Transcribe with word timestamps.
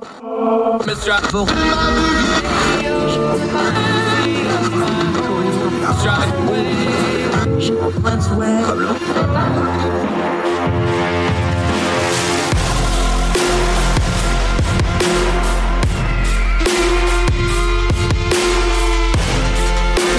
Mr. 0.00 1.08
Apple. 1.08 1.46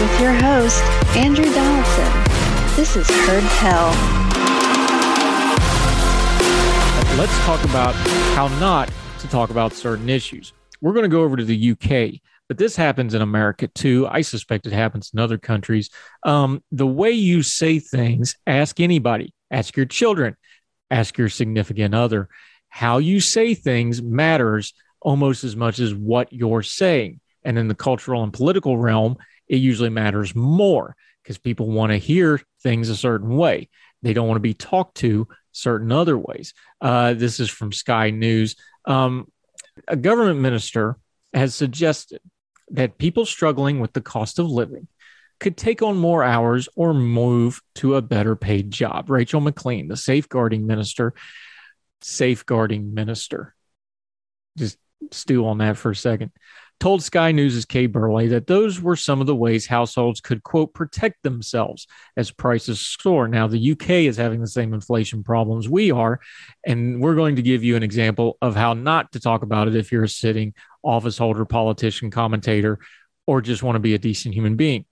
With 0.01 0.21
your 0.21 0.33
host, 0.33 0.81
Andrew 1.15 1.45
Donaldson. 1.45 2.11
This 2.75 2.95
is 2.95 3.07
Heard 3.09 3.43
Tell. 3.59 3.89
Let's 7.17 7.37
talk 7.45 7.63
about 7.63 7.95
how 8.35 8.47
not 8.59 8.89
to 9.19 9.27
talk 9.27 9.49
about 9.49 9.73
certain 9.73 10.09
issues. 10.09 10.53
We're 10.81 10.93
going 10.93 11.03
to 11.03 11.09
go 11.09 11.23
over 11.23 11.35
to 11.35 11.43
the 11.43 11.71
UK, 11.71 12.21
but 12.47 12.57
this 12.57 12.75
happens 12.75 13.13
in 13.13 13.21
America 13.21 13.67
too. 13.67 14.07
I 14.07 14.21
suspect 14.21 14.67
it 14.67 14.73
happens 14.73 15.11
in 15.13 15.19
other 15.19 15.37
countries. 15.37 15.89
Um, 16.23 16.63
the 16.71 16.85
way 16.85 17.11
you 17.11 17.41
say 17.41 17.79
things, 17.79 18.35
ask 18.45 18.79
anybody, 18.79 19.33
ask 19.49 19.75
your 19.75 19.87
children, 19.87 20.35
ask 20.91 21.17
your 21.17 21.29
significant 21.29 21.95
other. 21.95 22.29
How 22.69 22.99
you 22.99 23.19
say 23.19 23.55
things 23.55 24.01
matters 24.01 24.73
almost 25.01 25.43
as 25.43 25.55
much 25.55 25.79
as 25.79 25.95
what 25.95 26.31
you're 26.31 26.63
saying. 26.63 27.19
And 27.43 27.57
in 27.57 27.67
the 27.67 27.75
cultural 27.75 28.23
and 28.23 28.31
political 28.31 28.77
realm, 28.77 29.17
it 29.47 29.57
usually 29.57 29.89
matters 29.89 30.35
more 30.35 30.95
because 31.23 31.37
people 31.37 31.67
want 31.67 31.91
to 31.91 31.97
hear 31.97 32.41
things 32.61 32.89
a 32.89 32.95
certain 32.95 33.35
way. 33.35 33.69
They 34.01 34.13
don't 34.13 34.27
want 34.27 34.37
to 34.37 34.41
be 34.41 34.53
talked 34.53 34.97
to 34.97 35.27
certain 35.51 35.91
other 35.91 36.17
ways. 36.17 36.53
Uh, 36.79 37.13
this 37.13 37.39
is 37.39 37.49
from 37.49 37.71
Sky 37.71 38.11
News. 38.11 38.55
Um, 38.87 39.31
a 39.87 39.95
government 39.95 40.39
minister 40.39 40.97
has 41.33 41.53
suggested 41.53 42.21
that 42.69 42.97
people 42.97 43.25
struggling 43.25 43.79
with 43.79 43.93
the 43.93 44.01
cost 44.01 44.39
of 44.39 44.47
living 44.47 44.87
could 45.39 45.55
take 45.55 45.81
on 45.81 45.97
more 45.97 46.23
hours 46.23 46.67
or 46.75 46.93
move 46.93 47.61
to 47.75 47.95
a 47.95 48.01
better 48.01 48.35
paid 48.35 48.71
job. 48.71 49.09
Rachel 49.09 49.41
McLean, 49.41 49.87
the 49.87 49.97
safeguarding 49.97 50.65
minister, 50.65 51.13
safeguarding 52.01 52.93
minister, 52.93 53.53
just 54.57 54.77
stew 55.11 55.45
on 55.45 55.59
that 55.59 55.77
for 55.77 55.91
a 55.91 55.95
second, 55.95 56.31
told 56.79 57.01
Sky 57.01 57.31
News' 57.31 57.65
Kay 57.65 57.87
Burley 57.87 58.27
that 58.27 58.47
those 58.47 58.79
were 58.79 58.95
some 58.95 59.19
of 59.19 59.27
the 59.27 59.35
ways 59.35 59.65
households 59.65 60.21
could, 60.21 60.43
quote, 60.43 60.73
protect 60.73 61.23
themselves 61.23 61.87
as 62.15 62.31
prices 62.31 62.79
soar. 62.79 63.27
Now, 63.27 63.47
the 63.47 63.71
UK 63.71 63.89
is 63.89 64.17
having 64.17 64.41
the 64.41 64.47
same 64.47 64.73
inflation 64.73 65.23
problems 65.23 65.67
we 65.67 65.91
are, 65.91 66.19
and 66.65 67.01
we're 67.01 67.15
going 67.15 67.37
to 67.37 67.41
give 67.41 67.63
you 67.63 67.75
an 67.75 67.83
example 67.83 68.37
of 68.41 68.55
how 68.55 68.73
not 68.73 69.11
to 69.13 69.19
talk 69.19 69.41
about 69.41 69.67
it 69.67 69.75
if 69.75 69.91
you're 69.91 70.03
a 70.03 70.09
sitting 70.09 70.53
office 70.83 71.17
holder, 71.17 71.45
politician, 71.45 72.11
commentator, 72.11 72.79
or 73.25 73.41
just 73.41 73.63
want 73.63 73.75
to 73.75 73.79
be 73.79 73.95
a 73.95 73.99
decent 73.99 74.35
human 74.35 74.55
being. 74.55 74.85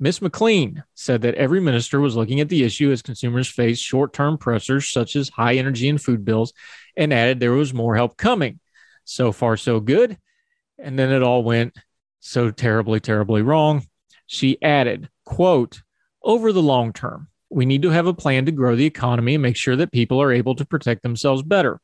Miss 0.00 0.22
McLean 0.22 0.84
said 0.94 1.22
that 1.22 1.34
every 1.34 1.60
minister 1.60 1.98
was 1.98 2.14
looking 2.14 2.40
at 2.40 2.48
the 2.48 2.62
issue 2.62 2.92
as 2.92 3.02
consumers 3.02 3.48
face 3.48 3.78
short 3.78 4.12
term 4.12 4.38
pressures 4.38 4.88
such 4.88 5.16
as 5.16 5.28
high 5.28 5.54
energy 5.54 5.88
and 5.88 6.00
food 6.00 6.24
bills, 6.24 6.52
and 6.96 7.12
added 7.12 7.40
there 7.40 7.52
was 7.52 7.74
more 7.74 7.96
help 7.96 8.16
coming. 8.16 8.60
So 9.04 9.32
far, 9.32 9.56
so 9.56 9.80
good. 9.80 10.18
And 10.78 10.98
then 10.98 11.12
it 11.12 11.22
all 11.22 11.42
went 11.42 11.76
so 12.20 12.50
terribly, 12.50 13.00
terribly 13.00 13.42
wrong. 13.42 13.86
She 14.26 14.60
added, 14.62 15.08
quote, 15.24 15.82
over 16.22 16.52
the 16.52 16.62
long 16.62 16.92
term, 16.92 17.28
we 17.50 17.66
need 17.66 17.82
to 17.82 17.90
have 17.90 18.06
a 18.06 18.14
plan 18.14 18.46
to 18.46 18.52
grow 18.52 18.76
the 18.76 18.86
economy 18.86 19.34
and 19.34 19.42
make 19.42 19.56
sure 19.56 19.76
that 19.76 19.92
people 19.92 20.20
are 20.20 20.32
able 20.32 20.54
to 20.56 20.66
protect 20.66 21.02
themselves 21.02 21.42
better, 21.42 21.80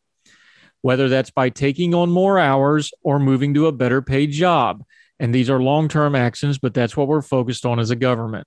whether 0.82 1.08
that's 1.08 1.30
by 1.30 1.48
taking 1.48 1.94
on 1.94 2.10
more 2.10 2.38
hours 2.38 2.92
or 3.02 3.18
moving 3.18 3.54
to 3.54 3.66
a 3.66 3.72
better 3.72 4.02
paid 4.02 4.30
job. 4.30 4.84
And 5.18 5.34
these 5.34 5.48
are 5.48 5.60
long 5.60 5.88
term 5.88 6.14
actions, 6.14 6.58
but 6.58 6.74
that's 6.74 6.96
what 6.96 7.08
we're 7.08 7.22
focused 7.22 7.64
on 7.64 7.78
as 7.78 7.90
a 7.90 7.96
government. 7.96 8.46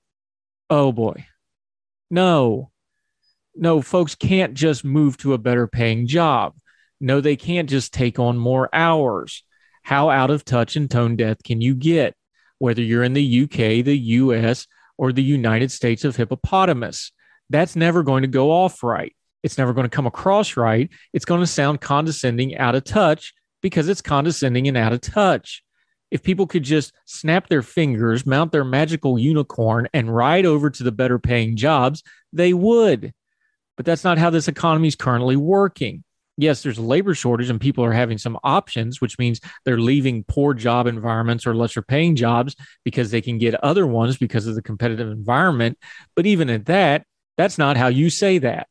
Oh 0.69 0.91
boy. 0.91 1.25
No, 2.09 2.71
no, 3.55 3.81
folks 3.81 4.15
can't 4.15 4.53
just 4.53 4.85
move 4.85 5.17
to 5.17 5.33
a 5.33 5.37
better 5.37 5.67
paying 5.67 6.07
job. 6.07 6.53
No, 6.99 7.21
they 7.21 7.35
can't 7.35 7.69
just 7.69 7.93
take 7.93 8.19
on 8.19 8.37
more 8.37 8.69
hours. 8.73 9.43
How 9.87 10.09
out 10.09 10.31
of 10.31 10.43
touch 10.43 10.75
and 10.75 10.91
tone 10.91 11.15
deaf 11.15 11.37
can 11.41 11.61
you 11.61 11.73
get, 11.73 12.13
whether 12.59 12.81
you're 12.81 13.05
in 13.05 13.13
the 13.13 13.43
UK, 13.43 13.85
the 13.85 13.97
US, 13.97 14.67
or 14.97 15.13
the 15.13 15.23
United 15.23 15.71
States 15.71 16.03
of 16.03 16.17
Hippopotamus? 16.17 17.13
That's 17.49 17.73
never 17.73 18.03
going 18.03 18.23
to 18.23 18.27
go 18.27 18.51
off 18.51 18.83
right. 18.83 19.15
It's 19.43 19.57
never 19.57 19.71
going 19.71 19.85
to 19.85 19.95
come 19.95 20.05
across 20.05 20.57
right. 20.57 20.89
It's 21.13 21.23
going 21.23 21.39
to 21.39 21.47
sound 21.47 21.79
condescending, 21.79 22.57
out 22.57 22.75
of 22.75 22.83
touch, 22.83 23.33
because 23.61 23.87
it's 23.87 24.01
condescending 24.01 24.67
and 24.67 24.75
out 24.75 24.91
of 24.91 24.99
touch. 24.99 25.63
If 26.11 26.21
people 26.21 26.47
could 26.47 26.63
just 26.63 26.91
snap 27.05 27.47
their 27.47 27.61
fingers, 27.61 28.25
mount 28.25 28.51
their 28.51 28.65
magical 28.65 29.17
unicorn, 29.17 29.87
and 29.93 30.13
ride 30.13 30.45
over 30.45 30.69
to 30.69 30.83
the 30.83 30.91
better 30.91 31.17
paying 31.17 31.55
jobs, 31.55 32.03
they 32.33 32.51
would. 32.51 33.13
But 33.77 33.85
that's 33.85 34.03
not 34.03 34.17
how 34.17 34.31
this 34.31 34.49
economy 34.49 34.89
is 34.89 34.95
currently 34.97 35.37
working 35.37 36.03
yes, 36.37 36.61
there's 36.61 36.77
a 36.77 36.83
labor 36.83 37.13
shortage 37.13 37.49
and 37.49 37.59
people 37.59 37.83
are 37.83 37.91
having 37.91 38.17
some 38.17 38.37
options, 38.43 39.01
which 39.01 39.17
means 39.19 39.41
they're 39.65 39.79
leaving 39.79 40.23
poor 40.23 40.53
job 40.53 40.87
environments 40.87 41.45
or 41.45 41.55
lesser 41.55 41.81
paying 41.81 42.15
jobs 42.15 42.55
because 42.85 43.11
they 43.11 43.21
can 43.21 43.37
get 43.37 43.55
other 43.63 43.85
ones 43.85 44.17
because 44.17 44.47
of 44.47 44.55
the 44.55 44.61
competitive 44.61 45.09
environment. 45.09 45.77
But 46.15 46.25
even 46.25 46.49
at 46.49 46.65
that, 46.67 47.05
that's 47.37 47.57
not 47.57 47.77
how 47.77 47.87
you 47.87 48.09
say 48.09 48.37
that. 48.39 48.67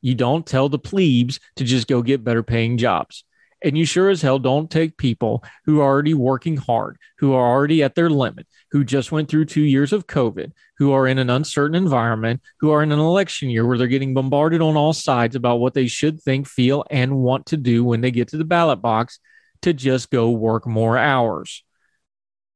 You 0.00 0.14
don't 0.14 0.46
tell 0.46 0.68
the 0.68 0.78
plebes 0.78 1.40
to 1.56 1.64
just 1.64 1.86
go 1.86 2.02
get 2.02 2.24
better 2.24 2.42
paying 2.42 2.78
jobs. 2.78 3.24
And 3.62 3.76
you 3.76 3.84
sure 3.84 4.08
as 4.08 4.22
hell 4.22 4.38
don't 4.38 4.70
take 4.70 4.96
people 4.96 5.44
who 5.66 5.80
are 5.80 5.84
already 5.84 6.14
working 6.14 6.56
hard, 6.56 6.96
who 7.18 7.34
are 7.34 7.46
already 7.46 7.82
at 7.82 7.94
their 7.94 8.08
limit, 8.08 8.46
who 8.70 8.84
just 8.84 9.10
went 9.10 9.28
through 9.28 9.44
two 9.44 9.62
years 9.62 9.92
of 9.92 10.06
COVID, 10.06 10.52
who 10.78 10.92
are 10.92 11.06
in 11.06 11.18
an 11.18 11.30
uncertain 11.30 11.74
environment, 11.74 12.40
who 12.60 12.70
are 12.70 12.82
in 12.82 12.92
an 12.92 12.98
election 12.98 13.50
year 13.50 13.66
where 13.66 13.76
they're 13.76 13.86
getting 13.88 14.14
bombarded 14.14 14.60
on 14.60 14.76
all 14.76 14.92
sides 14.92 15.34
about 15.34 15.60
what 15.60 15.74
they 15.74 15.86
should 15.86 16.20
think, 16.20 16.46
feel, 16.46 16.84
and 16.90 17.18
want 17.18 17.46
to 17.46 17.56
do 17.56 17.84
when 17.84 18.00
they 18.00 18.10
get 18.10 18.28
to 18.28 18.36
the 18.36 18.44
ballot 18.44 18.80
box 18.80 19.18
to 19.62 19.72
just 19.72 20.10
go 20.10 20.30
work 20.30 20.66
more 20.66 20.96
hours. 20.96 21.64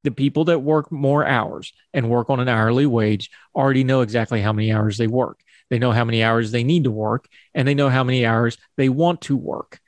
The 0.05 0.11
people 0.11 0.45
that 0.45 0.61
work 0.61 0.93
more 0.93 1.27
hours 1.27 1.73
and 1.93 2.11
work 2.11 2.31
on 2.31 2.39
an 2.39 2.49
hourly 2.49 2.87
wage 2.87 3.31
already 3.55 3.85
know 3.85 4.03
exactly 4.03 4.41
how 4.41 4.53
many 4.53 4.73
hours 4.73 4.99
they 4.99 5.07
work. 5.07 5.41
They 5.71 5.79
know 5.79 5.93
how 5.93 6.05
many 6.05 6.23
hours 6.23 6.51
they 6.51 6.63
need 6.63 6.85
to 6.85 6.91
work, 6.91 7.27
and 7.55 7.67
they 7.67 7.75
know 7.75 7.89
how 7.89 8.05
many 8.05 8.25
hours 8.25 8.59
they 8.77 8.89
want 8.89 9.23
to 9.23 9.37
work. 9.37 9.81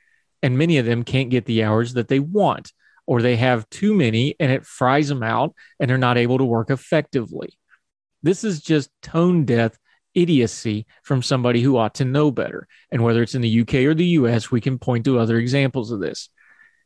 And 0.43 0.57
many 0.57 0.77
of 0.79 0.85
them 0.85 1.03
can't 1.03 1.29
get 1.29 1.45
the 1.45 1.63
hours 1.63 1.93
that 1.93 2.07
they 2.07 2.19
want 2.19 2.73
or 3.07 3.21
they 3.21 3.37
have 3.37 3.67
too 3.69 3.93
many 3.93 4.35
and 4.39 4.51
it 4.51 4.65
fries 4.65 5.07
them 5.07 5.23
out 5.23 5.55
and 5.79 5.89
they're 5.89 5.97
not 5.97 6.17
able 6.17 6.37
to 6.37 6.43
work 6.43 6.69
effectively. 6.69 7.57
This 8.21 8.43
is 8.43 8.61
just 8.61 8.91
tone 9.01 9.45
deaf 9.45 9.77
idiocy 10.13 10.85
from 11.03 11.23
somebody 11.23 11.61
who 11.61 11.77
ought 11.77 11.95
to 11.95 12.05
know 12.05 12.29
better. 12.29 12.67
And 12.91 13.03
whether 13.03 13.21
it's 13.21 13.35
in 13.35 13.41
the 13.41 13.61
UK 13.61 13.75
or 13.75 13.93
the 13.93 14.05
US, 14.05 14.51
we 14.51 14.61
can 14.61 14.77
point 14.77 15.05
to 15.05 15.19
other 15.19 15.37
examples 15.37 15.91
of 15.91 15.99
this. 15.99 16.29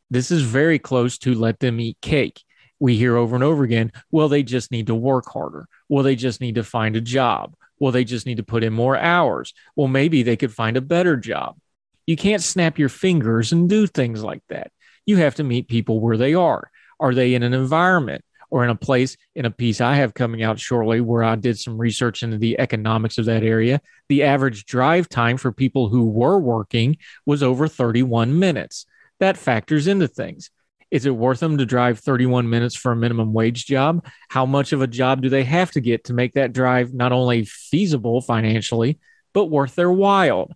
This 0.10 0.32
is 0.32 0.44
very 0.44 0.78
close 0.78 1.18
to 1.20 1.34
let 1.34 1.60
them 1.60 1.80
eat 1.80 1.98
cake. 2.02 2.44
We 2.80 2.98
hear 2.98 3.16
over 3.16 3.36
and 3.36 3.44
over 3.44 3.64
again, 3.64 3.92
well, 4.12 4.28
they 4.28 4.44
just 4.44 4.72
need 4.72 4.88
to 4.88 4.96
work 4.96 5.26
harder. 5.28 5.68
Well, 5.88 6.04
they 6.04 6.16
just 6.16 6.42
need 6.42 6.56
to 6.56 6.64
find 6.64 6.96
a 6.96 7.02
job. 7.02 7.56
Well, 7.80 7.92
they 7.92 8.04
just 8.04 8.26
need 8.26 8.38
to 8.38 8.44
put 8.44 8.64
in 8.64 8.74
more 8.74 8.98
hours. 8.98 9.54
Well, 9.76 9.88
maybe 9.88 10.24
they 10.24 10.36
could 10.36 10.54
find 10.54 10.78
a 10.78 10.82
better 10.82 11.16
job. 11.16 11.58
You 12.06 12.18
can't 12.18 12.44
snap 12.44 12.78
your 12.78 12.90
fingers 12.90 13.52
and 13.52 13.70
do 13.70 13.88
things 13.88 14.24
like 14.24 14.44
that 14.50 14.72
you 15.06 15.18
have 15.18 15.36
to 15.36 15.44
meet 15.44 15.68
people 15.68 16.00
where 16.00 16.18
they 16.18 16.34
are. 16.34 16.70
Are 17.00 17.14
they 17.14 17.34
in 17.34 17.44
an 17.44 17.54
environment 17.54 18.24
or 18.50 18.64
in 18.64 18.70
a 18.70 18.76
place 18.76 19.18
in 19.36 19.46
a 19.46 19.52
piece 19.52 19.82
I 19.82 19.96
have 19.96 20.14
coming 20.14 20.44
out 20.44 20.60
shortly 20.60 21.02
where 21.02 21.24
I 21.24 21.36
did 21.36 21.58
some 21.58 21.78
research 21.78 22.22
into 22.22 22.38
the 22.38 22.60
economics 22.60 23.18
of 23.18 23.26
that 23.26 23.44
area? 23.44 23.82
The 24.10 24.24
average 24.24 24.66
drive 24.66 25.10
time 25.10 25.38
for 25.38 25.52
people 25.52 25.90
who 25.90 26.06
were 26.06 26.40
working 26.40 26.98
was 27.26 27.42
over 27.42 27.68
31 27.68 28.38
minutes. 28.38 28.86
That 29.20 29.38
factors 29.38 29.88
into 29.88 30.08
things. 30.08 30.52
Is 30.92 31.06
it 31.06 31.16
worth 31.16 31.40
them 31.40 31.58
to 31.58 31.66
drive 31.66 32.00
31 32.00 32.50
minutes 32.50 32.76
for 32.76 32.92
a 32.92 32.98
minimum 32.98 33.32
wage 33.32 33.66
job? 33.66 34.06
How 34.28 34.46
much 34.46 34.74
of 34.74 34.82
a 34.82 34.88
job 34.88 35.22
do 35.22 35.30
they 35.30 35.46
have 35.46 35.72
to 35.72 35.80
get 35.80 36.04
to 36.06 36.14
make 36.14 36.34
that 36.34 36.52
drive 36.52 36.94
not 36.94 37.14
only 37.14 37.46
feasible 37.46 38.20
financially, 38.20 39.00
but 39.34 39.46
worth 39.46 39.76
their 39.76 39.92
while? 39.92 40.52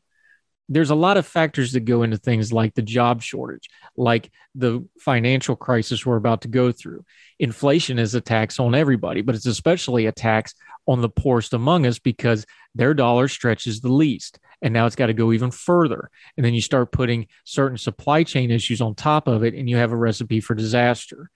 There's 0.68 0.90
a 0.90 0.96
lot 0.96 1.18
of 1.18 1.28
factors 1.28 1.74
that 1.74 1.82
go 1.82 2.04
into 2.04 2.18
things 2.18 2.52
like 2.52 2.74
the 2.74 2.82
job 2.82 3.22
shortage, 3.22 3.70
like 3.96 4.32
the 4.56 4.84
financial 5.00 5.56
crisis 5.56 6.06
we're 6.06 6.16
about 6.16 6.42
to 6.42 6.48
go 6.48 6.72
through. 6.72 7.06
Inflation 7.40 8.00
is 8.00 8.16
a 8.16 8.22
tax 8.22 8.60
on 8.60 8.74
everybody, 8.74 9.22
but 9.22 9.36
it's 9.36 9.46
especially 9.46 10.08
a 10.08 10.12
tax 10.12 10.56
on 10.88 11.02
the 11.02 11.10
poorest 11.10 11.54
among 11.54 11.86
us 11.86 12.00
because 12.00 12.46
their 12.74 12.94
dollar 12.94 13.28
stretches 13.28 13.82
the 13.82 13.92
least. 13.92 14.40
And 14.62 14.74
now 14.74 14.86
it's 14.86 14.96
got 14.96 15.08
to 15.08 15.14
go 15.14 15.32
even 15.34 15.52
further. 15.52 16.10
And 16.38 16.46
then 16.46 16.54
you 16.54 16.62
start 16.62 16.92
putting 16.92 17.28
certain 17.44 17.78
supply 17.78 18.24
chain 18.24 18.50
issues 18.50 18.82
on 18.82 18.96
top 18.96 19.28
of 19.28 19.44
it, 19.44 19.54
and 19.54 19.70
you 19.70 19.78
have 19.78 19.92
a 19.92 19.98
recipe 19.98 20.40
for 20.40 20.56
disaster. 20.56 21.30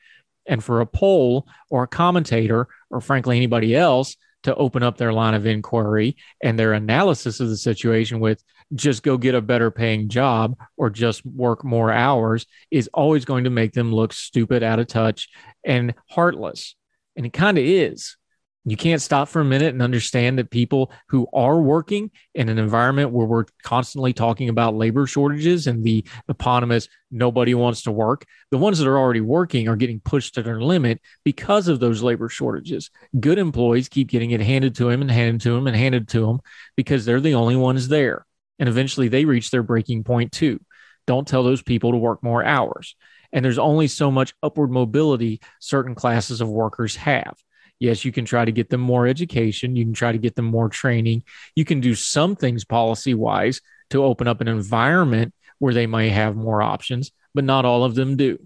And 0.47 0.63
for 0.63 0.81
a 0.81 0.87
poll 0.87 1.47
or 1.69 1.83
a 1.83 1.87
commentator, 1.87 2.67
or 2.89 3.01
frankly, 3.01 3.37
anybody 3.37 3.75
else 3.75 4.15
to 4.43 4.55
open 4.55 4.83
up 4.83 4.97
their 4.97 5.13
line 5.13 5.33
of 5.33 5.45
inquiry 5.45 6.15
and 6.41 6.57
their 6.57 6.73
analysis 6.73 7.39
of 7.39 7.49
the 7.49 7.57
situation 7.57 8.19
with 8.19 8.43
just 8.74 9.04
go 9.04 9.18
get 9.18 9.36
a 9.36 9.42
better 9.42 9.71
paying 9.71 10.10
job 10.10 10.56
or 10.77 10.89
just 10.89 11.25
work 11.25 11.63
more 11.63 11.92
hours 11.92 12.45
is 12.71 12.89
always 12.94 13.25
going 13.25 13.45
to 13.45 13.50
make 13.50 13.74
them 13.74 13.94
look 13.94 14.13
stupid, 14.13 14.63
out 14.63 14.80
of 14.80 14.88
touch, 14.88 15.30
and 15.63 15.94
heartless. 16.10 16.75
And 17.16 17.25
it 17.25 17.33
kind 17.33 17.57
of 17.57 17.63
is. 17.63 18.16
You 18.66 18.75
can't 18.77 19.01
stop 19.01 19.30
for 19.30 19.42
a 19.42 19.45
minute 19.45 19.74
and 19.74 19.81
understand 19.81 20.38
that 20.38 20.51
people 20.51 20.92
who 21.07 21.27
are 21.33 21.60
working 21.60 22.12
in 22.36 22.50
an 22.50 22.60
environment 22.60 23.12
where 23.12 23.25
we're 23.25 23.45
constantly 23.63 24.13
talking 24.13 24.50
about 24.50 24.75
labor 24.75 25.07
shortages 25.07 25.66
and 25.66 25.83
the 25.83 26.06
eponymous 26.27 26.88
nobody 27.10 27.56
wants 27.56 27.83
to 27.83 27.92
work, 27.92 28.25
the 28.51 28.57
ones 28.57 28.77
that 28.77 28.88
are 28.88 28.98
already 28.98 29.21
working 29.21 29.69
are 29.69 29.77
getting 29.77 30.01
pushed 30.01 30.36
to 30.36 30.44
their 30.44 30.62
limit 30.62 31.00
because 31.24 31.68
of 31.68 31.80
those 31.80 32.04
labor 32.04 32.30
shortages. 32.30 32.92
Good 33.18 33.39
employees 33.39 33.89
keep 33.89 34.10
getting 34.10 34.31
it 34.31 34.42
handed 34.42 34.75
to 34.75 34.89
them 34.89 35.01
and 35.01 35.10
handed 35.10 35.42
to 35.42 35.51
them 35.51 35.66
and 35.66 35.75
handed 35.75 36.10
to 36.10 36.25
them 36.25 36.39
because 36.75 37.06
they're 37.06 37.21
the 37.21 37.36
only 37.36 37.56
ones 37.56 37.88
there. 37.88 38.25
And 38.59 38.69
eventually 38.69 39.07
they 39.07 39.25
reach 39.25 39.51
their 39.51 39.63
breaking 39.63 40.03
point 40.03 40.31
too. 40.31 40.59
Don't 41.07 41.27
tell 41.27 41.44
those 41.44 41.63
people 41.63 41.91
to 41.91 41.97
work 41.97 42.21
more 42.21 42.44
hours. 42.44 42.95
And 43.31 43.44
there's 43.44 43.59
only 43.59 43.88
so 43.88 44.11
much 44.11 44.33
upward 44.44 44.71
mobility 44.71 45.41
certain 45.59 45.95
classes 45.95 46.41
of 46.41 46.50
workers 46.50 46.95
have. 46.97 47.38
Yes, 47.79 48.03
you 48.03 48.11
can 48.11 48.25
try 48.25 48.44
to 48.44 48.51
get 48.51 48.69
them 48.69 48.81
more 48.81 49.07
education. 49.07 49.75
You 49.75 49.85
can 49.85 49.94
try 49.94 50.11
to 50.11 50.17
get 50.17 50.35
them 50.35 50.45
more 50.45 50.67
training. 50.67 51.23
You 51.56 51.63
can 51.63 51.79
do 51.79 51.95
some 51.95 52.35
things 52.35 52.65
policy 52.65 53.13
wise 53.13 53.61
to 53.91 54.03
open 54.03 54.27
up 54.27 54.41
an 54.41 54.47
environment 54.47 55.33
where 55.59 55.73
they 55.73 55.88
may 55.88 56.09
have 56.09 56.35
more 56.35 56.61
options, 56.61 57.11
but 57.33 57.44
not 57.44 57.65
all 57.65 57.83
of 57.83 57.95
them 57.95 58.17
do. 58.17 58.38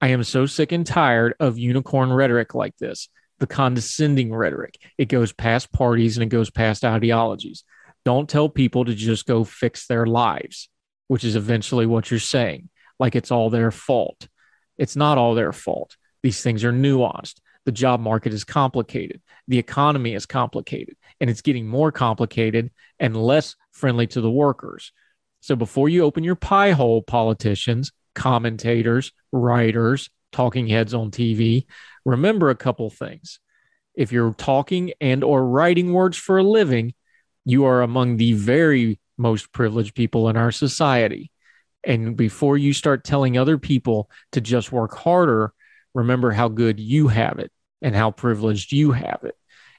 I 0.00 0.08
am 0.08 0.24
so 0.24 0.46
sick 0.46 0.72
and 0.72 0.86
tired 0.86 1.34
of 1.38 1.58
unicorn 1.58 2.12
rhetoric 2.12 2.54
like 2.54 2.76
this, 2.76 3.08
the 3.38 3.46
condescending 3.46 4.34
rhetoric. 4.34 4.78
It 4.98 5.06
goes 5.06 5.32
past 5.32 5.72
parties 5.72 6.16
and 6.16 6.24
it 6.24 6.28
goes 6.28 6.50
past 6.50 6.84
ideologies. 6.84 7.64
Don't 8.04 8.28
tell 8.28 8.48
people 8.48 8.84
to 8.84 8.94
just 8.94 9.26
go 9.26 9.44
fix 9.44 9.86
their 9.86 10.06
lives, 10.06 10.68
which 11.08 11.24
is 11.24 11.36
eventually 11.36 11.86
what 11.86 12.10
you're 12.10 12.20
saying, 12.20 12.68
like 12.98 13.14
it's 13.14 13.30
all 13.30 13.50
their 13.50 13.70
fault. 13.70 14.28
It's 14.78 14.96
not 14.96 15.18
all 15.18 15.34
their 15.34 15.52
fault. 15.52 15.96
These 16.22 16.42
things 16.42 16.64
are 16.64 16.72
nuanced 16.72 17.40
the 17.64 17.72
job 17.72 18.00
market 18.00 18.32
is 18.32 18.44
complicated, 18.44 19.20
the 19.48 19.58
economy 19.58 20.14
is 20.14 20.26
complicated, 20.26 20.96
and 21.20 21.30
it's 21.30 21.42
getting 21.42 21.66
more 21.66 21.92
complicated 21.92 22.70
and 22.98 23.16
less 23.16 23.56
friendly 23.72 24.06
to 24.08 24.20
the 24.20 24.30
workers. 24.30 24.92
So 25.40 25.56
before 25.56 25.88
you 25.88 26.04
open 26.04 26.24
your 26.24 26.34
pie 26.34 26.72
hole, 26.72 27.02
politicians, 27.02 27.92
commentators, 28.14 29.12
writers, 29.30 30.10
talking 30.32 30.66
heads 30.66 30.94
on 30.94 31.10
TV, 31.10 31.66
remember 32.04 32.50
a 32.50 32.56
couple 32.56 32.90
things. 32.90 33.38
If 33.94 34.12
you're 34.12 34.34
talking 34.34 34.92
and 35.00 35.22
or 35.22 35.46
writing 35.46 35.92
words 35.92 36.16
for 36.16 36.38
a 36.38 36.42
living, 36.42 36.94
you 37.44 37.64
are 37.64 37.82
among 37.82 38.16
the 38.16 38.32
very 38.32 38.98
most 39.18 39.52
privileged 39.52 39.94
people 39.94 40.28
in 40.28 40.36
our 40.36 40.52
society. 40.52 41.30
And 41.84 42.16
before 42.16 42.56
you 42.56 42.72
start 42.72 43.04
telling 43.04 43.36
other 43.36 43.58
people 43.58 44.10
to 44.32 44.40
just 44.40 44.72
work 44.72 44.96
harder, 44.96 45.52
remember 45.94 46.30
how 46.30 46.48
good 46.48 46.78
you 46.78 47.08
have 47.08 47.38
it 47.38 47.50
and 47.80 47.94
how 47.94 48.10
privileged 48.10 48.72
you 48.72 48.92
have 48.92 49.20
it. 49.24 49.36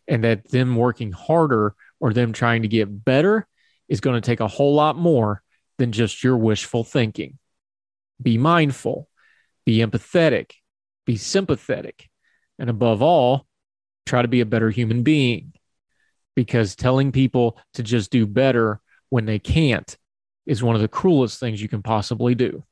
And 0.07 0.24
that 0.25 0.50
them 0.50 0.75
working 0.75 1.13
harder 1.13 1.75
or 2.00 2.12
them 2.12 2.33
trying 2.33 2.63
to 2.63 2.68
get 2.68 3.06
better 3.06 3.48
is 3.88 4.01
going 4.01 4.21
to 4.21 4.25
take 4.25 4.42
a 4.42 4.48
whole 4.48 4.75
lot 4.75 4.98
more 4.98 5.42
than 5.77 5.94
just 5.94 6.24
your 6.24 6.38
wishful 6.38 6.83
thinking. 6.83 7.39
Be 8.21 8.38
mindful, 8.38 9.07
be 9.65 9.77
empathetic, 9.77 10.51
be 11.06 11.15
sympathetic, 11.15 12.10
and 12.60 12.69
above 12.69 13.01
all, 13.01 13.48
try 14.06 14.21
to 14.21 14.27
be 14.27 14.42
a 14.42 14.45
better 14.45 14.69
human 14.69 15.04
being. 15.04 15.54
Because 16.36 16.76
telling 16.76 17.12
people 17.12 17.58
to 17.74 17.84
just 17.84 18.12
do 18.12 18.26
better 18.26 18.80
when 19.10 19.26
they 19.26 19.40
can't 19.40 19.98
is 20.46 20.64
one 20.64 20.76
of 20.76 20.82
the 20.82 20.88
cruelest 20.88 21.40
things 21.40 21.62
you 21.62 21.70
can 21.70 21.82
possibly 21.82 22.36
do. 22.36 22.64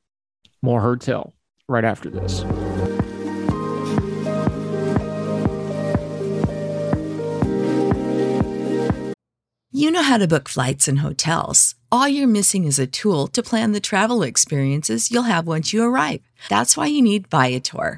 More 0.62 0.82
Heard 0.82 1.02
Tell 1.02 1.34
right 1.68 1.86
after 1.86 2.10
this. 2.10 2.44
You 9.74 9.90
know 9.90 10.04
how 10.04 10.18
to 10.18 10.28
book 10.28 10.50
flights 10.50 10.88
and 10.88 11.00
hotels. 11.00 11.76
All 11.92 12.08
you're 12.08 12.28
missing 12.28 12.66
is 12.66 12.78
a 12.78 12.86
tool 12.86 13.28
to 13.28 13.42
plan 13.42 13.72
the 13.72 13.80
travel 13.80 14.22
experiences 14.22 15.10
you'll 15.12 15.24
have 15.24 15.48
once 15.48 15.74
you 15.74 15.84
arrive. 15.84 16.22
That's 16.50 16.78
why 16.78 16.88
you 16.88 17.02
need 17.02 17.28
Viator. 17.30 17.98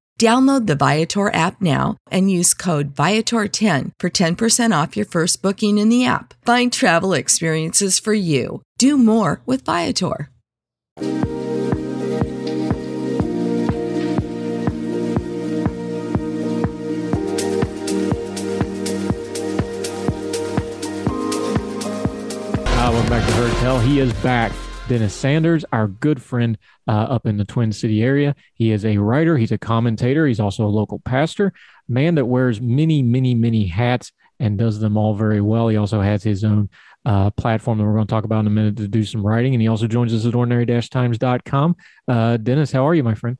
Download 0.21 0.67
the 0.67 0.75
Viator 0.75 1.33
app 1.33 1.59
now 1.59 1.97
and 2.11 2.29
use 2.29 2.53
code 2.53 2.93
Viator10 2.93 3.93
for 3.99 4.11
10% 4.11 4.83
off 4.83 4.95
your 4.95 5.07
first 5.07 5.41
booking 5.41 5.79
in 5.79 5.89
the 5.89 6.05
app. 6.05 6.35
Find 6.45 6.71
travel 6.71 7.13
experiences 7.13 7.97
for 7.97 8.13
you. 8.13 8.61
Do 8.77 8.99
more 8.99 9.41
with 9.47 9.65
Viator. 9.65 10.29
Uh, 10.99 11.05
welcome 22.77 23.09
back 23.09 23.27
to 23.27 23.33
Heard 23.33 23.53
Tell. 23.53 23.79
He 23.79 23.99
is 23.99 24.13
back. 24.21 24.51
Dennis 24.91 25.13
Sanders, 25.13 25.63
our 25.71 25.87
good 25.87 26.21
friend 26.21 26.57
uh, 26.85 26.91
up 26.91 27.25
in 27.25 27.37
the 27.37 27.45
Twin 27.45 27.71
City 27.71 28.03
area. 28.03 28.35
He 28.55 28.71
is 28.71 28.83
a 28.83 28.97
writer, 28.97 29.37
he's 29.37 29.53
a 29.53 29.57
commentator, 29.57 30.27
he's 30.27 30.41
also 30.41 30.65
a 30.65 30.67
local 30.67 30.99
pastor, 30.99 31.53
man 31.87 32.15
that 32.15 32.25
wears 32.25 32.59
many, 32.59 33.01
many, 33.01 33.33
many 33.33 33.67
hats 33.67 34.11
and 34.37 34.57
does 34.57 34.81
them 34.81 34.97
all 34.97 35.15
very 35.15 35.39
well. 35.39 35.69
He 35.69 35.77
also 35.77 36.01
has 36.01 36.23
his 36.23 36.43
own 36.43 36.69
uh, 37.05 37.31
platform 37.31 37.77
that 37.77 37.85
we're 37.85 37.93
going 37.93 38.05
to 38.05 38.11
talk 38.11 38.25
about 38.25 38.41
in 38.41 38.47
a 38.47 38.49
minute 38.49 38.75
to 38.75 38.87
do 38.89 39.05
some 39.05 39.25
writing. 39.25 39.53
And 39.53 39.61
he 39.61 39.69
also 39.69 39.87
joins 39.87 40.13
us 40.13 40.25
at 40.25 40.35
ordinary-times.com. 40.35 41.75
Uh, 42.09 42.35
Dennis, 42.35 42.73
how 42.73 42.85
are 42.85 42.93
you, 42.93 43.03
my 43.05 43.15
friend? 43.15 43.37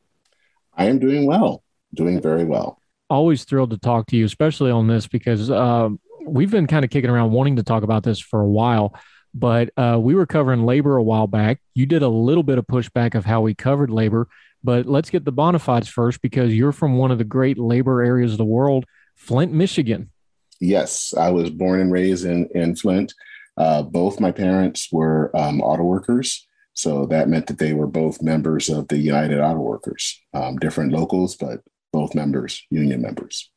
I 0.73 0.85
am 0.85 0.99
doing 0.99 1.25
well, 1.25 1.65
doing 1.93 2.21
very 2.21 2.45
well. 2.45 2.81
Always 3.09 3.43
thrilled 3.43 3.71
to 3.71 3.77
talk 3.77 4.07
to 4.07 4.15
you, 4.15 4.23
especially 4.23 4.71
on 4.71 4.87
this 4.87 5.05
because 5.05 5.51
uh, 5.51 5.89
we've 6.25 6.49
been 6.49 6.67
kind 6.67 6.85
of 6.85 6.91
kicking 6.91 7.09
around 7.09 7.31
wanting 7.31 7.57
to 7.57 7.63
talk 7.63 7.83
about 7.83 8.03
this 8.03 8.21
for 8.21 8.39
a 8.39 8.47
while 8.47 8.95
but 9.33 9.69
uh, 9.77 9.97
we 9.99 10.15
were 10.15 10.25
covering 10.25 10.65
labor 10.65 10.97
a 10.97 11.03
while 11.03 11.27
back. 11.27 11.61
You 11.73 11.85
did 11.85 12.01
a 12.01 12.07
little 12.07 12.43
bit 12.43 12.57
of 12.57 12.67
pushback 12.67 13.15
of 13.15 13.25
how 13.25 13.41
we 13.41 13.53
covered 13.53 13.89
labor, 13.89 14.27
but 14.63 14.85
let's 14.85 15.09
get 15.09 15.25
the 15.25 15.31
bona 15.31 15.59
fides 15.59 15.87
first 15.87 16.21
because 16.21 16.53
you're 16.53 16.71
from 16.71 16.97
one 16.97 17.11
of 17.11 17.17
the 17.17 17.23
great 17.23 17.57
labor 17.57 18.01
areas 18.01 18.33
of 18.33 18.37
the 18.37 18.45
world, 18.45 18.85
Flint, 19.15 19.51
Michigan. 19.51 20.11
Yes, 20.59 21.13
I 21.17 21.31
was 21.31 21.49
born 21.49 21.79
and 21.79 21.91
raised 21.91 22.25
in, 22.25 22.47
in 22.53 22.75
Flint. 22.75 23.13
Uh, 23.57 23.81
both 23.83 24.19
my 24.19 24.31
parents 24.31 24.89
were 24.91 25.35
um, 25.35 25.61
auto 25.61 25.83
workers. 25.83 26.47
So 26.73 27.05
that 27.07 27.27
meant 27.27 27.47
that 27.47 27.57
they 27.57 27.73
were 27.73 27.87
both 27.87 28.21
members 28.21 28.69
of 28.69 28.87
the 28.87 28.97
United 28.97 29.39
Auto 29.41 29.59
Workers, 29.59 30.21
um, 30.33 30.57
different 30.57 30.93
locals, 30.93 31.35
but 31.35 31.59
both 31.91 32.15
members, 32.15 32.65
union 32.69 33.01
members. 33.01 33.51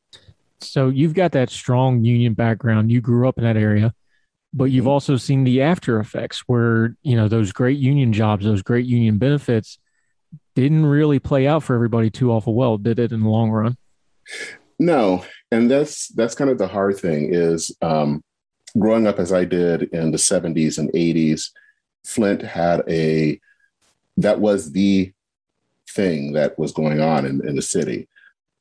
So 0.59 0.89
you've 0.89 1.13
got 1.13 1.31
that 1.33 1.49
strong 1.49 2.03
union 2.03 2.33
background. 2.33 2.91
You 2.91 2.99
grew 2.99 3.27
up 3.27 3.37
in 3.37 3.43
that 3.43 3.55
area 3.55 3.93
but 4.55 4.65
you've 4.65 4.83
mm-hmm. 4.83 4.89
also 4.89 5.17
seen 5.17 5.43
the 5.43 5.61
after 5.61 5.99
effects 5.99 6.43
where 6.47 6.95
you 7.03 7.15
know 7.15 7.27
those 7.27 7.51
great 7.51 7.77
union 7.77 8.13
jobs 8.13 8.45
those 8.45 8.63
great 8.63 8.85
union 8.85 9.17
benefits 9.17 9.77
didn't 10.55 10.85
really 10.85 11.19
play 11.19 11.45
out 11.45 11.61
for 11.61 11.75
everybody 11.75 12.09
too 12.09 12.31
awful 12.31 12.55
well 12.55 12.77
did 12.77 12.97
it 12.97 13.11
in 13.11 13.21
the 13.21 13.29
long 13.29 13.51
run 13.51 13.77
no 14.79 15.23
and 15.51 15.69
that's 15.69 16.07
that's 16.09 16.35
kind 16.35 16.49
of 16.49 16.57
the 16.57 16.67
hard 16.67 16.97
thing 16.97 17.33
is 17.33 17.75
um, 17.81 18.23
growing 18.77 19.07
up 19.07 19.19
as 19.19 19.31
I 19.31 19.45
did 19.45 19.83
in 19.93 20.11
the 20.11 20.17
70s 20.17 20.77
and 20.77 20.91
80s, 20.91 21.51
Flint 22.05 22.41
had 22.41 22.83
a 22.89 23.39
that 24.17 24.39
was 24.39 24.71
the 24.71 25.11
thing 25.89 26.33
that 26.33 26.57
was 26.57 26.71
going 26.71 27.01
on 27.01 27.25
in, 27.25 27.45
in 27.47 27.55
the 27.55 27.61
city. 27.61 28.07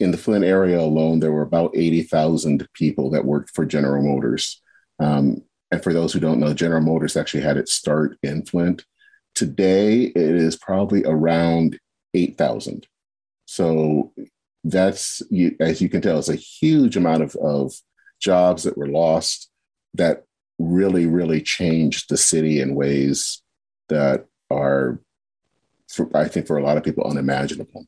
In 0.00 0.10
the 0.10 0.18
Flint 0.18 0.44
area 0.44 0.80
alone, 0.80 1.20
there 1.20 1.32
were 1.32 1.42
about 1.42 1.76
80,000 1.76 2.68
people 2.72 3.10
that 3.10 3.24
worked 3.24 3.50
for 3.50 3.64
General 3.64 4.02
Motors. 4.02 4.60
Um, 4.98 5.42
and 5.70 5.82
for 5.82 5.92
those 5.92 6.12
who 6.12 6.20
don't 6.20 6.40
know, 6.40 6.54
General 6.54 6.82
Motors 6.82 7.16
actually 7.16 7.42
had 7.42 7.56
its 7.56 7.72
start 7.72 8.16
in 8.22 8.44
Flint. 8.44 8.84
Today, 9.34 10.04
it 10.04 10.16
is 10.16 10.56
probably 10.56 11.04
around 11.04 11.78
8,000. 12.14 12.86
So 13.46 14.12
that's, 14.62 15.22
as 15.60 15.82
you 15.82 15.88
can 15.88 16.00
tell, 16.00 16.18
it's 16.18 16.28
a 16.28 16.36
huge 16.36 16.96
amount 16.96 17.22
of, 17.22 17.34
of 17.36 17.74
jobs 18.20 18.62
that 18.62 18.78
were 18.78 18.88
lost 18.88 19.50
that 19.94 20.24
really, 20.58 21.06
really 21.06 21.40
changed 21.40 22.08
the 22.08 22.16
city 22.16 22.60
in 22.60 22.74
ways 22.74 23.42
that 23.88 24.26
are, 24.50 25.00
for, 25.88 26.08
I 26.16 26.28
think, 26.28 26.46
for 26.46 26.56
a 26.56 26.62
lot 26.62 26.76
of 26.76 26.84
people, 26.84 27.04
unimaginable. 27.04 27.86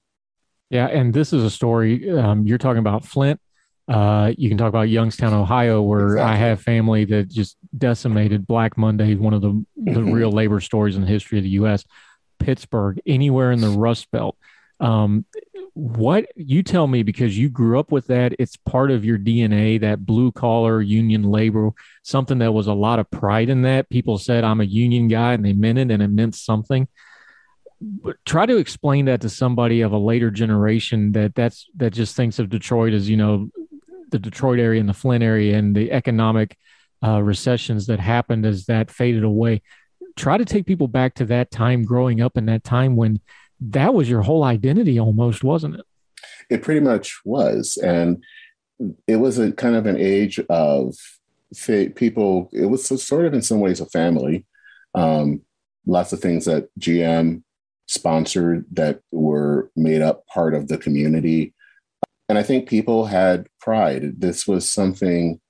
Yeah, 0.70 0.86
and 0.86 1.14
this 1.14 1.32
is 1.32 1.44
a 1.44 1.50
story 1.50 2.10
um, 2.10 2.46
you're 2.46 2.58
talking 2.58 2.80
about 2.80 3.04
Flint. 3.04 3.40
Uh, 3.88 4.32
you 4.36 4.48
can 4.48 4.58
talk 4.58 4.68
about 4.68 4.88
Youngstown, 4.88 5.32
Ohio, 5.32 5.80
where 5.80 6.14
exactly. 6.14 6.32
I 6.32 6.36
have 6.36 6.60
family 6.60 7.04
that 7.04 7.28
just 7.28 7.56
decimated 7.76 8.46
Black 8.46 8.76
Monday, 8.76 9.14
one 9.14 9.32
of 9.32 9.42
the, 9.42 9.64
the 9.76 9.92
mm-hmm. 9.92 10.10
real 10.10 10.32
labor 10.32 10.60
stories 10.60 10.96
in 10.96 11.02
the 11.02 11.08
history 11.08 11.38
of 11.38 11.44
the 11.44 11.50
U.S. 11.50 11.84
Pittsburgh, 12.38 13.00
anywhere 13.06 13.52
in 13.52 13.60
the 13.60 13.70
Rust 13.70 14.10
Belt. 14.10 14.36
Um, 14.80 15.24
what 15.74 16.26
you 16.34 16.62
tell 16.62 16.86
me 16.86 17.02
because 17.02 17.38
you 17.38 17.48
grew 17.48 17.78
up 17.78 17.92
with 17.92 18.08
that, 18.08 18.34
it's 18.38 18.56
part 18.56 18.90
of 18.90 19.04
your 19.04 19.18
DNA, 19.18 19.80
that 19.80 20.04
blue 20.04 20.32
collar 20.32 20.82
union 20.82 21.22
labor, 21.22 21.70
something 22.02 22.38
that 22.38 22.52
was 22.52 22.66
a 22.66 22.74
lot 22.74 22.98
of 22.98 23.10
pride 23.10 23.50
in 23.50 23.62
that. 23.62 23.88
People 23.88 24.18
said, 24.18 24.42
I'm 24.42 24.60
a 24.60 24.64
union 24.64 25.06
guy, 25.06 25.34
and 25.34 25.44
they 25.44 25.52
meant 25.52 25.78
it, 25.78 25.90
and 25.90 26.02
it 26.02 26.10
meant 26.10 26.34
something 26.34 26.88
but 27.80 28.16
try 28.24 28.46
to 28.46 28.56
explain 28.56 29.04
that 29.04 29.20
to 29.20 29.28
somebody 29.28 29.82
of 29.82 29.92
a 29.92 29.98
later 29.98 30.30
generation 30.30 31.12
that 31.12 31.34
that's 31.34 31.66
that 31.76 31.92
just 31.92 32.16
thinks 32.16 32.38
of 32.38 32.48
Detroit 32.48 32.94
as 32.94 33.08
you 33.08 33.18
know 33.18 33.50
the 34.10 34.18
Detroit 34.18 34.58
area 34.58 34.80
and 34.80 34.88
the 34.88 34.94
Flint 34.94 35.24
area 35.24 35.56
and 35.56 35.74
the 35.74 35.92
economic 35.92 36.56
uh, 37.04 37.20
recessions 37.22 37.86
that 37.86 38.00
happened 38.00 38.46
as 38.46 38.66
that 38.66 38.90
faded 38.90 39.24
away. 39.24 39.62
Try 40.16 40.38
to 40.38 40.44
take 40.44 40.66
people 40.66 40.88
back 40.88 41.14
to 41.14 41.26
that 41.26 41.50
time 41.50 41.84
growing 41.84 42.20
up 42.20 42.36
in 42.36 42.46
that 42.46 42.64
time 42.64 42.96
when 42.96 43.20
that 43.60 43.94
was 43.94 44.08
your 44.08 44.22
whole 44.22 44.44
identity 44.44 44.98
almost, 44.98 45.44
wasn't 45.44 45.76
it? 45.76 45.86
It 46.48 46.62
pretty 46.62 46.80
much 46.80 47.20
was. 47.24 47.76
And 47.76 48.22
it 49.06 49.16
was 49.16 49.38
a 49.38 49.52
kind 49.52 49.76
of 49.76 49.86
an 49.86 49.96
age 49.96 50.40
of 50.48 50.94
people, 51.94 52.50
it 52.52 52.66
was 52.66 52.86
sort 53.02 53.24
of 53.24 53.34
in 53.34 53.42
some 53.42 53.60
ways 53.60 53.80
a 53.80 53.86
family. 53.86 54.44
Um, 54.94 55.42
lots 55.86 56.12
of 56.12 56.20
things 56.20 56.44
that 56.46 56.68
GM 56.78 57.42
sponsored 57.86 58.66
that 58.72 59.00
were 59.12 59.70
made 59.76 60.02
up 60.02 60.26
part 60.26 60.54
of 60.54 60.68
the 60.68 60.78
community. 60.78 61.54
And 62.28 62.38
I 62.38 62.42
think 62.42 62.68
people 62.68 63.06
had 63.06 63.46
pride. 63.60 64.20
This 64.20 64.46
was 64.46 64.68
something 64.68 65.40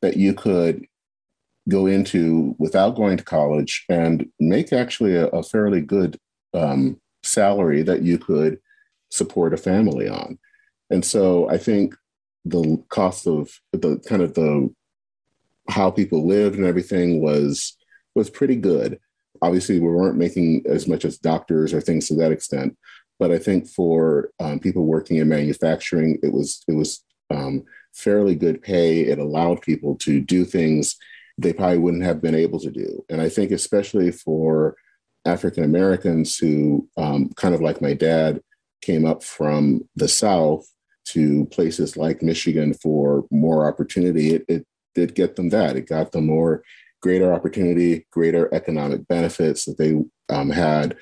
that 0.00 0.16
you 0.16 0.32
could 0.32 0.86
go 1.68 1.86
into 1.86 2.54
without 2.58 2.96
going 2.96 3.16
to 3.16 3.24
college 3.24 3.84
and 3.88 4.26
make 4.40 4.72
actually 4.72 5.16
a, 5.16 5.26
a 5.28 5.42
fairly 5.42 5.80
good 5.80 6.18
um, 6.54 7.00
salary 7.22 7.82
that 7.82 8.02
you 8.02 8.18
could 8.18 8.58
support 9.10 9.52
a 9.52 9.56
family 9.56 10.08
on. 10.08 10.38
And 10.90 11.04
so 11.04 11.48
I 11.50 11.58
think 11.58 11.94
the 12.44 12.82
cost 12.88 13.26
of 13.26 13.50
the 13.72 13.98
kind 14.08 14.22
of 14.22 14.34
the 14.34 14.72
how 15.68 15.90
people 15.90 16.26
lived 16.26 16.56
and 16.56 16.64
everything 16.64 17.20
was 17.20 17.76
was 18.14 18.30
pretty 18.30 18.56
good. 18.56 18.98
Obviously, 19.42 19.78
we 19.78 19.88
weren't 19.88 20.16
making 20.16 20.64
as 20.66 20.88
much 20.88 21.04
as 21.04 21.18
doctors 21.18 21.72
or 21.72 21.80
things 21.80 22.08
to 22.08 22.14
that 22.16 22.32
extent, 22.32 22.76
but 23.18 23.30
I 23.30 23.38
think 23.38 23.68
for 23.68 24.30
um, 24.40 24.58
people 24.58 24.84
working 24.84 25.16
in 25.16 25.28
manufacturing, 25.28 26.18
it 26.22 26.32
was 26.32 26.62
it 26.68 26.72
was 26.72 27.04
um, 27.30 27.64
fairly 27.94 28.34
good 28.34 28.62
pay. 28.62 29.00
It 29.00 29.18
allowed 29.18 29.62
people 29.62 29.96
to 29.96 30.20
do 30.20 30.44
things 30.44 30.96
they 31.38 31.52
probably 31.52 31.78
wouldn't 31.78 32.02
have 32.02 32.20
been 32.20 32.34
able 32.34 32.58
to 32.58 32.70
do. 32.70 33.04
And 33.08 33.20
I 33.20 33.28
think 33.28 33.52
especially 33.52 34.10
for 34.10 34.76
African 35.24 35.62
Americans 35.62 36.36
who, 36.36 36.88
um, 36.96 37.30
kind 37.36 37.54
of 37.54 37.60
like 37.60 37.80
my 37.80 37.94
dad, 37.94 38.40
came 38.82 39.04
up 39.04 39.22
from 39.22 39.88
the 39.96 40.08
South 40.08 40.66
to 41.04 41.46
places 41.46 41.96
like 41.96 42.22
Michigan 42.22 42.74
for 42.74 43.24
more 43.30 43.66
opportunity, 43.66 44.34
it, 44.34 44.44
it 44.48 44.66
did 44.94 45.14
get 45.14 45.36
them 45.36 45.48
that. 45.50 45.76
It 45.76 45.88
got 45.88 46.12
them 46.12 46.26
more 46.26 46.62
greater 47.00 47.32
opportunity, 47.32 48.06
greater 48.10 48.52
economic 48.52 49.06
benefits 49.08 49.64
that 49.64 49.78
they 49.78 50.02
um, 50.34 50.50
had 50.50 50.96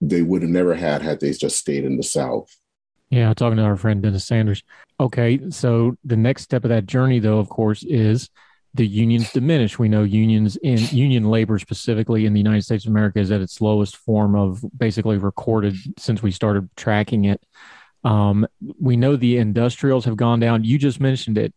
they 0.00 0.22
would 0.22 0.42
have 0.42 0.50
never 0.50 0.74
had 0.74 1.02
had 1.02 1.20
they 1.20 1.32
just 1.32 1.56
stayed 1.56 1.84
in 1.84 1.96
the 1.96 2.02
South. 2.02 2.54
Yeah, 3.10 3.32
talking 3.34 3.56
to 3.56 3.62
our 3.62 3.76
friend 3.76 4.02
Dennis 4.02 4.24
Sanders. 4.24 4.62
Okay, 4.98 5.40
so 5.50 5.96
the 6.04 6.16
next 6.16 6.42
step 6.42 6.64
of 6.64 6.70
that 6.70 6.86
journey, 6.86 7.18
though, 7.18 7.38
of 7.38 7.48
course, 7.48 7.84
is 7.84 8.28
the 8.74 8.86
unions 8.86 9.30
diminish. 9.32 9.78
We 9.78 9.88
know 9.88 10.02
unions 10.02 10.56
in 10.56 10.78
union 10.90 11.24
labor 11.24 11.58
specifically 11.58 12.26
in 12.26 12.32
the 12.32 12.40
United 12.40 12.62
States 12.62 12.84
of 12.84 12.90
America 12.90 13.20
is 13.20 13.30
at 13.30 13.40
its 13.40 13.60
lowest 13.60 13.96
form 13.96 14.34
of 14.34 14.62
basically 14.76 15.18
recorded 15.18 15.76
since 15.98 16.22
we 16.22 16.30
started 16.30 16.68
tracking 16.76 17.24
it. 17.26 17.42
Um, 18.04 18.46
we 18.78 18.96
know 18.96 19.16
the 19.16 19.38
industrials 19.38 20.04
have 20.04 20.16
gone 20.16 20.40
down. 20.40 20.64
You 20.64 20.78
just 20.78 21.00
mentioned 21.00 21.38
it 21.38 21.54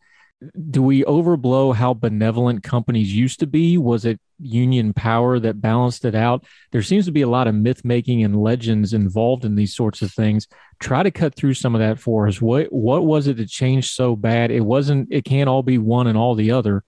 do 0.69 0.81
we 0.81 1.03
overblow 1.03 1.75
how 1.75 1.93
benevolent 1.93 2.63
companies 2.63 3.13
used 3.13 3.39
to 3.41 3.47
be? 3.47 3.77
Was 3.77 4.05
it 4.05 4.19
union 4.39 4.93
power 4.93 5.37
that 5.39 5.59
balanced 5.59 6.05
it 6.05 6.15
out? 6.15 6.45
There 6.71 6.81
seems 6.81 7.05
to 7.05 7.11
be 7.11 7.21
a 7.21 7.29
lot 7.29 7.47
of 7.47 7.55
myth 7.55 7.83
making 7.83 8.23
and 8.23 8.41
legends 8.41 8.93
involved 8.93 9.43
in 9.43 9.55
these 9.55 9.75
sorts 9.75 10.01
of 10.01 10.11
things. 10.11 10.47
Try 10.79 11.03
to 11.03 11.11
cut 11.11 11.35
through 11.35 11.55
some 11.55 11.75
of 11.75 11.79
that 11.79 11.99
for 11.99 12.27
us. 12.27 12.41
What 12.41 12.71
what 12.71 13.05
was 13.05 13.27
it 13.27 13.37
that 13.37 13.49
changed 13.49 13.91
so 13.91 14.15
bad? 14.15 14.49
It 14.49 14.61
wasn't. 14.61 15.09
It 15.11 15.25
can't 15.25 15.49
all 15.49 15.63
be 15.63 15.77
one 15.77 16.07
and 16.07 16.17
all 16.17 16.35
the 16.35 16.51
other. 16.51 16.83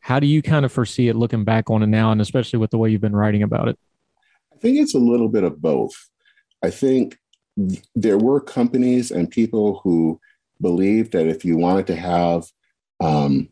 How 0.00 0.18
do 0.18 0.26
you 0.26 0.42
kind 0.42 0.64
of 0.64 0.72
foresee 0.72 1.08
it 1.08 1.16
looking 1.16 1.44
back 1.44 1.70
on 1.70 1.82
it 1.82 1.88
now, 1.88 2.10
and 2.10 2.20
especially 2.20 2.58
with 2.58 2.70
the 2.70 2.78
way 2.78 2.90
you've 2.90 3.00
been 3.00 3.14
writing 3.14 3.42
about 3.42 3.68
it? 3.68 3.78
I 4.52 4.56
think 4.58 4.78
it's 4.78 4.94
a 4.94 4.98
little 4.98 5.28
bit 5.28 5.44
of 5.44 5.60
both. 5.60 6.08
I 6.62 6.70
think 6.70 7.18
there 7.94 8.18
were 8.18 8.40
companies 8.40 9.10
and 9.12 9.30
people 9.30 9.80
who 9.84 10.20
believed 10.60 11.12
that 11.12 11.26
if 11.26 11.44
you 11.44 11.56
wanted 11.56 11.86
to 11.88 11.96
have 11.96 12.46
um, 13.00 13.48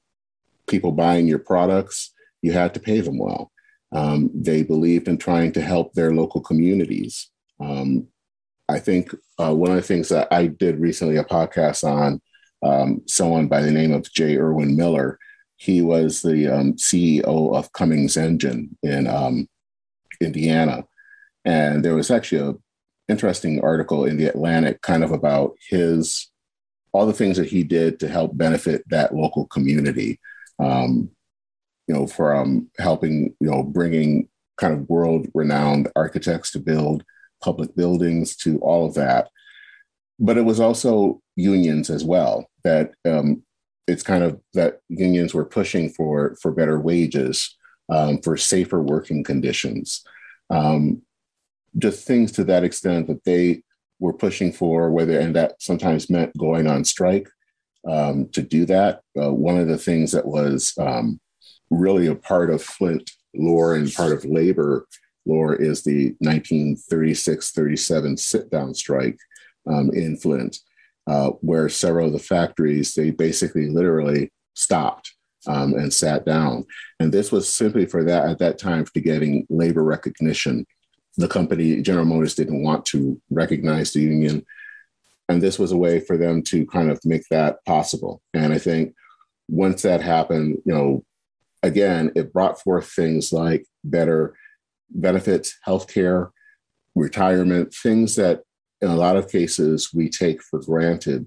people 0.67 0.93
buying 0.93 1.27
your 1.27 1.39
products, 1.39 2.13
you 2.43 2.53
had 2.53 2.75
to 2.75 2.81
pay 2.81 3.01
them 3.01 3.19
well. 3.19 3.51
Um, 3.93 4.31
they 4.35 4.63
believed 4.63 5.09
in 5.09 5.19
trying 5.19 5.53
to 5.53 5.61
help 5.61 5.93
their 5.93 6.13
local 6.13 6.41
communities. 6.41 7.31
Um, 7.61 8.09
I 8.69 8.79
think 8.79 9.15
uh, 9.39 9.55
one 9.55 9.71
of 9.71 9.77
the 9.77 9.83
things 9.83 10.09
that 10.09 10.29
I 10.33 10.47
did 10.47 10.81
recently 10.81 11.17
a 11.17 11.25
podcast 11.25 11.85
on 11.85 12.21
um, 12.65 13.03
someone 13.07 13.47
by 13.47 13.63
the 13.63 13.71
name 13.71 13.93
of 13.93 14.11
Jay 14.13 14.37
Irwin 14.37 14.77
Miller. 14.77 15.19
He 15.57 15.83
was 15.83 16.23
the 16.23 16.49
um, 16.49 16.73
CEO 16.75 17.55
of 17.55 17.73
Cummins 17.73 18.17
Engine 18.17 18.77
in 18.83 19.07
um, 19.07 19.49
Indiana, 20.21 20.85
and 21.45 21.85
there 21.85 21.95
was 21.95 22.11
actually 22.11 22.51
a 22.51 22.55
interesting 23.07 23.63
article 23.63 24.05
in 24.05 24.17
the 24.17 24.27
Atlantic, 24.27 24.81
kind 24.81 25.05
of 25.05 25.13
about 25.13 25.53
his 25.69 26.31
all 26.95 27.07
the 27.07 27.13
things 27.13 27.37
that 27.37 27.49
he 27.49 27.65
did 27.65 27.99
to 27.99 28.09
help 28.09 28.37
benefit 28.37 28.89
that 28.89 29.15
local 29.15 29.47
community. 29.47 30.21
Um, 30.61 31.11
you 31.87 31.95
know, 31.95 32.07
from 32.07 32.71
helping, 32.79 33.35
you 33.41 33.51
know, 33.51 33.63
bringing 33.63 34.29
kind 34.57 34.73
of 34.73 34.89
world 34.89 35.27
renowned 35.35 35.91
architects 35.97 36.53
to 36.53 36.59
build 36.59 37.05
public 37.43 37.75
buildings 37.77 38.37
to 38.37 38.59
all 38.61 38.87
of 38.87 38.95
that. 38.95 39.29
But 40.19 40.39
it 40.39 40.43
was 40.43 40.61
also 40.61 41.21
unions 41.37 41.91
as 41.91 42.05
well 42.05 42.49
that 42.63 42.93
um, 43.05 43.43
it's 43.87 44.05
kind 44.05 44.23
of 44.23 44.41
that 44.55 44.81
unions 44.89 45.35
were 45.35 45.45
pushing 45.45 45.91
for 45.91 46.37
for 46.41 46.53
better 46.53 46.81
wages, 46.81 47.55
um, 47.91 48.19
for 48.23 48.37
safer 48.37 48.81
working 48.81 49.25
conditions, 49.25 50.05
um, 50.49 51.03
just 51.77 52.07
things 52.07 52.33
to 52.33 52.45
that 52.45 52.65
extent 52.65 53.09
that 53.09 53.25
they 53.25 53.63
were 53.99 54.13
pushing 54.13 54.53
for, 54.53 54.91
whether 54.91 55.19
and 55.19 55.35
that 55.37 55.55
sometimes 55.61 56.11
meant 56.11 56.37
going 56.37 56.67
on 56.67 56.85
strike 56.85 57.29
um, 57.89 58.29
to 58.31 58.43
do 58.43 58.67
that. 58.67 59.01
Uh, 59.21 59.33
one 59.33 59.59
of 59.59 59.69
the 59.69 59.79
things 59.79 60.13
that 60.13 60.27
was 60.27 60.75
um, 60.79 61.21
really 61.71 62.07
a 62.07 62.15
part 62.15 62.51
of 62.51 62.63
Flint 62.63 63.11
lore 63.35 63.75
and 63.75 63.93
part 63.93 64.13
of 64.13 64.25
labor 64.25 64.87
lore 65.27 65.55
is 65.55 65.83
the 65.83 66.15
1936-37 66.23 68.19
sit-down 68.19 68.75
strike 68.75 69.19
um, 69.67 69.91
in 69.93 70.17
Flint, 70.17 70.59
uh, 71.07 71.31
where 71.41 71.69
several 71.69 72.07
of 72.07 72.13
the 72.13 72.19
factories 72.19 72.95
they 72.95 73.11
basically 73.11 73.69
literally 73.69 74.31
stopped 74.55 75.15
um, 75.47 75.75
and 75.75 75.93
sat 75.93 76.25
down. 76.25 76.65
And 77.01 77.13
this 77.13 77.31
was 77.33 77.49
simply 77.49 77.87
for 77.87 78.05
that 78.05 78.29
at 78.29 78.39
that 78.39 78.59
time 78.59 78.85
to 78.87 79.01
getting 79.01 79.47
labor 79.51 79.83
recognition 79.85 80.67
the 81.17 81.29
company, 81.29 81.81
General 81.81 82.05
Motors, 82.05 82.35
didn't 82.35 82.63
want 82.63 82.85
to 82.87 83.21
recognize 83.31 83.93
the 83.93 84.01
union. 84.01 84.45
and 85.29 85.41
this 85.41 85.59
was 85.59 85.73
a 85.73 85.77
way 85.77 86.01
for 86.01 86.19
them 86.19 86.43
to 86.43 86.67
kind 86.67 86.91
of 86.91 87.01
make 87.05 87.23
that 87.31 87.65
possible. 87.65 88.21
And 88.35 88.53
I 88.53 88.59
think 88.59 88.95
once 89.49 89.81
that 89.83 90.03
happened, 90.03 90.59
you 90.67 90.75
know, 90.75 91.05
again, 91.63 92.13
it 92.15 92.33
brought 92.33 92.61
forth 92.61 92.89
things 92.91 93.33
like 93.33 93.65
better 93.83 94.35
benefits, 94.91 95.57
healthcare, 95.67 96.31
retirement, 96.95 97.75
things 97.75 98.17
that 98.17 98.43
in 98.83 98.91
a 98.91 98.97
lot 98.97 99.17
of 99.17 99.31
cases 99.31 99.91
we 99.95 100.11
take 100.11 100.43
for 100.43 100.61
granted 100.61 101.27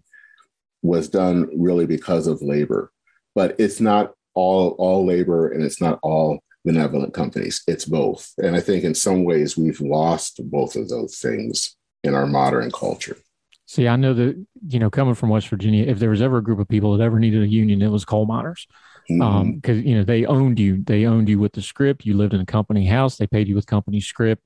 was 0.83 1.09
done 1.09 1.49
really 1.57 1.87
because 1.87 2.27
of 2.27 2.41
labor. 2.41 2.91
But 3.33 3.59
it's 3.59 3.81
not 3.81 4.13
all 4.35 4.75
all 4.77 5.05
labor 5.05 5.51
and 5.51 5.63
it's 5.63 5.81
not 5.81 5.99
all 6.03 6.39
benevolent 6.67 7.13
companies. 7.13 7.63
It's 7.65 7.85
both. 7.85 8.33
And 8.37 8.55
I 8.55 8.59
think 8.59 8.83
in 8.83 8.93
some 8.93 9.23
ways 9.23 9.57
we've 9.57 9.81
lost 9.81 10.41
both 10.51 10.75
of 10.75 10.89
those 10.89 11.17
things 11.17 11.75
in 12.03 12.13
our 12.13 12.27
modern 12.27 12.69
culture. 12.71 13.17
See, 13.65 13.87
I 13.87 13.95
know 13.95 14.13
that, 14.13 14.45
you 14.67 14.79
know, 14.79 14.89
coming 14.89 15.15
from 15.15 15.29
West 15.29 15.47
Virginia, 15.47 15.85
if 15.85 15.99
there 15.99 16.09
was 16.09 16.21
ever 16.21 16.37
a 16.37 16.43
group 16.43 16.59
of 16.59 16.67
people 16.67 16.95
that 16.95 17.03
ever 17.03 17.19
needed 17.19 17.41
a 17.41 17.47
union, 17.47 17.81
it 17.81 17.89
was 17.89 18.05
coal 18.05 18.25
miners. 18.25 18.67
Mm-hmm. 19.09 19.21
Um, 19.21 19.55
because 19.55 19.83
you 19.83 19.95
know, 19.95 20.03
they 20.03 20.25
owned 20.25 20.59
you. 20.59 20.83
They 20.83 21.05
owned 21.05 21.29
you 21.29 21.39
with 21.39 21.53
the 21.53 21.61
scrip. 21.61 22.05
You 22.05 22.15
lived 22.15 22.33
in 22.33 22.41
a 22.41 22.45
company 22.45 22.85
house, 22.85 23.15
they 23.15 23.27
paid 23.27 23.47
you 23.47 23.55
with 23.55 23.65
company 23.65 24.01
scrip. 24.01 24.39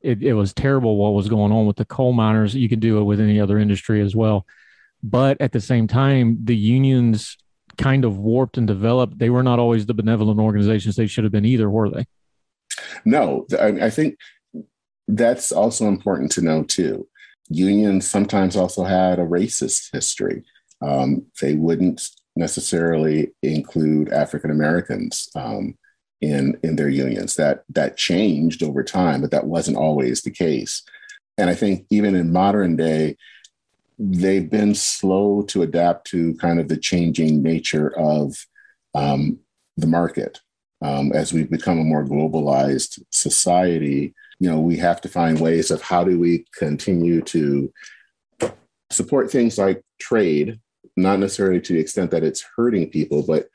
It, 0.00 0.22
it 0.22 0.34
was 0.34 0.52
terrible 0.52 0.96
what 0.96 1.14
was 1.14 1.28
going 1.28 1.52
on 1.52 1.66
with 1.66 1.76
the 1.76 1.84
coal 1.84 2.12
miners. 2.12 2.54
You 2.54 2.68
could 2.68 2.80
do 2.80 2.98
it 2.98 3.04
with 3.04 3.20
any 3.20 3.40
other 3.40 3.58
industry 3.58 4.00
as 4.00 4.16
well. 4.16 4.46
But 5.02 5.40
at 5.40 5.52
the 5.52 5.60
same 5.60 5.86
time, 5.86 6.38
the 6.42 6.56
unions 6.56 7.36
kind 7.80 8.04
of 8.04 8.18
warped 8.18 8.58
and 8.58 8.66
developed. 8.66 9.18
They 9.18 9.30
were 9.30 9.42
not 9.42 9.58
always 9.58 9.86
the 9.86 9.94
benevolent 9.94 10.40
organizations 10.40 10.96
they 10.96 11.06
should 11.06 11.24
have 11.24 11.32
been 11.32 11.44
either, 11.44 11.68
were 11.68 11.90
they? 11.90 12.06
No, 13.04 13.46
I, 13.58 13.90
think 13.90 14.16
that's 15.08 15.52
also 15.52 15.86
important 15.88 16.32
to 16.32 16.42
know 16.42 16.62
too 16.62 17.06
unions 17.50 18.08
sometimes 18.08 18.56
also 18.56 18.84
had 18.84 19.18
a 19.18 19.26
racist 19.26 19.92
history. 19.92 20.44
Um, 20.80 21.26
they 21.42 21.54
wouldn't 21.54 22.08
necessarily 22.36 23.32
include 23.42 24.12
African 24.12 24.50
Americans 24.50 25.28
um, 25.34 25.76
in 26.20 26.58
in 26.62 26.76
their 26.76 26.88
unions. 26.88 27.36
That 27.36 27.64
that 27.70 27.96
changed 27.96 28.62
over 28.62 28.82
time, 28.82 29.20
but 29.20 29.32
that 29.32 29.46
wasn't 29.46 29.76
always 29.76 30.22
the 30.22 30.30
case. 30.30 30.82
And 31.36 31.50
I 31.50 31.54
think 31.54 31.86
even 31.90 32.14
in 32.14 32.32
modern 32.32 32.76
day, 32.76 33.16
they've 34.02 34.48
been 34.48 34.74
slow 34.74 35.42
to 35.42 35.60
adapt 35.60 36.06
to 36.06 36.34
kind 36.36 36.58
of 36.58 36.68
the 36.68 36.76
changing 36.78 37.42
nature 37.42 37.96
of 37.98 38.34
um, 38.94 39.38
the 39.76 39.86
market. 39.86 40.40
Um, 40.82 41.12
as 41.12 41.34
we've 41.34 41.50
become 41.50 41.78
a 41.78 41.84
more 41.84 42.06
globalized 42.06 42.98
society, 43.10 44.14
you 44.38 44.48
know, 44.48 44.58
we 44.58 44.78
have 44.78 45.02
to 45.02 45.08
find 45.10 45.38
ways 45.38 45.70
of 45.70 45.82
how 45.82 46.02
do 46.02 46.18
we 46.18 46.46
continue 46.58 47.20
to 47.22 47.70
support 48.90 49.30
things 49.30 49.58
like 49.58 49.82
trade, 50.00 50.58
not 50.96 51.18
necessarily 51.18 51.60
to 51.60 51.74
the 51.74 51.78
extent 51.78 52.10
that 52.12 52.24
it's 52.24 52.44
hurting 52.56 52.90
people, 52.90 53.22
but 53.22 53.48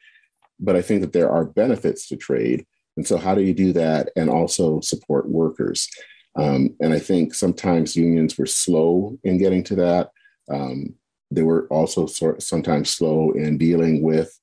but 0.60 0.76
I 0.76 0.82
think 0.82 1.02
that 1.02 1.12
there 1.12 1.30
are 1.30 1.44
benefits 1.44 2.08
to 2.08 2.16
trade. 2.16 2.66
And 2.96 3.06
so, 3.06 3.18
how 3.18 3.34
do 3.34 3.42
you 3.42 3.54
do 3.54 3.74
that 3.74 4.10
and 4.16 4.30
also 4.30 4.80
support 4.80 5.28
workers? 5.28 5.90
Um, 6.38 6.76
and 6.80 6.94
I 6.94 7.00
think 7.00 7.34
sometimes 7.34 7.96
unions 7.96 8.38
were 8.38 8.46
slow 8.46 9.18
in 9.24 9.38
getting 9.40 9.64
to 9.66 9.76
that. 9.76 10.12
Um, 10.50 10.96
they 11.32 11.44
were 11.44 11.68
also 11.68 12.06
sort 12.06 12.42
sometimes 12.42 12.90
slow 12.90 13.32
in 13.32 13.58
dealing 13.58 14.02
with 14.02 14.40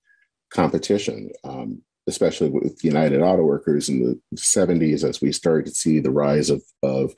competition. 0.50 1.30
Um, 1.44 1.82
especially 2.06 2.48
with 2.48 2.84
United 2.84 3.22
Auto 3.22 3.42
Workers 3.44 3.88
in 3.88 4.02
the 4.02 4.36
70s, 4.36 5.08
as 5.08 5.20
we 5.20 5.32
started 5.32 5.66
to 5.66 5.74
see 5.74 6.00
the 6.00 6.10
rise 6.10 6.50
of, 6.50 6.62
of 6.82 7.14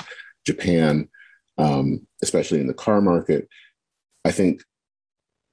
Japan, 0.47 1.09
um, 1.57 2.07
especially 2.23 2.61
in 2.61 2.67
the 2.67 2.75
car 2.75 3.01
market, 3.01 3.49
I 4.25 4.31
think 4.31 4.63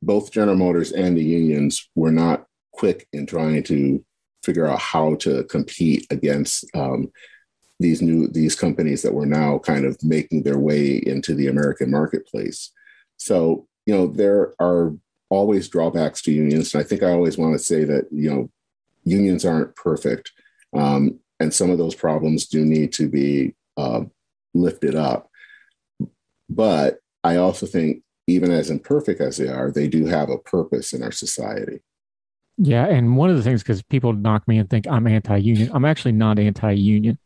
both 0.02 0.32
General 0.32 0.58
Motors 0.58 0.92
and 0.92 1.18
the 1.18 1.24
unions 1.24 1.90
were 1.96 2.12
not 2.12 2.46
quick 2.74 3.08
in 3.14 3.26
trying 3.26 3.64
to 3.64 4.04
figure 4.44 4.68
out 4.68 4.80
how 4.80 5.16
to 5.16 5.44
compete 5.46 6.08
against 6.10 6.66
um, 6.76 7.12
these 7.80 8.02
new 8.02 8.28
these 8.28 8.56
companies 8.56 9.02
that 9.02 9.14
were 9.14 9.26
now 9.26 9.60
kind 9.60 9.86
of 9.86 10.02
making 10.04 10.44
their 10.44 10.58
way 10.58 10.96
into 10.98 11.36
the 11.36 11.48
American 11.48 11.92
marketplace. 11.92 12.72
So 13.22 13.68
you 13.86 13.94
know 13.94 14.08
there 14.08 14.56
are 14.60 14.96
always 15.30 15.70
drawbacks 15.70 16.24
to 16.24 16.32
unions, 16.32 16.74
and 16.74 16.84
I 16.84 16.88
think 16.88 17.04
I 17.04 17.12
always 17.12 17.38
want 17.38 17.54
to 17.54 17.60
say 17.60 17.84
that 17.84 18.08
you 18.12 18.30
know 18.32 18.50
unions 19.04 19.46
aren't 19.46 19.76
perfect. 19.76 20.32
Um, 20.76 21.20
and 21.40 21.54
some 21.54 21.70
of 21.70 21.78
those 21.78 21.96
problems 21.96 22.48
do 22.48 22.66
need 22.66 22.94
to 22.94 23.08
be 23.08 23.54
uh, 23.78 24.02
lifted 24.54 24.96
up. 24.96 25.30
But 26.50 26.98
I 27.24 27.36
also 27.36 27.68
think, 27.68 28.04
even 28.26 28.52
as 28.52 28.72
imperfect 28.72 29.22
as 29.22 29.38
they 29.38 29.48
are, 29.48 29.72
they 29.72 29.88
do 29.88 30.06
have 30.06 30.30
a 30.30 30.38
purpose 30.40 30.92
in 30.92 31.04
our 31.04 31.12
society. 31.12 31.82
Yeah. 32.58 32.88
And 32.88 33.18
one 33.18 33.30
of 33.30 33.38
the 33.38 33.44
things, 33.44 33.62
because 33.62 33.82
people 33.84 34.14
knock 34.14 34.48
me 34.48 34.58
and 34.58 34.70
think 34.70 34.88
I'm 34.88 35.08
anti 35.08 35.38
union, 35.38 35.70
I'm 35.74 35.86
actually 35.86 36.14
not 36.14 36.40
anti 36.40 36.72
union. 36.72 37.20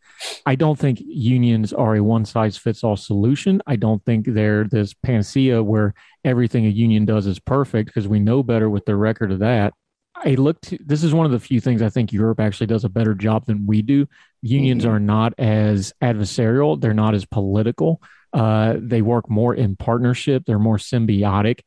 I 0.45 0.55
don't 0.55 0.77
think 0.77 1.01
unions 1.05 1.73
are 1.73 1.95
a 1.95 2.03
one 2.03 2.25
size 2.25 2.57
fits 2.57 2.83
all 2.83 2.97
solution. 2.97 3.61
I 3.67 3.75
don't 3.75 4.03
think 4.05 4.25
they're 4.27 4.65
this 4.65 4.93
panacea 4.93 5.61
where 5.61 5.93
everything 6.23 6.65
a 6.65 6.69
union 6.69 7.05
does 7.05 7.27
is 7.27 7.39
perfect 7.39 7.87
because 7.87 8.07
we 8.07 8.19
know 8.19 8.43
better 8.43 8.69
with 8.69 8.85
the 8.85 8.95
record 8.95 9.31
of 9.31 9.39
that. 9.39 9.73
I 10.15 10.35
looked. 10.35 10.73
This 10.85 11.03
is 11.03 11.13
one 11.13 11.25
of 11.25 11.31
the 11.31 11.39
few 11.39 11.59
things 11.59 11.81
I 11.81 11.89
think 11.89 12.13
Europe 12.13 12.39
actually 12.39 12.67
does 12.67 12.85
a 12.85 12.89
better 12.89 13.13
job 13.13 13.45
than 13.45 13.67
we 13.67 13.81
do. 13.81 14.07
Unions 14.41 14.83
mm-hmm. 14.83 14.93
are 14.93 14.99
not 14.99 15.33
as 15.37 15.93
adversarial. 16.01 16.79
They're 16.79 16.93
not 16.93 17.15
as 17.15 17.25
political. 17.25 18.01
Uh, 18.31 18.75
they 18.79 19.01
work 19.01 19.29
more 19.29 19.53
in 19.53 19.75
partnership. 19.75 20.43
They're 20.45 20.59
more 20.59 20.77
symbiotic. 20.77 21.61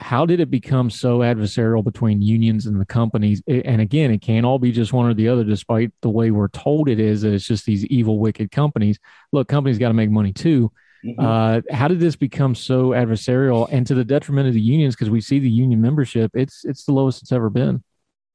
How 0.00 0.24
did 0.24 0.38
it 0.38 0.50
become 0.50 0.90
so 0.90 1.20
adversarial 1.20 1.82
between 1.82 2.22
unions 2.22 2.66
and 2.66 2.80
the 2.80 2.86
companies? 2.86 3.42
And 3.48 3.80
again, 3.80 4.12
it 4.12 4.22
can't 4.22 4.46
all 4.46 4.58
be 4.58 4.70
just 4.70 4.92
one 4.92 5.10
or 5.10 5.14
the 5.14 5.28
other, 5.28 5.42
despite 5.42 5.92
the 6.02 6.08
way 6.08 6.30
we're 6.30 6.48
told 6.48 6.88
it 6.88 7.00
is 7.00 7.22
that 7.22 7.34
it's 7.34 7.46
just 7.46 7.66
these 7.66 7.84
evil, 7.86 8.18
wicked 8.18 8.50
companies. 8.50 8.98
Look, 9.32 9.48
companies 9.48 9.78
got 9.78 9.88
to 9.88 9.94
make 9.94 10.10
money 10.10 10.32
too. 10.32 10.70
Mm-hmm. 11.04 11.24
Uh, 11.24 11.60
how 11.74 11.88
did 11.88 12.00
this 12.00 12.16
become 12.16 12.54
so 12.54 12.90
adversarial 12.90 13.68
and 13.70 13.86
to 13.86 13.94
the 13.94 14.04
detriment 14.04 14.48
of 14.48 14.54
the 14.54 14.60
unions? 14.60 14.94
Because 14.94 15.10
we 15.10 15.20
see 15.20 15.38
the 15.38 15.50
union 15.50 15.80
membership, 15.80 16.30
it's 16.34 16.64
it's 16.64 16.84
the 16.84 16.92
lowest 16.92 17.22
it's 17.22 17.32
ever 17.32 17.50
been. 17.50 17.82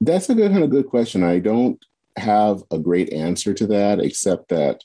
That's 0.02 0.30
a 0.30 0.36
good 0.36 0.52
kind 0.52 0.64
of 0.64 0.70
good 0.70 0.88
question. 0.88 1.24
I 1.24 1.40
don't 1.40 1.84
have 2.18 2.64
a 2.72 2.80
great 2.80 3.12
answer 3.12 3.54
to 3.54 3.68
that, 3.68 4.00
except 4.00 4.50
that 4.50 4.84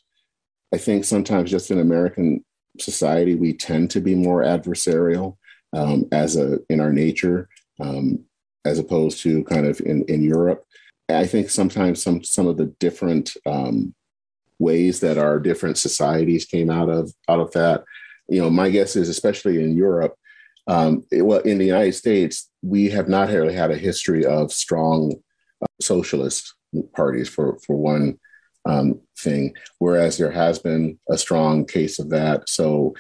I 0.73 0.79
think 0.79 1.05
sometimes 1.05 1.51
just 1.51 1.71
in 1.71 1.79
American 1.79 2.45
society 2.79 3.35
we 3.35 3.53
tend 3.53 3.91
to 3.91 4.01
be 4.01 4.15
more 4.15 4.43
adversarial 4.43 5.37
um, 5.73 6.07
as 6.13 6.37
a 6.37 6.59
in 6.69 6.81
our 6.81 6.93
nature, 6.93 7.49
um, 7.81 8.25
as 8.65 8.79
opposed 8.79 9.23
to 9.23 9.45
kind 9.45 9.67
of 9.67 9.81
in 9.81 10.05
in 10.05 10.23
Europe. 10.23 10.65
I 11.09 11.27
think 11.27 11.51
sometimes 11.51 12.03
some 12.03 12.23
some 12.23 12.47
of 12.47 12.57
the 12.57 12.67
different 12.79 13.37
um, 13.47 13.95
ways 14.59 15.01
that 15.01 15.19
our 15.19 15.39
different 15.39 15.79
societies 15.79 16.45
came 16.45 16.71
out 16.71 16.89
of 16.89 17.13
out 17.29 17.41
of 17.41 17.53
that. 17.53 17.85
You 18.29 18.43
know, 18.43 18.51
my 18.51 18.69
guess 18.69 18.97
is 18.97 19.09
especially 19.09 19.63
in 19.63 19.77
Europe, 19.77 20.15
um, 20.69 21.05
it, 21.11 21.23
well, 21.23 21.41
in 21.41 21.59
the 21.59 21.65
United 21.65 21.95
States, 21.95 22.51
we 22.63 22.91
have 22.91 23.09
not 23.09 23.31
really 23.31 23.55
had 23.55 23.71
a 23.71 23.77
history 23.77 24.25
of 24.25 24.53
strong 24.53 25.15
uh, 25.63 25.67
socialist 25.81 26.55
parties 26.95 27.29
for 27.29 27.59
for 27.67 27.77
one 27.77 28.19
um, 28.67 29.01
thing, 29.19 29.55
whereas 29.79 30.19
there 30.19 30.31
has 30.31 30.59
been 30.59 30.99
a 31.09 31.17
strong 31.17 31.65
case 31.65 31.99
of 31.99 32.11
that. 32.11 32.49
So 32.49 32.95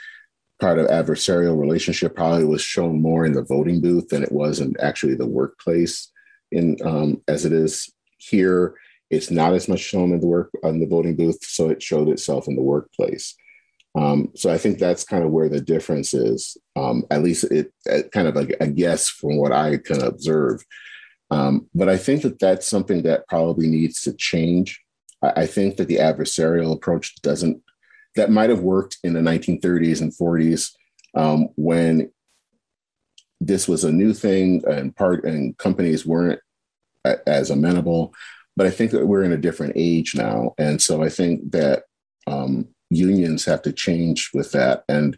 part 0.60 0.78
of 0.78 0.86
adversarial 0.88 1.58
relationship 1.58 2.16
probably 2.16 2.44
was 2.44 2.62
shown 2.62 3.00
more 3.00 3.24
in 3.24 3.32
the 3.32 3.42
voting 3.42 3.80
booth 3.80 4.08
than 4.08 4.22
it 4.22 4.32
was 4.32 4.60
in 4.60 4.74
actually 4.80 5.14
the 5.14 5.26
workplace. 5.26 6.10
In 6.50 6.76
um, 6.84 7.22
as 7.28 7.44
it 7.44 7.52
is 7.52 7.92
here, 8.16 8.74
it's 9.10 9.30
not 9.30 9.54
as 9.54 9.68
much 9.68 9.80
shown 9.80 10.12
in 10.12 10.20
the 10.20 10.26
work 10.26 10.50
on 10.64 10.80
the 10.80 10.86
voting 10.86 11.16
booth, 11.16 11.44
so 11.44 11.68
it 11.68 11.82
showed 11.82 12.08
itself 12.08 12.48
in 12.48 12.56
the 12.56 12.62
workplace. 12.62 13.34
Um, 13.94 14.30
so 14.34 14.50
I 14.50 14.58
think 14.58 14.78
that's 14.78 15.04
kind 15.04 15.24
of 15.24 15.30
where 15.30 15.48
the 15.48 15.60
difference 15.60 16.14
is. 16.14 16.56
Um, 16.76 17.04
at 17.10 17.22
least 17.22 17.44
it, 17.44 17.72
it, 17.86 18.12
kind 18.12 18.28
of 18.28 18.36
like 18.36 18.56
a 18.60 18.66
guess 18.66 19.08
from 19.08 19.38
what 19.38 19.52
I 19.52 19.78
can 19.78 20.02
observe. 20.02 20.64
Um, 21.30 21.68
but 21.74 21.88
I 21.88 21.96
think 21.96 22.22
that 22.22 22.38
that's 22.38 22.66
something 22.66 23.02
that 23.02 23.26
probably 23.28 23.66
needs 23.66 24.02
to 24.02 24.12
change. 24.12 24.80
I, 25.22 25.42
I, 25.42 25.46
think 25.46 25.76
that 25.76 25.88
the 25.88 25.96
adversarial 25.96 26.74
approach 26.74 27.20
doesn't. 27.22 27.62
That 28.18 28.30
might 28.30 28.50
have 28.50 28.60
worked 28.60 28.98
in 29.04 29.12
the 29.12 29.20
1930s 29.20 30.02
and 30.02 30.12
40s 30.12 30.72
um, 31.14 31.48
when 31.54 32.10
this 33.40 33.68
was 33.68 33.84
a 33.84 33.92
new 33.92 34.12
thing 34.12 34.64
and 34.68 34.94
part 34.94 35.24
and 35.24 35.56
companies 35.56 36.04
weren't 36.04 36.40
as 37.28 37.50
amenable. 37.50 38.12
But 38.56 38.66
I 38.66 38.70
think 38.70 38.90
that 38.90 39.06
we're 39.06 39.22
in 39.22 39.32
a 39.32 39.38
different 39.38 39.74
age 39.76 40.16
now, 40.16 40.54
and 40.58 40.82
so 40.82 41.00
I 41.00 41.10
think 41.10 41.52
that 41.52 41.84
um, 42.26 42.66
unions 42.90 43.44
have 43.44 43.62
to 43.62 43.72
change 43.72 44.30
with 44.34 44.50
that 44.50 44.82
and 44.88 45.16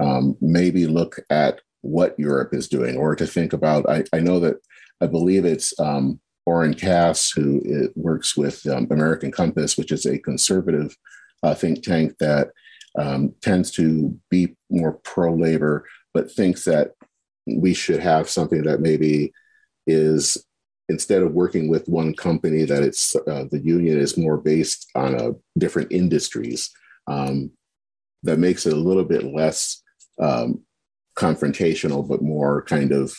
um, 0.00 0.36
maybe 0.40 0.88
look 0.88 1.20
at 1.30 1.60
what 1.82 2.18
Europe 2.18 2.52
is 2.52 2.68
doing 2.68 2.96
or 2.96 3.14
to 3.14 3.28
think 3.28 3.52
about. 3.52 3.88
I, 3.88 4.02
I 4.12 4.18
know 4.18 4.40
that 4.40 4.56
I 5.00 5.06
believe 5.06 5.44
it's 5.44 5.78
um, 5.78 6.20
Oren 6.46 6.74
Cass 6.74 7.30
who 7.30 7.92
works 7.94 8.36
with 8.36 8.66
um, 8.66 8.88
American 8.90 9.30
Compass, 9.30 9.78
which 9.78 9.92
is 9.92 10.04
a 10.04 10.18
conservative 10.18 10.96
uh, 11.42 11.54
think 11.54 11.82
tank 11.82 12.16
that 12.20 12.48
um, 12.98 13.34
tends 13.40 13.70
to 13.72 14.18
be 14.30 14.56
more 14.70 14.94
pro 15.04 15.34
labor, 15.34 15.86
but 16.12 16.30
thinks 16.30 16.64
that 16.64 16.92
we 17.46 17.74
should 17.74 18.00
have 18.00 18.28
something 18.28 18.62
that 18.62 18.80
maybe 18.80 19.32
is 19.86 20.44
instead 20.88 21.22
of 21.22 21.32
working 21.32 21.68
with 21.68 21.88
one 21.88 22.12
company 22.14 22.64
that 22.64 22.82
it's 22.82 23.14
uh, 23.14 23.44
the 23.50 23.60
union 23.62 23.98
is 23.98 24.16
more 24.16 24.36
based 24.36 24.90
on 24.94 25.14
a 25.14 25.32
different 25.58 25.90
industries 25.92 26.70
um, 27.06 27.50
that 28.24 28.38
makes 28.38 28.66
it 28.66 28.72
a 28.72 28.76
little 28.76 29.04
bit 29.04 29.24
less 29.24 29.82
um, 30.20 30.60
confrontational 31.16 32.06
but 32.06 32.22
more 32.22 32.62
kind 32.62 32.92
of 32.92 33.16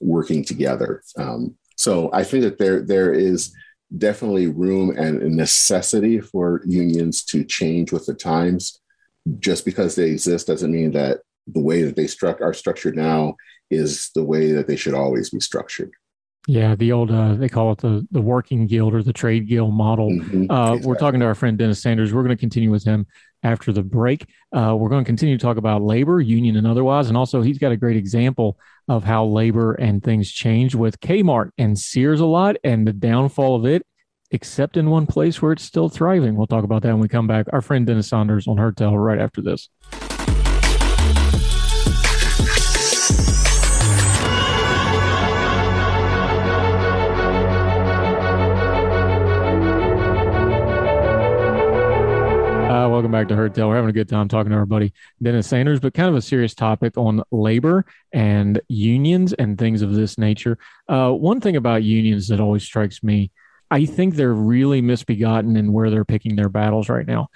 working 0.00 0.44
together. 0.44 1.02
Um, 1.18 1.56
so 1.76 2.10
i 2.12 2.24
think 2.24 2.42
that 2.42 2.58
there 2.58 2.80
there 2.82 3.12
is 3.12 3.54
definitely 3.96 4.46
room 4.46 4.90
and 4.96 5.20
necessity 5.36 6.20
for 6.20 6.62
unions 6.66 7.22
to 7.24 7.44
change 7.44 7.92
with 7.92 8.06
the 8.06 8.14
times 8.14 8.80
just 9.38 9.64
because 9.64 9.94
they 9.94 10.10
exist 10.10 10.46
doesn't 10.46 10.72
mean 10.72 10.92
that 10.92 11.20
the 11.46 11.60
way 11.60 11.82
that 11.82 11.96
they 11.96 12.06
struck 12.06 12.40
are 12.40 12.54
structured 12.54 12.96
now 12.96 13.36
is 13.70 14.10
the 14.14 14.24
way 14.24 14.52
that 14.52 14.66
they 14.66 14.76
should 14.76 14.94
always 14.94 15.30
be 15.30 15.40
structured. 15.40 15.90
Yeah, 16.48 16.76
the 16.76 16.92
old 16.92 17.10
uh, 17.10 17.34
they 17.34 17.48
call 17.48 17.72
it 17.72 17.78
the 17.78 18.06
the 18.12 18.20
working 18.20 18.68
guild 18.68 18.94
or 18.94 19.02
the 19.02 19.12
trade 19.12 19.48
guild 19.48 19.74
model. 19.74 20.10
Mm-hmm, 20.10 20.50
uh, 20.50 20.74
exactly. 20.74 20.86
We're 20.86 20.98
talking 20.98 21.20
to 21.20 21.26
our 21.26 21.34
friend 21.34 21.58
Dennis 21.58 21.82
Sanders. 21.82 22.14
We're 22.14 22.22
going 22.22 22.36
to 22.36 22.40
continue 22.40 22.70
with 22.70 22.84
him 22.84 23.06
after 23.46 23.72
the 23.72 23.82
break. 23.82 24.26
Uh, 24.52 24.74
we're 24.76 24.88
going 24.88 25.04
to 25.04 25.08
continue 25.08 25.38
to 25.38 25.42
talk 25.42 25.56
about 25.56 25.80
labor, 25.80 26.20
union, 26.20 26.56
and 26.56 26.66
otherwise, 26.66 27.06
and 27.08 27.16
also 27.16 27.42
he's 27.42 27.58
got 27.58 27.70
a 27.70 27.76
great 27.76 27.96
example 27.96 28.58
of 28.88 29.04
how 29.04 29.24
labor 29.24 29.74
and 29.74 30.02
things 30.02 30.30
change 30.30 30.74
with 30.74 30.98
Kmart 31.00 31.50
and 31.56 31.78
Sears 31.78 32.20
a 32.20 32.26
lot, 32.26 32.56
and 32.64 32.86
the 32.86 32.92
downfall 32.92 33.54
of 33.54 33.64
it, 33.64 33.86
except 34.32 34.76
in 34.76 34.90
one 34.90 35.06
place 35.06 35.40
where 35.40 35.52
it's 35.52 35.62
still 35.62 35.88
thriving. 35.88 36.34
We'll 36.34 36.48
talk 36.48 36.64
about 36.64 36.82
that 36.82 36.90
when 36.90 37.00
we 37.00 37.08
come 37.08 37.28
back. 37.28 37.46
Our 37.52 37.62
friend 37.62 37.86
Dennis 37.86 38.08
Sanders 38.08 38.48
on 38.48 38.58
Heard 38.58 38.76
Tell 38.76 38.98
right 38.98 39.20
after 39.20 39.40
this. 39.40 39.68
Welcome 52.84 53.10
back 53.10 53.26
to 53.28 53.34
Heard 53.34 53.54
Tell. 53.54 53.68
We're 53.68 53.76
having 53.76 53.88
a 53.88 53.94
good 53.94 54.08
time 54.08 54.28
talking 54.28 54.50
to 54.50 54.58
our 54.58 54.66
buddy 54.66 54.92
Dennis 55.22 55.46
Sanders, 55.46 55.80
but 55.80 55.94
kind 55.94 56.10
of 56.10 56.14
a 56.14 56.20
serious 56.20 56.54
topic 56.54 56.98
on 56.98 57.22
labor 57.30 57.86
and 58.12 58.60
unions 58.68 59.32
and 59.32 59.56
things 59.56 59.80
of 59.80 59.94
this 59.94 60.18
nature. 60.18 60.58
Uh, 60.86 61.10
one 61.10 61.40
thing 61.40 61.56
about 61.56 61.82
unions 61.82 62.28
that 62.28 62.38
always 62.38 62.64
strikes 62.64 63.02
me, 63.02 63.30
I 63.70 63.86
think 63.86 64.14
they're 64.14 64.34
really 64.34 64.82
misbegotten 64.82 65.56
in 65.56 65.72
where 65.72 65.90
they're 65.90 66.04
picking 66.04 66.36
their 66.36 66.50
battles 66.50 66.90
right 66.90 67.06
now. 67.06 67.28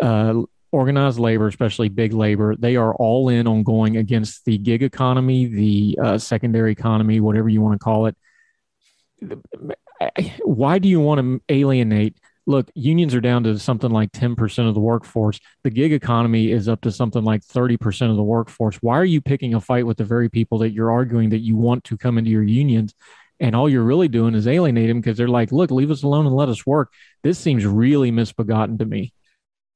Uh, 0.00 0.42
organized 0.72 1.18
labor, 1.18 1.46
especially 1.46 1.90
big 1.90 2.14
labor, 2.14 2.56
they 2.56 2.76
are 2.76 2.94
all 2.94 3.28
in 3.28 3.46
on 3.46 3.62
going 3.64 3.98
against 3.98 4.46
the 4.46 4.56
gig 4.56 4.82
economy, 4.82 5.44
the 5.44 5.98
uh, 6.02 6.18
secondary 6.18 6.72
economy, 6.72 7.20
whatever 7.20 7.50
you 7.50 7.60
want 7.60 7.78
to 7.78 7.84
call 7.84 8.06
it. 8.06 8.16
Why 10.42 10.78
do 10.78 10.88
you 10.88 11.00
want 11.00 11.20
to 11.20 11.54
alienate? 11.54 12.16
Look, 12.46 12.70
unions 12.74 13.14
are 13.14 13.20
down 13.20 13.42
to 13.44 13.58
something 13.58 13.90
like 13.90 14.12
10% 14.12 14.68
of 14.68 14.74
the 14.74 14.80
workforce. 14.80 15.40
The 15.64 15.70
gig 15.70 15.92
economy 15.92 16.52
is 16.52 16.68
up 16.68 16.80
to 16.82 16.92
something 16.92 17.24
like 17.24 17.42
30% 17.42 18.10
of 18.10 18.16
the 18.16 18.22
workforce. 18.22 18.76
Why 18.76 18.98
are 18.98 19.04
you 19.04 19.20
picking 19.20 19.54
a 19.54 19.60
fight 19.60 19.86
with 19.86 19.96
the 19.96 20.04
very 20.04 20.28
people 20.28 20.58
that 20.58 20.70
you're 20.70 20.92
arguing 20.92 21.30
that 21.30 21.40
you 21.40 21.56
want 21.56 21.84
to 21.84 21.96
come 21.96 22.18
into 22.18 22.30
your 22.30 22.44
unions? 22.44 22.94
And 23.40 23.54
all 23.54 23.68
you're 23.68 23.82
really 23.82 24.08
doing 24.08 24.34
is 24.34 24.46
alienate 24.46 24.88
them 24.88 25.00
because 25.00 25.18
they're 25.18 25.28
like, 25.28 25.52
look, 25.52 25.70
leave 25.70 25.90
us 25.90 26.04
alone 26.04 26.26
and 26.26 26.34
let 26.34 26.48
us 26.48 26.64
work. 26.64 26.92
This 27.22 27.38
seems 27.38 27.66
really 27.66 28.10
misbegotten 28.10 28.78
to 28.78 28.86
me. 28.86 29.12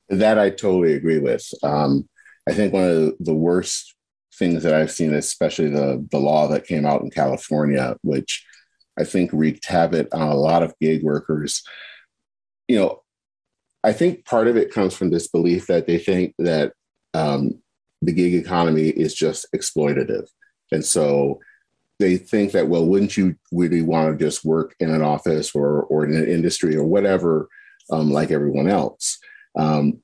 That 0.09 0.39
I 0.39 0.51
totally 0.51 0.95
agree 0.95 1.19
with. 1.19 1.47
Um, 1.63 2.09
I 2.49 2.55
think 2.55 2.73
one 2.73 2.85
of 2.85 3.15
the 3.21 3.35
worst 3.35 3.95
things 4.39 4.63
that 4.63 4.75
I've 4.75 4.91
seen, 4.91 5.13
especially 5.13 5.69
the, 5.69 6.07
the 6.11 6.19
law 6.19 6.49
that 6.49 6.67
came 6.67 6.87
out 6.87 7.03
in 7.03 7.11
California, 7.11 7.97
which 8.03 8.47
I 8.99 9.05
think 9.05 9.31
wreaked 9.33 9.67
havoc 9.67 10.15
on 10.15 10.29
a 10.29 10.35
lot 10.35 10.63
of 10.63 10.75
gig 10.81 11.03
workers 11.03 11.63
you 12.71 12.79
know, 12.79 13.03
I 13.83 13.93
think 13.93 14.25
part 14.25 14.47
of 14.47 14.57
it 14.57 14.73
comes 14.73 14.95
from 14.95 15.11
this 15.11 15.27
belief 15.27 15.67
that 15.67 15.89
they 15.89 15.99
think 15.99 16.35
that 16.39 16.73
um, 17.15 17.61
the 18.01 18.13
gig 18.13 18.35
economy 18.35 18.91
is 18.91 19.13
just 19.13 19.47
exploitative. 19.53 20.29
And 20.71 20.85
so 20.85 21.41
they 21.99 22.17
think 22.17 22.53
that, 22.53 22.69
well, 22.69 22.87
wouldn't 22.87 23.17
you 23.17 23.35
really 23.51 23.83
want 23.83 24.17
to 24.17 24.25
just 24.25 24.45
work 24.45 24.77
in 24.79 24.89
an 24.89 25.03
office 25.03 25.53
or, 25.53 25.83
or 25.85 26.05
in 26.05 26.15
an 26.15 26.29
industry 26.29 26.77
or 26.77 26.85
whatever, 26.85 27.49
um, 27.91 28.13
like 28.13 28.31
everyone 28.31 28.69
else? 28.69 29.19
Um, 29.59 30.01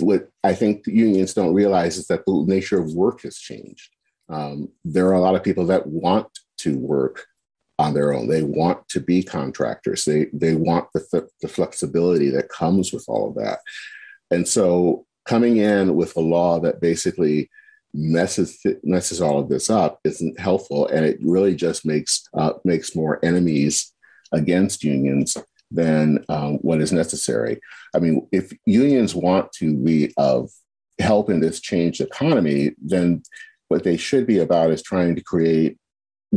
what 0.00 0.30
I 0.42 0.54
think 0.54 0.86
unions 0.86 1.34
don't 1.34 1.52
realize 1.52 1.98
is 1.98 2.06
that 2.06 2.24
the 2.24 2.44
nature 2.46 2.80
of 2.80 2.94
work 2.94 3.20
has 3.22 3.36
changed. 3.36 3.90
Um, 4.30 4.70
there 4.82 5.08
are 5.08 5.12
a 5.12 5.20
lot 5.20 5.34
of 5.34 5.44
people 5.44 5.66
that 5.66 5.86
want 5.86 6.28
to 6.60 6.78
work 6.78 7.26
on 7.82 7.94
their 7.94 8.14
own. 8.14 8.28
They 8.28 8.42
want 8.42 8.88
to 8.88 9.00
be 9.00 9.22
contractors. 9.22 10.04
They 10.04 10.26
they 10.32 10.54
want 10.54 10.86
the, 10.94 11.04
th- 11.10 11.30
the 11.40 11.48
flexibility 11.48 12.30
that 12.30 12.48
comes 12.48 12.92
with 12.92 13.04
all 13.08 13.28
of 13.28 13.34
that. 13.36 13.58
And 14.30 14.46
so 14.46 15.04
coming 15.26 15.58
in 15.58 15.94
with 15.94 16.16
a 16.16 16.20
law 16.20 16.60
that 16.60 16.80
basically 16.80 17.50
messes 17.94 18.58
messes 18.82 19.20
all 19.20 19.38
of 19.38 19.48
this 19.48 19.68
up 19.68 20.00
isn't 20.04 20.40
helpful, 20.40 20.86
and 20.88 21.04
it 21.04 21.18
really 21.20 21.54
just 21.54 21.84
makes 21.84 22.22
uh, 22.34 22.54
makes 22.64 22.96
more 22.96 23.22
enemies 23.24 23.92
against 24.32 24.84
unions 24.84 25.36
than 25.70 26.24
um, 26.28 26.56
what 26.58 26.80
is 26.80 26.92
necessary. 26.92 27.60
I 27.94 27.98
mean, 27.98 28.28
if 28.32 28.52
unions 28.66 29.14
want 29.14 29.52
to 29.52 29.76
be 29.76 30.12
of 30.16 30.50
help 30.98 31.30
in 31.30 31.40
this 31.40 31.60
changed 31.60 32.00
economy, 32.00 32.72
then 32.82 33.22
what 33.68 33.84
they 33.84 33.96
should 33.96 34.26
be 34.26 34.38
about 34.38 34.70
is 34.70 34.82
trying 34.82 35.14
to 35.16 35.22
create 35.22 35.78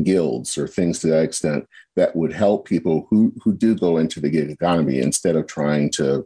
guilds 0.03 0.57
or 0.57 0.67
things 0.67 0.99
to 0.99 1.07
that 1.07 1.23
extent 1.23 1.65
that 1.95 2.15
would 2.15 2.33
help 2.33 2.67
people 2.67 3.07
who 3.09 3.33
who 3.43 3.53
do 3.53 3.75
go 3.75 3.97
into 3.97 4.19
the 4.19 4.29
gig 4.29 4.49
economy 4.49 4.99
instead 4.99 5.35
of 5.35 5.47
trying 5.47 5.89
to 5.89 6.25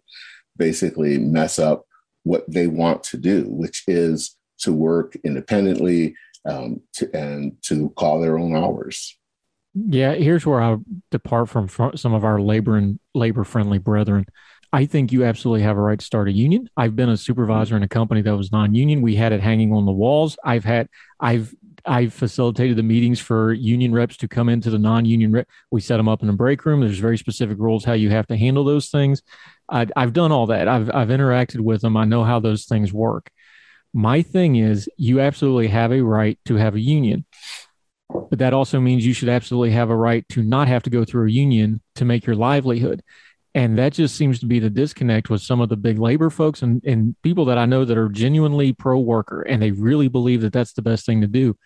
basically 0.58 1.18
mess 1.18 1.60
up 1.60 1.86
what 2.24 2.44
they 2.52 2.68
want 2.68 3.04
to 3.04 3.18
do, 3.18 3.46
which 3.48 3.84
is 3.88 4.36
to 4.60 4.74
work 4.74 5.16
independently 5.24 6.16
um, 6.46 6.82
to, 6.94 7.10
and 7.16 7.54
to 7.64 7.90
call 7.92 8.20
their 8.20 8.38
own 8.38 8.56
hours. 8.56 9.18
Yeah, 9.74 10.14
here's 10.14 10.46
where 10.46 10.62
I 10.62 10.78
depart 11.12 11.50
from 11.50 11.70
some 11.96 12.14
of 12.14 12.26
our 12.26 12.42
labor 12.42 12.76
and 12.76 13.00
labor 13.14 13.44
friendly 13.44 13.78
brethren. 13.78 14.26
I 14.72 14.86
think 14.86 15.12
you 15.12 15.24
absolutely 15.24 15.64
have 15.64 15.78
a 15.78 15.82
right 15.82 15.98
to 15.98 16.06
start 16.06 16.28
a 16.28 16.32
union. 16.32 16.70
I've 16.78 16.96
been 16.96 17.10
a 17.10 17.18
supervisor 17.18 17.76
in 17.76 17.84
a 17.84 17.88
company 17.88 18.22
that 18.22 18.38
was 18.38 18.52
non-union. 18.52 19.02
We 19.02 19.16
had 19.16 19.32
it 19.32 19.42
hanging 19.42 19.74
on 19.74 19.86
the 19.86 19.92
walls. 19.92 20.38
I've 20.44 20.64
had 20.64 20.88
I've 21.20 21.54
I've 21.86 22.13
facilitated 22.13 22.78
the 22.78 22.84
meetings 22.84 23.20
for 23.20 23.54
union 23.54 23.94
reps 23.94 24.18
to 24.18 24.28
come 24.28 24.50
into 24.50 24.70
the 24.70 24.80
non-union 24.80 25.32
rep. 25.32 25.48
We 25.72 25.82
set 25.82 25.98
them 25.98 26.08
up 26.08 26.24
in 26.24 26.30
a 26.30 26.34
break 26.34 26.65
room. 26.65 26.82
There's 26.82 27.00
very 27.00 27.18
specific 27.18 27.58
rules 27.60 27.86
how 27.86 27.94
you 27.94 28.10
have 28.10 28.28
to 28.28 28.38
handle 28.38 28.63
those 28.63 28.89
things. 28.89 29.22
I, 29.70 29.88
have 29.96 30.13
done 30.13 30.32
all 30.32 30.48
that. 30.48 30.68
I've 30.68 30.89
I've 30.94 31.10
interacted 31.10 31.60
with 31.60 31.82
them. 31.82 31.98
I 31.98 32.06
know 32.06 32.24
how 32.24 32.39
those 32.39 32.65
things 32.65 32.92
work. 32.92 33.30
My 33.94 34.22
thing 34.22 34.56
is, 34.56 34.89
you 34.98 35.20
absolutely 35.20 35.68
have 35.68 35.92
a 35.92 36.02
right 36.02 36.38
to 36.46 36.56
have 36.56 36.76
a 36.76 36.80
union, 36.80 37.26
but 38.10 38.39
that 38.39 38.54
also 38.54 38.80
means 38.80 39.06
you 39.06 39.13
should 39.13 39.30
absolutely 39.30 39.72
have 39.72 39.89
a 39.89 39.96
right 39.96 40.28
to 40.30 40.44
not 40.44 40.68
have 40.68 40.84
to 40.84 40.89
go 40.89 41.06
through 41.06 41.28
a 41.28 41.32
union 41.32 41.82
to 41.96 42.06
make 42.06 42.26
your 42.26 42.36
livelihood. 42.36 43.04
And 43.56 43.78
that 43.80 43.94
just 43.94 44.16
seems 44.16 44.40
to 44.40 44.46
be 44.46 44.60
the 44.60 44.70
disconnect 44.70 45.30
with 45.30 45.42
some 45.42 45.60
of 45.60 45.70
the 45.70 45.76
big 45.76 45.98
labor 45.98 46.30
folks 46.30 46.62
and, 46.62 46.84
and 46.86 47.16
people 47.24 47.46
that 47.46 47.58
I 47.58 47.66
know 47.66 47.84
that 47.84 47.98
are 47.98 48.10
genuinely 48.10 48.74
pro 48.74 49.00
worker 49.00 49.42
and 49.42 49.62
they 49.62 49.72
really 49.72 50.08
believe 50.08 50.42
that 50.42 50.54
that's 50.54 50.74
the 50.74 50.84
best 50.84 51.06
thing 51.06 51.22
to 51.22 51.28
do. 51.28 51.58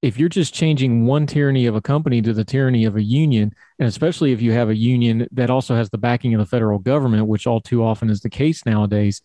If 0.00 0.18
you're 0.18 0.28
just 0.28 0.54
changing 0.54 1.06
one 1.06 1.26
tyranny 1.26 1.66
of 1.66 1.74
a 1.74 1.80
company 1.80 2.22
to 2.22 2.32
the 2.32 2.44
tyranny 2.44 2.84
of 2.84 2.94
a 2.94 3.02
union, 3.02 3.52
and 3.78 3.88
especially 3.88 4.32
if 4.32 4.40
you 4.40 4.52
have 4.52 4.68
a 4.68 4.76
union 4.76 5.26
that 5.32 5.50
also 5.50 5.74
has 5.74 5.90
the 5.90 5.98
backing 5.98 6.34
of 6.34 6.40
the 6.40 6.46
federal 6.46 6.78
government, 6.78 7.26
which 7.26 7.46
all 7.46 7.60
too 7.60 7.82
often 7.82 8.10
is 8.10 8.20
the 8.20 8.30
case 8.30 8.64
nowadays, 8.64 9.22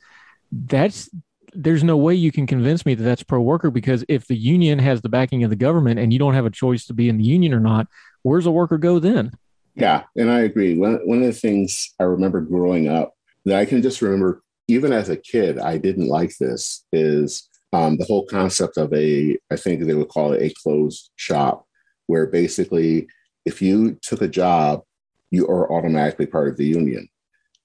that's 0.51 1.09
there's 1.55 1.83
no 1.83 1.97
way 1.97 2.15
you 2.15 2.31
can 2.31 2.47
convince 2.47 2.85
me 2.85 2.95
that 2.95 3.03
that's 3.03 3.21
pro 3.21 3.39
worker 3.39 3.69
because 3.69 4.03
if 4.09 4.25
the 4.25 4.35
union 4.35 4.79
has 4.79 5.01
the 5.01 5.09
backing 5.09 5.43
of 5.43 5.49
the 5.49 5.55
government 5.55 5.99
and 5.99 6.11
you 6.11 6.17
don't 6.17 6.33
have 6.33 6.47
a 6.47 6.49
choice 6.49 6.85
to 6.85 6.93
be 6.93 7.09
in 7.09 7.17
the 7.17 7.23
union 7.23 7.53
or 7.53 7.59
not, 7.59 7.87
where's 8.23 8.45
a 8.45 8.51
worker 8.51 8.77
go 8.77 8.97
then? 8.97 9.31
Yeah, 9.75 10.03
and 10.15 10.29
I 10.31 10.41
agree. 10.41 10.77
One, 10.77 10.99
one 11.05 11.19
of 11.19 11.25
the 11.25 11.33
things 11.33 11.93
I 11.99 12.03
remember 12.03 12.41
growing 12.41 12.87
up 12.87 13.13
that 13.45 13.57
I 13.57 13.65
can 13.65 13.81
just 13.81 14.01
remember, 14.01 14.41
even 14.67 14.93
as 14.93 15.09
a 15.09 15.17
kid, 15.17 15.57
I 15.57 15.77
didn't 15.77 16.07
like 16.07 16.37
this 16.37 16.85
is 16.93 17.49
um, 17.73 17.97
the 17.97 18.05
whole 18.05 18.25
concept 18.25 18.77
of 18.77 18.93
a, 18.93 19.37
I 19.51 19.55
think 19.55 19.83
they 19.83 19.95
would 19.95 20.09
call 20.09 20.33
it 20.33 20.41
a 20.41 20.53
closed 20.61 21.09
shop, 21.15 21.65
where 22.07 22.27
basically 22.27 23.07
if 23.45 23.61
you 23.61 23.97
took 24.01 24.21
a 24.21 24.27
job, 24.27 24.83
you 25.31 25.47
are 25.47 25.71
automatically 25.71 26.27
part 26.27 26.47
of 26.49 26.57
the 26.57 26.65
union. 26.65 27.09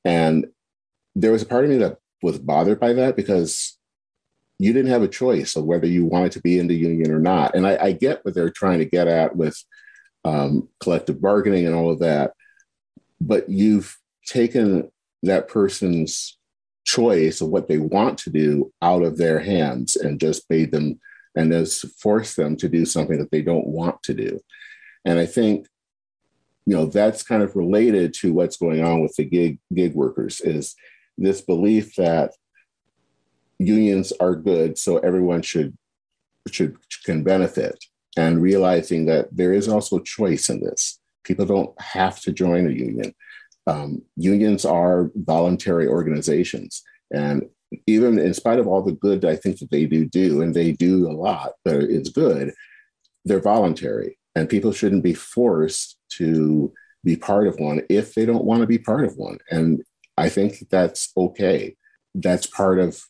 And 0.04 0.46
there 1.14 1.32
was 1.32 1.42
a 1.42 1.46
part 1.46 1.64
of 1.64 1.70
me 1.70 1.76
that 1.78 1.98
was 2.22 2.38
bothered 2.38 2.80
by 2.80 2.94
that 2.94 3.16
because 3.16 3.78
you 4.58 4.72
didn't 4.72 4.90
have 4.90 5.02
a 5.02 5.08
choice 5.08 5.54
of 5.54 5.64
whether 5.64 5.86
you 5.86 6.06
wanted 6.06 6.32
to 6.32 6.40
be 6.40 6.58
in 6.58 6.66
the 6.66 6.74
union 6.74 7.12
or 7.12 7.20
not. 7.20 7.54
And 7.54 7.66
I, 7.66 7.76
I 7.76 7.92
get 7.92 8.24
what 8.24 8.34
they're 8.34 8.50
trying 8.50 8.78
to 8.78 8.84
get 8.84 9.06
at 9.06 9.36
with 9.36 9.62
um, 10.28 10.68
collective 10.80 11.20
bargaining 11.20 11.66
and 11.66 11.74
all 11.74 11.90
of 11.90 12.00
that. 12.00 12.32
But 13.20 13.48
you've 13.48 13.96
taken 14.26 14.90
that 15.22 15.48
person's 15.48 16.38
choice 16.84 17.40
of 17.40 17.48
what 17.48 17.68
they 17.68 17.78
want 17.78 18.18
to 18.18 18.30
do 18.30 18.72
out 18.82 19.02
of 19.02 19.16
their 19.16 19.38
hands 19.40 19.96
and 19.96 20.20
just 20.20 20.48
made 20.48 20.70
them 20.72 21.00
and 21.34 21.52
has 21.52 21.80
forced 21.98 22.36
them 22.36 22.56
to 22.56 22.68
do 22.68 22.84
something 22.84 23.18
that 23.18 23.30
they 23.30 23.42
don't 23.42 23.66
want 23.66 24.02
to 24.02 24.14
do. 24.14 24.40
And 25.04 25.18
I 25.18 25.26
think, 25.26 25.66
you 26.66 26.74
know, 26.74 26.86
that's 26.86 27.22
kind 27.22 27.42
of 27.42 27.56
related 27.56 28.14
to 28.20 28.32
what's 28.32 28.56
going 28.56 28.82
on 28.82 29.00
with 29.00 29.14
the 29.16 29.24
gig 29.24 29.58
gig 29.74 29.94
workers 29.94 30.40
is 30.40 30.74
this 31.16 31.40
belief 31.40 31.94
that 31.96 32.32
unions 33.58 34.12
are 34.20 34.34
good, 34.34 34.78
so 34.78 34.98
everyone 34.98 35.42
should 35.42 35.76
should 36.50 36.76
can 37.04 37.22
benefit, 37.22 37.76
and 38.18 38.42
realizing 38.42 39.06
that 39.06 39.28
there 39.30 39.52
is 39.52 39.68
also 39.68 40.00
choice 40.00 40.48
in 40.48 40.58
this. 40.58 40.98
People 41.22 41.46
don't 41.46 41.80
have 41.80 42.20
to 42.22 42.32
join 42.32 42.66
a 42.66 42.72
union. 42.72 43.14
Um, 43.68 44.02
unions 44.16 44.64
are 44.64 45.12
voluntary 45.14 45.86
organizations, 45.86 46.82
and 47.12 47.48
even 47.86 48.18
in 48.18 48.34
spite 48.34 48.58
of 48.58 48.66
all 48.66 48.82
the 48.82 48.98
good 49.06 49.24
I 49.24 49.36
think 49.36 49.60
that 49.60 49.70
they 49.70 49.86
do 49.86 50.04
do, 50.04 50.42
and 50.42 50.52
they 50.52 50.72
do 50.72 51.08
a 51.08 51.12
lot, 51.12 51.52
but 51.64 51.76
it's 51.76 52.08
good. 52.08 52.54
They're 53.24 53.40
voluntary, 53.54 54.18
and 54.34 54.48
people 54.48 54.72
shouldn't 54.72 55.04
be 55.04 55.14
forced 55.14 55.96
to 56.14 56.72
be 57.04 57.14
part 57.14 57.46
of 57.46 57.60
one 57.60 57.82
if 57.88 58.14
they 58.14 58.26
don't 58.26 58.44
want 58.44 58.62
to 58.62 58.66
be 58.66 58.78
part 58.78 59.04
of 59.04 59.16
one. 59.16 59.38
And 59.50 59.84
I 60.16 60.28
think 60.28 60.66
that's 60.70 61.12
okay. 61.16 61.76
That's 62.14 62.46
part 62.46 62.80
of, 62.80 63.00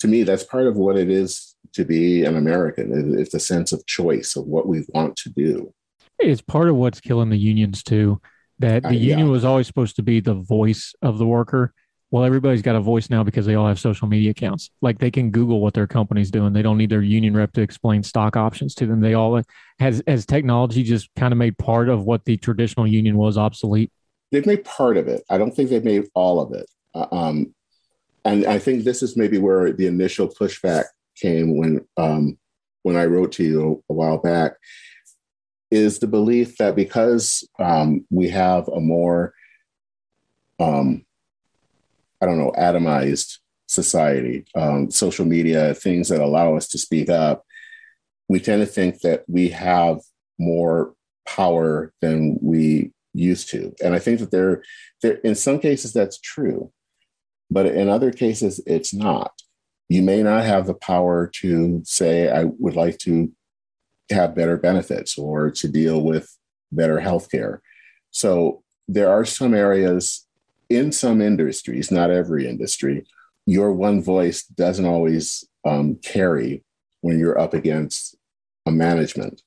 to 0.00 0.08
me, 0.08 0.24
that's 0.24 0.44
part 0.44 0.66
of 0.66 0.76
what 0.76 0.96
it 0.98 1.08
is 1.08 1.55
to 1.76 1.84
be 1.84 2.24
an 2.24 2.36
American. 2.36 3.18
It's 3.18 3.34
a 3.34 3.40
sense 3.40 3.72
of 3.72 3.86
choice 3.86 4.36
of 4.36 4.46
what 4.46 4.66
we 4.66 4.84
want 4.88 5.16
to 5.16 5.30
do. 5.30 5.72
It's 6.18 6.40
part 6.40 6.68
of 6.68 6.76
what's 6.76 7.00
killing 7.00 7.30
the 7.30 7.38
unions 7.38 7.82
too. 7.82 8.20
That 8.58 8.82
the 8.82 8.88
uh, 8.88 8.92
yeah. 8.92 9.10
union 9.10 9.30
was 9.30 9.44
always 9.44 9.66
supposed 9.66 9.96
to 9.96 10.02
be 10.02 10.20
the 10.20 10.34
voice 10.34 10.94
of 11.02 11.18
the 11.18 11.26
worker 11.26 11.74
well, 12.10 12.24
everybody's 12.24 12.62
got 12.62 12.76
a 12.76 12.80
voice 12.80 13.10
now 13.10 13.24
because 13.24 13.46
they 13.46 13.56
all 13.56 13.66
have 13.66 13.80
social 13.80 14.06
media 14.06 14.30
accounts. 14.30 14.70
Like 14.80 14.98
they 14.98 15.10
can 15.10 15.30
Google 15.30 15.60
what 15.60 15.74
their 15.74 15.88
company's 15.88 16.30
doing. 16.30 16.52
They 16.52 16.62
don't 16.62 16.78
need 16.78 16.90
their 16.90 17.02
union 17.02 17.36
rep 17.36 17.52
to 17.54 17.62
explain 17.62 18.02
stock 18.02 18.36
options 18.36 18.74
to 18.76 18.86
them. 18.86 19.00
They 19.00 19.14
all 19.14 19.42
has 19.80 20.02
has 20.06 20.24
technology 20.24 20.84
just 20.84 21.10
kind 21.16 21.32
of 21.32 21.38
made 21.38 21.58
part 21.58 21.88
of 21.88 22.04
what 22.04 22.24
the 22.24 22.36
traditional 22.36 22.86
union 22.86 23.16
was 23.16 23.36
obsolete. 23.36 23.90
They've 24.30 24.46
made 24.46 24.64
part 24.64 24.96
of 24.96 25.08
it. 25.08 25.24
I 25.28 25.36
don't 25.36 25.54
think 25.54 25.68
they've 25.68 25.84
made 25.84 26.04
all 26.14 26.40
of 26.40 26.52
it. 26.52 26.66
Uh, 26.94 27.06
um, 27.10 27.54
and 28.24 28.46
I 28.46 28.58
think 28.58 28.84
this 28.84 29.02
is 29.02 29.16
maybe 29.16 29.38
where 29.38 29.72
the 29.72 29.86
initial 29.86 30.28
pushback 30.28 30.84
came 31.16 31.56
when 31.56 31.86
um, 31.96 32.38
when 32.82 32.96
I 32.96 33.06
wrote 33.06 33.32
to 33.32 33.44
you 33.44 33.84
a 33.88 33.92
while 33.92 34.18
back. 34.18 34.52
Is 35.68 35.98
the 35.98 36.06
belief 36.06 36.58
that 36.58 36.76
because 36.76 37.46
um, 37.58 38.06
we 38.08 38.28
have 38.28 38.68
a 38.68 38.78
more 38.80 39.34
um, 40.60 41.04
I 42.20 42.26
don't 42.26 42.38
know, 42.38 42.52
atomized 42.56 43.38
society, 43.66 44.46
um, 44.54 44.90
social 44.90 45.24
media, 45.24 45.74
things 45.74 46.08
that 46.08 46.20
allow 46.20 46.56
us 46.56 46.68
to 46.68 46.78
speak 46.78 47.10
up, 47.10 47.44
we 48.28 48.40
tend 48.40 48.62
to 48.62 48.66
think 48.66 49.00
that 49.00 49.24
we 49.28 49.50
have 49.50 50.00
more 50.38 50.94
power 51.26 51.92
than 52.00 52.38
we 52.40 52.92
used 53.12 53.50
to. 53.50 53.74
And 53.82 53.94
I 53.94 53.98
think 53.98 54.20
that 54.20 54.30
there, 54.30 54.62
there 55.02 55.14
in 55.16 55.34
some 55.34 55.58
cases 55.58 55.92
that's 55.92 56.18
true, 56.20 56.72
but 57.50 57.66
in 57.66 57.88
other 57.88 58.12
cases 58.12 58.60
it's 58.66 58.94
not. 58.94 59.32
You 59.88 60.02
may 60.02 60.22
not 60.22 60.44
have 60.44 60.66
the 60.66 60.74
power 60.74 61.30
to 61.40 61.82
say, 61.84 62.30
I 62.30 62.44
would 62.44 62.76
like 62.76 62.98
to 62.98 63.32
have 64.10 64.34
better 64.34 64.56
benefits 64.56 65.18
or 65.18 65.50
to 65.50 65.68
deal 65.68 66.00
with 66.02 66.36
better 66.72 66.98
healthcare. 66.98 67.60
So 68.10 68.62
there 68.88 69.10
are 69.10 69.24
some 69.24 69.54
areas 69.54 70.26
in 70.68 70.92
some 70.92 71.20
industries, 71.20 71.90
not 71.90 72.10
every 72.10 72.48
industry, 72.48 73.06
your 73.46 73.72
one 73.72 74.02
voice 74.02 74.44
doesn't 74.44 74.84
always 74.84 75.44
um, 75.64 75.96
carry 75.96 76.64
when 77.00 77.18
you're 77.18 77.38
up 77.38 77.54
against 77.54 78.16
a 78.66 78.72
management. 78.72 79.42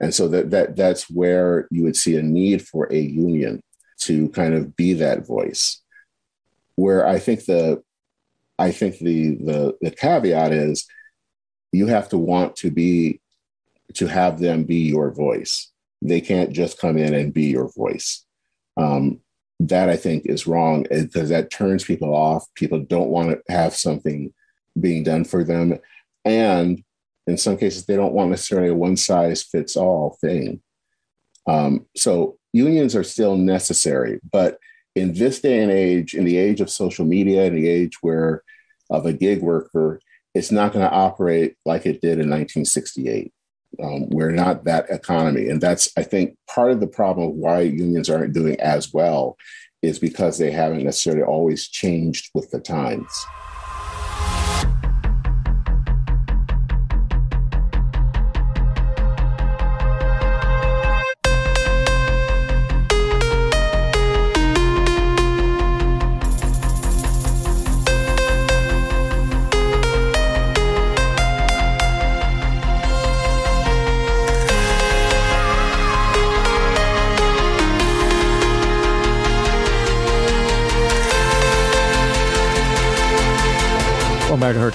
And 0.00 0.14
so 0.14 0.28
that, 0.28 0.50
that 0.50 0.76
that's 0.76 1.10
where 1.10 1.68
you 1.70 1.82
would 1.82 1.96
see 1.96 2.16
a 2.16 2.22
need 2.22 2.66
for 2.66 2.90
a 2.92 2.98
union 2.98 3.60
to 4.00 4.28
kind 4.30 4.54
of 4.54 4.76
be 4.76 4.94
that 4.94 5.26
voice. 5.26 5.82
Where 6.74 7.06
I 7.06 7.18
think 7.18 7.44
the 7.44 7.82
I 8.58 8.72
think 8.72 8.98
the 8.98 9.36
the, 9.36 9.76
the 9.80 9.90
caveat 9.90 10.52
is 10.52 10.86
you 11.72 11.86
have 11.86 12.08
to 12.10 12.18
want 12.18 12.56
to 12.56 12.70
be 12.70 13.20
to 13.94 14.06
have 14.06 14.40
them 14.40 14.64
be 14.64 14.76
your 14.76 15.10
voice. 15.12 15.70
They 16.02 16.20
can't 16.20 16.52
just 16.52 16.78
come 16.78 16.98
in 16.98 17.14
and 17.14 17.32
be 17.32 17.44
your 17.46 17.70
voice. 17.72 18.24
Um, 18.76 19.20
that 19.58 19.88
I 19.88 19.96
think 19.96 20.26
is 20.26 20.46
wrong 20.46 20.86
because 20.90 21.30
that 21.30 21.50
turns 21.50 21.84
people 21.84 22.14
off. 22.14 22.44
People 22.54 22.80
don't 22.80 23.08
want 23.08 23.30
to 23.30 23.52
have 23.52 23.74
something 23.74 24.32
being 24.78 25.02
done 25.02 25.24
for 25.24 25.44
them. 25.44 25.78
And 26.24 26.82
in 27.26 27.38
some 27.38 27.56
cases, 27.56 27.86
they 27.86 27.96
don't 27.96 28.12
want 28.12 28.30
necessarily 28.30 28.68
a 28.68 28.74
one 28.74 28.96
size 28.96 29.42
fits 29.42 29.76
all 29.76 30.18
thing. 30.20 30.60
Um, 31.46 31.86
so 31.96 32.36
unions 32.52 32.94
are 32.94 33.04
still 33.04 33.36
necessary. 33.36 34.20
But 34.30 34.58
in 34.96 35.12
this 35.12 35.40
day 35.40 35.62
and 35.62 35.70
age, 35.70 36.14
in 36.14 36.24
the 36.24 36.38
age 36.38 36.60
of 36.60 36.70
social 36.70 37.04
media, 37.04 37.44
in 37.44 37.54
the 37.54 37.68
age 37.68 37.98
where 38.00 38.42
of 38.88 39.04
a 39.04 39.12
gig 39.12 39.42
worker, 39.42 40.00
it's 40.34 40.50
not 40.50 40.72
going 40.72 40.84
to 40.84 40.94
operate 40.94 41.56
like 41.66 41.84
it 41.84 42.00
did 42.00 42.18
in 42.18 42.30
1968. 42.30 43.32
Um, 43.82 44.08
we're 44.08 44.32
not 44.32 44.64
that 44.64 44.88
economy. 44.88 45.50
And 45.50 45.60
that's, 45.60 45.90
I 45.98 46.02
think, 46.02 46.36
part 46.48 46.72
of 46.72 46.80
the 46.80 46.86
problem 46.86 47.28
of 47.28 47.34
why 47.34 47.60
unions 47.60 48.08
aren't 48.08 48.32
doing 48.32 48.58
as 48.58 48.92
well 48.92 49.36
is 49.82 49.98
because 49.98 50.38
they 50.38 50.50
haven't 50.50 50.84
necessarily 50.84 51.22
always 51.22 51.68
changed 51.68 52.30
with 52.32 52.50
the 52.50 52.60
times. 52.60 53.26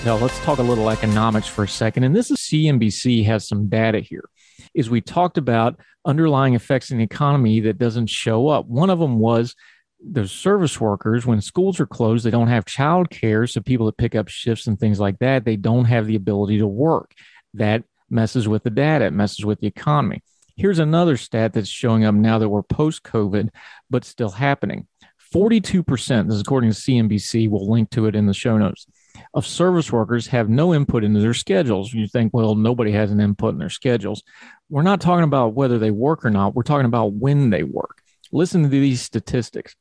Heard 0.02 0.06
Tell. 0.06 0.18
Let's 0.18 0.40
talk 0.40 0.58
a 0.58 0.64
little 0.64 0.90
economics 0.90 1.48
for 1.48 1.64
a 1.64 1.68
second. 1.68 2.06
And 2.06 2.16
this 2.16 2.32
is 2.32 2.40
CNBC 2.40 3.24
has 3.26 3.48
some 3.48 3.70
data 3.70 4.00
here. 4.00 4.28
Is 4.74 4.90
we 4.90 5.00
talked 5.00 5.38
about 5.38 5.80
underlying 6.06 6.56
effects 6.56 6.90
in 6.90 6.98
the 6.98 7.04
economy 7.04 7.60
that 7.62 7.78
doesn't 7.78 8.08
show 8.08 8.48
up. 8.48 8.66
One 8.66 8.90
of 8.90 8.98
them 8.98 9.20
was 9.20 9.56
the 10.00 10.28
service 10.28 10.82
workers 10.82 11.28
when 11.28 11.40
schools 11.40 11.80
are 11.80 11.86
closed, 11.86 12.26
they 12.26 12.32
don't 12.32 12.48
have 12.48 12.66
child 12.66 13.12
care. 13.12 13.46
So 13.46 13.62
people 13.62 13.86
that 13.86 13.98
pick 13.98 14.16
up 14.16 14.28
shifts 14.28 14.66
and 14.66 14.80
things 14.80 15.00
like 15.00 15.20
that, 15.20 15.46
they 15.46 15.56
don't 15.56 15.86
have 15.86 16.08
the 16.08 16.16
ability 16.16 16.58
to 16.58 16.68
work. 16.68 17.14
That 17.54 17.84
messes 18.10 18.48
with 18.48 18.64
the 18.64 18.72
data, 18.72 19.06
it 19.06 19.14
messes 19.14 19.46
with 19.46 19.60
the 19.60 19.68
economy. 19.68 20.24
Here's 20.56 20.80
another 20.80 21.16
stat 21.16 21.54
that's 21.54 21.70
showing 21.70 22.06
up 22.06 22.16
now 22.16 22.40
that 22.40 22.50
we're 22.50 22.64
post 22.64 23.04
COVID, 23.04 23.50
but 23.92 24.04
still 24.04 24.32
happening. 24.32 24.88
42%, 25.34 26.26
this 26.26 26.36
is 26.36 26.42
according 26.42 26.72
to 26.72 26.76
CNBC, 26.76 27.50
we'll 27.50 27.70
link 27.70 27.92
to 27.92 28.08
it 28.08 28.16
in 28.16 28.26
the 28.26 28.34
show 28.34 28.58
notes 28.58 28.88
of 29.34 29.46
service 29.46 29.92
workers 29.92 30.28
have 30.28 30.50
no 30.50 30.74
input 30.74 31.04
into 31.04 31.20
their 31.20 31.34
schedules. 31.34 31.94
You 31.94 32.08
think, 32.08 32.34
well, 32.34 32.56
nobody 32.56 32.92
has 32.92 33.12
an 33.12 33.20
input 33.20 33.54
in 33.54 33.60
their 33.60 33.70
schedules. 33.70 34.24
We're 34.70 34.82
not 34.82 35.02
talking 35.02 35.24
about 35.24 35.54
whether 35.54 35.78
they 35.78 35.92
work 35.92 36.26
or 36.26 36.30
not. 36.30 36.56
We're 36.56 36.64
talking 36.64 36.86
about 36.86 37.14
when 37.14 37.50
they 37.50 37.64
work. 37.64 38.02
Listen 38.32 38.64
to 38.64 38.70
these 38.70 39.02
statistics. 39.02 39.76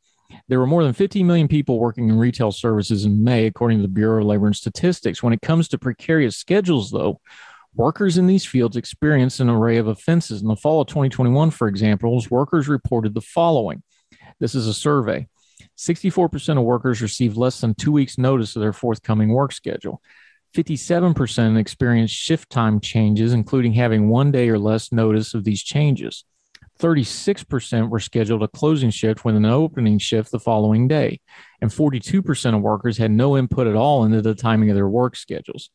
There 0.48 0.58
were 0.58 0.66
more 0.66 0.84
than 0.84 0.92
15 0.92 1.26
million 1.26 1.48
people 1.48 1.78
working 1.78 2.08
in 2.08 2.18
retail 2.18 2.52
services 2.52 3.04
in 3.04 3.24
May, 3.24 3.46
according 3.46 3.78
to 3.78 3.82
the 3.82 3.88
Bureau 3.88 4.20
of 4.20 4.26
Labor 4.26 4.46
and 4.46 4.56
Statistics. 4.56 5.22
When 5.22 5.32
it 5.32 5.42
comes 5.42 5.68
to 5.68 5.78
precarious 5.78 6.36
schedules, 6.36 6.90
though, 6.90 7.20
workers 7.74 8.18
in 8.18 8.26
these 8.26 8.46
fields 8.46 8.76
experienced 8.76 9.40
an 9.40 9.48
array 9.48 9.76
of 9.76 9.88
offenses. 9.88 10.42
In 10.42 10.48
the 10.48 10.56
fall 10.56 10.80
of 10.80 10.88
2021, 10.88 11.50
for 11.50 11.68
example, 11.68 12.24
workers 12.30 12.68
reported 12.68 13.14
the 13.14 13.20
following. 13.20 13.82
This 14.38 14.54
is 14.54 14.66
a 14.66 14.74
survey. 14.74 15.28
64% 15.80 16.58
of 16.58 16.64
workers 16.64 17.00
received 17.00 17.38
less 17.38 17.60
than 17.60 17.74
two 17.74 17.90
weeks' 17.90 18.18
notice 18.18 18.54
of 18.54 18.60
their 18.60 18.72
forthcoming 18.72 19.30
work 19.30 19.52
schedule. 19.52 20.02
57% 20.54 21.58
experienced 21.58 22.14
shift 22.14 22.50
time 22.50 22.80
changes, 22.80 23.32
including 23.32 23.72
having 23.72 24.08
one 24.08 24.30
day 24.30 24.50
or 24.50 24.58
less 24.58 24.92
notice 24.92 25.32
of 25.32 25.44
these 25.44 25.62
changes. 25.62 26.24
36% 26.80 27.88
were 27.88 28.00
scheduled 28.00 28.42
a 28.42 28.48
closing 28.48 28.90
shift 28.90 29.24
with 29.24 29.36
an 29.36 29.46
opening 29.46 29.98
shift 29.98 30.30
the 30.30 30.40
following 30.40 30.86
day. 30.86 31.20
And 31.62 31.70
42% 31.70 32.54
of 32.54 32.62
workers 32.62 32.98
had 32.98 33.10
no 33.10 33.38
input 33.38 33.66
at 33.66 33.76
all 33.76 34.04
into 34.04 34.20
the 34.20 34.34
timing 34.34 34.70
of 34.70 34.76
their 34.76 34.88
work 34.88 35.16
schedules. 35.16 35.70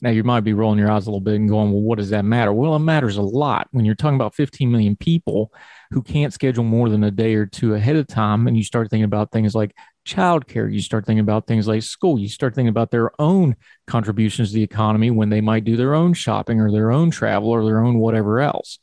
Now, 0.00 0.10
you 0.10 0.22
might 0.22 0.40
be 0.40 0.52
rolling 0.52 0.78
your 0.78 0.90
eyes 0.90 1.06
a 1.06 1.10
little 1.10 1.20
bit 1.20 1.34
and 1.34 1.48
going, 1.48 1.72
well, 1.72 1.82
what 1.82 1.98
does 1.98 2.10
that 2.10 2.24
matter? 2.24 2.52
Well, 2.52 2.76
it 2.76 2.80
matters 2.80 3.16
a 3.16 3.22
lot. 3.22 3.68
When 3.72 3.84
you're 3.84 3.96
talking 3.96 4.14
about 4.14 4.34
15 4.34 4.70
million 4.70 4.96
people, 4.96 5.52
who 5.90 6.02
can't 6.02 6.32
schedule 6.32 6.64
more 6.64 6.88
than 6.88 7.04
a 7.04 7.10
day 7.10 7.34
or 7.34 7.46
two 7.46 7.74
ahead 7.74 7.96
of 7.96 8.06
time. 8.06 8.46
And 8.46 8.56
you 8.56 8.62
start 8.62 8.90
thinking 8.90 9.04
about 9.04 9.32
things 9.32 9.54
like 9.54 9.74
childcare. 10.06 10.72
You 10.72 10.80
start 10.80 11.06
thinking 11.06 11.20
about 11.20 11.46
things 11.46 11.66
like 11.66 11.82
school. 11.82 12.18
You 12.18 12.28
start 12.28 12.54
thinking 12.54 12.68
about 12.68 12.90
their 12.90 13.10
own 13.20 13.56
contributions 13.86 14.50
to 14.50 14.54
the 14.54 14.62
economy 14.62 15.10
when 15.10 15.30
they 15.30 15.40
might 15.40 15.64
do 15.64 15.76
their 15.76 15.94
own 15.94 16.14
shopping 16.14 16.60
or 16.60 16.70
their 16.70 16.90
own 16.90 17.10
travel 17.10 17.50
or 17.50 17.64
their 17.64 17.84
own 17.84 17.98
whatever 17.98 18.40
else. 18.40 18.78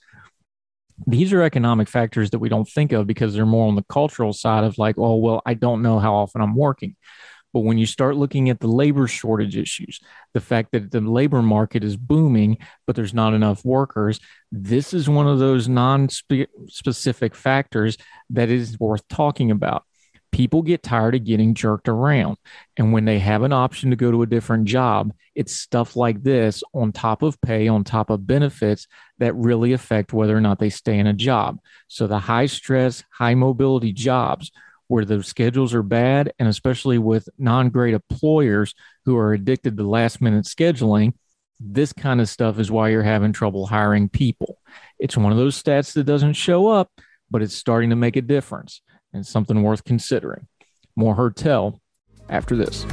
These 1.08 1.34
are 1.34 1.42
economic 1.42 1.90
factors 1.90 2.30
that 2.30 2.40
we 2.40 2.50
don't 2.50 2.68
think 2.68 2.92
of 2.92 3.06
because 3.06 3.34
they're 3.34 3.46
more 3.46 3.68
on 3.68 3.76
the 3.76 3.84
cultural 3.84 4.34
side 4.34 4.64
of 4.64 4.78
like, 4.78 4.98
oh, 4.98 5.18
well, 5.18 5.42
I 5.46 5.54
don't 5.54 5.82
know 5.82 6.00
how 6.00 6.16
often 6.16 6.42
I'm 6.42 6.56
working. 6.56 6.96
But 7.56 7.62
when 7.62 7.78
you 7.78 7.86
start 7.86 8.18
looking 8.18 8.50
at 8.50 8.60
the 8.60 8.68
labor 8.68 9.08
shortage 9.08 9.56
issues, 9.56 10.02
the 10.34 10.42
fact 10.42 10.74
that 10.74 10.92
the 10.92 11.00
labor 11.00 11.42
market 11.42 11.86
is 11.86 11.96
booming, 11.96 12.58
but 12.86 12.98
there's 12.98 13.14
not 13.14 13.34
enough 13.34 13.64
workers, 13.64 14.20
this 14.52 14.94
is 14.94 15.08
one 15.08 15.26
of 15.26 15.40
those 15.40 15.70
non 15.70 16.10
specific 16.10 17.34
factors 17.34 17.98
that 18.32 18.50
is 18.50 18.78
worth 18.78 19.08
talking 19.08 19.52
about. 19.52 19.86
People 20.34 20.64
get 20.64 20.84
tired 20.84 21.16
of 21.16 21.24
getting 21.24 21.54
jerked 21.54 21.88
around. 21.88 22.36
And 22.76 22.92
when 22.92 23.06
they 23.06 23.20
have 23.20 23.44
an 23.44 23.54
option 23.54 23.90
to 23.92 23.96
go 23.96 24.12
to 24.12 24.24
a 24.24 24.28
different 24.28 24.66
job, 24.66 25.14
it's 25.34 25.56
stuff 25.56 25.96
like 25.96 26.24
this 26.24 26.62
on 26.74 26.92
top 26.92 27.22
of 27.22 27.40
pay, 27.40 27.70
on 27.70 27.86
top 27.86 28.10
of 28.10 28.28
benefits 28.28 28.86
that 29.20 29.34
really 29.34 29.72
affect 29.72 30.12
whether 30.12 30.36
or 30.36 30.42
not 30.42 30.60
they 30.60 30.70
stay 30.70 31.00
in 31.00 31.08
a 31.08 31.14
job. 31.14 31.60
So 31.88 32.06
the 32.06 32.20
high 32.20 32.48
stress, 32.48 33.02
high 33.12 33.36
mobility 33.36 33.94
jobs 33.94 34.52
where 34.88 35.06
the 35.06 35.24
schedules 35.24 35.74
are 35.74 35.84
bad, 35.84 36.34
and 36.40 36.48
especially 36.48 36.98
with 36.98 37.28
non 37.38 37.70
great 37.70 37.94
employers 37.94 38.74
who 39.06 39.18
are 39.18 39.34
addicted 39.34 39.78
to 39.78 39.84
last 39.84 40.22
minute 40.22 40.46
scheduling, 40.46 41.14
this 41.60 41.94
kind 41.94 42.22
of 42.22 42.30
stuff 42.30 42.60
is 42.60 42.72
why 42.72 42.90
you're 42.90 43.04
having 43.04 43.34
trouble 43.34 43.66
hiring 43.66 44.10
people. 44.10 44.60
It's 45.00 45.18
one 45.18 45.32
of 45.32 45.38
those 45.38 45.62
stats 45.62 45.94
that 45.94 46.04
doesn't 46.04 46.34
show 46.34 46.68
up, 46.68 46.92
but 47.32 47.42
it's 47.42 47.56
starting 47.56 47.90
to 47.90 47.96
make 47.96 48.16
a 48.16 48.22
difference 48.22 48.82
and 49.14 49.26
something 49.26 49.64
worth 49.64 49.84
considering. 49.84 50.48
More 50.96 51.16
Heard 51.16 51.36
Tell 51.36 51.82
after 52.30 52.56
this. 52.56 52.86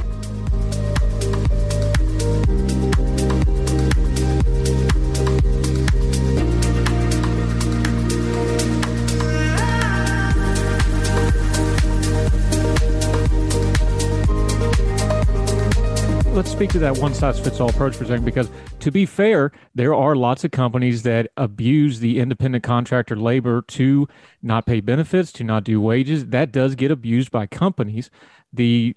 Let's 16.43 16.51
speak 16.51 16.69
to 16.69 16.79
that 16.79 16.97
one 16.97 17.13
size 17.13 17.39
fits 17.39 17.61
all 17.61 17.69
approach 17.69 17.95
for 17.95 18.03
a 18.03 18.07
second 18.07 18.25
because 18.25 18.49
to 18.77 18.91
be 18.91 19.05
fair 19.05 19.53
there 19.75 19.95
are 19.95 20.13
lots 20.13 20.43
of 20.43 20.51
companies 20.51 21.03
that 21.03 21.31
abuse 21.37 22.01
the 22.01 22.19
independent 22.19 22.61
contractor 22.65 23.15
labor 23.15 23.61
to 23.61 24.05
not 24.41 24.65
pay 24.65 24.81
benefits 24.81 25.31
to 25.31 25.45
not 25.45 25.63
do 25.63 25.79
wages. 25.79 26.25
That 26.25 26.51
does 26.51 26.75
get 26.75 26.91
abused 26.91 27.31
by 27.31 27.45
companies. 27.47 28.09
The 28.51 28.93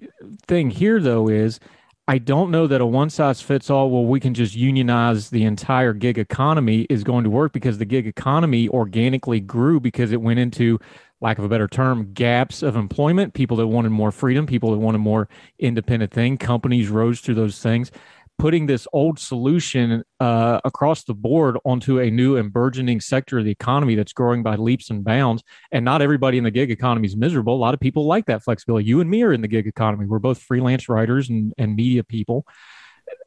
thing 0.49 0.71
here 0.71 0.99
though 0.99 1.29
is 1.29 1.61
I 2.09 2.19
don't 2.19 2.51
know 2.51 2.67
that 2.67 2.81
a 2.81 2.87
one 2.87 3.11
size 3.11 3.41
fits 3.41 3.71
all, 3.71 3.91
well, 3.91 4.05
we 4.05 4.19
can 4.19 4.35
just 4.35 4.57
unionize 4.57 5.31
the 5.31 5.45
entire 5.45 5.93
gig 5.93 6.19
economy 6.19 6.89
is 6.91 7.05
going 7.05 7.23
to 7.23 7.31
work 7.31 7.53
because 7.53 7.79
the 7.79 7.85
gig 7.85 8.09
economy 8.09 8.69
organically 8.69 9.39
grew 9.39 9.79
because 9.79 10.11
it 10.11 10.21
went 10.21 10.41
into 10.41 10.81
lack 11.21 11.39
of 11.39 11.45
a 11.45 11.49
better 11.49 11.69
term, 11.69 12.13
gaps 12.13 12.63
of 12.63 12.77
employment, 12.77 13.35
people 13.35 13.57
that 13.59 13.67
wanted 13.67 13.91
more 13.91 14.13
freedom, 14.13 14.47
people 14.47 14.71
that 14.73 14.79
wanted 14.79 14.99
more 14.99 15.29
independent 15.59 16.13
thing. 16.13 16.37
Companies 16.37 16.89
rose 16.89 17.21
through 17.21 17.35
those 17.35 17.61
things. 17.61 17.91
Putting 18.39 18.67
this 18.67 18.87
old 18.93 19.19
solution 19.19 20.05
uh, 20.21 20.61
across 20.63 21.05
the 21.05 21.15
board 21.15 21.57
onto 21.65 21.99
a 22.01 22.11
new 22.11 22.37
and 22.37 22.53
burgeoning 22.53 23.01
sector 23.01 23.39
of 23.39 23.47
the 23.47 23.51
economy 23.51 23.95
that's 23.95 24.13
growing 24.13 24.43
by 24.43 24.57
leaps 24.57 24.91
and 24.91 25.03
bounds. 25.03 25.43
And 25.73 25.87
not 25.87 26.03
everybody 26.03 26.37
in 26.37 26.45
the 26.45 26.51
gig 26.51 26.71
economy 26.71 27.07
is 27.07 27.17
miserable. 27.17 27.55
A 27.55 27.57
lot 27.57 27.73
of 27.73 27.81
people 27.81 28.05
like 28.05 28.27
that 28.27 28.43
flexibility. 28.43 28.85
You 28.85 29.01
and 29.01 29.09
me 29.09 29.23
are 29.23 29.33
in 29.33 29.41
the 29.41 29.49
gig 29.49 29.67
economy. 29.67 30.05
We're 30.05 30.19
both 30.19 30.39
freelance 30.39 30.87
writers 30.87 31.31
and, 31.31 31.55
and 31.57 31.77
media 31.77 32.05
people 32.05 32.47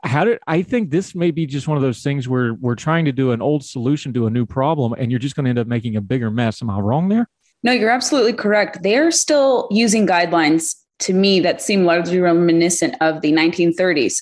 how 0.04 0.24
did 0.24 0.40
I 0.48 0.62
think 0.62 0.90
this 0.90 1.14
may 1.14 1.32
be 1.32 1.46
just 1.46 1.68
one 1.68 1.78
of 1.78 1.84
those 1.84 2.02
things 2.02 2.28
where 2.28 2.54
we're 2.54 2.76
trying 2.76 3.06
to 3.06 3.12
do 3.12 3.32
an 3.32 3.42
old 3.42 3.66
solution 3.66 4.14
to 4.14 4.28
a 4.28 4.30
new 4.30 4.46
problem 4.46 4.94
and 4.94 5.12
you're 5.12 5.20
just 5.20 5.36
going 5.36 5.46
to 5.46 5.50
end 5.50 5.60
up 5.60 5.68
making 5.68 5.96
a 5.96 6.02
bigger 6.02 6.32
mess. 6.32 6.62
Am 6.62 6.70
I 6.70 6.80
wrong 6.80 7.10
there? 7.10 7.30
No, 7.64 7.72
you're 7.72 7.90
absolutely 7.90 8.34
correct. 8.34 8.84
They're 8.84 9.12
still 9.12 9.68
using 9.70 10.08
guidelines 10.08 10.76
to 11.00 11.14
me 11.14 11.40
that 11.42 11.62
seem 11.62 11.86
largely 11.86 12.20
reminiscent 12.20 12.96
of 13.02 13.22
the 13.22 13.32
1930s. 13.32 14.22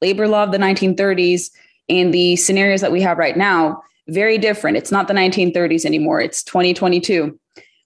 Labor 0.00 0.28
law 0.28 0.44
of 0.44 0.52
the 0.52 0.58
1930s 0.58 1.50
and 1.88 2.12
the 2.14 2.36
scenarios 2.36 2.80
that 2.80 2.92
we 2.92 3.00
have 3.00 3.18
right 3.18 3.36
now, 3.36 3.82
very 4.08 4.38
different. 4.38 4.76
It's 4.76 4.92
not 4.92 5.08
the 5.08 5.14
1930s 5.14 5.84
anymore, 5.84 6.20
it's 6.20 6.42
2022. 6.42 7.38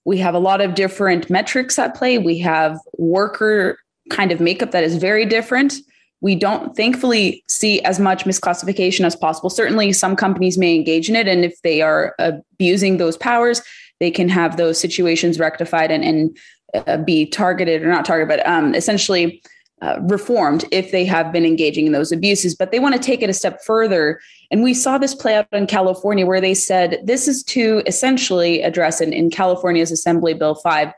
We 0.05 0.17
have 0.17 0.35
a 0.35 0.39
lot 0.39 0.61
of 0.61 0.75
different 0.75 1.29
metrics 1.29 1.79
at 1.79 1.95
play. 1.95 2.17
We 2.17 2.37
have 2.39 2.77
worker 2.97 3.77
kind 4.09 4.31
of 4.31 4.41
makeup 4.41 4.71
that 4.71 4.83
is 4.83 4.97
very 4.97 5.25
different. 5.25 5.75
We 6.19 6.35
don't 6.35 6.75
thankfully 6.75 7.43
see 7.47 7.81
as 7.81 7.99
much 7.99 8.25
misclassification 8.25 9.05
as 9.05 9.15
possible. 9.15 9.49
Certainly, 9.49 9.93
some 9.93 10.15
companies 10.15 10.57
may 10.57 10.75
engage 10.75 11.09
in 11.09 11.15
it. 11.15 11.27
And 11.27 11.43
if 11.43 11.61
they 11.61 11.81
are 11.81 12.15
abusing 12.19 12.97
those 12.97 13.17
powers, 13.17 13.61
they 14.03 14.11
can 14.11 14.27
have 14.27 14.57
those 14.57 14.77
situations 14.77 15.39
rectified 15.39 15.89
and, 15.89 16.03
and 16.03 16.37
uh, 16.73 16.97
be 16.97 17.25
targeted 17.25 17.81
or 17.83 17.87
not 17.87 18.03
targeted, 18.03 18.27
but 18.27 18.45
um, 18.45 18.75
essentially 18.75 19.41
uh, 19.81 19.97
reformed 20.01 20.65
if 20.71 20.91
they 20.91 21.05
have 21.05 21.31
been 21.31 21.45
engaging 21.45 21.85
in 21.85 21.93
those 21.93 22.11
abuses. 22.11 22.53
But 22.53 22.71
they 22.71 22.79
want 22.79 22.95
to 22.95 23.01
take 23.01 23.21
it 23.21 23.29
a 23.29 23.33
step 23.33 23.63
further. 23.63 24.19
And 24.51 24.61
we 24.61 24.73
saw 24.73 24.97
this 24.97 25.15
play 25.15 25.35
out 25.35 25.47
in 25.53 25.67
California 25.67 26.25
where 26.25 26.41
they 26.41 26.53
said 26.53 26.99
this 27.05 27.29
is 27.29 27.43
to 27.45 27.81
essentially 27.87 28.61
address 28.61 28.99
in, 28.99 29.13
in 29.13 29.29
California's 29.29 29.89
Assembly 29.91 30.33
Bill 30.33 30.55
5 30.55 30.91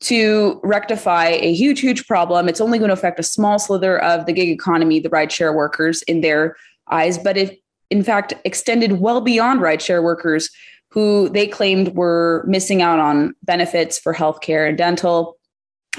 to 0.00 0.58
rectify 0.62 1.26
a 1.26 1.52
huge, 1.52 1.80
huge 1.80 2.06
problem. 2.06 2.48
It's 2.48 2.60
only 2.60 2.78
going 2.78 2.88
to 2.88 2.94
affect 2.94 3.20
a 3.20 3.22
small 3.22 3.58
slither 3.58 4.02
of 4.02 4.24
the 4.24 4.32
gig 4.32 4.48
economy, 4.48 4.98
the 4.98 5.10
rideshare 5.10 5.54
workers 5.54 6.00
in 6.04 6.22
their 6.22 6.56
eyes, 6.90 7.18
but 7.18 7.36
it 7.36 7.60
in 7.90 8.02
fact 8.02 8.32
extended 8.44 9.00
well 9.00 9.20
beyond 9.20 9.60
rideshare 9.60 10.02
workers 10.02 10.50
who 10.96 11.28
they 11.28 11.46
claimed 11.46 11.94
were 11.94 12.42
missing 12.48 12.80
out 12.80 12.98
on 12.98 13.34
benefits 13.42 13.98
for 13.98 14.14
healthcare 14.14 14.66
and 14.66 14.78
dental 14.78 15.36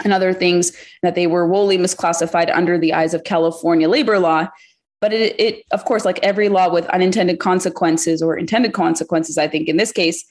and 0.03 0.11
other 0.11 0.33
things 0.33 0.75
that 1.03 1.13
they 1.13 1.27
were 1.27 1.47
wholly 1.47 1.77
misclassified 1.77 2.49
under 2.51 2.79
the 2.79 2.91
eyes 2.93 3.13
of 3.13 3.23
California 3.23 3.87
labor 3.87 4.17
law. 4.17 4.47
But 4.99 5.13
it, 5.13 5.39
it, 5.39 5.63
of 5.69 5.85
course, 5.85 6.03
like 6.03 6.17
every 6.23 6.49
law 6.49 6.73
with 6.73 6.87
unintended 6.87 7.37
consequences 7.37 8.23
or 8.23 8.35
intended 8.35 8.73
consequences, 8.73 9.37
I 9.37 9.47
think 9.47 9.69
in 9.69 9.77
this 9.77 9.91
case, 9.91 10.25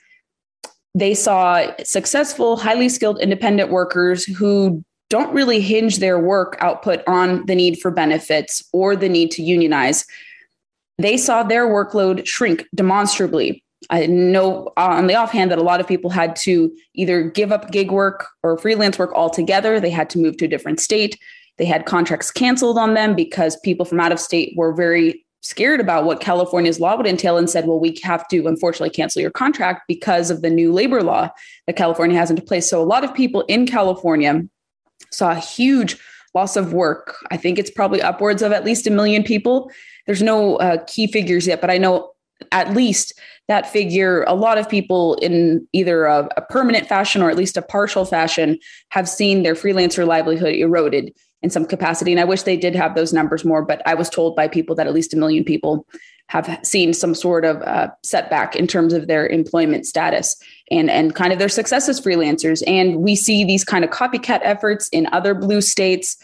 they 0.97 1.15
saw 1.15 1.71
successful, 1.85 2.57
highly 2.57 2.89
skilled 2.89 3.21
independent 3.21 3.71
workers 3.71 4.25
who 4.25 4.83
don't 5.11 5.33
really 5.33 5.61
hinge 5.61 5.99
their 5.99 6.19
work 6.19 6.57
output 6.59 7.05
on 7.07 7.47
the 7.47 7.55
need 7.55 7.79
for 7.79 7.93
benefits 7.93 8.69
or 8.73 8.97
the 8.97 9.09
need 9.09 9.31
to 9.31 9.45
unionize. 9.45 10.05
They 10.99 11.17
saw 11.17 11.45
their 11.45 11.69
workload 11.69 12.27
shrink 12.27 12.67
demonstrably 12.75 13.63
I 13.91 14.07
know 14.07 14.73
on 14.77 15.07
the 15.07 15.15
offhand 15.15 15.51
that 15.51 15.59
a 15.59 15.63
lot 15.63 15.81
of 15.81 15.87
people 15.87 16.11
had 16.11 16.35
to 16.37 16.75
either 16.95 17.23
give 17.23 17.53
up 17.53 17.71
gig 17.71 17.91
work 17.91 18.27
or 18.43 18.59
freelance 18.59 18.99
work 18.99 19.13
altogether. 19.15 19.79
They 19.79 19.91
had 19.91 20.11
to 20.11 20.19
move 20.19 20.37
to 20.39 20.47
a 20.47 20.49
different 20.49 20.81
state. 20.81 21.19
They 21.59 21.65
had 21.65 21.87
contracts 21.87 22.31
canceled 22.31 22.79
on 22.79 22.95
them 22.95 23.15
because 23.15 23.59
people 23.61 23.87
from 23.87 24.01
out 24.01 24.13
of 24.13 24.21
state 24.21 24.55
were 24.57 24.73
very 24.75 25.25
scared 25.43 25.81
about 25.81 26.05
what 26.05 26.21
California's 26.21 26.81
law 26.81 26.97
would 26.97 27.07
entail 27.07 27.39
and 27.39 27.49
said, 27.49 27.67
well, 27.67 27.79
we 27.79 27.99
have 28.03 28.27
to 28.29 28.47
unfortunately 28.47 28.91
cancel 28.91 29.23
your 29.23 29.31
contract 29.31 29.83
because 29.87 30.31
of 30.31 30.43
the 30.43 30.51
new 30.51 30.73
labor 30.73 31.03
law 31.03 31.31
that 31.67 31.77
California 31.77 32.19
has 32.19 32.31
into 32.31 32.43
place. 32.43 32.69
So 32.69 32.83
a 32.83 32.85
lot 32.85 33.05
of 33.05 33.15
people 33.15 33.43
in 33.43 33.67
California 33.67 34.43
saw 35.13 35.31
a 35.31 35.37
huge 35.37 35.97
loss 36.35 36.57
of 36.57 36.73
work. 36.73 37.17
I 37.31 37.37
think 37.37 37.59
it's 37.59 37.71
probably 37.71 38.03
upwards 38.03 38.43
of 38.43 38.53
at 38.53 38.65
least 38.65 38.87
a 38.87 38.91
million 38.91 39.23
people. 39.23 39.71
There's 40.07 40.23
no 40.23 40.57
uh, 40.57 40.85
key 40.87 41.07
figures 41.07 41.47
yet, 41.47 41.61
but 41.61 41.71
I 41.71 41.79
know 41.79 42.13
at 42.53 42.75
least 42.75 43.13
that 43.49 43.71
figure, 43.71 44.25
a 44.25 44.35
lot 44.35 44.59
of 44.59 44.69
people 44.69 45.15
in 45.17 45.67
either 45.73 46.07
a, 46.07 46.29
a, 46.37 46.43
permanent 46.43 46.87
fashion 46.87 47.23
or 47.23 47.31
at 47.31 47.37
least 47.37 47.57
a 47.57 47.63
partial 47.63 48.05
fashion 48.05 48.59
have 48.91 49.09
seen 49.09 49.43
their 49.43 49.55
freelancer 49.55 50.07
livelihood 50.07 50.55
eroded 50.55 51.15
in 51.43 51.51
some 51.51 51.65
capacity. 51.65 52.11
And 52.11 52.21
I 52.21 52.25
wish 52.25 52.43
they 52.43 52.57
did 52.57 52.75
have 52.75 52.95
those 52.95 53.13
numbers 53.13 53.45
more, 53.45 53.65
but 53.65 53.81
I 53.87 53.95
was 53.95 54.11
told 54.11 54.35
by 54.35 54.49
people 54.49 54.75
that 54.77 54.87
at 54.87 54.95
least 54.95 55.15
a 55.15 55.17
million 55.17 55.45
people 55.45 55.87
have 56.29 56.59
seen 56.65 56.93
some 56.93 57.15
sort 57.15 57.45
of 57.45 57.63
uh, 57.63 57.89
setback 58.03 58.57
in 58.57 58.67
terms 58.67 58.93
of 58.93 59.07
their 59.07 59.27
employment 59.29 59.87
status 59.87 60.37
and, 60.73 60.91
and 60.91 61.15
kind 61.15 61.33
of 61.33 61.39
their 61.39 61.49
success 61.49 61.89
as 61.89 62.01
freelancers. 62.01 62.63
And 62.67 62.97
we 62.97 63.15
see 63.15 63.45
these 63.45 63.65
kind 63.65 63.85
of 63.85 63.91
copycat 63.91 64.41
efforts 64.43 64.89
in 64.89 65.07
other 65.13 65.35
blue 65.35 65.61
states 65.61 66.17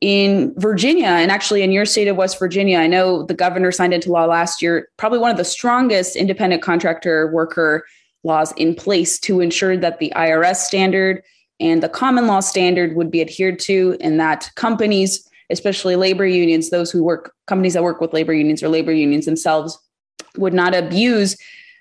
in 0.00 0.54
Virginia 0.58 1.08
and 1.08 1.30
actually 1.30 1.62
in 1.62 1.72
your 1.72 1.84
state 1.84 2.08
of 2.08 2.16
West 2.16 2.38
Virginia, 2.38 2.78
I 2.78 2.86
know 2.86 3.24
the 3.24 3.34
governor 3.34 3.72
signed 3.72 3.92
into 3.92 4.12
law 4.12 4.26
last 4.26 4.62
year, 4.62 4.88
probably 4.96 5.18
one 5.18 5.30
of 5.30 5.36
the 5.36 5.44
strongest 5.44 6.14
independent 6.14 6.62
contractor 6.62 7.32
worker 7.32 7.84
laws 8.22 8.52
in 8.56 8.74
place 8.74 9.18
to 9.20 9.40
ensure 9.40 9.76
that 9.76 9.98
the 9.98 10.12
IRS 10.14 10.56
standard 10.56 11.22
and 11.60 11.82
the 11.82 11.88
common 11.88 12.26
law 12.26 12.40
standard 12.40 12.94
would 12.94 13.10
be 13.10 13.20
adhered 13.20 13.58
to 13.58 13.96
and 14.00 14.20
that 14.20 14.50
companies, 14.54 15.28
especially 15.50 15.96
labor 15.96 16.26
unions, 16.26 16.70
those 16.70 16.90
who 16.90 17.02
work, 17.02 17.34
companies 17.46 17.74
that 17.74 17.82
work 17.82 18.00
with 18.00 18.12
labor 18.12 18.32
unions 18.32 18.62
or 18.62 18.68
labor 18.68 18.92
unions 18.92 19.26
themselves, 19.26 19.78
would 20.36 20.54
not 20.54 20.74
abuse 20.74 21.36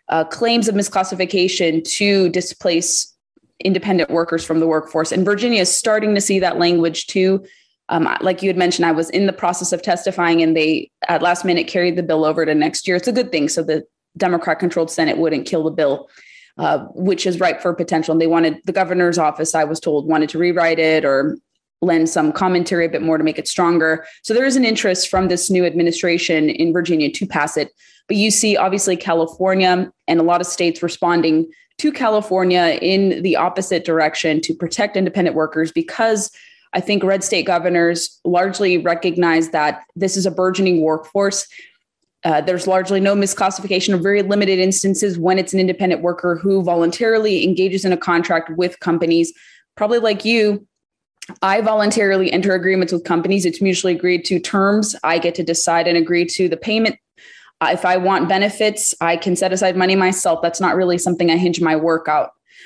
uh, 0.10 0.24
claims 0.24 0.68
of 0.68 0.74
misclassification 0.74 1.84
to 1.84 2.30
displace 2.30 3.14
independent 3.60 4.10
workers 4.10 4.44
from 4.44 4.60
the 4.60 4.68
workforce. 4.68 5.12
And 5.12 5.26
Virginia 5.26 5.62
is 5.62 5.76
starting 5.76 6.16
to 6.16 6.22
see 6.22 6.40
that 6.40 6.58
language 6.58 7.08
too. 7.08 7.46
Um, 7.90 8.10
like 8.22 8.42
you 8.42 8.50
had 8.50 8.58
mentioned, 8.58 8.86
I 8.86 8.92
was 8.92 9.10
in 9.12 9.28
the 9.28 9.34
process 9.34 9.72
of 9.72 9.82
testifying, 9.82 10.42
and 10.42 10.56
they 10.56 10.92
at 11.08 11.22
last 11.22 11.46
minute 11.46 11.68
carried 11.68 11.96
the 11.96 12.04
bill 12.04 12.26
over 12.26 12.46
to 12.46 12.54
next 12.54 12.88
year. 12.88 12.98
It's 12.98 13.08
a 13.08 13.14
good 13.14 13.32
thing, 13.32 13.50
so 13.50 13.64
the 13.64 13.86
Democrat-controlled 14.18 14.92
Senate 14.92 15.18
wouldn't 15.18 15.46
kill 15.46 15.64
the 15.64 15.72
bill, 15.72 16.10
uh, 16.58 16.80
which 16.96 17.26
is 17.26 17.40
ripe 17.40 17.62
for 17.62 17.74
potential. 17.74 18.12
And 18.12 18.22
they 18.22 18.28
wanted 18.28 18.60
the 18.66 18.74
governor's 18.74 19.18
office, 19.18 19.56
I 19.56 19.64
was 19.64 19.80
told, 19.80 20.08
wanted 20.08 20.30
to 20.30 20.38
rewrite 20.38 20.80
it 20.80 21.06
or 21.06 21.38
lend 21.82 22.10
some 22.10 22.32
commentary 22.32 22.86
a 22.86 22.90
bit 22.90 23.04
more 23.04 23.18
to 23.18 23.24
make 23.24 23.38
it 23.38 23.48
stronger. 23.48 24.06
So 24.24 24.34
there 24.34 24.46
is 24.46 24.56
an 24.56 24.66
interest 24.66 25.10
from 25.10 25.28
this 25.28 25.50
new 25.50 25.66
administration 25.66 26.50
in 26.50 26.74
Virginia 26.74 27.12
to 27.12 27.28
pass 27.28 27.56
it. 27.56 27.72
But 28.08 28.18
you 28.18 28.32
see, 28.32 28.58
obviously, 28.58 28.98
California 28.98 29.92
and 30.08 30.20
a 30.20 30.24
lot 30.24 30.42
of 30.42 30.48
states 30.48 30.82
responding 30.82 31.50
to 31.78 31.92
California 31.92 32.80
in 32.82 33.22
the 33.22 33.36
opposite 33.36 33.86
direction 33.86 34.42
to 34.42 34.56
protect 34.56 34.98
independent 34.98 35.36
workers 35.36 35.72
because 35.72 36.32
I 36.78 36.80
think 36.80 37.04
red 37.04 37.24
state 37.24 37.48
governors 37.48 38.20
largely 38.24 38.78
recognize 38.78 39.50
that 39.50 39.84
this 39.96 40.16
is 40.16 40.28
a 40.28 40.32
burgeoning 40.32 40.82
workforce. 40.82 41.48
Uh, 42.24 42.40
there's 42.42 42.68
largely 42.68 43.00
no 43.00 43.16
misclassification 43.16 43.96
or 43.96 43.98
very 43.98 44.22
limited 44.22 44.60
instances 44.60 45.18
when 45.18 45.40
it's 45.40 45.54
an 45.54 45.60
independent 45.60 46.04
worker 46.04 46.36
who 46.36 46.62
voluntarily 46.62 47.44
engages 47.44 47.84
in 47.84 47.92
a 47.92 47.98
contract 47.98 48.52
with 48.58 48.80
companies. 48.80 49.34
Probably 49.76 49.98
like 49.98 50.24
you, 50.24 50.68
I 51.42 51.62
voluntarily 51.62 52.32
enter 52.32 52.54
agreements 52.54 52.94
with 52.94 53.04
companies. 53.04 53.46
It's 53.46 53.62
mutually 53.62 53.96
agreed 53.96 54.24
to 54.26 54.40
terms. 54.40 54.96
I 55.04 55.18
get 55.18 55.34
to 55.36 55.44
decide 55.44 55.88
and 55.88 55.98
agree 55.98 56.26
to 56.26 56.48
the 56.48 56.58
payment 56.58 56.98
uh, 57.60 57.70
if 57.72 57.86
I 57.86 57.98
want 57.98 58.30
benefits, 58.30 58.94
I 59.02 59.18
can 59.18 59.36
set 59.36 59.52
aside 59.52 59.76
money 59.76 59.96
myself. 59.96 60.42
That's 60.42 60.62
not 60.62 60.76
really 60.76 60.98
something 60.98 61.32
I 61.32 61.38
hinge 61.38 61.60
my 61.60 61.76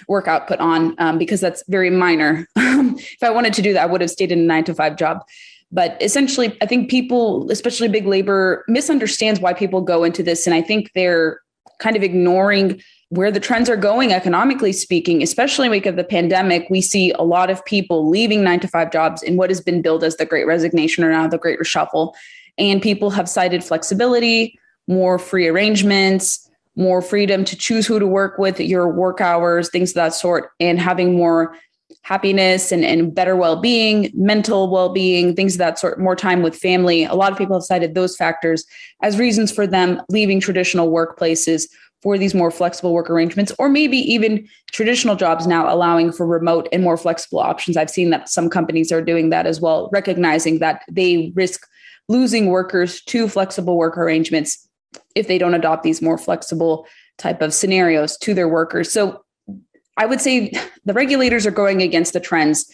workout 0.08 0.32
work 0.32 0.42
output 0.42 0.60
on 0.60 0.96
um, 0.98 1.18
because 1.18 1.42
that's 1.42 1.64
very 1.68 1.90
minor. 1.90 2.48
if 2.56 3.24
I 3.24 3.30
wanted 3.30 3.54
to 3.54 3.62
do 3.62 3.74
that, 3.74 3.84
I 3.84 3.86
would 3.86 4.02
have 4.02 4.12
stayed 4.12 4.32
in 4.32 4.40
a 4.40 4.44
nine 4.44 4.64
to 4.66 4.74
five 4.74 4.98
job. 4.98 5.24
But 5.72 5.98
essentially, 6.02 6.58
I 6.62 6.66
think 6.66 6.90
people, 6.90 7.50
especially 7.50 7.88
big 7.88 8.06
labor, 8.06 8.66
misunderstands 8.68 9.40
why 9.40 9.54
people 9.54 9.82
go 9.82 10.04
into 10.04 10.22
this, 10.22 10.46
and 10.46 10.54
I 10.54 10.62
think 10.62 10.92
they're 10.94 11.40
kind 11.80 11.96
of 11.96 12.04
ignoring 12.04 12.82
where 13.10 13.32
the 13.32 13.40
trends 13.42 13.70
are 13.70 13.76
going 13.76 14.14
economically 14.14 14.72
speaking, 14.72 15.22
especially 15.22 15.66
in 15.66 15.72
wake 15.72 15.86
of 15.86 15.98
the 15.98 16.04
pandemic, 16.04 16.66
we 16.70 16.80
see 16.80 17.12
a 17.12 17.24
lot 17.24 17.50
of 17.50 17.64
people 17.66 18.10
leaving 18.10 18.42
nine 18.42 18.60
to 18.62 18.70
five 18.70 18.90
jobs 18.90 19.22
in 19.22 19.36
what 19.36 19.50
has 19.50 19.60
been 19.60 19.82
billed 19.82 20.02
as 20.02 20.16
the 20.16 20.26
great 20.26 20.48
resignation 20.48 21.04
or 21.04 21.12
now 21.12 21.28
the 21.28 21.38
great 21.38 21.60
reshuffle. 21.60 22.14
And 22.58 22.82
people 22.82 23.10
have 23.10 23.28
cited 23.28 23.66
flexibility, 23.66 24.58
more 24.88 25.20
free 25.20 25.48
arrangements, 25.48 26.50
more 26.82 27.02
freedom 27.02 27.46
to 27.46 27.56
choose 27.56 27.86
who 27.86 28.00
to 28.00 28.08
work 28.08 28.38
with, 28.38 28.60
your 28.60 28.92
work 28.92 29.22
hours, 29.22 29.70
things 29.70 29.92
of 29.92 29.96
that 29.96 30.14
sort, 30.14 30.52
and 30.60 30.80
having 30.80 31.16
more 31.16 31.56
happiness 32.04 32.72
and, 32.72 32.84
and 32.84 33.14
better 33.14 33.36
well-being 33.36 34.10
mental 34.14 34.70
well-being 34.72 35.36
things 35.36 35.54
of 35.56 35.60
that 35.60 35.78
sort 35.78 36.00
more 36.00 36.16
time 36.16 36.42
with 36.42 36.56
family. 36.56 37.04
A 37.04 37.14
lot 37.14 37.32
of 37.32 37.38
people 37.38 37.56
have 37.56 37.64
cited 37.64 37.94
those 37.94 38.16
factors 38.16 38.66
as 39.02 39.20
reasons 39.20 39.52
for 39.52 39.68
them 39.68 40.02
leaving 40.10 40.40
traditional 40.40 40.92
workplaces 40.92 41.68
for 42.02 42.18
these 42.18 42.34
more 42.34 42.50
flexible 42.50 42.94
work 42.94 43.10
arrangements 43.10 43.52
or 43.60 43.70
maybe 43.70 43.98
even 43.98 44.48
traditional 44.72 45.16
jobs 45.16 45.46
now 45.46 45.72
allowing 45.72 46.12
for 46.12 46.26
remote 46.26 46.68
and 46.72 46.82
more 46.82 46.98
flexible 46.98 47.40
options. 47.40 47.78
I've 47.78 47.92
seen 47.92 48.10
that 48.10 48.28
some 48.28 48.50
companies 48.50 48.92
are 48.92 49.02
doing 49.02 49.30
that 49.30 49.46
as 49.46 49.62
well 49.62 49.90
recognizing 49.94 50.58
that 50.60 50.82
they 50.90 51.32
risk 51.36 51.68
losing 52.10 52.48
workers 52.48 53.02
to 53.04 53.28
flexible 53.28 53.78
work 53.78 53.98
arrangements 53.98 54.68
if 55.16 55.28
they 55.28 55.38
don't 55.38 55.54
adopt 55.54 55.84
these 55.84 56.02
more 56.02 56.18
flexible 56.18 56.86
type 57.18 57.42
of 57.42 57.54
scenarios 57.54 58.18
to 58.18 58.34
their 58.34 58.50
workers. 58.50 58.92
So 58.92 59.24
I 59.98 60.06
would 60.06 60.22
say 60.22 60.52
the 60.86 60.94
regulators 60.94 61.46
are 61.46 61.52
going 61.52 61.82
against 61.82 62.14
the 62.14 62.20
trends. 62.20 62.66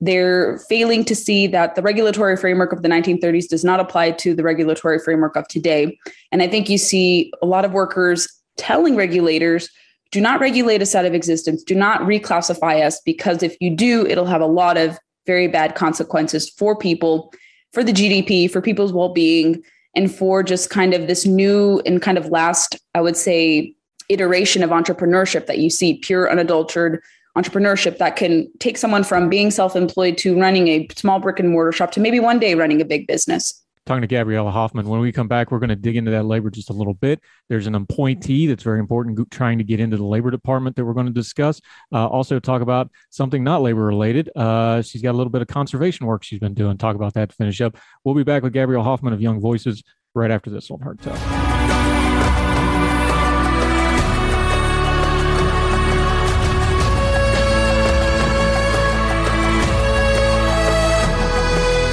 They're 0.00 0.58
failing 0.68 1.04
to 1.04 1.14
see 1.14 1.46
that 1.48 1.74
the 1.74 1.82
regulatory 1.82 2.36
framework 2.36 2.72
of 2.72 2.82
the 2.82 2.88
1930s 2.88 3.48
does 3.48 3.64
not 3.64 3.78
apply 3.78 4.12
to 4.12 4.34
the 4.34 4.42
regulatory 4.42 4.98
framework 4.98 5.36
of 5.36 5.46
today. 5.48 5.96
And 6.32 6.42
I 6.42 6.48
think 6.48 6.68
you 6.68 6.78
see 6.78 7.32
a 7.40 7.46
lot 7.46 7.64
of 7.64 7.72
workers 7.72 8.28
telling 8.56 8.96
regulators 8.96 9.70
do 10.10 10.20
not 10.20 10.40
regulate 10.40 10.82
us 10.82 10.94
out 10.94 11.06
of 11.06 11.14
existence, 11.14 11.62
do 11.62 11.74
not 11.74 12.02
reclassify 12.02 12.84
us, 12.84 13.00
because 13.00 13.42
if 13.42 13.56
you 13.60 13.74
do, 13.74 14.06
it'll 14.06 14.26
have 14.26 14.42
a 14.42 14.46
lot 14.46 14.76
of 14.76 14.98
very 15.26 15.48
bad 15.48 15.74
consequences 15.74 16.50
for 16.50 16.76
people, 16.76 17.32
for 17.72 17.82
the 17.82 17.92
GDP, 17.92 18.50
for 18.50 18.60
people's 18.60 18.92
well 18.92 19.08
being, 19.08 19.62
and 19.94 20.14
for 20.14 20.42
just 20.42 20.70
kind 20.70 20.94
of 20.94 21.06
this 21.06 21.26
new 21.26 21.80
and 21.84 22.00
kind 22.00 22.18
of 22.18 22.26
last, 22.28 22.76
I 22.94 23.00
would 23.00 23.16
say, 23.16 23.74
iteration 24.08 24.62
of 24.62 24.70
entrepreneurship 24.70 25.46
that 25.46 25.58
you 25.58 25.70
see 25.70 25.94
pure, 25.98 26.30
unadulterated 26.30 27.00
entrepreneurship 27.36 27.96
that 27.98 28.16
can 28.16 28.50
take 28.58 28.76
someone 28.76 29.04
from 29.04 29.28
being 29.28 29.50
self 29.50 29.74
employed 29.74 30.18
to 30.18 30.38
running 30.38 30.68
a 30.68 30.86
small 30.94 31.18
brick 31.18 31.38
and 31.38 31.48
mortar 31.48 31.72
shop 31.72 31.90
to 31.92 32.00
maybe 32.00 32.20
one 32.20 32.38
day 32.38 32.54
running 32.54 32.80
a 32.80 32.84
big 32.84 33.06
business 33.06 33.61
talking 33.86 34.02
to 34.02 34.06
Gabriella 34.06 34.50
Hoffman. 34.50 34.88
When 34.88 35.00
we 35.00 35.12
come 35.12 35.28
back, 35.28 35.50
we're 35.50 35.58
going 35.58 35.70
to 35.70 35.76
dig 35.76 35.96
into 35.96 36.10
that 36.12 36.24
labor 36.24 36.50
just 36.50 36.70
a 36.70 36.72
little 36.72 36.94
bit. 36.94 37.20
There's 37.48 37.66
an 37.66 37.74
appointee 37.74 38.46
that's 38.46 38.62
very 38.62 38.78
important 38.78 39.30
trying 39.30 39.58
to 39.58 39.64
get 39.64 39.80
into 39.80 39.96
the 39.96 40.04
labor 40.04 40.30
department 40.30 40.76
that 40.76 40.84
we're 40.84 40.94
going 40.94 41.06
to 41.06 41.12
discuss. 41.12 41.60
Uh, 41.92 42.06
also, 42.06 42.38
talk 42.38 42.62
about 42.62 42.90
something 43.10 43.42
not 43.42 43.62
labor 43.62 43.84
related. 43.84 44.30
Uh, 44.36 44.82
she's 44.82 45.02
got 45.02 45.12
a 45.12 45.18
little 45.18 45.30
bit 45.30 45.42
of 45.42 45.48
conservation 45.48 46.06
work 46.06 46.22
she's 46.22 46.40
been 46.40 46.54
doing. 46.54 46.78
Talk 46.78 46.96
about 46.96 47.14
that 47.14 47.30
to 47.30 47.36
finish 47.36 47.60
up. 47.60 47.76
We'll 48.04 48.14
be 48.14 48.24
back 48.24 48.42
with 48.42 48.52
Gabrielle 48.52 48.84
Hoffman 48.84 49.12
of 49.12 49.20
Young 49.20 49.40
Voices 49.40 49.82
right 50.14 50.30
after 50.30 50.50
this 50.50 50.70
on 50.70 50.80
Heard 50.80 51.00
Tell. 51.00 51.91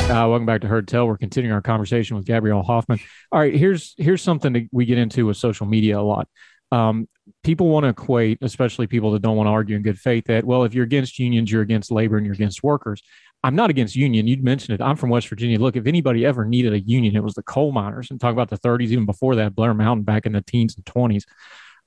Uh, 0.10 0.28
welcome 0.28 0.48
back 0.48 0.62
to 0.62 0.68
Heard 0.68 0.88
Tell. 0.88 1.06
We're 1.06 1.18
continuing 1.18 1.54
our 1.54 1.62
conversation 1.62 2.18
with 2.18 2.26
Gabrielle 2.26 2.64
Hoffman. 2.64 3.00
All 3.32 3.40
right, 3.40 3.54
here's 3.54 3.94
here's 4.00 4.24
something 4.24 4.54
that 4.54 4.68
we 4.72 4.86
get 4.86 4.98
into 4.98 5.28
with 5.28 5.38
social 5.38 5.68
media 5.68 6.00
a 6.00 6.02
lot. 6.02 6.28
Um, 6.72 7.08
people 7.44 7.68
want 7.68 7.84
to 7.84 7.90
equate, 7.90 8.40
especially 8.42 8.88
people 8.88 9.12
that 9.12 9.22
don't 9.22 9.38
want 9.38 9.46
to 9.46 9.52
argue 9.52 9.76
in 9.76 9.84
good 9.84 10.00
faith, 10.00 10.26
that 10.26 10.46
well, 10.46 10.64
if 10.64 10.74
you're 10.74 10.84
against 10.84 11.20
unions, 11.20 11.52
you're 11.52 11.62
against 11.62 11.92
labor 11.92 12.18
and 12.18 12.26
you're 12.26 12.34
against 12.34 12.64
workers. 12.64 13.04
I'm 13.44 13.56
not 13.56 13.70
against 13.70 13.96
union. 13.96 14.26
You'd 14.26 14.44
mentioned 14.44 14.80
it. 14.80 14.84
I'm 14.84 14.96
from 14.96 15.12
West 15.12 15.28
Virginia. 15.28 15.60
Look, 15.60 15.76
if 15.76 15.86
anybody 15.86 16.26
ever 16.26 16.44
needed 16.44 16.74
a 16.74 16.80
union, 16.80 17.16
it 17.16 17.24
was 17.24 17.36
the 17.36 17.44
coal 17.44 17.72
miners. 17.72 18.10
And 18.10 18.20
talk 18.20 18.34
about 18.34 18.50
the 18.50 18.58
30s, 18.58 18.88
even 18.88 19.06
before 19.06 19.36
that, 19.36 19.54
Blair 19.54 19.76
Mountain 19.76 20.06
back 20.06 20.26
in 20.26 20.32
the 20.32 20.42
teens 20.42 20.76
and 20.76 20.86
20s. 20.86 21.26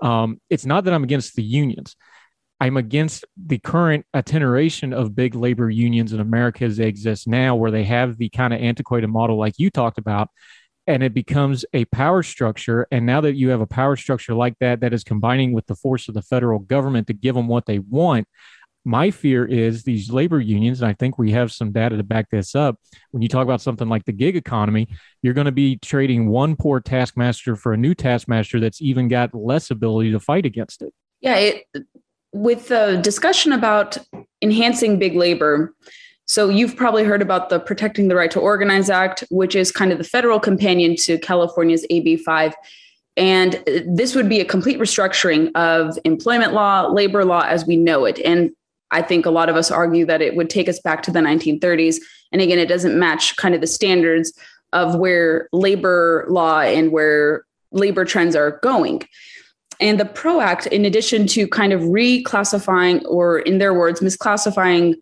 Um, 0.00 0.40
it's 0.48 0.64
not 0.64 0.84
that 0.84 0.94
I'm 0.94 1.02
against 1.02 1.34
the 1.34 1.42
unions. 1.42 1.96
I'm 2.62 2.76
against 2.76 3.24
the 3.36 3.58
current 3.58 4.06
attenuation 4.14 4.92
of 4.92 5.16
big 5.16 5.34
labor 5.34 5.68
unions 5.68 6.12
in 6.12 6.20
America 6.20 6.64
as 6.64 6.76
they 6.76 6.86
exist 6.86 7.26
now, 7.26 7.56
where 7.56 7.72
they 7.72 7.82
have 7.82 8.18
the 8.18 8.28
kind 8.28 8.54
of 8.54 8.60
antiquated 8.60 9.08
model 9.08 9.36
like 9.36 9.54
you 9.58 9.68
talked 9.68 9.98
about, 9.98 10.28
and 10.86 11.02
it 11.02 11.12
becomes 11.12 11.64
a 11.72 11.86
power 11.86 12.22
structure. 12.22 12.86
And 12.92 13.04
now 13.04 13.20
that 13.22 13.34
you 13.34 13.48
have 13.48 13.60
a 13.60 13.66
power 13.66 13.96
structure 13.96 14.32
like 14.32 14.56
that, 14.60 14.78
that 14.78 14.92
is 14.92 15.02
combining 15.02 15.52
with 15.52 15.66
the 15.66 15.74
force 15.74 16.06
of 16.06 16.14
the 16.14 16.22
federal 16.22 16.60
government 16.60 17.08
to 17.08 17.14
give 17.14 17.34
them 17.34 17.48
what 17.48 17.66
they 17.66 17.80
want. 17.80 18.28
My 18.84 19.10
fear 19.10 19.44
is 19.44 19.82
these 19.82 20.12
labor 20.12 20.38
unions, 20.38 20.82
and 20.82 20.88
I 20.88 20.92
think 20.92 21.18
we 21.18 21.32
have 21.32 21.50
some 21.50 21.72
data 21.72 21.96
to 21.96 22.04
back 22.04 22.30
this 22.30 22.54
up. 22.54 22.78
When 23.10 23.22
you 23.22 23.28
talk 23.28 23.42
about 23.42 23.60
something 23.60 23.88
like 23.88 24.04
the 24.04 24.12
gig 24.12 24.36
economy, 24.36 24.86
you're 25.20 25.34
going 25.34 25.46
to 25.46 25.50
be 25.50 25.78
trading 25.78 26.28
one 26.28 26.54
poor 26.54 26.78
taskmaster 26.78 27.56
for 27.56 27.72
a 27.72 27.76
new 27.76 27.96
taskmaster 27.96 28.60
that's 28.60 28.80
even 28.80 29.08
got 29.08 29.34
less 29.34 29.72
ability 29.72 30.12
to 30.12 30.20
fight 30.20 30.46
against 30.46 30.80
it. 30.82 30.94
Yeah, 31.20 31.36
it, 31.36 31.64
with 32.32 32.68
the 32.68 32.98
discussion 33.02 33.52
about 33.52 33.98
enhancing 34.40 34.98
big 34.98 35.14
labor, 35.14 35.74
so 36.26 36.48
you've 36.48 36.76
probably 36.76 37.04
heard 37.04 37.20
about 37.20 37.50
the 37.50 37.60
Protecting 37.60 38.08
the 38.08 38.16
Right 38.16 38.30
to 38.30 38.40
Organize 38.40 38.88
Act, 38.88 39.24
which 39.30 39.54
is 39.54 39.72
kind 39.72 39.92
of 39.92 39.98
the 39.98 40.04
federal 40.04 40.40
companion 40.40 40.96
to 40.96 41.18
California's 41.18 41.84
AB 41.90 42.16
5. 42.16 42.54
And 43.16 43.62
this 43.86 44.14
would 44.14 44.28
be 44.28 44.40
a 44.40 44.44
complete 44.44 44.78
restructuring 44.78 45.50
of 45.54 45.98
employment 46.04 46.54
law, 46.54 46.86
labor 46.86 47.24
law 47.24 47.42
as 47.42 47.66
we 47.66 47.76
know 47.76 48.06
it. 48.06 48.18
And 48.24 48.52
I 48.90 49.02
think 49.02 49.26
a 49.26 49.30
lot 49.30 49.48
of 49.48 49.56
us 49.56 49.70
argue 49.70 50.06
that 50.06 50.22
it 50.22 50.36
would 50.36 50.48
take 50.48 50.68
us 50.68 50.80
back 50.80 51.02
to 51.02 51.10
the 51.10 51.20
1930s. 51.20 51.96
And 52.30 52.40
again, 52.40 52.58
it 52.58 52.68
doesn't 52.68 52.98
match 52.98 53.36
kind 53.36 53.54
of 53.54 53.60
the 53.60 53.66
standards 53.66 54.32
of 54.72 54.94
where 54.94 55.48
labor 55.52 56.26
law 56.30 56.60
and 56.60 56.92
where 56.92 57.44
labor 57.72 58.04
trends 58.04 58.34
are 58.36 58.58
going. 58.62 59.02
And 59.82 59.98
the 59.98 60.04
PRO 60.04 60.40
Act, 60.40 60.68
in 60.68 60.84
addition 60.84 61.26
to 61.26 61.48
kind 61.48 61.72
of 61.72 61.80
reclassifying, 61.80 63.04
or 63.04 63.40
in 63.40 63.58
their 63.58 63.74
words, 63.74 64.00
misclassifying, 64.00 64.94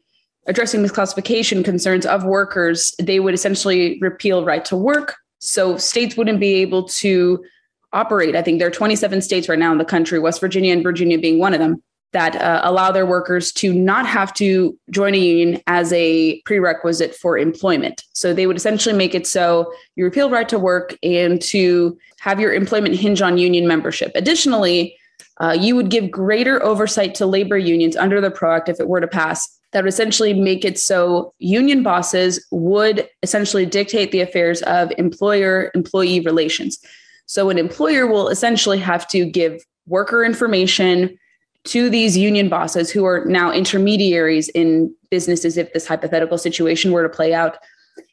addressing 0.46 0.82
misclassification 0.82 1.62
concerns 1.62 2.06
of 2.06 2.24
workers, 2.24 2.94
they 2.98 3.20
would 3.20 3.34
essentially 3.34 3.98
repeal 4.00 4.42
right 4.42 4.64
to 4.64 4.76
work. 4.76 5.16
So 5.38 5.76
states 5.76 6.16
wouldn't 6.16 6.40
be 6.40 6.54
able 6.54 6.88
to 6.88 7.44
operate. 7.92 8.34
I 8.34 8.42
think 8.42 8.58
there 8.58 8.68
are 8.68 8.70
27 8.70 9.20
states 9.20 9.50
right 9.50 9.58
now 9.58 9.70
in 9.70 9.76
the 9.76 9.84
country, 9.84 10.18
West 10.18 10.40
Virginia 10.40 10.72
and 10.72 10.82
Virginia 10.82 11.18
being 11.18 11.38
one 11.38 11.52
of 11.52 11.60
them, 11.60 11.82
that 12.12 12.36
uh, 12.36 12.60
allow 12.64 12.90
their 12.90 13.06
workers 13.06 13.52
to 13.52 13.72
not 13.72 14.06
have 14.06 14.34
to 14.34 14.76
join 14.90 15.14
a 15.14 15.18
union 15.18 15.62
as 15.66 15.92
a 15.92 16.40
prerequisite 16.42 17.14
for 17.14 17.38
employment. 17.38 18.04
So 18.12 18.34
they 18.34 18.46
would 18.46 18.56
essentially 18.56 18.96
make 18.96 19.14
it 19.14 19.26
so 19.26 19.72
you 19.94 20.04
repeal 20.04 20.30
right 20.30 20.48
to 20.48 20.58
work 20.58 20.96
and 21.02 21.40
to 21.42 21.96
have 22.18 22.40
your 22.40 22.52
employment 22.52 22.96
hinge 22.96 23.22
on 23.22 23.38
union 23.38 23.66
membership. 23.66 24.12
Additionally, 24.14 24.96
uh, 25.40 25.56
you 25.58 25.76
would 25.76 25.88
give 25.88 26.10
greater 26.10 26.62
oversight 26.62 27.14
to 27.14 27.26
labor 27.26 27.56
unions 27.56 27.96
under 27.96 28.20
the 28.20 28.30
PRO 28.30 28.56
Act 28.56 28.68
if 28.68 28.80
it 28.80 28.88
were 28.88 29.00
to 29.00 29.08
pass. 29.08 29.48
That 29.72 29.84
would 29.84 29.92
essentially 29.92 30.34
make 30.34 30.64
it 30.64 30.78
so 30.78 31.32
union 31.38 31.84
bosses 31.84 32.44
would 32.50 33.08
essentially 33.22 33.64
dictate 33.64 34.10
the 34.10 34.20
affairs 34.20 34.62
of 34.62 34.92
employer 34.98 35.70
employee 35.74 36.20
relations. 36.20 36.78
So, 37.26 37.50
an 37.50 37.58
employer 37.58 38.08
will 38.08 38.28
essentially 38.28 38.78
have 38.78 39.06
to 39.08 39.24
give 39.24 39.64
worker 39.86 40.24
information 40.24 41.16
to 41.64 41.90
these 41.90 42.16
union 42.16 42.48
bosses 42.48 42.90
who 42.90 43.04
are 43.04 43.24
now 43.26 43.52
intermediaries 43.52 44.48
in 44.50 44.94
businesses 45.10 45.56
if 45.56 45.72
this 45.72 45.86
hypothetical 45.86 46.38
situation 46.38 46.92
were 46.92 47.02
to 47.02 47.08
play 47.08 47.34
out. 47.34 47.58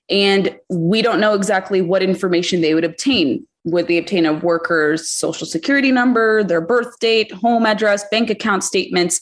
And 0.10 0.58
we 0.70 1.02
don't 1.02 1.20
know 1.20 1.34
exactly 1.34 1.82
what 1.82 2.04
information 2.04 2.62
they 2.62 2.74
would 2.74 2.84
obtain 2.84 3.46
would 3.68 3.88
they 3.88 3.98
obtain 3.98 4.26
a 4.26 4.34
worker's 4.34 5.08
social 5.08 5.46
security 5.46 5.92
number, 5.92 6.44
their 6.44 6.62
birth 6.62 7.00
date, 7.00 7.32
home 7.32 7.66
address, 7.66 8.06
bank 8.10 8.30
account 8.30 8.64
statements? 8.64 9.20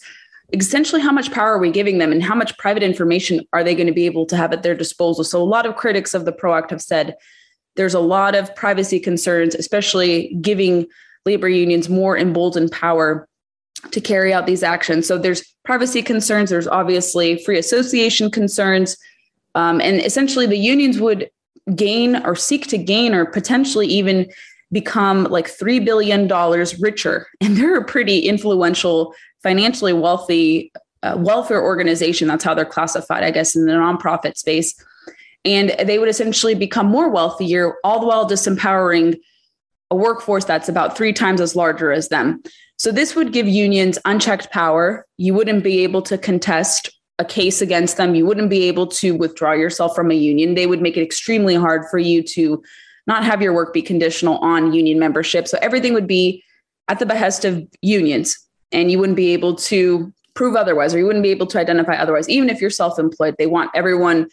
Essentially, 0.54 1.02
how 1.02 1.12
much 1.12 1.32
power 1.32 1.56
are 1.56 1.60
we 1.60 1.72
giving 1.72 1.98
them 1.98 2.12
and 2.12 2.24
how 2.24 2.36
much 2.36 2.56
private 2.58 2.84
information 2.84 3.42
are 3.52 3.64
they 3.64 3.74
going 3.74 3.88
to 3.88 3.94
be 3.94 4.06
able 4.06 4.26
to 4.28 4.38
have 4.38 4.54
at 4.54 4.62
their 4.62 4.76
disposal? 4.76 5.24
So, 5.24 5.42
a 5.42 5.44
lot 5.44 5.66
of 5.66 5.76
critics 5.76 6.14
of 6.14 6.26
the 6.26 6.32
PRO 6.32 6.54
Act 6.54 6.70
have 6.70 6.82
said 6.82 7.16
there's 7.76 7.96
a 7.96 8.00
lot 8.00 8.36
of 8.36 8.56
privacy 8.56 9.00
concerns, 9.00 9.56
especially 9.56 10.36
giving 10.42 10.86
labor 11.26 11.50
unions 11.50 11.90
more 11.90 12.16
emboldened 12.16 12.72
power 12.72 13.28
to 13.92 14.02
carry 14.02 14.34
out 14.34 14.46
these 14.46 14.64
actions. 14.64 15.08
So, 15.08 15.18
there's 15.18 15.44
privacy 15.64 16.02
concerns, 16.02 16.50
there's 16.50 16.68
obviously 16.68 17.44
free 17.44 17.58
association 17.58 18.32
concerns. 18.32 18.98
Um, 19.56 19.80
and 19.82 20.02
essentially, 20.02 20.46
the 20.46 20.58
unions 20.58 21.00
would 21.00 21.30
gain 21.76 22.18
or 22.26 22.36
seek 22.36 22.68
to 22.68 22.78
gain 22.78 23.14
or 23.16 23.26
potentially 23.26 23.88
even 23.88 24.30
become 24.72 25.24
like 25.26 25.48
$3 25.48 25.84
billion 25.84 26.28
richer. 26.80 27.28
And 27.42 27.58
they're 27.58 27.78
a 27.78 27.86
pretty 27.86 28.20
influential, 28.20 29.14
financially 29.42 29.94
wealthy 29.94 30.72
uh, 31.04 31.16
welfare 31.18 31.62
organization. 31.62 32.28
That's 32.28 32.44
how 32.44 32.54
they're 32.54 32.66
classified, 32.66 33.24
I 33.24 33.32
guess, 33.32 33.56
in 33.56 33.66
the 33.66 33.74
nonprofit 33.74 34.38
space. 34.38 34.74
And 35.44 35.76
they 35.86 36.00
would 36.00 36.10
essentially 36.10 36.56
become 36.56 36.88
more 36.88 37.10
wealthier, 37.10 37.76
all 37.84 38.00
the 38.00 38.08
while 38.08 38.28
disempowering 38.28 39.20
a 39.92 39.96
workforce 39.96 40.46
that's 40.46 40.70
about 40.70 40.98
three 40.98 41.14
times 41.14 41.42
as 41.42 41.56
larger 41.56 41.92
as 41.92 42.10
them. 42.10 42.42
So 42.78 42.92
this 42.92 43.16
would 43.16 43.32
give 43.32 43.48
unions 43.48 43.98
unchecked 44.06 44.52
power. 44.52 45.06
You 45.18 45.34
wouldn't 45.34 45.64
be 45.64 45.84
able 45.84 46.02
to 46.04 46.18
contest 46.18 46.90
a 47.20 47.26
case 47.26 47.62
against 47.62 47.98
them. 47.98 48.16
You 48.16 48.26
wouldn't 48.26 48.50
be 48.50 48.64
able 48.64 48.88
to 48.88 49.16
withdraw 49.16 49.54
yourself 49.54 49.96
from 49.96 50.12
a 50.12 50.16
union. 50.16 50.56
They 50.56 50.68
would 50.68 50.82
make 50.82 50.98
it 50.98 51.04
extremely 51.04 51.56
hard 51.56 51.86
for 51.90 51.98
you 51.98 52.22
to 52.24 52.62
not 53.08 53.24
have 53.24 53.42
your 53.42 53.54
work 53.54 53.74
be 53.74 53.82
conditional 53.82 54.38
on 54.40 54.74
union 54.74 55.00
membership. 55.00 55.48
So 55.48 55.58
everything 55.62 55.94
would 55.94 56.08
be 56.08 56.44
at 56.88 57.00
the 57.00 57.06
behest 57.06 57.46
of 57.46 57.66
unions, 57.82 58.38
and 58.72 58.92
you 58.92 59.00
wouldn't 59.00 59.16
be 59.16 59.34
able 59.34 59.56
to 59.56 60.12
prove 60.34 60.56
otherwise, 60.56 60.94
or 60.94 60.98
you 61.00 61.06
wouldn't 61.06 61.24
be 61.24 61.32
able 61.32 61.48
to 61.48 61.60
identify 61.60 61.96
otherwise. 61.96 62.28
Even 62.28 62.50
if 62.50 62.60
you're 62.60 62.70
self 62.70 63.00
employed, 63.00 63.36
they 63.38 63.48
want 63.48 63.72
everyone. 63.74 64.28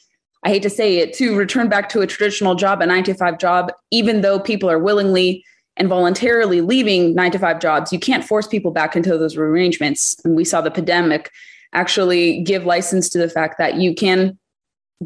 I 0.44 0.48
hate 0.48 0.62
to 0.62 0.70
say 0.70 0.98
it, 0.98 1.12
to 1.14 1.36
return 1.36 1.68
back 1.68 1.88
to 1.90 2.00
a 2.00 2.06
traditional 2.06 2.54
job, 2.54 2.80
a 2.80 2.86
nine 2.86 3.04
to 3.04 3.14
five 3.14 3.38
job, 3.38 3.72
even 3.90 4.22
though 4.22 4.40
people 4.40 4.70
are 4.70 4.78
willingly 4.78 5.44
and 5.76 5.88
voluntarily 5.88 6.60
leaving 6.60 7.14
nine 7.14 7.30
to 7.30 7.38
five 7.38 7.60
jobs. 7.60 7.92
You 7.92 7.98
can't 7.98 8.24
force 8.24 8.46
people 8.46 8.70
back 8.70 8.96
into 8.96 9.16
those 9.16 9.36
arrangements. 9.36 10.16
And 10.24 10.36
we 10.36 10.44
saw 10.44 10.60
the 10.60 10.70
pandemic 10.70 11.30
actually 11.72 12.42
give 12.42 12.66
license 12.66 13.08
to 13.10 13.18
the 13.18 13.28
fact 13.28 13.56
that 13.58 13.76
you 13.76 13.94
can 13.94 14.38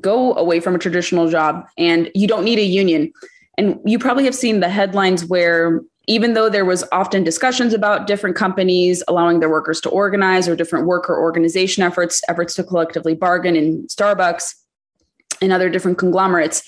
go 0.01 0.35
away 0.35 0.61
from 0.61 0.75
a 0.75 0.79
traditional 0.79 1.29
job 1.29 1.65
and 1.79 2.11
you 2.15 2.27
don't 2.27 2.45
need 2.45 2.59
a 2.59 2.65
union. 2.65 3.13
And 3.57 3.79
you 3.85 3.99
probably 3.99 4.25
have 4.25 4.35
seen 4.35 4.61
the 4.61 4.69
headlines 4.69 5.25
where 5.25 5.83
even 6.09 6.35
though 6.35 6.49
there 6.49 6.65
was 6.65 6.85
often 6.93 7.25
discussions 7.25 7.73
about 7.73 8.07
different 8.07 8.37
companies 8.37 9.03
allowing 9.09 9.41
their 9.41 9.51
workers 9.51 9.81
to 9.83 9.91
organize 9.91 10.49
or 10.49 10.55
different 10.55 10.87
worker 10.87 11.19
organization 11.19 11.83
efforts, 11.83 12.23
efforts 12.29 12.55
to 12.55 12.65
collectively 12.65 13.15
bargain 13.15 13.57
in 13.57 13.87
Starbucks 13.87 14.55
and 15.41 15.53
other 15.53 15.69
different 15.69 15.99
conglomerates, 15.99 16.63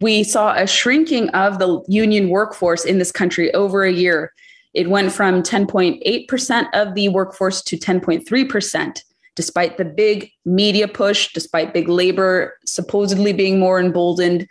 we 0.00 0.22
saw 0.22 0.54
a 0.54 0.66
shrinking 0.66 1.28
of 1.30 1.58
the 1.58 1.82
union 1.88 2.28
workforce 2.28 2.84
in 2.84 2.98
this 2.98 3.12
country 3.12 3.52
over 3.54 3.84
a 3.84 3.92
year. 3.92 4.32
It 4.74 4.90
went 4.90 5.12
from 5.12 5.42
10.8% 5.42 6.68
of 6.72 6.94
the 6.94 7.08
workforce 7.08 7.62
to 7.62 7.76
10.3% 7.76 9.02
despite 9.38 9.76
the 9.76 9.84
big 9.84 10.32
media 10.44 10.88
push, 10.88 11.32
despite 11.32 11.72
big 11.72 11.88
labor 11.88 12.58
supposedly 12.66 13.32
being 13.32 13.60
more 13.60 13.78
emboldened, 13.78 14.48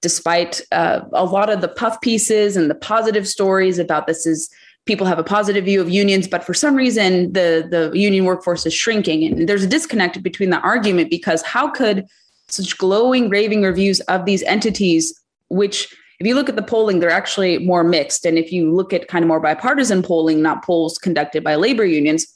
despite 0.00 0.62
uh, 0.72 1.02
a 1.12 1.26
lot 1.26 1.50
of 1.50 1.60
the 1.60 1.68
puff 1.68 2.00
pieces 2.00 2.56
and 2.56 2.70
the 2.70 2.74
positive 2.74 3.28
stories 3.28 3.78
about 3.78 4.06
this 4.06 4.24
is 4.24 4.48
people 4.86 5.06
have 5.06 5.18
a 5.18 5.22
positive 5.22 5.66
view 5.66 5.78
of 5.78 5.90
unions, 5.90 6.26
but 6.26 6.42
for 6.42 6.54
some 6.54 6.74
reason 6.74 7.30
the 7.34 7.68
the 7.70 7.90
union 7.92 8.24
workforce 8.24 8.64
is 8.64 8.72
shrinking, 8.72 9.24
and 9.24 9.46
there's 9.46 9.62
a 9.62 9.66
disconnect 9.66 10.22
between 10.22 10.48
the 10.48 10.60
argument 10.60 11.10
because 11.10 11.42
how 11.42 11.68
could 11.68 12.06
such 12.50 12.78
glowing, 12.78 13.28
raving 13.28 13.62
reviews 13.62 14.00
of 14.00 14.24
these 14.24 14.42
entities, 14.44 15.18
which 15.48 15.94
if 16.18 16.26
you 16.26 16.34
look 16.34 16.48
at 16.48 16.56
the 16.56 16.62
polling, 16.62 17.00
they're 17.00 17.10
actually 17.10 17.58
more 17.58 17.82
mixed. 17.82 18.26
And 18.26 18.36
if 18.36 18.52
you 18.52 18.70
look 18.70 18.92
at 18.92 19.08
kind 19.08 19.24
of 19.24 19.28
more 19.28 19.40
bipartisan 19.40 20.02
polling, 20.02 20.42
not 20.42 20.62
polls 20.64 20.98
conducted 20.98 21.42
by 21.42 21.54
labor 21.54 21.84
unions, 21.84 22.26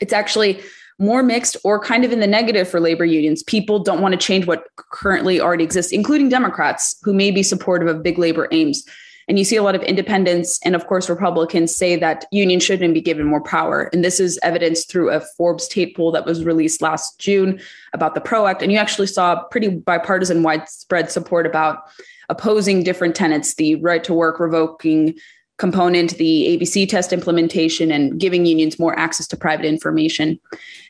it's 0.00 0.12
actually 0.12 0.60
more 0.98 1.22
mixed 1.22 1.56
or 1.64 1.80
kind 1.80 2.04
of 2.04 2.12
in 2.12 2.20
the 2.20 2.26
negative 2.26 2.68
for 2.68 2.80
labor 2.80 3.04
unions. 3.04 3.42
People 3.42 3.78
don't 3.78 4.00
want 4.00 4.12
to 4.12 4.18
change 4.18 4.46
what 4.46 4.66
currently 4.76 5.40
already 5.40 5.64
exists, 5.64 5.92
including 5.92 6.28
Democrats 6.28 6.96
who 7.02 7.12
may 7.12 7.30
be 7.30 7.42
supportive 7.42 7.88
of 7.88 8.02
big 8.02 8.18
labor 8.18 8.48
aims. 8.50 8.84
And 9.32 9.38
you 9.38 9.46
see 9.46 9.56
a 9.56 9.62
lot 9.62 9.74
of 9.74 9.82
independents 9.84 10.60
and, 10.62 10.74
of 10.74 10.86
course, 10.86 11.08
Republicans 11.08 11.74
say 11.74 11.96
that 11.96 12.26
unions 12.32 12.64
shouldn't 12.64 12.92
be 12.92 13.00
given 13.00 13.24
more 13.24 13.40
power. 13.40 13.88
And 13.90 14.04
this 14.04 14.20
is 14.20 14.38
evidenced 14.42 14.90
through 14.90 15.08
a 15.08 15.22
Forbes 15.38 15.66
tape 15.66 15.96
poll 15.96 16.12
that 16.12 16.26
was 16.26 16.44
released 16.44 16.82
last 16.82 17.18
June 17.18 17.58
about 17.94 18.14
the 18.14 18.20
PRO 18.20 18.46
Act. 18.46 18.60
And 18.60 18.70
you 18.70 18.76
actually 18.76 19.06
saw 19.06 19.42
pretty 19.44 19.68
bipartisan 19.70 20.42
widespread 20.42 21.10
support 21.10 21.46
about 21.46 21.78
opposing 22.28 22.82
different 22.82 23.14
tenets 23.14 23.54
the 23.54 23.76
right 23.76 24.04
to 24.04 24.12
work, 24.12 24.38
revoking 24.38 25.14
component, 25.56 26.18
the 26.18 26.58
ABC 26.60 26.86
test 26.86 27.10
implementation, 27.10 27.90
and 27.90 28.20
giving 28.20 28.44
unions 28.44 28.78
more 28.78 28.98
access 28.98 29.26
to 29.28 29.36
private 29.38 29.64
information. 29.64 30.38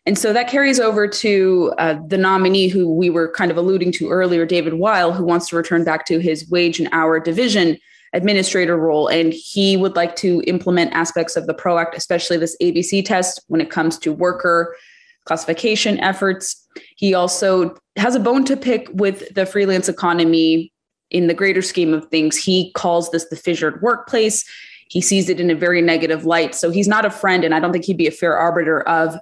And 0.05 0.19
so 0.19 0.33
that 0.33 0.49
carries 0.49 0.81
over 0.81 1.07
to 1.07 1.73
uh, 1.79 1.95
the 2.09 2.19
nominee 2.19 2.67
who 2.67 2.93
we 2.93 3.09
were 3.09 3.31
kind 3.31 3.53
of 3.53 3.57
alluding 3.57 3.93
to 3.93 4.11
earlier, 4.11 4.45
David 4.45 4.75
Weil, 4.75 5.13
who 5.13 5.23
wants 5.23 5.49
to 5.51 5.57
return 5.57 5.85
back 5.85 6.07
to 6.07 6.19
his 6.19 6.51
wage 6.51 6.81
and 6.81 6.89
hour 6.91 7.21
division 7.21 7.79
administrator 8.13 8.77
role. 8.77 9.09
And 9.09 9.33
he 9.33 9.77
would 9.77 9.97
like 9.97 10.17
to 10.17 10.43
implement 10.47 10.93
aspects 10.93 11.37
of 11.37 11.47
the 11.47 11.55
PRO 11.55 11.79
Act, 11.79 11.97
especially 11.97 12.37
this 12.37 12.57
ABC 12.61 13.05
test 13.05 13.43
when 13.49 13.61
it 13.61 13.71
comes 13.71 13.99
to 13.99 14.13
worker 14.13 14.77
classification 15.25 15.99
efforts. 16.01 16.67
He 16.97 17.15
also 17.15 17.77
has 17.97 18.15
a 18.15 18.21
bone 18.21 18.45
to 18.47 18.57
pick 18.57 18.89
with 18.93 19.35
the 19.35 19.47
freelance 19.47 19.89
economy 19.89 20.73
in 21.11 21.27
the 21.27 21.35
greater 21.35 21.63
scheme 21.63 21.95
of 21.95 22.07
things. 22.07 22.37
He 22.37 22.73
calls 22.73 23.11
this 23.11 23.29
the 23.29 23.37
fissured 23.37 23.81
workplace. 23.83 24.45
He 24.89 25.01
sees 25.01 25.29
it 25.29 25.41
in 25.41 25.51
a 25.51 25.55
very 25.55 25.81
negative 25.81 26.25
light. 26.25 26.55
So 26.55 26.71
he's 26.71 26.89
not 26.89 27.05
a 27.05 27.11
friend, 27.11 27.45
and 27.45 27.55
I 27.55 27.61
don't 27.61 27.73
think 27.73 27.85
he'd 27.85 27.97
be 27.97 28.07
a 28.07 28.13
fair 28.13 28.37
arbiter 28.37 28.83
of 28.83 29.17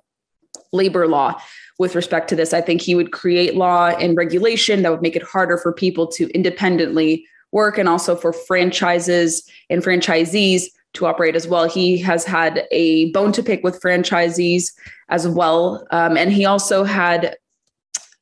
labor 0.72 1.06
law 1.06 1.40
with 1.78 1.94
respect 1.94 2.28
to 2.28 2.36
this. 2.36 2.52
I 2.52 2.60
think 2.60 2.80
he 2.80 2.94
would 2.94 3.12
create 3.12 3.56
law 3.56 3.88
and 3.88 4.16
regulation 4.16 4.82
that 4.82 4.92
would 4.92 5.02
make 5.02 5.16
it 5.16 5.22
harder 5.22 5.58
for 5.58 5.72
people 5.72 6.06
to 6.08 6.28
independently 6.30 7.26
work 7.52 7.78
and 7.78 7.88
also 7.88 8.14
for 8.14 8.32
franchises 8.32 9.48
and 9.68 9.82
franchisees 9.82 10.64
to 10.94 11.06
operate 11.06 11.36
as 11.36 11.46
well. 11.46 11.68
He 11.68 11.98
has 11.98 12.24
had 12.24 12.66
a 12.70 13.10
bone 13.12 13.32
to 13.32 13.42
pick 13.42 13.62
with 13.62 13.80
franchisees 13.80 14.72
as 15.08 15.28
well. 15.28 15.86
Um, 15.90 16.16
and 16.16 16.32
he 16.32 16.44
also 16.44 16.84
had 16.84 17.36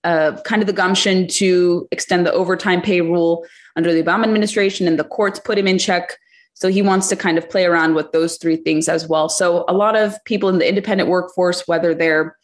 uh, 0.05 0.41
kind 0.45 0.63
of 0.63 0.67
the 0.67 0.73
gumption 0.73 1.27
to 1.27 1.89
extend 1.91 2.27
the 2.27 2.33
overtime 2.33 2.83
pay 2.83 3.01
rule 3.01 3.45
under 3.77 3.93
the 3.93 4.03
Obama 4.03 4.25
administration, 4.25 4.87
and 4.87 4.99
the 4.99 5.05
courts 5.05 5.39
put 5.39 5.59
him 5.59 5.67
in 5.67 5.79
check 5.79 6.19
so 6.59 6.69
he 6.69 6.83
wants 6.83 7.07
to 7.09 7.15
kind 7.15 7.39
of 7.39 7.49
play 7.49 7.67
around 7.67 7.95
with 7.95 8.11
those 8.11 8.37
three 8.37 8.57
things 8.57 8.89
as 8.89 9.09
well. 9.09 9.29
So 9.29 9.65
a 9.69 9.73
lot 9.73 9.95
of 9.95 10.17
people 10.25 10.49
in 10.49 10.59
the 10.59 10.69
independent 10.69 11.09
workforce, 11.09 11.69
whether 11.69 11.95
they're 11.95 12.37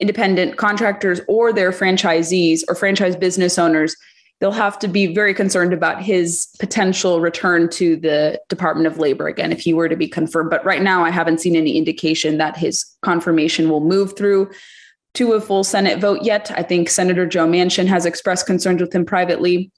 independent 0.00 0.56
contractors 0.56 1.20
or 1.26 1.52
they're 1.52 1.72
franchisees 1.72 2.60
or 2.68 2.76
franchise 2.76 3.16
business 3.16 3.58
owners, 3.58 3.96
they'll 4.40 4.52
have 4.52 4.78
to 4.80 4.88
be 4.88 5.14
very 5.14 5.32
concerned 5.32 5.72
about 5.72 6.02
his 6.02 6.48
potential 6.58 7.20
return 7.20 7.68
to 7.70 7.96
the 7.96 8.40
Department 8.48 8.86
of 8.86 8.98
Labor 8.98 9.28
again 9.28 9.52
if 9.52 9.60
he 9.60 9.72
were 9.72 9.88
to 9.88 9.96
be 9.96 10.08
confirmed. 10.08 10.50
But 10.50 10.64
right 10.64 10.82
now, 10.82 11.04
I 11.04 11.10
haven't 11.10 11.40
seen 11.40 11.56
any 11.56 11.76
indication 11.76 12.38
that 12.38 12.56
his 12.56 12.84
confirmation 13.02 13.70
will 13.70 13.80
move 13.80 14.16
through 14.16 14.50
to 15.14 15.32
a 15.32 15.40
full 15.40 15.64
Senate 15.64 15.98
vote 15.98 16.22
yet. 16.22 16.50
I 16.54 16.62
think 16.62 16.90
Senator 16.90 17.26
Joe 17.26 17.46
Manchin 17.46 17.86
has 17.86 18.04
expressed 18.04 18.46
concerns 18.46 18.82
with 18.82 18.94
him 18.94 19.06
privately. 19.06 19.70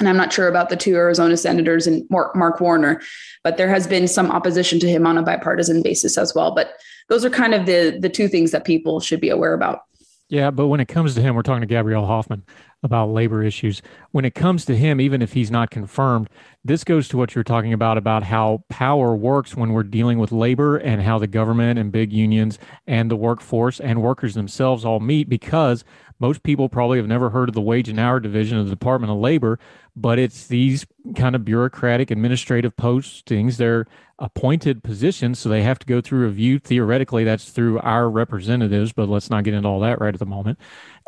And 0.00 0.08
I'm 0.08 0.16
not 0.16 0.32
sure 0.32 0.48
about 0.48 0.70
the 0.70 0.76
two 0.76 0.96
Arizona 0.96 1.36
senators 1.36 1.86
and 1.86 2.08
Mark 2.10 2.60
Warner, 2.60 3.02
but 3.44 3.58
there 3.58 3.68
has 3.68 3.86
been 3.86 4.08
some 4.08 4.30
opposition 4.30 4.80
to 4.80 4.88
him 4.88 5.06
on 5.06 5.18
a 5.18 5.22
bipartisan 5.22 5.82
basis 5.82 6.16
as 6.16 6.34
well. 6.34 6.52
But 6.52 6.72
those 7.10 7.22
are 7.24 7.30
kind 7.30 7.54
of 7.54 7.66
the 7.66 7.98
the 8.00 8.08
two 8.08 8.26
things 8.26 8.50
that 8.52 8.64
people 8.64 8.98
should 9.00 9.20
be 9.20 9.28
aware 9.28 9.52
about. 9.52 9.82
Yeah, 10.30 10.52
but 10.52 10.68
when 10.68 10.78
it 10.78 10.86
comes 10.86 11.16
to 11.16 11.20
him, 11.20 11.34
we're 11.34 11.42
talking 11.42 11.62
to 11.62 11.66
Gabrielle 11.66 12.06
Hoffman. 12.06 12.44
about 12.82 13.10
labor 13.10 13.42
issues. 13.42 13.82
When 14.12 14.24
it 14.24 14.34
comes 14.34 14.64
to 14.66 14.76
him, 14.76 15.00
even 15.00 15.20
if 15.20 15.34
he's 15.34 15.50
not 15.50 15.70
confirmed, 15.70 16.30
this 16.64 16.84
goes 16.84 17.08
to 17.08 17.18
what 17.18 17.34
you're 17.34 17.44
talking 17.44 17.74
about 17.74 17.98
about 17.98 18.22
how 18.22 18.64
power 18.70 19.14
works 19.14 19.56
when 19.56 19.72
we're 19.72 19.82
dealing 19.82 20.18
with 20.18 20.32
labor 20.32 20.78
and 20.78 21.02
how 21.02 21.18
the 21.18 21.26
government 21.26 21.78
and 21.78 21.92
big 21.92 22.12
unions 22.12 22.58
and 22.86 23.10
the 23.10 23.16
workforce 23.16 23.80
and 23.80 24.02
workers 24.02 24.34
themselves 24.34 24.84
all 24.84 25.00
meet 25.00 25.28
because 25.28 25.84
most 26.20 26.42
people 26.42 26.68
probably 26.70 26.98
have 26.98 27.08
never 27.08 27.30
heard 27.30 27.48
of 27.50 27.54
the 27.54 27.60
wage 27.60 27.88
and 27.88 28.00
hour 28.00 28.20
division 28.20 28.58
of 28.58 28.66
the 28.66 28.70
Department 28.70 29.10
of 29.10 29.18
Labor, 29.18 29.58
but 29.96 30.18
it's 30.18 30.46
these 30.46 30.86
kind 31.16 31.34
of 31.34 31.44
bureaucratic 31.44 32.10
administrative 32.10 32.76
postings. 32.76 33.56
They're 33.56 33.86
appointed 34.18 34.82
positions, 34.84 35.38
so 35.38 35.48
they 35.48 35.62
have 35.62 35.78
to 35.78 35.86
go 35.86 36.00
through 36.00 36.26
review. 36.26 36.58
Theoretically, 36.58 37.24
that's 37.24 37.50
through 37.50 37.78
our 37.80 38.08
representatives, 38.08 38.92
but 38.92 39.08
let's 39.08 39.30
not 39.30 39.44
get 39.44 39.54
into 39.54 39.68
all 39.68 39.80
that 39.80 40.00
right 40.00 40.14
at 40.14 40.20
the 40.20 40.26
moment. 40.26 40.58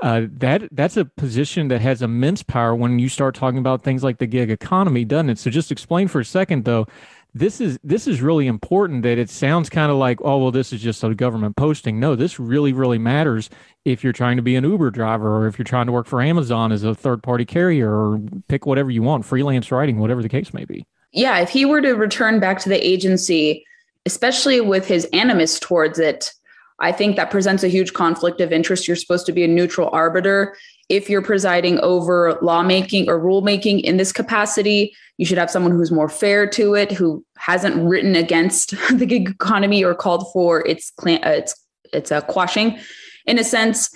Uh, 0.03 0.23
that 0.31 0.69
that's 0.73 0.97
a 0.97 1.05
position 1.05 1.69
that 1.69 1.81
has 1.81 2.03
immense 2.03 2.43
power 2.43 2.75
when 2.75 2.99
you 2.99 3.09
start 3.09 3.35
talking 3.35 3.59
about 3.59 3.83
things 3.83 4.03
like 4.03 4.19
the 4.19 4.27
gig 4.27 4.51
economy, 4.51 5.05
doesn't 5.05 5.31
it? 5.31 5.39
So 5.39 5.51
just 5.51 5.71
explain 5.71 6.09
for 6.09 6.21
a 6.21 6.25
second, 6.25 6.65
though. 6.65 6.87
This 7.35 7.61
is 7.61 7.79
this 7.83 8.07
is 8.07 8.21
really 8.21 8.47
important. 8.47 9.03
That 9.05 9.19
it 9.19 9.31
sounds 9.31 9.71
kind 9.71 9.91
of 9.91 9.97
like, 9.97 10.21
oh 10.23 10.39
well, 10.39 10.51
this 10.51 10.73
is 10.73 10.83
just 10.83 11.03
a 11.03 11.15
government 11.15 11.57
posting. 11.57 11.99
No, 11.99 12.15
this 12.15 12.39
really 12.39 12.73
really 12.73 12.99
matters 12.99 13.49
if 13.85 14.05
you're 14.05 14.13
trying 14.13 14.37
to 14.37 14.43
be 14.43 14.55
an 14.55 14.65
Uber 14.65 14.91
driver 14.91 15.39
or 15.39 15.47
if 15.47 15.59
you're 15.59 15.65
trying 15.65 15.87
to 15.87 15.93
work 15.93 16.07
for 16.07 16.21
Amazon 16.21 16.73
as 16.73 16.85
a 16.85 16.95
third 16.95 17.23
party 17.23 17.45
carrier 17.45 17.91
or 17.91 18.21
pick 18.49 18.67
whatever 18.67 18.91
you 18.91 19.03
want, 19.03 19.25
freelance 19.25 19.73
writing, 19.73 19.99
whatever 19.99 20.23
the 20.23 20.29
case 20.29 20.53
may 20.53 20.65
be. 20.65 20.87
Yeah, 21.13 21.39
if 21.39 21.51
he 21.51 21.65
were 21.65 21.81
to 21.81 21.93
return 21.93 22.39
back 22.39 22.59
to 22.61 22.69
the 22.69 22.87
agency, 22.87 23.65
especially 24.07 24.61
with 24.61 24.87
his 24.87 25.07
animus 25.07 25.59
towards 25.59 25.99
it, 25.99 26.33
I 26.79 26.91
think 26.91 27.17
that 27.17 27.31
presents 27.31 27.63
a 27.63 27.69
huge 27.69 27.93
conflict 27.93 28.41
of 28.41 28.53
interest. 28.53 28.89
You're 28.89 28.97
supposed 28.97 29.27
to 29.27 29.33
be 29.33 29.45
a 29.45 29.49
neutral 29.49 29.89
arbiter. 29.93 30.57
If 30.89 31.09
you're 31.09 31.23
presiding 31.23 31.79
over 31.81 32.39
lawmaking 32.43 33.09
or 33.09 33.21
rulemaking 33.21 33.83
in 33.83 33.99
this 33.99 34.13
capacity, 34.13 34.95
you 35.19 35.27
should 35.27 35.39
have 35.39 35.51
someone 35.51 35.73
who's 35.73 35.91
more 35.91 36.09
fair 36.09 36.47
to 36.49 36.75
it, 36.75 36.91
who 36.91 37.25
hasn't 37.37 37.77
written 37.77 38.17
against 38.17 38.71
the 38.93 39.07
gig 39.07 39.29
economy 39.29 39.85
or 39.85 39.95
called 39.95 40.31
for 40.33 40.67
its 40.67 40.93
uh, 41.07 41.11
its 41.25 41.55
its 41.93 42.13
uh, 42.13 42.21
quashing. 42.23 42.79
In 43.27 43.39
a 43.39 43.45
sense, 43.45 43.95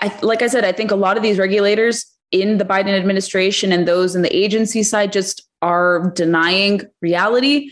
I, 0.00 0.16
like 0.22 0.42
I 0.42 0.46
said, 0.46 0.64
I 0.64 0.72
think 0.72 0.90
a 0.90 0.96
lot 0.96 1.16
of 1.16 1.22
these 1.22 1.38
regulators 1.38 2.06
in 2.30 2.58
the 2.58 2.64
Biden 2.64 2.96
administration 2.98 3.72
and 3.72 3.86
those 3.86 4.16
in 4.16 4.22
the 4.22 4.34
agency 4.34 4.82
side 4.82 5.12
just 5.12 5.42
are 5.60 6.10
denying 6.14 6.82
reality. 7.00 7.70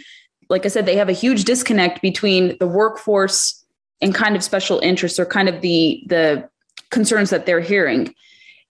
Like 0.49 0.67
I 0.67 0.69
said, 0.69 0.85
they 0.85 0.97
have 0.97 1.09
a 1.09 1.15
huge 1.15 1.45
disconnect 1.45 2.03
between 2.03 2.57
the 2.59 2.67
workforce 2.67 3.65
and 4.03 4.15
kind 4.15 4.37
of 4.37 4.43
special 4.43 4.79
interests 4.81 5.19
or 5.19 5.27
kind 5.27 5.49
of 5.49 5.61
the 5.61 6.03
the 6.07 6.49
concerns 6.91 7.31
that 7.31 7.47
they're 7.47 7.61
hearing 7.61 8.13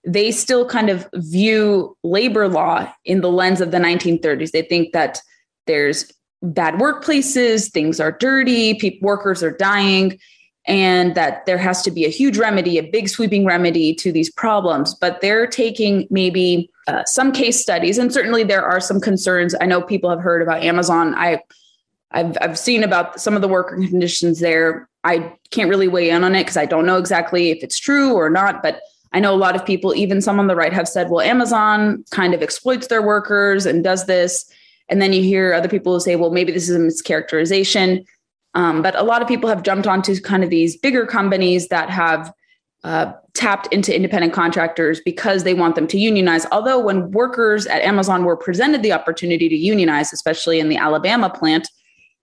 they 0.03 0.31
still 0.31 0.65
kind 0.65 0.89
of 0.89 1.07
view 1.15 1.95
labor 2.03 2.47
law 2.47 2.91
in 3.05 3.21
the 3.21 3.31
lens 3.31 3.61
of 3.61 3.71
the 3.71 3.77
1930s 3.77 4.51
they 4.51 4.63
think 4.63 4.93
that 4.93 5.21
there's 5.67 6.11
bad 6.41 6.75
workplaces 6.75 7.71
things 7.71 7.99
are 7.99 8.11
dirty 8.11 8.99
workers 9.01 9.43
are 9.43 9.55
dying 9.55 10.17
and 10.67 11.15
that 11.15 11.45
there 11.45 11.57
has 11.57 11.81
to 11.81 11.91
be 11.91 12.05
a 12.05 12.09
huge 12.09 12.37
remedy 12.37 12.77
a 12.77 12.83
big 12.83 13.09
sweeping 13.09 13.45
remedy 13.45 13.93
to 13.95 14.11
these 14.11 14.31
problems. 14.31 14.93
But 14.93 15.21
they're 15.21 15.47
taking 15.47 16.07
maybe 16.09 16.69
uh, 16.87 17.03
some 17.05 17.31
case 17.31 17.59
studies 17.59 17.97
and 17.97 18.13
certainly 18.13 18.43
there 18.43 18.63
are 18.63 18.79
some 18.79 18.99
concerns. 18.99 19.55
I 19.59 19.65
know 19.65 19.81
people 19.81 20.09
have 20.09 20.19
heard 20.19 20.41
about 20.41 20.63
amazon. 20.63 21.15
I 21.15 21.41
I've, 22.13 22.37
I've 22.41 22.59
seen 22.59 22.83
about 22.83 23.21
some 23.21 23.35
of 23.35 23.41
the 23.41 23.47
worker 23.47 23.77
conditions 23.77 24.39
there. 24.39 24.89
I 25.03 25.33
can't 25.49 25.69
really 25.69 25.87
weigh 25.87 26.09
in 26.09 26.25
on 26.25 26.35
it 26.35 26.41
because 26.41 26.57
I 26.57 26.65
don't 26.65 26.85
know 26.85 26.97
exactly 26.97 27.51
if 27.51 27.63
it's 27.63 27.79
true 27.79 28.13
or 28.13 28.29
not. 28.29 28.61
But 28.61 28.81
I 29.13 29.19
know 29.19 29.33
a 29.33 29.37
lot 29.37 29.55
of 29.55 29.65
people, 29.65 29.93
even 29.95 30.21
some 30.21 30.39
on 30.39 30.47
the 30.47 30.55
right, 30.55 30.73
have 30.73 30.87
said, 30.87 31.09
well, 31.09 31.21
Amazon 31.21 32.03
kind 32.11 32.33
of 32.33 32.41
exploits 32.41 32.87
their 32.87 33.01
workers 33.01 33.65
and 33.65 33.83
does 33.83 34.05
this. 34.05 34.49
And 34.89 35.01
then 35.01 35.13
you 35.13 35.21
hear 35.21 35.53
other 35.53 35.67
people 35.67 35.99
say, 35.99 36.15
well, 36.15 36.31
maybe 36.31 36.51
this 36.51 36.69
is 36.69 36.75
a 36.75 36.79
mischaracterization. 36.79 38.05
Um, 38.53 38.81
but 38.81 38.95
a 38.95 39.03
lot 39.03 39.21
of 39.21 39.27
people 39.27 39.49
have 39.49 39.63
jumped 39.63 39.87
onto 39.87 40.19
kind 40.19 40.43
of 40.43 40.49
these 40.49 40.77
bigger 40.77 41.05
companies 41.05 41.67
that 41.69 41.89
have 41.89 42.33
uh, 42.83 43.13
tapped 43.33 43.67
into 43.71 43.95
independent 43.95 44.33
contractors 44.33 44.99
because 45.01 45.43
they 45.43 45.53
want 45.53 45.75
them 45.75 45.87
to 45.87 45.97
unionize. 45.97 46.45
Although, 46.51 46.79
when 46.79 47.11
workers 47.11 47.67
at 47.67 47.81
Amazon 47.81 48.25
were 48.25 48.35
presented 48.35 48.81
the 48.81 48.91
opportunity 48.91 49.47
to 49.47 49.55
unionize, 49.55 50.11
especially 50.11 50.59
in 50.59 50.67
the 50.67 50.77
Alabama 50.77 51.29
plant, 51.29 51.69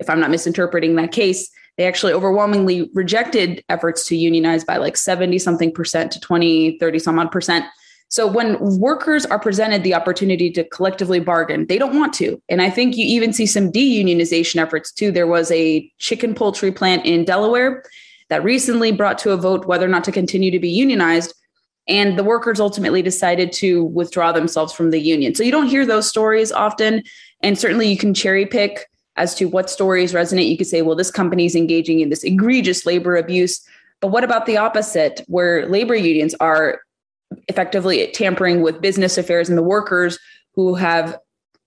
if 0.00 0.10
I'm 0.10 0.20
not 0.20 0.30
misinterpreting 0.30 0.96
that 0.96 1.12
case, 1.12 1.48
they 1.78 1.86
actually 1.86 2.12
overwhelmingly 2.12 2.90
rejected 2.92 3.64
efforts 3.68 4.06
to 4.08 4.16
unionize 4.16 4.64
by 4.64 4.76
like 4.76 4.96
70 4.96 5.38
something 5.38 5.72
percent 5.72 6.10
to 6.12 6.20
20, 6.20 6.76
30 6.78 6.98
some 6.98 7.18
odd 7.18 7.30
percent. 7.30 7.64
So 8.08 8.26
when 8.26 8.58
workers 8.80 9.24
are 9.26 9.38
presented 9.38 9.84
the 9.84 9.94
opportunity 9.94 10.50
to 10.52 10.64
collectively 10.64 11.20
bargain, 11.20 11.66
they 11.66 11.78
don't 11.78 11.96
want 11.96 12.14
to. 12.14 12.42
And 12.48 12.60
I 12.60 12.68
think 12.68 12.96
you 12.96 13.06
even 13.06 13.32
see 13.32 13.46
some 13.46 13.70
deunionization 13.70 14.56
efforts 14.56 14.92
too. 14.92 15.12
There 15.12 15.26
was 15.26 15.50
a 15.52 15.90
chicken 15.98 16.34
poultry 16.34 16.72
plant 16.72 17.06
in 17.06 17.24
Delaware 17.24 17.84
that 18.28 18.42
recently 18.42 18.92
brought 18.92 19.18
to 19.18 19.30
a 19.30 19.36
vote 19.36 19.66
whether 19.66 19.86
or 19.86 19.90
not 19.90 20.04
to 20.04 20.12
continue 20.12 20.50
to 20.50 20.58
be 20.58 20.70
unionized. 20.70 21.32
And 21.86 22.18
the 22.18 22.24
workers 22.24 22.60
ultimately 22.60 23.02
decided 23.02 23.52
to 23.52 23.84
withdraw 23.84 24.32
themselves 24.32 24.72
from 24.72 24.90
the 24.90 25.00
union. 25.00 25.34
So 25.34 25.42
you 25.42 25.52
don't 25.52 25.68
hear 25.68 25.86
those 25.86 26.08
stories 26.08 26.50
often. 26.50 27.02
And 27.42 27.58
certainly 27.58 27.88
you 27.88 27.96
can 27.96 28.14
cherry 28.14 28.46
pick 28.46 28.86
as 29.18 29.34
to 29.34 29.46
what 29.46 29.68
stories 29.68 30.12
resonate. 30.12 30.48
You 30.48 30.56
could 30.56 30.66
say, 30.66 30.82
well, 30.82 30.96
this 30.96 31.10
company 31.10 31.44
is 31.44 31.54
engaging 31.54 32.00
in 32.00 32.08
this 32.08 32.24
egregious 32.24 32.86
labor 32.86 33.16
abuse. 33.16 33.60
But 34.00 34.08
what 34.08 34.24
about 34.24 34.46
the 34.46 34.56
opposite, 34.56 35.22
where 35.26 35.66
labor 35.68 35.94
unions 35.94 36.34
are 36.40 36.80
effectively 37.48 38.10
tampering 38.12 38.62
with 38.62 38.80
business 38.80 39.18
affairs 39.18 39.48
and 39.48 39.58
the 39.58 39.62
workers 39.62 40.18
who 40.54 40.74
have 40.74 41.18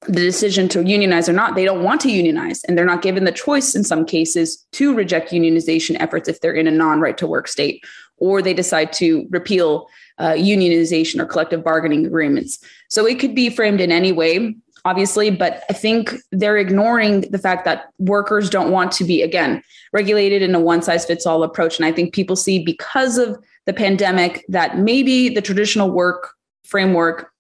the 0.08 0.14
decision 0.14 0.68
to 0.70 0.84
unionize 0.84 1.30
or 1.30 1.34
not, 1.34 1.56
they 1.56 1.66
don't 1.66 1.84
want 1.84 2.02
to 2.02 2.12
unionize 2.12 2.64
and 2.64 2.76
they're 2.76 2.86
not 2.86 3.04
given 3.04 3.24
the 3.24 3.32
choice 3.32 3.76
in 3.76 3.84
some 3.84 4.04
cases 4.04 4.66
to 4.72 4.96
reject 4.96 5.32
unionization 5.32 5.96
efforts 6.00 6.28
if 6.28 6.42
they're 6.42 6.54
in 6.54 6.68
a 6.68 6.72
non 6.72 7.00
right 7.00 7.18
to 7.20 7.28
work 7.28 7.48
state, 7.48 7.84
or 8.18 8.42
they 8.42 8.54
decide 8.54 8.92
to 8.94 9.28
repeal 9.30 9.88
uh, 10.18 10.32
unionization 10.32 11.20
or 11.20 11.26
collective 11.26 11.64
bargaining 11.64 12.06
agreements. 12.06 12.64
So 12.90 13.06
it 13.06 13.20
could 13.20 13.36
be 13.36 13.50
framed 13.50 13.82
in 13.82 13.92
any 13.92 14.12
way 14.12 14.56
obviously, 14.86 15.30
but 15.30 15.64
I 15.70 15.74
think 15.74 16.16
they're 16.32 16.58
ignoring 16.58 17.22
the 17.22 17.38
fact 17.38 17.66
that 17.66 17.90
workers 18.00 18.50
don't 18.50 18.72
want 18.72 18.92
to 18.94 19.04
be, 19.04 19.22
again, 19.22 19.64
regulated 19.94 20.42
in 20.42 20.56
a 20.56 20.60
one 20.60 20.82
size 20.82 21.06
fits 21.06 21.26
all 21.26 21.44
approach. 21.44 21.78
And 21.78 21.86
I 21.86 21.92
think 21.92 22.14
people 22.14 22.36
see 22.36 22.64
because 22.64 23.18
of 23.18 23.38
the 23.66 23.74
pandemic 23.74 24.44
that 24.50 24.80
maybe 24.80 25.30
the 25.30 25.42
traditional 25.42 25.92
work 25.92 26.34
framework, 26.64 27.32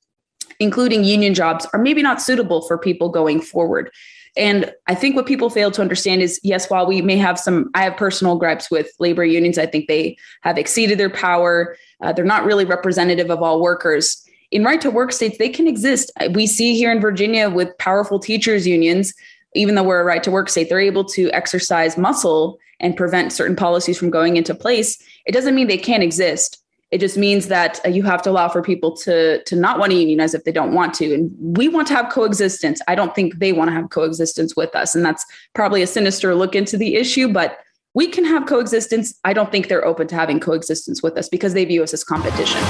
including 0.59 1.03
union 1.03 1.33
jobs, 1.33 1.65
are 1.73 1.79
maybe 1.79 2.01
not 2.01 2.21
suitable 2.21 2.61
for 2.61 2.77
people 2.77 3.09
going 3.09 3.41
forward. 3.41 3.89
And 4.37 4.71
I 4.87 4.95
think 4.95 5.15
what 5.15 5.25
people 5.25 5.49
fail 5.49 5.71
to 5.71 5.81
understand 5.81 6.21
is 6.21 6.39
yes, 6.43 6.69
while 6.69 6.87
we 6.87 7.01
may 7.01 7.17
have 7.17 7.37
some, 7.37 7.69
I 7.73 7.83
have 7.83 7.97
personal 7.97 8.37
gripes 8.37 8.71
with 8.71 8.89
labor 8.99 9.25
unions, 9.25 9.57
I 9.57 9.65
think 9.65 9.87
they 9.87 10.15
have 10.41 10.57
exceeded 10.57 10.97
their 10.97 11.09
power. 11.09 11.75
Uh, 12.01 12.13
they're 12.13 12.23
not 12.23 12.45
really 12.45 12.63
representative 12.63 13.29
of 13.29 13.41
all 13.41 13.61
workers 13.61 14.25
in 14.51 14.63
right 14.63 14.81
to 14.81 14.91
work 14.91 15.11
states, 15.11 15.37
they 15.37 15.49
can 15.49 15.67
exist. 15.67 16.11
We 16.31 16.45
see 16.45 16.75
here 16.75 16.91
in 16.91 16.99
Virginia 16.99 17.49
with 17.49 17.75
powerful 17.77 18.19
teachers 18.19 18.67
unions, 18.67 19.13
even 19.55 19.75
though 19.75 19.83
we're 19.83 20.01
a 20.01 20.05
right 20.05 20.23
to 20.23 20.31
work 20.31 20.49
state, 20.49 20.69
they're 20.69 20.79
able 20.79 21.05
to 21.05 21.29
exercise 21.31 21.97
muscle 21.97 22.59
and 22.79 22.95
prevent 22.95 23.31
certain 23.31 23.55
policies 23.55 23.97
from 23.97 24.09
going 24.09 24.37
into 24.37 24.53
place. 24.53 25.01
It 25.25 25.31
doesn't 25.31 25.55
mean 25.55 25.67
they 25.67 25.77
can't 25.77 26.03
exist. 26.03 26.57
It 26.89 26.99
just 26.99 27.17
means 27.17 27.47
that 27.47 27.79
uh, 27.85 27.89
you 27.89 28.03
have 28.03 28.21
to 28.23 28.29
allow 28.29 28.49
for 28.49 28.61
people 28.61 28.95
to 28.97 29.41
to 29.43 29.55
not 29.55 29.79
want 29.79 29.93
to 29.93 29.97
unionize 29.97 30.33
if 30.33 30.43
they 30.43 30.51
don't 30.51 30.73
want 30.73 30.93
to. 30.95 31.13
And 31.13 31.31
we 31.39 31.69
want 31.69 31.87
to 31.87 31.95
have 31.95 32.11
coexistence. 32.11 32.81
I 32.89 32.95
don't 32.95 33.15
think 33.15 33.39
they 33.39 33.53
want 33.53 33.69
to 33.69 33.73
have 33.73 33.89
coexistence 33.91 34.57
with 34.57 34.75
us. 34.75 34.93
And 34.93 35.05
that's 35.05 35.25
probably 35.53 35.81
a 35.81 35.87
sinister 35.87 36.35
look 36.35 36.53
into 36.53 36.77
the 36.77 36.95
issue, 36.95 37.31
but 37.31 37.59
we 37.93 38.07
can 38.07 38.25
have 38.25 38.45
coexistence. 38.45 39.17
I 39.23 39.31
don't 39.31 39.51
think 39.51 39.69
they're 39.69 39.85
open 39.85 40.07
to 40.07 40.15
having 40.15 40.41
coexistence 40.41 41.01
with 41.01 41.17
us 41.17 41.29
because 41.29 41.53
they 41.53 41.63
view 41.63 41.81
us 41.81 41.93
as 41.93 42.03
competition. 42.03 42.61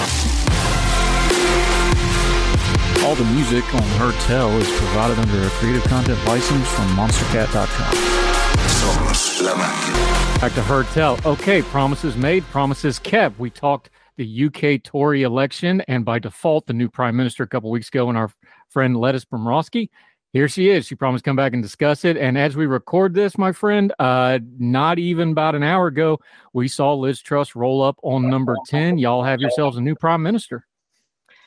All 3.12 3.18
the 3.18 3.26
music 3.26 3.66
on 3.76 3.82
Heard 4.00 4.16
Tell 4.22 4.50
is 4.58 4.70
provided 4.70 5.20
under 5.20 5.46
a 5.46 5.50
creative 5.50 5.84
content 5.84 6.18
license 6.24 6.66
from 6.70 6.88
monstercat.com. 6.96 7.92
Back 10.40 10.54
to 10.54 10.62
Heard 10.62 10.86
Tell. 10.94 11.20
Okay, 11.26 11.62
promises 11.62 12.16
made, 12.16 12.46
promises 12.46 13.00
kept. 13.00 13.38
We 13.38 13.50
talked 13.50 13.90
the 14.16 14.46
UK 14.46 14.82
Tory 14.82 15.24
election 15.24 15.82
and 15.90 16.06
by 16.06 16.20
default, 16.20 16.68
the 16.68 16.74
new 16.74 16.88
prime 16.88 17.18
minister 17.18 17.44
a 17.44 17.48
couple 17.48 17.70
weeks 17.70 17.90
ago 17.90 18.08
and 18.08 18.18
our 18.18 18.32
friend 18.70 18.96
Lettuce 18.96 19.26
Bromrosky. 19.26 19.90
Here 20.32 20.48
she 20.48 20.70
is. 20.70 20.88
She 20.88 20.96
promised 20.96 21.26
to 21.26 21.30
come 21.32 21.36
back 21.36 21.52
and 21.52 21.62
discuss 21.62 22.06
it. 22.06 22.16
And 22.16 22.38
as 22.38 22.56
we 22.56 22.66
record 22.66 23.14
this, 23.14 23.38
my 23.38 23.52
friend, 23.52 23.94
uh, 24.00 24.40
not 24.58 25.00
even 25.00 25.32
about 25.32 25.54
an 25.56 25.64
hour 25.64 25.88
ago, 25.88 26.22
we 26.54 26.70
saw 26.70 26.94
Liz 26.94 27.20
Truss 27.20 27.58
roll 27.58 27.82
up 27.82 27.98
on 28.04 28.30
number 28.30 28.56
10. 28.68 29.00
Y'all 29.00 29.22
have 29.22 29.42
yourselves 29.42 29.76
a 29.76 29.82
new 29.82 29.96
prime 29.96 30.24
minister. 30.24 30.66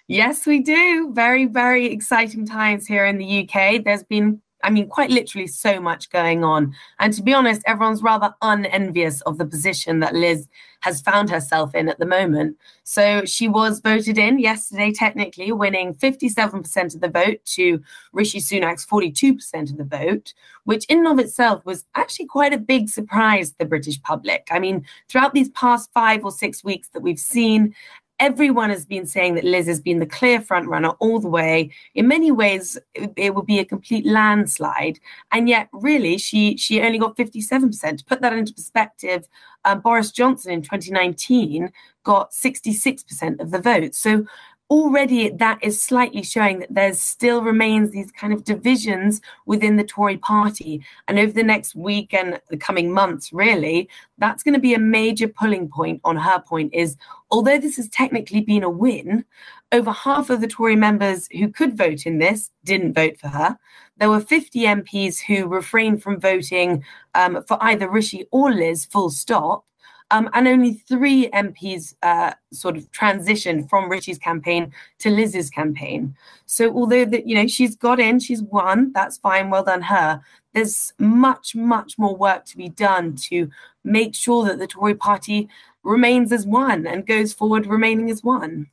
Yes, 0.07 0.46
we 0.46 0.61
do. 0.61 1.12
Very, 1.12 1.46
very 1.46 1.86
exciting 1.86 2.46
times 2.46 2.86
here 2.86 3.07
in 3.07 3.16
the 3.18 3.48
UK. 3.48 3.82
There's 3.84 4.02
been 4.02 4.42
I 4.64 4.70
mean, 4.70 4.88
quite 4.88 5.11
literally 5.11 5.46
so 5.46 5.78
much 5.78 6.09
going 6.11 6.42
on. 6.42 6.74
And 6.98 7.12
to 7.12 7.22
be 7.22 7.34
honest, 7.34 7.62
everyone's 7.66 8.02
rather 8.02 8.34
unenvious 8.40 9.20
of 9.22 9.36
the 9.36 9.44
position 9.44 10.00
that 10.00 10.14
Liz 10.14 10.48
has 10.80 11.02
found 11.02 11.28
herself 11.28 11.74
in 11.74 11.88
at 11.88 11.98
the 11.98 12.07
moment. 12.07 12.57
So 12.82 13.24
she 13.26 13.46
was 13.46 13.80
voted 13.80 14.16
in 14.16 14.38
yesterday, 14.38 14.90
technically 14.90 15.52
winning 15.52 15.94
57% 15.94 16.94
of 16.94 17.00
the 17.00 17.09
vote 17.09 17.44
to 17.57 17.82
Rishi 18.12 18.40
Sunak's 18.40 18.86
42% 18.86 19.70
of 19.70 19.76
the 19.76 19.84
vote, 19.84 20.32
which 20.64 20.86
in 20.86 20.98
and 20.98 21.09
of 21.09 21.18
itself 21.18 21.64
was 21.66 21.84
actually 21.94 22.26
quite 22.26 22.55
a 22.55 22.59
big 22.59 22.88
surprise 22.88 23.50
to 23.50 23.59
the 23.59 23.64
British 23.66 24.00
public. 24.02 24.48
I 24.50 24.59
mean, 24.59 24.84
throughout 25.09 25.34
these 25.34 25.50
past 25.50 25.90
five 25.92 26.24
or 26.24 26.32
six 26.32 26.64
weeks 26.64 26.88
that 26.88 27.02
we've 27.02 27.18
seen 27.18 27.74
everyone 28.20 28.70
has 28.70 28.84
been 28.86 29.06
saying 29.06 29.34
that 29.34 29.44
Liz 29.44 29.66
has 29.66 29.80
been 29.80 29.98
the 29.98 30.06
clear 30.06 30.40
front 30.40 30.68
runner 30.68 30.90
all 31.00 31.20
the 31.20 31.28
way. 31.28 31.70
In 31.94 32.08
many 32.08 32.30
ways, 32.30 32.78
it, 32.94 33.34
would 33.34 33.46
be 33.46 33.58
a 33.58 33.64
complete 33.64 34.06
landslide, 34.06 34.98
and 35.32 35.48
yet, 35.48 35.68
really, 35.72 36.18
she 36.18 36.56
she 36.56 36.80
only 36.80 36.98
got 36.98 37.16
fifty 37.16 37.40
seven 37.40 37.68
percent. 37.70 37.98
To 37.98 38.04
put 38.04 38.20
that 38.20 38.32
into 38.32 38.54
perspective, 38.54 39.26
um, 39.64 39.80
Boris 39.80 40.10
Johnson 40.10 40.52
in 40.52 40.62
twenty 40.62 40.90
nineteen 40.90 41.72
got 42.04 42.32
sixty 42.32 42.72
six 42.72 43.02
percent 43.02 43.40
of 43.40 43.50
the 43.50 43.60
vote. 43.60 43.94
So 43.94 44.26
already 44.70 45.28
that 45.28 45.58
is 45.62 45.80
slightly 45.80 46.22
showing 46.22 46.60
that 46.60 46.72
there 46.74 46.92
still 46.94 47.42
remains 47.42 47.90
these 47.90 48.10
kind 48.10 48.32
of 48.32 48.44
divisions 48.44 49.20
within 49.46 49.76
the 49.76 49.84
Tory 49.84 50.16
party. 50.16 50.84
And 51.06 51.18
over 51.18 51.32
the 51.32 51.42
next 51.42 51.74
week 51.74 52.14
and 52.14 52.40
the 52.48 52.56
coming 52.56 52.92
months, 52.92 53.32
really, 53.32 53.88
that's 54.18 54.42
going 54.42 54.54
to 54.54 54.60
be 54.60 54.74
a 54.74 54.78
major 54.78 55.28
pulling 55.28 55.68
point 55.68 56.00
on 56.04 56.16
her 56.16 56.40
point 56.40 56.72
is 56.74 56.96
although 57.30 57.58
this 57.58 57.76
has 57.76 57.88
technically 57.88 58.40
been 58.40 58.62
a 58.62 58.70
win, 58.70 59.24
over 59.72 59.90
half 59.90 60.30
of 60.30 60.40
the 60.40 60.46
Tory 60.46 60.76
members 60.76 61.28
who 61.32 61.48
could 61.48 61.76
vote 61.76 62.06
in 62.06 62.18
this 62.18 62.50
didn't 62.64 62.94
vote 62.94 63.18
for 63.18 63.28
her. 63.28 63.58
There 63.96 64.10
were 64.10 64.20
50 64.20 64.60
MPs 64.60 65.20
who 65.20 65.46
refrained 65.46 66.02
from 66.02 66.20
voting 66.20 66.84
um, 67.14 67.44
for 67.46 67.58
either 67.60 67.88
Rishi 67.88 68.26
or 68.30 68.52
Liz, 68.52 68.84
full 68.84 69.10
stop. 69.10 69.64
Um, 70.11 70.28
and 70.34 70.46
only 70.46 70.74
three 70.74 71.28
MPs 71.30 71.94
uh, 72.02 72.34
sort 72.52 72.76
of 72.76 72.90
transitioned 72.92 73.68
from 73.68 73.90
Rishi's 73.90 74.18
campaign 74.18 74.72
to 74.98 75.11
Liz's 75.11 75.50
campaign. 75.50 76.14
So 76.46 76.72
although 76.74 77.05
that 77.07 77.26
you 77.26 77.34
know 77.34 77.46
she's 77.46 77.74
got 77.74 77.98
in, 77.98 78.20
she's 78.20 78.42
won. 78.42 78.92
That's 78.92 79.16
fine. 79.18 79.50
Well 79.50 79.64
done 79.64 79.82
her. 79.82 80.20
There's 80.52 80.92
much, 80.98 81.57
much 81.57 81.98
more 81.98 82.16
work 82.16 82.44
to 82.46 82.57
be 82.57 82.68
done 82.68 83.16
to 83.28 83.50
make 83.82 84.14
sure 84.14 84.44
that 84.44 84.59
the 84.59 84.68
Tory 84.68 84.94
Party 84.94 85.48
remains 85.82 86.32
as 86.32 86.46
one 86.46 86.86
and 86.86 87.07
goes 87.07 87.32
forward 87.32 87.66
remaining 87.66 88.11
as 88.11 88.22
one. 88.22 88.68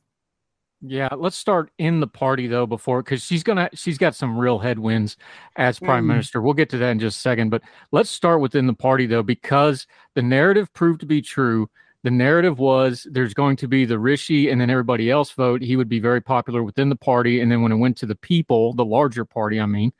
Yeah, 0.84 1.10
let's 1.16 1.36
start 1.36 1.70
in 1.78 2.00
the 2.00 2.08
party 2.08 2.48
though 2.48 2.66
before 2.66 3.02
because 3.02 3.22
she's 3.22 3.44
gonna 3.44 3.70
she's 3.72 3.98
got 3.98 4.16
some 4.16 4.36
real 4.36 4.58
headwinds 4.58 5.16
as 5.54 5.78
prime 5.78 6.04
mm. 6.04 6.08
minister. 6.08 6.42
We'll 6.42 6.54
get 6.54 6.70
to 6.70 6.78
that 6.78 6.90
in 6.90 6.98
just 6.98 7.18
a 7.18 7.20
second, 7.20 7.50
but 7.50 7.62
let's 7.92 8.10
start 8.10 8.40
within 8.40 8.66
the 8.66 8.74
party 8.74 9.06
though 9.06 9.22
because 9.22 9.86
the 10.14 10.22
narrative 10.22 10.72
proved 10.74 10.98
to 11.00 11.06
be 11.06 11.22
true. 11.22 11.70
The 12.02 12.10
narrative 12.10 12.58
was 12.58 13.06
there's 13.08 13.32
going 13.32 13.54
to 13.58 13.68
be 13.68 13.84
the 13.84 13.98
Rishi 13.98 14.50
and 14.50 14.60
then 14.60 14.70
everybody 14.70 15.08
else 15.08 15.30
vote. 15.30 15.62
He 15.62 15.76
would 15.76 15.88
be 15.88 16.00
very 16.00 16.20
popular 16.20 16.64
within 16.64 16.88
the 16.88 16.96
party, 16.96 17.40
and 17.40 17.50
then 17.50 17.62
when 17.62 17.70
it 17.70 17.76
went 17.76 17.96
to 17.98 18.06
the 18.06 18.16
people, 18.16 18.72
the 18.72 18.84
larger 18.84 19.24
party, 19.24 19.60
I 19.60 19.66
mean, 19.66 19.92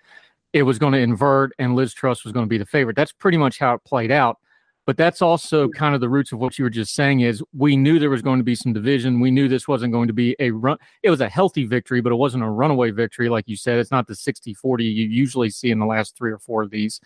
it 0.53 0.65
was 0.65 0.81
going 0.81 0.95
to 0.95 0.99
invert, 0.99 1.53
and 1.61 1.77
Liz 1.77 1.95
Truss 1.95 2.25
was 2.25 2.33
going 2.33 2.45
to 2.45 2.51
be 2.51 2.59
the 2.59 2.67
favorite. 2.67 2.97
That's 2.97 3.13
pretty 3.13 3.39
much 3.39 3.61
how 3.61 3.75
it 3.75 3.85
played 3.85 4.11
out 4.11 4.39
but 4.85 4.97
that's 4.97 5.23
also 5.23 5.69
kind 5.69 5.95
of 5.95 6.01
the 6.01 6.09
roots 6.09 6.33
of 6.33 6.39
what 6.39 6.59
you 6.59 6.65
were 6.65 6.71
just 6.71 6.95
saying 6.95 7.21
is 7.21 7.43
we 7.57 7.77
knew 7.77 7.99
there 7.99 8.11
was 8.11 8.23
going 8.23 8.39
to 8.39 8.45
be 8.45 8.55
some 8.55 8.73
division 8.73 9.21
we 9.21 9.31
knew 9.31 9.49
this 9.49 9.69
wasn't 9.69 9.93
going 9.93 10.09
to 10.09 10.13
be 10.13 10.37
a 10.39 10.51
run 10.51 10.77
it 11.03 11.11
was 11.11 11.21
a 11.21 11.29
healthy 11.29 11.65
victory 11.65 12.01
but 12.01 12.13
it 12.13 12.17
wasn't 12.17 12.43
a 12.43 12.49
runaway 12.49 12.91
victory 12.91 13.29
like 13.29 13.49
you 13.49 13.57
said 13.57 13.79
it's 13.79 13.91
not 13.91 14.07
the 14.07 14.15
60 14.15 14.55
40 14.55 14.85
you 14.85 15.07
usually 15.07 15.51
see 15.51 15.71
in 15.71 15.79
the 15.79 15.87
last 15.87 16.17
three 16.17 16.33
or 16.33 16.39
four 16.39 16.63
of 16.63 16.71
these 16.71 17.01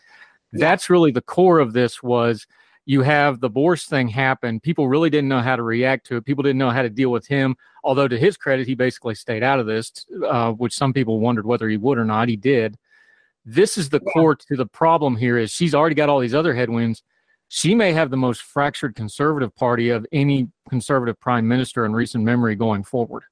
that's 0.52 0.90
really 0.90 1.10
the 1.10 1.22
core 1.22 1.58
of 1.58 1.72
this 1.72 2.02
was 2.02 2.46
you 2.86 3.02
have 3.02 3.40
the 3.40 3.50
Boris 3.50 3.86
thing 3.86 4.06
happen. 4.06 4.60
People 4.60 4.88
really 4.88 5.10
didn't 5.10 5.28
know 5.28 5.40
how 5.40 5.56
to 5.56 5.62
react 5.64 6.06
to 6.06 6.16
it. 6.16 6.24
People 6.24 6.44
didn't 6.44 6.58
know 6.58 6.70
how 6.70 6.82
to 6.82 6.88
deal 6.88 7.10
with 7.10 7.26
him. 7.26 7.56
Although, 7.82 8.06
to 8.06 8.16
his 8.16 8.36
credit, 8.36 8.66
he 8.66 8.76
basically 8.76 9.16
stayed 9.16 9.42
out 9.42 9.58
of 9.58 9.66
this, 9.66 10.06
uh, 10.24 10.52
which 10.52 10.72
some 10.72 10.92
people 10.92 11.18
wondered 11.18 11.46
whether 11.46 11.68
he 11.68 11.76
would 11.76 11.98
or 11.98 12.04
not. 12.04 12.28
He 12.28 12.36
did. 12.36 12.78
This 13.44 13.76
is 13.76 13.88
the 13.88 14.00
core 14.00 14.36
to 14.36 14.56
the 14.56 14.66
problem 14.66 15.16
here. 15.16 15.36
Is 15.36 15.50
she's 15.50 15.74
already 15.74 15.96
got 15.96 16.08
all 16.08 16.20
these 16.20 16.34
other 16.34 16.54
headwinds 16.54 17.02
she 17.48 17.74
may 17.74 17.92
have 17.92 18.10
the 18.10 18.16
most 18.16 18.42
fractured 18.42 18.94
conservative 18.94 19.54
party 19.54 19.90
of 19.90 20.06
any 20.12 20.48
conservative 20.68 21.18
prime 21.20 21.46
minister 21.46 21.84
in 21.84 21.92
recent 21.92 22.24
memory 22.24 22.56
going 22.56 22.82
forward. 22.82 23.22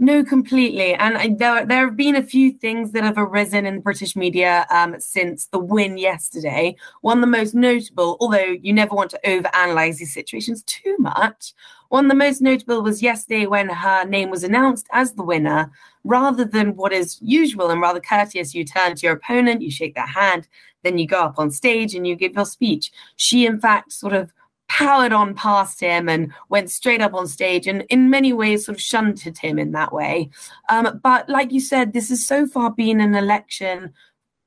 No, 0.00 0.22
completely. 0.22 0.94
And 0.94 1.38
there, 1.40 1.66
there 1.66 1.84
have 1.84 1.96
been 1.96 2.14
a 2.14 2.22
few 2.22 2.52
things 2.52 2.92
that 2.92 3.02
have 3.02 3.18
arisen 3.18 3.66
in 3.66 3.74
the 3.76 3.80
British 3.80 4.14
media 4.14 4.64
um, 4.70 4.94
since 5.00 5.46
the 5.46 5.58
win 5.58 5.98
yesterday. 5.98 6.76
One, 7.00 7.20
the 7.20 7.26
most 7.26 7.52
notable, 7.52 8.16
although 8.20 8.56
you 8.62 8.72
never 8.72 8.94
want 8.94 9.10
to 9.10 9.20
overanalyze 9.24 9.98
these 9.98 10.14
situations 10.14 10.62
too 10.62 10.96
much, 11.00 11.52
one 11.88 12.08
the 12.08 12.14
most 12.14 12.40
notable 12.40 12.82
was 12.82 13.02
yesterday 13.02 13.46
when 13.46 13.68
her 13.68 14.04
name 14.04 14.30
was 14.30 14.44
announced 14.44 14.86
as 14.92 15.12
the 15.12 15.22
winner. 15.22 15.70
Rather 16.04 16.44
than 16.44 16.76
what 16.76 16.92
is 16.92 17.18
usual 17.20 17.70
and 17.70 17.80
rather 17.80 18.00
courteous, 18.00 18.54
you 18.54 18.64
turn 18.64 18.94
to 18.94 19.06
your 19.06 19.14
opponent, 19.14 19.62
you 19.62 19.70
shake 19.70 19.94
their 19.94 20.06
hand, 20.06 20.48
then 20.82 20.98
you 20.98 21.06
go 21.06 21.20
up 21.20 21.38
on 21.38 21.50
stage 21.50 21.94
and 21.94 22.06
you 22.06 22.14
give 22.14 22.34
your 22.34 22.44
speech. 22.44 22.92
She, 23.16 23.46
in 23.46 23.58
fact, 23.58 23.92
sort 23.92 24.12
of 24.12 24.32
powered 24.68 25.12
on 25.12 25.34
past 25.34 25.80
him 25.80 26.08
and 26.08 26.32
went 26.50 26.70
straight 26.70 27.00
up 27.00 27.14
on 27.14 27.26
stage 27.26 27.66
and 27.66 27.84
in 27.88 28.10
many 28.10 28.32
ways 28.32 28.66
sort 28.66 28.76
of 28.76 28.82
shunted 28.82 29.38
him 29.38 29.58
in 29.58 29.72
that 29.72 29.92
way. 29.92 30.28
Um, 30.68 31.00
but 31.02 31.28
like 31.28 31.52
you 31.52 31.60
said, 31.60 31.92
this 31.92 32.10
has 32.10 32.24
so 32.24 32.46
far 32.46 32.70
been 32.70 33.00
an 33.00 33.14
election 33.14 33.94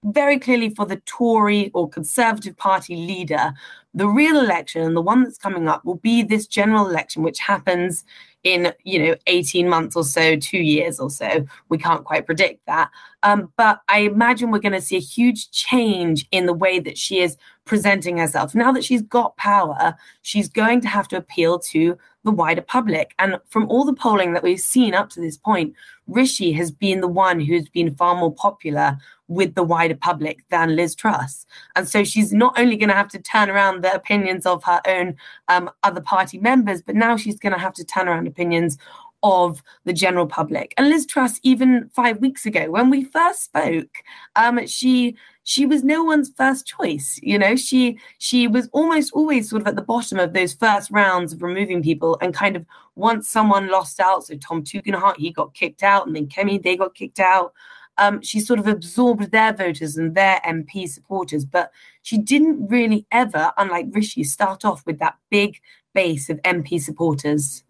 very 0.03 0.39
clearly 0.39 0.69
for 0.69 0.85
the 0.85 0.97
Tory 1.05 1.69
or 1.73 1.89
Conservative 1.89 2.57
Party 2.57 2.95
leader. 2.95 3.53
The 3.93 4.07
real 4.07 4.39
election 4.39 4.81
and 4.81 4.95
the 4.95 5.01
one 5.01 5.23
that's 5.23 5.37
coming 5.37 5.67
up 5.67 5.85
will 5.85 5.95
be 5.95 6.23
this 6.23 6.47
general 6.47 6.87
election, 6.87 7.23
which 7.23 7.39
happens 7.39 8.03
in 8.43 8.73
you 8.83 8.97
know 8.97 9.15
18 9.27 9.69
months 9.69 9.95
or 9.95 10.03
so 10.03 10.35
two 10.35 10.57
years 10.57 10.99
or 10.99 11.09
so 11.09 11.45
we 11.69 11.77
can't 11.77 12.05
quite 12.05 12.25
predict 12.25 12.65
that 12.65 12.89
um, 13.23 13.51
but 13.55 13.81
i 13.87 13.99
imagine 13.99 14.49
we're 14.49 14.59
going 14.59 14.71
to 14.71 14.81
see 14.81 14.97
a 14.97 14.99
huge 14.99 15.51
change 15.51 16.27
in 16.31 16.47
the 16.47 16.53
way 16.53 16.79
that 16.79 16.97
she 16.97 17.19
is 17.19 17.37
presenting 17.65 18.17
herself 18.17 18.55
now 18.55 18.71
that 18.71 18.83
she's 18.83 19.03
got 19.03 19.37
power 19.37 19.95
she's 20.23 20.49
going 20.49 20.81
to 20.81 20.87
have 20.87 21.07
to 21.07 21.17
appeal 21.17 21.59
to 21.59 21.95
the 22.23 22.31
wider 22.31 22.61
public 22.61 23.13
and 23.19 23.37
from 23.49 23.67
all 23.69 23.83
the 23.83 23.93
polling 23.93 24.33
that 24.33 24.43
we've 24.43 24.59
seen 24.59 24.93
up 24.93 25.09
to 25.09 25.19
this 25.19 25.37
point 25.37 25.73
rishi 26.07 26.51
has 26.51 26.71
been 26.71 27.01
the 27.01 27.07
one 27.07 27.39
who's 27.39 27.69
been 27.69 27.95
far 27.95 28.15
more 28.15 28.33
popular 28.33 28.97
with 29.27 29.55
the 29.55 29.63
wider 29.63 29.95
public 29.95 30.43
than 30.49 30.75
Liz 30.75 30.93
Truss. 30.93 31.45
And 31.75 31.87
so 31.87 32.03
she's 32.03 32.33
not 32.33 32.59
only 32.59 32.75
going 32.75 32.89
to 32.89 32.95
have 32.95 33.07
to 33.09 33.19
turn 33.19 33.49
around 33.49 33.81
the 33.81 33.93
opinions 33.93 34.45
of 34.45 34.61
her 34.65 34.81
own 34.85 35.15
um, 35.47 35.69
other 35.83 36.01
party 36.01 36.37
members, 36.37 36.81
but 36.81 36.95
now 36.95 37.15
she's 37.15 37.39
going 37.39 37.53
to 37.53 37.59
have 37.59 37.73
to 37.75 37.85
turn 37.85 38.09
around 38.09 38.27
opinions 38.27 38.77
of 39.23 39.63
the 39.85 39.93
general 39.93 40.27
public. 40.27 40.73
And 40.77 40.89
Liz 40.89 41.05
Truss, 41.05 41.39
even 41.43 41.89
five 41.93 42.17
weeks 42.19 42.45
ago, 42.45 42.69
when 42.69 42.89
we 42.89 43.05
first 43.05 43.43
spoke, 43.43 43.97
um, 44.35 44.65
she 44.67 45.15
she 45.51 45.65
was 45.65 45.83
no 45.83 46.03
one's 46.03 46.31
first 46.37 46.65
choice. 46.65 47.19
You 47.21 47.37
know, 47.37 47.55
she 47.55 47.99
she 48.17 48.47
was 48.47 48.69
almost 48.71 49.11
always 49.13 49.49
sort 49.49 49.61
of 49.61 49.67
at 49.67 49.75
the 49.75 49.81
bottom 49.81 50.19
of 50.19 50.33
those 50.33 50.53
first 50.53 50.89
rounds 50.91 51.33
of 51.33 51.41
removing 51.41 51.83
people, 51.83 52.17
and 52.21 52.33
kind 52.33 52.55
of 52.55 52.65
once 52.95 53.27
someone 53.27 53.69
lost 53.69 53.99
out, 53.99 54.25
so 54.25 54.35
Tom 54.37 54.63
Tugendhat, 54.63 55.17
he 55.17 55.31
got 55.31 55.53
kicked 55.53 55.83
out, 55.83 56.07
and 56.07 56.15
then 56.15 56.27
Kemi, 56.27 56.61
they 56.61 56.75
got 56.75 56.95
kicked 56.95 57.19
out 57.19 57.53
um, 57.97 58.21
she 58.21 58.39
sort 58.39 58.59
of 58.59 58.67
absorbed 58.67 59.31
their 59.31 59.53
voters 59.53 59.97
and 59.97 60.15
their 60.15 60.39
MP 60.45 60.89
supporters, 60.89 61.45
but 61.45 61.71
she 62.01 62.17
didn't 62.17 62.67
really 62.67 63.05
ever, 63.11 63.51
unlike 63.57 63.87
Rishi, 63.91 64.23
start 64.23 64.65
off 64.65 64.85
with 64.85 64.99
that 64.99 65.17
big 65.29 65.59
base 65.93 66.29
of 66.29 66.41
MP 66.41 66.81
supporters. 66.81 67.63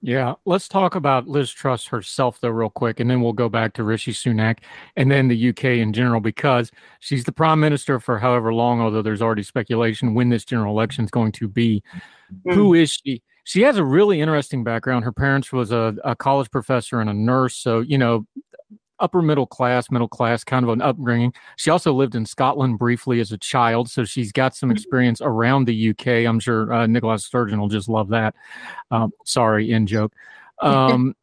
Yeah, 0.00 0.34
let's 0.44 0.68
talk 0.68 0.94
about 0.94 1.26
Liz 1.26 1.50
Truss 1.50 1.86
herself, 1.86 2.40
though, 2.40 2.50
real 2.50 2.70
quick, 2.70 3.00
and 3.00 3.10
then 3.10 3.20
we'll 3.20 3.32
go 3.32 3.48
back 3.48 3.72
to 3.74 3.82
Rishi 3.82 4.12
Sunak 4.12 4.58
and 4.96 5.10
then 5.10 5.26
the 5.26 5.48
UK 5.48 5.64
in 5.64 5.92
general, 5.92 6.20
because 6.20 6.70
she's 7.00 7.24
the 7.24 7.32
prime 7.32 7.58
minister 7.58 7.98
for 7.98 8.18
however 8.18 8.54
long, 8.54 8.80
although 8.80 9.02
there's 9.02 9.22
already 9.22 9.42
speculation 9.42 10.14
when 10.14 10.28
this 10.28 10.44
general 10.44 10.72
election 10.72 11.04
is 11.04 11.10
going 11.10 11.32
to 11.32 11.48
be. 11.48 11.82
Mm. 12.46 12.54
Who 12.54 12.74
is 12.74 12.92
she? 12.92 13.22
She 13.42 13.62
has 13.62 13.76
a 13.76 13.84
really 13.84 14.20
interesting 14.20 14.62
background. 14.62 15.04
Her 15.04 15.12
parents 15.12 15.52
was 15.52 15.72
a, 15.72 15.96
a 16.04 16.14
college 16.14 16.50
professor 16.50 17.00
and 17.00 17.10
a 17.10 17.14
nurse, 17.14 17.56
so 17.56 17.80
you 17.80 17.98
know 17.98 18.24
upper 19.00 19.22
middle 19.22 19.46
class, 19.46 19.90
middle 19.90 20.08
class 20.08 20.44
kind 20.44 20.64
of 20.64 20.70
an 20.70 20.82
upbringing. 20.82 21.32
She 21.56 21.70
also 21.70 21.92
lived 21.92 22.14
in 22.14 22.26
Scotland 22.26 22.78
briefly 22.78 23.20
as 23.20 23.32
a 23.32 23.38
child, 23.38 23.90
so 23.90 24.04
she's 24.04 24.32
got 24.32 24.54
some 24.54 24.68
mm-hmm. 24.68 24.76
experience 24.76 25.20
around 25.20 25.66
the 25.66 25.90
UK. 25.90 26.06
I'm 26.28 26.40
sure 26.40 26.72
uh, 26.72 26.86
Nicola 26.86 27.18
Sturgeon 27.18 27.60
will 27.60 27.68
just 27.68 27.88
love 27.88 28.08
that. 28.08 28.34
Um, 28.90 29.12
sorry, 29.24 29.70
in 29.70 29.86
joke. 29.86 30.12
Um, 30.60 31.14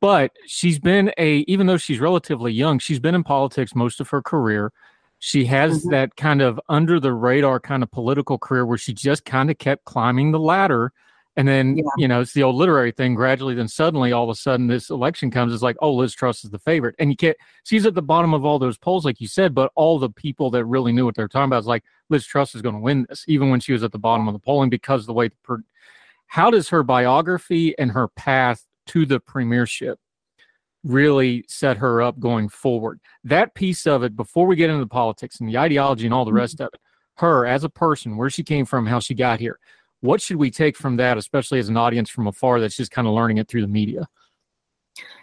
but 0.00 0.32
she's 0.46 0.78
been 0.78 1.12
a, 1.18 1.38
even 1.48 1.66
though 1.66 1.76
she's 1.76 2.00
relatively 2.00 2.52
young, 2.52 2.78
she's 2.78 3.00
been 3.00 3.14
in 3.14 3.24
politics 3.24 3.74
most 3.74 4.00
of 4.00 4.08
her 4.10 4.22
career. 4.22 4.72
She 5.18 5.46
has 5.46 5.80
mm-hmm. 5.80 5.90
that 5.90 6.16
kind 6.16 6.42
of 6.42 6.60
under 6.68 7.00
the 7.00 7.12
radar 7.12 7.58
kind 7.60 7.82
of 7.82 7.90
political 7.90 8.38
career 8.38 8.66
where 8.66 8.78
she 8.78 8.92
just 8.92 9.24
kind 9.24 9.50
of 9.50 9.58
kept 9.58 9.84
climbing 9.84 10.32
the 10.32 10.40
ladder 10.40 10.92
And 11.36 11.48
then, 11.48 11.76
yeah. 11.76 11.82
you 11.96 12.06
know, 12.06 12.20
it's 12.20 12.32
the 12.32 12.44
old 12.44 12.54
literary 12.54 12.92
thing. 12.92 13.14
Gradually, 13.14 13.54
then 13.54 13.66
suddenly, 13.66 14.12
all 14.12 14.24
of 14.24 14.30
a 14.30 14.36
sudden, 14.36 14.68
this 14.68 14.88
election 14.88 15.30
comes. 15.30 15.52
It's 15.52 15.62
like, 15.62 15.76
oh, 15.80 15.92
Liz 15.92 16.14
Truss 16.14 16.44
is 16.44 16.50
the 16.50 16.60
favorite, 16.60 16.94
and 16.98 17.10
you 17.10 17.16
can't. 17.16 17.36
She's 17.64 17.86
at 17.86 17.94
the 17.94 18.02
bottom 18.02 18.32
of 18.32 18.44
all 18.44 18.58
those 18.58 18.78
polls, 18.78 19.04
like 19.04 19.20
you 19.20 19.26
said. 19.26 19.54
But 19.54 19.72
all 19.74 19.98
the 19.98 20.10
people 20.10 20.50
that 20.50 20.64
really 20.64 20.92
knew 20.92 21.04
what 21.04 21.16
they're 21.16 21.28
talking 21.28 21.46
about 21.46 21.60
is 21.60 21.66
like, 21.66 21.82
Liz 22.08 22.24
Truss 22.24 22.54
is 22.54 22.62
going 22.62 22.76
to 22.76 22.80
win 22.80 23.06
this, 23.08 23.24
even 23.26 23.50
when 23.50 23.60
she 23.60 23.72
was 23.72 23.82
at 23.82 23.90
the 23.90 23.98
bottom 23.98 24.28
of 24.28 24.34
the 24.34 24.38
polling, 24.38 24.70
because 24.70 25.06
the 25.06 25.12
way. 25.12 25.28
the 25.28 25.36
Per, 25.42 25.58
how 26.28 26.50
does 26.50 26.68
her 26.68 26.82
biography 26.82 27.76
and 27.78 27.92
her 27.92 28.08
path 28.08 28.64
to 28.86 29.06
the 29.06 29.20
premiership 29.20 29.98
really 30.82 31.44
set 31.48 31.78
her 31.78 32.00
up 32.00 32.18
going 32.20 32.48
forward? 32.48 33.00
That 33.24 33.54
piece 33.54 33.86
of 33.86 34.02
it, 34.04 34.16
before 34.16 34.46
we 34.46 34.56
get 34.56 34.70
into 34.70 34.84
the 34.84 34.88
politics 34.88 35.40
and 35.40 35.48
the 35.48 35.58
ideology 35.58 36.06
and 36.06 36.14
all 36.14 36.24
the 36.24 36.30
mm-hmm. 36.30 36.38
rest 36.38 36.60
of 36.60 36.70
it, 36.72 36.80
her 37.16 37.46
as 37.46 37.62
a 37.64 37.68
person, 37.68 38.16
where 38.16 38.30
she 38.30 38.42
came 38.42 38.64
from, 38.64 38.86
how 38.86 39.00
she 39.00 39.14
got 39.14 39.40
here 39.40 39.58
what 40.04 40.20
should 40.20 40.36
we 40.36 40.50
take 40.50 40.76
from 40.76 40.96
that, 40.96 41.16
especially 41.16 41.58
as 41.58 41.70
an 41.70 41.78
audience 41.78 42.10
from 42.10 42.26
afar 42.26 42.60
that's 42.60 42.76
just 42.76 42.90
kind 42.90 43.08
of 43.08 43.14
learning 43.14 43.38
it 43.38 43.48
through 43.48 43.62
the 43.62 43.68
media? 43.68 44.06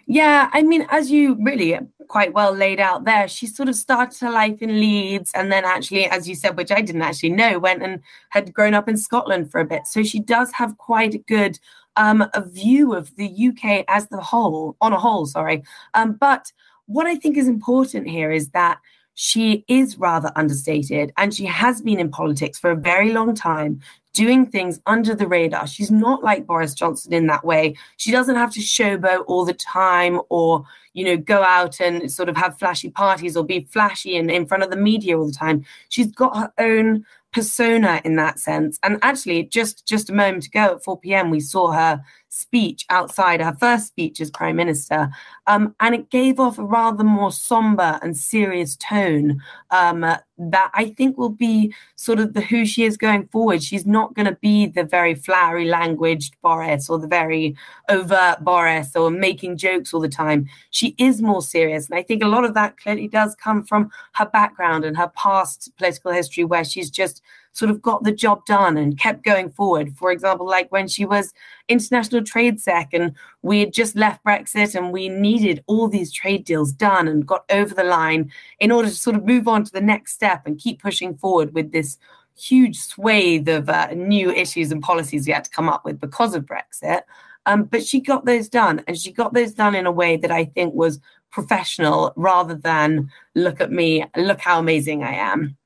Yeah, 0.06 0.50
I 0.52 0.62
mean, 0.62 0.88
as 0.90 1.08
you 1.08 1.36
really 1.40 1.78
quite 2.08 2.34
well 2.34 2.52
laid 2.52 2.80
out 2.80 3.04
there, 3.04 3.28
she 3.28 3.46
sort 3.46 3.68
of 3.68 3.76
started 3.76 4.18
her 4.18 4.30
life 4.32 4.60
in 4.60 4.80
Leeds 4.80 5.30
and 5.36 5.52
then 5.52 5.64
actually, 5.64 6.06
as 6.06 6.28
you 6.28 6.34
said, 6.34 6.56
which 6.56 6.72
I 6.72 6.80
didn't 6.80 7.02
actually 7.02 7.30
know, 7.30 7.60
went 7.60 7.84
and 7.84 8.00
had 8.30 8.52
grown 8.52 8.74
up 8.74 8.88
in 8.88 8.96
Scotland 8.96 9.52
for 9.52 9.60
a 9.60 9.64
bit. 9.64 9.86
So 9.86 10.02
she 10.02 10.18
does 10.18 10.50
have 10.52 10.76
quite 10.78 11.14
a 11.14 11.18
good 11.18 11.60
um, 11.94 12.28
a 12.34 12.44
view 12.44 12.92
of 12.92 13.14
the 13.14 13.30
UK 13.48 13.84
as 13.86 14.08
the 14.08 14.20
whole, 14.20 14.76
on 14.80 14.92
a 14.92 14.98
whole, 14.98 15.26
sorry. 15.26 15.62
Um, 15.94 16.14
but 16.14 16.50
what 16.86 17.06
I 17.06 17.14
think 17.14 17.36
is 17.36 17.46
important 17.46 18.08
here 18.08 18.32
is 18.32 18.48
that 18.50 18.80
she 19.14 19.64
is 19.68 19.98
rather 19.98 20.32
understated 20.36 21.12
and 21.16 21.34
she 21.34 21.44
has 21.44 21.82
been 21.82 22.00
in 22.00 22.10
politics 22.10 22.58
for 22.58 22.70
a 22.70 22.76
very 22.76 23.12
long 23.12 23.34
time 23.34 23.80
doing 24.12 24.46
things 24.46 24.80
under 24.86 25.14
the 25.14 25.26
radar. 25.26 25.66
She's 25.66 25.90
not 25.90 26.22
like 26.22 26.46
Boris 26.46 26.74
Johnson 26.74 27.12
in 27.12 27.26
that 27.28 27.44
way. 27.44 27.74
She 27.96 28.10
doesn't 28.10 28.36
have 28.36 28.52
to 28.52 28.60
showboat 28.60 29.24
all 29.26 29.44
the 29.44 29.54
time 29.54 30.20
or, 30.28 30.64
you 30.92 31.04
know, 31.04 31.16
go 31.16 31.42
out 31.42 31.80
and 31.80 32.10
sort 32.12 32.28
of 32.28 32.36
have 32.36 32.58
flashy 32.58 32.90
parties 32.90 33.36
or 33.36 33.44
be 33.44 33.66
flashy 33.70 34.16
and 34.16 34.30
in 34.30 34.46
front 34.46 34.62
of 34.62 34.70
the 34.70 34.76
media 34.76 35.18
all 35.18 35.26
the 35.26 35.32
time. 35.32 35.64
She's 35.88 36.10
got 36.10 36.36
her 36.36 36.52
own 36.58 37.04
persona 37.32 38.02
in 38.04 38.16
that 38.16 38.38
sense. 38.38 38.78
And 38.82 38.98
actually, 39.02 39.44
just 39.44 39.86
just 39.86 40.10
a 40.10 40.14
moment 40.14 40.46
ago 40.46 40.74
at 40.74 40.84
4 40.84 41.00
p.m., 41.00 41.30
we 41.30 41.40
saw 41.40 41.72
her 41.72 42.02
speech 42.32 42.86
outside 42.88 43.42
her 43.42 43.54
first 43.60 43.88
speech 43.88 44.18
as 44.18 44.30
prime 44.30 44.56
minister, 44.56 45.10
um, 45.46 45.74
and 45.80 45.94
it 45.94 46.08
gave 46.08 46.40
off 46.40 46.58
a 46.58 46.64
rather 46.64 47.04
more 47.04 47.30
somber 47.30 47.98
and 48.00 48.16
serious 48.16 48.74
tone 48.76 49.38
um, 49.70 50.00
that 50.00 50.70
I 50.72 50.86
think 50.96 51.18
will 51.18 51.28
be 51.28 51.74
sort 51.94 52.18
of 52.18 52.32
the 52.32 52.40
who 52.40 52.64
she 52.64 52.84
is 52.84 52.96
going 52.96 53.28
forward. 53.28 53.62
She's 53.62 53.84
not 53.84 54.14
going 54.14 54.26
to 54.26 54.38
be 54.40 54.64
the 54.66 54.82
very 54.82 55.14
flowery 55.14 55.66
languaged 55.66 56.34
Boris 56.40 56.88
or 56.88 56.98
the 56.98 57.06
very 57.06 57.54
overt 57.90 58.42
Boris 58.42 58.96
or 58.96 59.10
making 59.10 59.58
jokes 59.58 59.92
all 59.92 60.00
the 60.00 60.08
time. 60.08 60.48
She 60.70 60.94
is 60.96 61.20
more 61.20 61.42
serious, 61.42 61.90
and 61.90 61.98
I 61.98 62.02
think 62.02 62.22
a 62.22 62.28
lot 62.28 62.44
of 62.44 62.54
that 62.54 62.78
clearly 62.78 63.08
does 63.08 63.34
come 63.34 63.62
from 63.62 63.90
her 64.14 64.26
background 64.26 64.86
and 64.86 64.96
her 64.96 65.12
past 65.14 65.70
political 65.76 66.12
history, 66.12 66.44
where 66.44 66.64
she's 66.64 66.90
just 66.90 67.20
sort 67.52 67.70
of 67.70 67.82
got 67.82 68.02
the 68.02 68.12
job 68.12 68.44
done 68.46 68.76
and 68.76 68.98
kept 68.98 69.24
going 69.24 69.50
forward. 69.50 69.96
For 69.96 70.10
example, 70.10 70.46
like 70.46 70.72
when 70.72 70.88
she 70.88 71.04
was 71.04 71.32
international 71.68 72.24
trade 72.24 72.60
sec 72.60 72.90
and 72.92 73.14
we 73.42 73.60
had 73.60 73.72
just 73.72 73.94
left 73.94 74.24
Brexit 74.24 74.74
and 74.74 74.92
we 74.92 75.08
needed 75.08 75.62
all 75.66 75.88
these 75.88 76.12
trade 76.12 76.44
deals 76.44 76.72
done 76.72 77.08
and 77.08 77.26
got 77.26 77.44
over 77.50 77.74
the 77.74 77.84
line 77.84 78.32
in 78.58 78.72
order 78.72 78.88
to 78.88 78.94
sort 78.94 79.16
of 79.16 79.24
move 79.24 79.48
on 79.48 79.64
to 79.64 79.72
the 79.72 79.80
next 79.80 80.14
step 80.14 80.46
and 80.46 80.58
keep 80.58 80.82
pushing 80.82 81.16
forward 81.16 81.54
with 81.54 81.72
this 81.72 81.98
huge 82.38 82.78
swathe 82.78 83.48
of 83.48 83.68
uh, 83.68 83.88
new 83.94 84.30
issues 84.30 84.72
and 84.72 84.82
policies 84.82 85.26
we 85.26 85.32
had 85.32 85.44
to 85.44 85.50
come 85.50 85.68
up 85.68 85.84
with 85.84 86.00
because 86.00 86.34
of 86.34 86.46
Brexit. 86.46 87.02
Um, 87.46 87.64
but 87.64 87.84
she 87.84 88.00
got 88.00 88.24
those 88.24 88.48
done, 88.48 88.82
and 88.86 88.96
she 88.96 89.10
got 89.10 89.34
those 89.34 89.52
done 89.52 89.74
in 89.74 89.84
a 89.84 89.92
way 89.92 90.16
that 90.16 90.30
I 90.30 90.44
think 90.44 90.74
was 90.74 91.00
professional 91.32 92.12
rather 92.14 92.54
than 92.54 93.10
look 93.34 93.60
at 93.60 93.72
me, 93.72 94.04
look 94.16 94.40
how 94.40 94.60
amazing 94.60 95.02
I 95.02 95.14
am. 95.14 95.56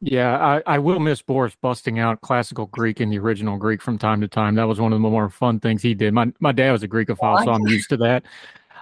Yeah, 0.00 0.36
I, 0.36 0.74
I 0.74 0.78
will 0.78 1.00
miss 1.00 1.22
Boris 1.22 1.56
busting 1.60 1.98
out 1.98 2.20
classical 2.20 2.66
Greek 2.66 3.00
in 3.00 3.08
the 3.08 3.18
original 3.18 3.56
Greek 3.56 3.80
from 3.80 3.96
time 3.96 4.20
to 4.20 4.28
time. 4.28 4.54
That 4.54 4.68
was 4.68 4.78
one 4.78 4.92
of 4.92 5.00
the 5.00 5.08
more 5.08 5.30
fun 5.30 5.58
things 5.58 5.82
he 5.82 5.94
did. 5.94 6.12
My 6.12 6.30
my 6.38 6.52
dad 6.52 6.72
was 6.72 6.82
a 6.82 6.88
Greekophile, 6.88 7.44
so 7.44 7.50
I'm 7.50 7.66
used 7.66 7.88
to 7.90 7.96
that. 7.98 8.24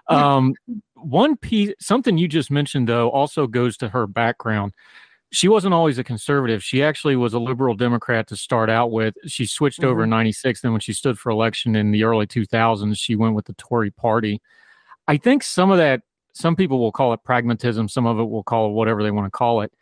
Um, 0.09 0.55
one 0.97 1.35
piece, 1.35 1.73
something 1.81 2.19
you 2.19 2.29
just 2.29 2.51
mentioned 2.51 2.91
though, 2.91 3.09
also 3.09 3.47
goes 3.47 3.79
to 3.79 3.89
her 3.89 4.07
background. 4.07 4.75
She 5.33 5.49
wasn't 5.49 5.73
always 5.73 5.97
a 5.97 6.05
conservative. 6.05 6.63
She 6.63 6.83
actually 6.83 7.17
was 7.17 7.33
a 7.33 7.39
liberal 7.39 7.75
Democrat 7.75 8.27
to 8.27 8.37
start 8.37 8.69
out 8.69 8.91
with. 8.91 9.15
She 9.27 9.47
switched 9.47 9.81
mm-hmm. 9.81 9.89
over 9.89 10.05
in 10.05 10.11
'96. 10.11 10.61
Then, 10.61 10.73
when 10.73 10.83
she 10.83 10.93
stood 10.93 11.19
for 11.19 11.31
election 11.31 11.75
in 11.75 11.91
the 11.91 12.05
early 12.05 12.27
2000s, 12.27 12.99
she 12.99 13.17
went 13.17 13.35
with 13.35 13.47
the 13.47 13.55
Tory 13.55 13.91
Party. 13.91 14.43
I 15.09 15.17
think 15.17 15.43
some 15.43 15.71
of 15.71 15.79
that, 15.79 16.03
some 16.35 16.55
people 16.55 16.79
will 16.79 16.93
call 16.93 17.15
it 17.15 17.25
pragmatism. 17.25 17.89
Some 17.89 18.05
of 18.05 18.19
it 18.19 18.25
will 18.25 18.45
call 18.45 18.69
it 18.69 18.73
whatever 18.73 19.03
they 19.03 19.11
want 19.11 19.25
to 19.27 19.31
call 19.31 19.63
it 19.63 19.73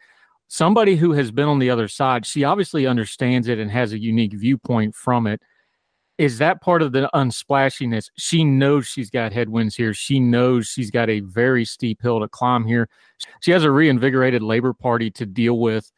somebody 0.53 0.97
who 0.97 1.13
has 1.13 1.31
been 1.31 1.49
on 1.49 1.59
the 1.59 1.71
other 1.71 1.89
side, 1.89 2.27
she 2.27 2.45
obviously 2.45 2.87
understands 2.87 3.49
it 3.49 3.59
and 3.59 3.71
has 3.71 3.95
a 3.95 3.99
unique 3.99 4.35
viewpoint 4.35 4.95
from 4.95 5.27
it. 5.27 5.41
Is 6.19 6.37
that 6.39 6.61
part 6.61 6.83
of 6.83 6.93
the 6.93 7.09
unsplashiness? 7.15 8.11
She 8.19 8.45
knows 8.45 8.87
she's 8.87 9.09
got 9.09 9.33
headwinds 9.33 9.75
here. 9.75 9.95
She 9.95 10.21
knows 10.21 10.67
she's 10.67 10.91
got 10.91 11.09
a 11.09 11.21
very 11.21 11.65
steep 11.65 12.03
hill 12.03 12.21
to 12.21 12.29
climb 12.29 12.67
here. 12.67 12.91
She 13.41 13.51
has 13.51 13.65
a 13.65 13.71
reinvigorated 13.71 14.43
Labor 14.43 14.75
Party 14.75 15.11
to 15.13 15.25
deal 15.25 15.59
with. 15.59 15.91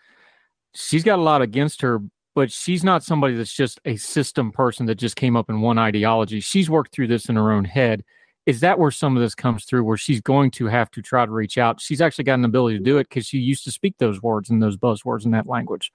She's 0.73 1.03
got 1.03 1.19
a 1.19 1.23
lot 1.23 1.43
against 1.43 1.83
her, 1.83 1.99
but 2.37 2.53
she's 2.53 2.85
not 2.85 3.03
somebody 3.03 3.35
that's 3.35 3.53
just 3.53 3.81
a 3.85 3.97
system 3.97 4.53
person 4.53 4.87
that 4.87 4.95
just 4.95 5.17
came 5.17 5.37
up 5.37 5.51
in 5.51 5.63
one 5.63 5.79
ideology. 5.79 6.39
She's 6.39 6.71
worked 6.71 6.95
through 6.95 7.09
this 7.09 7.29
in 7.29 7.35
her 7.35 7.51
own 7.51 7.65
head 7.65 8.05
is 8.47 8.61
that 8.61 8.79
where 8.79 8.91
some 8.91 9.17
of 9.17 9.23
this 9.23 9.35
comes 9.35 9.65
through 9.65 9.85
where 9.85 9.97
she's 9.97 10.21
going 10.21 10.51
to 10.51 10.67
have 10.67 10.91
to 10.91 11.03
try 11.03 11.25
to 11.25 11.33
reach 11.33 11.59
out 11.59 11.81
she's 11.81 12.01
actually 12.01 12.25
got 12.25 12.35
an 12.35 12.45
ability 12.45 12.79
to 12.79 12.85
do 12.85 12.99
it 12.99 13.09
because 13.09 13.27
she 13.27 13.39
used 13.39 13.65
to 13.65 13.73
speak 13.73 13.95
those 13.99 14.23
words 14.23 14.51
and 14.51 14.63
those 14.63 14.77
buzzwords 14.77 15.25
in 15.25 15.31
that 15.31 15.47
language 15.47 15.93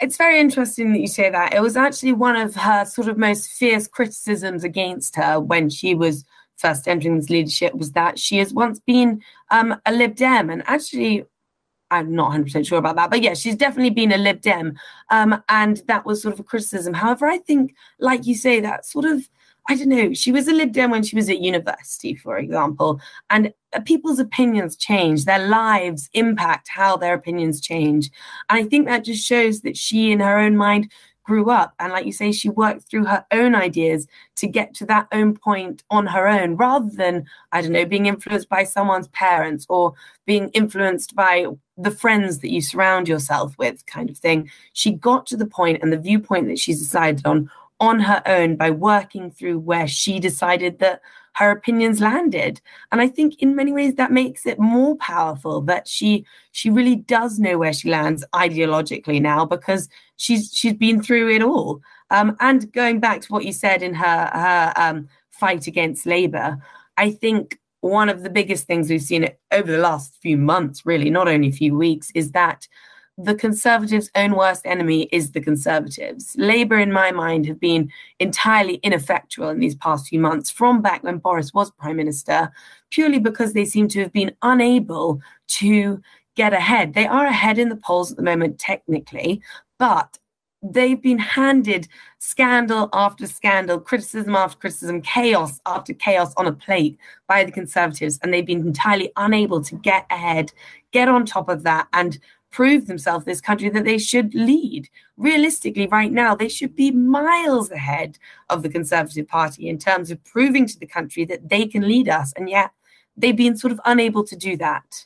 it's 0.00 0.16
very 0.16 0.40
interesting 0.40 0.92
that 0.92 1.00
you 1.00 1.06
say 1.06 1.30
that 1.30 1.54
it 1.54 1.62
was 1.62 1.76
actually 1.76 2.12
one 2.12 2.36
of 2.36 2.54
her 2.54 2.84
sort 2.84 3.08
of 3.08 3.16
most 3.16 3.48
fierce 3.50 3.86
criticisms 3.86 4.64
against 4.64 5.16
her 5.16 5.38
when 5.38 5.70
she 5.70 5.94
was 5.94 6.24
first 6.56 6.86
entering 6.86 7.16
this 7.16 7.30
leadership 7.30 7.74
was 7.74 7.92
that 7.92 8.18
she 8.18 8.38
has 8.38 8.52
once 8.52 8.80
been 8.80 9.20
um, 9.50 9.80
a 9.86 9.92
lib 9.92 10.14
dem 10.14 10.50
and 10.50 10.62
actually 10.66 11.24
I'm 11.90 12.14
not 12.14 12.32
100% 12.32 12.66
sure 12.66 12.78
about 12.78 12.96
that, 12.96 13.10
but 13.10 13.22
yeah, 13.22 13.34
she's 13.34 13.56
definitely 13.56 13.90
been 13.90 14.12
a 14.12 14.18
Lib 14.18 14.40
Dem. 14.40 14.76
Um, 15.10 15.42
and 15.48 15.82
that 15.86 16.04
was 16.04 16.22
sort 16.22 16.34
of 16.34 16.40
a 16.40 16.44
criticism. 16.44 16.94
However, 16.94 17.26
I 17.26 17.38
think, 17.38 17.74
like 18.00 18.26
you 18.26 18.34
say, 18.34 18.60
that 18.60 18.84
sort 18.84 19.04
of 19.04 19.28
I 19.68 19.76
don't 19.76 19.88
know, 19.88 20.12
she 20.12 20.30
was 20.30 20.46
a 20.46 20.52
Lib 20.52 20.72
Dem 20.72 20.90
when 20.90 21.02
she 21.02 21.16
was 21.16 21.30
at 21.30 21.40
university, 21.40 22.14
for 22.14 22.36
example, 22.36 23.00
and 23.30 23.52
uh, 23.72 23.80
people's 23.80 24.18
opinions 24.18 24.76
change, 24.76 25.24
their 25.24 25.48
lives 25.48 26.10
impact 26.12 26.68
how 26.68 26.98
their 26.98 27.14
opinions 27.14 27.62
change. 27.62 28.10
And 28.50 28.58
I 28.58 28.68
think 28.68 28.86
that 28.86 29.04
just 29.04 29.26
shows 29.26 29.62
that 29.62 29.76
she, 29.76 30.12
in 30.12 30.20
her 30.20 30.38
own 30.38 30.56
mind, 30.56 30.92
grew 31.24 31.50
up. 31.50 31.72
And 31.78 31.90
like 31.90 32.04
you 32.04 32.12
say, 32.12 32.30
she 32.30 32.50
worked 32.50 32.82
through 32.82 33.06
her 33.06 33.24
own 33.32 33.54
ideas 33.54 34.06
to 34.36 34.46
get 34.46 34.74
to 34.74 34.86
that 34.86 35.08
own 35.10 35.34
point 35.34 35.82
on 35.90 36.06
her 36.06 36.28
own, 36.28 36.56
rather 36.56 36.90
than, 36.90 37.24
I 37.50 37.62
don't 37.62 37.72
know, 37.72 37.86
being 37.86 38.04
influenced 38.04 38.50
by 38.50 38.64
someone's 38.64 39.08
parents 39.08 39.64
or 39.70 39.94
being 40.26 40.50
influenced 40.50 41.16
by 41.16 41.46
the 41.78 41.90
friends 41.90 42.40
that 42.40 42.50
you 42.50 42.60
surround 42.60 43.08
yourself 43.08 43.56
with, 43.58 43.86
kind 43.86 44.10
of 44.10 44.18
thing. 44.18 44.50
She 44.74 44.92
got 44.92 45.24
to 45.28 45.38
the 45.38 45.46
point 45.46 45.82
and 45.82 45.90
the 45.90 45.98
viewpoint 45.98 46.48
that 46.48 46.58
she's 46.58 46.80
decided 46.80 47.26
on 47.26 47.50
on 47.80 48.00
her 48.00 48.22
own 48.26 48.56
by 48.56 48.70
working 48.70 49.30
through 49.30 49.58
where 49.58 49.88
she 49.88 50.20
decided 50.20 50.78
that 50.78 51.00
her 51.34 51.50
opinions 51.50 52.00
landed. 52.00 52.60
And 52.92 53.00
i 53.00 53.08
think 53.08 53.42
in 53.42 53.56
many 53.56 53.72
ways 53.72 53.94
that 53.94 54.12
makes 54.12 54.46
it 54.46 54.58
more 54.58 54.96
powerful 54.96 55.60
that 55.62 55.88
she 55.88 56.24
she 56.52 56.70
really 56.70 56.96
does 56.96 57.38
know 57.38 57.58
where 57.58 57.72
she 57.72 57.90
lands 57.90 58.24
ideologically 58.34 59.20
now 59.20 59.44
because 59.44 59.88
she's 60.16 60.52
she's 60.52 60.74
been 60.74 61.02
through 61.02 61.34
it 61.34 61.42
all. 61.42 61.80
Um, 62.10 62.36
and 62.40 62.70
going 62.72 63.00
back 63.00 63.22
to 63.22 63.32
what 63.32 63.44
you 63.44 63.52
said 63.52 63.82
in 63.82 63.94
her 63.94 64.30
her 64.32 64.72
um, 64.76 65.08
fight 65.30 65.66
against 65.66 66.06
labor 66.06 66.58
i 66.96 67.10
think 67.10 67.58
one 67.80 68.08
of 68.08 68.22
the 68.22 68.30
biggest 68.30 68.66
things 68.66 68.88
we've 68.88 69.02
seen 69.02 69.28
over 69.50 69.70
the 69.70 69.78
last 69.78 70.16
few 70.22 70.38
months 70.38 70.86
really 70.86 71.10
not 71.10 71.28
only 71.28 71.48
a 71.48 71.52
few 71.52 71.76
weeks 71.76 72.10
is 72.14 72.30
that 72.30 72.68
the 73.16 73.34
Conservatives' 73.34 74.10
own 74.14 74.34
worst 74.34 74.62
enemy 74.64 75.02
is 75.12 75.30
the 75.30 75.40
Conservatives. 75.40 76.34
Labour, 76.36 76.78
in 76.78 76.92
my 76.92 77.12
mind, 77.12 77.46
have 77.46 77.60
been 77.60 77.90
entirely 78.18 78.74
ineffectual 78.76 79.50
in 79.50 79.60
these 79.60 79.76
past 79.76 80.08
few 80.08 80.18
months, 80.18 80.50
from 80.50 80.82
back 80.82 81.02
when 81.04 81.18
Boris 81.18 81.54
was 81.54 81.70
Prime 81.72 81.96
Minister, 81.96 82.50
purely 82.90 83.20
because 83.20 83.52
they 83.52 83.64
seem 83.64 83.86
to 83.88 84.00
have 84.00 84.12
been 84.12 84.34
unable 84.42 85.20
to 85.46 86.02
get 86.34 86.52
ahead. 86.52 86.94
They 86.94 87.06
are 87.06 87.26
ahead 87.26 87.58
in 87.58 87.68
the 87.68 87.76
polls 87.76 88.10
at 88.10 88.16
the 88.16 88.22
moment, 88.24 88.58
technically, 88.58 89.40
but 89.78 90.18
they've 90.60 91.00
been 91.00 91.18
handed 91.18 91.86
scandal 92.18 92.88
after 92.92 93.26
scandal, 93.26 93.78
criticism 93.78 94.34
after 94.34 94.58
criticism, 94.58 95.02
chaos 95.02 95.60
after 95.66 95.92
chaos 95.92 96.32
on 96.36 96.46
a 96.46 96.52
plate 96.52 96.98
by 97.28 97.44
the 97.44 97.52
Conservatives, 97.52 98.18
and 98.22 98.34
they've 98.34 98.46
been 98.46 98.66
entirely 98.66 99.12
unable 99.16 99.62
to 99.62 99.76
get 99.76 100.06
ahead, 100.10 100.52
get 100.90 101.08
on 101.08 101.24
top 101.24 101.48
of 101.48 101.62
that, 101.62 101.86
and 101.92 102.18
prove 102.54 102.86
themselves 102.86 103.24
this 103.24 103.40
country 103.40 103.68
that 103.68 103.84
they 103.84 103.98
should 103.98 104.32
lead. 104.32 104.88
Realistically, 105.16 105.88
right 105.88 106.12
now, 106.12 106.36
they 106.36 106.48
should 106.48 106.76
be 106.76 106.92
miles 106.92 107.68
ahead 107.72 108.16
of 108.48 108.62
the 108.62 108.68
Conservative 108.68 109.26
Party 109.26 109.68
in 109.68 109.76
terms 109.76 110.12
of 110.12 110.22
proving 110.24 110.64
to 110.66 110.78
the 110.78 110.86
country 110.86 111.24
that 111.24 111.48
they 111.48 111.66
can 111.66 111.82
lead 111.82 112.08
us. 112.08 112.32
And 112.36 112.48
yet 112.48 112.70
they've 113.16 113.36
been 113.36 113.56
sort 113.56 113.72
of 113.72 113.80
unable 113.84 114.22
to 114.22 114.36
do 114.36 114.56
that. 114.58 115.04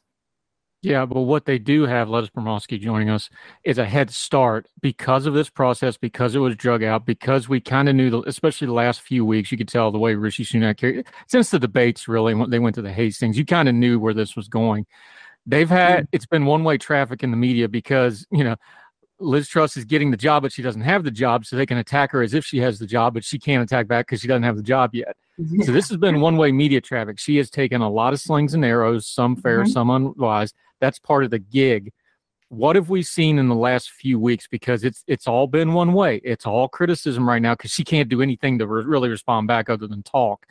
Yeah, 0.82 1.06
but 1.06 1.22
what 1.22 1.46
they 1.46 1.58
do 1.58 1.86
have, 1.86 2.10
Lettuce 2.10 2.30
Bromowski 2.30 2.78
joining 2.78 3.08
us, 3.08 3.30
is 3.64 3.78
a 3.78 3.84
head 3.84 4.10
start 4.10 4.68
because 4.82 5.24
of 5.24 5.32
this 5.32 5.50
process, 5.50 5.96
because 5.96 6.34
it 6.34 6.40
was 6.40 6.54
drug 6.54 6.84
out, 6.84 7.06
because 7.06 7.48
we 7.48 7.60
kind 7.60 7.88
of 7.88 7.96
knew, 7.96 8.10
the, 8.10 8.20
especially 8.28 8.66
the 8.66 8.74
last 8.74 9.00
few 9.00 9.24
weeks, 9.24 9.50
you 9.50 9.58
could 9.58 9.68
tell 9.68 9.90
the 9.90 9.98
way 9.98 10.14
Rishi 10.14 10.44
Sunak 10.44 10.76
carried 10.76 11.06
since 11.26 11.50
the 11.50 11.58
debates 11.58 12.06
really, 12.06 12.34
when 12.34 12.50
they 12.50 12.60
went 12.60 12.76
to 12.76 12.82
the 12.82 12.92
Hastings, 12.92 13.38
you 13.38 13.44
kind 13.44 13.68
of 13.68 13.74
knew 13.74 13.98
where 13.98 14.14
this 14.14 14.36
was 14.36 14.48
going. 14.48 14.86
They've 15.48 15.68
had, 15.68 16.06
it's 16.12 16.26
been 16.26 16.44
one 16.44 16.62
way 16.62 16.76
traffic 16.76 17.22
in 17.22 17.30
the 17.30 17.36
media 17.36 17.68
because, 17.68 18.26
you 18.30 18.44
know, 18.44 18.56
Liz 19.18 19.48
Truss 19.48 19.76
is 19.76 19.84
getting 19.84 20.10
the 20.10 20.16
job, 20.16 20.42
but 20.42 20.52
she 20.52 20.62
doesn't 20.62 20.82
have 20.82 21.02
the 21.02 21.10
job, 21.10 21.44
so 21.44 21.56
they 21.56 21.66
can 21.66 21.78
attack 21.78 22.12
her 22.12 22.22
as 22.22 22.34
if 22.34 22.44
she 22.44 22.58
has 22.58 22.78
the 22.78 22.86
job, 22.86 23.14
but 23.14 23.24
she 23.24 23.38
can't 23.38 23.62
attack 23.62 23.88
back 23.88 24.06
because 24.06 24.20
she 24.20 24.28
doesn't 24.28 24.44
have 24.44 24.56
the 24.56 24.62
job 24.62 24.94
yet. 24.94 25.16
Mm-hmm. 25.40 25.62
So 25.62 25.72
this 25.72 25.88
has 25.88 25.96
been 25.96 26.20
one 26.20 26.36
way 26.36 26.52
media 26.52 26.80
traffic. 26.80 27.18
She 27.18 27.36
has 27.38 27.50
taken 27.50 27.80
a 27.80 27.90
lot 27.90 28.12
of 28.12 28.20
slings 28.20 28.54
and 28.54 28.64
arrows, 28.64 29.06
some 29.06 29.34
fair, 29.36 29.62
mm-hmm. 29.62 29.72
some 29.72 29.90
unwise. 29.90 30.52
That's 30.80 30.98
part 30.98 31.24
of 31.24 31.30
the 31.30 31.38
gig. 31.38 31.92
What 32.50 32.76
have 32.76 32.90
we 32.90 33.02
seen 33.02 33.38
in 33.38 33.48
the 33.48 33.54
last 33.54 33.90
few 33.90 34.18
weeks? 34.18 34.46
Because 34.46 34.84
it's 34.84 35.02
it's 35.06 35.26
all 35.26 35.46
been 35.46 35.72
one 35.72 35.92
way. 35.94 36.20
It's 36.22 36.46
all 36.46 36.68
criticism 36.68 37.28
right 37.28 37.42
now 37.42 37.54
because 37.54 37.72
she 37.72 37.84
can't 37.84 38.08
do 38.08 38.22
anything 38.22 38.58
to 38.58 38.66
re- 38.66 38.84
really 38.84 39.08
respond 39.08 39.48
back 39.48 39.68
other 39.68 39.86
than 39.86 40.02
talk. 40.02 40.46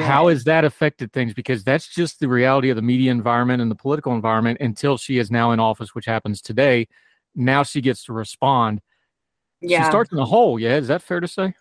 How 0.00 0.28
has 0.28 0.44
that 0.44 0.64
affected 0.64 1.12
things? 1.12 1.34
Because 1.34 1.64
that's 1.64 1.88
just 1.88 2.20
the 2.20 2.28
reality 2.28 2.70
of 2.70 2.76
the 2.76 2.82
media 2.82 3.10
environment 3.10 3.62
and 3.62 3.70
the 3.70 3.76
political 3.76 4.14
environment 4.14 4.58
until 4.60 4.96
she 4.96 5.18
is 5.18 5.30
now 5.30 5.52
in 5.52 5.60
office, 5.60 5.94
which 5.94 6.06
happens 6.06 6.40
today 6.40 6.88
now 7.38 7.62
she 7.62 7.80
gets 7.80 8.04
to 8.04 8.12
respond. 8.12 8.80
Yeah. 9.60 9.84
She 9.84 9.90
starts 9.90 10.10
in 10.10 10.18
the 10.18 10.24
hole. 10.24 10.58
Yeah. 10.58 10.76
Is 10.76 10.88
that 10.88 11.02
fair 11.02 11.20
to 11.20 11.28
say? 11.28 11.54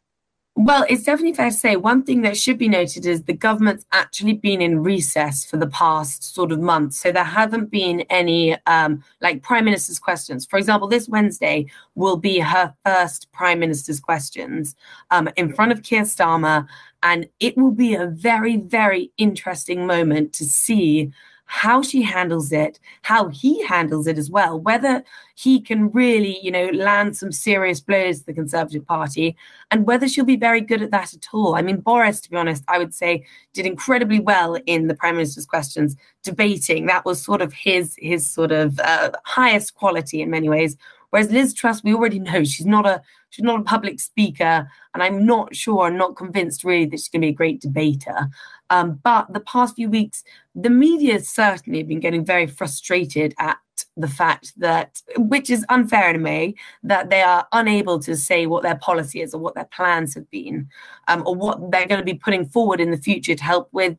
Well, 0.60 0.88
it's 0.90 1.04
definitely 1.04 1.36
fair 1.36 1.52
to 1.52 1.56
say 1.56 1.76
one 1.76 2.02
thing 2.02 2.24
that 2.24 2.36
should 2.36 2.58
be 2.58 2.68
noted 2.68 3.06
is 3.06 3.22
the 3.22 3.34
government's 3.34 3.86
actually 3.92 4.34
been 4.34 4.60
in 4.60 4.82
recess 4.82 5.46
for 5.46 5.56
the 5.56 5.68
past 5.68 6.34
sort 6.34 6.52
of 6.52 6.60
month. 6.60 6.96
So 6.96 7.12
there 7.12 7.24
haven't 7.24 7.70
been 7.70 8.02
any 8.10 8.58
um, 8.66 9.04
like 9.22 9.44
prime 9.44 9.66
minister's 9.66 10.00
questions. 10.00 10.48
For 10.48 10.58
example, 10.58 10.88
this 10.88 11.08
Wednesday 11.08 11.68
will 11.94 12.18
be 12.18 12.40
her 12.40 12.74
first 12.84 13.32
prime 13.32 13.60
minister's 13.60 14.00
questions 14.00 14.76
um, 15.12 15.30
in 15.38 15.54
front 15.54 15.74
of 15.74 15.84
Keir 15.84 16.02
Starmer. 16.02 16.66
And 17.04 17.28
it 17.40 17.56
will 17.56 17.70
be 17.70 17.94
a 17.94 18.08
very, 18.08 18.58
very 18.58 19.12
interesting 19.20 19.86
moment 19.86 20.34
to 20.34 20.46
see 20.46 21.12
how 21.48 21.82
she 21.82 22.02
handles 22.02 22.52
it, 22.52 22.80
how 23.02 23.30
he 23.30 23.66
handles 23.66 24.06
it 24.06 24.18
as 24.18 24.30
well, 24.30 24.60
whether 24.60 25.04
he 25.36 25.62
can 25.62 25.90
really, 25.92 26.40
you 26.42 26.52
know, 26.52 26.68
land 26.68 27.16
some 27.16 27.32
serious 27.32 27.80
blows 27.80 28.20
to 28.20 28.26
the 28.26 28.34
Conservative 28.34 28.86
Party, 28.86 29.36
and 29.72 29.88
whether 29.88 30.08
she'll 30.08 30.26
be 30.26 30.36
very 30.36 30.62
good 30.62 30.82
at 30.82 30.92
that 30.92 31.14
at 31.14 31.26
all. 31.34 31.56
I 31.56 31.62
mean, 31.62 31.78
Boris, 31.78 32.20
to 32.22 32.30
be 32.30 32.36
honest, 32.36 32.64
I 32.68 32.78
would 32.78 32.94
say 32.94 33.26
did 33.54 33.66
incredibly 33.66 34.20
well 34.20 34.58
in 34.66 34.88
the 34.88 34.96
Prime 34.96 35.16
Minister's 35.16 35.46
questions, 35.46 35.96
debating. 36.22 36.86
That 36.86 37.06
was 37.06 37.22
sort 37.22 37.42
of 37.42 37.54
his 37.54 37.96
his 37.98 38.28
sort 38.28 38.52
of 38.52 38.80
uh, 38.80 39.12
highest 39.24 39.76
quality 39.76 40.22
in 40.22 40.30
many 40.30 40.50
ways. 40.50 40.76
Whereas 41.12 41.32
Liz 41.32 41.54
Truss, 41.54 41.84
we 41.84 41.94
already 41.94 42.20
know 42.20 42.44
she's 42.44 42.66
not 42.66 42.86
a 42.86 43.02
she's 43.38 43.44
not 43.44 43.60
a 43.60 43.64
public 43.64 44.00
speaker, 44.00 44.68
and 44.94 45.04
I'm 45.04 45.26
not 45.26 45.56
sure, 45.56 45.86
I'm 45.86 45.98
not 45.98 46.16
convinced 46.16 46.64
really 46.64 46.86
that 46.86 46.98
she's 46.98 47.08
going 47.08 47.22
to 47.22 47.28
be 47.28 47.30
a 47.30 47.34
great 47.34 47.62
debater. 47.62 48.30
Um, 48.72 49.00
but 49.04 49.32
the 49.32 49.40
past 49.42 49.76
few 49.76 49.90
weeks, 49.90 50.24
the 50.56 50.72
media 50.72 51.20
certainly 51.20 51.80
have 51.80 51.88
been 51.88 52.00
getting 52.00 52.26
very 52.26 52.48
frustrated 52.48 53.36
at 53.38 53.58
the 53.96 54.08
fact 54.08 54.54
that, 54.58 55.02
which 55.18 55.52
is 55.52 55.66
unfair 55.70 56.10
in 56.10 56.24
way, 56.24 56.56
that 56.82 57.12
they 57.12 57.22
are 57.22 57.48
unable 57.52 58.00
to 58.00 58.16
say 58.16 58.48
what 58.48 58.64
their 58.64 58.78
policy 58.78 59.22
is 59.22 59.36
or 59.36 59.40
what 59.40 59.54
their 59.54 59.70
plans 59.72 60.16
have 60.16 60.30
been, 60.32 60.68
um, 61.08 61.22
or 61.28 61.36
what 61.36 61.72
they're 61.72 61.88
going 61.88 62.00
to 62.00 62.06
be 62.06 62.16
putting 62.16 62.46
forward 62.46 62.80
in 62.80 62.90
the 62.90 62.98
future 62.98 63.36
to 63.36 63.44
help 63.44 63.70
with 63.72 63.98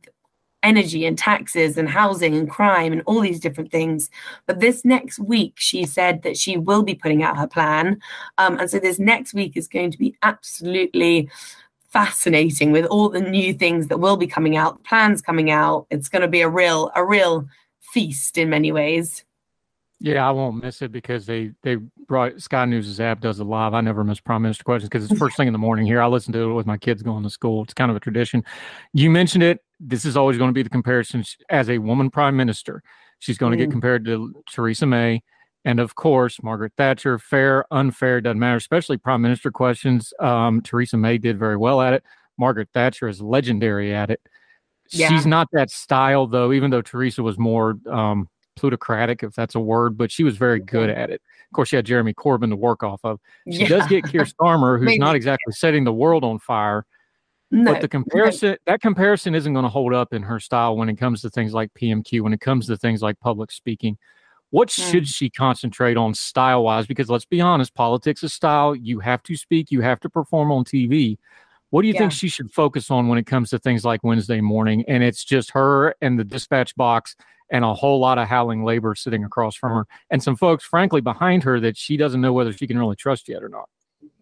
energy 0.63 1.05
and 1.05 1.17
taxes 1.17 1.77
and 1.77 1.89
housing 1.89 2.35
and 2.35 2.49
crime 2.49 2.91
and 2.91 3.01
all 3.05 3.21
these 3.21 3.39
different 3.39 3.71
things. 3.71 4.09
But 4.45 4.59
this 4.59 4.83
next 4.83 5.19
week, 5.19 5.53
she 5.55 5.85
said 5.85 6.21
that 6.23 6.37
she 6.37 6.57
will 6.57 6.83
be 6.83 6.95
putting 6.95 7.23
out 7.23 7.37
her 7.37 7.47
plan. 7.47 7.99
Um, 8.37 8.59
and 8.59 8.69
so 8.69 8.79
this 8.79 8.99
next 8.99 9.33
week 9.33 9.55
is 9.55 9.67
going 9.67 9.91
to 9.91 9.97
be 9.97 10.15
absolutely 10.21 11.29
fascinating 11.89 12.71
with 12.71 12.85
all 12.85 13.09
the 13.09 13.21
new 13.21 13.53
things 13.53 13.87
that 13.87 13.99
will 13.99 14.17
be 14.17 14.27
coming 14.27 14.55
out, 14.55 14.83
plans 14.83 15.21
coming 15.21 15.49
out. 15.49 15.87
It's 15.89 16.09
going 16.09 16.21
to 16.21 16.27
be 16.27 16.41
a 16.41 16.49
real, 16.49 16.91
a 16.95 17.03
real 17.03 17.47
feast 17.79 18.37
in 18.37 18.49
many 18.49 18.71
ways. 18.71 19.23
Yeah, 20.01 20.25
I 20.25 20.31
won't 20.31 20.63
miss 20.63 20.81
it 20.81 20.93
because 20.93 21.25
they 21.25 21.51
they 21.61 21.75
brought 22.07 22.41
Sky 22.41 22.63
News' 22.65 22.99
app 23.01 23.19
does 23.19 23.39
it 23.39 23.43
live. 23.43 23.73
I 23.73 23.81
never 23.81 24.03
miss 24.05 24.21
Prime 24.21 24.41
Minister 24.41 24.63
questions 24.63 24.89
because 24.89 25.09
it's 25.09 25.19
first 25.19 25.35
thing 25.35 25.47
in 25.47 25.53
the 25.53 25.59
morning 25.59 25.85
here. 25.85 26.01
I 26.01 26.07
listen 26.07 26.31
to 26.33 26.51
it 26.51 26.53
with 26.53 26.65
my 26.65 26.77
kids 26.77 27.03
going 27.03 27.23
to 27.23 27.29
school. 27.29 27.63
It's 27.63 27.73
kind 27.73 27.91
of 27.91 27.97
a 27.97 27.99
tradition. 27.99 28.43
You 28.93 29.09
mentioned 29.09 29.43
it. 29.43 29.59
This 29.79 30.05
is 30.05 30.15
always 30.15 30.37
going 30.37 30.49
to 30.49 30.53
be 30.53 30.63
the 30.63 30.69
comparison 30.69 31.23
as 31.49 31.69
a 31.69 31.79
woman 31.79 32.09
Prime 32.09 32.37
Minister. 32.37 32.81
She's 33.19 33.37
going 33.37 33.51
mm. 33.51 33.57
to 33.57 33.65
get 33.65 33.71
compared 33.71 34.05
to 34.05 34.33
Theresa 34.49 34.85
May, 34.85 35.21
and 35.65 35.81
of 35.81 35.95
course 35.95 36.41
Margaret 36.41 36.71
Thatcher. 36.77 37.19
Fair, 37.19 37.65
unfair 37.69 38.21
doesn't 38.21 38.39
matter. 38.39 38.57
Especially 38.57 38.97
Prime 38.97 39.21
Minister 39.21 39.51
questions. 39.51 40.13
Um, 40.21 40.61
Theresa 40.61 40.95
May 40.95 41.17
did 41.17 41.37
very 41.37 41.57
well 41.57 41.81
at 41.81 41.93
it. 41.93 42.03
Margaret 42.37 42.69
Thatcher 42.73 43.09
is 43.09 43.21
legendary 43.21 43.93
at 43.93 44.09
it. 44.09 44.21
Yeah. 44.91 45.09
She's 45.09 45.25
not 45.25 45.49
that 45.51 45.69
style 45.69 46.25
though. 46.25 46.53
Even 46.53 46.71
though 46.71 46.81
Theresa 46.81 47.21
was 47.21 47.37
more. 47.37 47.75
Um, 47.85 48.29
plutocratic, 48.59 49.23
if 49.23 49.33
that's 49.33 49.55
a 49.55 49.59
word, 49.59 49.97
but 49.97 50.11
she 50.11 50.23
was 50.23 50.37
very 50.37 50.59
good 50.59 50.89
at 50.89 51.09
it. 51.09 51.21
Of 51.49 51.53
course, 51.53 51.69
she 51.69 51.75
had 51.75 51.85
Jeremy 51.85 52.13
Corbyn 52.13 52.49
to 52.49 52.55
work 52.55 52.83
off 52.83 52.99
of. 53.03 53.19
She 53.49 53.61
yeah. 53.61 53.67
does 53.69 53.87
get 53.87 54.05
Keir 54.05 54.23
Starmer, 54.25 54.77
who's 54.77 54.85
Maybe. 54.85 54.99
not 54.99 55.15
exactly 55.15 55.53
setting 55.53 55.83
the 55.83 55.93
world 55.93 56.23
on 56.23 56.39
fire. 56.39 56.85
No, 57.51 57.73
but 57.73 57.81
the 57.81 57.87
comparison, 57.87 58.57
that 58.67 58.81
comparison 58.81 59.33
isn't 59.33 59.53
going 59.53 59.63
to 59.63 59.69
hold 59.69 59.93
up 59.93 60.13
in 60.13 60.21
her 60.21 60.39
style 60.39 60.77
when 60.77 60.87
it 60.87 60.97
comes 60.97 61.21
to 61.21 61.29
things 61.31 61.53
like 61.53 61.73
PMQ, 61.73 62.21
when 62.21 62.33
it 62.33 62.41
comes 62.41 62.67
to 62.67 62.77
things 62.77 63.01
like 63.01 63.19
public 63.19 63.51
speaking. 63.51 63.97
What 64.51 64.69
mm. 64.69 64.91
should 64.91 65.07
she 65.07 65.29
concentrate 65.29 65.97
on 65.97 66.13
style 66.13 66.63
wise? 66.63 66.85
Because 66.85 67.09
let's 67.09 67.25
be 67.25 67.41
honest, 67.41 67.73
politics 67.73 68.23
is 68.23 68.33
style. 68.33 68.75
You 68.75 68.99
have 68.99 69.23
to 69.23 69.35
speak, 69.35 69.71
you 69.71 69.81
have 69.81 69.99
to 70.01 70.09
perform 70.09 70.51
on 70.51 70.63
TV. 70.63 71.17
What 71.71 71.83
do 71.83 71.87
you 71.87 71.93
yeah. 71.93 72.01
think 72.01 72.11
she 72.11 72.29
should 72.29 72.51
focus 72.51 72.89
on 72.89 73.07
when 73.07 73.19
it 73.19 73.25
comes 73.25 73.51
to 73.51 73.59
things 73.59 73.85
like 73.85 74.03
Wednesday 74.03 74.41
morning? 74.41 74.83
And 74.87 75.03
it's 75.03 75.23
just 75.23 75.51
her 75.51 75.95
and 76.01 76.19
the 76.19 76.23
dispatch 76.23 76.75
box 76.75 77.15
and 77.51 77.65
a 77.65 77.73
whole 77.73 77.99
lot 77.99 78.17
of 78.17 78.27
howling 78.27 78.63
labor 78.63 78.95
sitting 78.95 79.23
across 79.23 79.55
from 79.55 79.71
her, 79.71 79.87
and 80.09 80.21
some 80.21 80.35
folks, 80.35 80.63
frankly, 80.63 81.01
behind 81.01 81.43
her 81.43 81.59
that 81.59 81.77
she 81.77 81.97
doesn't 81.97 82.21
know 82.21 82.33
whether 82.33 82.53
she 82.53 82.67
can 82.67 82.77
really 82.77 82.95
trust 82.95 83.27
yet 83.27 83.43
or 83.43 83.49
not. 83.49 83.69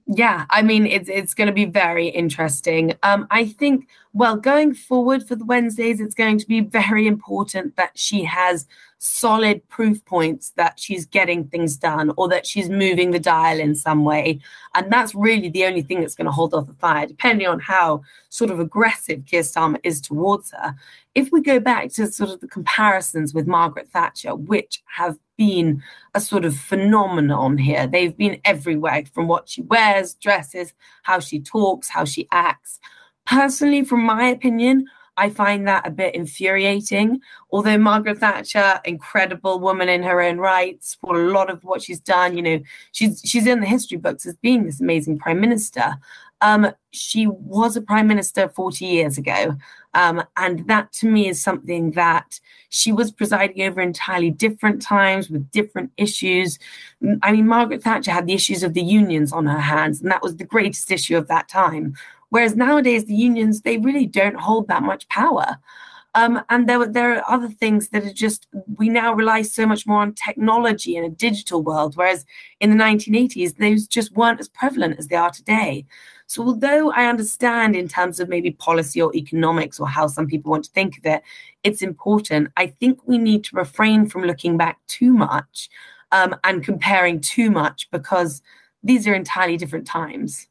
Yeah, 0.09 0.45
I 0.49 0.61
mean 0.61 0.86
it's 0.86 1.09
it's 1.09 1.34
going 1.34 1.47
to 1.47 1.53
be 1.53 1.65
very 1.65 2.07
interesting. 2.07 2.95
Um, 3.03 3.28
I 3.30 3.45
think 3.45 3.89
well 4.13 4.38
going 4.38 4.73
forward 4.73 5.28
for 5.28 5.36
the 5.36 5.43
Wednesdays, 5.43 5.99
it's 5.99 6.15
going 6.15 6.38
to 6.39 6.47
be 6.47 6.61
very 6.61 7.07
important 7.07 7.75
that 7.75 7.91
she 7.95 8.23
has 8.23 8.67
solid 9.00 9.68
proof 9.70 10.04
points 10.06 10.52
that 10.52 10.80
she's 10.80 11.06
getting 11.06 11.45
things 11.48 11.78
done 11.78 12.12
or 12.18 12.28
that 12.28 12.45
she's 12.45 12.70
moving 12.70 13.12
the 13.12 13.20
dial 13.20 13.60
in 13.60 13.76
some 13.76 14.04
way. 14.04 14.39
And 14.74 14.91
that's 14.91 15.14
really 15.14 15.50
the 15.50 15.66
only 15.66 15.82
thing 15.82 16.02
that's 16.02 16.16
going 16.16 16.26
to 16.26 16.32
hold 16.32 16.54
off 16.54 16.68
the 16.68 16.74
fire, 16.74 17.06
depending 17.06 17.48
on 17.48 17.60
how 17.60 18.02
sort 18.30 18.50
of 18.50 18.60
aggressive 18.60 19.26
Keir 19.26 19.41
Starmer 19.41 19.80
is 19.84 20.02
towards 20.02 20.52
her. 20.52 20.76
If 21.16 21.32
we 21.32 21.41
go 21.41 21.60
back 21.60 21.91
to 21.93 22.08
sort 22.08 22.32
of 22.32 22.41
the 22.41 22.48
comparisons 22.48 23.34
with 23.34 23.48
Margaret 23.48 23.89
Thatcher, 23.89 24.36
which 24.36 24.82
have 24.86 25.18
been 25.38 25.84
a 26.16 26.20
sort 26.20 26.45
of 26.45 26.56
phenomenon 26.56 27.58
here, 27.58 27.88
they've 27.88 28.18
been 28.18 28.41
everywhere 28.45 29.04
from 29.14 29.28
what 29.28 29.48
she 29.48 29.62
wears, 29.62 30.16
dresses, 30.16 30.74
how 31.04 31.20
she 31.20 31.39
talks, 31.39 31.89
how 31.89 32.06
she 32.06 32.28
acts. 32.32 32.80
Personally, 33.26 33.84
from 33.84 34.04
my 34.04 34.26
opinion, 34.28 34.88
I 35.18 35.30
find 35.30 35.68
that 35.68 35.88
a 35.88 35.91
bit 35.91 36.15
infuriating. 36.15 37.20
Although 37.51 37.78
Margaret 37.78 38.20
Thatcher, 38.20 38.80
incredible 38.86 39.59
woman 39.59 39.89
in 39.89 40.03
her 40.03 40.22
own 40.22 40.38
rights, 40.38 40.97
for 41.01 41.15
a 41.15 41.32
lot 41.32 41.49
of 41.49 41.63
what 41.63 41.82
she's 41.82 41.99
done, 41.99 42.38
you 42.38 42.43
know, 42.43 42.59
she's 42.91 43.22
she's 43.26 43.47
in 43.47 43.59
the 43.59 43.65
history 43.65 43.97
books 43.97 44.26
as 44.26 44.36
being 44.36 44.65
this 44.65 44.80
amazing 44.80 45.18
prime 45.18 45.41
minister. 45.41 45.95
Um, 46.41 46.72
she 46.91 47.28
was 47.28 47.76
a 47.76 47.82
prime 47.82 48.07
minister 48.07 48.47
40 48.49 48.86
years 48.86 49.18
ago. 49.18 49.57
Um, 49.93 50.24
and 50.36 50.68
that 50.68 50.93
to 50.93 51.07
me 51.07 51.28
is 51.28 51.41
something 51.41 51.91
that 51.91 52.39
she 52.70 52.91
was 52.91 53.11
presiding 53.11 53.63
over 53.63 53.82
entirely 53.82 54.30
different 54.30 54.82
times 54.82 55.30
with 55.30 55.49
different 55.49 55.91
issues. 55.97 56.59
I 57.24 57.32
mean, 57.32 57.47
Margaret 57.47 57.82
Thatcher 57.82 58.11
had 58.11 58.28
the 58.28 58.34
issues 58.34 58.61
of 58.61 58.76
the 58.76 58.84
unions 58.84 59.34
on 59.34 59.47
her 59.47 59.59
hands, 59.59 60.01
and 60.01 60.11
that 60.11 60.22
was 60.22 60.36
the 60.36 60.43
greatest 60.43 60.91
issue 60.91 61.18
of 61.18 61.28
that 61.30 61.49
time. 61.49 61.95
Whereas 62.30 62.55
nowadays, 62.55 63.05
the 63.05 63.15
unions, 63.15 63.61
they 63.61 63.78
really 63.78 64.05
don't 64.05 64.39
hold 64.39 64.67
that 64.67 64.84
much 64.84 65.07
power. 65.09 65.57
Um, 66.15 66.41
and 66.49 66.67
there, 66.67 66.88
there 66.88 67.15
are 67.15 67.32
other 67.32 67.47
things 67.47 67.89
that 67.89 68.03
are 68.03 68.13
just, 68.13 68.47
we 68.78 68.89
now 68.89 69.13
rely 69.13 69.43
so 69.43 69.67
much 69.67 69.86
more 69.86 70.01
on 70.01 70.13
technology 70.13 70.95
in 70.95 71.03
a 71.03 71.09
digital 71.09 71.61
world, 71.61 71.95
whereas 71.95 72.25
in 72.59 72.71
the 72.71 72.84
1980s, 72.84 73.55
those 73.57 73.86
just 73.86 74.13
weren't 74.13 74.39
as 74.39 74.49
prevalent 74.49 74.97
as 74.97 75.09
they 75.09 75.15
are 75.15 75.30
today. 75.30 75.86
So, 76.25 76.43
although 76.43 76.91
I 76.91 77.05
understand 77.05 77.75
in 77.75 77.88
terms 77.88 78.19
of 78.19 78.30
maybe 78.30 78.51
policy 78.51 78.99
or 79.01 79.15
economics 79.15 79.80
or 79.80 79.88
how 79.88 80.07
some 80.07 80.25
people 80.25 80.49
want 80.49 80.65
to 80.65 80.71
think 80.71 80.97
of 80.97 81.05
it, 81.05 81.21
it's 81.63 81.82
important. 81.82 82.49
I 82.57 82.67
think 82.67 82.99
we 83.05 83.17
need 83.17 83.43
to 83.45 83.55
refrain 83.55 84.07
from 84.07 84.23
looking 84.23 84.57
back 84.57 84.80
too 84.88 85.13
much 85.13 85.69
um, 86.11 86.36
and 86.43 86.63
comparing 86.63 87.21
too 87.21 87.51
much 87.51 87.89
because 87.91 88.41
these 88.84 89.07
are 89.07 89.13
entirely 89.13 89.55
different 89.55 89.86
times. 89.86 90.47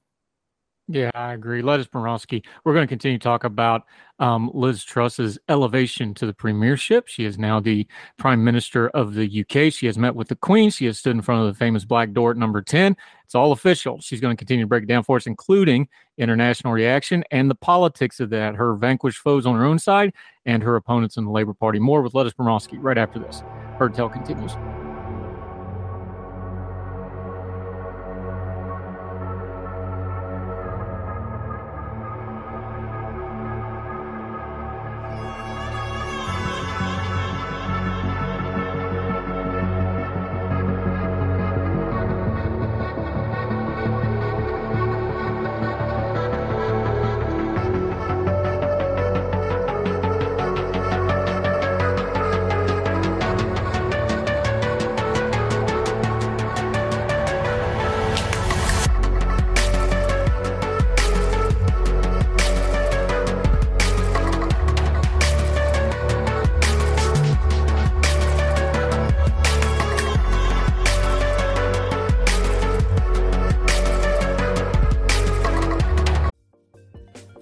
Yeah, 0.88 1.10
I 1.14 1.32
agree. 1.32 1.62
Lettuce 1.62 1.88
Bromovsky. 1.88 2.44
We're 2.62 2.72
going 2.72 2.86
to 2.86 2.88
continue 2.90 3.18
to 3.18 3.22
talk 3.22 3.42
about 3.42 3.82
um, 4.20 4.52
Liz 4.54 4.84
Truss's 4.84 5.36
elevation 5.48 6.14
to 6.14 6.26
the 6.26 6.32
premiership. 6.32 7.08
She 7.08 7.24
is 7.24 7.38
now 7.38 7.58
the 7.58 7.88
Prime 8.18 8.44
Minister 8.44 8.88
of 8.90 9.14
the 9.14 9.40
UK. 9.40 9.72
She 9.72 9.86
has 9.86 9.98
met 9.98 10.14
with 10.14 10.28
the 10.28 10.36
Queen. 10.36 10.70
She 10.70 10.86
has 10.86 10.98
stood 10.98 11.16
in 11.16 11.22
front 11.22 11.40
of 11.40 11.48
the 11.48 11.58
famous 11.58 11.84
black 11.84 12.12
door 12.12 12.30
at 12.30 12.36
number 12.36 12.62
10. 12.62 12.96
It's 13.24 13.34
all 13.34 13.50
official. 13.50 14.00
She's 14.00 14.20
going 14.20 14.36
to 14.36 14.38
continue 14.38 14.62
to 14.62 14.68
break 14.68 14.84
it 14.84 14.86
down 14.86 15.02
for 15.02 15.16
us, 15.16 15.26
including 15.26 15.88
international 16.18 16.72
reaction 16.72 17.24
and 17.32 17.50
the 17.50 17.56
politics 17.56 18.20
of 18.20 18.30
that, 18.30 18.54
her 18.54 18.76
vanquished 18.76 19.18
foes 19.18 19.44
on 19.44 19.56
her 19.56 19.64
own 19.64 19.80
side 19.80 20.12
and 20.44 20.62
her 20.62 20.76
opponents 20.76 21.16
in 21.16 21.24
the 21.24 21.32
Labour 21.32 21.52
Party. 21.52 21.80
More 21.80 22.00
with 22.00 22.14
Lettuce 22.14 22.34
Bromovsky 22.34 22.78
right 22.80 22.96
after 22.96 23.18
this. 23.18 23.42
Her 23.78 23.88
tale 23.88 24.08
continues. 24.08 24.52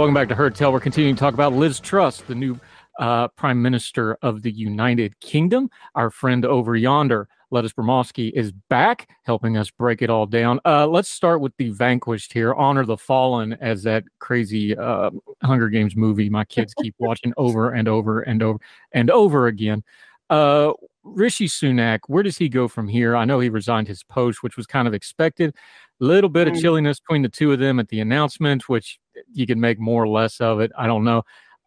Welcome 0.00 0.14
back 0.14 0.30
to 0.30 0.34
Heard 0.34 0.54
Tell. 0.54 0.72
We're 0.72 0.80
continuing 0.80 1.14
to 1.14 1.20
talk 1.20 1.34
about 1.34 1.52
Liz 1.52 1.78
Truss, 1.78 2.22
the 2.22 2.34
new 2.34 2.58
uh, 2.98 3.28
Prime 3.28 3.60
Minister 3.60 4.16
of 4.22 4.40
the 4.40 4.50
United 4.50 5.20
Kingdom. 5.20 5.68
Our 5.94 6.08
friend 6.08 6.46
over 6.46 6.74
yonder, 6.74 7.28
Lettuce 7.50 7.74
Bromovsky, 7.74 8.32
is 8.32 8.50
back 8.70 9.10
helping 9.24 9.58
us 9.58 9.70
break 9.70 10.00
it 10.00 10.08
all 10.08 10.24
down. 10.24 10.58
Uh, 10.64 10.86
let's 10.86 11.10
start 11.10 11.42
with 11.42 11.54
the 11.58 11.68
vanquished 11.68 12.32
here. 12.32 12.54
Honor 12.54 12.86
the 12.86 12.96
Fallen, 12.96 13.52
as 13.60 13.82
that 13.82 14.04
crazy 14.20 14.74
uh, 14.74 15.10
Hunger 15.42 15.68
Games 15.68 15.94
movie 15.94 16.30
my 16.30 16.46
kids 16.46 16.72
keep 16.72 16.94
watching 16.98 17.34
over 17.36 17.72
and 17.72 17.86
over 17.86 18.22
and 18.22 18.42
over 18.42 18.58
and 18.92 19.10
over 19.10 19.48
again. 19.48 19.84
Uh, 20.30 20.72
Rishi 21.02 21.46
Sunak, 21.46 21.98
where 22.06 22.22
does 22.22 22.38
he 22.38 22.48
go 22.48 22.68
from 22.68 22.88
here? 22.88 23.16
I 23.16 23.26
know 23.26 23.38
he 23.38 23.50
resigned 23.50 23.88
his 23.88 24.02
post, 24.02 24.42
which 24.42 24.56
was 24.56 24.66
kind 24.66 24.88
of 24.88 24.94
expected. 24.94 25.54
A 26.00 26.04
little 26.04 26.30
bit 26.30 26.48
of 26.48 26.54
Mm. 26.54 26.62
chilliness 26.62 27.00
between 27.00 27.20
the 27.20 27.28
two 27.28 27.52
of 27.52 27.58
them 27.58 27.78
at 27.78 27.88
the 27.88 28.00
announcement, 28.00 28.66
which 28.66 28.98
you 29.32 29.46
can 29.46 29.60
make 29.60 29.78
more 29.78 30.02
or 30.02 30.08
less 30.08 30.40
of 30.40 30.60
it. 30.60 30.72
I 30.78 30.86
don't 30.86 31.04
know. 31.04 31.22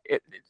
It, 0.05 0.21
it- 0.31 0.41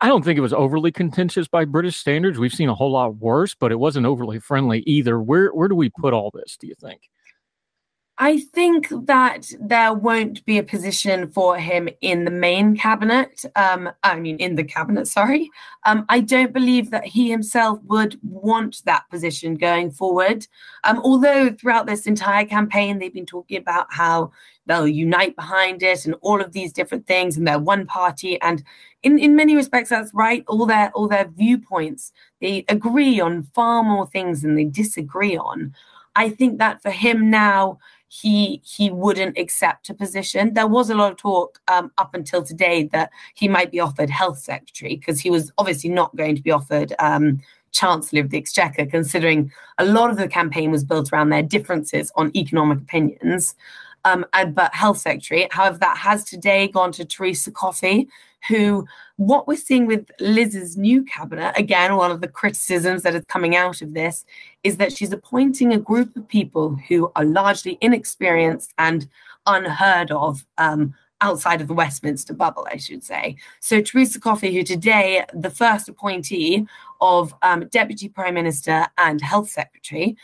I 0.00 0.08
don't 0.08 0.22
think 0.24 0.36
it 0.36 0.42
was 0.42 0.52
overly 0.52 0.92
contentious 0.92 1.48
by 1.48 1.64
British 1.64 1.96
standards. 1.96 2.38
We've 2.38 2.52
seen 2.52 2.68
a 2.68 2.74
whole 2.74 2.90
lot 2.92 3.16
worse, 3.16 3.54
but 3.54 3.72
it 3.72 3.78
wasn't 3.78 4.04
overly 4.06 4.38
friendly 4.38 4.80
either. 4.80 5.22
Where 5.22 5.48
where 5.50 5.68
do 5.68 5.74
we 5.76 5.88
put 5.88 6.12
all 6.12 6.30
this? 6.34 6.56
Do 6.60 6.66
you 6.66 6.74
think? 6.74 7.00
I 8.18 8.38
think 8.38 8.86
that 9.06 9.50
there 9.58 9.92
won't 9.92 10.44
be 10.44 10.58
a 10.58 10.62
position 10.62 11.26
for 11.32 11.58
him 11.58 11.88
in 12.00 12.24
the 12.24 12.30
main 12.30 12.76
cabinet. 12.76 13.44
Um, 13.56 13.90
I 14.04 14.20
mean, 14.20 14.36
in 14.36 14.54
the 14.54 14.62
cabinet, 14.62 15.08
sorry. 15.08 15.50
Um, 15.84 16.06
I 16.08 16.20
don't 16.20 16.52
believe 16.52 16.92
that 16.92 17.04
he 17.04 17.28
himself 17.28 17.80
would 17.86 18.16
want 18.22 18.82
that 18.84 19.10
position 19.10 19.56
going 19.56 19.90
forward. 19.90 20.46
Um, 20.84 21.00
although 21.02 21.50
throughout 21.50 21.86
this 21.86 22.06
entire 22.06 22.44
campaign, 22.44 22.98
they've 22.98 23.12
been 23.12 23.26
talking 23.26 23.58
about 23.58 23.86
how 23.90 24.30
they'll 24.66 24.86
unite 24.86 25.34
behind 25.34 25.82
it 25.82 26.06
and 26.06 26.14
all 26.20 26.40
of 26.40 26.52
these 26.52 26.72
different 26.72 27.08
things, 27.08 27.36
and 27.36 27.48
they're 27.48 27.58
one 27.58 27.84
party. 27.84 28.40
And 28.42 28.62
in, 29.02 29.18
in 29.18 29.34
many 29.34 29.56
respects, 29.56 29.90
that's 29.90 30.14
right. 30.14 30.44
All 30.46 30.66
their 30.66 30.92
all 30.92 31.08
their 31.08 31.26
viewpoints, 31.26 32.12
they 32.40 32.64
agree 32.68 33.18
on 33.18 33.42
far 33.54 33.82
more 33.82 34.06
things 34.06 34.42
than 34.42 34.54
they 34.54 34.64
disagree 34.64 35.36
on. 35.36 35.74
I 36.16 36.30
think 36.30 36.58
that 36.58 36.80
for 36.80 36.90
him 36.90 37.28
now, 37.28 37.78
he 38.20 38.60
he 38.64 38.90
wouldn't 38.90 39.36
accept 39.36 39.90
a 39.90 39.94
position. 39.94 40.54
There 40.54 40.68
was 40.68 40.88
a 40.88 40.94
lot 40.94 41.10
of 41.12 41.18
talk 41.18 41.60
um, 41.66 41.90
up 41.98 42.14
until 42.14 42.44
today 42.44 42.84
that 42.92 43.10
he 43.34 43.48
might 43.48 43.72
be 43.72 43.80
offered 43.80 44.08
health 44.08 44.38
secretary 44.38 44.96
because 44.96 45.18
he 45.20 45.30
was 45.30 45.50
obviously 45.58 45.90
not 45.90 46.14
going 46.14 46.36
to 46.36 46.42
be 46.42 46.52
offered 46.52 46.92
um, 47.00 47.40
chancellor 47.72 48.20
of 48.20 48.30
the 48.30 48.38
exchequer, 48.38 48.86
considering 48.86 49.50
a 49.78 49.84
lot 49.84 50.10
of 50.10 50.16
the 50.16 50.28
campaign 50.28 50.70
was 50.70 50.84
built 50.84 51.12
around 51.12 51.30
their 51.30 51.42
differences 51.42 52.12
on 52.14 52.30
economic 52.36 52.78
opinions. 52.78 53.56
Um, 54.04 54.24
and, 54.32 54.54
but 54.54 54.72
health 54.74 54.98
secretary, 54.98 55.48
however, 55.50 55.78
that 55.78 55.96
has 55.96 56.24
today 56.24 56.68
gone 56.68 56.92
to 56.92 57.04
Teresa 57.04 57.50
Coffey, 57.50 58.08
who 58.48 58.86
what 59.16 59.46
we're 59.46 59.56
seeing 59.56 59.86
with 59.86 60.10
Liz's 60.18 60.76
new 60.76 61.04
cabinet, 61.04 61.54
again, 61.56 61.96
one 61.96 62.10
of 62.10 62.20
the 62.20 62.28
criticisms 62.28 63.02
that 63.02 63.14
is 63.14 63.24
coming 63.26 63.54
out 63.54 63.80
of 63.80 63.94
this 63.94 64.24
is 64.64 64.76
that 64.78 64.96
she's 64.96 65.12
appointing 65.12 65.72
a 65.72 65.78
group 65.78 66.16
of 66.16 66.26
people 66.26 66.76
who 66.88 67.12
are 67.14 67.24
largely 67.24 67.78
inexperienced 67.80 68.74
and 68.78 69.08
unheard 69.46 70.10
of 70.10 70.44
um, 70.58 70.94
outside 71.20 71.60
of 71.60 71.68
the 71.68 71.74
Westminster 71.74 72.34
bubble, 72.34 72.66
I 72.70 72.76
should 72.76 73.04
say. 73.04 73.36
So, 73.60 73.80
Teresa 73.80 74.18
Coffey, 74.18 74.54
who 74.54 74.64
today, 74.64 75.24
the 75.32 75.50
first 75.50 75.88
appointee 75.88 76.66
of 77.04 77.34
um, 77.42 77.68
Deputy 77.68 78.08
Prime 78.08 78.34
Minister 78.34 78.86
and 78.96 79.20
Health 79.20 79.50
Secretary, 79.50 80.16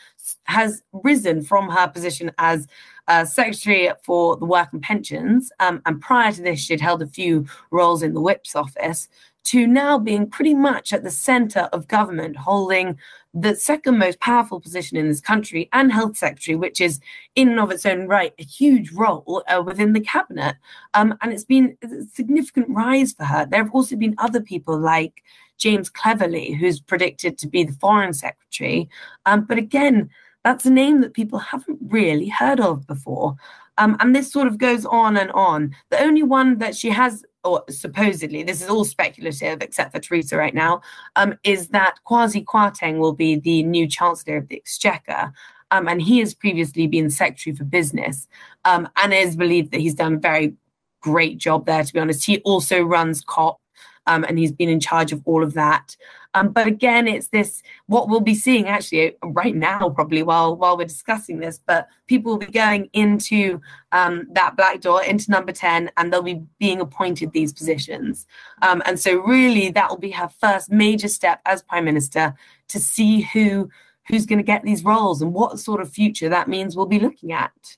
has 0.43 0.81
risen 0.91 1.43
from 1.43 1.69
her 1.69 1.87
position 1.87 2.31
as 2.37 2.67
uh, 3.07 3.23
Secretary 3.25 3.89
for 4.03 4.35
the 4.37 4.45
Work 4.45 4.73
and 4.73 4.81
Pensions. 4.81 5.51
Um, 5.59 5.81
and 5.85 6.01
prior 6.01 6.31
to 6.31 6.41
this, 6.41 6.59
she'd 6.59 6.81
held 6.81 7.01
a 7.01 7.07
few 7.07 7.45
roles 7.69 8.01
in 8.01 8.13
the 8.13 8.21
Whip's 8.21 8.55
office, 8.55 9.07
to 9.43 9.65
now 9.65 9.97
being 9.97 10.29
pretty 10.29 10.53
much 10.53 10.93
at 10.93 11.03
the 11.03 11.09
center 11.09 11.61
of 11.73 11.87
government, 11.87 12.37
holding 12.37 12.97
the 13.33 13.55
second 13.55 13.97
most 13.97 14.19
powerful 14.19 14.59
position 14.59 14.97
in 14.97 15.07
this 15.07 15.21
country 15.21 15.69
and 15.73 15.91
health 15.91 16.17
secretary, 16.17 16.55
which 16.55 16.79
is 16.79 16.99
in 17.35 17.49
and 17.49 17.59
of 17.59 17.71
its 17.71 17.85
own 17.85 18.07
right 18.07 18.33
a 18.37 18.43
huge 18.43 18.91
role 18.91 19.43
uh, 19.47 19.61
within 19.61 19.93
the 19.93 20.01
cabinet. 20.01 20.55
Um, 20.93 21.17
and 21.21 21.31
it's 21.33 21.45
been 21.45 21.77
a 21.83 21.87
significant 22.13 22.69
rise 22.69 23.13
for 23.13 23.23
her. 23.23 23.45
There 23.45 23.63
have 23.63 23.73
also 23.73 23.95
been 23.95 24.15
other 24.17 24.41
people 24.41 24.77
like 24.77 25.23
James 25.61 25.89
Cleverly, 25.89 26.53
who's 26.53 26.81
predicted 26.81 27.37
to 27.37 27.47
be 27.47 27.63
the 27.63 27.73
foreign 27.73 28.13
secretary. 28.13 28.89
Um, 29.27 29.45
but 29.45 29.59
again, 29.59 30.09
that's 30.43 30.65
a 30.65 30.71
name 30.71 31.01
that 31.01 31.13
people 31.13 31.37
haven't 31.37 31.77
really 31.87 32.29
heard 32.29 32.59
of 32.59 32.87
before. 32.87 33.35
Um, 33.77 33.95
and 33.99 34.15
this 34.15 34.31
sort 34.31 34.47
of 34.47 34.57
goes 34.57 34.85
on 34.85 35.17
and 35.17 35.31
on. 35.31 35.75
The 35.91 36.01
only 36.01 36.23
one 36.23 36.57
that 36.57 36.75
she 36.75 36.89
has, 36.89 37.23
or 37.43 37.63
supposedly, 37.69 38.41
this 38.41 38.61
is 38.61 38.69
all 38.69 38.85
speculative 38.85 39.61
except 39.61 39.93
for 39.93 39.99
Theresa 39.99 40.35
right 40.35 40.55
now, 40.55 40.81
um, 41.15 41.37
is 41.43 41.67
that 41.69 41.99
Kwasi 42.09 42.43
Kwarteng 42.43 42.97
will 42.97 43.13
be 43.13 43.35
the 43.35 43.61
new 43.61 43.87
Chancellor 43.87 44.37
of 44.37 44.47
the 44.47 44.57
Exchequer. 44.57 45.31
Um, 45.69 45.87
and 45.87 46.01
he 46.01 46.19
has 46.19 46.33
previously 46.33 46.87
been 46.87 47.11
Secretary 47.11 47.55
for 47.55 47.63
Business 47.65 48.27
um, 48.65 48.89
and 48.97 49.13
is 49.13 49.35
believed 49.35 49.71
that 49.71 49.79
he's 49.79 49.95
done 49.95 50.15
a 50.15 50.19
very 50.19 50.55
great 51.01 51.37
job 51.37 51.67
there, 51.67 51.83
to 51.83 51.93
be 51.93 51.99
honest. 51.99 52.25
He 52.25 52.39
also 52.39 52.81
runs 52.81 53.21
COP 53.21 53.60
um, 54.07 54.23
and 54.23 54.39
he's 54.39 54.51
been 54.51 54.69
in 54.69 54.79
charge 54.79 55.11
of 55.11 55.21
all 55.25 55.43
of 55.43 55.53
that. 55.53 55.95
Um, 56.33 56.49
but 56.49 56.65
again, 56.65 57.07
it's 57.07 57.27
this 57.27 57.61
what 57.87 58.07
we'll 58.07 58.21
be 58.21 58.35
seeing 58.35 58.67
actually 58.67 59.15
right 59.23 59.55
now, 59.55 59.89
probably 59.89 60.23
while 60.23 60.55
while 60.55 60.77
we're 60.77 60.85
discussing 60.85 61.39
this. 61.39 61.59
But 61.65 61.89
people 62.07 62.31
will 62.31 62.39
be 62.39 62.45
going 62.45 62.89
into 62.93 63.61
um, 63.91 64.27
that 64.31 64.55
black 64.55 64.79
door 64.79 65.03
into 65.03 65.29
number 65.29 65.51
ten, 65.51 65.91
and 65.97 66.11
they'll 66.11 66.21
be 66.21 66.41
being 66.57 66.79
appointed 66.79 67.33
these 67.33 67.51
positions. 67.51 68.27
Um, 68.61 68.81
and 68.85 68.99
so, 68.99 69.19
really, 69.19 69.71
that 69.71 69.89
will 69.89 69.97
be 69.97 70.11
her 70.11 70.29
first 70.29 70.71
major 70.71 71.09
step 71.09 71.41
as 71.45 71.63
prime 71.63 71.85
minister 71.85 72.33
to 72.69 72.79
see 72.79 73.21
who 73.33 73.69
who's 74.07 74.25
going 74.25 74.39
to 74.39 74.43
get 74.43 74.63
these 74.63 74.83
roles 74.83 75.21
and 75.21 75.33
what 75.33 75.59
sort 75.59 75.81
of 75.81 75.91
future 75.91 76.29
that 76.29 76.47
means 76.47 76.75
we'll 76.75 76.85
be 76.85 76.99
looking 76.99 77.33
at. 77.33 77.77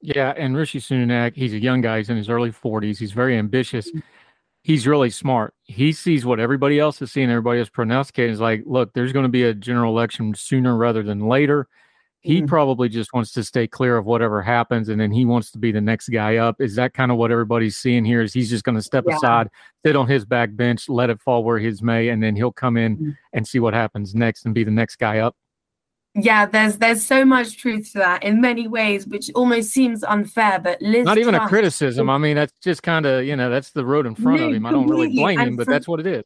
Yeah, 0.00 0.34
and 0.36 0.56
Rishi 0.56 0.80
Sunak, 0.80 1.36
he's 1.36 1.52
a 1.52 1.60
young 1.60 1.80
guy. 1.80 1.98
He's 1.98 2.10
in 2.10 2.16
his 2.16 2.28
early 2.28 2.50
40s. 2.50 2.98
He's 2.98 3.12
very 3.12 3.38
ambitious. 3.38 3.88
Mm-hmm 3.88 4.00
he's 4.62 4.86
really 4.86 5.10
smart. 5.10 5.54
He 5.64 5.92
sees 5.92 6.24
what 6.24 6.40
everybody 6.40 6.78
else 6.78 7.02
is 7.02 7.12
seeing, 7.12 7.30
everybody 7.30 7.60
is 7.60 7.68
prognosticating. 7.68 8.32
Is 8.32 8.40
like, 8.40 8.62
look, 8.66 8.92
there's 8.92 9.12
going 9.12 9.24
to 9.24 9.28
be 9.28 9.44
a 9.44 9.54
general 9.54 9.92
election 9.92 10.34
sooner 10.34 10.76
rather 10.76 11.02
than 11.02 11.28
later. 11.28 11.68
He 12.20 12.38
mm-hmm. 12.38 12.46
probably 12.46 12.88
just 12.88 13.12
wants 13.12 13.32
to 13.32 13.42
stay 13.42 13.66
clear 13.66 13.96
of 13.96 14.06
whatever 14.06 14.42
happens, 14.42 14.88
and 14.88 15.00
then 15.00 15.10
he 15.10 15.24
wants 15.24 15.50
to 15.52 15.58
be 15.58 15.72
the 15.72 15.80
next 15.80 16.08
guy 16.08 16.36
up. 16.36 16.60
Is 16.60 16.76
that 16.76 16.94
kind 16.94 17.10
of 17.10 17.18
what 17.18 17.32
everybody's 17.32 17.76
seeing 17.76 18.04
here? 18.04 18.22
Is 18.22 18.32
he's 18.32 18.48
just 18.48 18.62
going 18.62 18.76
to 18.76 18.82
step 18.82 19.04
yeah. 19.08 19.16
aside, 19.16 19.48
sit 19.84 19.96
on 19.96 20.06
his 20.06 20.24
back 20.24 20.54
bench, 20.54 20.88
let 20.88 21.10
it 21.10 21.20
fall 21.20 21.42
where 21.42 21.58
his 21.58 21.82
may, 21.82 22.10
and 22.10 22.22
then 22.22 22.36
he'll 22.36 22.52
come 22.52 22.76
in 22.76 22.96
mm-hmm. 22.96 23.10
and 23.32 23.46
see 23.46 23.58
what 23.58 23.74
happens 23.74 24.14
next 24.14 24.44
and 24.44 24.54
be 24.54 24.62
the 24.62 24.70
next 24.70 24.96
guy 24.96 25.18
up? 25.18 25.34
Yeah 26.14 26.44
there's 26.44 26.76
there's 26.78 27.04
so 27.04 27.24
much 27.24 27.56
truth 27.56 27.92
to 27.92 27.98
that 27.98 28.22
in 28.22 28.40
many 28.40 28.68
ways 28.68 29.06
which 29.06 29.30
almost 29.34 29.70
seems 29.70 30.04
unfair 30.04 30.58
but 30.58 30.80
Liz 30.82 31.04
not 31.04 31.18
even 31.18 31.34
a 31.34 31.48
criticism. 31.48 32.10
I 32.10 32.18
mean 32.18 32.36
that's 32.36 32.52
just 32.62 32.82
kind 32.82 33.06
of 33.06 33.24
you 33.24 33.36
know 33.36 33.48
that's 33.48 33.70
the 33.70 33.84
road 33.84 34.06
in 34.06 34.14
front 34.14 34.40
no, 34.40 34.48
of 34.48 34.54
him. 34.54 34.66
I 34.66 34.70
don't 34.70 34.88
really 34.88 35.14
blame 35.14 35.40
him 35.40 35.56
but 35.56 35.66
that's 35.66 35.88
what 35.88 36.00
it 36.00 36.06
is. 36.06 36.24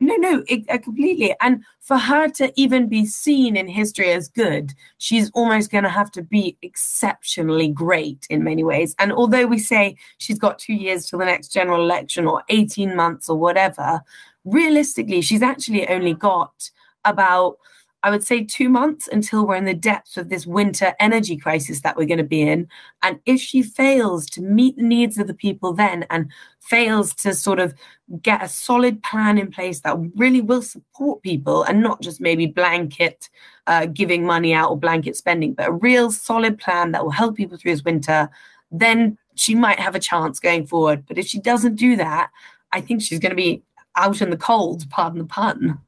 No 0.00 0.14
no 0.14 0.44
it, 0.46 0.64
uh, 0.70 0.78
completely. 0.78 1.34
And 1.40 1.62
for 1.80 1.98
her 1.98 2.28
to 2.30 2.52
even 2.58 2.88
be 2.88 3.04
seen 3.04 3.56
in 3.56 3.68
history 3.68 4.12
as 4.12 4.28
good 4.28 4.72
she's 4.96 5.30
almost 5.32 5.70
going 5.70 5.84
to 5.84 5.90
have 5.90 6.10
to 6.12 6.22
be 6.22 6.56
exceptionally 6.62 7.68
great 7.68 8.26
in 8.30 8.44
many 8.44 8.64
ways. 8.64 8.94
And 8.98 9.12
although 9.12 9.46
we 9.46 9.58
say 9.58 9.96
she's 10.18 10.38
got 10.38 10.58
two 10.58 10.74
years 10.74 11.06
till 11.06 11.18
the 11.18 11.26
next 11.26 11.48
general 11.48 11.82
election 11.82 12.26
or 12.26 12.44
18 12.48 12.96
months 12.96 13.28
or 13.28 13.36
whatever 13.36 14.00
realistically 14.44 15.20
she's 15.20 15.42
actually 15.42 15.86
only 15.88 16.14
got 16.14 16.70
about 17.04 17.58
I 18.02 18.10
would 18.10 18.22
say 18.22 18.44
two 18.44 18.68
months 18.68 19.08
until 19.08 19.46
we're 19.46 19.56
in 19.56 19.64
the 19.64 19.74
depths 19.74 20.16
of 20.16 20.28
this 20.28 20.46
winter 20.46 20.94
energy 21.00 21.36
crisis 21.36 21.80
that 21.80 21.96
we're 21.96 22.06
going 22.06 22.18
to 22.18 22.24
be 22.24 22.42
in. 22.42 22.68
And 23.02 23.18
if 23.26 23.40
she 23.40 23.62
fails 23.62 24.26
to 24.26 24.40
meet 24.40 24.76
the 24.76 24.84
needs 24.84 25.18
of 25.18 25.26
the 25.26 25.34
people 25.34 25.72
then 25.72 26.06
and 26.08 26.30
fails 26.60 27.12
to 27.16 27.34
sort 27.34 27.58
of 27.58 27.74
get 28.22 28.42
a 28.42 28.48
solid 28.48 29.02
plan 29.02 29.36
in 29.36 29.50
place 29.50 29.80
that 29.80 29.98
really 30.14 30.40
will 30.40 30.62
support 30.62 31.22
people 31.22 31.64
and 31.64 31.82
not 31.82 32.00
just 32.00 32.20
maybe 32.20 32.46
blanket 32.46 33.28
uh, 33.66 33.86
giving 33.86 34.24
money 34.24 34.54
out 34.54 34.70
or 34.70 34.78
blanket 34.78 35.16
spending, 35.16 35.52
but 35.52 35.68
a 35.68 35.72
real 35.72 36.10
solid 36.12 36.58
plan 36.58 36.92
that 36.92 37.02
will 37.02 37.10
help 37.10 37.36
people 37.36 37.58
through 37.58 37.72
this 37.72 37.84
winter, 37.84 38.28
then 38.70 39.18
she 39.34 39.54
might 39.54 39.80
have 39.80 39.94
a 39.94 40.00
chance 40.00 40.38
going 40.40 40.66
forward. 40.66 41.04
But 41.06 41.18
if 41.18 41.26
she 41.26 41.40
doesn't 41.40 41.74
do 41.74 41.96
that, 41.96 42.30
I 42.72 42.80
think 42.80 43.02
she's 43.02 43.18
going 43.18 43.30
to 43.30 43.36
be 43.36 43.62
out 43.96 44.22
in 44.22 44.30
the 44.30 44.36
cold, 44.36 44.88
pardon 44.90 45.18
the 45.18 45.24
pun. 45.26 45.80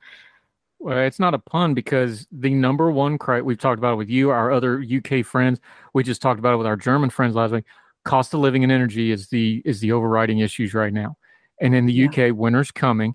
Well, 0.81 0.99
it's 0.99 1.19
not 1.19 1.35
a 1.35 1.39
pun 1.39 1.75
because 1.75 2.27
the 2.33 2.55
number 2.55 2.91
one 2.91 3.19
cri- 3.19 3.43
we've 3.43 3.59
talked 3.59 3.79
about 3.79 3.93
it 3.93 3.97
with 3.97 4.09
you, 4.09 4.31
our 4.31 4.51
other 4.51 4.83
UK 4.83 5.25
friends. 5.25 5.61
We 5.93 6.03
just 6.03 6.23
talked 6.23 6.39
about 6.39 6.55
it 6.55 6.57
with 6.57 6.67
our 6.67 6.77
German 6.77 7.11
friends 7.11 7.35
last 7.35 7.53
week. 7.53 7.67
Cost 8.07 8.33
of 8.33 8.41
living 8.41 8.63
and 8.63 8.73
energy 8.73 9.13
is 9.13 9.29
the 9.29 9.61
is 9.67 9.81
the 9.81 9.93
overriding 9.93 10.39
issues 10.39 10.73
right 10.73 10.93
now, 10.93 11.19
and 11.61 11.75
in 11.75 11.85
the 11.85 11.93
yeah. 11.93 12.07
UK, 12.07 12.35
winter's 12.35 12.71
coming, 12.71 13.15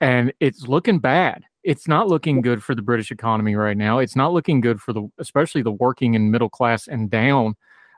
and 0.00 0.32
it's 0.40 0.66
looking 0.66 0.98
bad. 0.98 1.44
It's 1.62 1.86
not 1.86 2.08
looking 2.08 2.40
good 2.40 2.64
for 2.64 2.74
the 2.74 2.80
British 2.80 3.10
economy 3.10 3.54
right 3.54 3.76
now. 3.76 3.98
It's 3.98 4.16
not 4.16 4.32
looking 4.32 4.62
good 4.62 4.80
for 4.80 4.94
the 4.94 5.06
especially 5.18 5.60
the 5.60 5.72
working 5.72 6.16
and 6.16 6.32
middle 6.32 6.48
class 6.48 6.88
and 6.88 7.10
down 7.10 7.54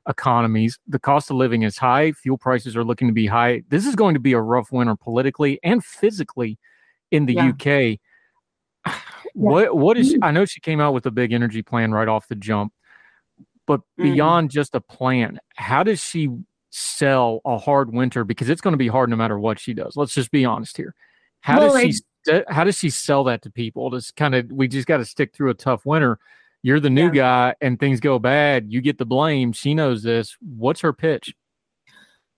economies. 0.08 0.80
The 0.88 0.98
cost 0.98 1.30
of 1.30 1.36
living 1.36 1.62
is 1.62 1.78
high. 1.78 2.10
Fuel 2.10 2.38
prices 2.38 2.76
are 2.76 2.84
looking 2.84 3.06
to 3.06 3.14
be 3.14 3.26
high. 3.28 3.62
This 3.68 3.86
is 3.86 3.94
going 3.94 4.14
to 4.14 4.20
be 4.20 4.32
a 4.32 4.40
rough 4.40 4.72
winter 4.72 4.96
politically 4.96 5.60
and 5.62 5.84
physically 5.84 6.58
in 7.12 7.26
the 7.26 7.34
yeah. 7.34 7.50
UK 7.50 8.00
what 9.36 9.76
what 9.76 9.98
is 9.98 10.10
she, 10.10 10.18
I 10.22 10.30
know 10.30 10.44
she 10.44 10.60
came 10.60 10.80
out 10.80 10.94
with 10.94 11.06
a 11.06 11.10
big 11.10 11.32
energy 11.32 11.62
plan 11.62 11.92
right 11.92 12.08
off 12.08 12.28
the 12.28 12.34
jump, 12.34 12.72
but 13.66 13.80
mm-hmm. 13.80 14.14
beyond 14.14 14.50
just 14.50 14.74
a 14.74 14.80
plan, 14.80 15.38
how 15.56 15.82
does 15.82 16.02
she 16.02 16.30
sell 16.76 17.40
a 17.46 17.56
hard 17.56 17.92
winter 17.92 18.22
because 18.22 18.50
it's 18.50 18.60
going 18.60 18.72
to 18.72 18.78
be 18.78 18.88
hard 18.88 19.08
no 19.08 19.16
matter 19.16 19.38
what 19.38 19.58
she 19.58 19.72
does. 19.72 19.96
Let's 19.96 20.12
just 20.12 20.30
be 20.30 20.44
honest 20.44 20.76
here. 20.76 20.94
How 21.40 21.60
well, 21.60 21.72
does 21.72 22.02
she 22.26 22.42
how 22.48 22.64
does 22.64 22.76
she 22.76 22.90
sell 22.90 23.24
that 23.24 23.42
to 23.42 23.50
people? 23.50 23.90
Just 23.90 24.14
kind 24.16 24.34
of 24.34 24.50
we 24.50 24.68
just 24.68 24.86
got 24.86 24.98
to 24.98 25.04
stick 25.04 25.32
through 25.32 25.50
a 25.50 25.54
tough 25.54 25.86
winter. 25.86 26.18
You're 26.62 26.80
the 26.80 26.90
new 26.90 27.06
yeah. 27.06 27.12
guy 27.12 27.54
and 27.60 27.78
things 27.78 28.00
go 28.00 28.18
bad, 28.18 28.72
you 28.72 28.80
get 28.80 28.98
the 28.98 29.06
blame. 29.06 29.52
She 29.52 29.74
knows 29.74 30.02
this. 30.02 30.36
What's 30.40 30.80
her 30.80 30.92
pitch? 30.92 31.34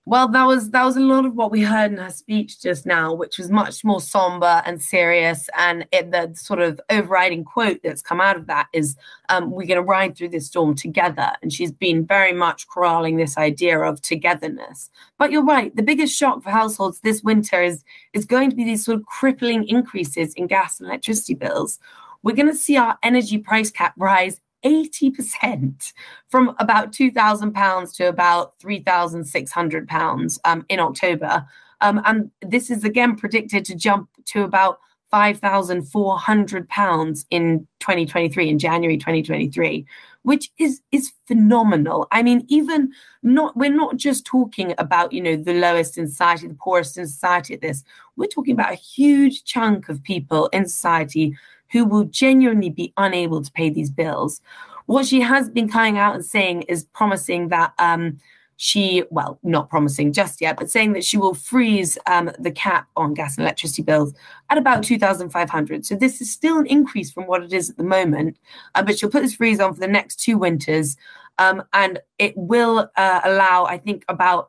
Well, 0.09 0.29
that 0.29 0.47
was 0.47 0.71
that 0.71 0.87
was 0.87 0.97
a 0.97 1.01
lot 1.01 1.27
of 1.27 1.35
what 1.35 1.51
we 1.51 1.61
heard 1.61 1.93
in 1.93 1.99
her 1.99 2.09
speech 2.09 2.63
just 2.63 2.87
now, 2.87 3.13
which 3.13 3.37
was 3.37 3.51
much 3.51 3.85
more 3.85 4.01
somber 4.01 4.63
and 4.65 4.81
serious. 4.81 5.51
And 5.55 5.87
it, 5.93 6.13
the 6.13 6.33
sort 6.35 6.61
of 6.61 6.81
overriding 6.89 7.45
quote 7.45 7.81
that's 7.85 8.01
come 8.01 8.19
out 8.19 8.39
of 8.39 8.47
that 8.47 8.69
is, 8.73 8.97
um, 9.29 9.51
"We're 9.51 9.67
going 9.67 9.77
to 9.77 9.83
ride 9.83 10.17
through 10.17 10.31
this 10.31 10.47
storm 10.47 10.75
together." 10.75 11.33
And 11.43 11.53
she's 11.53 11.73
been 11.73 12.07
very 12.07 12.33
much 12.33 12.69
corralling 12.69 13.19
this 13.19 13.37
idea 13.37 13.81
of 13.81 14.01
togetherness. 14.01 14.89
But 15.19 15.31
you're 15.31 15.45
right; 15.45 15.77
the 15.77 15.83
biggest 15.83 16.17
shock 16.17 16.43
for 16.43 16.49
households 16.49 17.01
this 17.01 17.23
winter 17.23 17.63
is 17.63 17.85
is 18.15 18.25
going 18.25 18.49
to 18.49 18.57
be 18.57 18.65
these 18.65 18.87
sort 18.87 18.99
of 18.99 19.05
crippling 19.05 19.69
increases 19.69 20.33
in 20.37 20.47
gas 20.47 20.81
and 20.81 20.89
electricity 20.89 21.35
bills. 21.35 21.79
We're 22.23 22.35
going 22.35 22.49
to 22.49 22.55
see 22.55 22.79
our 22.79 22.97
energy 23.03 23.37
price 23.37 23.71
cap 23.71 23.93
rise 23.99 24.41
80% 24.65 25.93
from 26.29 26.55
about 26.59 26.93
£2,000 26.93 27.97
to 27.97 28.09
about 28.09 28.59
£3,600 28.59 30.39
um, 30.45 30.67
in 30.69 30.81
October. 30.81 31.47
Um, 31.81 32.03
and 32.05 32.31
this 32.43 32.71
is 32.71 32.85
again 32.85 33.17
predicted 33.17 33.65
to 33.67 33.75
jump 33.75 34.09
to 34.27 34.43
about 34.43 34.79
£5,400 35.13 37.25
in 37.31 37.67
2023, 37.81 38.49
in 38.49 38.59
January 38.59 38.97
2023, 38.99 39.87
which 40.23 40.51
is, 40.59 40.81
is 40.93 41.13
phenomenal. 41.27 42.07
I 42.11 42.23
mean, 42.23 42.45
even 42.49 42.93
not, 43.23 43.57
we're 43.57 43.75
not 43.75 43.97
just 43.97 44.27
talking 44.27 44.75
about, 44.77 45.13
you 45.13 45.23
know, 45.23 45.37
the 45.37 45.55
lowest 45.55 45.97
in 45.97 46.09
society, 46.09 46.49
the 46.49 46.55
poorest 46.55 46.99
in 46.99 47.07
society 47.07 47.55
at 47.55 47.63
this. 47.63 47.85
We're 48.17 48.27
talking 48.27 48.53
about 48.53 48.73
a 48.73 48.77
huge 48.77 49.45
chunk 49.45 49.89
of 49.89 50.03
people 50.03 50.49
in 50.49 50.67
society 50.67 51.35
who 51.71 51.85
will 51.85 52.05
genuinely 52.05 52.71
be 52.71 52.93
unable 52.97 53.43
to 53.43 53.53
pay 53.53 53.71
these 53.71 53.91
bills. 53.91 54.41
What 54.87 55.07
she 55.07 55.21
has 55.21 55.51
been 55.51 55.69
coming 55.69 55.99
out 55.99 56.15
and 56.15 56.25
saying 56.25 56.63
is 56.63 56.85
promising 56.85 57.49
that 57.49 57.75
um, 57.79 58.19
she, 58.57 59.05
well, 59.11 59.39
not 59.43 59.71
promising 59.71 60.13
just 60.13 60.41
yet, 60.41 60.57
but 60.57 60.71
saying 60.71 60.93
that 60.95 61.05
she 61.05 61.17
will 61.17 61.35
freeze 61.35 61.97
um, 62.07 62.31
the 62.39 62.51
cap 62.51 62.89
on 62.97 63.15
gas 63.15 63.37
and 63.37 63.45
electricity 63.45 63.83
bills 63.83 64.13
at 64.51 64.59
about 64.59 64.83
2,500. 64.83 65.87
So 65.87 65.95
this 65.95 66.21
is 66.21 66.33
still 66.33 66.59
an 66.59 66.67
increase 66.67 67.13
from 67.13 67.27
what 67.27 67.45
it 67.45 67.53
is 67.53 67.71
at 67.71 67.77
the 67.77 67.85
moment, 67.85 68.37
uh, 68.75 68.83
but 68.83 68.99
she'll 68.99 69.11
put 69.11 69.23
this 69.23 69.35
freeze 69.35 69.61
on 69.61 69.75
for 69.75 69.81
the 69.81 69.87
next 69.87 70.17
two 70.17 70.37
winters, 70.37 70.97
um, 71.39 71.63
and 71.73 72.01
it 72.19 72.37
will 72.37 72.91
uh, 72.97 73.21
allow, 73.25 73.65
I 73.65 73.79
think, 73.79 74.05
about 74.09 74.49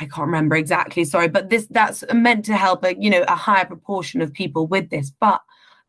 I 0.00 0.06
can't 0.06 0.26
remember 0.26 0.56
exactly, 0.56 1.04
sorry, 1.04 1.28
but 1.28 1.50
this 1.50 1.68
that's 1.70 2.02
meant 2.12 2.44
to 2.46 2.56
help 2.56 2.82
a 2.82 2.96
you 3.00 3.10
know 3.10 3.24
a 3.28 3.36
higher 3.36 3.64
proportion 3.64 4.20
of 4.20 4.32
people 4.32 4.66
with 4.66 4.90
this. 4.90 5.12
But 5.20 5.40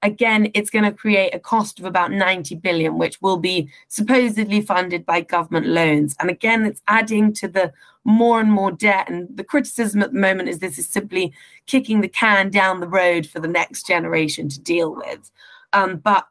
again, 0.03 0.51
it's 0.53 0.69
going 0.69 0.85
to 0.85 0.91
create 0.91 1.33
a 1.33 1.39
cost 1.39 1.79
of 1.79 1.85
about 1.85 2.11
90 2.11 2.55
billion, 2.55 2.97
which 2.97 3.21
will 3.21 3.37
be 3.37 3.69
supposedly 3.87 4.61
funded 4.61 5.05
by 5.05 5.21
government 5.21 5.65
loans. 5.65 6.15
And 6.19 6.29
again, 6.29 6.65
it's 6.65 6.81
adding 6.87 7.33
to 7.33 7.47
the 7.47 7.73
more 8.03 8.39
and 8.39 8.51
more 8.51 8.71
debt. 8.71 9.09
And 9.09 9.35
the 9.35 9.43
criticism 9.43 10.03
at 10.03 10.11
the 10.11 10.19
moment 10.19 10.49
is 10.49 10.59
this 10.59 10.77
is 10.77 10.87
simply 10.87 11.33
kicking 11.65 12.01
the 12.01 12.09
can 12.09 12.51
down 12.51 12.81
the 12.81 12.87
road 12.87 13.25
for 13.25 13.39
the 13.39 13.47
next 13.47 13.87
generation 13.87 14.49
to 14.49 14.59
deal 14.59 14.93
with. 14.93 15.31
Um, 15.71 15.97
but 15.97 16.27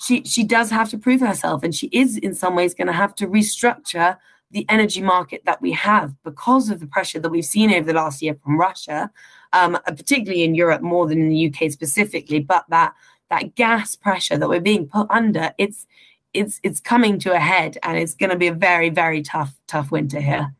she 0.00 0.22
she 0.22 0.44
does 0.44 0.70
have 0.70 0.88
to 0.90 0.98
prove 0.98 1.20
herself, 1.20 1.64
and 1.64 1.74
she 1.74 1.88
is 1.88 2.16
in 2.16 2.32
some 2.32 2.54
ways 2.54 2.72
going 2.72 2.86
to 2.86 2.92
have 2.92 3.16
to 3.16 3.26
restructure 3.26 4.16
the 4.50 4.66
energy 4.68 5.02
market 5.02 5.42
that 5.44 5.60
we 5.60 5.72
have 5.72 6.14
because 6.22 6.70
of 6.70 6.80
the 6.80 6.86
pressure 6.86 7.18
that 7.20 7.30
we've 7.30 7.44
seen 7.44 7.72
over 7.72 7.86
the 7.86 7.92
last 7.92 8.22
year 8.22 8.36
from 8.42 8.58
Russia, 8.58 9.10
um, 9.52 9.78
particularly 9.84 10.42
in 10.42 10.54
Europe 10.54 10.82
more 10.82 11.06
than 11.06 11.20
in 11.20 11.28
the 11.28 11.46
UK 11.48 11.70
specifically. 11.70 12.40
But 12.40 12.64
that 12.68 12.94
that 13.30 13.54
gas 13.54 13.94
pressure 13.94 14.38
that 14.38 14.48
we're 14.48 14.60
being 14.60 14.86
put 14.86 15.06
under, 15.10 15.52
it's 15.58 15.86
it's 16.32 16.60
it's 16.62 16.80
coming 16.80 17.18
to 17.20 17.32
a 17.32 17.38
head, 17.38 17.78
and 17.82 17.98
it's 17.98 18.14
going 18.14 18.30
to 18.30 18.36
be 18.36 18.46
a 18.46 18.54
very 18.54 18.88
very 18.88 19.22
tough 19.22 19.54
tough 19.66 19.90
winter 19.90 20.20
here. 20.20 20.54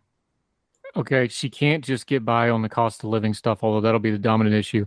Okay, 0.97 1.29
she 1.29 1.49
can't 1.49 1.85
just 1.85 2.07
get 2.07 2.25
by 2.25 2.51
on 2.51 2.63
the 2.63 2.69
cost 2.69 3.05
of 3.05 3.11
living 3.11 3.35
stuff, 3.35 3.63
although 3.63 3.81
that'll 3.81 4.01
be 4.01 4.11
the 4.11 4.19
dominant 4.19 4.57
issue. 4.57 4.87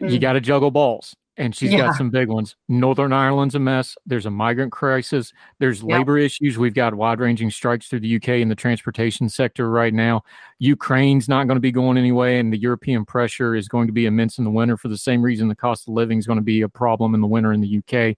Mm. 0.00 0.10
You 0.10 0.18
got 0.18 0.32
to 0.32 0.40
juggle 0.40 0.70
balls, 0.70 1.14
and 1.38 1.54
she's 1.54 1.72
Yeah. 1.72 1.78
got 1.86 1.96
some 1.96 2.08
big 2.10 2.28
ones. 2.28 2.56
Northern 2.68 3.12
Ireland's 3.12 3.54
a 3.54 3.58
mess. 3.58 3.96
There's 4.06 4.26
a 4.26 4.30
migrant 4.30 4.72
crisis. 4.72 5.32
There's 5.58 5.82
Yep. 5.82 5.90
labor 5.98 6.18
issues. 6.18 6.56
We've 6.58 6.74
got 6.74 6.94
wide 6.94 7.20
ranging 7.20 7.50
strikes 7.50 7.88
through 7.88 8.00
the 8.00 8.08
UK 8.08 8.40
in 8.40 8.48
the 8.48 8.54
transportation 8.54 9.28
sector 9.28 9.70
right 9.70 9.92
now. 9.92 10.22
Ukraine's 10.58 11.28
not 11.28 11.46
going 11.46 11.56
to 11.56 11.60
be 11.60 11.72
going 11.72 11.98
anyway, 11.98 12.38
and 12.38 12.52
the 12.52 12.58
European 12.58 13.04
pressure 13.04 13.54
is 13.54 13.68
going 13.68 13.86
to 13.86 13.92
be 13.92 14.06
immense 14.06 14.38
in 14.38 14.44
the 14.44 14.50
winter 14.50 14.76
for 14.76 14.88
the 14.88 14.96
same 14.96 15.20
reason 15.22 15.48
the 15.48 15.54
cost 15.54 15.86
of 15.88 15.94
living 15.94 16.18
is 16.18 16.26
going 16.26 16.38
to 16.38 16.42
be 16.42 16.62
a 16.62 16.68
problem 16.68 17.14
in 17.14 17.20
the 17.20 17.26
winter 17.26 17.52
in 17.52 17.60
the 17.60 17.68
UK. 17.68 18.16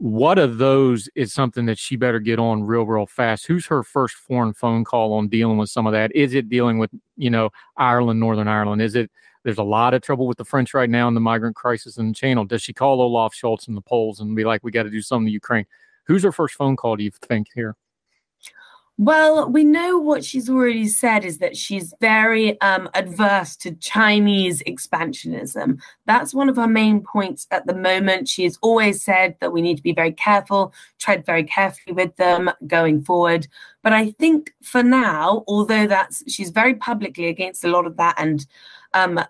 What 0.00 0.38
of 0.38 0.58
those 0.58 1.08
is 1.16 1.32
something 1.32 1.66
that 1.66 1.76
she 1.76 1.96
better 1.96 2.20
get 2.20 2.38
on 2.38 2.62
real, 2.62 2.84
real 2.86 3.06
fast? 3.06 3.46
Who's 3.48 3.66
her 3.66 3.82
first 3.82 4.14
foreign 4.14 4.52
phone 4.54 4.84
call 4.84 5.12
on 5.14 5.26
dealing 5.26 5.58
with 5.58 5.70
some 5.70 5.88
of 5.88 5.92
that? 5.92 6.14
Is 6.14 6.34
it 6.34 6.48
dealing 6.48 6.78
with, 6.78 6.90
you 7.16 7.30
know, 7.30 7.50
Ireland, 7.76 8.20
Northern 8.20 8.46
Ireland? 8.46 8.80
Is 8.80 8.94
it 8.94 9.10
there's 9.48 9.56
a 9.56 9.62
lot 9.62 9.94
of 9.94 10.02
trouble 10.02 10.26
with 10.26 10.36
the 10.36 10.44
French 10.44 10.74
right 10.74 10.90
now 10.90 11.08
in 11.08 11.14
the 11.14 11.20
migrant 11.20 11.56
crisis 11.56 11.96
in 11.96 12.08
the 12.08 12.14
channel? 12.14 12.44
Does 12.44 12.60
she 12.60 12.74
call 12.74 13.00
Olaf 13.00 13.32
Scholz 13.34 13.66
and 13.66 13.74
the 13.74 13.80
Poles 13.80 14.20
and 14.20 14.36
be 14.36 14.44
like, 14.44 14.62
we 14.62 14.70
got 14.70 14.82
to 14.82 14.90
do 14.90 15.00
something 15.00 15.24
to 15.24 15.32
Ukraine? 15.32 15.64
Who's 16.04 16.22
her 16.22 16.32
first 16.32 16.54
phone 16.54 16.76
call, 16.76 16.96
do 16.96 17.04
you 17.04 17.10
think, 17.10 17.46
here? 17.54 17.74
Well, 18.98 19.48
we 19.48 19.64
know 19.64 19.96
what 19.96 20.22
she's 20.22 20.50
already 20.50 20.86
said 20.88 21.24
is 21.24 21.38
that 21.38 21.56
she's 21.56 21.94
very 21.98 22.60
um, 22.60 22.90
adverse 22.92 23.56
to 23.58 23.70
Chinese 23.76 24.62
expansionism. 24.64 25.80
That's 26.04 26.34
one 26.34 26.50
of 26.50 26.56
her 26.56 26.66
main 26.66 27.00
points 27.00 27.46
at 27.50 27.64
the 27.66 27.74
moment. 27.74 28.28
She 28.28 28.44
has 28.44 28.58
always 28.60 29.02
said 29.02 29.36
that 29.40 29.52
we 29.52 29.62
need 29.62 29.76
to 29.76 29.82
be 29.82 29.94
very 29.94 30.12
careful, 30.12 30.74
tread 30.98 31.24
very 31.24 31.44
carefully 31.44 31.94
with 31.94 32.14
them 32.16 32.50
going 32.66 33.02
forward. 33.02 33.48
But 33.82 33.94
I 33.94 34.10
think 34.10 34.52
for 34.62 34.82
now, 34.82 35.44
although 35.46 35.86
that's 35.86 36.22
she's 36.30 36.50
very 36.50 36.74
publicly 36.74 37.28
against 37.28 37.64
a 37.64 37.68
lot 37.68 37.86
of 37.86 37.96
that, 37.96 38.16
and 38.18 38.44
um, 38.94 39.20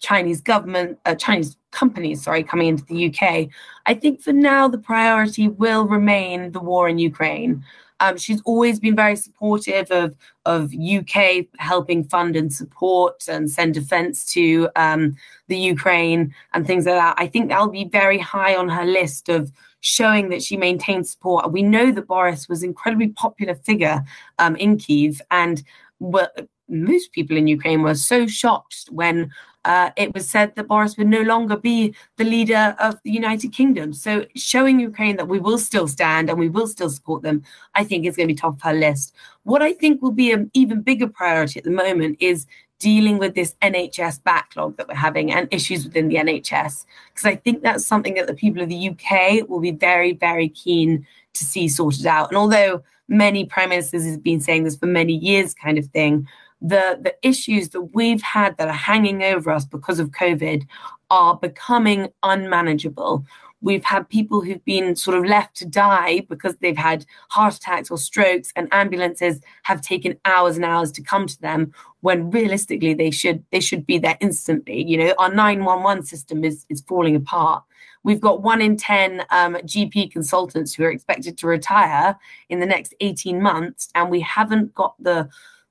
Chinese 0.00 0.40
government, 0.40 0.98
uh, 1.06 1.14
Chinese 1.14 1.56
companies, 1.70 2.22
sorry, 2.22 2.42
coming 2.42 2.68
into 2.68 2.84
the 2.84 3.06
UK, 3.06 3.48
I 3.86 3.94
think 3.94 4.20
for 4.20 4.32
now 4.32 4.68
the 4.68 4.78
priority 4.78 5.48
will 5.48 5.86
remain 5.86 6.52
the 6.52 6.60
war 6.60 6.88
in 6.88 6.98
Ukraine. 6.98 7.64
Um, 8.00 8.16
she's 8.16 8.40
always 8.42 8.80
been 8.80 8.96
very 8.96 9.16
supportive 9.16 9.90
of 9.90 10.16
of 10.46 10.72
UK 10.74 11.46
helping 11.58 12.02
fund 12.04 12.34
and 12.34 12.52
support 12.52 13.24
and 13.28 13.50
send 13.50 13.74
defence 13.74 14.24
to 14.32 14.70
um, 14.74 15.16
the 15.48 15.58
Ukraine 15.58 16.34
and 16.54 16.66
things 16.66 16.86
like 16.86 16.94
that. 16.94 17.14
I 17.18 17.26
think 17.26 17.48
that'll 17.48 17.68
be 17.68 17.84
very 17.84 18.18
high 18.18 18.56
on 18.56 18.70
her 18.70 18.86
list 18.86 19.28
of 19.28 19.52
showing 19.80 20.30
that 20.30 20.42
she 20.42 20.56
maintains 20.56 21.10
support. 21.10 21.52
We 21.52 21.62
know 21.62 21.92
that 21.92 22.06
Boris 22.06 22.48
was 22.48 22.62
an 22.62 22.70
incredibly 22.70 23.08
popular 23.08 23.54
figure 23.54 24.02
um, 24.38 24.56
in 24.56 24.78
Kiev, 24.78 25.20
and 25.30 25.62
well, 25.98 26.28
most 26.70 27.12
people 27.12 27.36
in 27.36 27.46
Ukraine 27.46 27.82
were 27.82 27.94
so 27.94 28.26
shocked 28.26 28.88
when 28.90 29.30
uh, 29.64 29.90
it 29.96 30.14
was 30.14 30.28
said 30.28 30.54
that 30.54 30.68
Boris 30.68 30.96
would 30.96 31.06
no 31.06 31.20
longer 31.20 31.56
be 31.56 31.94
the 32.16 32.24
leader 32.24 32.74
of 32.78 32.98
the 33.04 33.10
United 33.10 33.52
Kingdom. 33.52 33.92
So 33.92 34.24
showing 34.34 34.80
Ukraine 34.80 35.16
that 35.16 35.28
we 35.28 35.38
will 35.38 35.58
still 35.58 35.86
stand 35.86 36.30
and 36.30 36.38
we 36.38 36.48
will 36.48 36.66
still 36.66 36.90
support 36.90 37.22
them, 37.22 37.42
I 37.74 37.84
think 37.84 38.06
is 38.06 38.16
going 38.16 38.28
to 38.28 38.34
be 38.34 38.38
top 38.38 38.54
of 38.54 38.62
her 38.62 38.72
list. 38.72 39.14
What 39.42 39.62
I 39.62 39.72
think 39.72 40.00
will 40.00 40.12
be 40.12 40.32
an 40.32 40.50
even 40.54 40.80
bigger 40.80 41.08
priority 41.08 41.58
at 41.58 41.64
the 41.64 41.70
moment 41.70 42.16
is 42.20 42.46
dealing 42.78 43.18
with 43.18 43.34
this 43.34 43.54
NHS 43.60 44.24
backlog 44.24 44.76
that 44.78 44.88
we're 44.88 44.94
having 44.94 45.30
and 45.30 45.46
issues 45.50 45.84
within 45.84 46.08
the 46.08 46.16
NHS. 46.16 46.86
Because 47.12 47.26
I 47.26 47.36
think 47.36 47.62
that's 47.62 47.84
something 47.84 48.14
that 48.14 48.26
the 48.26 48.34
people 48.34 48.62
of 48.62 48.70
the 48.70 48.88
UK 48.88 49.48
will 49.48 49.60
be 49.60 49.72
very, 49.72 50.14
very 50.14 50.48
keen 50.48 51.06
to 51.34 51.44
see 51.44 51.68
sorted 51.68 52.06
out. 52.06 52.30
And 52.30 52.38
although 52.38 52.82
many 53.08 53.44
prime 53.44 53.68
ministers 53.68 54.06
have 54.06 54.22
been 54.22 54.40
saying 54.40 54.64
this 54.64 54.76
for 54.76 54.86
many 54.86 55.12
years, 55.12 55.52
kind 55.52 55.76
of 55.76 55.86
thing, 55.86 56.26
the 56.60 56.98
the 57.00 57.14
issues 57.26 57.70
that 57.70 57.82
we've 57.94 58.22
had 58.22 58.56
that 58.56 58.68
are 58.68 58.72
hanging 58.72 59.22
over 59.22 59.50
us 59.50 59.64
because 59.64 59.98
of 59.98 60.10
COVID 60.10 60.66
are 61.10 61.36
becoming 61.36 62.08
unmanageable. 62.22 63.24
We've 63.62 63.84
had 63.84 64.08
people 64.08 64.40
who've 64.40 64.64
been 64.64 64.96
sort 64.96 65.18
of 65.18 65.24
left 65.26 65.54
to 65.56 65.66
die 65.66 66.20
because 66.30 66.56
they've 66.56 66.76
had 66.76 67.04
heart 67.28 67.54
attacks 67.54 67.90
or 67.90 67.98
strokes, 67.98 68.52
and 68.56 68.68
ambulances 68.72 69.40
have 69.64 69.82
taken 69.82 70.18
hours 70.24 70.56
and 70.56 70.64
hours 70.64 70.90
to 70.92 71.02
come 71.02 71.26
to 71.26 71.40
them. 71.40 71.72
When 72.00 72.30
realistically, 72.30 72.94
they 72.94 73.10
should 73.10 73.44
they 73.52 73.60
should 73.60 73.86
be 73.86 73.98
there 73.98 74.16
instantly. 74.20 74.82
You 74.82 74.98
know, 74.98 75.14
our 75.18 75.32
nine 75.32 75.64
one 75.64 75.82
one 75.82 76.04
system 76.04 76.44
is 76.44 76.64
is 76.68 76.80
falling 76.82 77.16
apart. 77.16 77.64
We've 78.02 78.20
got 78.20 78.42
one 78.42 78.62
in 78.62 78.78
10 78.78 79.26
um, 79.28 79.56
GP 79.56 80.10
consultants 80.10 80.72
who 80.72 80.84
are 80.84 80.90
expected 80.90 81.36
to 81.36 81.46
retire 81.46 82.18
in 82.48 82.60
the 82.60 82.64
next 82.64 82.94
18 83.00 83.42
months, 83.42 83.90
and 83.94 84.10
we 84.10 84.20
haven't 84.20 84.74
got 84.74 84.94
the 84.98 85.28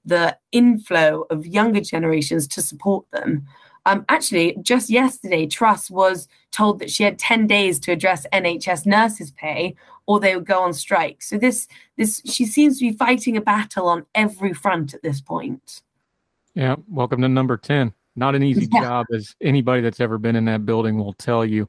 the 0.10 0.38
inflow 0.52 1.26
of 1.30 1.48
younger 1.48 1.82
generations 1.82 2.48
to 2.50 2.62
support 2.62 3.06
them. 3.12 3.46
Um, 3.86 4.06
actually, 4.10 4.58
just 4.62 4.90
yesterday, 4.90 5.48
Truss 5.48 5.90
was 5.90 6.28
told 6.52 6.80
that 6.80 6.92
she 6.92 7.04
had 7.04 7.18
10 7.18 7.48
days 7.48 7.80
to 7.80 7.92
address 7.92 8.26
NHS 8.34 8.86
nurses' 8.86 9.32
pay 9.32 9.76
or 10.06 10.20
they 10.20 10.36
would 10.36 10.46
go 10.46 10.62
on 10.62 10.74
strike. 10.74 11.22
So 11.22 11.38
this 11.38 11.68
this 11.96 12.22
she 12.26 12.46
seems 12.46 12.80
to 12.80 12.90
be 12.90 12.98
fighting 12.98 13.38
a 13.38 13.42
battle 13.42 13.88
on 13.88 14.06
every 14.16 14.54
front 14.54 14.94
at 14.94 15.02
this 15.02 15.22
point. 15.22 15.82
Yeah, 16.56 16.76
welcome 16.88 17.22
to 17.22 17.30
number 17.30 17.58
10. 17.58 17.94
Not 18.16 18.36
an 18.36 18.44
easy 18.44 18.68
Yeah. 18.74 18.82
job, 18.82 19.06
as 19.14 19.36
anybody 19.42 19.82
that's 19.82 20.00
ever 20.00 20.18
been 20.18 20.36
in 20.36 20.46
that 20.46 20.66
building 20.66 20.98
will 20.98 21.14
tell 21.14 21.46
you. 21.46 21.68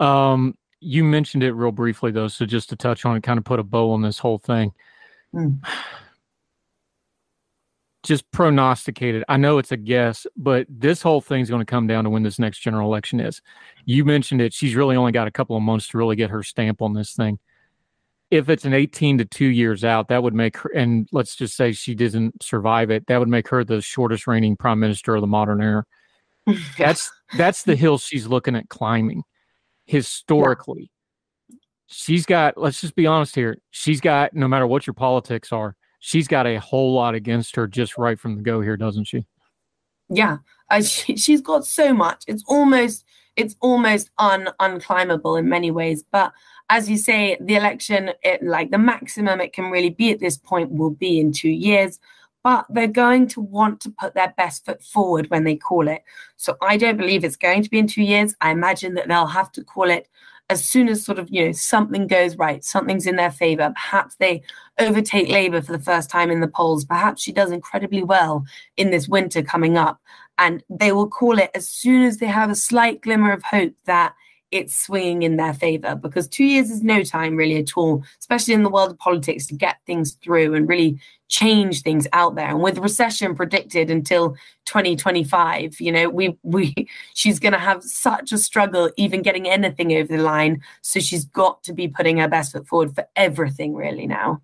Um, 0.00 0.56
you 0.80 1.02
mentioned 1.02 1.42
it 1.42 1.52
real 1.52 1.72
briefly, 1.72 2.10
though. 2.10 2.28
So 2.28 2.44
just 2.46 2.68
to 2.70 2.76
touch 2.76 3.04
on 3.04 3.16
it, 3.16 3.22
kind 3.22 3.38
of 3.38 3.44
put 3.44 3.58
a 3.58 3.64
bow 3.64 3.92
on 3.92 4.02
this 4.02 4.18
whole 4.18 4.38
thing. 4.38 4.72
Mm. 5.34 5.58
Just 8.04 8.30
prognosticated. 8.30 9.24
I 9.28 9.36
know 9.36 9.58
it's 9.58 9.72
a 9.72 9.76
guess, 9.76 10.26
but 10.36 10.66
this 10.68 11.02
whole 11.02 11.20
thing's 11.20 11.50
going 11.50 11.60
to 11.60 11.70
come 11.70 11.86
down 11.86 12.04
to 12.04 12.10
when 12.10 12.22
this 12.22 12.38
next 12.38 12.60
general 12.60 12.88
election 12.88 13.20
is. 13.20 13.42
You 13.84 14.04
mentioned 14.04 14.40
it. 14.40 14.52
She's 14.52 14.76
really 14.76 14.96
only 14.96 15.12
got 15.12 15.26
a 15.26 15.32
couple 15.32 15.56
of 15.56 15.62
months 15.62 15.88
to 15.88 15.98
really 15.98 16.16
get 16.16 16.30
her 16.30 16.42
stamp 16.42 16.80
on 16.80 16.94
this 16.94 17.14
thing. 17.14 17.38
If 18.30 18.48
it's 18.48 18.64
an 18.64 18.74
18 18.74 19.18
to 19.18 19.24
two 19.24 19.46
years 19.46 19.84
out, 19.84 20.08
that 20.08 20.22
would 20.22 20.34
make 20.34 20.58
her, 20.58 20.70
and 20.74 21.08
let's 21.12 21.34
just 21.34 21.56
say 21.56 21.72
she 21.72 21.94
doesn't 21.94 22.42
survive 22.42 22.90
it, 22.90 23.06
that 23.06 23.18
would 23.18 23.28
make 23.28 23.48
her 23.48 23.64
the 23.64 23.80
shortest 23.80 24.26
reigning 24.26 24.56
prime 24.56 24.78
minister 24.78 25.14
of 25.14 25.22
the 25.22 25.26
modern 25.26 25.62
era. 25.62 25.84
That's 26.78 27.10
that's 27.36 27.64
the 27.64 27.76
hill 27.76 27.98
she's 27.98 28.26
looking 28.26 28.56
at 28.56 28.70
climbing 28.70 29.22
historically. 29.88 30.90
She's 31.88 32.26
got, 32.26 32.56
let's 32.56 32.80
just 32.80 32.94
be 32.94 33.06
honest 33.06 33.34
here, 33.34 33.58
she's 33.70 34.00
got, 34.00 34.34
no 34.34 34.46
matter 34.46 34.66
what 34.66 34.86
your 34.86 34.94
politics 34.94 35.52
are, 35.52 35.74
she's 35.98 36.28
got 36.28 36.46
a 36.46 36.60
whole 36.60 36.92
lot 36.92 37.14
against 37.14 37.56
her 37.56 37.66
just 37.66 37.98
right 37.98 38.18
from 38.18 38.36
the 38.36 38.42
go 38.42 38.60
here, 38.60 38.76
doesn't 38.76 39.04
she? 39.04 39.24
Yeah, 40.08 40.38
uh, 40.70 40.82
she, 40.82 41.16
she's 41.16 41.40
got 41.40 41.66
so 41.66 41.92
much. 41.92 42.24
It's 42.26 42.44
almost 42.46 43.04
it's 43.36 43.54
almost 43.60 44.10
un 44.18 44.48
unclimbable 44.60 45.38
in 45.38 45.48
many 45.48 45.70
ways. 45.70 46.04
But 46.10 46.32
as 46.70 46.90
you 46.90 46.96
say, 46.96 47.36
the 47.40 47.54
election, 47.54 48.10
it, 48.22 48.42
like 48.42 48.70
the 48.70 48.78
maximum 48.78 49.40
it 49.40 49.52
can 49.52 49.70
really 49.70 49.90
be 49.90 50.10
at 50.10 50.18
this 50.18 50.36
point, 50.36 50.72
will 50.72 50.90
be 50.90 51.20
in 51.20 51.32
two 51.32 51.50
years. 51.50 51.98
But 52.44 52.66
they're 52.68 52.86
going 52.86 53.26
to 53.28 53.40
want 53.40 53.80
to 53.80 53.90
put 53.90 54.14
their 54.14 54.32
best 54.36 54.64
foot 54.64 54.82
forward 54.82 55.28
when 55.28 55.44
they 55.44 55.56
call 55.56 55.88
it. 55.88 56.02
So 56.36 56.56
I 56.62 56.76
don't 56.76 56.96
believe 56.96 57.24
it's 57.24 57.36
going 57.36 57.62
to 57.62 57.70
be 57.70 57.78
in 57.78 57.88
two 57.88 58.02
years. 58.02 58.34
I 58.40 58.50
imagine 58.50 58.94
that 58.94 59.08
they'll 59.08 59.26
have 59.26 59.52
to 59.52 59.64
call 59.64 59.90
it 59.90 60.08
as 60.50 60.64
soon 60.64 60.88
as 60.88 61.04
sort 61.04 61.18
of 61.18 61.28
you 61.30 61.46
know 61.46 61.52
something 61.52 62.06
goes 62.06 62.36
right 62.36 62.64
something's 62.64 63.06
in 63.06 63.16
their 63.16 63.30
favor 63.30 63.72
perhaps 63.74 64.16
they 64.16 64.42
overtake 64.78 65.28
labor 65.28 65.60
for 65.60 65.72
the 65.72 65.82
first 65.82 66.08
time 66.08 66.30
in 66.30 66.40
the 66.40 66.48
polls 66.48 66.84
perhaps 66.84 67.22
she 67.22 67.32
does 67.32 67.50
incredibly 67.50 68.02
well 68.02 68.44
in 68.76 68.90
this 68.90 69.08
winter 69.08 69.42
coming 69.42 69.76
up. 69.76 70.00
And 70.38 70.62
they 70.70 70.92
will 70.92 71.08
call 71.08 71.38
it 71.38 71.50
as 71.54 71.68
soon 71.68 72.04
as 72.04 72.18
they 72.18 72.26
have 72.26 72.50
a 72.50 72.54
slight 72.54 73.00
glimmer 73.02 73.32
of 73.32 73.42
hope 73.42 73.74
that 73.86 74.14
it's 74.50 74.74
swinging 74.74 75.22
in 75.22 75.36
their 75.36 75.54
favor 75.54 75.94
because 75.94 76.26
two 76.26 76.44
years 76.44 76.70
is 76.70 76.82
no 76.82 77.02
time 77.02 77.36
really 77.36 77.56
at 77.56 77.76
all 77.76 78.02
especially 78.20 78.54
in 78.54 78.62
the 78.62 78.70
world 78.70 78.90
of 78.90 78.98
politics 78.98 79.46
to 79.46 79.54
get 79.54 79.76
things 79.86 80.12
through 80.22 80.54
and 80.54 80.68
really 80.68 80.98
change 81.28 81.82
things 81.82 82.06
out 82.12 82.34
there. 82.34 82.48
And 82.48 82.62
with 82.62 82.78
recession 82.78 83.34
predicted 83.34 83.90
until 83.90 84.30
2025 84.64 85.80
you 85.80 85.92
know 85.92 86.08
we 86.08 86.36
we 86.42 86.74
she's 87.14 87.38
going 87.38 87.52
to 87.52 87.58
have 87.58 87.82
such 87.82 88.32
a 88.32 88.38
struggle 88.38 88.90
even 88.96 89.22
getting 89.22 89.48
anything 89.48 89.92
over 89.92 90.16
the 90.16 90.22
line. 90.22 90.62
So 90.82 91.00
she's 91.00 91.24
got 91.24 91.62
to 91.64 91.72
be 91.72 91.88
putting 91.88 92.18
her 92.18 92.28
best 92.28 92.52
foot 92.52 92.66
forward 92.66 92.94
for 92.94 93.06
everything 93.16 93.74
really 93.74 94.06
now 94.06 94.40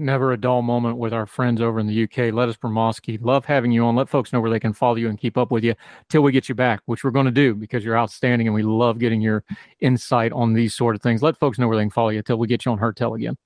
Never 0.00 0.32
a 0.32 0.36
dull 0.38 0.62
moment 0.62 0.96
with 0.96 1.12
our 1.12 1.26
friends 1.26 1.60
over 1.60 1.78
in 1.78 1.86
the 1.86 2.04
UK. 2.04 2.32
Let 2.32 2.48
us 2.48 2.56
Bromovsky. 2.56 3.18
Love 3.20 3.44
having 3.44 3.70
you 3.70 3.84
on. 3.84 3.94
Let 3.94 4.08
folks 4.08 4.32
know 4.32 4.40
where 4.40 4.50
they 4.50 4.58
can 4.58 4.72
follow 4.72 4.94
you 4.94 5.10
and 5.10 5.18
keep 5.18 5.36
up 5.36 5.50
with 5.50 5.62
you 5.62 5.74
till 6.08 6.22
we 6.22 6.32
get 6.32 6.48
you 6.48 6.54
back, 6.54 6.80
which 6.86 7.04
we're 7.04 7.10
going 7.10 7.26
to 7.26 7.30
do 7.30 7.54
because 7.54 7.84
you're 7.84 7.98
outstanding 7.98 8.48
and 8.48 8.54
we 8.54 8.62
love 8.62 8.98
getting 8.98 9.20
your 9.20 9.44
insight 9.80 10.32
on 10.32 10.54
these 10.54 10.74
sort 10.74 10.94
of 10.94 11.02
things. 11.02 11.22
Let 11.22 11.36
folks 11.36 11.58
know 11.58 11.68
where 11.68 11.76
they 11.76 11.82
can 11.82 11.90
follow 11.90 12.08
you 12.08 12.22
till 12.22 12.38
we 12.38 12.48
get 12.48 12.64
you 12.64 12.72
on 12.72 12.78
Heard 12.78 12.96
Tell 12.96 13.12
again. 13.12 13.36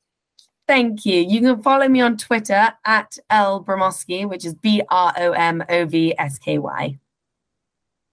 Thank 0.68 1.04
you. 1.04 1.20
You 1.20 1.40
can 1.40 1.60
follow 1.60 1.88
me 1.88 2.00
on 2.00 2.16
Twitter 2.16 2.72
at 2.84 3.18
L 3.30 3.62
Bromovsky, 3.64 4.28
which 4.28 4.44
is 4.44 4.54
B 4.54 4.80
R 4.88 5.12
O 5.16 5.32
M 5.32 5.64
O 5.68 5.86
V 5.86 6.14
S 6.16 6.38
K 6.38 6.58
Y. 6.58 6.96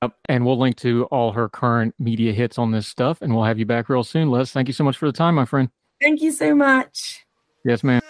Yep. 0.01 0.13
And 0.29 0.45
we'll 0.47 0.57
link 0.57 0.77
to 0.77 1.05
all 1.05 1.31
her 1.31 1.47
current 1.47 1.93
media 1.99 2.33
hits 2.33 2.57
on 2.57 2.71
this 2.71 2.87
stuff 2.87 3.21
and 3.21 3.35
we'll 3.35 3.45
have 3.45 3.59
you 3.59 3.67
back 3.67 3.87
real 3.87 4.03
soon. 4.03 4.31
Les, 4.31 4.51
thank 4.51 4.67
you 4.67 4.73
so 4.73 4.83
much 4.83 4.97
for 4.97 5.05
the 5.05 5.11
time, 5.11 5.35
my 5.35 5.45
friend. 5.45 5.69
Thank 6.01 6.23
you 6.23 6.31
so 6.31 6.55
much. 6.55 7.23
Yes, 7.63 7.83
ma'am. 7.83 8.01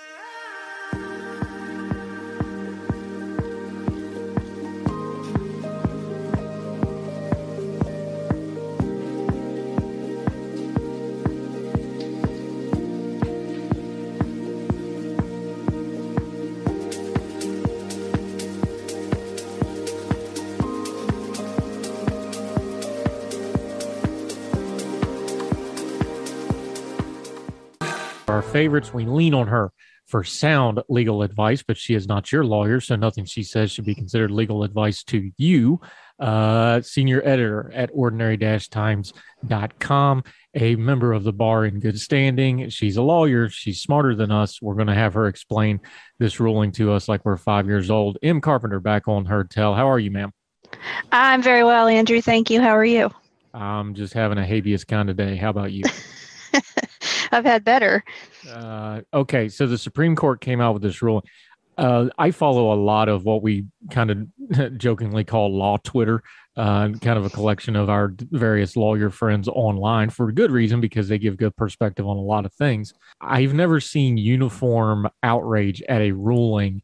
Favorites. 28.52 28.94
We 28.94 29.06
lean 29.06 29.34
on 29.34 29.48
her 29.48 29.72
for 30.08 30.24
sound 30.24 30.82
legal 30.90 31.24
advice, 31.24 31.64
but 31.64 31.78
she 31.78 31.94
is 31.94 32.08
not 32.08 32.32
your 32.32 32.44
lawyer, 32.44 32.82
so 32.82 32.96
nothing 32.98 33.24
she 33.24 33.44
says 33.44 33.72
should 33.72 33.86
be 33.86 33.96
considered 33.96 34.30
legal 34.30 34.64
advice 34.64 35.04
to 35.06 35.32
you. 35.38 35.80
Uh, 36.20 36.82
senior 36.82 37.22
editor 37.24 37.72
at 37.74 37.90
ordinary 37.94 38.38
times.com, 38.38 40.24
a 40.54 40.76
member 40.76 41.14
of 41.14 41.24
the 41.24 41.34
bar 41.34 41.66
in 41.66 41.80
good 41.80 42.00
standing. 42.00 42.70
She's 42.70 42.98
a 42.98 43.02
lawyer. 43.02 43.50
She's 43.50 43.82
smarter 43.82 44.14
than 44.14 44.32
us. 44.32 44.62
We're 44.62 44.76
going 44.76 44.88
to 44.88 44.94
have 44.94 45.14
her 45.14 45.28
explain 45.28 45.80
this 46.20 46.40
ruling 46.40 46.74
to 46.74 46.92
us 46.92 47.08
like 47.08 47.24
we're 47.24 47.38
five 47.38 47.66
years 47.66 47.90
old. 47.90 48.18
Em 48.22 48.42
Carpenter 48.42 48.82
back 48.82 49.08
on 49.08 49.26
Heard 49.26 49.50
Tell. 49.50 49.74
How 49.74 49.90
are 49.90 50.00
you, 50.00 50.12
ma'am? 50.12 50.32
I'm 51.12 51.42
very 51.42 51.64
well, 51.64 51.88
Andrew. 51.88 52.22
Thank 52.22 52.50
you. 52.50 52.62
How 52.62 52.76
are 52.76 52.86
you? 52.86 53.10
I'm 53.54 53.96
just 53.96 54.14
having 54.14 54.38
a 54.38 54.46
habeas 54.46 54.84
kind 54.84 55.10
of 55.10 55.18
day. 55.18 55.36
How 55.38 55.50
about 55.50 55.72
you? 55.72 55.84
I've 57.32 57.46
had 57.46 57.64
better. 57.64 58.04
Uh, 58.50 59.02
okay, 59.14 59.50
so 59.50 59.68
the 59.68 59.78
Supreme 59.78 60.16
Court 60.16 60.42
came 60.42 60.62
out 60.62 60.74
with 60.74 60.84
this 60.84 61.02
ruling. 61.02 61.24
Uh, 61.78 62.10
I 62.18 62.32
follow 62.32 62.74
a 62.74 62.76
lot 62.76 63.10
of 63.10 63.24
what 63.24 63.42
we 63.42 63.66
kind 63.90 64.12
of 64.12 64.78
jokingly 64.78 65.24
call 65.24 65.56
law 65.56 65.78
Twitter, 65.78 66.22
uh, 66.58 66.90
kind 67.02 67.18
of 67.18 67.26
a 67.26 67.30
collection 67.30 67.76
of 67.76 67.90
our 67.90 68.14
various 68.20 68.76
lawyer 68.76 69.10
friends 69.10 69.48
online 69.48 70.10
for 70.10 70.32
good 70.32 70.52
reason 70.52 70.82
because 70.82 71.08
they 71.08 71.18
give 71.18 71.38
good 71.38 71.56
perspective 71.56 72.08
on 72.08 72.18
a 72.18 72.22
lot 72.22 72.46
of 72.46 72.54
things. 72.54 72.94
I've 73.20 73.54
never 73.54 73.80
seen 73.80 74.18
uniform 74.18 75.10
outrage 75.24 75.82
at 75.84 76.02
a 76.02 76.12
ruling 76.12 76.84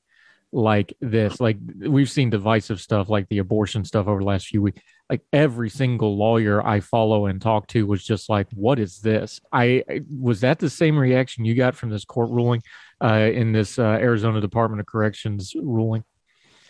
like 0.54 0.94
this. 1.02 1.42
Like 1.42 1.58
we've 1.80 2.10
seen 2.10 2.30
divisive 2.30 2.80
stuff 2.80 3.10
like 3.10 3.28
the 3.30 3.40
abortion 3.40 3.84
stuff 3.84 4.08
over 4.08 4.20
the 4.20 4.26
last 4.26 4.48
few 4.48 4.62
weeks 4.62 4.82
like 5.10 5.22
every 5.32 5.70
single 5.70 6.18
lawyer 6.18 6.66
I 6.66 6.80
follow 6.82 7.28
and 7.28 7.42
talk 7.42 7.68
to 7.68 7.86
was 7.86 8.04
just 8.04 8.30
like, 8.30 8.48
"What 8.54 8.80
is 8.80 9.00
this?" 9.00 9.40
I 9.52 9.84
was 10.10 10.42
that 10.42 10.60
the 10.60 10.70
same 10.70 10.98
reaction 10.98 11.46
you 11.46 11.56
got 11.56 11.76
from 11.76 11.90
this 11.90 12.06
court 12.06 12.30
ruling 12.30 12.62
uh, 13.02 13.30
in 13.34 13.52
this 13.52 13.80
uh, 13.80 13.84
Arizona 13.84 14.42
Department 14.42 14.82
of 14.82 14.86
Corrections 14.86 15.54
ruling. 15.56 16.04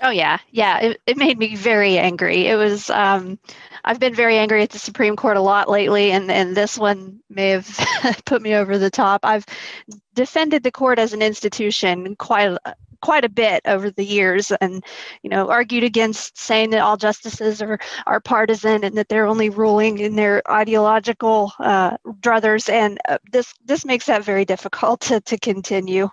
Oh 0.01 0.11
yeah, 0.11 0.37
yeah. 0.51 0.79
It, 0.79 1.01
it 1.07 1.17
made 1.17 1.39
me 1.39 1.55
very 1.55 1.97
angry. 1.97 2.47
It 2.47 2.55
was. 2.55 2.89
Um, 2.89 3.39
I've 3.83 3.99
been 3.99 4.13
very 4.13 4.37
angry 4.37 4.61
at 4.61 4.69
the 4.69 4.79
Supreme 4.79 5.15
Court 5.15 5.37
a 5.37 5.41
lot 5.41 5.69
lately, 5.69 6.11
and 6.11 6.29
and 6.31 6.55
this 6.55 6.77
one 6.77 7.19
may 7.29 7.49
have 7.49 7.67
put 8.25 8.41
me 8.41 8.53
over 8.53 8.77
the 8.77 8.91
top. 8.91 9.21
I've 9.23 9.45
defended 10.13 10.61
the 10.63 10.71
court 10.71 10.99
as 10.99 11.13
an 11.13 11.21
institution 11.23 12.15
quite 12.15 12.57
quite 13.01 13.23
a 13.25 13.29
bit 13.29 13.61
over 13.65 13.91
the 13.91 14.03
years 14.03 14.51
and 14.59 14.83
you 15.21 15.29
know 15.29 15.49
argued 15.49 15.83
against 15.83 16.37
saying 16.37 16.71
that 16.71 16.81
all 16.81 16.97
justices 16.97 17.61
are 17.61 17.79
are 18.07 18.19
partisan 18.19 18.83
and 18.83 18.97
that 18.97 19.07
they're 19.07 19.27
only 19.27 19.49
ruling 19.49 19.99
in 19.99 20.15
their 20.15 20.41
ideological 20.51 21.51
uh, 21.59 21.95
druthers 22.21 22.69
and 22.69 22.99
uh, 23.07 23.17
this 23.31 23.53
this 23.65 23.85
makes 23.85 24.07
that 24.07 24.23
very 24.23 24.45
difficult 24.45 24.99
to, 25.01 25.21
to 25.21 25.37
continue 25.37 26.09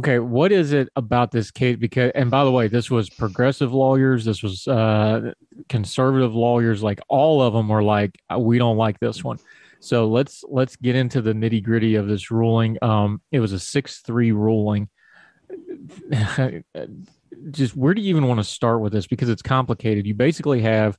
okay 0.00 0.18
what 0.18 0.52
is 0.52 0.72
it 0.72 0.88
about 0.96 1.30
this 1.30 1.50
case 1.50 1.76
because 1.76 2.10
and 2.14 2.30
by 2.30 2.44
the 2.44 2.50
way 2.50 2.66
this 2.66 2.90
was 2.90 3.10
progressive 3.10 3.72
lawyers 3.72 4.24
this 4.24 4.42
was 4.42 4.66
uh, 4.66 5.32
conservative 5.68 6.34
lawyers 6.34 6.82
like 6.82 7.00
all 7.08 7.42
of 7.42 7.52
them 7.52 7.68
were 7.68 7.82
like 7.82 8.18
uh, 8.32 8.38
we 8.38 8.58
don't 8.58 8.76
like 8.76 8.98
this 9.00 9.22
one. 9.24 9.38
So 9.80 10.06
let's 10.06 10.44
let's 10.48 10.76
get 10.76 10.94
into 10.94 11.20
the 11.20 11.32
nitty 11.32 11.62
gritty 11.62 11.96
of 11.96 12.06
this 12.06 12.30
ruling. 12.30 12.78
Um, 12.82 13.20
it 13.32 13.40
was 13.40 13.52
a 13.52 13.56
6-3 13.56 14.32
ruling. 14.32 14.88
Just 17.50 17.74
where 17.76 17.92
do 17.92 18.00
you 18.00 18.10
even 18.10 18.28
want 18.28 18.38
to 18.38 18.44
start 18.44 18.80
with 18.80 18.92
this? 18.92 19.06
Because 19.06 19.28
it's 19.28 19.42
complicated. 19.42 20.06
You 20.06 20.14
basically 20.14 20.62
have 20.62 20.96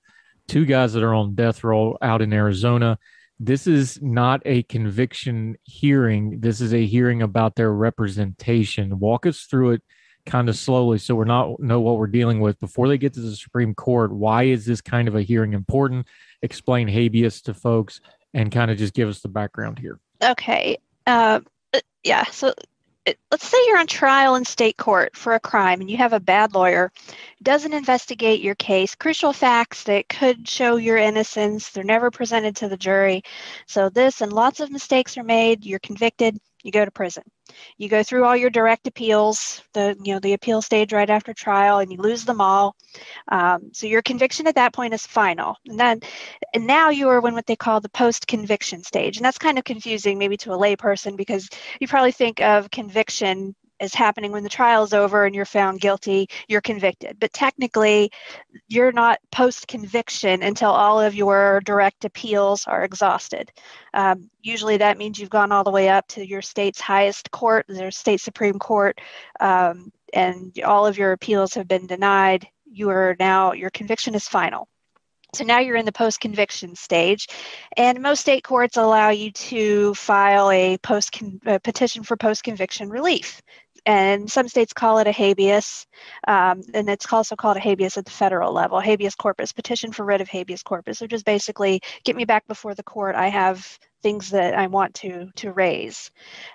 two 0.48 0.65
guys 0.65 0.94
that 0.94 1.03
are 1.03 1.14
on 1.14 1.36
death 1.36 1.64
row 1.64 1.98
out 2.02 2.22
in 2.22 2.34
arizona 2.34 2.99
this 3.45 3.68
is 3.68 4.02
not 4.02 4.41
a 4.45 4.64
conviction 4.64 5.57
hearing. 5.64 6.40
This 6.40 6.61
is 6.61 6.74
a 6.74 6.86
hearing 6.86 7.22
about 7.22 7.56
their 7.56 7.74
representation. 7.74 8.99
Walk 8.99 9.26
us 9.26 9.41
through 9.41 9.72
it 9.72 9.82
kind 10.26 10.48
of 10.48 10.56
slowly 10.56 10.98
so 10.98 11.14
we're 11.15 11.26
not 11.26 11.60
know 11.60 11.82
what 11.82 11.98
we're 11.98 12.07
dealing 12.07 12.40
with. 12.40 12.57
Before 12.61 12.88
they 12.88 12.98
get 12.98 13.14
to 13.15 13.20
the 13.20 13.36
supreme 13.36 13.76
court 13.76 14.14
why 14.14 14.44
is 14.44 14.65
this 14.65 14.80
kind 14.80 15.10
of 15.10 15.15
a 15.15 15.22
hearing 15.22 15.52
important? 15.52 16.07
Explain 16.41 16.88
habeas 16.88 17.41
to 17.41 17.53
folks 17.53 17.99
and 18.34 18.49
kind 18.52 18.72
of 18.72 18.78
just 18.78 18.94
give 18.94 19.10
us 19.10 19.20
the 19.20 19.28
background 19.28 19.80
here. 19.80 19.99
Okay 20.24 20.78
uh, 21.06 21.41
yeah 22.03 22.24
so 22.26 22.53
let's 23.32 23.48
say 23.48 23.58
you're 23.68 23.80
on 23.80 23.88
trial 23.88 24.36
in 24.36 24.46
state 24.46 24.78
court 24.78 25.16
for 25.16 25.34
a 25.34 25.40
crime 25.40 25.82
and 25.82 25.90
you 25.90 25.98
have 25.98 26.14
a 26.14 26.20
bad 26.20 26.54
lawyer 26.54 26.92
doesn't 27.42 27.74
investigate 27.74 28.42
your 28.42 28.56
case 28.56 28.96
crucial 28.96 29.34
facts 29.34 29.84
that 29.84 30.08
could 30.08 30.48
show 30.48 30.78
your 30.78 30.98
innocence 30.98 31.70
they're 31.70 31.84
never 31.84 32.12
presented 32.12 32.56
to 32.56 32.70
the 32.70 32.78
jury. 32.78 33.22
So 33.68 33.90
this 33.90 34.22
and 34.22 34.32
lots 34.32 34.60
of 34.60 34.72
mistakes 34.72 35.18
are 35.18 35.24
made 35.24 35.66
you're 35.66 35.80
convicted 35.80 36.38
you 36.64 36.72
go 36.72 36.86
to 36.86 36.92
prison 36.92 37.24
you 37.78 37.90
go 37.90 38.03
through 38.03 38.26
all 38.26 38.36
your 38.36 38.49
direct 38.49 38.88
appeals 38.88 39.61
the 39.74 39.95
you 40.03 40.14
know 40.14 40.20
the 40.20 40.34
appeal 40.34 40.61
stage 40.61 40.94
right 40.94 41.10
after 41.10 41.34
trial 41.34 41.80
and 41.80 41.91
you 41.91 41.98
lose 41.98 42.26
them 42.26 42.41
all. 42.41 42.76
Um, 43.30 43.70
so 43.74 43.88
your 43.88 44.02
conviction 44.02 44.48
at 44.48 44.56
that 44.56 44.74
point 44.74 44.94
is 44.94 45.06
final. 45.06 45.57
And 45.65 45.80
then 45.80 46.02
and 46.53 46.68
now 46.68 46.90
you 46.90 47.10
are 47.10 47.28
in 47.28 47.34
what 47.34 47.45
they 47.45 47.56
call 47.56 47.82
the 47.82 47.90
post 47.90 48.28
conviction 48.28 48.84
stage. 48.84 49.18
And 49.18 49.26
that's 49.26 49.38
kind 49.38 49.57
of 49.57 49.64
confusing 49.64 50.18
maybe 50.18 50.38
to 50.38 50.53
a 50.53 50.57
layperson 50.57 51.18
because 51.18 51.49
you 51.80 51.88
probably 51.88 52.11
think 52.11 52.41
of 52.41 52.70
conviction 52.72 53.56
is 53.84 53.93
happening 53.93 54.31
when 54.31 54.43
the 54.43 54.49
trial 54.49 54.84
is 54.84 54.93
over 54.93 55.26
and 55.26 55.35
you're 55.35 55.45
found 55.45 55.81
guilty, 55.81 56.27
you're 56.47 56.61
convicted. 56.61 57.18
But 57.19 57.34
technically, 57.34 58.11
you're 58.68 58.91
not 58.91 59.19
post 59.31 59.68
conviction 59.68 60.41
until 60.41 60.72
all 60.72 60.99
of 60.99 61.14
your 61.14 61.61
direct 61.65 62.05
appeals 62.05 62.65
are 62.65 62.84
exhausted. 62.84 63.51
Um, 63.93 64.30
usually, 64.41 64.77
that 64.77 64.97
means 64.97 65.19
you've 65.19 65.30
gone 65.30 65.51
all 65.51 65.64
the 65.64 65.72
way 65.72 65.89
up 65.89 66.07
to 66.10 66.26
your 66.26 66.41
state's 66.41 66.81
highest 66.81 67.30
court, 67.31 67.65
their 67.68 67.91
state 67.91 68.22
Supreme 68.22 68.60
Court, 68.60 68.99
um, 69.39 69.91
and 70.14 70.57
all 70.65 70.88
of 70.88 70.97
your 70.97 71.11
appeals 71.11 71.53
have 71.53 71.68
been 71.68 71.88
denied. 71.88 72.47
You 72.65 72.89
are 72.89 73.15
now, 73.19 73.53
your 73.53 73.69
conviction 73.69 74.15
is 74.15 74.27
final. 74.27 74.68
So 75.35 75.43
now 75.43 75.60
you're 75.60 75.76
in 75.77 75.85
the 75.85 75.91
post 75.91 76.19
conviction 76.19 76.76
stage, 76.76 77.27
and 77.76 77.99
most 78.01 78.22
state 78.22 78.43
courts 78.43 78.77
allow 78.77 79.10
you 79.10 79.31
to 79.31 79.95
file 79.95 80.51
a 80.51 80.77
post 80.77 81.19
petition 81.64 82.03
for 82.03 82.15
post 82.15 82.43
conviction 82.43 82.89
relief 82.89 83.41
and 83.85 84.30
some 84.30 84.47
states 84.47 84.73
call 84.73 84.99
it 84.99 85.07
a 85.07 85.11
habeas, 85.11 85.85
um, 86.27 86.61
and 86.73 86.89
it's 86.89 87.11
also 87.11 87.35
called 87.35 87.57
a 87.57 87.61
habeas 87.61 87.97
at 87.97 88.05
the 88.05 88.11
federal 88.11 88.53
level, 88.53 88.80
habeas 88.80 89.15
corpus, 89.15 89.51
petition 89.51 89.91
for 89.91 90.05
writ 90.05 90.22
of 90.22 90.30
habeas 90.30 90.64
corpus, 90.64 91.01
which 91.01 91.14
is 91.14 91.23
basically 91.23 91.81
get 92.03 92.15
me 92.15 92.26
back 92.26 92.47
before 92.47 92.76
the 92.76 92.84
court. 92.84 93.15
I 93.15 93.27
have 93.27 93.80
things 94.01 94.30
that 94.31 94.53
I 94.53 94.68
want 94.68 94.93
to 94.95 95.31
to 95.35 95.51
raise. 95.53 96.11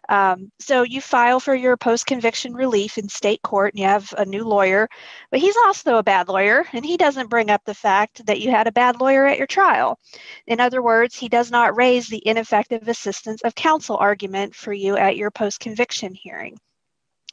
Um, 0.09 0.53
so 0.61 0.83
you 0.83 1.01
file 1.01 1.41
for 1.41 1.55
your 1.55 1.77
post 1.77 2.07
conviction 2.07 2.55
relief 2.55 2.99
in 2.99 3.09
state 3.09 3.43
court, 3.43 3.75
and 3.75 3.81
you 3.81 3.87
have 3.87 4.13
a 4.19 4.25
new 4.25 4.45
lawyer, 4.45 4.89
but 5.31 5.41
he's 5.41 5.57
also 5.57 5.97
a 5.97 6.03
bad 6.03 6.29
lawyer, 6.29 6.65
and 6.73 6.85
he 6.85 6.97
doesn't 6.97 7.31
bring 7.31 7.51
up 7.51 7.63
the 7.65 7.75
fact 7.75 8.25
that 8.27 8.41
you 8.41 8.51
had 8.51 8.67
a 8.67 8.73
bad 8.73 9.01
lawyer 9.01 9.27
at 9.27 9.39
your 9.39 9.47
trial. 9.47 9.99
In 10.47 10.61
other 10.61 10.83
words, 10.83 11.17
he 11.17 11.29
does 11.29 11.51
not 11.51 11.77
raise 11.77 12.09
the 12.09 12.27
ineffective 12.27 12.87
assistance 12.89 13.43
of 13.43 13.55
counsel 13.55 13.97
argument 13.97 14.55
for 14.55 14.73
you 14.73 14.97
at 14.97 15.17
your 15.17 15.31
post 15.31 15.61
conviction 15.61 16.15
hearing. 16.15 16.59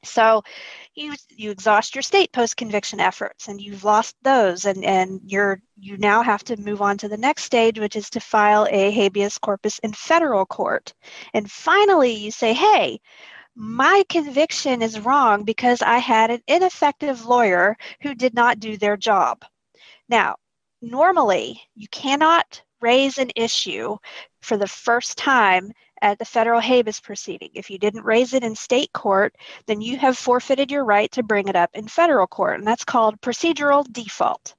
So 0.06 0.44
you 0.95 1.14
you 1.30 1.52
exhaust 1.52 1.95
your 1.95 2.02
state 2.02 2.32
post 2.32 2.57
conviction 2.57 2.99
efforts 2.99 3.48
and 3.48 3.61
you've 3.61 3.84
lost 3.84 4.15
those 4.22 4.65
and 4.65 4.84
and 4.86 5.19
you're 5.26 5.61
you 5.77 5.98
now 5.98 6.23
have 6.23 6.44
to 6.45 6.57
move 6.57 6.82
on 6.82 6.98
to 6.99 7.10
the 7.10 7.18
next 7.18 7.44
stage 7.44 7.80
which 7.80 7.95
is 7.95 8.10
to 8.11 8.19
file 8.19 8.68
a 8.69 8.91
habeas 8.91 9.38
corpus 9.38 9.80
in 9.80 9.94
federal 9.94 10.45
court. 10.45 10.94
And 11.34 11.52
finally 11.52 12.11
you 12.14 12.32
say, 12.32 12.53
"Hey, 12.53 12.99
my 13.56 14.03
conviction 14.10 14.82
is 14.82 14.99
wrong 14.99 15.44
because 15.44 15.82
I 15.82 15.98
had 15.98 16.32
an 16.32 16.41
ineffective 16.48 17.26
lawyer 17.26 17.77
who 18.02 18.15
did 18.15 18.34
not 18.34 18.60
do 18.60 18.77
their 18.77 18.98
job." 18.98 19.44
Now, 20.10 20.36
normally 20.82 21.61
you 21.76 21.88
cannot 21.90 22.61
raise 22.82 23.18
an 23.18 23.32
issue 23.36 23.98
for 24.41 24.57
the 24.57 24.68
first 24.68 25.18
time 25.18 25.72
at 26.01 26.19
the 26.19 26.26
federal 26.26 26.59
habeas 26.59 26.99
proceeding. 26.99 27.49
If 27.53 27.69
you 27.69 27.77
didn't 27.77 28.05
raise 28.05 28.34
it 28.34 28.43
in 28.43 28.55
state 28.55 28.91
court, 28.93 29.35
then 29.65 29.81
you 29.81 29.97
have 29.97 30.17
forfeited 30.17 30.72
your 30.72 30.85
right 30.85 31.11
to 31.13 31.23
bring 31.23 31.47
it 31.47 31.55
up 31.55 31.72
in 31.73 31.88
federal 31.88 32.27
court, 32.27 32.59
and 32.59 32.67
that's 32.67 32.84
called 32.84 33.22
procedural 33.22 33.85
default. 33.91 34.55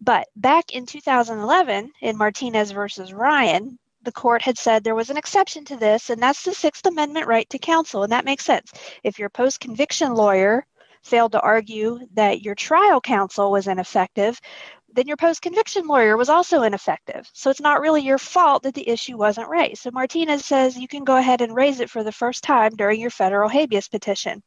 But 0.00 0.28
back 0.36 0.72
in 0.72 0.86
2011, 0.86 1.92
in 2.02 2.16
Martinez 2.16 2.70
versus 2.70 3.12
Ryan, 3.12 3.78
the 4.02 4.12
court 4.12 4.42
had 4.42 4.58
said 4.58 4.84
there 4.84 4.94
was 4.94 5.10
an 5.10 5.16
exception 5.16 5.64
to 5.66 5.76
this, 5.76 6.10
and 6.10 6.22
that's 6.22 6.42
the 6.44 6.52
Sixth 6.52 6.86
Amendment 6.86 7.26
right 7.26 7.48
to 7.50 7.58
counsel. 7.58 8.02
And 8.02 8.12
that 8.12 8.24
makes 8.24 8.44
sense. 8.44 8.72
If 9.02 9.18
your 9.18 9.30
post 9.30 9.60
conviction 9.60 10.14
lawyer 10.14 10.66
failed 11.02 11.32
to 11.32 11.40
argue 11.40 12.00
that 12.14 12.42
your 12.42 12.54
trial 12.54 13.00
counsel 13.00 13.50
was 13.50 13.66
ineffective, 13.66 14.40
then 14.94 15.06
your 15.06 15.16
post 15.16 15.42
conviction 15.42 15.86
lawyer 15.86 16.16
was 16.16 16.28
also 16.28 16.62
ineffective. 16.62 17.28
So 17.32 17.50
it's 17.50 17.60
not 17.60 17.80
really 17.80 18.02
your 18.02 18.18
fault 18.18 18.62
that 18.62 18.74
the 18.74 18.88
issue 18.88 19.16
wasn't 19.16 19.48
raised. 19.48 19.82
So 19.82 19.90
Martinez 19.90 20.44
says 20.44 20.76
you 20.76 20.88
can 20.88 21.04
go 21.04 21.16
ahead 21.16 21.40
and 21.40 21.54
raise 21.54 21.80
it 21.80 21.90
for 21.90 22.04
the 22.04 22.12
first 22.12 22.44
time 22.44 22.76
during 22.76 23.00
your 23.00 23.10
federal 23.10 23.48
habeas 23.48 23.88
petition. 23.88 24.42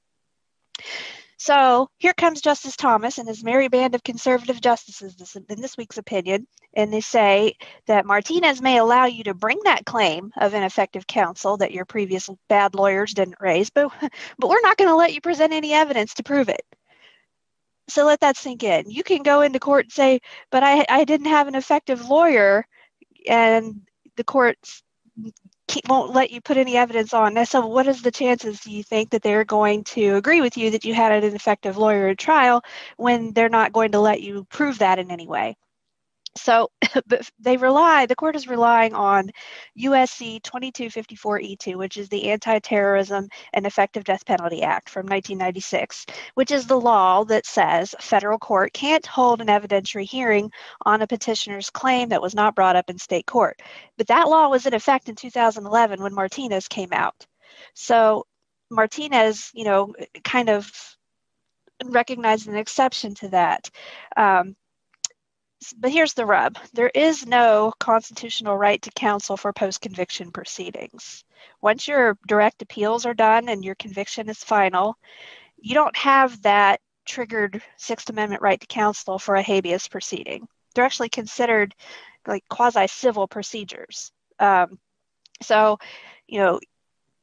So 1.39 1.89
here 1.97 2.13
comes 2.13 2.41
Justice 2.41 2.75
Thomas 2.75 3.19
and 3.19 3.27
his 3.27 3.43
merry 3.43 3.67
band 3.67 3.93
of 3.93 4.03
conservative 4.03 4.59
justices 4.59 5.35
in 5.49 5.61
this 5.61 5.77
week's 5.77 5.99
opinion, 5.99 6.47
and 6.73 6.91
they 6.91 7.01
say 7.01 7.53
that 7.85 8.07
Martinez 8.07 8.59
may 8.59 8.79
allow 8.79 9.05
you 9.05 9.23
to 9.25 9.35
bring 9.35 9.59
that 9.63 9.85
claim 9.85 10.31
of 10.37 10.55
ineffective 10.55 11.05
counsel 11.05 11.57
that 11.57 11.71
your 11.71 11.85
previous 11.85 12.27
bad 12.49 12.73
lawyers 12.73 13.13
didn't 13.13 13.37
raise, 13.39 13.69
but 13.69 13.91
but 14.39 14.49
we're 14.49 14.61
not 14.61 14.77
going 14.77 14.89
to 14.89 14.95
let 14.95 15.13
you 15.13 15.21
present 15.21 15.53
any 15.53 15.73
evidence 15.73 16.15
to 16.15 16.23
prove 16.23 16.49
it. 16.49 16.65
So 17.89 18.05
let 18.05 18.19
that 18.21 18.37
sink 18.37 18.63
in. 18.63 18.89
You 18.89 19.03
can 19.03 19.23
go 19.23 19.41
into 19.41 19.59
court 19.59 19.85
and 19.85 19.91
say, 19.93 20.19
but 20.51 20.63
I 20.63 20.85
I 20.89 21.03
didn't 21.05 21.27
have 21.27 21.47
an 21.47 21.55
effective 21.55 22.07
lawyer, 22.09 22.65
and 23.27 23.81
the 24.17 24.23
courts 24.23 24.83
won't 25.89 26.13
let 26.13 26.31
you 26.31 26.41
put 26.41 26.57
any 26.57 26.77
evidence 26.77 27.13
on. 27.13 27.43
So, 27.45 27.65
what 27.67 27.87
is 27.87 28.01
the 28.01 28.11
chances 28.11 28.59
do 28.61 28.71
you 28.71 28.83
think 28.83 29.11
that 29.11 29.21
they're 29.21 29.45
going 29.45 29.83
to 29.85 30.15
agree 30.15 30.41
with 30.41 30.57
you 30.57 30.71
that 30.71 30.85
you 30.85 30.93
had 30.93 31.23
an 31.23 31.35
effective 31.35 31.77
lawyer 31.77 32.09
at 32.09 32.17
trial 32.17 32.63
when 32.97 33.33
they're 33.33 33.49
not 33.49 33.73
going 33.73 33.91
to 33.93 33.99
let 33.99 34.21
you 34.21 34.45
prove 34.49 34.79
that 34.79 34.99
in 34.99 35.11
any 35.11 35.27
way? 35.27 35.55
So, 36.35 36.69
but 37.07 37.29
they 37.39 37.57
rely, 37.57 38.05
the 38.05 38.15
court 38.15 38.35
is 38.35 38.47
relying 38.47 38.93
on 38.93 39.29
USC 39.79 40.41
2254E2, 40.41 41.75
which 41.75 41.97
is 41.97 42.09
the 42.09 42.29
Anti 42.29 42.59
Terrorism 42.59 43.27
and 43.53 43.65
Effective 43.65 44.03
Death 44.03 44.25
Penalty 44.25 44.63
Act 44.63 44.89
from 44.89 45.05
1996, 45.05 46.05
which 46.35 46.51
is 46.51 46.67
the 46.67 46.79
law 46.79 47.23
that 47.25 47.45
says 47.45 47.95
a 47.97 48.01
federal 48.01 48.37
court 48.37 48.73
can't 48.73 49.05
hold 49.05 49.41
an 49.41 49.47
evidentiary 49.47 50.09
hearing 50.09 50.51
on 50.85 51.01
a 51.01 51.07
petitioner's 51.07 51.69
claim 51.69 52.09
that 52.09 52.21
was 52.21 52.35
not 52.35 52.55
brought 52.55 52.75
up 52.75 52.89
in 52.89 52.97
state 52.97 53.25
court. 53.25 53.59
But 53.97 54.07
that 54.07 54.27
law 54.27 54.49
was 54.49 54.65
in 54.65 54.73
effect 54.73 55.09
in 55.09 55.15
2011 55.15 56.01
when 56.01 56.13
Martinez 56.13 56.67
came 56.67 56.93
out. 56.93 57.25
So, 57.73 58.25
Martinez, 58.69 59.51
you 59.53 59.63
know, 59.63 59.93
kind 60.23 60.49
of 60.49 60.69
recognized 61.85 62.47
an 62.47 62.55
exception 62.55 63.13
to 63.15 63.29
that. 63.29 63.69
Um, 64.15 64.55
but 65.77 65.91
here's 65.91 66.13
the 66.13 66.25
rub 66.25 66.57
there 66.73 66.91
is 66.93 67.25
no 67.25 67.73
constitutional 67.79 68.57
right 68.57 68.81
to 68.81 68.91
counsel 68.91 69.37
for 69.37 69.53
post 69.53 69.81
conviction 69.81 70.31
proceedings. 70.31 71.23
Once 71.61 71.87
your 71.87 72.17
direct 72.27 72.61
appeals 72.61 73.05
are 73.05 73.13
done 73.13 73.49
and 73.49 73.63
your 73.63 73.75
conviction 73.75 74.29
is 74.29 74.43
final, 74.43 74.95
you 75.57 75.73
don't 75.73 75.95
have 75.97 76.41
that 76.43 76.79
triggered 77.05 77.61
Sixth 77.77 78.09
Amendment 78.09 78.41
right 78.41 78.59
to 78.59 78.67
counsel 78.67 79.17
for 79.17 79.35
a 79.35 79.41
habeas 79.41 79.87
proceeding. 79.87 80.47
They're 80.75 80.85
actually 80.85 81.09
considered 81.09 81.73
like 82.27 82.43
quasi 82.49 82.87
civil 82.87 83.27
procedures. 83.27 84.11
Um, 84.39 84.77
so, 85.41 85.79
you 86.27 86.39
know, 86.39 86.59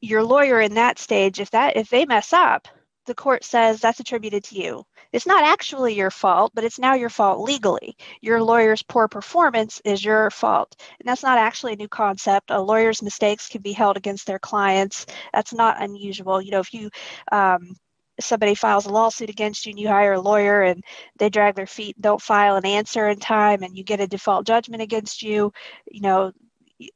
your 0.01 0.23
lawyer 0.23 0.59
in 0.59 0.75
that 0.75 0.99
stage, 0.99 1.39
if 1.39 1.51
that 1.51 1.77
if 1.77 1.89
they 1.89 2.05
mess 2.05 2.33
up, 2.33 2.67
the 3.05 3.15
court 3.15 3.43
says 3.43 3.79
that's 3.79 3.99
attributed 3.99 4.43
to 4.45 4.55
you. 4.55 4.85
It's 5.11 5.25
not 5.25 5.43
actually 5.43 5.93
your 5.93 6.11
fault, 6.11 6.51
but 6.53 6.63
it's 6.63 6.79
now 6.79 6.93
your 6.93 7.09
fault 7.09 7.39
legally. 7.39 7.95
Your 8.21 8.41
lawyer's 8.43 8.83
poor 8.83 9.07
performance 9.07 9.81
is 9.85 10.03
your 10.03 10.29
fault. 10.31 10.75
And 10.99 11.07
that's 11.07 11.23
not 11.23 11.37
actually 11.37 11.73
a 11.73 11.77
new 11.77 11.87
concept. 11.87 12.51
A 12.51 12.61
lawyer's 12.61 13.01
mistakes 13.01 13.47
can 13.47 13.61
be 13.61 13.71
held 13.71 13.97
against 13.97 14.27
their 14.27 14.39
clients. 14.39 15.05
That's 15.33 15.53
not 15.53 15.81
unusual. 15.81 16.41
You 16.41 16.51
know, 16.51 16.59
if 16.59 16.73
you 16.73 16.89
um, 17.31 17.75
somebody 18.19 18.55
files 18.55 18.85
a 18.85 18.91
lawsuit 18.91 19.29
against 19.29 19.65
you 19.65 19.71
and 19.71 19.79
you 19.79 19.87
hire 19.87 20.13
a 20.13 20.21
lawyer 20.21 20.61
and 20.61 20.83
they 21.17 21.29
drag 21.29 21.55
their 21.55 21.67
feet 21.67 21.99
don't 21.99 22.21
file 22.21 22.55
an 22.55 22.65
answer 22.65 23.09
in 23.09 23.19
time 23.19 23.61
and 23.61 23.77
you 23.77 23.83
get 23.83 23.99
a 23.99 24.07
default 24.07 24.47
judgment 24.47 24.81
against 24.81 25.21
you 25.21 25.51
you 25.91 26.01
know 26.01 26.31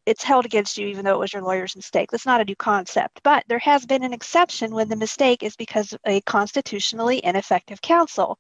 it's 0.06 0.24
held 0.24 0.46
against 0.46 0.78
you 0.78 0.88
even 0.88 1.06
though 1.06 1.14
it 1.14 1.20
was 1.20 1.34
your 1.34 1.42
lawyer's 1.42 1.76
mistake. 1.76 2.12
That's 2.12 2.26
not 2.26 2.42
a 2.42 2.46
new 2.46 2.56
concept. 2.56 3.22
But 3.24 3.44
there 3.48 3.60
has 3.60 3.86
been 3.86 4.04
an 4.04 4.14
exception 4.14 4.74
when 4.74 4.90
the 4.90 4.96
mistake 4.96 5.44
is 5.44 5.56
because 5.56 5.94
of 5.94 6.00
a 6.06 6.22
constitutionally 6.22 7.24
ineffective 7.24 7.82
counsel. 7.82 8.38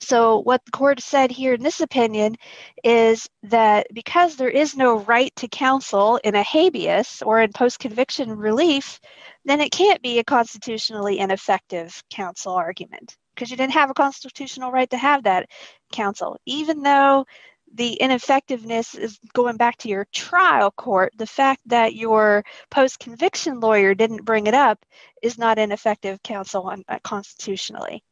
So, 0.00 0.40
what 0.40 0.64
the 0.64 0.72
court 0.72 1.00
said 1.00 1.30
here 1.30 1.54
in 1.54 1.62
this 1.62 1.80
opinion 1.80 2.36
is 2.82 3.28
that 3.44 3.86
because 3.92 4.36
there 4.36 4.48
is 4.48 4.76
no 4.76 4.98
right 4.98 5.34
to 5.36 5.48
counsel 5.48 6.18
in 6.24 6.34
a 6.34 6.42
habeas 6.42 7.22
or 7.24 7.40
in 7.40 7.52
post 7.52 7.78
conviction 7.78 8.30
relief, 8.30 9.00
then 9.44 9.60
it 9.60 9.70
can't 9.70 10.02
be 10.02 10.18
a 10.18 10.24
constitutionally 10.24 11.18
ineffective 11.18 12.02
counsel 12.10 12.54
argument 12.54 13.16
because 13.34 13.50
you 13.50 13.56
didn't 13.56 13.72
have 13.72 13.90
a 13.90 13.94
constitutional 13.94 14.70
right 14.70 14.90
to 14.90 14.96
have 14.96 15.24
that 15.24 15.48
counsel, 15.92 16.38
even 16.46 16.82
though 16.82 17.26
the 17.74 17.94
ineffectiveness 17.94 18.94
is 18.94 19.18
going 19.32 19.56
back 19.56 19.76
to 19.78 19.88
your 19.88 20.06
trial 20.12 20.70
court. 20.70 21.12
The 21.16 21.26
fact 21.26 21.60
that 21.66 21.94
your 21.94 22.44
post 22.70 23.00
conviction 23.00 23.60
lawyer 23.60 23.94
didn't 23.94 24.24
bring 24.24 24.46
it 24.46 24.54
up 24.54 24.84
is 25.22 25.38
not 25.38 25.58
ineffective 25.58 26.22
counsel 26.22 26.62
on, 26.62 26.84
uh, 26.88 27.00
constitutionally. 27.02 28.02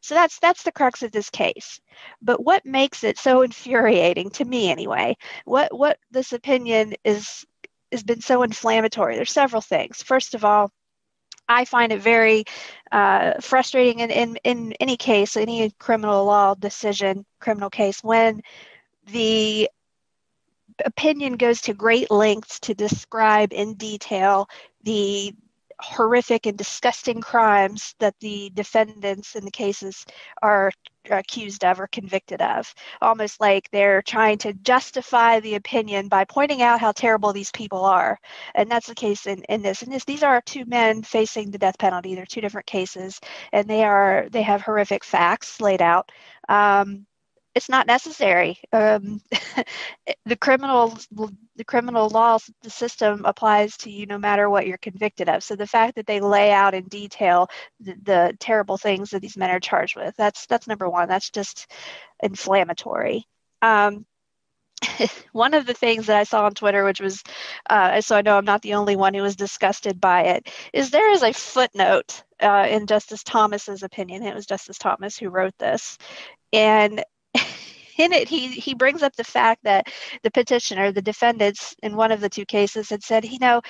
So 0.00 0.14
that's 0.14 0.38
that's 0.38 0.62
the 0.62 0.72
crux 0.72 1.02
of 1.02 1.12
this 1.12 1.28
case. 1.28 1.80
But 2.22 2.42
what 2.42 2.64
makes 2.64 3.04
it 3.04 3.18
so 3.18 3.42
infuriating 3.42 4.30
to 4.30 4.44
me 4.44 4.70
anyway? 4.70 5.16
What 5.44 5.76
what 5.76 5.98
this 6.10 6.32
opinion 6.32 6.94
is 7.04 7.44
has 7.90 8.02
been 8.02 8.20
so 8.20 8.42
inflammatory. 8.42 9.16
There's 9.16 9.32
several 9.32 9.60
things. 9.60 10.02
First 10.02 10.34
of 10.34 10.44
all, 10.44 10.70
I 11.48 11.64
find 11.64 11.92
it 11.92 12.00
very 12.00 12.44
uh, 12.90 13.34
frustrating 13.40 14.00
in, 14.00 14.10
in, 14.10 14.36
in 14.44 14.72
any 14.80 14.96
case, 14.96 15.36
any 15.36 15.70
criminal 15.78 16.24
law 16.24 16.54
decision, 16.54 17.26
criminal 17.40 17.68
case, 17.68 18.02
when 18.02 18.40
the 19.06 19.68
opinion 20.84 21.36
goes 21.36 21.60
to 21.62 21.74
great 21.74 22.10
lengths 22.10 22.60
to 22.60 22.74
describe 22.74 23.52
in 23.52 23.74
detail 23.74 24.48
the 24.84 25.34
horrific 25.82 26.46
and 26.46 26.56
disgusting 26.56 27.20
crimes 27.20 27.94
that 27.98 28.14
the 28.20 28.50
defendants 28.54 29.34
in 29.34 29.44
the 29.44 29.50
cases 29.50 30.06
are 30.40 30.70
accused 31.10 31.64
of 31.64 31.80
or 31.80 31.88
convicted 31.88 32.40
of. 32.40 32.72
Almost 33.00 33.40
like 33.40 33.68
they're 33.70 34.02
trying 34.02 34.38
to 34.38 34.52
justify 34.52 35.40
the 35.40 35.56
opinion 35.56 36.08
by 36.08 36.24
pointing 36.24 36.62
out 36.62 36.80
how 36.80 36.92
terrible 36.92 37.32
these 37.32 37.50
people 37.50 37.84
are. 37.84 38.18
And 38.54 38.70
that's 38.70 38.86
the 38.86 38.94
case 38.94 39.26
in, 39.26 39.42
in 39.48 39.62
this. 39.62 39.82
And 39.82 39.92
this 39.92 40.04
these 40.04 40.22
are 40.22 40.40
two 40.42 40.64
men 40.66 41.02
facing 41.02 41.50
the 41.50 41.58
death 41.58 41.78
penalty. 41.78 42.14
They're 42.14 42.26
two 42.26 42.40
different 42.40 42.66
cases 42.66 43.20
and 43.52 43.68
they 43.68 43.82
are 43.84 44.28
they 44.30 44.42
have 44.42 44.62
horrific 44.62 45.04
facts 45.04 45.60
laid 45.60 45.82
out. 45.82 46.12
Um, 46.48 47.06
it's 47.54 47.68
not 47.68 47.86
necessary. 47.86 48.58
Um, 48.72 49.20
the 50.26 50.36
criminal 50.36 50.96
the 51.56 51.64
criminal 51.64 52.08
law 52.08 52.38
the 52.62 52.70
system 52.70 53.24
applies 53.24 53.76
to 53.78 53.90
you 53.90 54.06
no 54.06 54.18
matter 54.18 54.48
what 54.48 54.66
you're 54.66 54.78
convicted 54.78 55.28
of. 55.28 55.42
So 55.42 55.56
the 55.56 55.66
fact 55.66 55.96
that 55.96 56.06
they 56.06 56.20
lay 56.20 56.50
out 56.52 56.74
in 56.74 56.84
detail 56.84 57.48
the, 57.80 57.94
the 58.02 58.36
terrible 58.40 58.78
things 58.78 59.10
that 59.10 59.20
these 59.20 59.36
men 59.36 59.50
are 59.50 59.60
charged 59.60 59.96
with 59.96 60.14
that's 60.16 60.46
that's 60.46 60.66
number 60.66 60.88
one. 60.88 61.08
That's 61.08 61.30
just 61.30 61.70
inflammatory. 62.22 63.26
Um, 63.60 64.06
one 65.32 65.54
of 65.54 65.66
the 65.66 65.74
things 65.74 66.06
that 66.06 66.16
I 66.16 66.24
saw 66.24 66.46
on 66.46 66.54
Twitter, 66.54 66.84
which 66.84 67.00
was, 67.00 67.22
uh, 67.70 68.00
so 68.00 68.16
I 68.16 68.22
know 68.22 68.36
I'm 68.36 68.44
not 68.44 68.62
the 68.62 68.74
only 68.74 68.96
one 68.96 69.14
who 69.14 69.22
was 69.22 69.36
disgusted 69.36 70.00
by 70.00 70.22
it, 70.22 70.48
is 70.72 70.90
there 70.90 71.10
is 71.12 71.22
a 71.22 71.32
footnote 71.32 72.22
uh, 72.40 72.66
in 72.68 72.86
Justice 72.86 73.22
Thomas's 73.22 73.82
opinion. 73.82 74.24
It 74.24 74.34
was 74.34 74.46
Justice 74.46 74.78
Thomas 74.78 75.16
who 75.16 75.28
wrote 75.28 75.56
this, 75.58 75.98
and 76.52 77.02
in 78.02 78.12
it, 78.12 78.28
he, 78.28 78.48
he 78.48 78.74
brings 78.74 79.02
up 79.02 79.14
the 79.16 79.24
fact 79.24 79.64
that 79.64 79.88
the 80.22 80.30
petitioner, 80.30 80.92
the 80.92 81.02
defendants 81.02 81.74
in 81.82 81.96
one 81.96 82.12
of 82.12 82.20
the 82.20 82.28
two 82.28 82.44
cases, 82.44 82.90
had 82.90 83.02
said, 83.02 83.24
you 83.24 83.38
know, 83.38 83.60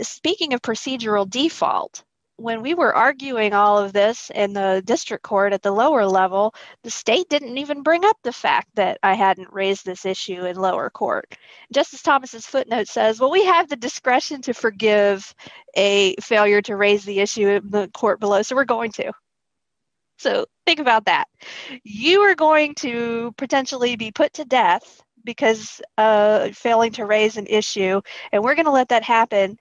speaking 0.00 0.52
of 0.52 0.62
procedural 0.62 1.28
default, 1.28 2.04
when 2.36 2.62
we 2.62 2.72
were 2.72 2.94
arguing 2.94 3.52
all 3.52 3.78
of 3.78 3.92
this 3.92 4.30
in 4.32 4.52
the 4.52 4.80
district 4.84 5.24
court 5.24 5.52
at 5.52 5.60
the 5.60 5.72
lower 5.72 6.06
level, 6.06 6.54
the 6.84 6.90
state 6.90 7.28
didn't 7.28 7.58
even 7.58 7.82
bring 7.82 8.04
up 8.04 8.16
the 8.22 8.32
fact 8.32 8.68
that 8.76 8.96
I 9.02 9.14
hadn't 9.14 9.52
raised 9.52 9.84
this 9.84 10.06
issue 10.06 10.44
in 10.46 10.54
lower 10.54 10.88
court. 10.88 11.34
Justice 11.72 12.00
Thomas's 12.00 12.46
footnote 12.46 12.86
says, 12.86 13.18
well, 13.18 13.32
we 13.32 13.44
have 13.44 13.68
the 13.68 13.76
discretion 13.76 14.40
to 14.42 14.54
forgive 14.54 15.34
a 15.74 16.14
failure 16.20 16.62
to 16.62 16.76
raise 16.76 17.04
the 17.04 17.18
issue 17.18 17.48
in 17.48 17.70
the 17.70 17.88
court 17.88 18.20
below, 18.20 18.42
so 18.42 18.54
we're 18.54 18.64
going 18.64 18.92
to. 18.92 19.12
So 20.18 20.46
think 20.66 20.80
about 20.80 21.06
that. 21.06 21.26
You 21.84 22.20
are 22.22 22.34
going 22.34 22.74
to 22.76 23.32
potentially 23.36 23.96
be 23.96 24.10
put 24.10 24.34
to 24.34 24.44
death 24.44 25.02
because 25.24 25.80
uh, 25.96 26.50
failing 26.52 26.92
to 26.92 27.04
raise 27.06 27.36
an 27.36 27.46
issue, 27.46 28.00
and 28.32 28.42
we're 28.42 28.54
going 28.54 28.66
to 28.66 28.72
let 28.72 28.88
that 28.90 29.04
happen 29.04 29.58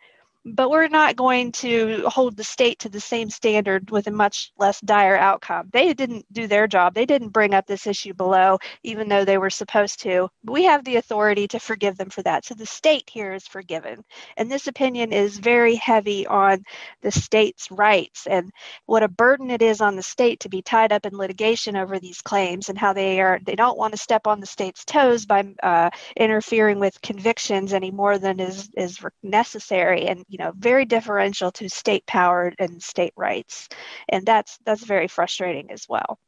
but 0.56 0.70
we're 0.70 0.88
not 0.88 1.16
going 1.16 1.52
to 1.52 2.04
hold 2.08 2.38
the 2.38 2.44
state 2.44 2.80
to 2.80 2.90
the 2.90 3.00
same 3.00 3.30
standard 3.30 3.92
with 3.92 4.08
a 4.08 4.12
much 4.12 4.52
less 4.58 4.80
dire 4.82 5.18
outcome. 5.18 5.70
They 5.74 5.94
didn't 5.94 6.26
do 6.32 6.48
their 6.48 6.68
job. 6.68 6.94
They 6.94 7.06
didn't 7.06 7.30
bring 7.30 7.54
up 7.54 7.68
this 7.68 7.88
issue 7.88 8.14
below, 8.14 8.58
even 8.84 9.10
though 9.10 9.26
they 9.26 9.38
were 9.38 9.50
supposed 9.50 10.02
to. 10.04 10.30
We 10.46 10.64
have 10.66 10.86
the 10.86 10.98
authority 10.98 11.48
to 11.50 11.60
forgive 11.60 11.98
them 11.98 12.10
for 12.10 12.24
that. 12.24 12.46
So 12.46 12.56
the 12.56 12.66
state 12.66 13.10
here 13.12 13.34
is 13.34 13.48
forgiven. 13.48 14.04
And 14.38 14.52
this 14.52 14.68
opinion 14.68 15.14
is 15.14 15.38
very 15.38 15.76
heavy 15.76 16.26
on 16.28 16.64
the 17.02 17.12
state's 17.12 17.70
rights 17.72 18.28
and 18.28 18.52
what 18.86 19.04
a 19.04 19.08
burden 19.08 19.52
it 19.52 19.62
is 19.62 19.82
on 19.82 19.96
the 19.96 20.04
state 20.04 20.40
to 20.42 20.50
be 20.50 20.62
tied 20.62 20.92
up 20.92 21.06
in 21.06 21.18
litigation 21.18 21.76
over 21.76 22.00
these 22.00 22.22
claims 22.22 22.70
and 22.70 22.78
how 22.78 22.94
they 22.94 23.20
are 23.22 23.40
they 23.46 23.56
don't 23.56 23.78
want 23.78 23.94
to 23.94 23.98
step 23.98 24.28
on 24.28 24.40
the 24.40 24.46
state's 24.46 24.86
toes 24.86 25.26
by 25.26 25.44
uh, 25.64 25.90
interfering 26.16 26.80
with 26.80 27.02
convictions 27.02 27.74
any 27.74 27.92
more 27.92 28.18
than 28.18 28.40
is 28.40 28.70
is 28.76 29.00
necessary 29.24 30.08
and 30.08 30.26
you 30.38 30.44
know 30.44 30.54
very 30.58 30.86
differential 30.86 31.52
to 31.52 31.70
state 31.70 32.06
power 32.06 32.54
and 32.60 32.82
state 32.82 33.14
rights. 33.16 33.70
And 34.10 34.26
that's 34.26 34.58
that's 34.66 34.84
very 34.86 35.08
frustrating 35.08 35.72
as 35.72 35.86
well. 35.90 36.20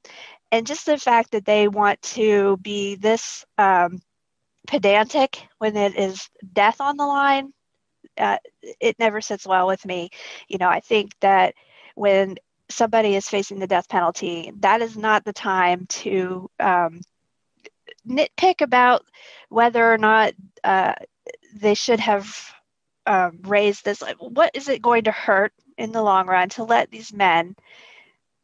And 0.52 0.66
just 0.66 0.86
the 0.86 0.98
fact 0.98 1.32
that 1.32 1.46
they 1.46 1.68
want 1.68 2.02
to 2.02 2.58
be 2.58 2.96
this 2.96 3.46
um, 3.58 4.02
pedantic 4.68 5.48
when 5.60 5.76
it 5.78 5.96
is 5.98 6.30
death 6.54 6.82
on 6.82 6.98
the 6.98 7.06
line 7.06 7.54
uh, 8.18 8.38
it 8.80 8.98
never 9.00 9.22
sits 9.22 9.46
well 9.46 9.68
with 9.68 9.86
me. 9.86 10.10
You 10.48 10.58
know 10.58 10.70
i 10.70 10.80
think 10.80 11.12
that 11.22 11.54
when 11.96 12.36
somebody 12.70 13.16
is 13.16 13.28
facing 13.28 13.60
the 13.60 13.68
death 13.68 13.90
penalty 13.90 14.52
that 14.60 14.82
is 14.82 14.96
not 14.96 15.26
the 15.26 15.34
time 15.34 15.86
to 15.88 16.50
um, 16.60 17.02
nitpick 18.08 18.62
about 18.62 19.04
whether 19.50 19.92
or 19.92 19.98
not 19.98 20.34
uh, 20.64 20.94
they 21.56 21.74
should 21.74 22.00
have 22.00 22.54
um, 23.06 23.40
raise 23.44 23.82
this 23.82 24.04
what 24.20 24.52
is 24.54 24.70
it 24.70 24.82
going 24.82 25.04
to 25.04 25.12
hurt 25.12 25.54
in 25.78 25.92
the 25.92 26.02
long 26.02 26.28
run 26.28 26.50
to 26.50 26.64
let 26.64 26.92
these 26.92 27.14
men 27.14 27.56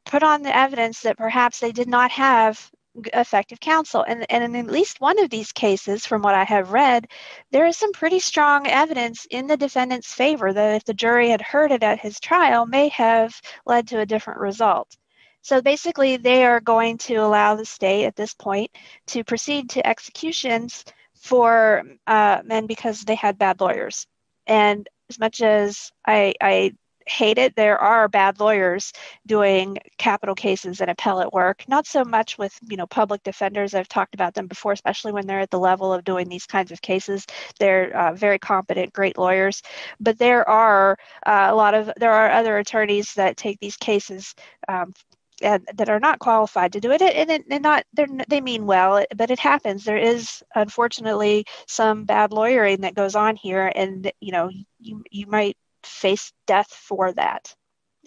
put 0.05 0.23
on 0.23 0.41
the 0.41 0.55
evidence 0.55 1.01
that 1.01 1.17
perhaps 1.17 1.59
they 1.59 1.71
did 1.71 1.87
not 1.87 2.11
have 2.11 2.71
effective 3.13 3.59
counsel? 3.59 4.03
And, 4.07 4.25
and 4.31 4.43
in 4.43 4.55
at 4.55 4.71
least 4.71 5.01
one 5.01 5.19
of 5.19 5.29
these 5.29 5.51
cases 5.51 6.05
from 6.05 6.21
what 6.21 6.35
i 6.35 6.43
have 6.43 6.71
read 6.71 7.07
there 7.51 7.65
is 7.65 7.77
some 7.77 7.91
pretty 7.91 8.19
strong 8.19 8.67
evidence 8.67 9.27
in 9.29 9.47
the 9.47 9.57
defendant's 9.57 10.13
favor 10.13 10.53
that 10.53 10.75
if 10.75 10.85
the 10.85 10.93
jury 10.93 11.29
had 11.29 11.41
heard 11.41 11.71
it 11.71 11.83
at 11.83 11.99
his 11.99 12.19
trial 12.19 12.65
may 12.65 12.87
have 12.89 13.39
led 13.65 13.87
to 13.89 13.99
a 13.99 14.05
different 14.05 14.39
result. 14.39 14.95
So 15.41 15.61
basically 15.61 16.17
they 16.17 16.43
are 16.45 16.59
going 16.59 16.97
to 16.99 17.15
allow 17.17 17.55
the 17.55 17.65
state 17.65 18.05
at 18.05 18.15
this 18.15 18.33
point 18.33 18.71
to 19.07 19.23
proceed 19.23 19.69
to 19.71 19.85
executions 19.85 20.83
for 21.13 21.83
uh, 22.07 22.41
men 22.43 22.65
because 22.65 23.01
they 23.01 23.15
had 23.15 23.37
bad 23.37 23.59
lawyers 23.61 24.07
and 24.47 24.87
as 25.09 25.19
much 25.19 25.41
as 25.41 25.91
I, 26.05 26.33
I 26.41 26.73
hate 27.07 27.37
it, 27.37 27.55
there 27.55 27.77
are 27.77 28.07
bad 28.07 28.39
lawyers 28.39 28.91
doing 29.25 29.77
capital 29.97 30.35
cases 30.35 30.81
and 30.81 30.89
appellate 30.89 31.31
work. 31.31 31.63
Not 31.67 31.85
so 31.85 32.03
much 32.03 32.37
with 32.37 32.57
you 32.67 32.77
know 32.77 32.87
public 32.87 33.23
defenders. 33.23 33.73
I've 33.73 33.87
talked 33.87 34.15
about 34.15 34.33
them 34.33 34.47
before, 34.47 34.71
especially 34.71 35.11
when 35.11 35.27
they're 35.27 35.39
at 35.39 35.51
the 35.51 35.59
level 35.59 35.93
of 35.93 36.03
doing 36.03 36.27
these 36.29 36.45
kinds 36.45 36.71
of 36.71 36.81
cases. 36.81 37.25
They're 37.59 37.95
uh, 37.95 38.13
very 38.13 38.39
competent, 38.39 38.93
great 38.93 39.17
lawyers. 39.17 39.61
But 39.99 40.17
there 40.17 40.47
are 40.49 40.97
uh, 41.25 41.47
a 41.49 41.55
lot 41.55 41.73
of 41.73 41.91
there 41.97 42.13
are 42.13 42.31
other 42.31 42.57
attorneys 42.57 43.13
that 43.13 43.37
take 43.37 43.59
these 43.59 43.77
cases 43.77 44.33
um, 44.67 44.93
and 45.41 45.67
that 45.75 45.89
are 45.89 45.99
not 45.99 46.19
qualified 46.19 46.73
to 46.73 46.79
do 46.79 46.91
it 46.91 47.01
and, 47.01 47.29
and, 47.29 47.43
and 47.49 47.63
not 47.63 47.83
they 48.27 48.41
mean 48.41 48.65
well 48.65 49.03
but 49.15 49.31
it 49.31 49.39
happens. 49.39 49.83
There 49.83 49.97
is 49.97 50.43
unfortunately 50.55 51.45
some 51.67 52.05
bad 52.05 52.31
lawyering 52.31 52.81
that 52.81 52.95
goes 52.95 53.15
on 53.15 53.35
here 53.35 53.71
and 53.75 54.11
you 54.21 54.31
know 54.31 54.49
you 54.79 55.03
you 55.11 55.27
might 55.27 55.57
face 55.83 56.31
death 56.47 56.69
for 56.69 57.11
that. 57.13 57.53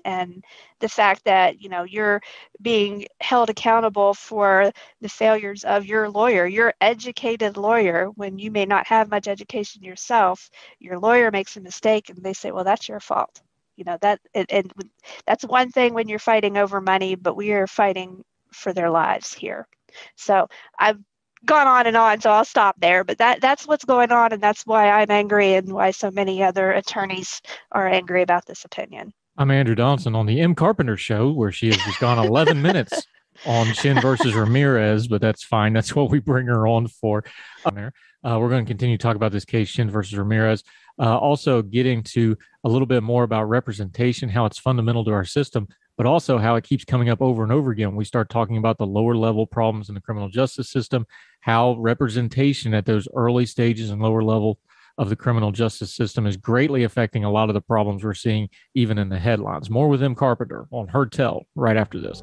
And 0.04 0.44
the 0.80 0.88
fact 0.88 1.24
that 1.24 1.60
you 1.60 1.68
know 1.68 1.82
you're 1.82 2.22
being 2.62 3.06
held 3.20 3.50
accountable 3.50 4.14
for 4.14 4.72
the 5.00 5.08
failures 5.08 5.64
of 5.64 5.86
your 5.86 6.08
lawyer 6.08 6.46
your 6.46 6.72
educated 6.80 7.56
lawyer 7.56 8.06
when 8.14 8.38
you 8.38 8.50
may 8.50 8.64
not 8.64 8.86
have 8.86 9.10
much 9.10 9.28
education 9.28 9.82
yourself 9.82 10.50
your 10.78 10.98
lawyer 10.98 11.30
makes 11.30 11.56
a 11.56 11.60
mistake 11.60 12.08
and 12.10 12.22
they 12.22 12.32
say 12.32 12.50
well 12.52 12.64
that's 12.64 12.88
your 12.88 13.00
fault 13.00 13.40
you 13.78 13.84
know 13.84 13.96
that 14.02 14.20
and, 14.34 14.46
and 14.50 14.72
that's 15.24 15.44
one 15.44 15.70
thing 15.70 15.94
when 15.94 16.08
you're 16.08 16.18
fighting 16.18 16.58
over 16.58 16.80
money 16.80 17.14
but 17.14 17.36
we 17.36 17.52
are 17.52 17.66
fighting 17.66 18.24
for 18.50 18.72
their 18.72 18.90
lives 18.90 19.32
here. 19.32 19.66
So 20.16 20.48
i've 20.78 20.98
gone 21.46 21.68
on 21.68 21.86
and 21.86 21.96
on 21.96 22.20
so 22.20 22.30
i'll 22.30 22.44
stop 22.44 22.74
there 22.80 23.04
but 23.04 23.16
that 23.18 23.40
that's 23.40 23.66
what's 23.66 23.84
going 23.84 24.10
on 24.10 24.32
and 24.32 24.42
that's 24.42 24.66
why 24.66 24.90
i'm 24.90 25.08
angry 25.08 25.54
and 25.54 25.72
why 25.72 25.92
so 25.92 26.10
many 26.10 26.42
other 26.42 26.72
attorneys 26.72 27.40
are 27.70 27.86
angry 27.86 28.22
about 28.22 28.44
this 28.44 28.64
opinion. 28.64 29.12
I'm 29.38 29.50
andrew 29.52 29.76
donson 29.76 30.16
on 30.16 30.26
the 30.26 30.40
Em 30.40 30.56
Carpenter 30.56 30.96
show 30.96 31.30
where 31.30 31.52
she 31.52 31.68
has 31.68 31.76
just 31.76 32.00
gone 32.00 32.18
11 32.18 32.60
minutes 32.60 33.06
on 33.46 33.72
Shinn 33.72 34.00
versus 34.00 34.34
ramirez 34.34 35.06
but 35.06 35.20
that's 35.20 35.44
fine. 35.44 35.72
That's 35.72 35.94
what 35.94 36.10
we 36.10 36.18
bring 36.18 36.46
her 36.46 36.66
on 36.66 36.88
for 36.88 37.24
uh, 37.64 37.90
uh, 38.24 38.38
we're 38.40 38.48
going 38.48 38.64
to 38.64 38.68
continue 38.68 38.96
to 38.96 39.02
talk 39.02 39.16
about 39.16 39.32
this 39.32 39.44
case 39.44 39.68
Shinn 39.68 39.90
versus 39.90 40.16
ramirez 40.16 40.62
uh, 40.98 41.16
also 41.16 41.62
getting 41.62 42.02
to 42.02 42.36
a 42.64 42.68
little 42.68 42.86
bit 42.86 43.02
more 43.02 43.22
about 43.22 43.44
representation, 43.44 44.28
how 44.28 44.44
it's 44.46 44.58
fundamental 44.58 45.04
to 45.04 45.12
our 45.12 45.24
system, 45.24 45.68
but 45.96 46.06
also 46.06 46.38
how 46.38 46.56
it 46.56 46.64
keeps 46.64 46.84
coming 46.84 47.08
up 47.08 47.22
over 47.22 47.42
and 47.42 47.52
over 47.52 47.70
again. 47.70 47.96
We 47.96 48.04
start 48.04 48.28
talking 48.28 48.56
about 48.56 48.78
the 48.78 48.86
lower 48.86 49.16
level 49.16 49.46
problems 49.46 49.88
in 49.88 49.94
the 49.94 50.00
criminal 50.00 50.28
justice 50.28 50.70
system, 50.70 51.06
how 51.40 51.76
representation 51.78 52.74
at 52.74 52.86
those 52.86 53.08
early 53.14 53.46
stages 53.46 53.90
and 53.90 54.02
lower 54.02 54.22
level 54.22 54.58
of 54.96 55.08
the 55.08 55.16
criminal 55.16 55.52
justice 55.52 55.94
system 55.94 56.26
is 56.26 56.36
greatly 56.36 56.82
affecting 56.82 57.24
a 57.24 57.30
lot 57.30 57.48
of 57.48 57.54
the 57.54 57.60
problems 57.60 58.02
we're 58.02 58.14
seeing 58.14 58.48
even 58.74 58.98
in 58.98 59.08
the 59.08 59.18
headlines. 59.18 59.70
More 59.70 59.88
with 59.88 60.02
Em 60.02 60.16
Carpenter 60.16 60.66
on 60.72 60.88
Heard 60.88 61.12
Tell 61.12 61.46
right 61.54 61.76
after 61.76 62.00
this. 62.00 62.22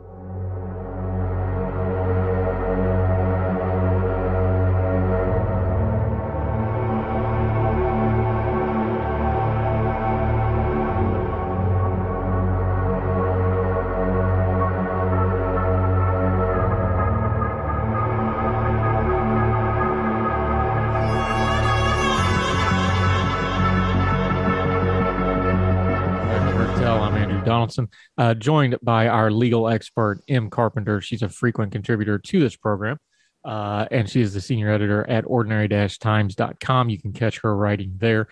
Donaldson, 27.65 27.89
uh, 28.17 28.33
joined 28.35 28.77
by 28.83 29.07
our 29.07 29.31
legal 29.31 29.67
expert, 29.67 30.21
Em 30.27 30.49
Carpenter. 30.49 31.01
She's 31.01 31.23
a 31.23 31.29
frequent 31.29 31.71
contributor 31.71 32.19
to 32.19 32.39
this 32.39 32.55
program, 32.55 32.97
uh, 33.43 33.87
and 33.89 34.07
she 34.07 34.21
is 34.21 34.33
the 34.33 34.41
senior 34.41 34.69
editor 34.69 35.09
at 35.09 35.23
ordinary 35.25 35.67
times.com. 35.67 36.89
You 36.89 37.01
can 37.01 37.11
catch 37.11 37.39
her 37.39 37.55
writing 37.55 37.93
there. 37.97 38.27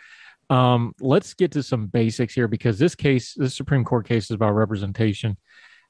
Um, 0.49 0.93
let's 0.99 1.34
get 1.34 1.51
to 1.53 1.64
some 1.64 1.88
basics 1.88 2.35
here 2.35 2.47
because 2.47 2.77
this 2.77 2.93
case, 2.93 3.34
this 3.34 3.55
Supreme 3.55 3.84
Court 3.84 4.07
case, 4.07 4.26
is 4.26 4.31
about 4.31 4.51
representation. 4.51 5.38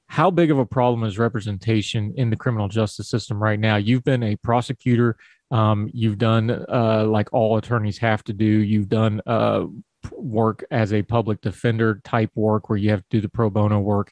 How 0.08 0.32
big 0.32 0.52
of 0.52 0.60
a 0.60 0.66
problem 0.66 1.04
is 1.04 1.18
representation 1.18 2.14
in 2.16 2.30
the 2.30 2.38
criminal 2.38 2.70
justice 2.70 3.10
system 3.10 3.42
right 3.42 3.60
now? 3.60 3.76
You've 3.76 4.04
been 4.04 4.24
a 4.24 4.38
prosecutor. 4.38 5.18
Um, 5.52 5.90
you've 5.94 6.18
done 6.18 6.50
uh, 6.50 7.06
like 7.06 7.34
all 7.34 7.58
attorneys 7.58 7.98
have 7.98 8.24
to 8.26 8.34
do. 8.34 8.46
You've 8.46 8.90
done 8.90 9.22
uh, 9.26 9.66
work 10.12 10.64
as 10.72 10.94
a 10.94 11.02
public 11.02 11.42
defender 11.42 12.02
type 12.04 12.32
work 12.36 12.70
where 12.70 12.78
you 12.78 12.90
have 12.90 13.02
to 13.02 13.08
do 13.10 13.22
the 13.22 13.30
pro 13.30 13.50
bono 13.50 13.80
work. 13.80 14.12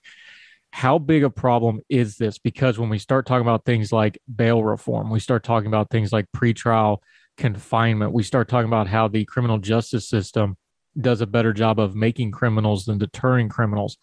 How 0.72 0.98
big 0.98 1.24
a 1.24 1.30
problem 1.30 1.82
is 1.90 2.18
this? 2.18 2.38
Because 2.38 2.80
when 2.80 2.90
we 2.90 2.98
start 2.98 3.26
talking 3.26 3.42
about 3.42 3.66
things 3.66 3.92
like 3.92 4.20
bail 4.34 4.64
reform, 4.64 5.10
we 5.10 5.20
start 5.20 5.44
talking 5.44 5.68
about 5.68 5.90
things 5.90 6.14
like 6.14 6.26
pretrial 6.36 7.00
confinement, 7.38 8.14
we 8.14 8.24
start 8.24 8.48
talking 8.48 8.68
about 8.68 8.88
how 8.88 9.08
the 9.08 9.26
criminal 9.26 9.58
justice 9.58 10.08
system 10.08 10.58
does 11.00 11.22
a 11.22 11.28
better 11.28 11.54
job 11.54 11.80
of 11.80 11.96
making 11.96 12.32
criminals 12.32 12.86
than 12.86 12.98
deterring 12.98 13.50
criminals. 13.50 13.98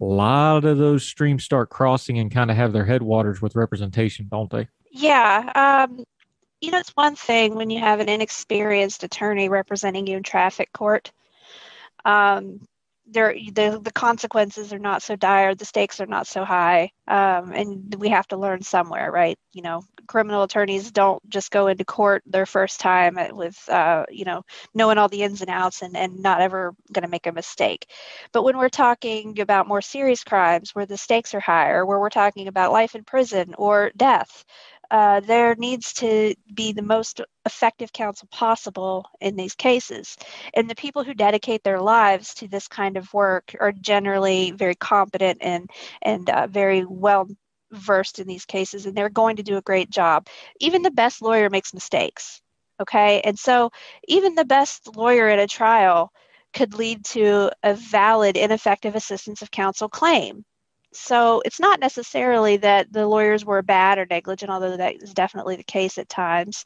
A 0.00 0.04
lot 0.04 0.64
of 0.64 0.78
those 0.78 1.04
streams 1.04 1.44
start 1.44 1.70
crossing 1.70 2.18
and 2.18 2.30
kind 2.30 2.50
of 2.50 2.56
have 2.56 2.72
their 2.72 2.84
headwaters 2.84 3.40
with 3.40 3.54
representation, 3.54 4.28
don't 4.30 4.50
they? 4.50 4.68
Yeah. 4.90 5.86
Um, 5.88 6.04
you 6.60 6.70
know, 6.72 6.78
it's 6.78 6.90
one 6.90 7.14
thing 7.14 7.54
when 7.54 7.70
you 7.70 7.78
have 7.80 8.00
an 8.00 8.08
inexperienced 8.08 9.04
attorney 9.04 9.48
representing 9.48 10.06
you 10.06 10.16
in 10.16 10.22
traffic 10.22 10.72
court 10.72 11.12
um, 12.04 12.60
there 13.06 13.34
the, 13.34 13.80
the 13.82 13.92
consequences 13.92 14.72
are 14.72 14.78
not 14.78 15.02
so 15.02 15.14
dire. 15.14 15.54
The 15.54 15.66
stakes 15.66 16.00
are 16.00 16.06
not 16.06 16.26
so 16.26 16.42
high. 16.44 16.90
Um, 17.06 17.52
and 17.52 17.94
we 17.98 18.08
have 18.08 18.26
to 18.28 18.38
learn 18.38 18.62
somewhere 18.62 19.10
right? 19.12 19.38
You 19.52 19.62
know 19.62 19.82
criminal 20.06 20.42
attorneys 20.42 20.90
don't 20.90 21.26
just 21.30 21.50
go 21.50 21.66
into 21.66 21.84
court 21.84 22.22
their 22.26 22.46
first 22.46 22.80
time 22.80 23.18
with 23.32 23.56
uh, 23.68 24.04
you 24.10 24.24
know 24.24 24.42
knowing 24.74 24.98
all 24.98 25.08
the 25.08 25.22
ins 25.22 25.42
and 25.42 25.50
outs 25.50 25.82
and, 25.82 25.96
and 25.96 26.20
not 26.22 26.40
ever 26.40 26.74
going 26.92 27.04
to 27.04 27.10
make 27.10 27.26
a 27.26 27.32
mistake. 27.32 27.86
But 28.32 28.42
when 28.42 28.56
we're 28.58 28.68
talking 28.70 29.40
about 29.40 29.68
more 29.68 29.82
serious 29.82 30.24
crimes 30.24 30.74
where 30.74 30.86
the 30.86 30.96
stakes 30.96 31.34
are 31.34 31.40
higher 31.40 31.84
where 31.84 31.98
we're 32.00 32.10
talking 32.10 32.48
about 32.48 32.72
life 32.72 32.94
in 32.94 33.04
prison 33.04 33.54
or 33.58 33.90
death 33.96 34.44
uh, 34.94 35.18
there 35.18 35.56
needs 35.56 35.92
to 35.92 36.36
be 36.54 36.70
the 36.72 36.80
most 36.80 37.20
effective 37.44 37.92
counsel 37.92 38.28
possible 38.30 39.04
in 39.20 39.34
these 39.34 39.56
cases. 39.56 40.16
And 40.54 40.70
the 40.70 40.76
people 40.76 41.02
who 41.02 41.14
dedicate 41.14 41.64
their 41.64 41.80
lives 41.80 42.32
to 42.34 42.46
this 42.46 42.68
kind 42.68 42.96
of 42.96 43.12
work 43.12 43.56
are 43.58 43.72
generally 43.72 44.52
very 44.52 44.76
competent 44.76 45.38
and 45.40 45.68
and 46.00 46.30
uh, 46.30 46.46
very 46.46 46.84
well 46.84 47.26
versed 47.72 48.20
in 48.20 48.28
these 48.28 48.44
cases, 48.44 48.86
and 48.86 48.96
they're 48.96 49.08
going 49.08 49.34
to 49.34 49.42
do 49.42 49.56
a 49.56 49.62
great 49.62 49.90
job. 49.90 50.28
Even 50.60 50.82
the 50.82 50.92
best 50.92 51.20
lawyer 51.20 51.50
makes 51.50 51.74
mistakes. 51.74 52.40
Okay, 52.80 53.20
and 53.22 53.36
so 53.36 53.72
even 54.06 54.36
the 54.36 54.44
best 54.44 54.96
lawyer 54.96 55.26
at 55.28 55.40
a 55.40 55.48
trial 55.48 56.12
could 56.52 56.72
lead 56.72 57.04
to 57.06 57.50
a 57.64 57.74
valid 57.74 58.36
ineffective 58.36 58.94
assistance 58.94 59.42
of 59.42 59.50
counsel 59.50 59.88
claim 59.88 60.44
so 60.94 61.42
it's 61.44 61.60
not 61.60 61.80
necessarily 61.80 62.56
that 62.58 62.92
the 62.92 63.06
lawyers 63.06 63.44
were 63.44 63.62
bad 63.62 63.98
or 63.98 64.06
negligent, 64.08 64.50
although 64.50 64.76
that 64.76 65.02
is 65.02 65.14
definitely 65.14 65.56
the 65.56 65.64
case 65.64 65.98
at 65.98 66.08
times. 66.08 66.64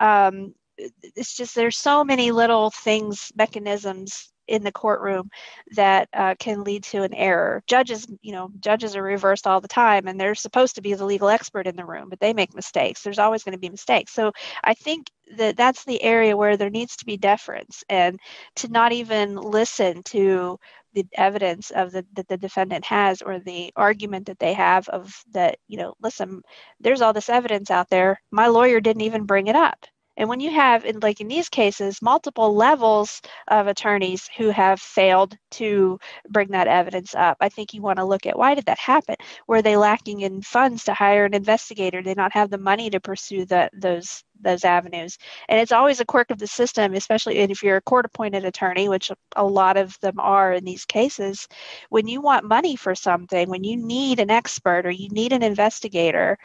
Um, 0.00 0.54
it's 0.78 1.36
just 1.36 1.54
there's 1.54 1.76
so 1.76 2.04
many 2.04 2.30
little 2.32 2.70
things, 2.70 3.32
mechanisms 3.36 4.32
in 4.48 4.62
the 4.62 4.72
courtroom 4.72 5.28
that 5.74 6.08
uh, 6.12 6.34
can 6.38 6.62
lead 6.62 6.84
to 6.84 7.02
an 7.02 7.14
error. 7.14 7.62
Judges, 7.66 8.06
you 8.22 8.32
know, 8.32 8.50
judges 8.60 8.94
are 8.94 9.02
reversed 9.02 9.46
all 9.46 9.60
the 9.60 9.68
time, 9.68 10.06
and 10.06 10.20
they're 10.20 10.34
supposed 10.34 10.76
to 10.76 10.82
be 10.82 10.94
the 10.94 11.04
legal 11.04 11.28
expert 11.28 11.66
in 11.66 11.76
the 11.76 11.84
room, 11.84 12.08
but 12.08 12.20
they 12.20 12.32
make 12.32 12.54
mistakes. 12.54 13.02
There's 13.02 13.18
always 13.18 13.42
going 13.42 13.54
to 13.54 13.58
be 13.58 13.68
mistakes. 13.68 14.12
So 14.12 14.32
I 14.62 14.74
think 14.74 15.10
that 15.36 15.56
that's 15.56 15.84
the 15.84 16.02
area 16.02 16.36
where 16.36 16.56
there 16.56 16.70
needs 16.70 16.96
to 16.96 17.04
be 17.04 17.16
deference, 17.16 17.82
and 17.88 18.20
to 18.56 18.68
not 18.68 18.92
even 18.92 19.36
listen 19.36 20.02
to 20.04 20.58
the 20.96 21.06
evidence 21.14 21.72
of 21.72 21.92
the 21.92 22.06
that 22.14 22.28
the 22.28 22.38
defendant 22.38 22.86
has 22.86 23.22
or 23.22 23.40
the 23.40 23.72
argument 23.76 24.26
that 24.28 24.40
they 24.40 24.54
have 24.54 24.88
of 24.90 25.14
that 25.32 25.58
you 25.68 25.78
know 25.78 25.94
listen 26.02 26.42
there's 26.80 27.02
all 27.02 27.14
this 27.14 27.30
evidence 27.30 27.70
out 27.72 27.90
there. 27.90 28.20
My 28.32 28.48
lawyer 28.48 28.80
didn't 28.80 29.02
even 29.02 29.26
bring 29.26 29.48
it 29.48 29.56
up 29.56 29.86
and 30.16 30.28
when 30.28 30.40
you 30.40 30.50
have, 30.50 30.84
in 30.84 31.00
like 31.00 31.20
in 31.20 31.28
these 31.28 31.48
cases, 31.48 32.00
multiple 32.02 32.54
levels 32.54 33.20
of 33.48 33.66
attorneys 33.66 34.28
who 34.36 34.50
have 34.50 34.80
failed 34.80 35.36
to 35.52 35.98
bring 36.28 36.48
that 36.48 36.68
evidence 36.68 37.14
up, 37.14 37.36
I 37.40 37.48
think 37.48 37.74
you 37.74 37.82
want 37.82 37.98
to 37.98 38.04
look 38.04 38.26
at 38.26 38.38
why 38.38 38.54
did 38.54 38.66
that 38.66 38.78
happen? 38.78 39.16
Were 39.46 39.62
they 39.62 39.76
lacking 39.76 40.20
in 40.20 40.42
funds 40.42 40.84
to 40.84 40.94
hire 40.94 41.24
an 41.24 41.34
investigator? 41.34 42.02
Did 42.02 42.16
they 42.16 42.20
not 42.20 42.32
have 42.32 42.50
the 42.50 42.58
money 42.58 42.90
to 42.90 43.00
pursue 43.00 43.44
the, 43.44 43.70
those 43.72 44.22
those 44.40 44.64
avenues? 44.64 45.18
And 45.48 45.60
it's 45.60 45.72
always 45.72 46.00
a 46.00 46.04
quirk 46.04 46.30
of 46.30 46.38
the 46.38 46.46
system, 46.46 46.94
especially 46.94 47.38
if 47.38 47.62
you're 47.62 47.76
a 47.78 47.82
court-appointed 47.82 48.44
attorney, 48.44 48.88
which 48.88 49.10
a 49.34 49.44
lot 49.44 49.76
of 49.76 49.98
them 50.00 50.18
are 50.18 50.52
in 50.52 50.64
these 50.64 50.84
cases. 50.84 51.48
When 51.88 52.06
you 52.08 52.20
want 52.20 52.44
money 52.44 52.76
for 52.76 52.94
something, 52.94 53.48
when 53.48 53.64
you 53.64 53.76
need 53.76 54.20
an 54.20 54.30
expert 54.30 54.86
or 54.86 54.90
you 54.90 55.08
need 55.10 55.32
an 55.32 55.42
investigator, 55.42 56.38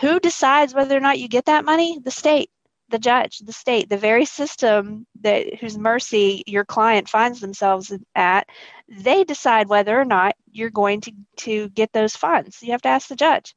who 0.00 0.20
decides 0.20 0.74
whether 0.74 0.96
or 0.96 1.00
not 1.00 1.18
you 1.18 1.28
get 1.28 1.46
that 1.46 1.64
money? 1.64 1.98
The 2.02 2.10
state 2.10 2.50
the 2.90 2.98
judge, 2.98 3.38
the 3.38 3.52
state, 3.52 3.88
the 3.88 3.98
very 3.98 4.24
system 4.24 5.06
that 5.20 5.54
whose 5.56 5.76
mercy 5.76 6.42
your 6.46 6.64
client 6.64 7.08
finds 7.08 7.40
themselves 7.40 7.92
at, 8.14 8.48
they 8.88 9.24
decide 9.24 9.68
whether 9.68 9.98
or 9.98 10.04
not 10.04 10.34
you're 10.50 10.70
going 10.70 11.00
to, 11.02 11.12
to 11.36 11.68
get 11.70 11.92
those 11.92 12.16
funds. 12.16 12.62
You 12.62 12.72
have 12.72 12.82
to 12.82 12.88
ask 12.88 13.08
the 13.08 13.16
judge. 13.16 13.54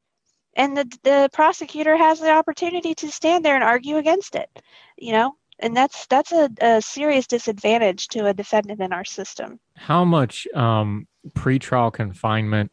And 0.54 0.76
the, 0.76 0.98
the 1.02 1.30
prosecutor 1.32 1.96
has 1.96 2.20
the 2.20 2.30
opportunity 2.30 2.94
to 2.96 3.10
stand 3.10 3.44
there 3.44 3.54
and 3.54 3.64
argue 3.64 3.96
against 3.96 4.34
it, 4.34 4.50
you 4.98 5.12
know, 5.12 5.34
and 5.58 5.74
that's 5.76 6.06
that's 6.06 6.32
a, 6.32 6.50
a 6.60 6.82
serious 6.82 7.26
disadvantage 7.26 8.08
to 8.08 8.26
a 8.26 8.34
defendant 8.34 8.80
in 8.80 8.92
our 8.92 9.04
system. 9.04 9.60
How 9.76 10.04
much 10.04 10.46
um, 10.54 11.06
pretrial 11.30 11.92
confinement 11.92 12.70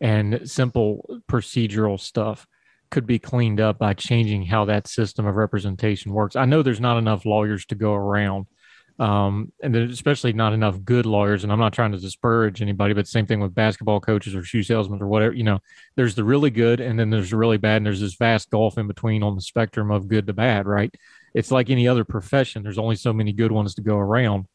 and 0.00 0.50
simple 0.50 1.20
procedural 1.28 2.00
stuff 2.00 2.46
could 2.90 3.06
be 3.06 3.18
cleaned 3.18 3.60
up 3.60 3.78
by 3.78 3.94
changing 3.94 4.44
how 4.44 4.64
that 4.66 4.88
system 4.88 5.26
of 5.26 5.36
representation 5.36 6.12
works. 6.12 6.36
I 6.36 6.44
know 6.44 6.62
there's 6.62 6.80
not 6.80 6.98
enough 6.98 7.24
lawyers 7.24 7.64
to 7.66 7.74
go 7.74 7.94
around, 7.94 8.46
um, 8.98 9.52
and 9.62 9.74
especially 9.74 10.32
not 10.32 10.52
enough 10.52 10.82
good 10.84 11.06
lawyers. 11.06 11.42
And 11.42 11.52
I'm 11.52 11.58
not 11.58 11.72
trying 11.72 11.92
to 11.92 11.98
disparage 11.98 12.60
anybody, 12.60 12.92
but 12.92 13.06
same 13.06 13.26
thing 13.26 13.40
with 13.40 13.54
basketball 13.54 14.00
coaches 14.00 14.34
or 14.34 14.42
shoe 14.42 14.62
salesmen 14.62 15.00
or 15.00 15.06
whatever. 15.06 15.34
You 15.34 15.44
know, 15.44 15.60
there's 15.96 16.14
the 16.14 16.24
really 16.24 16.50
good, 16.50 16.80
and 16.80 16.98
then 16.98 17.10
there's 17.10 17.30
the 17.30 17.36
really 17.36 17.58
bad, 17.58 17.78
and 17.78 17.86
there's 17.86 18.00
this 18.00 18.16
vast 18.16 18.50
gulf 18.50 18.76
in 18.76 18.86
between 18.86 19.22
on 19.22 19.34
the 19.34 19.40
spectrum 19.40 19.90
of 19.90 20.08
good 20.08 20.26
to 20.26 20.32
bad. 20.32 20.66
Right? 20.66 20.94
It's 21.34 21.50
like 21.50 21.70
any 21.70 21.86
other 21.86 22.04
profession. 22.04 22.62
There's 22.62 22.78
only 22.78 22.96
so 22.96 23.12
many 23.12 23.32
good 23.32 23.52
ones 23.52 23.74
to 23.76 23.82
go 23.82 23.96
around. 23.96 24.46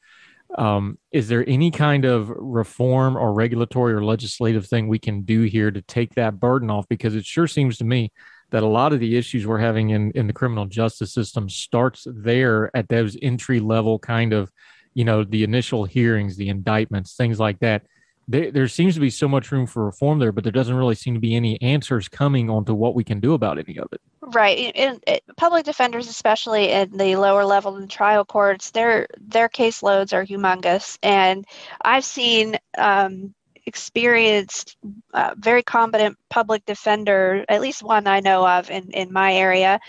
Um, 0.58 0.98
is 1.12 1.28
there 1.28 1.44
any 1.48 1.72
kind 1.72 2.06
of 2.06 2.30
reform 2.30 3.18
or 3.18 3.34
regulatory 3.34 3.94
or 3.94 4.04
legislative 4.04 4.68
thing 4.68 4.88
we 4.88 5.00
can 5.00 5.24
do 5.24 5.42
here 5.42 5.72
to 5.72 5.82
take 5.82 6.16
that 6.16 6.40
burden 6.40 6.70
off? 6.70 6.88
Because 6.88 7.16
it 7.16 7.26
sure 7.26 7.48
seems 7.48 7.78
to 7.80 7.84
me 7.84 8.12
that 8.52 8.64
a 8.64 8.68
lot 8.68 8.94
of 8.94 9.00
the 9.00 9.18
issues 9.18 9.46
we're 9.46 9.58
having 9.58 9.90
in, 9.90 10.12
in 10.12 10.28
the 10.28 10.34
criminal 10.34 10.66
justice 10.66 11.14
system 11.14 11.50
starts 11.50 12.08
there 12.10 12.72
at 12.76 12.88
those 12.88 13.18
entry 13.22 13.60
level 13.60 14.00
kind 14.00 14.34
of, 14.34 14.52
you 14.94 15.04
know, 15.04 15.24
the 15.24 15.44
initial 15.44 15.84
hearings, 15.84 16.38
the 16.38 16.50
indictments, 16.50 17.16
things 17.16 17.40
like 17.40 17.60
that. 17.60 17.86
There, 18.28 18.52
there 18.52 18.68
seems 18.68 18.96
to 18.96 19.00
be 19.00 19.10
so 19.10 19.28
much 19.28 19.52
room 19.52 19.68
for 19.68 19.86
reform 19.86 20.20
there, 20.20 20.32
but 20.32 20.44
there 20.44 20.52
doesn't 20.52 20.76
really 20.76 20.96
seem 20.96 21.14
to 21.14 21.20
be 21.20 21.36
any 21.36 21.62
answers 21.62 22.08
coming 22.08 22.50
onto 22.50 22.74
what 22.74 22.96
we 22.96 23.04
can 23.04 23.20
do 23.20 23.34
about 23.34 23.60
any 23.60 23.78
of 23.78 23.88
it. 23.92 24.02
Right, 24.22 24.72
and 24.76 25.00
public 25.38 25.66
defenders, 25.66 26.10
especially 26.10 26.72
in 26.72 26.98
the 26.98 27.16
lower 27.16 27.46
level 27.46 27.78
in 27.78 27.88
trial 27.88 28.26
courts, 28.26 28.72
their 28.72 29.08
their 29.20 29.50
caseloads 29.50 30.14
are 30.14 30.26
humongous, 30.26 30.98
and 31.04 31.46
I've 31.84 32.06
seen 32.06 32.58
um, 32.78 33.36
experienced, 33.68 34.78
uh, 35.14 35.36
very 35.38 35.62
competent 35.62 36.18
public 36.30 36.66
defender, 36.66 37.46
at 37.48 37.62
least 37.62 37.84
one 37.84 38.08
I 38.08 38.20
know 38.20 38.48
of 38.48 38.72
in 38.72 38.90
in 38.92 39.14
my 39.14 39.36
area, 39.36 39.80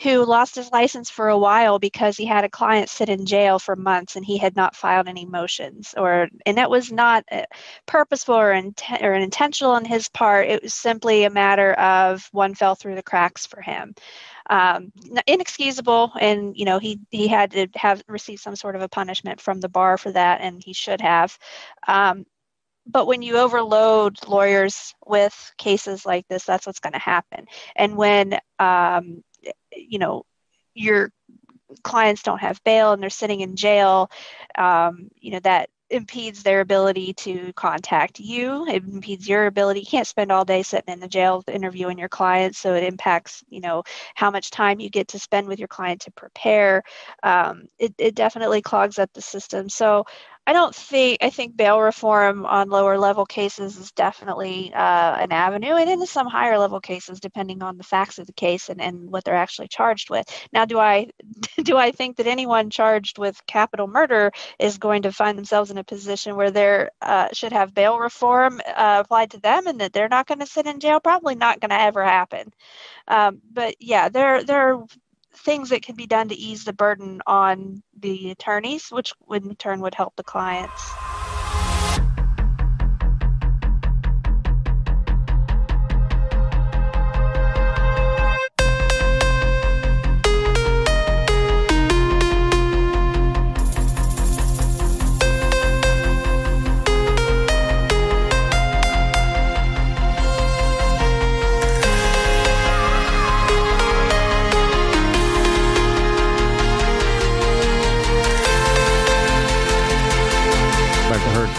who 0.00 0.24
lost 0.24 0.56
his 0.56 0.70
license 0.72 1.10
for 1.10 1.28
a 1.28 1.38
while 1.38 1.78
because 1.78 2.16
he 2.16 2.24
had 2.24 2.44
a 2.44 2.48
client 2.48 2.88
sit 2.88 3.08
in 3.08 3.26
jail 3.26 3.58
for 3.58 3.76
months 3.76 4.16
and 4.16 4.24
he 4.24 4.38
had 4.38 4.56
not 4.56 4.74
filed 4.74 5.06
any 5.06 5.24
motions 5.24 5.94
or 5.96 6.28
and 6.46 6.56
that 6.56 6.70
was 6.70 6.90
not 6.90 7.24
uh, 7.30 7.44
purposeful 7.86 8.34
or, 8.34 8.52
inten- 8.52 9.02
or 9.02 9.14
intentional 9.14 9.72
on 9.72 9.84
his 9.84 10.08
part. 10.08 10.48
It 10.48 10.62
was 10.62 10.74
simply 10.74 11.24
a 11.24 11.30
matter 11.30 11.72
of 11.74 12.26
one 12.32 12.54
fell 12.54 12.74
through 12.74 12.96
the 12.96 13.02
cracks 13.02 13.46
for 13.46 13.60
him. 13.60 13.94
Um, 14.50 14.92
inexcusable 15.26 16.12
and 16.20 16.56
you 16.56 16.64
know 16.64 16.78
he 16.78 16.98
he 17.10 17.28
had 17.28 17.52
to 17.52 17.68
have 17.76 18.02
received 18.08 18.42
some 18.42 18.56
sort 18.56 18.74
of 18.74 18.82
a 18.82 18.88
punishment 18.88 19.40
from 19.40 19.60
the 19.60 19.68
bar 19.68 19.98
for 19.98 20.10
that 20.12 20.40
and 20.40 20.62
he 20.64 20.72
should 20.72 21.00
have. 21.00 21.38
Um, 21.86 22.26
but 22.86 23.06
when 23.06 23.22
you 23.22 23.36
overload 23.36 24.16
lawyers 24.26 24.94
with 25.06 25.52
cases 25.58 26.04
like 26.04 26.26
this 26.28 26.44
that's 26.44 26.66
what's 26.66 26.80
going 26.80 26.94
to 26.94 26.98
happen. 26.98 27.46
And 27.76 27.96
when 27.96 28.40
um, 28.58 29.22
you 29.76 29.98
know 29.98 30.24
your 30.74 31.10
clients 31.82 32.22
don't 32.22 32.40
have 32.40 32.62
bail 32.64 32.92
and 32.92 33.02
they're 33.02 33.10
sitting 33.10 33.40
in 33.40 33.56
jail 33.56 34.10
um, 34.56 35.08
you 35.20 35.32
know 35.32 35.40
that 35.40 35.68
impedes 35.90 36.42
their 36.42 36.60
ability 36.60 37.12
to 37.12 37.52
contact 37.52 38.18
you 38.18 38.66
it 38.66 38.82
impedes 38.82 39.28
your 39.28 39.46
ability 39.46 39.80
you 39.80 39.86
can't 39.86 40.06
spend 40.06 40.32
all 40.32 40.44
day 40.44 40.62
sitting 40.62 40.92
in 40.92 41.00
the 41.00 41.08
jail 41.08 41.44
interviewing 41.52 41.98
your 41.98 42.08
clients 42.08 42.58
so 42.58 42.74
it 42.74 42.82
impacts 42.82 43.44
you 43.50 43.60
know 43.60 43.82
how 44.14 44.30
much 44.30 44.50
time 44.50 44.80
you 44.80 44.88
get 44.88 45.08
to 45.08 45.18
spend 45.18 45.48
with 45.48 45.58
your 45.58 45.68
client 45.68 46.00
to 46.02 46.10
prepare. 46.12 46.82
Um, 47.22 47.64
it, 47.78 47.94
it 47.98 48.14
definitely 48.14 48.62
clogs 48.62 48.98
up 48.98 49.10
the 49.12 49.22
system. 49.22 49.68
So 49.68 50.04
I 50.44 50.52
don't 50.52 50.74
think 50.74 51.18
I 51.22 51.30
think 51.30 51.56
bail 51.56 51.80
reform 51.80 52.44
on 52.46 52.68
lower 52.68 52.98
level 52.98 53.24
cases 53.24 53.76
is 53.76 53.92
definitely 53.92 54.72
uh, 54.74 55.14
an 55.16 55.30
avenue, 55.30 55.76
and 55.76 55.88
in 55.88 56.04
some 56.04 56.26
higher 56.26 56.58
level 56.58 56.80
cases, 56.80 57.20
depending 57.20 57.62
on 57.62 57.76
the 57.78 57.84
facts 57.84 58.18
of 58.18 58.26
the 58.26 58.32
case 58.32 58.68
and, 58.68 58.80
and 58.80 59.08
what 59.08 59.22
they're 59.24 59.36
actually 59.36 59.68
charged 59.68 60.10
with. 60.10 60.26
Now, 60.52 60.64
do 60.64 60.80
I 60.80 61.10
do 61.62 61.76
I 61.76 61.92
think 61.92 62.16
that 62.16 62.26
anyone 62.26 62.70
charged 62.70 63.18
with 63.18 63.44
capital 63.46 63.86
murder 63.86 64.32
is 64.58 64.78
going 64.78 65.02
to 65.02 65.12
find 65.12 65.38
themselves 65.38 65.70
in 65.70 65.78
a 65.78 65.84
position 65.84 66.34
where 66.34 66.50
they 66.50 66.88
uh, 67.00 67.28
should 67.32 67.52
have 67.52 67.72
bail 67.72 67.98
reform 67.98 68.60
uh, 68.66 69.02
applied 69.04 69.30
to 69.32 69.38
them, 69.40 69.68
and 69.68 69.80
that 69.80 69.92
they're 69.92 70.08
not 70.08 70.26
going 70.26 70.40
to 70.40 70.46
sit 70.46 70.66
in 70.66 70.80
jail? 70.80 70.98
Probably 70.98 71.36
not 71.36 71.60
going 71.60 71.70
to 71.70 71.80
ever 71.80 72.04
happen. 72.04 72.52
Um, 73.08 73.40
but 73.52 73.76
yeah, 73.80 74.08
there 74.08 74.42
there 74.44 74.74
are 74.74 74.86
things 75.34 75.70
that 75.70 75.82
can 75.82 75.96
be 75.96 76.06
done 76.06 76.28
to 76.28 76.34
ease 76.34 76.64
the 76.64 76.72
burden 76.72 77.20
on 77.26 77.82
the 77.98 78.30
attorneys, 78.32 78.88
which 78.90 79.12
in 79.30 79.54
turn 79.56 79.80
would 79.80 79.94
help 79.94 80.16
the 80.16 80.24
clients. 80.24 80.98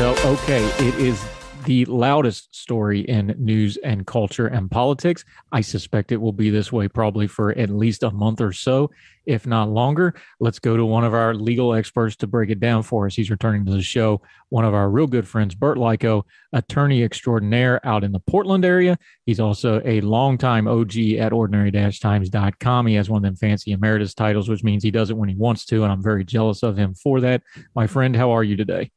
Okay, 0.03 0.65
it 0.85 0.95
is 0.95 1.25
the 1.63 1.85
loudest 1.85 2.53
story 2.53 3.01
in 3.01 3.33
news 3.37 3.77
and 3.77 4.05
culture 4.05 4.47
and 4.47 4.69
politics. 4.69 5.23
I 5.53 5.61
suspect 5.61 6.11
it 6.11 6.17
will 6.17 6.33
be 6.33 6.49
this 6.49 6.73
way 6.73 6.89
probably 6.89 7.25
for 7.25 7.51
at 7.57 7.69
least 7.69 8.03
a 8.03 8.11
month 8.11 8.41
or 8.41 8.51
so, 8.51 8.91
if 9.25 9.47
not 9.47 9.69
longer. 9.69 10.13
Let's 10.41 10.59
go 10.59 10.75
to 10.75 10.85
one 10.85 11.05
of 11.05 11.13
our 11.13 11.33
legal 11.33 11.73
experts 11.73 12.17
to 12.17 12.27
break 12.27 12.49
it 12.49 12.59
down 12.59 12.83
for 12.83 13.05
us. 13.05 13.15
He's 13.15 13.31
returning 13.31 13.65
to 13.65 13.71
the 13.71 13.81
show, 13.81 14.21
one 14.49 14.65
of 14.65 14.73
our 14.73 14.89
real 14.89 15.07
good 15.07 15.25
friends, 15.25 15.55
Burt 15.55 15.77
Likko, 15.77 16.23
attorney 16.51 17.01
extraordinaire 17.01 17.79
out 17.85 18.03
in 18.03 18.11
the 18.11 18.19
Portland 18.19 18.65
area. 18.65 18.97
He's 19.25 19.39
also 19.39 19.81
a 19.85 20.01
longtime 20.01 20.67
OG 20.67 20.97
at 21.17 21.31
ordinary-times.com. 21.31 22.87
He 22.87 22.95
has 22.95 23.09
one 23.09 23.19
of 23.19 23.23
them 23.23 23.37
fancy 23.37 23.71
emeritus 23.71 24.13
titles, 24.13 24.49
which 24.49 24.65
means 24.65 24.83
he 24.83 24.91
does 24.91 25.11
it 25.11 25.17
when 25.17 25.29
he 25.29 25.35
wants 25.35 25.63
to, 25.67 25.83
and 25.83 25.93
I'm 25.93 26.03
very 26.03 26.25
jealous 26.25 26.61
of 26.61 26.75
him 26.75 26.93
for 26.93 27.21
that. 27.21 27.41
My 27.73 27.87
friend, 27.87 28.13
how 28.17 28.31
are 28.31 28.43
you 28.43 28.57
today? 28.57 28.91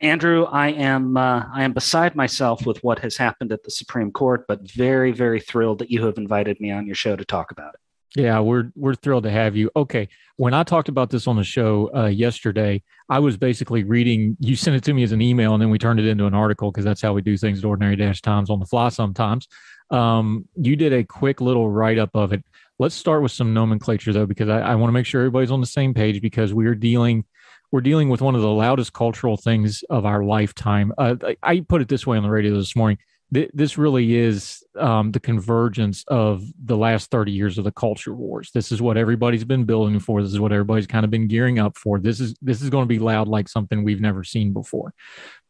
Andrew, 0.00 0.44
I 0.44 0.68
am 0.68 1.16
uh, 1.16 1.44
I 1.52 1.62
am 1.62 1.72
beside 1.72 2.14
myself 2.14 2.64
with 2.64 2.82
what 2.82 3.00
has 3.00 3.16
happened 3.16 3.52
at 3.52 3.64
the 3.64 3.70
Supreme 3.70 4.10
Court, 4.10 4.46
but 4.48 4.70
very 4.70 5.12
very 5.12 5.40
thrilled 5.40 5.78
that 5.80 5.90
you 5.90 6.04
have 6.06 6.16
invited 6.16 6.58
me 6.60 6.70
on 6.70 6.86
your 6.86 6.94
show 6.94 7.16
to 7.16 7.24
talk 7.24 7.50
about 7.50 7.74
it. 7.74 7.80
Yeah, 8.20 8.40
we're 8.40 8.72
we're 8.74 8.94
thrilled 8.94 9.24
to 9.24 9.30
have 9.30 9.56
you. 9.56 9.70
Okay, 9.76 10.08
when 10.36 10.54
I 10.54 10.62
talked 10.62 10.88
about 10.88 11.10
this 11.10 11.26
on 11.26 11.36
the 11.36 11.44
show 11.44 11.90
uh, 11.94 12.06
yesterday, 12.06 12.82
I 13.08 13.18
was 13.18 13.36
basically 13.36 13.84
reading. 13.84 14.36
You 14.40 14.56
sent 14.56 14.74
it 14.74 14.82
to 14.84 14.94
me 14.94 15.02
as 15.02 15.12
an 15.12 15.20
email, 15.20 15.52
and 15.52 15.60
then 15.62 15.70
we 15.70 15.78
turned 15.78 16.00
it 16.00 16.06
into 16.06 16.24
an 16.24 16.34
article 16.34 16.72
because 16.72 16.84
that's 16.84 17.02
how 17.02 17.12
we 17.12 17.20
do 17.20 17.36
things 17.36 17.58
at 17.58 17.64
Ordinary 17.64 17.96
Dash 17.96 18.22
Times 18.22 18.48
on 18.48 18.58
the 18.58 18.66
fly. 18.66 18.88
Sometimes 18.88 19.46
um, 19.90 20.48
you 20.56 20.76
did 20.76 20.94
a 20.94 21.04
quick 21.04 21.40
little 21.40 21.68
write 21.68 21.98
up 21.98 22.10
of 22.14 22.32
it. 22.32 22.42
Let's 22.78 22.94
start 22.94 23.22
with 23.22 23.32
some 23.32 23.52
nomenclature 23.52 24.14
though, 24.14 24.26
because 24.26 24.48
I, 24.48 24.60
I 24.60 24.74
want 24.76 24.88
to 24.88 24.92
make 24.92 25.04
sure 25.04 25.20
everybody's 25.20 25.50
on 25.50 25.60
the 25.60 25.66
same 25.66 25.92
page 25.92 26.22
because 26.22 26.54
we 26.54 26.66
are 26.66 26.74
dealing 26.74 27.26
we're 27.72 27.80
dealing 27.80 28.08
with 28.08 28.20
one 28.20 28.34
of 28.34 28.42
the 28.42 28.48
loudest 28.48 28.92
cultural 28.92 29.36
things 29.36 29.84
of 29.90 30.04
our 30.04 30.24
lifetime. 30.24 30.92
Uh, 30.98 31.16
I 31.42 31.60
put 31.60 31.82
it 31.82 31.88
this 31.88 32.06
way 32.06 32.16
on 32.16 32.22
the 32.22 32.30
radio 32.30 32.56
this 32.56 32.74
morning. 32.74 32.98
this 33.30 33.78
really 33.78 34.16
is 34.16 34.64
um, 34.76 35.12
the 35.12 35.20
convergence 35.20 36.04
of 36.08 36.44
the 36.64 36.76
last 36.76 37.10
30 37.10 37.30
years 37.30 37.58
of 37.58 37.64
the 37.64 37.72
culture 37.72 38.12
wars. 38.12 38.50
This 38.52 38.72
is 38.72 38.82
what 38.82 38.96
everybody's 38.96 39.44
been 39.44 39.64
building 39.64 40.00
for. 40.00 40.20
This 40.20 40.32
is 40.32 40.40
what 40.40 40.52
everybody's 40.52 40.88
kind 40.88 41.04
of 41.04 41.10
been 41.10 41.28
gearing 41.28 41.60
up 41.60 41.76
for. 41.78 42.00
This 42.00 42.18
is 42.18 42.34
this 42.42 42.60
is 42.60 42.70
going 42.70 42.84
to 42.84 42.88
be 42.88 42.98
loud 42.98 43.28
like 43.28 43.48
something 43.48 43.84
we've 43.84 44.00
never 44.00 44.24
seen 44.24 44.52
before. 44.52 44.92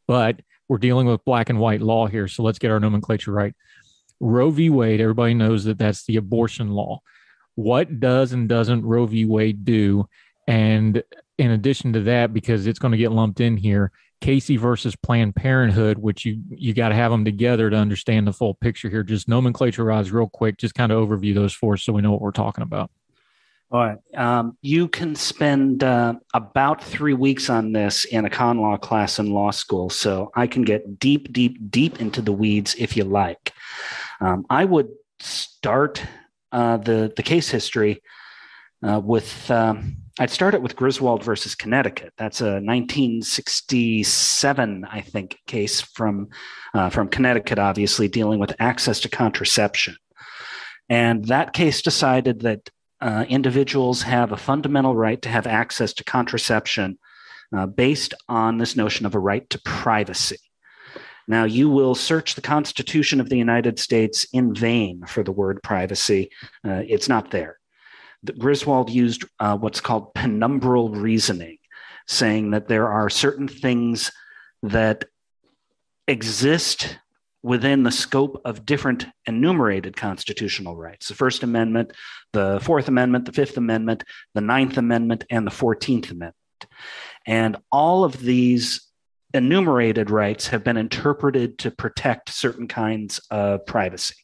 But 0.07 0.41
we're 0.69 0.79
dealing 0.79 1.07
with 1.07 1.25
black 1.25 1.49
and 1.49 1.59
white 1.59 1.81
law 1.81 2.07
here, 2.07 2.29
so 2.29 2.43
let's 2.43 2.59
get 2.59 2.71
our 2.71 2.81
nomenclature 2.81 3.33
right. 3.33 3.55
Roe 4.21 4.51
v. 4.51 4.69
Wade, 4.69 5.01
everybody 5.01 5.33
knows 5.33 5.65
that 5.65 5.79
that's 5.79 6.05
the 6.05 6.17
abortion 6.17 6.71
law. 6.71 7.01
What 7.55 7.99
does 7.99 8.33
and 8.33 8.49
doesn't 8.49 8.85
Roe 8.85 9.07
v. 9.07 9.25
Wade 9.25 9.65
do? 9.65 10.07
And 10.47 11.03
in 11.41 11.51
addition 11.51 11.93
to 11.95 12.01
that, 12.03 12.33
because 12.33 12.67
it's 12.67 12.79
going 12.79 12.93
to 12.93 12.99
get 12.99 13.13
lumped 13.13 13.41
in 13.41 13.57
here, 13.57 13.91
Casey 14.21 14.59
versus 14.59 14.95
Planned 14.95 15.35
Parenthood, 15.35 15.99
which 15.99 16.25
you 16.27 16.43
you 16.51 16.75
got 16.75 16.91
to 16.91 16.95
have 16.95 17.11
them 17.11 17.25
together 17.25 17.71
to 17.71 17.77
understand 17.77 18.27
the 18.27 18.33
full 18.33 18.55
picture 18.55 18.91
here. 18.91 19.03
Just 19.03 19.29
nomenclature-wise, 19.29 20.13
real 20.13 20.29
quick, 20.29 20.59
just 20.59 20.75
kind 20.75 20.93
of 20.93 21.09
overview 21.09 21.35
those 21.35 21.55
for 21.55 21.75
us 21.75 21.83
so 21.83 21.93
we 21.93 22.03
know 22.03 22.13
what 22.13 22.21
we're 22.21 22.31
talking 22.31 22.63
about. 22.63 22.91
All 23.73 23.81
right. 23.81 23.99
Um, 24.17 24.59
you 24.63 24.89
can 24.89 25.15
spend 25.15 25.85
uh, 25.85 26.15
about 26.35 26.83
three 26.83 27.15
weeks 27.15 27.49
on 27.49 27.73
this 27.73 28.05
in 28.05 28.25
a 28.25 28.31
con 28.31 28.59
law 28.59 28.77
class 28.77 29.21
in 29.21 29.33
law 29.33 29.53
school. 29.53 29.89
So 29.89 30.33
I 30.35 30.49
can 30.49 30.63
get 30.63 30.99
deep, 30.99 31.33
deep, 31.33 31.71
deep 31.71 32.01
into 32.01 32.21
the 32.21 32.33
weeds 32.33 32.75
if 32.79 32.97
you 32.97 33.05
like. 33.05 33.53
Um, 34.21 34.45
I 34.51 34.65
would 34.65 34.89
start 35.21 36.03
uh, 36.51 36.79
the 36.79 37.13
the 37.17 37.23
case 37.23 37.49
history 37.49 38.03
uh, 38.83 39.01
with 39.03 39.51
um, 39.51 39.99
I'd 40.21 40.31
start 40.31 40.53
it 40.53 40.61
with 40.61 40.77
Griswold 40.77 41.25
versus 41.25 41.55
Connecticut. 41.55 42.13
That's 42.19 42.43
a 42.43 42.61
1967, 42.61 44.85
I 44.85 45.01
think, 45.01 45.39
case 45.47 45.81
from 45.81 46.29
uh, 46.75 46.91
from 46.91 47.09
Connecticut, 47.09 47.59
obviously 47.59 48.07
dealing 48.07 48.39
with 48.39 48.55
access 48.61 49.01
to 49.01 49.09
contraception, 49.09 49.97
and 50.91 51.25
that 51.29 51.55
case 51.55 51.81
decided 51.81 52.41
that 52.41 52.69
uh, 53.01 53.25
individuals 53.31 54.03
have 54.03 54.33
a 54.33 54.37
fundamental 54.37 54.95
right 54.95 55.23
to 55.23 55.31
have 55.31 55.47
access 55.47 55.95
to 55.95 56.05
contraception 56.05 56.99
uh, 57.57 57.65
based 57.65 58.13
on 58.29 58.59
this 58.59 58.77
notion 58.77 59.07
of 59.07 59.15
a 59.15 59.19
right 59.19 59.49
to 59.49 59.59
privacy. 59.65 60.37
Now, 61.29 61.45
you 61.45 61.71
will 61.71 61.95
search 61.95 62.35
the 62.35 62.43
Constitution 62.43 63.23
of 63.23 63.31
the 63.31 63.39
United 63.39 63.79
States 63.79 64.27
in 64.35 64.55
vain 64.55 65.07
for 65.07 65.23
the 65.23 65.33
word 65.33 65.63
privacy. 65.63 66.29
Uh, 66.63 66.83
it's 66.87 67.09
not 67.09 67.31
there. 67.31 67.60
Griswold 68.39 68.91
used 68.91 69.25
uh, 69.39 69.57
what's 69.57 69.81
called 69.81 70.15
penumbral 70.15 70.95
reasoning, 70.95 71.59
saying 72.07 72.51
that 72.51 72.69
there 72.69 72.89
are 72.89 73.09
certain 73.09 73.49
things 73.49 74.11
that 74.63 75.05
exist 76.07 76.99
within 77.43 77.83
the 77.83 77.91
scope 77.91 78.41
of 78.45 78.67
different 78.67 79.07
enumerated 79.27 79.97
constitutional 79.97 80.77
rights 80.77 81.09
the 81.09 81.15
First 81.15 81.43
Amendment, 81.43 81.93
the 82.33 82.61
Fourth 82.63 82.89
Amendment, 82.89 83.25
the 83.25 83.33
Fifth 83.33 83.57
Amendment, 83.57 84.05
the 84.35 84.43
Ninth 84.43 84.77
Amendment, 84.77 85.25
and 85.31 85.47
the 85.47 85.51
Fourteenth 85.51 86.11
Amendment. 86.11 86.35
And 87.27 87.57
all 87.73 88.05
of 88.05 88.21
these 88.21 88.87
enumerated 89.33 90.11
rights 90.11 90.49
have 90.49 90.65
been 90.65 90.77
interpreted 90.77 91.59
to 91.59 91.71
protect 91.71 92.31
certain 92.31 92.69
kinds 92.69 93.21
of 93.31 93.65
privacy. 93.65 94.17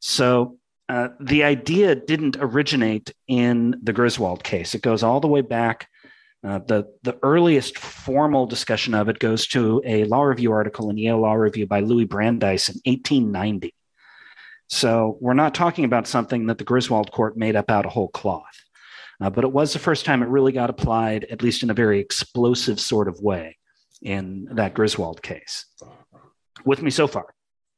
So 0.00 0.58
uh, 0.88 1.08
the 1.20 1.44
idea 1.44 1.94
didn't 1.94 2.36
originate 2.38 3.12
in 3.26 3.74
the 3.82 3.92
Griswold 3.92 4.44
case. 4.44 4.74
It 4.74 4.82
goes 4.82 5.02
all 5.02 5.20
the 5.20 5.28
way 5.28 5.40
back. 5.40 5.88
Uh, 6.42 6.58
the, 6.58 6.84
the 7.02 7.18
earliest 7.22 7.78
formal 7.78 8.46
discussion 8.46 8.92
of 8.92 9.08
it 9.08 9.18
goes 9.18 9.46
to 9.46 9.80
a 9.86 10.04
law 10.04 10.22
review 10.22 10.52
article 10.52 10.90
in 10.90 10.98
Yale 10.98 11.20
Law 11.20 11.32
Review 11.32 11.66
by 11.66 11.80
Louis 11.80 12.04
Brandeis 12.04 12.68
in 12.68 12.74
1890. 12.84 13.74
So 14.68 15.16
we're 15.20 15.34
not 15.34 15.54
talking 15.54 15.86
about 15.86 16.06
something 16.06 16.46
that 16.46 16.58
the 16.58 16.64
Griswold 16.64 17.12
court 17.12 17.36
made 17.36 17.56
up 17.56 17.70
out 17.70 17.86
of 17.86 17.92
whole 17.92 18.08
cloth. 18.08 18.42
Uh, 19.20 19.30
but 19.30 19.44
it 19.44 19.52
was 19.52 19.72
the 19.72 19.78
first 19.78 20.04
time 20.04 20.22
it 20.22 20.28
really 20.28 20.52
got 20.52 20.70
applied, 20.70 21.24
at 21.30 21.42
least 21.42 21.62
in 21.62 21.70
a 21.70 21.74
very 21.74 22.00
explosive 22.00 22.78
sort 22.78 23.08
of 23.08 23.20
way, 23.20 23.56
in 24.02 24.48
that 24.52 24.74
Griswold 24.74 25.22
case. 25.22 25.66
With 26.64 26.82
me 26.82 26.90
so 26.90 27.06
far? 27.06 27.33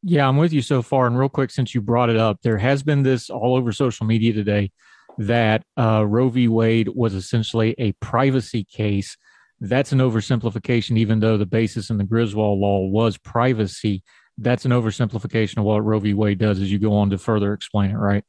Yeah, 0.08 0.28
I'm 0.28 0.36
with 0.36 0.52
you 0.52 0.62
so 0.62 0.82
far. 0.82 1.08
And 1.08 1.18
real 1.18 1.28
quick, 1.28 1.50
since 1.50 1.74
you 1.74 1.80
brought 1.80 2.10
it 2.10 2.16
up, 2.16 2.38
there 2.42 2.58
has 2.58 2.84
been 2.84 3.02
this 3.02 3.28
all 3.28 3.56
over 3.56 3.72
social 3.72 4.06
media 4.06 4.32
today 4.32 4.70
that 5.18 5.64
uh, 5.76 6.06
Roe 6.06 6.28
v. 6.28 6.46
Wade 6.46 6.88
was 6.88 7.12
essentially 7.12 7.74
a 7.78 7.90
privacy 7.94 8.62
case. 8.62 9.16
That's 9.60 9.90
an 9.90 9.98
oversimplification, 9.98 10.96
even 10.96 11.18
though 11.18 11.36
the 11.36 11.44
basis 11.44 11.90
in 11.90 11.98
the 11.98 12.04
Griswold 12.04 12.60
law 12.60 12.86
was 12.86 13.18
privacy. 13.18 14.04
That's 14.38 14.64
an 14.64 14.70
oversimplification 14.70 15.56
of 15.58 15.64
what 15.64 15.84
Roe 15.84 15.98
v. 15.98 16.14
Wade 16.14 16.38
does 16.38 16.60
as 16.60 16.70
you 16.70 16.78
go 16.78 16.94
on 16.94 17.10
to 17.10 17.18
further 17.18 17.52
explain 17.52 17.90
it, 17.90 17.96
right? 17.96 18.22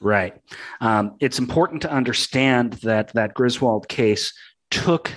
Right. 0.00 0.34
Um, 0.80 1.14
it's 1.20 1.38
important 1.38 1.82
to 1.82 1.92
understand 1.92 2.72
that 2.82 3.12
that 3.12 3.34
Griswold 3.34 3.86
case 3.86 4.32
took 4.72 5.12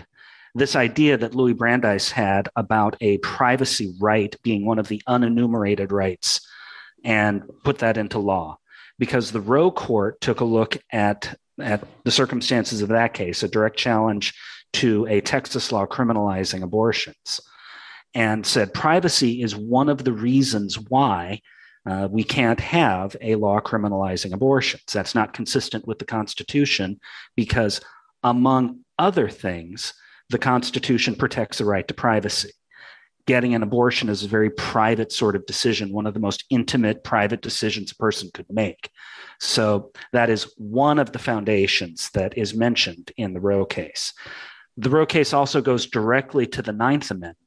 this 0.57 0.75
idea 0.75 1.17
that 1.17 1.35
Louis 1.35 1.53
Brandeis 1.53 2.09
had 2.11 2.49
about 2.55 2.97
a 2.99 3.19
privacy 3.19 3.93
right 3.99 4.35
being 4.43 4.65
one 4.65 4.79
of 4.79 4.87
the 4.87 5.01
unenumerated 5.07 5.91
rights 5.91 6.41
and 7.03 7.43
put 7.63 7.79
that 7.79 7.97
into 7.97 8.17
law 8.17 8.57
because 8.97 9.31
the 9.31 9.41
Roe 9.41 9.69
court 9.69 10.19
took 10.19 10.39
a 10.39 10.45
look 10.45 10.77
at 10.91 11.37
at 11.59 11.83
the 12.03 12.11
circumstances 12.11 12.81
of 12.81 12.89
that 12.89 13.13
case, 13.13 13.41
a 13.41 13.47
direct 13.47 13.77
challenge 13.77 14.33
to 14.73 15.07
a 15.07 15.21
Texas 15.21 15.71
law 15.71 15.87
criminalizing 15.87 16.61
abortions, 16.61 17.39
and 18.13 18.45
said 18.45 18.73
privacy 18.73 19.41
is 19.41 19.55
one 19.55 19.89
of 19.89 20.03
the 20.03 20.13
reasons 20.13 20.77
why 20.89 21.41
uh, 21.87 22.07
we 22.11 22.23
can't 22.23 22.59
have 22.59 23.15
a 23.21 23.35
law 23.35 23.59
criminalizing 23.59 24.33
abortions. 24.33 24.83
That's 24.91 25.15
not 25.15 25.33
consistent 25.33 25.87
with 25.87 25.99
the 25.99 26.05
Constitution 26.05 26.99
because, 27.35 27.81
among 28.23 28.81
other 28.99 29.29
things, 29.29 29.93
the 30.29 30.37
Constitution 30.37 31.15
protects 31.15 31.57
the 31.57 31.65
right 31.65 31.87
to 31.87 31.93
privacy. 31.93 32.51
Getting 33.25 33.53
an 33.55 33.63
abortion 33.63 34.07
is 34.07 34.23
a 34.23 34.27
very 34.27 34.49
private 34.49 35.11
sort 35.11 35.35
of 35.35 35.45
decision, 35.45 35.91
one 35.91 36.07
of 36.07 36.13
the 36.13 36.19
most 36.19 36.45
intimate 36.49 37.03
private 37.03 37.41
decisions 37.41 37.91
a 37.91 37.95
person 37.95 38.29
could 38.33 38.45
make. 38.49 38.89
So 39.39 39.91
that 40.13 40.29
is 40.29 40.53
one 40.57 40.97
of 40.97 41.11
the 41.11 41.19
foundations 41.19 42.09
that 42.13 42.37
is 42.37 42.53
mentioned 42.53 43.11
in 43.17 43.33
the 43.33 43.41
Roe 43.41 43.65
case. 43.65 44.13
The 44.77 44.89
Roe 44.89 45.05
case 45.05 45.33
also 45.33 45.61
goes 45.61 45.87
directly 45.87 46.45
to 46.47 46.61
the 46.61 46.71
Ninth 46.71 47.11
Amendment 47.11 47.37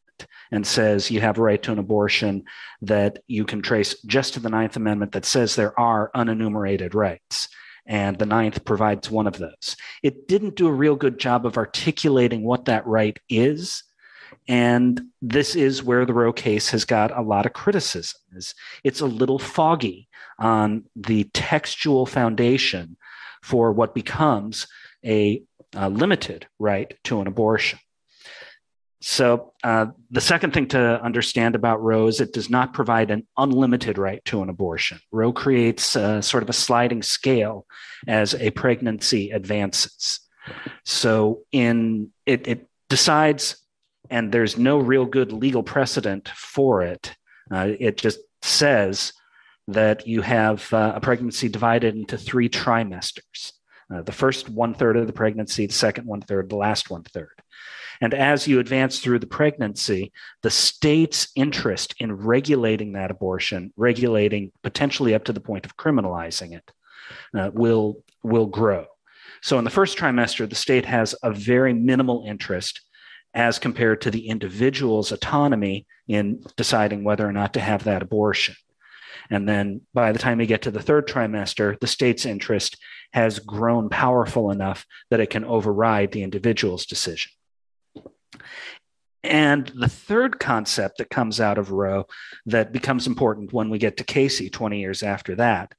and 0.50 0.66
says 0.66 1.10
you 1.10 1.20
have 1.20 1.38
a 1.38 1.42
right 1.42 1.62
to 1.62 1.72
an 1.72 1.78
abortion 1.78 2.44
that 2.82 3.20
you 3.26 3.44
can 3.44 3.62
trace 3.62 4.00
just 4.02 4.34
to 4.34 4.40
the 4.40 4.50
Ninth 4.50 4.76
Amendment 4.76 5.12
that 5.12 5.24
says 5.24 5.54
there 5.54 5.78
are 5.78 6.10
unenumerated 6.14 6.94
rights 6.94 7.48
and 7.90 8.16
the 8.18 8.24
ninth 8.24 8.64
provides 8.64 9.10
one 9.10 9.26
of 9.26 9.38
those. 9.38 9.76
It 10.04 10.28
didn't 10.28 10.54
do 10.54 10.68
a 10.68 10.72
real 10.72 10.94
good 10.94 11.18
job 11.18 11.44
of 11.44 11.58
articulating 11.58 12.44
what 12.44 12.66
that 12.66 12.86
right 12.86 13.18
is. 13.28 13.82
And 14.46 15.00
this 15.20 15.56
is 15.56 15.82
where 15.82 16.06
the 16.06 16.14
Roe 16.14 16.32
case 16.32 16.70
has 16.70 16.84
got 16.84 17.16
a 17.16 17.20
lot 17.20 17.46
of 17.46 17.52
criticism. 17.52 18.20
It's 18.84 19.00
a 19.00 19.06
little 19.06 19.40
foggy 19.40 20.08
on 20.38 20.84
the 20.94 21.24
textual 21.34 22.06
foundation 22.06 22.96
for 23.42 23.72
what 23.72 23.92
becomes 23.92 24.68
a, 25.04 25.42
a 25.74 25.90
limited 25.90 26.46
right 26.60 26.94
to 27.04 27.20
an 27.20 27.26
abortion. 27.26 27.80
So, 29.02 29.54
uh, 29.64 29.86
the 30.10 30.20
second 30.20 30.52
thing 30.52 30.68
to 30.68 31.02
understand 31.02 31.54
about 31.54 31.82
Roe 31.82 32.06
is 32.06 32.20
it 32.20 32.34
does 32.34 32.50
not 32.50 32.74
provide 32.74 33.10
an 33.10 33.26
unlimited 33.38 33.96
right 33.96 34.22
to 34.26 34.42
an 34.42 34.50
abortion. 34.50 35.00
Roe 35.10 35.32
creates 35.32 35.96
a, 35.96 36.20
sort 36.20 36.42
of 36.42 36.50
a 36.50 36.54
sliding 36.54 37.02
scale 37.02 37.66
as 38.06 38.34
a 38.34 38.50
pregnancy 38.50 39.30
advances. 39.30 40.20
So, 40.84 41.40
in 41.50 42.10
it, 42.26 42.46
it 42.46 42.68
decides, 42.90 43.56
and 44.10 44.30
there's 44.32 44.58
no 44.58 44.78
real 44.78 45.06
good 45.06 45.32
legal 45.32 45.62
precedent 45.62 46.28
for 46.28 46.82
it. 46.82 47.14
Uh, 47.50 47.72
it 47.80 47.96
just 47.96 48.20
says 48.42 49.14
that 49.68 50.06
you 50.06 50.20
have 50.20 50.70
uh, 50.74 50.92
a 50.96 51.00
pregnancy 51.00 51.48
divided 51.48 51.94
into 51.96 52.18
three 52.18 52.50
trimesters. 52.50 53.52
Uh, 53.92 54.02
the 54.02 54.12
first 54.12 54.50
one 54.50 54.74
third 54.74 54.96
of 54.96 55.06
the 55.06 55.12
pregnancy, 55.12 55.66
the 55.66 55.72
second 55.72 56.06
one 56.06 56.20
third, 56.20 56.50
the 56.50 56.56
last 56.56 56.90
one 56.90 57.02
third. 57.02 57.40
And 58.00 58.14
as 58.14 58.46
you 58.46 58.60
advance 58.60 58.98
through 58.98 59.18
the 59.18 59.26
pregnancy, 59.26 60.12
the 60.42 60.50
state's 60.50 61.28
interest 61.36 61.94
in 61.98 62.16
regulating 62.16 62.92
that 62.92 63.10
abortion, 63.10 63.72
regulating 63.76 64.52
potentially 64.62 65.14
up 65.14 65.24
to 65.24 65.32
the 65.32 65.40
point 65.40 65.66
of 65.66 65.76
criminalizing 65.76 66.56
it, 66.56 66.72
uh, 67.34 67.50
will, 67.52 68.02
will 68.22 68.46
grow. 68.46 68.86
So 69.42 69.58
in 69.58 69.64
the 69.64 69.70
first 69.70 69.98
trimester, 69.98 70.48
the 70.48 70.54
state 70.54 70.86
has 70.86 71.14
a 71.22 71.30
very 71.30 71.74
minimal 71.74 72.24
interest 72.26 72.80
as 73.34 73.58
compared 73.58 74.00
to 74.02 74.10
the 74.10 74.28
individual's 74.28 75.12
autonomy 75.12 75.86
in 76.08 76.42
deciding 76.56 77.04
whether 77.04 77.26
or 77.26 77.32
not 77.32 77.54
to 77.54 77.60
have 77.60 77.84
that 77.84 78.02
abortion. 78.02 78.54
And 79.30 79.48
then 79.48 79.82
by 79.94 80.12
the 80.12 80.18
time 80.18 80.40
you 80.40 80.46
get 80.46 80.62
to 80.62 80.70
the 80.70 80.82
third 80.82 81.06
trimester, 81.06 81.78
the 81.78 81.86
state's 81.86 82.26
interest 82.26 82.76
has 83.12 83.38
grown 83.38 83.88
powerful 83.88 84.50
enough 84.50 84.84
that 85.10 85.20
it 85.20 85.30
can 85.30 85.44
override 85.44 86.12
the 86.12 86.22
individual's 86.22 86.86
decision. 86.86 87.30
And 89.22 89.70
the 89.74 89.88
third 89.88 90.40
concept 90.40 90.98
that 90.98 91.10
comes 91.10 91.40
out 91.40 91.58
of 91.58 91.70
Roe 91.70 92.06
that 92.46 92.72
becomes 92.72 93.06
important 93.06 93.52
when 93.52 93.68
we 93.68 93.78
get 93.78 93.98
to 93.98 94.04
Casey 94.04 94.48
20 94.48 94.80
years 94.80 95.02
after 95.02 95.34
that 95.36 95.74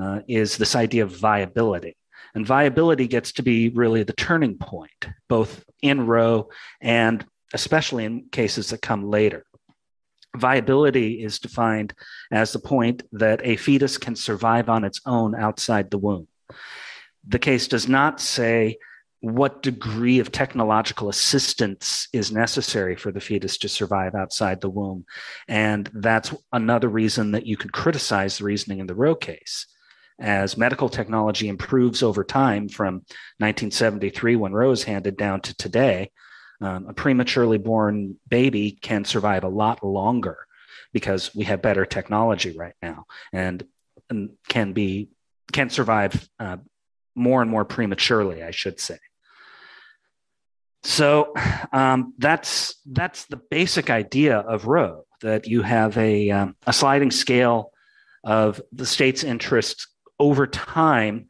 uh, 0.00 0.20
is 0.28 0.56
this 0.56 0.76
idea 0.76 1.02
of 1.02 1.10
viability. 1.10 1.96
And 2.34 2.46
viability 2.46 3.08
gets 3.08 3.32
to 3.32 3.42
be 3.42 3.70
really 3.70 4.02
the 4.02 4.12
turning 4.12 4.58
point, 4.58 5.06
both 5.28 5.64
in 5.82 6.06
Roe 6.06 6.48
and 6.80 7.24
especially 7.54 8.04
in 8.04 8.26
cases 8.30 8.70
that 8.70 8.82
come 8.82 9.08
later. 9.08 9.44
Viability 10.36 11.24
is 11.24 11.38
defined 11.38 11.94
as 12.30 12.52
the 12.52 12.58
point 12.58 13.02
that 13.12 13.40
a 13.42 13.56
fetus 13.56 13.96
can 13.96 14.14
survive 14.14 14.68
on 14.68 14.84
its 14.84 15.00
own 15.06 15.34
outside 15.34 15.90
the 15.90 15.98
womb. 15.98 16.28
The 17.26 17.38
case 17.38 17.68
does 17.68 17.88
not 17.88 18.20
say 18.20 18.76
what 19.20 19.62
degree 19.62 20.18
of 20.18 20.30
technological 20.30 21.08
assistance 21.08 22.08
is 22.12 22.30
necessary 22.30 22.96
for 22.96 23.10
the 23.10 23.20
fetus 23.20 23.58
to 23.58 23.68
survive 23.68 24.14
outside 24.14 24.60
the 24.60 24.70
womb. 24.70 25.04
And 25.48 25.90
that's 25.94 26.34
another 26.52 26.88
reason 26.88 27.32
that 27.32 27.46
you 27.46 27.56
could 27.56 27.72
criticize 27.72 28.38
the 28.38 28.44
reasoning 28.44 28.78
in 28.78 28.86
the 28.86 28.94
Roe 28.94 29.14
case. 29.14 29.66
As 30.18 30.56
medical 30.56 30.88
technology 30.88 31.48
improves 31.48 32.02
over 32.02 32.24
time 32.24 32.68
from 32.68 32.94
1973, 33.38 34.36
when 34.36 34.52
Roe 34.52 34.70
is 34.70 34.84
handed 34.84 35.16
down, 35.16 35.40
to 35.42 35.56
today, 35.56 36.10
um, 36.60 36.88
a 36.88 36.94
prematurely 36.94 37.58
born 37.58 38.16
baby 38.28 38.78
can 38.80 39.04
survive 39.04 39.44
a 39.44 39.48
lot 39.48 39.84
longer 39.84 40.38
because 40.92 41.34
we 41.34 41.44
have 41.44 41.60
better 41.60 41.84
technology 41.84 42.56
right 42.56 42.74
now 42.80 43.04
and, 43.32 43.66
and 44.08 44.30
can 44.48 44.72
be 44.72 45.10
can 45.52 45.70
survive 45.70 46.28
uh, 46.40 46.56
more 47.16 47.42
and 47.42 47.50
more 47.50 47.64
prematurely, 47.64 48.42
I 48.42 48.50
should 48.52 48.78
say. 48.78 48.98
So 50.84 51.32
um, 51.72 52.14
that's 52.18 52.76
that's 52.86 53.24
the 53.24 53.40
basic 53.50 53.90
idea 53.90 54.38
of 54.38 54.66
Roe 54.66 55.04
that 55.22 55.48
you 55.48 55.62
have 55.62 55.98
a 55.98 56.30
um, 56.30 56.56
a 56.66 56.72
sliding 56.72 57.10
scale 57.10 57.72
of 58.22 58.60
the 58.72 58.86
state's 58.86 59.24
interests 59.24 59.88
over 60.20 60.46
time 60.46 61.26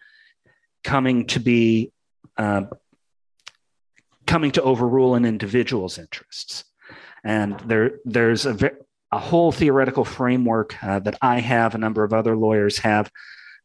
coming 0.85 1.27
to 1.29 1.41
be 1.41 1.93
uh, 2.37 2.65
coming 4.27 4.51
to 4.53 4.63
overrule 4.63 5.15
an 5.15 5.25
individual's 5.25 5.97
interests, 5.99 6.65
and 7.25 7.59
there 7.61 7.93
there's 8.05 8.45
a 8.45 8.73
a 9.13 9.19
whole 9.19 9.53
theoretical 9.53 10.05
framework 10.05 10.83
uh, 10.83 10.99
that 10.99 11.17
I 11.23 11.41
have, 11.41 11.75
a 11.75 11.79
number 11.79 12.05
of 12.05 12.13
other 12.13 12.37
lawyers 12.37 12.79
have, 12.79 13.11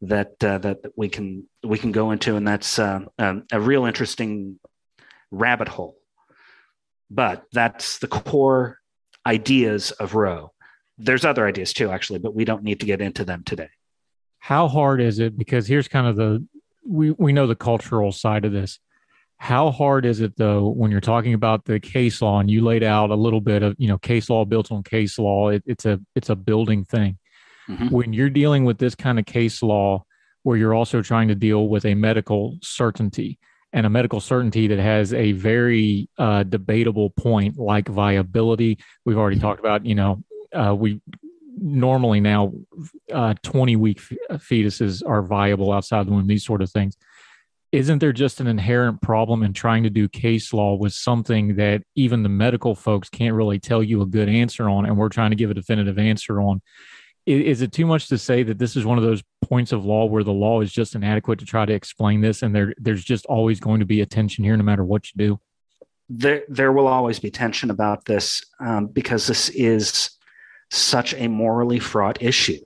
that 0.02 0.44
uh, 0.44 0.58
that 0.60 0.80
we 0.96 1.10
can 1.10 1.48
we 1.64 1.78
can 1.78 1.92
go 1.92 2.12
into, 2.12 2.36
and 2.36 2.48
that's 2.48 2.80
uh, 2.80 3.02
um, 3.20 3.46
a 3.52 3.60
real 3.60 3.86
interesting 3.86 4.60
rabbit 5.30 5.68
hole. 5.68 5.98
But 7.10 7.46
that's 7.52 8.00
the 8.00 8.08
core 8.08 8.80
ideas 9.26 9.92
of 9.92 10.16
Roe. 10.16 10.54
There's 10.98 11.26
other 11.26 11.46
ideas 11.46 11.74
too, 11.74 11.92
actually, 11.92 12.20
but 12.20 12.34
we 12.34 12.46
don't 12.46 12.64
need 12.64 12.80
to 12.80 12.86
get 12.86 13.02
into 13.02 13.26
them 13.26 13.44
today. 13.44 13.70
How 14.40 14.68
hard 14.68 15.02
is 15.02 15.20
it? 15.20 15.38
Because 15.38 15.68
here's 15.68 15.88
kind 15.88 16.08
of 16.08 16.16
the 16.16 16.46
we 16.86 17.12
we 17.12 17.34
know 17.34 17.48
the 17.48 17.56
cultural 17.56 18.12
side 18.12 18.46
of 18.46 18.52
this. 18.52 18.80
How 19.38 19.72
hard 19.72 20.06
is 20.06 20.22
it 20.22 20.38
though 20.38 20.70
when 20.70 20.92
you're 20.92 21.02
talking 21.02 21.34
about 21.34 21.66
the 21.66 21.80
case 21.80 22.22
law 22.22 22.40
and 22.40 22.50
you 22.50 22.64
laid 22.64 22.84
out 22.84 23.10
a 23.10 23.16
little 23.16 23.42
bit 23.42 23.64
of 23.64 23.76
you 23.78 23.88
know 23.88 23.98
case 23.98 24.30
law 24.30 24.46
built 24.46 24.72
on 24.72 24.84
case 24.84 25.20
law? 25.20 25.50
It, 25.50 25.64
it's 25.66 25.86
a 25.86 26.00
it's 26.16 26.30
a 26.30 26.36
building 26.36 26.86
thing. 26.86 27.18
Mm-hmm. 27.72 27.88
When 27.88 28.14
you're 28.14 28.30
dealing 28.30 28.66
with 28.66 28.78
this 28.78 28.96
kind 28.96 29.20
of 29.20 29.26
case 29.26 29.64
law, 29.64 30.06
where 30.44 30.58
you're 30.58 30.74
also 30.74 31.02
trying 31.02 31.28
to 31.28 31.36
deal 31.36 31.68
with 31.70 31.86
a 31.86 31.94
medical 31.94 32.58
certainty, 32.62 33.40
and 33.74 33.86
a 33.86 33.90
medical 33.90 34.20
certainty 34.20 34.68
that 34.68 34.80
has 34.80 35.14
a 35.14 35.32
very 35.32 36.10
uh, 36.18 36.44
debatable 36.44 37.12
point 37.12 37.58
like 37.58 37.88
viability. 37.88 38.78
We've 39.06 39.18
already 39.18 39.38
mm-hmm. 39.38 39.48
talked 39.48 39.60
about, 39.60 39.86
you 39.86 39.96
know, 39.96 40.24
uh, 40.54 40.76
we 40.76 41.02
normally 41.58 42.20
now 42.20 42.54
uh, 43.14 43.36
20 43.44 43.76
week 43.76 44.02
fetuses 44.32 45.04
are 45.06 45.22
viable 45.22 45.72
outside 45.72 46.08
the 46.08 46.12
womb, 46.12 46.28
these 46.28 46.46
sort 46.46 46.62
of 46.62 46.72
things. 46.72 46.98
Isn't 47.72 48.00
there 48.00 48.12
just 48.12 48.42
an 48.42 48.48
inherent 48.48 49.02
problem 49.02 49.44
in 49.44 49.54
trying 49.54 49.84
to 49.84 49.90
do 49.90 50.10
case 50.10 50.52
law 50.52 50.76
with 50.76 50.92
something 50.92 51.56
that 51.56 51.84
even 51.96 52.24
the 52.24 52.30
medical 52.30 52.76
folks 52.76 53.08
can't 53.08 53.34
really 53.34 53.60
tell 53.60 53.82
you 53.82 54.02
a 54.02 54.06
good 54.06 54.28
answer 54.28 54.68
on, 54.68 54.86
and 54.86 54.98
we're 54.98 55.08
trying 55.08 55.30
to 55.30 55.38
give 55.38 55.52
a 55.52 55.54
definitive 55.54 55.98
answer 55.98 56.42
on? 56.42 56.62
Is 57.26 57.62
it 57.62 57.72
too 57.72 57.86
much 57.86 58.08
to 58.08 58.18
say 58.18 58.44
that 58.44 58.58
this 58.58 58.76
is 58.76 58.86
one 58.86 58.98
of 58.98 59.04
those 59.04 59.24
points 59.44 59.72
of 59.72 59.86
law 59.86 60.06
where 60.06 60.24
the 60.24 60.34
law 60.34 60.62
is 60.62 60.72
just 60.72 60.96
inadequate 60.96 61.40
to 61.40 61.46
try 61.46 61.66
to 61.66 61.74
explain 61.74 62.22
this 62.22 62.42
and 62.42 62.56
there 62.56 62.74
there's 62.78 63.04
just 63.04 63.26
always 63.28 63.60
going 63.60 63.80
to 63.80 63.86
be 63.86 64.02
a 64.02 64.06
tension 64.06 64.44
here 64.44 64.58
no 64.58 64.64
matter 64.64 64.84
what 64.84 65.06
you 65.12 65.18
do? 65.18 65.40
There 66.10 66.44
there 66.48 66.72
will 66.72 66.88
always 66.88 67.20
be 67.20 67.32
tension 67.32 67.70
about 67.70 68.06
this 68.06 68.44
um, 68.60 68.88
because 68.88 69.28
this 69.28 69.50
is 69.50 70.12
such 70.72 71.14
a 71.14 71.28
morally 71.28 71.80
fraught 71.80 72.22
issue. 72.22 72.60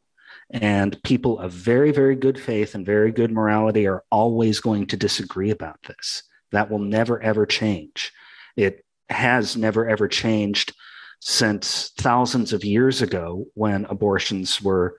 And 0.52 1.02
people 1.04 1.40
of 1.40 1.52
very 1.52 1.92
very 1.92 2.16
good 2.16 2.40
faith 2.40 2.76
and 2.76 2.86
very 2.86 3.12
good 3.12 3.32
morality 3.32 3.88
are 3.88 4.04
always 4.10 4.60
going 4.60 4.88
to 4.88 4.98
disagree 4.98 5.52
about 5.52 5.82
this. 5.84 6.24
That 6.52 6.72
will 6.72 6.80
never 6.80 7.22
ever 7.22 7.46
change. 7.46 8.14
It 8.56 8.86
has 9.10 9.58
never 9.58 9.88
ever 9.88 10.08
changed 10.08 10.74
since 11.28 11.92
thousands 11.98 12.54
of 12.54 12.64
years 12.64 13.02
ago 13.02 13.48
when 13.56 13.84
abortions 13.86 14.62
were 14.62 14.96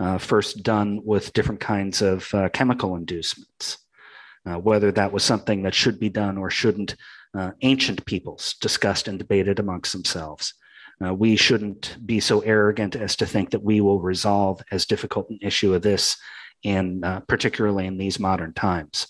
uh, 0.00 0.18
first 0.18 0.64
done 0.64 1.00
with 1.04 1.32
different 1.32 1.60
kinds 1.60 2.02
of 2.02 2.28
uh, 2.34 2.48
chemical 2.48 2.96
inducements. 2.96 3.78
Uh, 4.44 4.56
whether 4.56 4.90
that 4.90 5.12
was 5.12 5.22
something 5.22 5.62
that 5.62 5.74
should 5.74 6.00
be 6.00 6.08
done 6.08 6.36
or 6.36 6.50
shouldn't, 6.50 6.96
uh, 7.38 7.52
ancient 7.60 8.04
peoples 8.04 8.54
discussed 8.60 9.06
and 9.06 9.20
debated 9.20 9.60
amongst 9.60 9.92
themselves. 9.92 10.54
Uh, 11.04 11.14
we 11.14 11.36
shouldn't 11.36 11.96
be 12.04 12.18
so 12.18 12.40
arrogant 12.40 12.96
as 12.96 13.14
to 13.14 13.24
think 13.24 13.50
that 13.50 13.62
we 13.62 13.80
will 13.80 14.00
resolve 14.00 14.60
as 14.72 14.86
difficult 14.86 15.30
an 15.30 15.38
issue 15.40 15.72
of 15.72 15.82
this, 15.82 16.16
in 16.64 17.04
uh, 17.04 17.20
particularly 17.28 17.86
in 17.86 17.96
these 17.96 18.18
modern 18.18 18.52
times. 18.54 19.06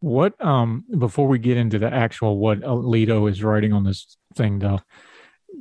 What 0.00 0.34
um 0.44 0.84
before 0.98 1.28
we 1.28 1.38
get 1.38 1.56
into 1.56 1.78
the 1.78 1.92
actual 1.92 2.38
what 2.38 2.60
Alito 2.60 3.30
is 3.30 3.42
writing 3.42 3.72
on 3.72 3.84
this 3.84 4.16
thing 4.34 4.58
though, 4.58 4.80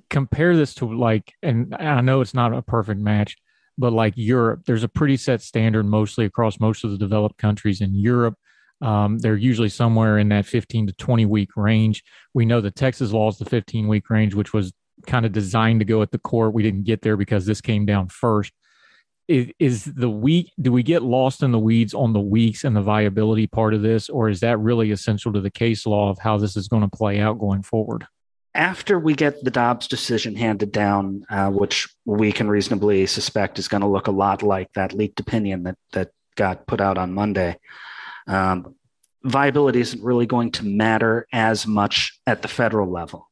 compare 0.10 0.56
this 0.56 0.74
to 0.76 0.86
like, 0.86 1.34
and 1.42 1.76
I 1.76 2.02
know 2.02 2.22
it's 2.22 2.34
not 2.34 2.54
a 2.54 2.62
perfect 2.62 3.00
match, 3.00 3.38
but 3.78 3.94
like 3.94 4.14
Europe, 4.18 4.64
there's 4.66 4.84
a 4.84 4.90
pretty 4.90 5.18
set 5.18 5.42
standard 5.42 5.86
mostly 5.86 6.26
across 6.26 6.60
most 6.60 6.84
of 6.84 6.92
the 6.92 6.98
developed 6.98 7.38
countries 7.38 7.82
in 7.82 7.96
Europe. 7.96 8.36
Um, 8.82 9.20
they're 9.20 9.36
usually 9.36 9.70
somewhere 9.70 10.18
in 10.18 10.30
that 10.30 10.46
15 10.46 10.88
to 10.88 10.94
20 10.94 11.26
week 11.26 11.50
range. 11.56 12.04
We 12.34 12.46
know 12.46 12.62
the 12.62 12.72
Texas 12.72 13.12
law 13.12 13.30
is 13.30 13.38
the 13.38 13.46
15 13.46 13.88
week 13.88 14.10
range, 14.10 14.36
which 14.36 14.54
was 14.54 14.74
kind 15.08 15.26
of 15.26 15.32
designed 15.32 15.80
to 15.80 15.86
go 15.86 16.02
at 16.02 16.12
the 16.12 16.20
court. 16.20 16.54
We 16.54 16.64
didn't 16.64 16.84
get 16.84 17.02
there 17.02 17.18
because 17.18 17.46
this 17.46 17.62
came 17.62 17.86
down 17.86 18.10
first. 18.10 18.54
Is, 19.28 19.48
is 19.60 19.86
the 19.86 20.10
week, 20.10 20.52
do 20.60 20.72
we 20.72 20.82
get 20.82 21.04
lost 21.04 21.44
in 21.44 21.52
the 21.52 21.60
weeds 21.60 21.94
on 21.94 22.14
the 22.14 22.20
weeks 22.20 22.64
and 22.64 22.76
the 22.76 22.82
viability 22.82 23.48
part 23.48 23.74
of 23.74 23.82
this, 23.82 24.10
or 24.10 24.28
is 24.28 24.40
that 24.40 24.58
really 24.60 24.92
essential 24.92 25.32
to 25.34 25.42
the 25.42 25.52
case 25.52 25.86
law 25.86 26.10
of 26.10 26.18
how 26.20 26.38
this 26.38 26.58
is 26.58 26.68
going 26.68 26.82
to 26.82 26.98
play 26.98 27.20
out 27.20 27.38
going 27.38 27.62
forward? 27.62 28.08
After 28.60 29.00
we 29.00 29.16
get 29.16 29.42
the 29.42 29.50
Dobbs 29.50 29.88
decision 29.88 30.36
handed 30.36 30.74
down, 30.74 31.26
uh, 31.30 31.50
which 31.50 31.88
we 32.04 32.34
can 32.34 32.50
reasonably 32.50 33.06
suspect 33.06 33.58
is 33.58 33.70
going 33.70 33.80
to 33.80 33.88
look 33.88 34.08
a 34.08 34.12
lot 34.12 34.44
like 34.44 34.74
that 34.74 34.92
leaked 34.92 35.22
opinion 35.22 35.64
that 35.64 35.78
that 35.94 36.12
got 36.36 36.68
put 36.68 36.82
out 36.82 36.98
on 36.98 37.14
Monday, 37.14 37.58
um, 38.28 38.76
viability 39.24 39.80
isn't 39.80 40.04
really 40.04 40.26
going 40.26 40.52
to 40.52 40.66
matter 40.66 41.26
as 41.32 41.66
much 41.66 42.20
at 42.28 42.42
the 42.42 42.50
federal 42.50 42.92
level. 42.92 43.30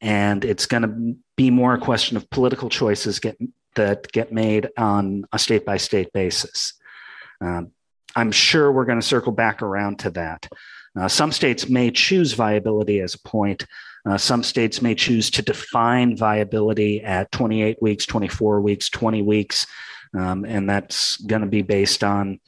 and 0.00 0.44
it's 0.44 0.66
going 0.66 0.82
to 0.82 1.16
be 1.36 1.50
more 1.50 1.74
a 1.74 1.80
question 1.80 2.16
of 2.16 2.28
political 2.28 2.68
choices 2.68 3.18
get, 3.18 3.38
that 3.74 4.10
get 4.12 4.32
made 4.32 4.68
on 4.76 5.24
a 5.32 5.38
state 5.38 5.64
by 5.64 5.78
state 5.78 6.12
basis. 6.12 6.74
Um, 7.40 7.72
I'm 8.14 8.30
sure 8.30 8.70
we're 8.70 8.84
going 8.84 9.00
to 9.00 9.06
circle 9.06 9.32
back 9.32 9.62
around 9.62 9.98
to 10.00 10.10
that. 10.10 10.46
Uh, 10.96 11.08
some 11.08 11.32
states 11.32 11.68
may 11.68 11.90
choose 11.90 12.34
viability 12.34 13.00
as 13.00 13.14
a 13.14 13.18
point. 13.18 13.66
Uh, 14.06 14.18
some 14.18 14.42
states 14.42 14.82
may 14.82 14.94
choose 14.94 15.30
to 15.30 15.42
define 15.42 16.16
viability 16.16 17.02
at 17.02 17.32
28 17.32 17.80
weeks, 17.80 18.04
24 18.06 18.60
weeks, 18.60 18.88
20 18.90 19.22
weeks. 19.22 19.66
Um, 20.16 20.44
and 20.44 20.68
that's 20.68 21.16
going 21.18 21.42
to 21.42 21.48
be 21.48 21.62
based 21.62 22.04
on, 22.04 22.38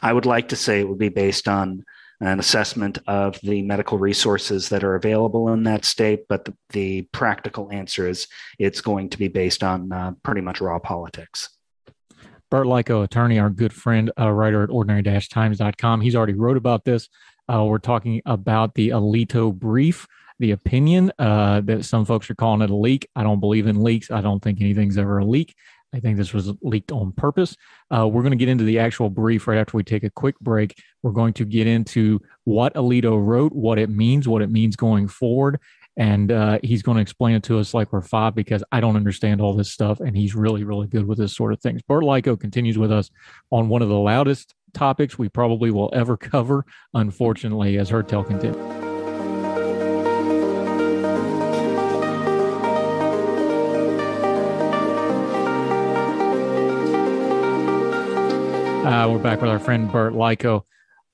I 0.00 0.12
would 0.12 0.26
like 0.26 0.48
to 0.50 0.56
say 0.56 0.80
it 0.80 0.88
would 0.88 0.98
be 0.98 1.08
based 1.08 1.48
on 1.48 1.84
an 2.20 2.38
assessment 2.38 2.98
of 3.08 3.38
the 3.42 3.62
medical 3.62 3.98
resources 3.98 4.68
that 4.68 4.84
are 4.84 4.94
available 4.94 5.52
in 5.52 5.64
that 5.64 5.84
state. 5.84 6.28
But 6.28 6.44
the, 6.44 6.56
the 6.70 7.02
practical 7.12 7.70
answer 7.72 8.08
is 8.08 8.28
it's 8.58 8.80
going 8.80 9.10
to 9.10 9.18
be 9.18 9.28
based 9.28 9.64
on 9.64 9.92
uh, 9.92 10.12
pretty 10.22 10.40
much 10.40 10.60
raw 10.60 10.78
politics. 10.78 11.50
Burt 12.48 12.66
Likko, 12.66 13.02
attorney, 13.02 13.38
our 13.38 13.50
good 13.50 13.72
friend, 13.72 14.12
uh, 14.20 14.30
writer 14.30 14.62
at 14.62 14.70
ordinary-times.com. 14.70 16.00
He's 16.00 16.14
already 16.14 16.34
wrote 16.34 16.58
about 16.58 16.84
this. 16.84 17.08
Uh, 17.52 17.64
we're 17.64 17.78
talking 17.78 18.22
about 18.24 18.74
the 18.74 18.90
Alito 18.90 19.52
brief, 19.52 20.06
the 20.42 20.50
opinion 20.50 21.12
uh, 21.20 21.60
that 21.62 21.84
some 21.84 22.04
folks 22.04 22.28
are 22.28 22.34
calling 22.34 22.62
it 22.62 22.68
a 22.68 22.74
leak. 22.74 23.08
I 23.14 23.22
don't 23.22 23.38
believe 23.38 23.68
in 23.68 23.80
leaks. 23.80 24.10
I 24.10 24.20
don't 24.20 24.42
think 24.42 24.60
anything's 24.60 24.98
ever 24.98 25.18
a 25.18 25.24
leak. 25.24 25.54
I 25.94 26.00
think 26.00 26.16
this 26.16 26.34
was 26.34 26.52
leaked 26.62 26.90
on 26.90 27.12
purpose. 27.12 27.56
Uh, 27.94 28.08
we're 28.08 28.22
going 28.22 28.32
to 28.32 28.36
get 28.36 28.48
into 28.48 28.64
the 28.64 28.80
actual 28.80 29.08
brief 29.08 29.46
right 29.46 29.58
after 29.58 29.76
we 29.76 29.84
take 29.84 30.02
a 30.02 30.10
quick 30.10 30.38
break. 30.40 30.82
We're 31.02 31.12
going 31.12 31.32
to 31.34 31.44
get 31.44 31.68
into 31.68 32.20
what 32.44 32.74
Alito 32.74 33.24
wrote, 33.24 33.52
what 33.52 33.78
it 33.78 33.88
means, 33.88 34.26
what 34.26 34.42
it 34.42 34.50
means 34.50 34.74
going 34.74 35.06
forward. 35.06 35.60
And 35.96 36.32
uh, 36.32 36.58
he's 36.62 36.82
going 36.82 36.96
to 36.96 37.02
explain 37.02 37.36
it 37.36 37.44
to 37.44 37.58
us 37.60 37.72
like 37.72 37.92
we're 37.92 38.00
five 38.00 38.34
because 38.34 38.64
I 38.72 38.80
don't 38.80 38.96
understand 38.96 39.40
all 39.40 39.54
this 39.54 39.70
stuff. 39.70 40.00
And 40.00 40.16
he's 40.16 40.34
really, 40.34 40.64
really 40.64 40.88
good 40.88 41.06
with 41.06 41.18
this 41.18 41.36
sort 41.36 41.52
of 41.52 41.60
things. 41.60 41.82
Burt 41.82 42.02
Likko 42.02 42.40
continues 42.40 42.78
with 42.78 42.90
us 42.90 43.10
on 43.50 43.68
one 43.68 43.82
of 43.82 43.88
the 43.88 43.94
loudest 43.94 44.54
topics 44.72 45.18
we 45.18 45.28
probably 45.28 45.70
will 45.70 45.90
ever 45.92 46.16
cover, 46.16 46.64
unfortunately, 46.94 47.78
as 47.78 47.90
Heard 47.90 48.08
Tell 48.08 48.24
continues. 48.24 48.91
Uh, 58.82 59.08
we're 59.08 59.22
back 59.22 59.40
with 59.40 59.48
our 59.48 59.60
friend 59.60 59.92
Burt 59.92 60.12
Likko. 60.12 60.64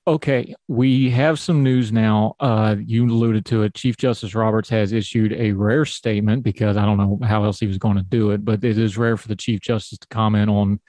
Okay, 0.06 0.54
we 0.68 1.10
have 1.10 1.38
some 1.38 1.62
news 1.62 1.92
now. 1.92 2.34
Uh, 2.40 2.76
you 2.82 3.04
alluded 3.04 3.44
to 3.44 3.62
it. 3.62 3.74
Chief 3.74 3.98
Justice 3.98 4.34
Roberts 4.34 4.70
has 4.70 4.94
issued 4.94 5.34
a 5.34 5.52
rare 5.52 5.84
statement 5.84 6.42
because 6.42 6.78
I 6.78 6.86
don't 6.86 6.96
know 6.96 7.18
how 7.26 7.44
else 7.44 7.60
he 7.60 7.66
was 7.66 7.76
going 7.76 7.96
to 7.98 8.02
do 8.02 8.30
it, 8.30 8.42
but 8.42 8.64
it 8.64 8.78
is 8.78 8.96
rare 8.96 9.18
for 9.18 9.28
the 9.28 9.36
Chief 9.36 9.60
Justice 9.60 9.98
to 9.98 10.08
comment 10.08 10.48
on 10.48 10.80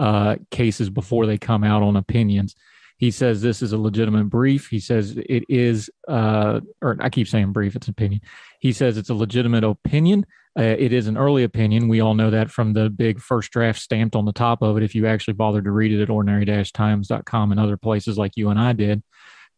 uh, 0.00 0.34
cases 0.50 0.90
before 0.90 1.24
they 1.24 1.38
come 1.38 1.62
out 1.62 1.84
on 1.84 1.94
opinions. 1.94 2.56
He 2.96 3.12
says 3.12 3.40
this 3.40 3.62
is 3.62 3.72
a 3.72 3.78
legitimate 3.78 4.24
brief. 4.24 4.66
He 4.66 4.80
says 4.80 5.16
it 5.16 5.44
is, 5.48 5.88
uh, 6.08 6.62
or 6.82 6.96
I 6.98 7.10
keep 7.10 7.28
saying 7.28 7.52
brief, 7.52 7.76
it's 7.76 7.86
opinion. 7.86 8.22
He 8.58 8.72
says 8.72 8.98
it's 8.98 9.10
a 9.10 9.14
legitimate 9.14 9.62
opinion. 9.62 10.26
Uh, 10.56 10.62
it 10.62 10.92
is 10.92 11.08
an 11.08 11.16
early 11.16 11.42
opinion. 11.42 11.88
We 11.88 12.00
all 12.00 12.14
know 12.14 12.30
that 12.30 12.50
from 12.50 12.72
the 12.72 12.88
big 12.88 13.20
first 13.20 13.50
draft 13.50 13.80
stamped 13.80 14.14
on 14.14 14.24
the 14.24 14.32
top 14.32 14.62
of 14.62 14.76
it. 14.76 14.84
If 14.84 14.94
you 14.94 15.06
actually 15.06 15.34
bothered 15.34 15.64
to 15.64 15.72
read 15.72 15.92
it 15.92 16.02
at 16.02 16.10
ordinary-times.com 16.10 17.50
and 17.50 17.60
other 17.60 17.76
places 17.76 18.16
like 18.16 18.36
you 18.36 18.50
and 18.50 18.58
I 18.58 18.72
did, 18.72 19.02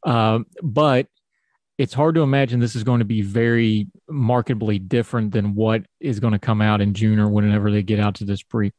uh, 0.04 0.40
but 0.62 1.08
it's 1.76 1.92
hard 1.92 2.14
to 2.14 2.22
imagine 2.22 2.60
this 2.60 2.76
is 2.76 2.84
going 2.84 3.00
to 3.00 3.04
be 3.04 3.20
very 3.20 3.88
markedly 4.08 4.78
different 4.78 5.32
than 5.32 5.54
what 5.54 5.82
is 6.00 6.20
going 6.20 6.32
to 6.32 6.38
come 6.38 6.62
out 6.62 6.80
in 6.80 6.94
June 6.94 7.18
or 7.18 7.28
whenever 7.28 7.70
they 7.70 7.82
get 7.82 8.00
out 8.00 8.14
to 8.16 8.24
this 8.24 8.42
brief. 8.42 8.72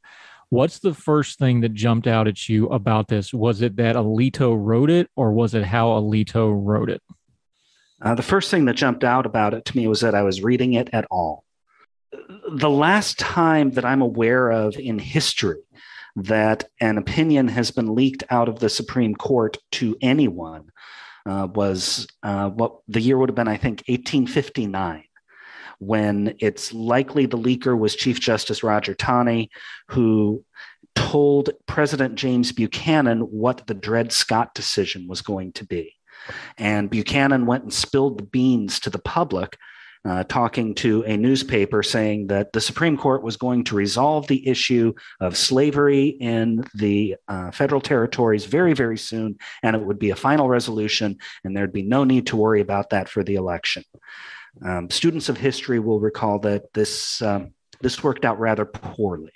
What's 0.50 0.80
the 0.80 0.96
first 0.96 1.38
thing 1.38 1.62
that 1.62 1.74
jumped 1.74 2.08
out 2.08 2.28
at 2.28 2.50
you 2.50 2.68
about 2.68 3.10
this? 3.10 3.32
Was 3.34 3.62
it 3.62 3.76
that 3.76 3.96
Alito 3.96 4.58
wrote 4.58 4.90
it, 4.90 5.10
or 5.16 5.34
was 5.34 5.54
it 5.54 5.66
how 5.66 5.90
Alito 5.90 6.52
wrote 6.58 6.90
it? 6.90 7.04
Uh, 8.02 8.16
the 8.16 8.24
first 8.24 8.50
thing 8.50 8.66
that 8.66 8.76
jumped 8.76 9.04
out 9.04 9.26
about 9.26 9.54
it 9.54 9.66
to 9.66 9.78
me 9.78 9.88
was 9.88 10.00
that 10.02 10.16
I 10.16 10.24
was 10.24 10.42
reading 10.42 10.74
it 10.74 10.90
at 10.94 11.06
all 11.12 11.44
the 12.48 12.70
last 12.70 13.20
time 13.20 13.72
that 13.72 13.86
I'm 13.86 14.02
aware 14.02 14.50
of 14.50 14.78
in 14.78 15.00
history 15.00 15.62
that 16.16 16.66
an 16.82 16.98
opinion 16.98 17.48
has 17.48 17.72
been 17.72 17.94
leaked 17.94 18.24
out 18.30 18.50
of 18.50 18.60
the 18.60 18.70
Supreme 18.70 19.14
Court 19.14 19.58
to 19.74 19.96
anyone 20.02 20.72
uh, 21.28 21.48
was 21.54 22.08
uh, 22.24 22.50
what 22.50 22.80
the 22.88 23.02
year 23.02 23.18
would 23.18 23.30
have 23.30 23.36
been, 23.36 23.48
I 23.48 23.58
think, 23.58 23.84
1859, 23.88 25.04
when 25.80 26.36
it's 26.40 26.74
likely 26.74 27.26
the 27.26 27.38
leaker 27.38 27.78
was 27.78 27.96
Chief 27.96 28.20
Justice 28.20 28.64
Roger 28.64 28.96
Taney, 28.96 29.52
who 29.90 30.44
told 30.96 31.52
President 31.68 32.16
James 32.16 32.52
Buchanan 32.52 33.20
what 33.20 33.68
the 33.68 33.76
Dred 33.76 34.12
Scott 34.12 34.56
decision 34.56 35.08
was 35.08 35.22
going 35.22 35.52
to 35.54 35.66
be. 35.66 35.94
And 36.58 36.90
Buchanan 36.90 37.46
went 37.46 37.64
and 37.64 37.74
spilled 37.74 38.18
the 38.18 38.26
beans 38.26 38.80
to 38.80 38.90
the 38.90 39.00
public 39.00 39.58
uh, 40.06 40.24
talking 40.24 40.76
to 40.76 41.04
a 41.04 41.18
newspaper 41.18 41.84
saying 41.84 42.28
that 42.28 42.54
the 42.54 42.62
Supreme 42.62 42.98
Court 42.98 43.24
was 43.24 43.38
going 43.38 43.64
to 43.66 43.76
resolve 43.76 44.28
the 44.28 44.48
issue 44.48 44.94
of 45.20 45.38
slavery 45.38 46.08
in 46.08 46.64
the 46.76 47.16
uh, 47.28 47.52
federal 47.52 47.82
territories 47.82 48.46
very, 48.46 48.74
very 48.74 48.98
soon, 48.98 49.38
and 49.64 49.76
it 49.76 49.82
would 49.82 50.00
be 50.00 50.12
a 50.12 50.16
final 50.16 50.48
resolution, 50.48 51.18
and 51.44 51.56
there'd 51.56 51.74
be 51.74 51.84
no 51.84 52.04
need 52.04 52.28
to 52.28 52.36
worry 52.36 52.62
about 52.62 52.90
that 52.92 53.10
for 53.10 53.24
the 53.24 53.36
election. 53.36 53.84
Um, 54.66 54.90
students 54.90 55.30
of 55.30 55.38
history 55.38 55.80
will 55.80 56.00
recall 56.00 56.40
that 56.40 56.74
this 56.74 57.22
um, 57.22 57.54
this 57.82 58.04
worked 58.04 58.26
out 58.26 58.40
rather 58.40 58.66
poorly, 58.66 59.34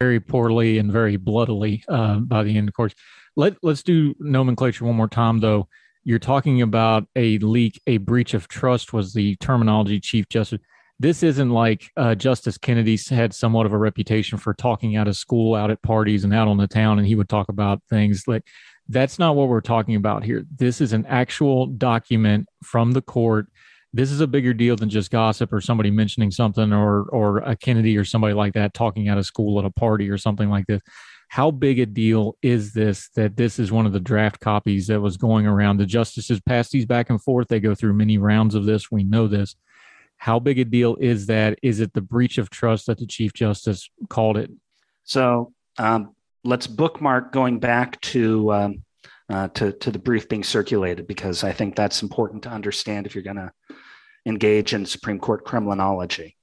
very 0.00 0.20
poorly 0.20 0.78
and 0.78 0.92
very 0.92 1.16
bloodily 1.16 1.84
uh, 1.88 2.16
by 2.16 2.42
the 2.42 2.56
end. 2.56 2.68
Of 2.68 2.74
course, 2.74 2.94
let 3.36 3.56
let's 3.62 3.82
do 3.82 4.14
nomenclature 4.18 4.84
one 4.84 4.96
more 4.96 5.08
time, 5.08 5.38
though 5.38 5.68
you're 6.04 6.18
talking 6.18 6.62
about 6.62 7.06
a 7.16 7.38
leak, 7.38 7.80
a 7.86 7.98
breach 7.98 8.34
of 8.34 8.48
trust 8.48 8.92
was 8.92 9.12
the 9.12 9.36
terminology 9.36 10.00
Chief 10.00 10.28
Justice. 10.28 10.60
This 10.98 11.22
isn't 11.22 11.50
like 11.50 11.90
uh, 11.96 12.14
Justice 12.14 12.58
Kennedy 12.58 12.98
had 13.10 13.34
somewhat 13.34 13.66
of 13.66 13.72
a 13.72 13.78
reputation 13.78 14.38
for 14.38 14.54
talking 14.54 14.96
out 14.96 15.08
of 15.08 15.16
school, 15.16 15.54
out 15.54 15.70
at 15.70 15.82
parties, 15.82 16.24
and 16.24 16.34
out 16.34 16.48
on 16.48 16.58
the 16.58 16.68
town, 16.68 16.98
and 16.98 17.06
he 17.06 17.14
would 17.14 17.28
talk 17.28 17.48
about 17.48 17.82
things 17.88 18.24
like 18.26 18.44
that's 18.88 19.18
not 19.18 19.36
what 19.36 19.48
we're 19.48 19.60
talking 19.60 19.96
about 19.96 20.24
here. 20.24 20.44
This 20.56 20.80
is 20.80 20.92
an 20.92 21.06
actual 21.06 21.66
document 21.66 22.46
from 22.64 22.92
the 22.92 23.02
court. 23.02 23.46
This 23.92 24.10
is 24.10 24.20
a 24.20 24.26
bigger 24.26 24.54
deal 24.54 24.76
than 24.76 24.90
just 24.90 25.10
gossip 25.10 25.52
or 25.52 25.60
somebody 25.60 25.90
mentioning 25.90 26.30
something 26.30 26.72
or 26.72 27.02
or 27.04 27.38
a 27.38 27.56
Kennedy 27.56 27.96
or 27.96 28.04
somebody 28.04 28.34
like 28.34 28.54
that 28.54 28.74
talking 28.74 29.08
out 29.08 29.18
of 29.18 29.26
school 29.26 29.58
at 29.58 29.64
a 29.64 29.70
party 29.70 30.10
or 30.10 30.18
something 30.18 30.50
like 30.50 30.66
this 30.66 30.82
how 31.32 31.50
big 31.50 31.78
a 31.78 31.86
deal 31.86 32.36
is 32.42 32.74
this 32.74 33.08
that 33.16 33.38
this 33.38 33.58
is 33.58 33.72
one 33.72 33.86
of 33.86 33.94
the 33.94 33.98
draft 33.98 34.38
copies 34.38 34.88
that 34.88 35.00
was 35.00 35.16
going 35.16 35.46
around? 35.46 35.78
The 35.78 35.86
justices 35.86 36.42
pass 36.42 36.68
these 36.68 36.84
back 36.84 37.08
and 37.08 37.22
forth. 37.22 37.48
They 37.48 37.58
go 37.58 37.74
through 37.74 37.94
many 37.94 38.18
rounds 38.18 38.54
of 38.54 38.66
this. 38.66 38.90
We 38.90 39.02
know 39.02 39.26
this. 39.26 39.56
How 40.18 40.38
big 40.38 40.58
a 40.58 40.66
deal 40.66 40.94
is 41.00 41.28
that? 41.28 41.58
Is 41.62 41.80
it 41.80 41.94
the 41.94 42.02
breach 42.02 42.36
of 42.36 42.50
trust 42.50 42.84
that 42.84 42.98
the 42.98 43.06
Chief 43.06 43.32
Justice 43.32 43.88
called 44.10 44.36
it? 44.36 44.50
So 45.04 45.54
um, 45.78 46.14
let's 46.44 46.66
bookmark 46.66 47.32
going 47.32 47.60
back 47.60 47.98
to, 48.02 48.52
um, 48.52 48.82
uh, 49.30 49.48
to, 49.54 49.72
to 49.72 49.90
the 49.90 49.98
brief 49.98 50.28
being 50.28 50.44
circulated 50.44 51.06
because 51.06 51.44
I 51.44 51.52
think 51.52 51.76
that's 51.76 52.02
important 52.02 52.42
to 52.42 52.50
understand 52.50 53.06
if 53.06 53.14
you're 53.14 53.24
going 53.24 53.36
to 53.36 53.52
engage 54.26 54.74
in 54.74 54.84
Supreme 54.84 55.18
Court 55.18 55.46
Kremlinology. 55.46 56.34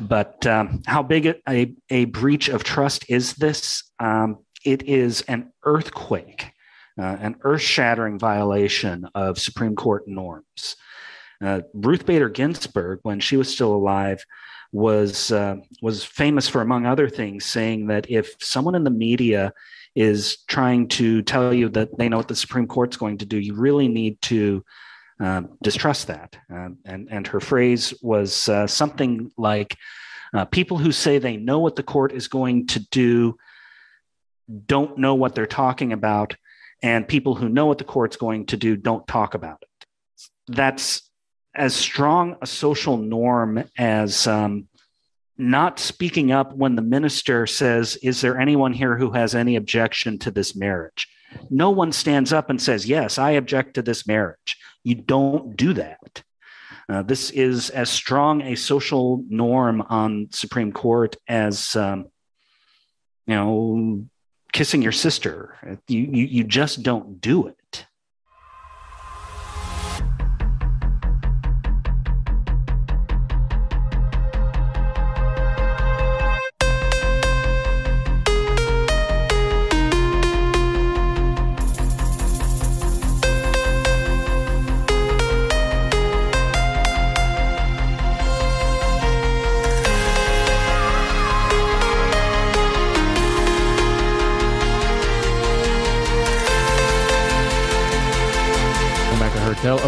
But 0.00 0.46
um, 0.46 0.82
how 0.86 1.02
big 1.02 1.34
a, 1.48 1.74
a 1.90 2.04
breach 2.06 2.48
of 2.48 2.64
trust 2.64 3.04
is 3.08 3.34
this? 3.34 3.82
Um, 3.98 4.38
it 4.64 4.82
is 4.84 5.22
an 5.22 5.52
earthquake, 5.64 6.52
uh, 6.98 7.16
an 7.20 7.36
earth 7.42 7.62
shattering 7.62 8.18
violation 8.18 9.08
of 9.14 9.38
Supreme 9.38 9.76
Court 9.76 10.06
norms. 10.06 10.76
Uh, 11.40 11.60
Ruth 11.72 12.04
Bader 12.04 12.28
Ginsburg, 12.28 13.00
when 13.02 13.20
she 13.20 13.36
was 13.36 13.52
still 13.52 13.74
alive, 13.74 14.24
was 14.72 15.32
uh, 15.32 15.56
was 15.80 16.04
famous 16.04 16.48
for, 16.48 16.60
among 16.60 16.84
other 16.84 17.08
things, 17.08 17.44
saying 17.44 17.86
that 17.86 18.10
if 18.10 18.34
someone 18.40 18.74
in 18.74 18.84
the 18.84 18.90
media 18.90 19.52
is 19.94 20.38
trying 20.48 20.88
to 20.88 21.22
tell 21.22 21.54
you 21.54 21.68
that 21.70 21.96
they 21.96 22.08
know 22.08 22.18
what 22.18 22.28
the 22.28 22.36
Supreme 22.36 22.66
Court's 22.66 22.96
going 22.96 23.18
to 23.18 23.26
do, 23.26 23.38
you 23.38 23.54
really 23.54 23.88
need 23.88 24.20
to 24.22 24.64
uh, 25.20 25.42
distrust 25.62 26.06
that. 26.06 26.36
Uh, 26.52 26.70
and, 26.84 27.08
and 27.10 27.26
her 27.26 27.40
phrase 27.40 27.94
was 28.02 28.48
uh, 28.48 28.66
something 28.66 29.30
like 29.36 29.76
uh, 30.34 30.44
people 30.44 30.78
who 30.78 30.92
say 30.92 31.18
they 31.18 31.36
know 31.36 31.58
what 31.58 31.76
the 31.76 31.82
court 31.82 32.12
is 32.12 32.28
going 32.28 32.66
to 32.68 32.80
do 32.90 33.36
don't 34.66 34.98
know 34.98 35.14
what 35.14 35.34
they're 35.34 35.46
talking 35.46 35.92
about, 35.92 36.34
and 36.82 37.06
people 37.06 37.34
who 37.34 37.48
know 37.48 37.66
what 37.66 37.78
the 37.78 37.84
court's 37.84 38.16
going 38.16 38.46
to 38.46 38.56
do 38.56 38.76
don't 38.76 39.06
talk 39.06 39.34
about 39.34 39.62
it. 39.62 39.86
That's 40.46 41.02
as 41.54 41.74
strong 41.74 42.36
a 42.40 42.46
social 42.46 42.96
norm 42.96 43.64
as 43.76 44.26
um, 44.26 44.68
not 45.36 45.78
speaking 45.78 46.32
up 46.32 46.54
when 46.54 46.76
the 46.76 46.82
minister 46.82 47.46
says, 47.46 47.96
Is 47.96 48.20
there 48.20 48.38
anyone 48.38 48.72
here 48.72 48.96
who 48.96 49.10
has 49.12 49.34
any 49.34 49.56
objection 49.56 50.18
to 50.20 50.30
this 50.30 50.56
marriage? 50.56 51.08
No 51.50 51.70
one 51.70 51.92
stands 51.92 52.32
up 52.32 52.48
and 52.48 52.60
says, 52.60 52.86
Yes, 52.86 53.18
I 53.18 53.32
object 53.32 53.74
to 53.74 53.82
this 53.82 54.06
marriage. 54.06 54.56
You 54.84 54.94
don't 54.94 55.56
do 55.56 55.74
that. 55.74 56.22
Uh, 56.88 57.02
this 57.02 57.30
is 57.30 57.68
as 57.70 57.90
strong 57.90 58.40
a 58.40 58.54
social 58.54 59.22
norm 59.28 59.82
on 59.82 60.28
Supreme 60.30 60.72
Court 60.72 61.16
as, 61.28 61.76
um, 61.76 62.06
you 63.26 63.34
know, 63.34 64.06
kissing 64.52 64.80
your 64.80 64.92
sister. 64.92 65.78
You, 65.86 66.00
you, 66.00 66.24
you 66.24 66.44
just 66.44 66.82
don't 66.82 67.20
do 67.20 67.46
it. 67.48 67.57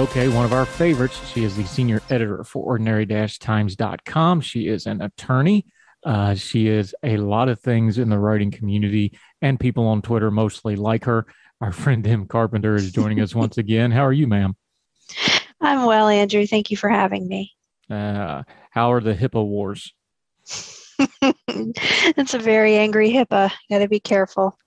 Okay, 0.00 0.28
one 0.28 0.46
of 0.46 0.54
our 0.54 0.64
favorites. 0.64 1.20
She 1.30 1.44
is 1.44 1.54
the 1.54 1.64
senior 1.64 2.00
editor 2.08 2.42
for 2.42 2.64
ordinary-times.com. 2.64 4.40
She 4.40 4.66
is 4.66 4.86
an 4.86 5.02
attorney. 5.02 5.66
Uh, 6.06 6.34
she 6.34 6.68
is 6.68 6.94
a 7.02 7.18
lot 7.18 7.50
of 7.50 7.60
things 7.60 7.98
in 7.98 8.08
the 8.08 8.18
writing 8.18 8.50
community, 8.50 9.12
and 9.42 9.60
people 9.60 9.86
on 9.86 10.00
Twitter 10.00 10.30
mostly 10.30 10.74
like 10.74 11.04
her. 11.04 11.26
Our 11.60 11.70
friend 11.84 12.06
Em 12.06 12.24
Carpenter 12.24 12.76
is 12.76 12.92
joining 12.92 13.20
us 13.20 13.34
once 13.34 13.58
again. 13.58 13.90
How 13.90 14.06
are 14.06 14.12
you, 14.14 14.26
ma'am? 14.26 14.56
I'm 15.60 15.84
well, 15.84 16.08
Andrew. 16.08 16.46
Thank 16.46 16.70
you 16.70 16.78
for 16.78 16.88
having 16.88 17.28
me. 17.28 17.52
Uh, 17.90 18.44
how 18.70 18.92
are 18.92 19.02
the 19.02 19.14
HIPAA 19.14 19.46
wars? 19.46 19.92
it's 21.20 22.32
a 22.32 22.38
very 22.38 22.78
angry 22.78 23.10
HIPAA. 23.10 23.52
Got 23.68 23.80
to 23.80 23.88
be 23.88 24.00
careful. 24.00 24.58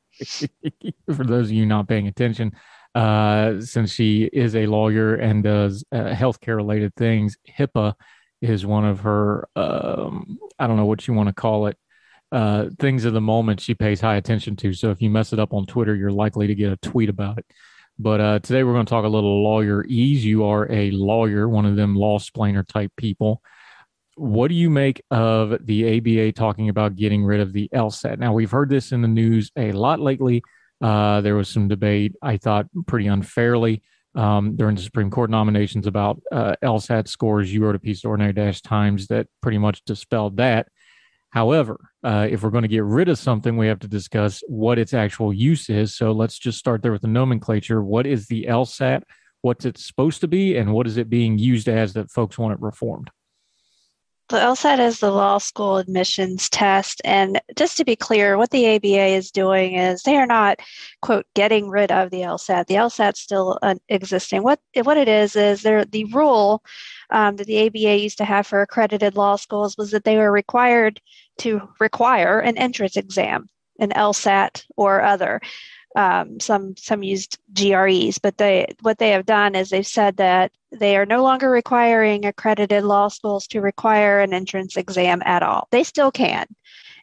for 1.08 1.24
those 1.24 1.48
of 1.48 1.54
you 1.54 1.66
not 1.66 1.88
paying 1.88 2.08
attention, 2.08 2.54
uh, 2.96 3.60
since 3.60 3.92
she 3.92 4.24
is 4.24 4.56
a 4.56 4.68
lawyer 4.68 5.16
and 5.16 5.44
does 5.44 5.84
uh, 5.92 6.14
healthcare 6.14 6.56
related 6.56 6.94
things. 6.96 7.38
HIPAA 7.50 7.94
is 8.42 8.66
one 8.66 8.86
of 8.86 9.00
her, 9.02 9.48
um, 9.56 10.38
I 10.60 10.68
don't 10.68 10.78
know 10.78 10.86
what 10.86 11.08
you 11.08 11.14
want 11.14 11.28
to 11.30 11.34
call 11.34 11.68
it, 11.68 11.78
uh, 12.32 12.66
things 12.80 13.06
of 13.06 13.14
the 13.14 13.22
moment 13.22 13.62
she 13.62 13.74
pays 13.74 14.02
high 14.02 14.16
attention 14.16 14.56
to. 14.58 14.74
So 14.74 14.92
if 14.92 15.02
you 15.02 15.10
mess 15.10 15.34
it 15.34 15.40
up 15.40 15.54
on 15.54 15.66
Twitter, 15.66 15.96
you're 15.96 16.12
likely 16.12 16.48
to 16.48 16.56
get 16.56 16.72
a 16.72 16.78
tweet 16.78 17.10
about 17.10 17.38
it. 17.38 17.46
But 18.00 18.22
uh, 18.22 18.40
today 18.40 18.64
we're 18.64 18.74
going 18.74 18.86
to 18.86 18.90
talk 18.90 19.06
a 19.06 19.10
little 19.10 19.44
lawyer 19.44 19.86
ease. 19.86 20.26
You 20.26 20.46
are 20.46 20.70
a 20.72 20.92
lawyer, 20.92 21.48
one 21.48 21.66
of 21.66 21.76
them 21.76 21.96
law 21.96 22.18
splainer 22.20 22.68
type 22.68 22.92
people. 22.98 23.42
What 24.16 24.50
do 24.50 24.56
you 24.56 24.70
make 24.70 25.02
of 25.10 25.66
the 25.66 25.98
ABA 25.98 26.34
talking 26.34 26.70
about 26.70 26.96
getting 26.96 27.24
rid 27.24 27.40
of 27.40 27.54
the 27.54 27.70
LSAT? 27.74 28.20
Now, 28.20 28.34
we've 28.34 28.52
heard 28.52 28.70
this 28.70 28.92
in 28.92 29.02
the 29.02 29.08
news 29.08 29.52
a 29.56 29.72
lot 29.72 30.00
lately. 30.00 30.44
Uh, 30.84 31.22
there 31.22 31.36
was 31.36 31.48
some 31.48 31.70
debate, 31.70 32.14
I 32.22 32.36
thought, 32.36 32.68
pretty 32.88 33.08
unfairly 33.08 33.82
um, 34.16 34.58
during 34.58 34.76
the 34.76 34.82
Supreme 34.82 35.10
Court 35.10 35.30
nominations 35.30 35.88
about 35.88 36.22
uh, 36.30 36.56
LSAT 36.62 37.08
scores. 37.08 37.54
You 37.54 37.64
wrote 37.64 37.76
a 37.76 37.80
piece, 37.80 38.04
Ordinary 38.04 38.34
Dash 38.34 38.62
Times, 38.62 39.08
that 39.08 39.28
pretty 39.42 39.58
much 39.58 39.82
dispelled 39.86 40.36
that. 40.38 40.68
However, 41.30 41.80
uh, 42.04 42.28
if 42.30 42.44
we're 42.44 42.50
going 42.50 42.64
to 42.64 42.68
get 42.68 42.84
rid 42.84 43.08
of 43.08 43.18
something, 43.18 43.56
we 43.56 43.68
have 43.68 43.80
to 43.80 43.88
discuss 43.88 44.44
what 44.48 44.78
its 44.78 44.94
actual 44.94 45.34
use 45.34 45.70
is. 45.70 45.96
So 45.96 46.12
let's 46.12 46.38
just 46.38 46.60
start 46.60 46.84
there 46.84 46.92
with 46.92 47.02
the 47.02 47.08
nomenclature. 47.08 47.82
What 47.82 48.06
is 48.06 48.28
the 48.28 48.46
LSAT? 48.50 49.04
What's 49.42 49.64
it 49.66 49.78
supposed 49.78 50.20
to 50.22 50.28
be? 50.28 50.58
And 50.58 50.74
what 50.74 50.86
is 50.86 50.98
it 50.98 51.10
being 51.10 51.38
used 51.38 51.70
as 51.70 51.94
that 51.94 52.12
folks 52.12 52.38
want 52.38 52.54
it 52.54 52.62
reformed? 52.62 53.10
The 54.30 54.38
LSAT 54.38 54.80
is 54.80 55.00
the 55.00 55.12
law 55.12 55.38
school 55.38 55.78
admissions 55.78 56.50
test. 56.50 57.02
And 57.04 57.42
just 57.58 57.76
to 57.78 57.86
be 57.86 57.96
clear, 57.96 58.38
what 58.38 58.52
the 58.52 58.76
ABA 58.76 59.08
is 59.08 59.32
doing 59.32 59.76
is 59.76 60.02
they 60.02 60.16
are 60.16 60.26
not, 60.26 60.60
quote, 61.02 61.26
getting 61.36 61.70
rid 61.70 61.92
of 61.92 62.10
the 62.10 62.22
LSAT. 62.22 62.68
The 62.68 62.76
LSAT's 62.76 63.20
still 63.20 63.60
uh, 63.62 63.76
existing. 63.90 64.42
What, 64.42 64.60
what 64.84 64.98
it 64.98 65.10
is, 65.10 65.36
is 65.36 65.62
there, 65.62 65.84
the 65.84 66.06
rule 66.06 66.64
um, 67.10 67.36
that 67.36 67.48
the 67.48 67.68
ABA 67.68 67.98
used 68.00 68.18
to 68.20 68.26
have 68.26 68.48
for 68.48 68.62
accredited 68.62 69.16
law 69.16 69.36
schools 69.36 69.78
was 69.78 69.92
that 69.92 70.06
they 70.06 70.18
were 70.18 70.32
required 70.32 71.02
to 71.40 71.62
require 71.80 72.40
an 72.40 72.58
entrance 72.58 72.96
exam, 72.96 73.50
an 73.80 73.90
LSAT 73.90 74.66
or 74.78 75.02
other. 75.02 75.42
Um, 75.96 76.40
some 76.40 76.76
some 76.76 77.04
used 77.04 77.38
GREs, 77.54 78.18
but 78.18 78.38
they 78.38 78.68
what 78.82 78.98
they 78.98 79.12
have 79.12 79.26
done 79.26 79.54
is 79.56 79.70
they've 79.70 79.86
said 79.86 80.18
that 80.18 80.52
they 80.72 80.98
are 80.98 81.06
no 81.06 81.22
longer 81.22 81.50
requiring 81.50 82.26
accredited 82.26 82.84
law 82.84 83.08
schools 83.08 83.46
to 83.48 83.62
require 83.62 84.20
an 84.20 84.34
entrance 84.34 84.76
exam 84.76 85.22
at 85.26 85.44
all. 85.44 85.68
They 85.72 85.84
still 85.84 86.12
can. 86.12 86.48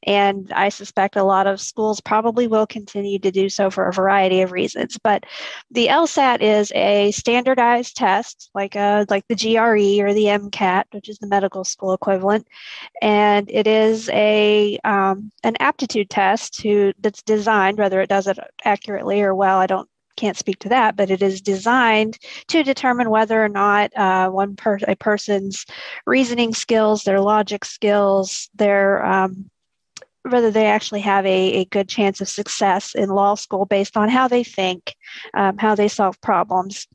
And 0.06 0.50
I 0.52 0.70
suspect 0.70 1.16
a 1.16 1.24
lot 1.24 1.46
of 1.46 1.60
schools 1.60 2.00
probably 2.00 2.46
will 2.46 2.66
continue 2.66 3.18
to 3.18 3.30
do 3.30 3.48
so 3.48 3.70
for 3.70 3.86
a 3.86 3.92
variety 3.92 4.40
of 4.42 4.52
reasons. 4.52 4.98
But 5.02 5.24
the 5.70 5.88
LSAT 5.88 6.40
is 6.40 6.72
a 6.74 7.10
standardized 7.10 7.96
test, 7.96 8.50
like 8.54 8.76
a, 8.76 8.80
uh, 8.80 9.04
like 9.10 9.26
the 9.28 9.36
GRE 9.36 10.02
or 10.02 10.14
the 10.14 10.26
MCAT, 10.26 10.84
which 10.92 11.08
is 11.08 11.18
the 11.18 11.26
medical 11.26 11.64
school 11.64 11.92
equivalent, 11.92 12.46
and 13.02 13.50
it 13.50 13.66
is 13.66 14.08
a 14.10 14.78
um, 14.84 15.30
an 15.44 15.56
aptitude 15.60 16.10
test 16.10 16.54
to 16.60 16.92
that's 17.00 17.22
designed, 17.22 17.78
whether 17.78 18.00
it 18.00 18.08
does 18.08 18.26
it 18.26 18.38
accurately 18.64 19.20
or 19.22 19.34
well, 19.34 19.58
I 19.58 19.66
don't 19.66 19.88
can't 20.16 20.36
speak 20.36 20.58
to 20.60 20.68
that, 20.68 20.96
but 20.96 21.10
it 21.10 21.22
is 21.22 21.40
designed 21.40 22.18
to 22.48 22.62
determine 22.62 23.10
whether 23.10 23.42
or 23.42 23.48
not 23.48 23.96
uh, 23.96 24.28
one 24.28 24.54
per- 24.54 24.78
a 24.86 24.94
person's 24.96 25.64
reasoning 26.06 26.52
skills, 26.52 27.04
their 27.04 27.20
logic 27.20 27.64
skills, 27.64 28.50
their 28.54 29.04
um, 29.04 29.50
whether 30.22 30.50
they 30.50 30.66
actually 30.66 31.00
have 31.00 31.24
a, 31.26 31.52
a 31.54 31.64
good 31.66 31.88
chance 31.88 32.20
of 32.20 32.28
success 32.28 32.94
in 32.94 33.08
law 33.08 33.34
school 33.34 33.64
based 33.64 33.96
on 33.96 34.08
how 34.08 34.28
they 34.28 34.44
think, 34.44 34.94
um, 35.34 35.56
how 35.58 35.74
they 35.74 35.88
solve 35.88 36.20
problems, 36.20 36.86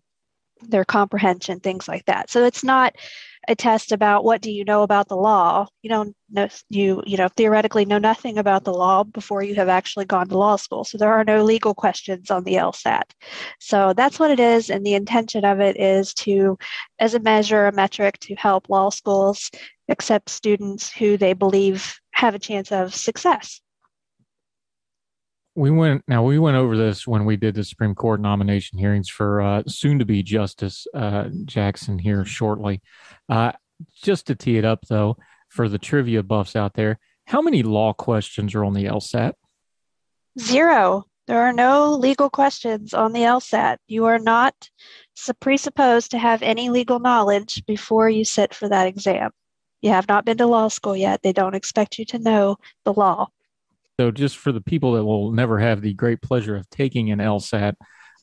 their 0.61 0.85
comprehension, 0.85 1.60
things 1.60 1.88
like 1.88 2.06
that. 2.06 2.30
So 2.30 2.45
it's 2.45 2.64
not 2.64 2.95
a 3.47 3.56
test 3.56 3.91
about 3.91 4.23
what 4.23 4.41
do 4.41 4.52
you 4.52 4.65
know 4.65 4.84
about 4.84 5.07
the 5.07 5.15
law. 5.15 5.68
You 5.84 5.89
don't 5.89 6.15
know 6.31 6.47
you 6.69 7.03
you 7.06 7.18
know 7.18 7.27
theoretically 7.27 7.85
know 7.85 7.99
nothing 7.99 8.38
about 8.38 8.64
the 8.64 8.73
law 8.73 9.03
before 9.03 9.43
you 9.43 9.56
have 9.56 9.69
actually 9.69 10.06
gone 10.06 10.27
to 10.30 10.38
law 10.38 10.56
school. 10.56 10.84
So 10.84 10.97
there 10.97 11.14
are 11.14 11.23
no 11.23 11.43
legal 11.43 11.73
questions 11.73 12.31
on 12.31 12.43
the 12.43 12.56
LSAT. 12.56 13.03
So 13.60 13.93
that's 13.93 14.19
what 14.19 14.31
it 14.31 14.39
is, 14.39 14.69
and 14.69 14.85
the 14.85 14.95
intention 14.95 15.45
of 15.45 15.60
it 15.60 15.77
is 15.80 16.14
to, 16.15 16.57
as 16.99 17.14
a 17.14 17.19
measure, 17.19 17.68
a 17.68 17.72
metric 17.72 18.19
to 18.22 18.35
help 18.35 18.69
law 18.69 18.89
schools 18.89 19.52
accept 19.89 20.30
students 20.30 20.91
who 20.91 21.18
they 21.18 21.34
believe 21.34 21.99
have 22.16 22.34
a 22.34 22.40
chance 22.40 22.72
of 22.72 22.96
success. 22.96 23.62
We 25.54 25.70
went 25.70 26.04
now. 26.08 26.24
We 26.24 26.40
went 26.40 26.58
over 26.58 26.76
this 26.76 27.08
when 27.08 27.26
we 27.26 27.38
did 27.38 27.56
the 27.56 27.64
Supreme 27.64 27.96
Court 27.96 28.20
nomination 28.20 28.78
hearings 28.80 29.10
for 29.10 29.42
uh, 29.42 29.64
soon-to-be 29.68 30.24
Justice 30.24 30.88
uh, 30.94 31.30
Jackson 31.46 32.00
here 32.00 32.26
shortly. 32.26 32.82
Uh, 33.30 33.52
just 34.02 34.28
to 34.28 34.36
tee 34.36 34.58
it 34.58 34.66
up, 34.66 34.86
though, 34.90 35.18
for 35.50 35.70
the 35.70 35.78
trivia 35.78 36.24
buffs 36.24 36.56
out 36.56 36.74
there, 36.74 37.00
how 37.26 37.42
many 37.42 37.64
law 37.64 37.94
questions 37.94 38.56
are 38.56 38.66
on 38.66 38.74
the 38.74 38.86
LSAT? 38.86 39.34
Zero. 40.40 41.06
There 41.28 41.42
are 41.42 41.54
no 41.54 41.96
legal 41.96 42.30
questions 42.30 42.94
on 42.94 43.12
the 43.12 43.22
LSAT. 43.22 43.78
You 43.88 44.06
are 44.06 44.20
not 44.20 44.54
presupposed 45.40 46.12
to 46.12 46.18
have 46.18 46.42
any 46.44 46.70
legal 46.70 47.00
knowledge 47.00 47.66
before 47.66 48.10
you 48.10 48.24
sit 48.24 48.54
for 48.54 48.70
that 48.70 48.88
exam. 48.88 49.32
You 49.86 49.91
have 49.91 50.07
not 50.07 50.26
been 50.26 50.38
to 50.38 50.48
law 50.48 50.68
school 50.70 50.98
yet. 50.98 51.22
They 51.22 51.32
don't 51.32 51.53
expect 51.53 51.99
you 51.99 52.06
to 52.06 52.18
know 52.18 52.57
the 52.86 52.94
law. 52.94 53.28
So, 53.99 54.10
just 54.10 54.36
for 54.36 54.52
the 54.52 54.60
people 54.60 54.94
that 54.94 55.06
will 55.06 55.32
never 55.32 55.60
have 55.60 55.80
the 55.80 55.94
great 55.94 56.24
pleasure 56.24 56.56
of 56.56 56.68
taking 56.72 57.12
an 57.12 57.20
LSAT, 57.20 57.76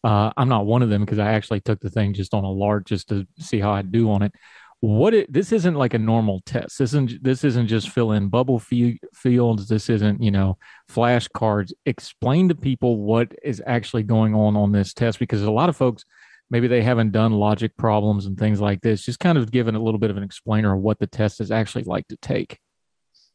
uh, 0.02 0.32
I'm 0.36 0.48
not 0.48 0.66
one 0.66 0.82
of 0.82 0.88
them 0.88 1.04
because 1.04 1.20
I 1.20 1.34
actually 1.34 1.60
took 1.60 1.78
the 1.78 1.88
thing 1.88 2.14
just 2.14 2.34
on 2.34 2.42
a 2.42 2.50
lark 2.50 2.86
just 2.86 3.10
to 3.10 3.28
see 3.38 3.60
how 3.60 3.70
I 3.70 3.82
do 3.82 4.10
on 4.10 4.22
it. 4.22 4.32
What 4.80 5.14
it 5.14 5.32
this 5.32 5.52
isn't 5.52 5.76
like 5.76 5.94
a 5.94 6.00
normal 6.00 6.42
test. 6.44 6.80
This 6.80 6.90
isn't 6.90 7.22
this 7.22 7.44
isn't 7.44 7.68
just 7.68 7.90
fill 7.90 8.10
in 8.10 8.28
bubble 8.28 8.58
fields. 8.58 9.68
This 9.68 9.88
isn't 9.88 10.20
you 10.20 10.32
know 10.32 10.58
flashcards. 10.90 11.72
Explain 11.86 12.48
to 12.48 12.56
people 12.56 12.96
what 12.96 13.32
is 13.44 13.62
actually 13.64 14.02
going 14.02 14.34
on 14.34 14.56
on 14.56 14.72
this 14.72 14.92
test 14.92 15.20
because 15.20 15.42
a 15.42 15.50
lot 15.52 15.68
of 15.68 15.76
folks 15.76 16.04
maybe 16.52 16.68
they 16.68 16.82
haven't 16.82 17.10
done 17.10 17.32
logic 17.32 17.76
problems 17.78 18.26
and 18.26 18.38
things 18.38 18.60
like 18.60 18.82
this. 18.82 19.02
Just 19.02 19.18
kind 19.18 19.38
of 19.38 19.50
giving 19.50 19.74
a 19.74 19.82
little 19.82 19.98
bit 19.98 20.10
of 20.10 20.18
an 20.18 20.22
explainer 20.22 20.74
of 20.74 20.82
what 20.82 20.98
the 20.98 21.06
test 21.06 21.40
is 21.40 21.50
actually 21.50 21.84
like 21.84 22.06
to 22.08 22.16
take. 22.18 22.58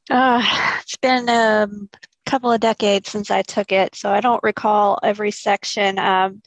Uh, 0.09 0.41
it's 0.81 0.95
been 0.97 1.27
a 1.27 1.67
couple 2.27 2.51
of 2.51 2.61
decades 2.61 3.09
since 3.09 3.31
I 3.31 3.41
took 3.41 3.71
it, 3.71 3.95
so 3.95 4.11
I 4.11 4.21
don't 4.21 4.43
recall 4.43 4.99
every 5.01 5.31
section. 5.31 5.97
Um, 5.97 6.43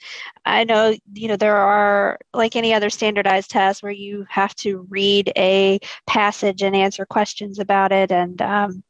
I 0.47 0.63
know, 0.63 0.95
you 1.13 1.27
know, 1.29 1.37
there 1.37 1.57
are, 1.57 2.19
like 2.33 2.55
any 2.55 2.73
other 2.73 2.89
standardized 2.89 3.51
test, 3.51 3.83
where 3.83 3.91
you 3.91 4.25
have 4.29 4.55
to 4.57 4.87
read 4.89 5.33
a 5.37 5.81
passage 6.07 6.63
and 6.63 6.77
answer 6.77 7.05
questions 7.05 7.59
about 7.59 7.91
it. 7.91 8.13
And, 8.13 8.41
um, 8.41 8.85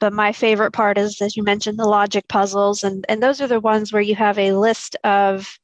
but 0.00 0.12
my 0.12 0.32
favorite 0.32 0.72
part 0.72 0.98
is, 0.98 1.22
as 1.22 1.36
you 1.36 1.44
mentioned, 1.44 1.78
the 1.78 1.84
logic 1.84 2.26
puzzles. 2.28 2.82
And, 2.82 3.06
and 3.08 3.22
those 3.22 3.40
are 3.40 3.46
the 3.46 3.60
ones 3.60 3.92
where 3.92 4.02
you 4.02 4.16
have 4.16 4.38
a 4.38 4.52
list 4.52 4.96
of 5.04 5.58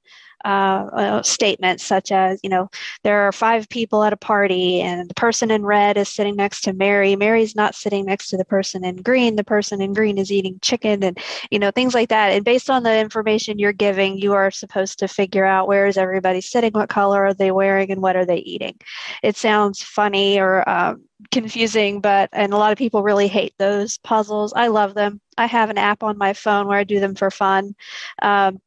uh, 0.44 0.88
uh, 0.92 1.22
statements 1.22 1.84
such 1.84 2.12
as, 2.12 2.40
you 2.42 2.50
know, 2.50 2.68
there 3.02 3.22
are 3.22 3.32
five 3.32 3.68
people 3.68 4.04
at 4.04 4.12
a 4.12 4.16
party 4.16 4.80
and 4.80 5.08
the 5.08 5.14
person 5.14 5.50
in 5.50 5.64
red 5.64 5.96
is 5.96 6.08
sitting 6.08 6.36
next 6.36 6.60
to 6.62 6.72
Mary. 6.72 7.16
Mary's 7.16 7.56
not 7.56 7.74
sitting 7.74 8.04
next 8.04 8.28
to 8.28 8.36
the 8.36 8.44
person 8.44 8.84
in 8.84 8.96
green. 8.96 9.36
The 9.36 9.44
person 9.44 9.80
in 9.80 9.92
green 9.92 10.18
is 10.18 10.30
eating 10.30 10.58
chicken 10.62 11.02
and, 11.02 11.18
you 11.50 11.58
know, 11.58 11.70
things 11.70 11.94
like 11.94 12.10
that. 12.10 12.32
And 12.32 12.44
based 12.44 12.70
on 12.70 12.82
the 12.82 12.98
information 12.98 13.58
you're 13.58 13.72
giving, 13.72 14.18
you 14.18 14.34
are 14.34 14.50
supposed 14.50 14.98
to 15.00 15.08
figure 15.08 15.44
out 15.44 15.68
where 15.68 15.86
is 15.86 15.96
everybody 15.96 16.40
sitting, 16.40 16.72
what 16.72 16.88
color 16.88 17.24
are 17.24 17.34
they 17.34 17.50
wearing, 17.50 17.90
and 17.90 18.02
what 18.02 18.16
are 18.16 18.26
they 18.26 18.38
eating. 18.38 18.78
It 19.22 19.36
sounds 19.36 19.82
funny 19.82 20.38
or 20.38 20.68
um, 20.68 21.04
confusing, 21.30 22.00
but, 22.00 22.28
and 22.32 22.52
a 22.52 22.56
lot 22.56 22.72
of 22.72 22.78
people 22.78 23.02
really 23.02 23.28
hate 23.28 23.54
those 23.58 23.98
puzzles. 23.98 24.52
I 24.54 24.68
love 24.68 24.94
them. 24.94 25.20
I 25.38 25.46
have 25.46 25.70
an 25.70 25.78
app 25.78 26.02
on 26.02 26.18
my 26.18 26.32
phone 26.32 26.66
where 26.66 26.78
I 26.78 26.84
do 26.84 27.00
them 27.00 27.14
for 27.14 27.30
fun. 27.30 27.74
Um, 28.22 28.58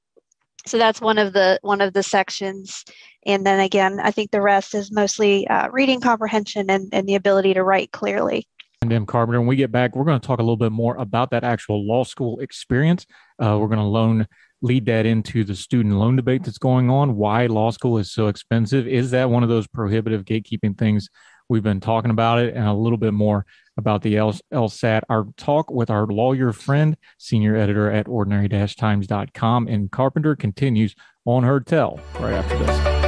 so 0.70 0.78
that's 0.78 1.02
one 1.02 1.18
of 1.18 1.34
the 1.34 1.60
one 1.62 1.82
of 1.82 1.94
the 1.94 2.04
sections 2.04 2.86
and 3.26 3.46
then 3.46 3.60
again 3.60 4.00
i 4.02 4.12
think 4.12 4.32
the 4.32 4.42
rest 4.42 4.76
is 4.76 4.92
mostly 4.92 5.48
uh, 5.48 5.68
reading 5.72 6.00
comprehension 6.00 6.70
and, 6.70 6.90
and 6.92 7.08
the 7.08 7.16
ability 7.16 7.54
to 7.54 7.64
write 7.64 7.92
clearly 7.92 8.48
and 8.82 8.94
Em 8.94 9.06
Carpenter. 9.06 9.42
When 9.42 9.48
we 9.48 9.58
get 9.58 9.74
back, 9.74 9.94
we're 9.94 10.06
going 10.06 10.22
to 10.22 10.26
talk 10.26 10.40
a 10.40 10.42
little 10.42 10.56
bit 10.56 10.72
more 10.72 10.96
about 10.96 11.32
that 11.32 11.44
actual 11.44 11.86
law 11.86 12.06
school 12.06 12.40
experience. 12.40 13.06
Uh, 13.38 13.58
we're 13.60 13.68
going 13.68 13.80
to 13.80 13.84
loan 13.84 14.26
lead 14.62 14.86
that 14.86 15.06
into 15.06 15.44
the 15.44 15.56
student 15.56 15.96
loan 15.96 16.16
debate 16.16 16.44
that's 16.44 16.58
going 16.58 16.90
on. 16.90 17.16
Why 17.16 17.48
law 17.48 17.72
school 17.72 17.98
is 17.98 18.12
so 18.12 18.28
expensive? 18.28 18.88
Is 18.88 19.12
that 19.12 19.30
one 19.30 19.44
of 19.44 19.50
those 19.50 19.68
prohibitive 19.68 20.26
gatekeeping 20.26 20.78
things 20.78 21.10
we've 21.50 21.64
been 21.64 21.80
talking 21.80 22.12
about 22.12 22.40
it, 22.40 22.56
and 22.56 22.68
a 22.68 22.74
little 22.74 22.98
bit 22.98 23.14
more 23.14 23.46
about 23.80 24.04
the 24.04 24.14
LSAT. 24.14 25.02
Our 25.10 25.26
talk 25.36 25.72
with 25.72 25.90
our 25.90 26.06
lawyer 26.06 26.54
friend, 26.54 26.96
senior 27.18 27.56
editor 27.56 27.90
at 27.92 28.08
ordinary-times.com, 28.08 29.68
Em 29.68 29.90
Carpenter 29.90 30.36
continues 30.36 30.94
on 31.26 31.44
Heard 31.44 31.66
Tell 31.66 32.00
right 32.20 32.34
after 32.34 32.58
this. 32.60 32.99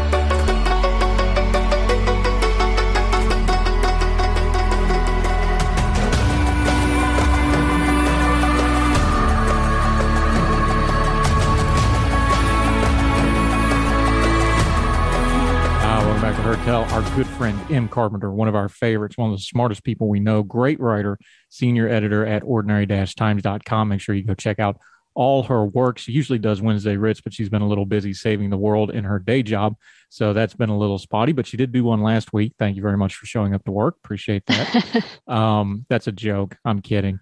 Heard 16.41 16.57
Tell, 16.59 16.83
our 16.85 17.01
good 17.15 17.27
friend 17.27 17.59
Em 17.69 17.87
Carpenter, 17.87 18.31
one 18.31 18.47
of 18.47 18.55
our 18.55 18.67
favorites, 18.67 19.15
one 19.15 19.29
of 19.29 19.37
the 19.37 19.43
smartest 19.43 19.83
people 19.83 20.09
we 20.09 20.19
know, 20.19 20.41
great 20.41 20.79
writer, 20.79 21.19
senior 21.49 21.87
editor 21.87 22.25
at 22.25 22.41
ordinary-times.com. 22.43 23.87
Make 23.87 24.01
sure 24.01 24.15
you 24.15 24.23
go 24.23 24.33
check 24.33 24.59
out 24.59 24.77
all 25.13 25.43
her 25.43 25.63
work. 25.63 25.99
She 25.99 26.13
usually 26.13 26.39
does 26.39 26.59
Wednesday 26.59 26.97
Writs, 26.97 27.21
but 27.21 27.31
she's 27.31 27.49
been 27.49 27.61
a 27.61 27.67
little 27.67 27.85
busy 27.85 28.11
saving 28.13 28.49
the 28.49 28.57
world 28.57 28.89
in 28.89 29.03
her 29.03 29.19
day 29.19 29.43
job. 29.43 29.75
So 30.09 30.33
that's 30.33 30.55
been 30.55 30.69
a 30.69 30.77
little 30.77 30.97
spotty, 30.97 31.31
but 31.31 31.45
she 31.45 31.57
did 31.57 31.71
do 31.71 31.83
one 31.83 32.01
last 32.01 32.33
week. 32.33 32.53
Thank 32.57 32.75
you 32.75 32.81
very 32.81 32.97
much 32.97 33.13
for 33.13 33.27
showing 33.27 33.53
up 33.53 33.63
to 33.65 33.71
work. 33.71 33.97
Appreciate 34.03 34.43
that. 34.47 35.05
um, 35.27 35.85
that's 35.89 36.07
a 36.07 36.11
joke. 36.11 36.57
I'm 36.65 36.81
kidding. 36.81 37.19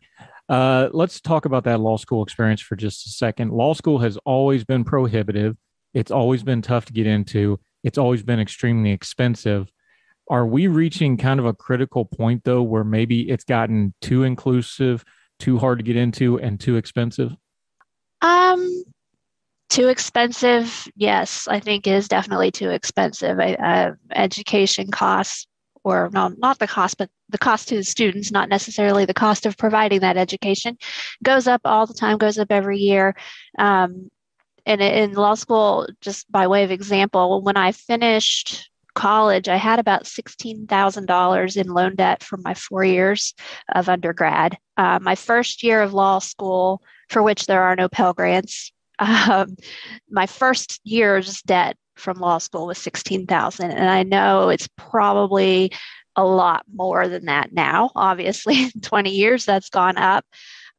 Uh, 0.47 0.87
let's 0.93 1.19
talk 1.19 1.43
about 1.43 1.65
that 1.65 1.81
law 1.81 1.97
school 1.97 2.23
experience 2.23 2.61
for 2.61 2.77
just 2.77 3.05
a 3.05 3.09
second. 3.09 3.51
Law 3.51 3.73
school 3.73 3.99
has 3.99 4.17
always 4.25 4.63
been 4.63 4.85
prohibitive. 4.85 5.57
It's 5.93 6.09
always 6.09 6.41
been 6.41 6.61
tough 6.61 6.85
to 6.85 6.93
get 6.93 7.05
into 7.05 7.59
it's 7.83 7.97
always 7.97 8.23
been 8.23 8.39
extremely 8.39 8.91
expensive. 8.91 9.71
Are 10.29 10.45
we 10.45 10.67
reaching 10.67 11.17
kind 11.17 11.39
of 11.39 11.45
a 11.45 11.53
critical 11.53 12.05
point 12.05 12.43
though, 12.43 12.61
where 12.61 12.83
maybe 12.83 13.29
it's 13.29 13.43
gotten 13.43 13.93
too 14.01 14.23
inclusive, 14.23 15.03
too 15.39 15.57
hard 15.57 15.79
to 15.79 15.83
get 15.83 15.95
into, 15.95 16.39
and 16.39 16.59
too 16.59 16.75
expensive? 16.75 17.35
Um, 18.21 18.83
too 19.69 19.87
expensive. 19.87 20.87
Yes, 20.95 21.47
I 21.47 21.59
think 21.59 21.87
is 21.87 22.07
definitely 22.07 22.51
too 22.51 22.69
expensive. 22.69 23.39
I, 23.39 23.53
uh, 23.53 23.91
education 24.11 24.91
costs, 24.91 25.47
or 25.83 26.09
no, 26.11 26.33
not 26.37 26.59
the 26.59 26.67
cost, 26.67 26.97
but 26.97 27.09
the 27.29 27.37
cost 27.37 27.69
to 27.69 27.75
the 27.77 27.83
students, 27.83 28.31
not 28.31 28.49
necessarily 28.49 29.05
the 29.05 29.13
cost 29.13 29.45
of 29.45 29.57
providing 29.57 30.01
that 30.01 30.17
education, 30.17 30.77
goes 31.23 31.47
up 31.47 31.61
all 31.65 31.87
the 31.87 31.93
time, 31.93 32.17
goes 32.17 32.37
up 32.37 32.51
every 32.51 32.79
year. 32.79 33.15
Um, 33.57 34.09
and 34.65 34.81
in 34.81 35.13
law 35.13 35.35
school, 35.35 35.87
just 36.01 36.31
by 36.31 36.47
way 36.47 36.63
of 36.63 36.71
example, 36.71 37.41
when 37.41 37.57
I 37.57 37.71
finished 37.71 38.69
college, 38.95 39.47
I 39.47 39.55
had 39.55 39.79
about 39.79 40.03
$16,000 40.03 41.57
in 41.57 41.67
loan 41.67 41.95
debt 41.95 42.23
for 42.23 42.37
my 42.37 42.53
four 42.53 42.83
years 42.83 43.33
of 43.73 43.89
undergrad. 43.89 44.57
Uh, 44.77 44.99
my 45.01 45.15
first 45.15 45.63
year 45.63 45.81
of 45.81 45.93
law 45.93 46.19
school, 46.19 46.81
for 47.07 47.23
which 47.23 47.45
there 47.45 47.63
are 47.63 47.75
no 47.75 47.87
Pell 47.87 48.13
Grants, 48.13 48.71
um, 48.99 49.55
my 50.09 50.25
first 50.25 50.81
year's 50.83 51.41
debt 51.43 51.77
from 51.95 52.19
law 52.19 52.37
school 52.37 52.67
was 52.67 52.77
16,000 52.77 53.71
and 53.71 53.89
I 53.89 54.03
know 54.03 54.49
it's 54.49 54.69
probably 54.77 55.71
a 56.15 56.23
lot 56.23 56.63
more 56.73 57.07
than 57.07 57.25
that 57.25 57.53
now. 57.53 57.91
Obviously, 57.95 58.63
in 58.75 58.81
20 58.81 59.09
years 59.11 59.45
that's 59.45 59.69
gone 59.69 59.97
up. 59.97 60.25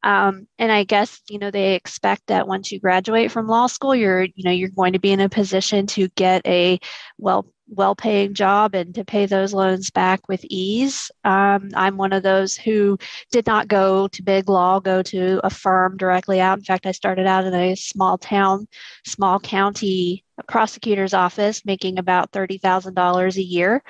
Um, 0.03 0.47
and 0.59 0.73
I 0.73 0.85
guess 0.85 1.21
you 1.29 1.39
know 1.39 1.51
they 1.51 1.75
expect 1.75 2.27
that 2.29 2.49
once 2.49 2.73
you 2.73 2.81
graduate 2.81 3.31
from 3.31 3.47
law 3.49 3.67
school, 3.67 3.95
you're 3.95 4.25
you 4.25 4.45
know 4.45 4.51
you're 4.51 4.69
going 4.71 4.93
to 4.95 4.99
be 4.99 5.13
in 5.13 5.21
a 5.21 5.29
position 5.29 5.87
to 5.89 6.09
get 6.09 6.47
a 6.47 6.79
well 7.19 7.47
well-paying 7.71 8.35
job 8.35 8.75
and 8.75 8.95
to 8.95 9.05
pay 9.05 9.27
those 9.27 9.55
loans 9.55 9.91
back 9.91 10.29
with 10.29 10.45
ease. 10.51 11.11
Um, 11.25 11.71
I'm 11.75 11.97
one 11.97 12.13
of 12.13 12.23
those 12.23 12.57
who 12.57 12.99
did 13.31 13.47
not 13.47 13.69
go 13.69 14.09
to 14.09 14.23
big 14.23 14.49
law, 14.49 14.81
go 14.81 15.03
to 15.03 15.41
a 15.45 15.51
firm 15.51 15.97
directly 15.97 16.41
out. 16.41 16.59
In 16.59 16.65
fact, 16.65 16.87
I 16.87 16.93
started 16.93 17.27
out 17.27 17.45
in 17.45 17.55
a 17.55 17.77
small 17.77 18.19
town, 18.19 18.67
small 19.07 19.39
county 19.39 20.25
prosecutor's 20.49 21.15
office 21.15 21.65
making 21.65 21.99
about 21.99 22.33
$30,000 22.33 23.37
a 23.37 23.43
year. 23.43 23.83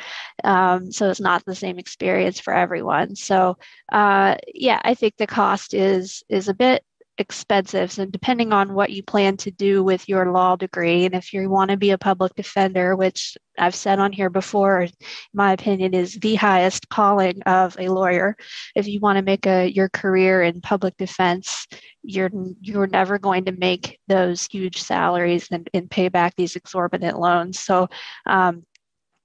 Um, 0.44 0.90
so 0.92 1.10
it's 1.10 1.20
not 1.20 1.44
the 1.44 1.54
same 1.54 1.78
experience 1.78 2.40
for 2.40 2.52
everyone. 2.54 3.16
So 3.16 3.56
uh, 3.92 4.36
yeah, 4.54 4.80
I 4.84 4.94
think 4.94 5.16
the 5.16 5.26
cost 5.26 5.74
is 5.74 6.22
is 6.28 6.48
a 6.48 6.54
bit 6.54 6.84
expensive. 7.20 7.92
So 7.92 8.06
depending 8.06 8.52
on 8.52 8.74
what 8.74 8.90
you 8.90 9.02
plan 9.02 9.36
to 9.38 9.50
do 9.50 9.84
with 9.84 10.08
your 10.08 10.32
law 10.32 10.56
degree, 10.56 11.04
and 11.04 11.14
if 11.14 11.32
you 11.32 11.48
want 11.48 11.70
to 11.70 11.76
be 11.76 11.90
a 11.90 11.98
public 11.98 12.34
defender, 12.34 12.96
which 12.96 13.36
I've 13.58 13.74
said 13.74 13.98
on 13.98 14.10
here 14.10 14.30
before, 14.30 14.88
my 15.34 15.52
opinion 15.52 15.94
is 15.94 16.14
the 16.14 16.34
highest 16.34 16.88
calling 16.88 17.42
of 17.42 17.76
a 17.78 17.88
lawyer. 17.88 18.36
If 18.74 18.88
you 18.88 19.00
want 19.00 19.18
to 19.18 19.22
make 19.22 19.46
a 19.46 19.70
your 19.70 19.90
career 19.90 20.42
in 20.42 20.60
public 20.62 20.96
defense, 20.96 21.66
you're 22.02 22.30
you're 22.60 22.86
never 22.86 23.18
going 23.18 23.44
to 23.44 23.52
make 23.52 24.00
those 24.08 24.46
huge 24.50 24.82
salaries 24.82 25.48
and, 25.52 25.68
and 25.74 25.90
pay 25.90 26.08
back 26.08 26.34
these 26.36 26.56
exorbitant 26.56 27.20
loans. 27.20 27.60
So 27.60 27.88
um, 28.26 28.64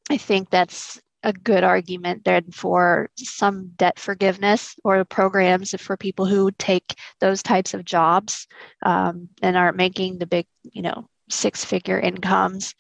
I 0.10 0.18
think 0.18 0.50
that's 0.50 1.02
a 1.26 1.34
good 1.34 1.64
argument 1.64 2.24
then 2.24 2.52
for 2.52 3.10
some 3.16 3.72
debt 3.78 3.98
forgiveness 3.98 4.76
or 4.84 5.04
programs 5.04 5.74
for 5.82 5.98
people 5.98 6.26
who 6.26 6.52
take 6.52 6.94
those 7.20 7.42
types 7.42 7.74
of 7.74 7.84
jobs 7.84 8.48
um, 8.84 9.28
and 9.42 9.58
aren't 9.58 9.76
making 9.76 10.20
the 10.20 10.28
big, 10.28 10.46
you 10.64 10.84
know, 10.84 11.10
six 11.28 11.66
figure 11.66 12.00
incomes. 12.00 12.76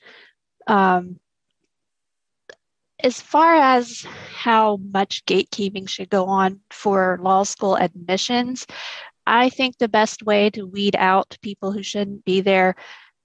Um, 0.67 1.19
as 3.03 3.19
far 3.19 3.55
as 3.55 4.05
how 4.35 4.77
much 4.77 5.25
gatekeeping 5.25 5.89
should 5.89 6.09
go 6.09 6.25
on 6.25 6.61
for 6.69 7.19
law 7.21 7.43
school 7.43 7.75
admissions, 7.75 8.67
I 9.25 9.49
think 9.49 9.77
the 9.77 9.87
best 9.87 10.23
way 10.23 10.51
to 10.51 10.67
weed 10.67 10.95
out 10.95 11.35
people 11.41 11.71
who 11.71 11.81
shouldn't 11.81 12.23
be 12.25 12.41
there 12.41 12.75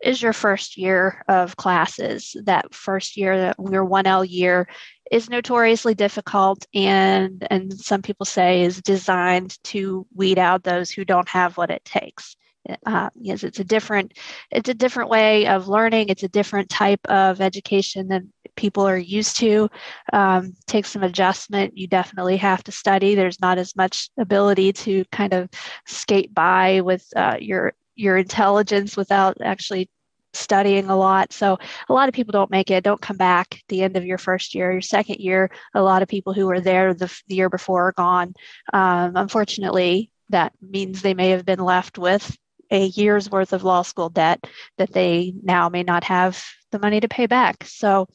is 0.02 0.22
your 0.22 0.32
first 0.32 0.76
year 0.76 1.22
of 1.28 1.56
classes. 1.56 2.34
That 2.44 2.74
first 2.74 3.16
year, 3.16 3.38
that 3.38 3.56
your 3.58 3.86
1L 3.86 4.26
year, 4.28 4.66
is 5.10 5.28
notoriously 5.28 5.94
difficult 5.94 6.66
and 6.74 7.46
and 7.50 7.72
some 7.78 8.02
people 8.02 8.24
say 8.24 8.62
is 8.62 8.80
designed 8.80 9.58
to 9.64 10.06
weed 10.14 10.38
out 10.38 10.62
those 10.62 10.90
who 10.90 11.04
don't 11.04 11.28
have 11.28 11.56
what 11.56 11.70
it 11.70 11.84
takes. 11.84 12.36
Uh, 12.84 13.08
yes 13.18 13.42
it's 13.42 13.58
a 13.58 13.64
different 13.64 14.12
it's 14.50 14.68
a 14.68 14.74
different 14.74 15.10
way 15.10 15.46
of 15.46 15.68
learning. 15.68 16.08
It's 16.08 16.22
a 16.22 16.28
different 16.28 16.68
type 16.68 17.00
of 17.06 17.40
education 17.40 18.08
than 18.08 18.32
people 18.56 18.86
are 18.86 18.98
used 18.98 19.38
to. 19.38 19.68
Um, 20.12 20.54
takes 20.66 20.90
some 20.90 21.02
adjustment. 21.02 21.76
You 21.76 21.86
definitely 21.88 22.36
have 22.36 22.62
to 22.64 22.72
study. 22.72 23.14
There's 23.14 23.40
not 23.40 23.58
as 23.58 23.74
much 23.76 24.10
ability 24.18 24.72
to 24.74 25.04
kind 25.06 25.32
of 25.32 25.48
skate 25.86 26.32
by 26.34 26.82
with 26.82 27.06
uh, 27.16 27.36
your 27.40 27.72
your 27.96 28.16
intelligence 28.16 28.96
without 28.96 29.36
actually 29.42 29.88
studying 30.32 30.88
a 30.88 30.96
lot. 30.96 31.32
So 31.32 31.58
a 31.88 31.92
lot 31.92 32.08
of 32.08 32.14
people 32.14 32.32
don't 32.32 32.50
make 32.50 32.70
it, 32.70 32.84
don't 32.84 33.00
come 33.00 33.16
back 33.16 33.60
the 33.68 33.82
end 33.82 33.96
of 33.96 34.04
your 34.04 34.18
first 34.18 34.54
year. 34.54 34.72
Your 34.72 34.80
second 34.80 35.16
year, 35.18 35.50
a 35.74 35.82
lot 35.82 36.02
of 36.02 36.08
people 36.08 36.32
who 36.32 36.46
were 36.46 36.60
there 36.60 36.94
the, 36.94 37.12
the 37.28 37.34
year 37.34 37.48
before 37.48 37.88
are 37.88 37.92
gone. 37.92 38.34
Um, 38.72 39.12
unfortunately, 39.16 40.10
that 40.28 40.52
means 40.60 41.02
they 41.02 41.14
may 41.14 41.30
have 41.30 41.44
been 41.44 41.58
left 41.58 41.98
with 41.98 42.36
a 42.70 42.86
year's 42.86 43.30
worth 43.30 43.52
of 43.52 43.64
law 43.64 43.82
school 43.82 44.08
debt 44.08 44.44
that 44.78 44.92
they 44.92 45.32
now 45.42 45.68
may 45.68 45.82
not 45.82 46.04
have 46.04 46.42
the 46.70 46.78
money 46.78 47.00
to 47.00 47.08
pay 47.08 47.26
back. 47.26 47.64
So 47.64 48.06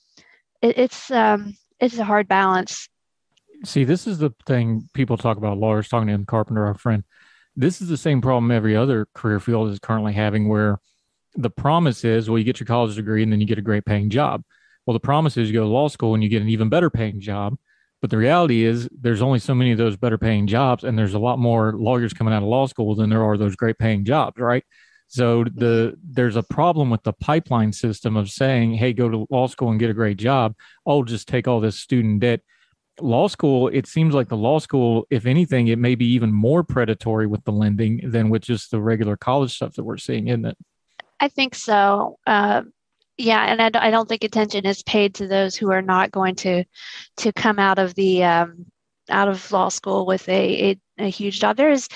it, 0.61 0.77
it's 0.77 1.11
um, 1.11 1.55
it's 1.79 1.97
a 1.97 2.05
hard 2.05 2.27
balance. 2.27 2.87
See, 3.63 3.83
this 3.83 4.07
is 4.07 4.19
the 4.19 4.31
thing 4.45 4.89
people 4.93 5.17
talk 5.17 5.37
about. 5.37 5.57
Lawyers 5.57 5.89
talking 5.89 6.07
to 6.07 6.13
Em 6.13 6.25
Carpenter, 6.25 6.65
our 6.65 6.73
friend. 6.73 7.03
This 7.55 7.81
is 7.81 7.87
the 7.87 7.97
same 7.97 8.21
problem 8.21 8.51
every 8.51 8.75
other 8.75 9.07
career 9.13 9.39
field 9.39 9.71
is 9.71 9.79
currently 9.79 10.13
having, 10.13 10.47
where 10.47 10.79
the 11.35 11.49
promise 11.49 12.03
is, 12.03 12.29
well, 12.29 12.37
you 12.37 12.45
get 12.45 12.59
your 12.59 12.67
college 12.67 12.95
degree 12.95 13.23
and 13.23 13.31
then 13.31 13.41
you 13.41 13.47
get 13.47 13.57
a 13.57 13.63
great 13.63 13.85
paying 13.85 14.09
job. 14.09 14.43
Well, 14.85 14.93
the 14.93 14.99
promise 14.99 15.37
is 15.37 15.49
you 15.49 15.53
go 15.53 15.63
to 15.63 15.69
law 15.69 15.87
school 15.87 16.13
and 16.13 16.23
you 16.23 16.29
get 16.29 16.41
an 16.41 16.49
even 16.49 16.69
better 16.69 16.89
paying 16.89 17.19
job. 17.19 17.57
But 18.01 18.11
the 18.11 18.17
reality 18.17 18.63
is, 18.63 18.87
there's 18.91 19.21
only 19.21 19.39
so 19.39 19.55
many 19.55 19.71
of 19.71 19.77
those 19.77 19.97
better 19.97 20.17
paying 20.17 20.47
jobs, 20.47 20.83
and 20.83 20.97
there's 20.97 21.15
a 21.15 21.19
lot 21.19 21.39
more 21.39 21.73
lawyers 21.73 22.13
coming 22.13 22.33
out 22.33 22.43
of 22.43 22.49
law 22.49 22.67
school 22.67 22.93
than 22.93 23.09
there 23.09 23.23
are 23.23 23.37
those 23.37 23.55
great 23.55 23.79
paying 23.79 24.05
jobs, 24.05 24.39
right? 24.39 24.63
So 25.07 25.43
the 25.43 25.95
there's 26.03 26.35
a 26.35 26.43
problem 26.43 26.89
with 26.89 27.03
the 27.03 27.13
pipeline 27.13 27.71
system 27.71 28.15
of 28.17 28.29
saying, 28.29 28.73
"Hey, 28.75 28.93
go 28.93 29.09
to 29.09 29.27
law 29.29 29.47
school 29.47 29.69
and 29.71 29.79
get 29.79 29.89
a 29.89 29.93
great 29.93 30.17
job." 30.17 30.55
Oh, 30.85 31.03
just 31.03 31.27
take 31.27 31.47
all 31.47 31.59
this 31.59 31.79
student 31.79 32.19
debt. 32.19 32.41
Law 33.01 33.27
school, 33.27 33.69
it 33.69 33.87
seems 33.87 34.13
like 34.13 34.29
the 34.29 34.37
law 34.37 34.59
school, 34.59 35.05
if 35.09 35.25
anything, 35.25 35.67
it 35.67 35.79
may 35.79 35.95
be 35.95 36.05
even 36.13 36.31
more 36.31 36.63
predatory 36.63 37.27
with 37.27 37.43
the 37.43 37.51
lending 37.51 38.09
than 38.09 38.29
with 38.29 38.43
just 38.43 38.71
the 38.71 38.81
regular 38.81 39.17
college 39.17 39.55
stuff 39.55 39.73
that 39.75 39.83
we're 39.83 39.97
seeing, 39.97 40.27
isn't 40.27 40.45
it? 40.45 40.57
I 41.19 41.27
think 41.27 41.55
so. 41.55 42.19
Uh, 42.27 42.63
yeah, 43.17 43.45
and 43.45 43.61
I, 43.61 43.87
I, 43.87 43.91
don't 43.91 44.09
think 44.09 44.25
attention 44.25 44.65
is 44.65 44.83
paid 44.83 45.15
to 45.15 45.27
those 45.27 45.55
who 45.55 45.71
are 45.71 45.81
not 45.81 46.11
going 46.11 46.35
to 46.35 46.65
to 47.17 47.31
come 47.31 47.59
out 47.59 47.79
of 47.79 47.95
the 47.95 48.23
um, 48.25 48.65
out 49.09 49.29
of 49.29 49.51
law 49.51 49.69
school 49.69 50.05
with 50.05 50.27
a, 50.27 50.71
a, 50.71 50.79
a 51.05 51.09
huge 51.09 51.39
job. 51.39 51.55
There 51.55 51.71
is 51.71 51.87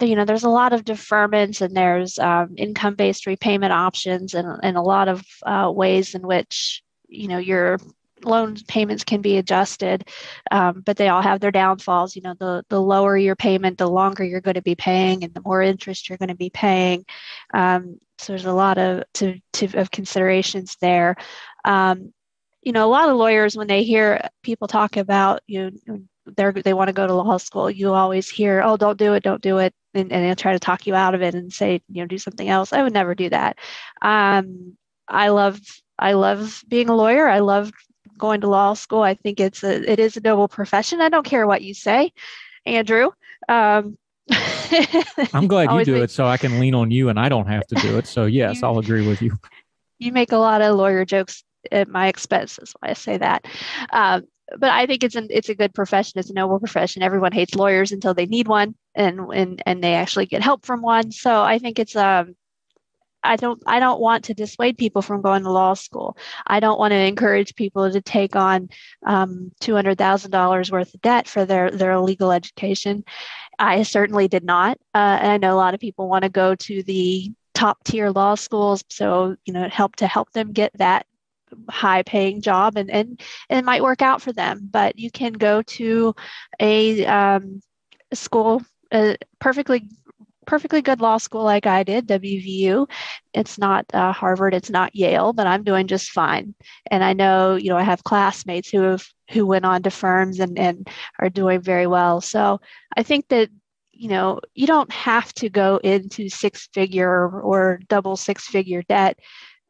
you 0.00 0.16
know 0.16 0.24
there's 0.24 0.44
a 0.44 0.48
lot 0.48 0.72
of 0.72 0.84
deferments 0.84 1.60
and 1.60 1.76
there's 1.76 2.18
um, 2.18 2.54
income 2.56 2.94
based 2.94 3.26
repayment 3.26 3.72
options 3.72 4.34
and, 4.34 4.58
and 4.62 4.76
a 4.76 4.82
lot 4.82 5.08
of 5.08 5.24
uh, 5.46 5.70
ways 5.74 6.14
in 6.14 6.26
which 6.26 6.82
you 7.08 7.28
know 7.28 7.38
your 7.38 7.78
loan 8.24 8.56
payments 8.68 9.04
can 9.04 9.20
be 9.20 9.36
adjusted 9.36 10.08
um, 10.50 10.82
but 10.84 10.96
they 10.96 11.08
all 11.08 11.22
have 11.22 11.40
their 11.40 11.50
downfalls 11.50 12.16
you 12.16 12.22
know 12.22 12.34
the 12.40 12.64
the 12.70 12.80
lower 12.80 13.16
your 13.16 13.36
payment 13.36 13.78
the 13.78 13.86
longer 13.86 14.24
you're 14.24 14.40
going 14.40 14.54
to 14.54 14.62
be 14.62 14.74
paying 14.74 15.22
and 15.22 15.34
the 15.34 15.42
more 15.44 15.62
interest 15.62 16.08
you're 16.08 16.18
going 16.18 16.28
to 16.28 16.34
be 16.34 16.50
paying 16.50 17.04
um, 17.52 17.98
so 18.18 18.32
there's 18.32 18.44
a 18.44 18.52
lot 18.52 18.78
of 18.78 19.04
to, 19.14 19.38
to 19.52 19.78
of 19.78 19.90
considerations 19.90 20.76
there 20.80 21.16
um, 21.64 22.12
you 22.62 22.72
know 22.72 22.86
a 22.86 22.90
lot 22.90 23.08
of 23.08 23.16
lawyers 23.16 23.56
when 23.56 23.66
they 23.66 23.82
hear 23.82 24.28
people 24.42 24.68
talk 24.68 24.96
about 24.96 25.40
you 25.46 25.70
know 25.86 26.00
they 26.26 26.50
they 26.62 26.74
want 26.74 26.88
to 26.88 26.94
go 26.94 27.06
to 27.06 27.14
law 27.14 27.36
school 27.36 27.70
you 27.70 27.92
always 27.92 28.28
hear 28.28 28.62
oh 28.62 28.76
don't 28.76 28.98
do 28.98 29.14
it 29.14 29.22
don't 29.22 29.42
do 29.42 29.58
it 29.58 29.74
and, 29.94 30.12
and 30.12 30.24
they'll 30.24 30.34
try 30.34 30.52
to 30.52 30.58
talk 30.58 30.86
you 30.86 30.94
out 30.94 31.14
of 31.14 31.22
it 31.22 31.34
and 31.34 31.52
say, 31.52 31.80
you 31.88 32.02
know, 32.02 32.06
do 32.06 32.18
something 32.18 32.48
else. 32.48 32.72
I 32.72 32.82
would 32.82 32.92
never 32.92 33.14
do 33.14 33.30
that. 33.30 33.58
Um, 34.02 34.76
I 35.08 35.28
love 35.28 35.60
I 35.98 36.12
love 36.12 36.62
being 36.68 36.88
a 36.88 36.96
lawyer. 36.96 37.28
I 37.28 37.38
love 37.38 37.70
going 38.18 38.40
to 38.42 38.48
law 38.48 38.74
school. 38.74 39.02
I 39.02 39.14
think 39.14 39.40
it's 39.40 39.62
a 39.62 39.90
it 39.90 39.98
is 39.98 40.16
a 40.16 40.20
noble 40.20 40.48
profession. 40.48 41.00
I 41.00 41.08
don't 41.08 41.24
care 41.24 41.46
what 41.46 41.62
you 41.62 41.74
say, 41.74 42.12
Andrew. 42.66 43.10
Um, 43.48 43.96
I'm 45.34 45.46
glad 45.46 45.72
you 45.72 45.84
do 45.84 46.02
it 46.02 46.10
so 46.10 46.26
I 46.26 46.36
can 46.36 46.58
lean 46.58 46.74
on 46.74 46.90
you 46.90 47.08
and 47.08 47.18
I 47.18 47.28
don't 47.28 47.46
have 47.46 47.66
to 47.68 47.74
do 47.76 47.98
it. 47.98 48.06
So 48.06 48.24
yes, 48.26 48.56
you, 48.56 48.68
I'll 48.68 48.78
agree 48.78 49.06
with 49.06 49.20
you. 49.22 49.36
You 49.98 50.12
make 50.12 50.32
a 50.32 50.36
lot 50.36 50.62
of 50.62 50.76
lawyer 50.76 51.04
jokes 51.04 51.44
at 51.70 51.88
my 51.88 52.08
expense. 52.08 52.56
That's 52.56 52.72
why 52.80 52.90
I 52.90 52.92
say 52.94 53.16
that. 53.18 53.46
Um, 53.92 54.24
but 54.58 54.70
I 54.70 54.86
think 54.86 55.02
it's 55.02 55.14
an 55.14 55.28
it's 55.30 55.48
a 55.48 55.54
good 55.54 55.74
profession. 55.74 56.18
It's 56.18 56.30
a 56.30 56.34
noble 56.34 56.58
profession. 56.58 57.02
Everyone 57.02 57.32
hates 57.32 57.54
lawyers 57.54 57.92
until 57.92 58.14
they 58.14 58.26
need 58.26 58.48
one, 58.48 58.74
and 58.94 59.20
and 59.32 59.62
and 59.66 59.82
they 59.82 59.94
actually 59.94 60.26
get 60.26 60.42
help 60.42 60.66
from 60.66 60.82
one. 60.82 61.12
So 61.12 61.42
I 61.42 61.58
think 61.58 61.78
it's 61.78 61.96
um. 61.96 62.34
I 63.26 63.36
don't 63.36 63.62
I 63.66 63.80
don't 63.80 64.02
want 64.02 64.24
to 64.24 64.34
dissuade 64.34 64.76
people 64.76 65.00
from 65.00 65.22
going 65.22 65.44
to 65.44 65.50
law 65.50 65.72
school. 65.72 66.18
I 66.46 66.60
don't 66.60 66.78
want 66.78 66.92
to 66.92 66.98
encourage 66.98 67.54
people 67.54 67.90
to 67.90 68.02
take 68.02 68.36
on 68.36 68.68
um, 69.06 69.50
two 69.60 69.74
hundred 69.74 69.96
thousand 69.96 70.30
dollars 70.30 70.70
worth 70.70 70.92
of 70.92 71.00
debt 71.00 71.26
for 71.26 71.46
their 71.46 71.70
their 71.70 71.98
legal 71.98 72.30
education. 72.32 73.02
I 73.58 73.82
certainly 73.82 74.28
did 74.28 74.44
not, 74.44 74.78
uh, 74.94 75.18
and 75.20 75.32
I 75.32 75.36
know 75.38 75.54
a 75.54 75.56
lot 75.56 75.74
of 75.74 75.80
people 75.80 76.08
want 76.08 76.24
to 76.24 76.30
go 76.30 76.54
to 76.54 76.82
the 76.82 77.32
top 77.54 77.84
tier 77.84 78.10
law 78.10 78.34
schools, 78.34 78.84
so 78.88 79.36
you 79.44 79.52
know 79.52 79.68
help 79.68 79.96
to 79.96 80.06
help 80.06 80.30
them 80.32 80.52
get 80.52 80.72
that 80.78 81.06
high 81.68 82.02
paying 82.02 82.40
job 82.40 82.76
and, 82.76 82.90
and, 82.90 83.20
and 83.48 83.58
it 83.58 83.64
might 83.64 83.82
work 83.82 84.02
out 84.02 84.22
for 84.22 84.32
them. 84.32 84.68
But 84.70 84.98
you 84.98 85.10
can 85.10 85.32
go 85.32 85.62
to 85.62 86.14
a, 86.60 87.06
um, 87.06 87.60
school, 88.12 88.62
a 88.92 89.16
perfectly 89.38 89.88
perfectly 90.46 90.82
good 90.82 91.00
law 91.00 91.18
school 91.18 91.44
like 91.44 91.66
I 91.66 91.82
did, 91.82 92.06
WVU. 92.06 92.88
It's 93.32 93.58
not 93.58 93.86
uh, 93.94 94.12
Harvard, 94.12 94.54
it's 94.54 94.70
not 94.70 94.94
Yale, 94.94 95.32
but 95.32 95.46
I'm 95.46 95.64
doing 95.64 95.86
just 95.86 96.10
fine. 96.10 96.54
And 96.90 97.02
I 97.02 97.12
know, 97.12 97.56
you 97.56 97.70
know, 97.70 97.76
I 97.76 97.82
have 97.82 98.04
classmates 98.04 98.70
who 98.70 98.82
have 98.82 99.04
who 99.30 99.46
went 99.46 99.64
on 99.64 99.82
to 99.82 99.90
firms 99.90 100.40
and, 100.40 100.58
and 100.58 100.88
are 101.18 101.30
doing 101.30 101.60
very 101.60 101.86
well. 101.86 102.20
So 102.20 102.60
I 102.96 103.02
think 103.02 103.28
that 103.28 103.48
you 103.92 104.08
know 104.08 104.40
you 104.54 104.66
don't 104.66 104.90
have 104.92 105.32
to 105.34 105.48
go 105.48 105.78
into 105.82 106.28
six 106.28 106.68
figure 106.74 107.40
or 107.40 107.80
double 107.88 108.16
six 108.16 108.46
figure 108.46 108.82
debt 108.88 109.18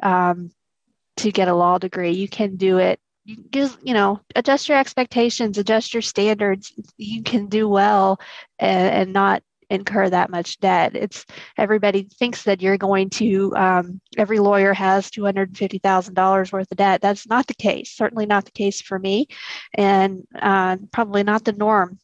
um, 0.03 0.51
to 1.17 1.31
get 1.31 1.49
a 1.49 1.55
law 1.55 1.79
degree. 1.79 2.13
You 2.13 2.29
can 2.29 2.57
do 2.57 2.79
it. 2.79 3.01
You 3.25 3.37
just, 3.51 3.79
you 3.83 3.95
know, 3.95 4.21
adjust 4.35 4.69
your 4.69 4.79
expectations, 4.79 5.57
adjust 5.57 5.95
your 5.95 6.03
standards. 6.03 6.73
You 6.99 7.23
can 7.23 7.47
do 7.47 7.69
well 7.69 8.21
and, 8.59 8.95
and 8.95 9.13
not 9.13 9.43
incur 9.75 10.09
that 10.09 10.31
much 10.31 10.59
debt. 10.61 10.97
It's 10.97 11.27
everybody 11.59 12.05
thinks 12.05 12.45
that 12.45 12.63
you're 12.63 12.79
going 12.79 13.11
to. 13.11 13.55
Um, 13.57 14.01
every 14.17 14.39
lawyer 14.39 14.73
has 14.73 15.11
two 15.11 15.25
hundred 15.25 15.57
fifty 15.57 15.79
thousand 15.79 16.15
dollars 16.15 16.53
worth 16.53 16.71
of 16.71 16.79
debt. 16.79 17.01
That's 17.01 17.27
not 17.27 17.47
the 17.47 17.55
case. 17.55 17.91
Certainly 17.93 18.27
not 18.27 18.45
the 18.45 18.53
case 18.53 18.81
for 18.81 18.99
me, 18.99 19.27
and 19.75 20.27
uh, 20.41 20.77
probably 20.93 21.23
not 21.23 21.45
the 21.45 21.53
norm. 21.53 21.99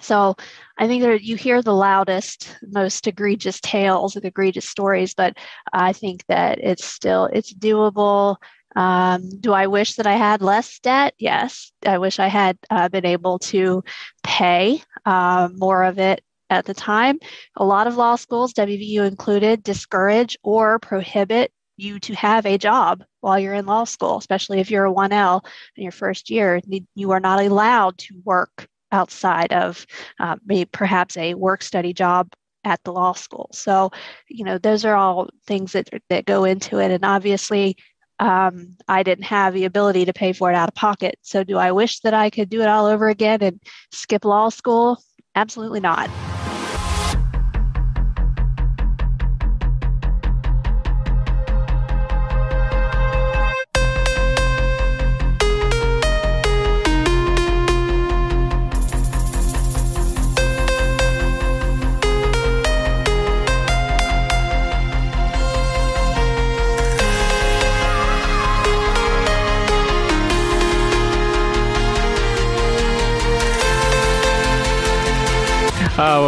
So 0.00 0.34
I 0.78 0.86
think 0.86 1.02
that 1.02 1.22
you 1.22 1.36
hear 1.36 1.60
the 1.60 1.74
loudest, 1.74 2.56
most 2.62 3.06
egregious 3.06 3.60
tales 3.60 4.16
and 4.16 4.24
egregious 4.24 4.68
stories, 4.68 5.12
but 5.14 5.36
I 5.72 5.92
think 5.92 6.24
that 6.28 6.58
it's 6.58 6.86
still 6.86 7.26
it's 7.26 7.52
doable. 7.52 8.36
Um, 8.76 9.28
do 9.40 9.52
I 9.52 9.66
wish 9.66 9.96
that 9.96 10.06
I 10.06 10.14
had 10.14 10.42
less 10.42 10.78
debt? 10.78 11.14
Yes, 11.18 11.72
I 11.84 11.98
wish 11.98 12.18
I 12.18 12.28
had 12.28 12.56
uh, 12.70 12.88
been 12.88 13.04
able 13.04 13.38
to 13.40 13.82
pay 14.22 14.80
uh, 15.04 15.48
more 15.54 15.82
of 15.82 15.98
it 15.98 16.22
at 16.50 16.64
the 16.66 16.74
time. 16.74 17.18
A 17.56 17.64
lot 17.64 17.86
of 17.86 17.96
law 17.96 18.16
schools, 18.16 18.52
WVU 18.52 19.06
included, 19.06 19.62
discourage 19.62 20.36
or 20.42 20.78
prohibit 20.78 21.52
you 21.76 21.98
to 22.00 22.14
have 22.14 22.44
a 22.44 22.58
job 22.58 23.02
while 23.20 23.38
you're 23.38 23.54
in 23.54 23.66
law 23.66 23.84
school, 23.84 24.18
especially 24.18 24.60
if 24.60 24.70
you're 24.70 24.84
a 24.84 24.92
1L 24.92 25.44
in 25.76 25.82
your 25.82 25.92
first 25.92 26.28
year. 26.28 26.60
You 26.94 27.12
are 27.12 27.20
not 27.20 27.40
allowed 27.40 27.96
to 27.98 28.14
work 28.24 28.66
outside 28.92 29.52
of 29.52 29.86
uh, 30.18 30.36
maybe 30.44 30.68
perhaps 30.70 31.16
a 31.16 31.34
work 31.34 31.62
study 31.62 31.92
job 31.92 32.28
at 32.64 32.82
the 32.84 32.92
law 32.92 33.12
school. 33.12 33.48
So, 33.52 33.90
you 34.28 34.44
know, 34.44 34.58
those 34.58 34.84
are 34.84 34.94
all 34.94 35.30
things 35.46 35.72
that 35.72 35.88
that 36.10 36.26
go 36.26 36.44
into 36.44 36.78
it. 36.78 36.90
And 36.90 37.04
obviously, 37.04 37.76
um, 38.18 38.76
I 38.86 39.02
didn't 39.02 39.24
have 39.24 39.54
the 39.54 39.64
ability 39.64 40.04
to 40.04 40.12
pay 40.12 40.32
for 40.32 40.50
it 40.50 40.54
out 40.54 40.68
of 40.68 40.74
pocket. 40.74 41.16
So, 41.22 41.44
do 41.44 41.56
I 41.56 41.72
wish 41.72 42.00
that 42.00 42.12
I 42.12 42.28
could 42.28 42.50
do 42.50 42.60
it 42.60 42.68
all 42.68 42.86
over 42.86 43.08
again 43.08 43.42
and 43.42 43.62
skip 43.92 44.24
law 44.24 44.50
school? 44.50 45.02
Absolutely 45.34 45.80
not. 45.80 46.10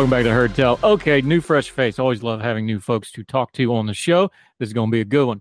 Welcome 0.02 0.18
back 0.18 0.24
to 0.24 0.32
Heard 0.32 0.56
Tell. 0.56 0.80
Okay, 0.82 1.20
new 1.20 1.40
fresh 1.40 1.70
face. 1.70 2.00
Always 2.00 2.24
love 2.24 2.40
having 2.40 2.66
new 2.66 2.80
folks 2.80 3.12
to 3.12 3.22
talk 3.22 3.52
to 3.52 3.72
on 3.72 3.86
the 3.86 3.94
show. 3.94 4.32
This 4.58 4.66
is 4.66 4.72
going 4.72 4.90
to 4.90 4.92
be 4.92 5.00
a 5.00 5.04
good 5.04 5.26
one. 5.26 5.40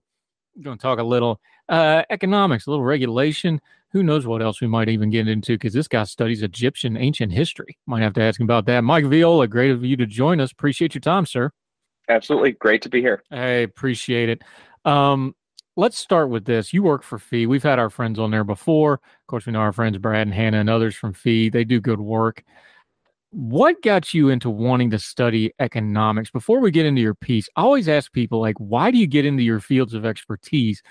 We're 0.56 0.66
going 0.66 0.78
to 0.78 0.82
talk 0.84 1.00
a 1.00 1.04
little 1.04 1.42
uh, 1.68 2.04
economics, 2.12 2.68
a 2.68 2.70
little 2.70 2.86
regulation. 2.86 3.60
Who 3.92 4.04
knows 4.04 4.28
what 4.28 4.44
else 4.44 4.62
we 4.62 4.68
might 4.68 4.88
even 4.88 5.10
get 5.10 5.28
into 5.28 5.54
because 5.54 5.74
this 5.74 5.88
guy 5.88 6.04
studies 6.04 6.44
Egyptian 6.44 6.96
ancient 6.96 7.34
history. 7.34 7.80
Might 7.88 8.04
have 8.04 8.14
to 8.14 8.22
ask 8.22 8.40
him 8.40 8.44
about 8.44 8.68
that. 8.68 8.84
Mike 8.84 9.06
Viola, 9.06 9.48
great 9.48 9.72
of 9.72 9.84
you 9.84 9.98
to 9.98 10.06
join 10.06 10.40
us. 10.40 10.52
Appreciate 10.52 10.94
your 10.94 11.02
time, 11.02 11.26
sir. 11.26 11.50
Absolutely. 12.08 12.52
Great 12.52 12.84
to 12.84 12.90
be 12.90 13.02
here. 13.02 13.24
I 13.32 13.64
appreciate 13.66 14.30
it. 14.30 14.44
Um, 14.86 15.34
let's 15.76 15.98
start 15.98 16.30
with 16.30 16.46
this. 16.46 16.72
You 16.72 16.84
work 16.84 17.02
for 17.02 17.18
FEE. 17.18 17.48
We've 17.48 17.64
had 17.64 17.80
our 17.80 17.90
friends 17.90 18.20
on 18.20 18.30
there 18.30 18.44
before. 18.44 18.94
Of 18.94 19.28
course, 19.28 19.48
we 19.48 19.54
know 19.54 19.60
our 19.62 19.74
friends 19.74 19.98
Brad 19.98 20.28
and 20.28 20.36
Hannah 20.36 20.60
and 20.60 20.70
others 20.70 20.94
from 20.94 21.14
FEE. 21.14 21.50
They 21.50 21.64
do 21.64 21.82
good 21.82 22.00
work 22.00 22.44
what 23.32 23.82
got 23.82 24.14
you 24.14 24.30
into 24.30 24.50
wanting 24.50 24.90
to 24.92 25.00
study 25.00 25.54
economics 25.60 26.30
before 26.30 26.60
we 26.60 26.70
get 26.70 26.86
into 26.86 27.02
your 27.02 27.16
piece 27.16 27.48
i 27.56 27.62
always 27.62 27.88
ask 27.88 28.12
people 28.12 28.42
like 28.42 28.58
why 28.58 28.92
do 28.92 28.98
you 28.98 29.08
get 29.08 29.26
into 29.26 29.42
your 29.42 29.60
fields 29.60 29.94
of 29.94 30.06
expertise 30.06 30.84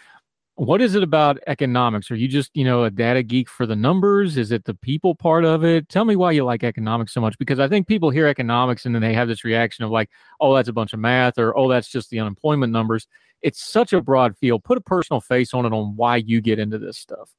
what 0.61 0.83
is 0.83 0.95
it 0.95 1.03
about 1.03 1.39
economics? 1.47 2.11
Are 2.11 2.17
you 2.17 2.29
just, 2.29 2.51
you 2.53 2.65
know, 2.65 2.85
a 2.85 2.91
data 2.91 3.23
geek 3.23 3.49
for 3.49 3.65
the 3.65 3.75
numbers? 3.75 4.37
Is 4.37 4.53
it 4.53 4.67
the 4.67 4.75
people 4.75 5.15
part 5.15 5.47
of 5.47 5.65
it? 5.65 5.89
Tell 5.89 6.05
me 6.05 6.17
why 6.17 6.33
you 6.33 6.45
like 6.45 6.63
economics 6.63 7.15
so 7.15 7.21
much 7.23 7.39
because 7.39 7.59
I 7.59 7.67
think 7.67 7.89
people 7.89 8.11
hear 8.11 8.27
economics 8.27 8.85
and 8.85 8.95
then 8.95 9.01
they 9.01 9.15
have 9.15 9.27
this 9.27 9.43
reaction 9.43 9.87
of 9.87 9.91
like, 9.91 10.11
oh, 10.39 10.55
that's 10.55 10.69
a 10.69 10.75
bunch 10.75 10.93
of 10.93 10.99
math 11.01 11.39
or 11.39 11.57
oh, 11.57 11.67
that's 11.67 11.89
just 11.89 12.11
the 12.11 12.21
unemployment 12.21 12.75
numbers. 12.75 13.09
It's 13.41 13.63
such 13.63 13.95
a 13.95 14.03
broad 14.03 14.37
field. 14.37 14.63
Put 14.63 14.77
a 14.77 14.83
personal 14.83 15.23
face 15.23 15.55
on 15.55 15.65
it 15.65 15.73
on 15.73 15.97
why 15.97 16.17
you 16.17 16.43
get 16.43 16.59
into 16.59 16.79
this 16.79 16.99
stuff. 16.99 17.31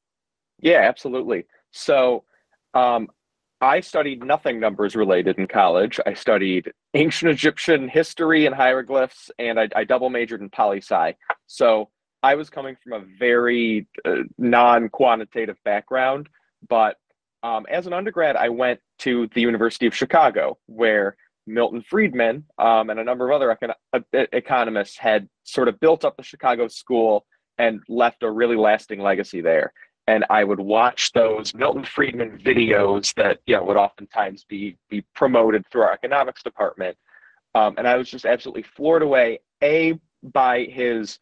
Yeah, 0.58 0.80
absolutely. 0.80 1.46
So, 1.70 2.24
um, 2.74 3.08
I 3.62 3.78
studied 3.78 4.24
nothing 4.24 4.58
numbers 4.58 4.96
related 4.96 5.38
in 5.38 5.46
college. 5.46 6.00
I 6.04 6.14
studied 6.14 6.72
ancient 6.94 7.30
Egyptian 7.30 7.88
history 7.88 8.44
and 8.44 8.54
hieroglyphs, 8.54 9.30
and 9.38 9.58
I, 9.58 9.68
I 9.76 9.84
double 9.84 10.10
majored 10.10 10.40
in 10.40 10.50
poli 10.50 10.78
sci. 10.78 11.14
So 11.46 11.88
I 12.24 12.34
was 12.34 12.50
coming 12.50 12.76
from 12.82 12.92
a 12.92 13.06
very 13.20 13.86
uh, 14.04 14.24
non 14.36 14.88
quantitative 14.88 15.58
background, 15.64 16.28
but 16.68 16.96
um, 17.44 17.64
as 17.70 17.86
an 17.86 17.92
undergrad, 17.92 18.34
I 18.34 18.48
went 18.48 18.80
to 19.00 19.28
the 19.32 19.40
University 19.40 19.86
of 19.86 19.94
Chicago, 19.94 20.58
where 20.66 21.16
Milton 21.46 21.84
Friedman 21.88 22.44
um, 22.58 22.90
and 22.90 22.98
a 22.98 23.04
number 23.04 23.30
of 23.30 23.40
other 23.40 23.56
econ- 23.56 23.74
uh, 23.92 24.26
economists 24.32 24.98
had 24.98 25.28
sort 25.44 25.68
of 25.68 25.78
built 25.78 26.04
up 26.04 26.16
the 26.16 26.22
Chicago 26.24 26.66
school 26.66 27.26
and 27.58 27.80
left 27.88 28.24
a 28.24 28.30
really 28.30 28.56
lasting 28.56 29.00
legacy 29.00 29.40
there. 29.40 29.72
And 30.12 30.26
I 30.28 30.44
would 30.44 30.60
watch 30.60 31.12
those 31.12 31.54
Milton 31.54 31.84
Friedman 31.84 32.38
videos 32.44 33.14
that 33.14 33.38
you 33.46 33.56
know 33.56 33.64
would 33.64 33.78
oftentimes 33.78 34.44
be 34.44 34.76
be 34.90 35.00
promoted 35.14 35.66
through 35.66 35.82
our 35.82 35.92
economics 35.92 36.42
department, 36.42 36.98
um, 37.54 37.76
and 37.78 37.88
I 37.88 37.96
was 37.96 38.10
just 38.10 38.26
absolutely 38.26 38.64
floored 38.76 39.02
away. 39.02 39.40
A 39.62 39.98
by 40.22 40.64
his 40.64 41.18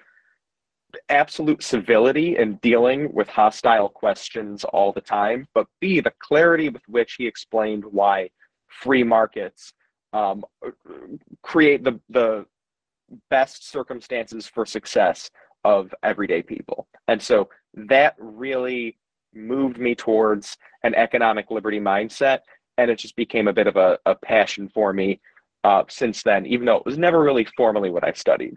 absolute 1.09 1.63
civility 1.63 2.37
in 2.37 2.57
dealing 2.57 3.13
with 3.13 3.29
hostile 3.29 3.89
questions 3.89 4.65
all 4.65 4.93
the 4.93 5.01
time, 5.01 5.47
but 5.55 5.69
B, 5.81 6.01
the 6.01 6.13
clarity 6.19 6.69
with 6.69 6.83
which 6.89 7.15
he 7.15 7.29
explained 7.29 7.85
why 7.85 8.29
free 8.67 9.05
markets 9.05 9.73
um, 10.13 10.45
create 11.43 11.85
the, 11.85 12.01
the 12.09 12.45
best 13.29 13.71
circumstances 13.71 14.49
for 14.49 14.67
success 14.67 15.31
of 15.65 15.95
everyday 16.03 16.43
people. 16.43 16.87
And 17.09 17.21
so 17.21 17.49
that 17.75 18.15
really 18.19 18.99
moved 19.35 19.79
me 19.79 19.95
towards 19.95 20.57
an 20.83 20.95
economic 20.95 21.51
liberty 21.51 21.81
mindset. 21.81 22.41
And 22.79 22.91
it 22.91 22.99
just 22.99 23.17
became 23.17 23.49
a 23.49 23.53
bit 23.53 23.67
of 23.67 23.77
a, 23.77 23.99
a 24.07 24.15
passion 24.15 24.69
for 24.73 24.93
me 24.93 25.21
uh, 25.65 25.85
since 25.89 26.23
then, 26.23 26.47
even 26.47 26.65
though 26.65 26.77
it 26.77 26.87
was 26.87 26.97
never 26.97 27.23
really 27.23 27.47
formally 27.57 27.91
what 27.91 28.05
I 28.05 28.13
studied 28.13 28.57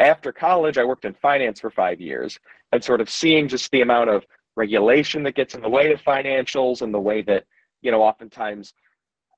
after 0.00 0.32
college, 0.32 0.78
I 0.78 0.84
worked 0.84 1.04
in 1.04 1.14
finance 1.14 1.60
for 1.60 1.70
five 1.70 2.00
years 2.00 2.38
and 2.72 2.82
sort 2.82 3.00
of 3.00 3.10
seeing 3.10 3.46
just 3.46 3.70
the 3.70 3.82
amount 3.82 4.10
of 4.10 4.24
regulation 4.56 5.22
that 5.24 5.34
gets 5.34 5.54
in 5.54 5.60
the 5.60 5.68
way 5.68 5.92
of 5.92 6.02
financials 6.02 6.82
and 6.82 6.92
the 6.92 7.00
way 7.00 7.22
that, 7.22 7.44
you 7.82 7.90
know, 7.90 8.02
oftentimes 8.02 8.72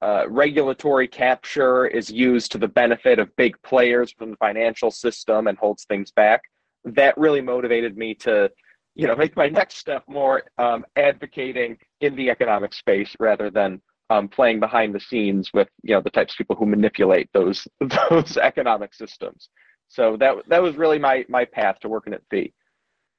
uh, 0.00 0.28
regulatory 0.28 1.06
capture 1.06 1.86
is 1.86 2.10
used 2.10 2.52
to 2.52 2.58
the 2.58 2.68
benefit 2.68 3.18
of 3.18 3.34
big 3.36 3.60
players 3.62 4.12
from 4.12 4.30
the 4.30 4.36
financial 4.36 4.90
system 4.90 5.48
and 5.48 5.58
holds 5.58 5.84
things 5.84 6.10
back. 6.12 6.42
That 6.84 7.16
really 7.16 7.40
motivated 7.40 7.96
me 7.96 8.14
to, 8.16 8.50
you 8.94 9.06
know, 9.06 9.16
make 9.16 9.36
my 9.36 9.48
next 9.48 9.76
step 9.76 10.04
more 10.08 10.42
um, 10.58 10.84
advocating 10.96 11.78
in 12.00 12.16
the 12.16 12.30
economic 12.30 12.74
space 12.74 13.14
rather 13.20 13.50
than 13.50 13.80
um, 14.10 14.28
playing 14.28 14.60
behind 14.60 14.94
the 14.94 15.00
scenes 15.00 15.50
with, 15.54 15.68
you 15.82 15.94
know, 15.94 16.00
the 16.00 16.10
types 16.10 16.34
of 16.34 16.38
people 16.38 16.56
who 16.56 16.66
manipulate 16.66 17.30
those 17.32 17.66
those 18.10 18.36
economic 18.36 18.94
systems. 18.94 19.48
So 19.88 20.16
that 20.18 20.36
that 20.48 20.62
was 20.62 20.76
really 20.76 20.98
my 20.98 21.24
my 21.28 21.44
path 21.44 21.78
to 21.80 21.88
working 21.88 22.14
at 22.14 22.22
FEE. 22.30 22.52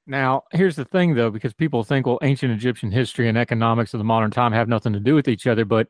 Now, 0.06 0.42
here's 0.52 0.76
the 0.76 0.84
thing 0.84 1.14
though, 1.14 1.30
because 1.30 1.54
people 1.54 1.82
think, 1.82 2.06
well, 2.06 2.18
ancient 2.22 2.52
Egyptian 2.52 2.90
history 2.90 3.28
and 3.28 3.38
economics 3.38 3.94
of 3.94 3.98
the 3.98 4.04
modern 4.04 4.30
time 4.30 4.52
have 4.52 4.68
nothing 4.68 4.92
to 4.92 5.00
do 5.00 5.14
with 5.14 5.28
each 5.28 5.46
other, 5.46 5.64
but 5.64 5.88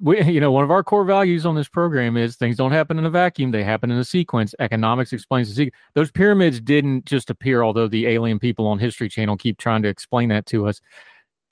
we, 0.00 0.22
you 0.32 0.40
know, 0.40 0.52
one 0.52 0.64
of 0.64 0.70
our 0.70 0.82
core 0.82 1.04
values 1.04 1.46
on 1.46 1.54
this 1.54 1.68
program 1.68 2.16
is 2.16 2.36
things 2.36 2.56
don't 2.56 2.72
happen 2.72 2.98
in 2.98 3.06
a 3.06 3.10
vacuum; 3.10 3.50
they 3.50 3.64
happen 3.64 3.90
in 3.90 3.98
a 3.98 4.04
sequence. 4.04 4.54
Economics 4.58 5.12
explains 5.12 5.48
the 5.48 5.54
sequence. 5.54 5.76
Those 5.94 6.10
pyramids 6.10 6.60
didn't 6.60 7.04
just 7.04 7.30
appear, 7.30 7.62
although 7.62 7.88
the 7.88 8.06
alien 8.06 8.38
people 8.38 8.66
on 8.66 8.78
History 8.78 9.08
Channel 9.08 9.36
keep 9.36 9.58
trying 9.58 9.82
to 9.82 9.88
explain 9.88 10.28
that 10.30 10.46
to 10.46 10.66
us. 10.66 10.80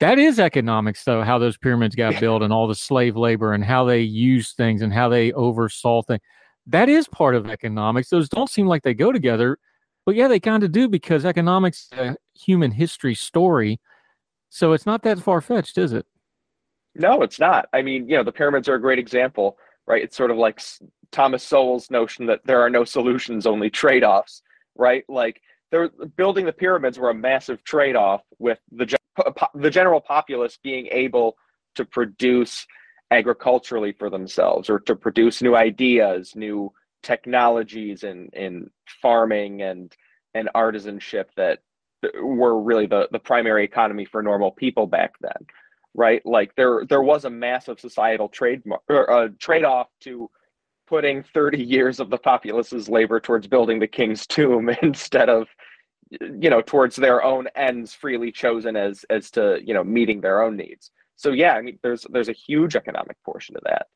That 0.01 0.19
is 0.19 0.39
economics, 0.39 1.05
though, 1.05 1.21
how 1.23 1.37
those 1.37 1.57
pyramids 1.57 1.95
got 1.95 2.19
built 2.19 2.43
and 2.43 2.51
all 2.51 2.67
the 2.67 2.75
slave 2.75 3.15
labor 3.15 3.53
and 3.53 3.63
how 3.63 3.85
they 3.85 4.01
used 4.01 4.57
things 4.57 4.81
and 4.81 4.91
how 4.93 5.07
they 5.07 5.31
oversaw 5.31 6.01
things 6.01 6.21
that 6.67 6.89
is 6.89 7.07
part 7.07 7.35
of 7.35 7.49
economics. 7.49 8.09
Those 8.09 8.29
don't 8.29 8.49
seem 8.49 8.67
like 8.67 8.83
they 8.83 8.93
go 8.93 9.11
together, 9.11 9.57
but 10.05 10.15
yeah, 10.15 10.27
they 10.27 10.39
kind 10.39 10.63
of 10.63 10.71
do 10.71 10.87
because 10.87 11.25
economics 11.25 11.89
is 11.91 11.99
a 11.99 12.17
human 12.33 12.71
history 12.71 13.15
story. 13.15 13.79
So 14.49 14.73
it's 14.73 14.85
not 14.85 15.03
that 15.03 15.19
far 15.19 15.41
fetched, 15.41 15.77
is 15.77 15.93
it? 15.93 16.05
No, 16.95 17.21
it's 17.21 17.39
not. 17.39 17.67
I 17.73 17.81
mean, 17.81 18.07
you 18.07 18.15
know, 18.17 18.23
the 18.23 18.31
pyramids 18.31 18.69
are 18.69 18.75
a 18.75 18.81
great 18.81 18.99
example, 18.99 19.57
right? 19.85 20.01
It's 20.01 20.15
sort 20.15 20.31
of 20.31 20.37
like 20.37 20.61
Thomas 21.11 21.43
Sowell's 21.43 21.91
notion 21.91 22.25
that 22.27 22.41
there 22.45 22.61
are 22.61 22.69
no 22.69 22.85
solutions, 22.85 23.45
only 23.45 23.69
trade 23.69 24.03
offs, 24.03 24.41
right? 24.75 25.03
Like, 25.09 25.41
building 26.15 26.45
the 26.45 26.53
pyramids 26.53 26.97
were 26.97 27.09
a 27.09 27.13
massive 27.13 27.63
trade 27.63 27.95
off 27.97 28.21
with 28.39 28.59
the 28.71 28.95
the 29.55 29.69
general 29.69 29.99
populace 29.99 30.57
being 30.61 30.87
able 30.87 31.35
to 31.75 31.85
produce 31.85 32.65
agriculturally 33.11 33.93
for 33.93 34.09
themselves 34.09 34.69
or 34.69 34.79
to 34.79 34.95
produce 34.95 35.41
new 35.41 35.55
ideas, 35.55 36.35
new 36.35 36.71
technologies 37.03 38.03
in, 38.03 38.29
in 38.33 38.69
farming 39.01 39.61
and, 39.61 39.95
and 40.33 40.49
artisanship 40.55 41.25
that 41.37 41.59
were 42.21 42.61
really 42.61 42.87
the, 42.87 43.07
the 43.11 43.19
primary 43.19 43.63
economy 43.63 44.05
for 44.05 44.21
normal 44.21 44.51
people 44.51 44.87
back 44.87 45.13
then 45.21 45.45
right 45.95 46.25
like 46.25 46.53
there 46.55 46.83
there 46.87 47.01
was 47.01 47.25
a 47.25 47.29
massive 47.29 47.79
societal 47.79 48.29
trade 48.29 48.61
uh, 48.89 49.27
trade-off 49.39 49.87
to 50.01 50.29
putting 50.87 51.23
30 51.33 51.63
years 51.63 51.99
of 51.99 52.09
the 52.09 52.17
populace's 52.17 52.87
labor 52.87 53.19
towards 53.19 53.47
building 53.47 53.79
the 53.79 53.87
king's 53.87 54.27
tomb 54.27 54.69
instead 54.81 55.29
of 55.29 55.47
you 56.11 56.49
know 56.49 56.61
towards 56.61 56.95
their 56.95 57.23
own 57.23 57.47
ends 57.55 57.93
freely 57.93 58.31
chosen 58.31 58.75
as 58.75 59.03
as 59.09 59.31
to 59.31 59.59
you 59.63 59.73
know 59.73 59.83
meeting 59.83 60.21
their 60.21 60.43
own 60.43 60.55
needs 60.55 60.91
so 61.15 61.31
yeah, 61.31 61.53
I 61.53 61.61
mean, 61.61 61.79
there's 61.81 62.05
there's 62.09 62.29
a 62.29 62.33
huge 62.33 62.75
economic 62.75 63.17
portion 63.23 63.55
of 63.55 63.63
that. 63.63 63.87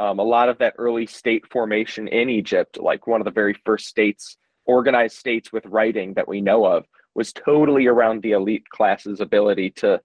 Um, 0.00 0.18
a 0.18 0.24
lot 0.24 0.48
of 0.48 0.58
that 0.58 0.74
early 0.78 1.06
state 1.06 1.46
formation 1.50 2.08
in 2.08 2.28
Egypt, 2.28 2.78
like 2.80 3.06
one 3.06 3.20
of 3.20 3.24
the 3.24 3.30
very 3.30 3.54
first 3.64 3.86
states, 3.86 4.36
organized 4.64 5.16
states 5.16 5.52
with 5.52 5.66
writing 5.66 6.14
that 6.14 6.26
we 6.26 6.40
know 6.40 6.64
of, 6.64 6.86
was 7.14 7.32
totally 7.32 7.86
around 7.86 8.22
the 8.22 8.32
elite 8.32 8.68
class's 8.70 9.20
ability 9.20 9.70
to 9.70 10.00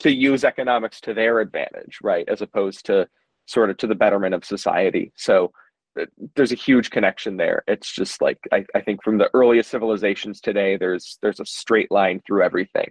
to 0.00 0.12
use 0.12 0.44
economics 0.44 1.00
to 1.02 1.14
their 1.14 1.40
advantage, 1.40 1.98
right, 2.02 2.28
as 2.28 2.42
opposed 2.42 2.86
to 2.86 3.08
sort 3.46 3.70
of 3.70 3.76
to 3.78 3.86
the 3.86 3.94
betterment 3.94 4.34
of 4.34 4.44
society. 4.44 5.12
So 5.16 5.52
uh, 6.00 6.06
there's 6.36 6.52
a 6.52 6.56
huge 6.56 6.90
connection 6.90 7.36
there. 7.36 7.62
It's 7.66 7.92
just 7.92 8.20
like 8.20 8.38
I, 8.52 8.64
I 8.74 8.80
think 8.80 9.02
from 9.02 9.18
the 9.18 9.30
earliest 9.34 9.70
civilizations 9.70 10.40
today, 10.40 10.76
there's 10.76 11.18
there's 11.22 11.40
a 11.40 11.46
straight 11.46 11.90
line 11.90 12.20
through 12.26 12.42
everything. 12.42 12.90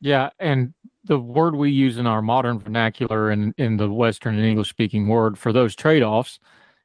Yeah, 0.00 0.30
and 0.38 0.74
the 1.04 1.18
word 1.18 1.56
we 1.56 1.70
use 1.70 1.98
in 1.98 2.06
our 2.06 2.22
modern 2.22 2.60
vernacular 2.60 3.30
and 3.30 3.52
in 3.58 3.76
the 3.76 3.90
Western 3.90 4.36
and 4.36 4.44
English 4.44 4.68
speaking 4.68 5.08
word 5.08 5.36
for 5.36 5.52
those 5.52 5.74
trade 5.74 6.02
offs 6.02 6.38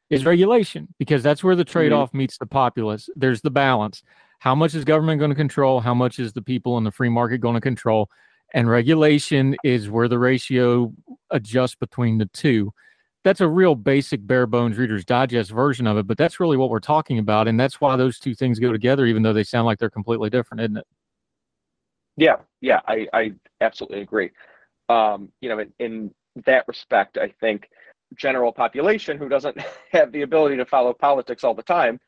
is 0.10 0.26
regulation, 0.26 0.88
because 1.00 1.24
that's 1.24 1.44
where 1.44 1.56
the 1.56 1.64
trade 1.64 1.92
off 1.92 2.10
mm-hmm. 2.10 2.20
meets 2.20 2.38
the 2.38 2.46
populace. 2.46 3.10
There's 3.16 3.42
the 3.42 3.52
balance. 3.52 4.04
How 4.40 4.56
much 4.56 4.76
is 4.76 4.84
government 4.84 5.20
going 5.20 5.30
to 5.30 5.36
control? 5.36 5.80
How 5.80 5.94
much 5.94 6.20
is 6.20 6.34
the 6.34 6.42
people 6.42 6.78
in 6.78 6.84
the 6.84 6.92
free 6.92 7.10
market 7.10 7.40
going 7.40 7.56
to 7.56 7.62
control? 7.62 8.10
And 8.54 8.70
regulation 8.70 9.56
is 9.64 9.90
where 9.90 10.08
the 10.08 10.20
ratio 10.20 10.94
adjusts 11.32 11.76
between 11.76 12.20
the 12.20 12.28
two. 12.28 12.72
That's 13.24 13.42
a 13.42 13.48
real 13.48 13.74
basic, 13.76 14.26
bare 14.28 14.46
bones 14.46 14.78
Reader's 14.78 15.06
Digest 15.06 15.50
version 15.50 15.88
of 15.88 15.98
it, 15.98 16.06
but 16.06 16.18
that's 16.18 16.40
really 16.40 16.58
what 16.58 16.70
we're 16.70 16.80
talking 16.80 17.20
about. 17.20 17.48
And 17.48 17.60
that's 17.60 17.80
why 17.80 17.96
those 17.96 18.20
two 18.20 18.36
things 18.36 18.60
go 18.60 18.72
together, 18.72 19.06
even 19.06 19.24
though 19.24 19.34
they 19.34 19.44
sound 19.44 19.66
like 19.66 19.80
they're 19.80 19.90
completely 19.90 20.30
different, 20.30 20.62
isn't 20.62 20.78
it? 20.78 20.88
Yeah, 22.18 22.38
yeah, 22.62 22.82
I, 22.88 23.08
I 23.14 23.34
absolutely 23.62 24.02
agree. 24.02 24.32
Um, 24.90 25.30
you 25.42 25.50
know, 25.50 25.60
in, 25.60 25.74
in 25.80 26.14
that 26.46 26.68
respect, 26.68 27.18
I 27.18 27.30
think 27.40 27.70
general 28.16 28.52
population 28.52 29.18
who 29.18 29.30
doesn't 29.30 29.58
have 29.92 30.12
the 30.12 30.22
ability 30.22 30.58
to 30.58 30.66
follow 30.66 30.94
politics 30.94 31.44
all 31.44 31.56
the 31.56 31.64
time 31.64 32.00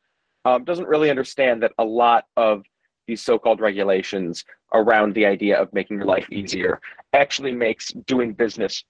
um, 0.44 0.64
doesn't 0.64 0.86
really 0.86 1.10
understand 1.10 1.62
that 1.62 1.72
a 1.78 1.84
lot 1.84 2.26
of 2.36 2.62
these 3.06 3.22
so-called 3.22 3.60
regulations 3.60 4.44
around 4.74 5.14
the 5.14 5.26
idea 5.26 5.60
of 5.60 5.72
making 5.72 5.96
your 5.96 6.06
life 6.06 6.30
easier 6.30 6.80
actually 7.12 7.52
makes 7.52 7.92
doing 8.06 8.32
business 8.32 8.84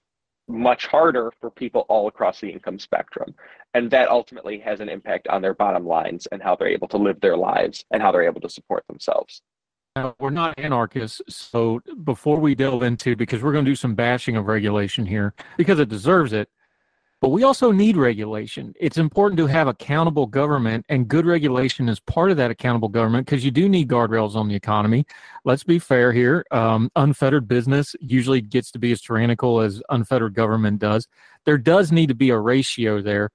much 0.49 0.87
harder 0.87 1.31
for 1.39 1.51
people 1.51 1.85
all 1.89 2.07
across 2.07 2.39
the 2.39 2.49
income 2.49 2.79
spectrum 2.79 3.35
and 3.73 3.91
that 3.91 4.07
ultimately 4.09 4.57
has 4.57 4.79
an 4.79 4.87
impact 4.87 5.27
on 5.27 5.41
their 5.41 5.53
bottom 5.53 5.85
lines 5.85 6.25
and 6.31 6.41
how 6.41 6.55
they're 6.55 6.69
able 6.69 6.87
to 6.87 6.97
live 6.97 7.19
their 7.19 7.35
lives 7.35 7.83
and 7.91 8.01
how 8.01 8.11
they're 8.11 8.23
able 8.23 8.39
to 8.39 8.49
support 8.49 8.83
themselves 8.87 9.41
now, 9.97 10.13
we're 10.19 10.29
not 10.29 10.53
anarchists, 10.59 11.23
so 11.27 11.81
before 12.03 12.39
we 12.39 12.53
delve 12.53 12.83
into, 12.83 13.15
because 13.15 13.41
we're 13.41 13.51
going 13.51 13.65
to 13.65 13.71
do 13.71 13.75
some 13.75 13.95
bashing 13.95 14.35
of 14.35 14.45
regulation 14.45 15.07
here, 15.07 15.33
because 15.57 15.79
it 15.79 15.89
deserves 15.89 16.33
it. 16.33 16.49
But 17.19 17.29
we 17.29 17.41
also 17.43 17.71
need 17.71 17.97
regulation. 17.97 18.75
It's 18.79 18.99
important 18.99 19.37
to 19.39 19.47
have 19.47 19.67
accountable 19.67 20.27
government, 20.27 20.85
and 20.87 21.07
good 21.07 21.25
regulation 21.25 21.89
is 21.89 21.99
part 21.99 22.29
of 22.29 22.37
that 22.37 22.51
accountable 22.51 22.89
government 22.89 23.25
because 23.25 23.43
you 23.43 23.49
do 23.49 23.67
need 23.67 23.87
guardrails 23.87 24.35
on 24.35 24.47
the 24.47 24.53
economy. 24.55 25.03
Let's 25.43 25.63
be 25.63 25.79
fair 25.79 26.13
here. 26.13 26.45
Um, 26.51 26.91
unfettered 26.95 27.47
business 27.47 27.95
usually 27.99 28.41
gets 28.41 28.69
to 28.71 28.79
be 28.79 28.91
as 28.91 29.01
tyrannical 29.01 29.61
as 29.61 29.81
unfettered 29.89 30.35
government 30.35 30.77
does. 30.77 31.07
There 31.45 31.57
does 31.57 31.91
need 31.91 32.09
to 32.09 32.15
be 32.15 32.29
a 32.29 32.37
ratio 32.37 33.01
there. 33.01 33.31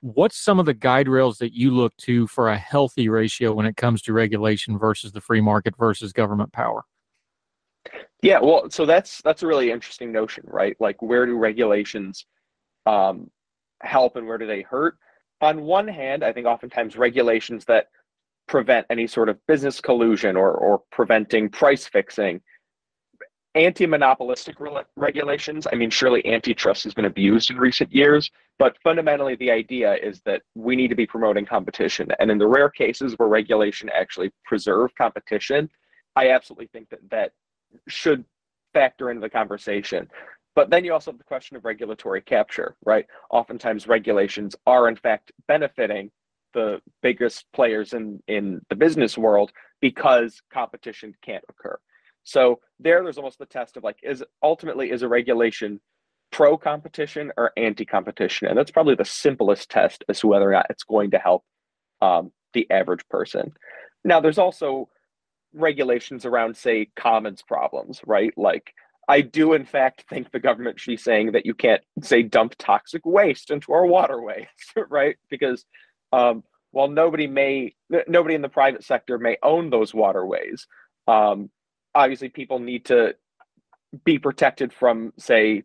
What's 0.00 0.36
some 0.36 0.58
of 0.58 0.66
the 0.66 0.74
guide 0.74 1.06
rails 1.06 1.38
that 1.38 1.52
you 1.52 1.70
look 1.70 1.96
to 1.98 2.26
for 2.26 2.48
a 2.48 2.58
healthy 2.58 3.08
ratio 3.08 3.52
when 3.52 3.66
it 3.66 3.76
comes 3.76 4.02
to 4.02 4.12
regulation 4.12 4.76
versus 4.76 5.12
the 5.12 5.20
free 5.20 5.40
market 5.40 5.76
versus 5.76 6.12
government 6.12 6.52
power? 6.52 6.82
Yeah, 8.22 8.40
well, 8.40 8.68
so 8.70 8.86
that's 8.86 9.22
that's 9.22 9.44
a 9.44 9.46
really 9.46 9.70
interesting 9.70 10.10
notion, 10.10 10.44
right? 10.48 10.76
Like, 10.80 11.00
where 11.00 11.26
do 11.26 11.36
regulations 11.36 12.26
um, 12.86 13.30
help 13.82 14.16
and 14.16 14.26
where 14.26 14.38
do 14.38 14.46
they 14.46 14.62
hurt? 14.62 14.96
On 15.40 15.62
one 15.62 15.88
hand, 15.88 16.22
I 16.22 16.32
think 16.32 16.46
oftentimes 16.46 16.96
regulations 16.96 17.64
that 17.66 17.88
prevent 18.46 18.86
any 18.90 19.06
sort 19.06 19.28
of 19.28 19.38
business 19.46 19.80
collusion 19.80 20.36
or, 20.36 20.52
or 20.52 20.82
preventing 20.90 21.48
price 21.48 21.86
fixing, 21.86 22.40
anti 23.54 23.86
monopolistic 23.86 24.60
re- 24.60 24.82
regulations. 24.96 25.66
I 25.72 25.76
mean, 25.76 25.90
surely 25.90 26.24
antitrust 26.26 26.84
has 26.84 26.94
been 26.94 27.04
abused 27.06 27.50
in 27.50 27.56
recent 27.56 27.92
years, 27.92 28.30
but 28.58 28.76
fundamentally, 28.82 29.36
the 29.36 29.50
idea 29.50 29.94
is 29.94 30.20
that 30.24 30.42
we 30.54 30.76
need 30.76 30.88
to 30.88 30.94
be 30.94 31.06
promoting 31.06 31.46
competition. 31.46 32.08
And 32.18 32.30
in 32.30 32.38
the 32.38 32.46
rare 32.46 32.70
cases 32.70 33.14
where 33.16 33.28
regulation 33.28 33.88
actually 33.94 34.30
preserve 34.44 34.94
competition, 34.96 35.70
I 36.16 36.30
absolutely 36.30 36.68
think 36.72 36.90
that 36.90 37.08
that 37.10 37.32
should 37.88 38.24
factor 38.74 39.10
into 39.10 39.20
the 39.20 39.30
conversation. 39.30 40.08
But 40.60 40.68
then 40.68 40.84
you 40.84 40.92
also 40.92 41.10
have 41.10 41.16
the 41.16 41.24
question 41.24 41.56
of 41.56 41.64
regulatory 41.64 42.20
capture, 42.20 42.76
right? 42.84 43.06
Oftentimes 43.30 43.88
regulations 43.88 44.54
are 44.66 44.88
in 44.90 44.96
fact 44.96 45.32
benefiting 45.48 46.10
the 46.52 46.82
biggest 47.00 47.46
players 47.54 47.94
in, 47.94 48.22
in 48.28 48.60
the 48.68 48.76
business 48.76 49.16
world 49.16 49.52
because 49.80 50.42
competition 50.52 51.14
can't 51.24 51.42
occur. 51.48 51.78
So 52.24 52.60
there, 52.78 53.02
there's 53.02 53.16
almost 53.16 53.38
the 53.38 53.46
test 53.46 53.78
of 53.78 53.84
like, 53.84 54.00
is 54.02 54.22
ultimately 54.42 54.90
is 54.90 55.00
a 55.00 55.08
regulation 55.08 55.80
pro 56.30 56.58
competition 56.58 57.32
or 57.38 57.52
anti 57.56 57.86
competition? 57.86 58.46
And 58.46 58.58
that's 58.58 58.70
probably 58.70 58.96
the 58.96 59.04
simplest 59.06 59.70
test 59.70 60.04
as 60.10 60.20
to 60.20 60.26
whether 60.26 60.50
or 60.50 60.52
not 60.52 60.66
it's 60.68 60.84
going 60.84 61.12
to 61.12 61.18
help 61.18 61.42
um, 62.02 62.32
the 62.52 62.70
average 62.70 63.08
person. 63.08 63.54
Now, 64.04 64.20
there's 64.20 64.36
also 64.36 64.90
regulations 65.54 66.26
around, 66.26 66.54
say, 66.54 66.90
commons 66.96 67.40
problems, 67.40 68.02
right? 68.06 68.34
Like 68.36 68.74
I 69.10 69.22
do, 69.22 69.54
in 69.54 69.64
fact, 69.64 70.04
think 70.08 70.30
the 70.30 70.38
government 70.38 70.78
should 70.78 70.92
be 70.92 70.96
saying 70.96 71.32
that 71.32 71.44
you 71.44 71.52
can't, 71.52 71.82
say, 72.00 72.22
dump 72.22 72.54
toxic 72.58 73.04
waste 73.04 73.50
into 73.50 73.72
our 73.72 73.84
waterways, 73.84 74.46
right? 74.88 75.16
Because 75.28 75.64
um, 76.12 76.44
while 76.70 76.86
nobody 76.86 77.26
may, 77.26 77.74
nobody 78.06 78.36
in 78.36 78.42
the 78.42 78.48
private 78.48 78.84
sector 78.84 79.18
may 79.18 79.36
own 79.42 79.68
those 79.68 79.92
waterways, 79.92 80.68
um, 81.08 81.50
obviously 81.92 82.28
people 82.28 82.60
need 82.60 82.84
to 82.84 83.16
be 84.04 84.16
protected 84.16 84.72
from, 84.72 85.12
say, 85.18 85.64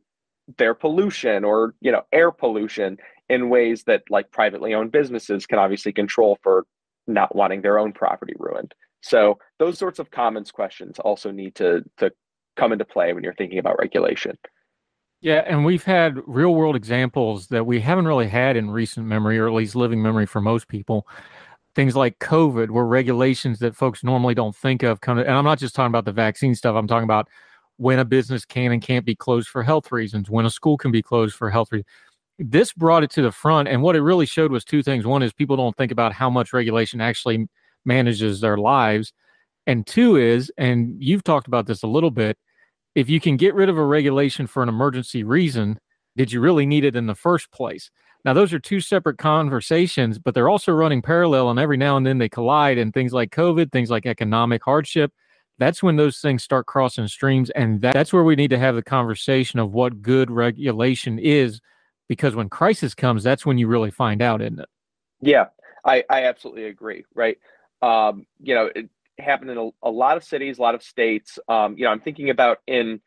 their 0.58 0.74
pollution 0.74 1.44
or 1.44 1.74
you 1.82 1.92
know 1.92 2.04
air 2.12 2.32
pollution 2.32 2.98
in 3.30 3.50
ways 3.50 3.84
that 3.86 4.04
like 4.10 4.32
privately 4.32 4.74
owned 4.74 4.92
businesses 4.92 5.48
can 5.48 5.58
obviously 5.58 5.92
control 5.92 6.38
for 6.44 6.66
not 7.08 7.36
wanting 7.36 7.62
their 7.62 7.80
own 7.80 7.92
property 7.92 8.34
ruined. 8.38 8.74
So 9.02 9.40
those 9.60 9.78
sorts 9.78 10.00
of 10.00 10.12
commons 10.12 10.52
questions 10.52 11.00
also 11.00 11.32
need 11.32 11.56
to 11.56 11.84
to 11.98 12.12
come 12.56 12.72
into 12.72 12.86
play 12.86 13.14
when 13.14 13.24
you're 13.24 13.34
thinking 13.36 13.60
about 13.60 13.78
regulation. 13.80 14.38
Yeah, 15.22 15.44
and 15.48 15.66
we've 15.66 15.84
had 15.84 16.20
real 16.28 16.54
world 16.54 16.76
examples 16.76 17.48
that 17.48 17.66
we 17.66 17.80
haven't 17.80 18.06
really 18.06 18.28
had 18.28 18.58
in 18.58 18.70
recent 18.70 19.08
memory, 19.08 19.40
or 19.40 19.48
at 19.48 19.54
least 19.54 19.76
living 19.76 20.02
memory 20.02 20.26
for 20.26 20.40
most 20.42 20.68
people. 20.68 21.08
Things 21.74 21.96
like 21.96 22.20
COVID, 22.20 22.70
where 22.70 22.86
regulations 22.86 23.60
that 23.60 23.76
folks 23.76 24.04
normally 24.04 24.36
don't 24.36 24.56
think 24.56 24.84
of 24.84 25.02
come. 25.02 25.18
And 25.18 25.30
I'm 25.30 25.44
not 25.44 25.60
just 25.60 25.74
talking 25.74 25.92
about 25.92 26.06
the 26.06 26.12
vaccine 26.12 26.54
stuff. 26.54 26.76
I'm 26.76 26.88
talking 26.88 27.06
about 27.06 27.28
when 27.78 28.00
a 28.00 28.06
business 28.06 28.46
can 28.46 28.72
and 28.72 28.82
can't 28.82 29.06
be 29.06 29.16
closed 29.16 29.50
for 29.50 29.64
health 29.64 29.92
reasons, 29.92 30.30
when 30.30 30.46
a 30.46 30.50
school 30.50 30.78
can 30.78 30.92
be 30.92 31.02
closed 31.02 31.36
for 31.36 31.50
health 31.50 31.72
reasons. 31.72 31.90
This 32.38 32.72
brought 32.74 33.04
it 33.04 33.10
to 33.12 33.22
the 33.22 33.32
front, 33.32 33.68
and 33.68 33.82
what 33.82 33.96
it 33.96 34.02
really 34.02 34.26
showed 34.26 34.52
was 34.52 34.64
two 34.64 34.84
things. 34.84 35.06
One 35.06 35.24
is 35.24 35.34
people 35.34 35.58
don't 35.58 35.76
think 35.76 35.92
about 35.92 36.14
how 36.14 36.30
much 36.30 36.54
regulation 36.54 37.02
actually 37.02 37.48
manages 37.84 38.42
their 38.42 38.58
lives, 38.58 39.12
and 39.66 39.88
two 39.88 40.18
is, 40.18 40.52
and 40.58 41.02
you've 41.02 41.24
talked 41.24 41.48
about 41.48 41.66
this 41.66 41.82
a 41.84 41.88
little 41.88 42.12
bit, 42.12 42.38
if 42.96 43.10
you 43.10 43.20
can 43.20 43.38
get 43.38 43.54
rid 43.54 43.70
of 43.70 43.78
a 43.78 43.86
regulation 43.86 44.48
for 44.48 44.64
an 44.64 44.70
emergency 44.70 45.24
reason, 45.24 45.80
did 46.16 46.32
you 46.32 46.40
really 46.40 46.66
need 46.66 46.86
it 46.86 46.96
in 46.96 47.08
the 47.08 47.16
first 47.16 47.52
place? 47.52 47.92
Now, 48.24 48.34
those 48.34 48.54
are 48.54 48.60
two 48.60 48.80
separate 48.80 49.20
conversations, 49.20 50.18
but 50.18 50.34
they're 50.34 50.50
also 50.50 50.72
running 50.72 51.04
parallel, 51.04 51.52
and 51.52 51.60
every 51.60 51.78
now 51.78 51.96
and 51.98 52.06
then 52.06 52.18
they 52.18 52.30
collide. 52.30 52.80
And 52.80 52.92
things 52.94 53.14
like 53.14 53.30
COVID, 53.30 53.72
things 53.72 53.92
like 53.92 54.08
economic 54.08 54.64
hardship, 54.64 55.12
that's 55.60 55.84
when 55.84 55.98
those 55.98 56.18
things 56.20 56.44
start 56.44 56.66
crossing 56.66 57.08
streams. 57.08 57.52
And 57.52 57.82
that's 57.82 58.12
where 58.12 58.24
we 58.24 58.36
need 58.36 58.50
to 58.50 58.58
have 58.58 58.76
the 58.76 58.82
conversation 58.82 59.60
of 59.60 59.74
what 59.74 60.02
good 60.02 60.32
regulation 60.32 61.20
is, 61.20 61.62
because 62.10 62.36
when 62.36 62.50
crisis 62.50 62.96
comes, 62.96 63.24
that's 63.24 63.46
when 63.46 63.58
you 63.58 63.68
really 63.68 63.92
find 63.92 64.22
out, 64.22 64.42
isn't 64.42 64.60
it? 64.60 64.70
Yeah, 65.22 65.46
I, 65.86 66.04
I 66.10 66.24
absolutely 66.24 66.66
agree. 66.66 67.06
Right. 67.14 67.38
Um, 67.82 68.26
you 68.42 68.56
know, 68.56 68.72
it, 68.76 68.90
happened 69.20 69.52
in 69.52 69.58
a, 69.58 69.70
a, 69.84 69.90
lot 69.90 70.18
of 70.18 70.24
cities, 70.24 70.58
a 70.58 70.62
lot 70.62 70.76
of 70.76 70.84
states. 70.84 71.40
Um, 71.48 71.78
you 71.78 71.86
know, 71.86 71.92
I'm 71.92 72.02
thinking 72.02 72.30
about 72.30 72.60
in 72.68 73.02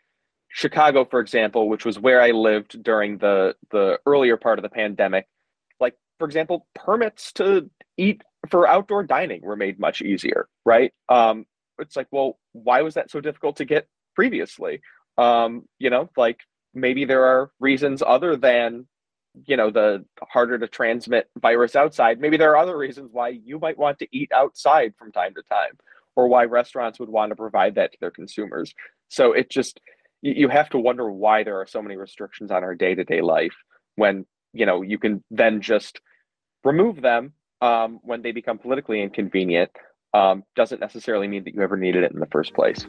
Chicago, 0.49 1.05
for 1.05 1.21
example, 1.21 1.69
which 1.69 1.85
was 1.85 1.99
where 1.99 2.21
I 2.21 2.31
lived 2.31 2.83
during 2.83 3.19
the 3.19 3.55
the 3.71 3.99
earlier 4.07 4.37
part 4.37 4.59
of 4.59 4.63
the 4.63 4.69
pandemic. 4.69 5.27
Like, 5.81 5.95
for 6.19 6.27
example, 6.27 6.67
permits 6.75 7.33
to 7.35 7.71
eat 7.97 8.23
for 8.49 8.67
outdoor 8.67 9.05
dining 9.05 9.43
were 9.43 9.57
made 9.57 9.79
much 9.79 10.01
easier, 10.01 10.49
right? 10.65 10.93
Um, 11.09 11.45
it's 11.79 11.97
like, 11.97 12.09
well, 12.11 12.39
why 12.53 12.83
was 12.83 12.95
that 12.95 13.11
so 13.11 13.21
difficult 13.21 13.57
to 13.57 13.65
get 13.65 13.89
previously? 14.15 14.81
Um, 15.17 15.65
you 15.79 15.91
know, 15.91 16.09
like 16.17 16.41
maybe 16.75 17.05
there 17.05 17.25
are 17.25 17.51
reasons 17.61 18.03
other 18.07 18.37
than 18.37 18.87
you 19.47 19.57
know 19.57 19.71
the 19.71 20.05
harder 20.23 20.59
to 20.59 20.67
transmit 20.67 21.29
virus 21.41 21.77
outside 21.77 22.19
maybe 22.19 22.37
there 22.37 22.51
are 22.51 22.57
other 22.57 22.77
reasons 22.77 23.11
why 23.13 23.29
you 23.29 23.59
might 23.59 23.79
want 23.79 23.99
to 23.99 24.09
eat 24.11 24.31
outside 24.35 24.93
from 24.99 25.13
time 25.13 25.35
to 25.35 25.43
time 25.43 25.79
or 26.19 26.27
why 26.27 26.45
restaurants 26.45 26.99
would 26.99 27.09
want 27.09 27.31
to 27.31 27.37
provide 27.37 27.77
that 27.77 27.93
to 27.93 27.99
their 28.01 28.11
consumers. 28.11 28.75
So 29.09 29.33
it 29.33 29.49
just 29.49 29.81
you 30.21 30.49
have 30.49 30.69
to 30.71 30.79
wonder 30.79 31.09
why 31.09 31.45
there 31.45 31.61
are 31.61 31.67
so 31.67 31.81
many 31.81 31.97
restrictions 31.97 32.51
on 32.51 32.65
our 32.65 32.75
day-to-day 32.75 33.21
life 33.21 33.55
when 33.95 34.27
you 34.53 34.67
know 34.67 34.83
you 34.83 34.99
can 34.99 35.23
then 35.31 35.61
just 35.61 36.01
remove 36.65 37.01
them 37.01 37.35
um, 37.61 38.01
when 38.03 38.23
they 38.23 38.33
become 38.33 38.59
politically 38.59 39.01
inconvenient 39.01 39.71
um, 40.13 40.43
doesn't 40.57 40.81
necessarily 40.81 41.29
mean 41.29 41.45
that 41.45 41.55
you 41.55 41.63
ever 41.63 41.77
needed 41.77 42.03
it 42.03 42.11
in 42.11 42.19
the 42.19 42.27
first 42.27 42.53
place. 42.53 42.85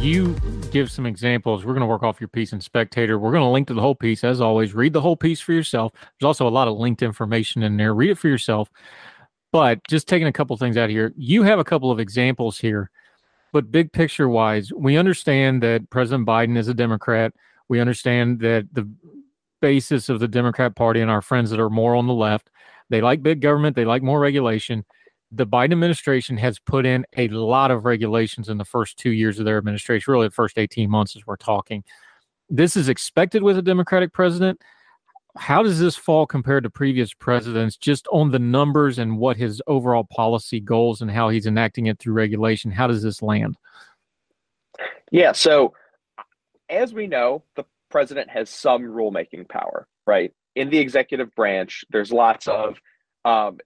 You 0.00 0.34
give 0.70 0.90
some 0.90 1.04
examples, 1.04 1.64
we're 1.64 1.74
going 1.74 1.82
to 1.82 1.86
work 1.86 2.02
off 2.02 2.20
your 2.20 2.28
piece 2.28 2.52
in 2.52 2.60
Spectator. 2.60 3.18
We're 3.18 3.32
going 3.32 3.42
to 3.42 3.48
link 3.48 3.68
to 3.68 3.74
the 3.74 3.80
whole 3.80 3.94
piece 3.94 4.24
as 4.24 4.40
always. 4.40 4.74
Read 4.74 4.92
the 4.92 5.00
whole 5.00 5.16
piece 5.16 5.40
for 5.40 5.52
yourself. 5.52 5.92
There's 5.92 6.26
also 6.26 6.48
a 6.48 6.50
lot 6.50 6.68
of 6.68 6.78
linked 6.78 7.02
information 7.02 7.62
in 7.62 7.76
there. 7.76 7.94
Read 7.94 8.10
it 8.10 8.18
for 8.18 8.28
yourself. 8.28 8.70
But 9.52 9.80
just 9.88 10.08
taking 10.08 10.28
a 10.28 10.32
couple 10.32 10.56
things 10.56 10.76
out 10.76 10.90
here, 10.90 11.12
you 11.16 11.42
have 11.42 11.58
a 11.58 11.64
couple 11.64 11.90
of 11.90 12.00
examples 12.00 12.58
here. 12.58 12.90
But 13.52 13.70
big 13.70 13.92
picture 13.92 14.28
wise, 14.28 14.72
we 14.72 14.96
understand 14.96 15.62
that 15.64 15.90
President 15.90 16.26
Biden 16.26 16.56
is 16.56 16.68
a 16.68 16.74
Democrat. 16.74 17.34
We 17.68 17.80
understand 17.80 18.40
that 18.40 18.68
the 18.72 18.88
basis 19.60 20.08
of 20.08 20.20
the 20.20 20.28
Democrat 20.28 20.76
Party 20.76 21.00
and 21.00 21.10
our 21.10 21.22
friends 21.22 21.50
that 21.50 21.60
are 21.60 21.70
more 21.70 21.94
on 21.94 22.06
the 22.06 22.14
left, 22.14 22.48
they 22.88 23.00
like 23.00 23.22
big 23.22 23.40
government, 23.40 23.76
they 23.76 23.84
like 23.84 24.02
more 24.02 24.20
regulation 24.20 24.84
the 25.32 25.46
Biden 25.46 25.72
administration 25.72 26.36
has 26.38 26.58
put 26.58 26.84
in 26.86 27.04
a 27.16 27.28
lot 27.28 27.70
of 27.70 27.84
regulations 27.84 28.48
in 28.48 28.58
the 28.58 28.64
first 28.64 28.96
two 28.96 29.10
years 29.10 29.38
of 29.38 29.44
their 29.44 29.58
administration, 29.58 30.12
really 30.12 30.28
the 30.28 30.32
first 30.32 30.58
18 30.58 30.90
months 30.90 31.16
as 31.16 31.26
we're 31.26 31.36
talking. 31.36 31.84
This 32.48 32.76
is 32.76 32.88
expected 32.88 33.42
with 33.42 33.56
a 33.56 33.62
Democratic 33.62 34.12
president. 34.12 34.60
How 35.36 35.62
does 35.62 35.78
this 35.78 35.94
fall 35.94 36.26
compared 36.26 36.64
to 36.64 36.70
previous 36.70 37.14
presidents, 37.14 37.76
just 37.76 38.08
on 38.10 38.32
the 38.32 38.40
numbers 38.40 38.98
and 38.98 39.18
what 39.18 39.36
his 39.36 39.62
overall 39.68 40.04
policy 40.04 40.58
goals 40.58 41.00
and 41.00 41.10
how 41.10 41.28
he's 41.28 41.46
enacting 41.46 41.86
it 41.86 42.00
through 42.00 42.14
regulation? 42.14 42.72
How 42.72 42.88
does 42.88 43.02
this 43.02 43.22
land? 43.22 43.56
Yeah, 45.12 45.32
so 45.32 45.74
as 46.68 46.92
we 46.92 47.06
know, 47.06 47.44
the 47.54 47.64
president 47.90 48.30
has 48.30 48.50
some 48.50 48.82
rulemaking 48.82 49.48
power, 49.48 49.86
right? 50.06 50.32
in 50.56 50.70
the 50.70 50.78
executive 50.78 51.34
branch, 51.34 51.84
there's 51.90 52.12
lots 52.12 52.48
of, 52.48 52.80
um, 53.24 53.58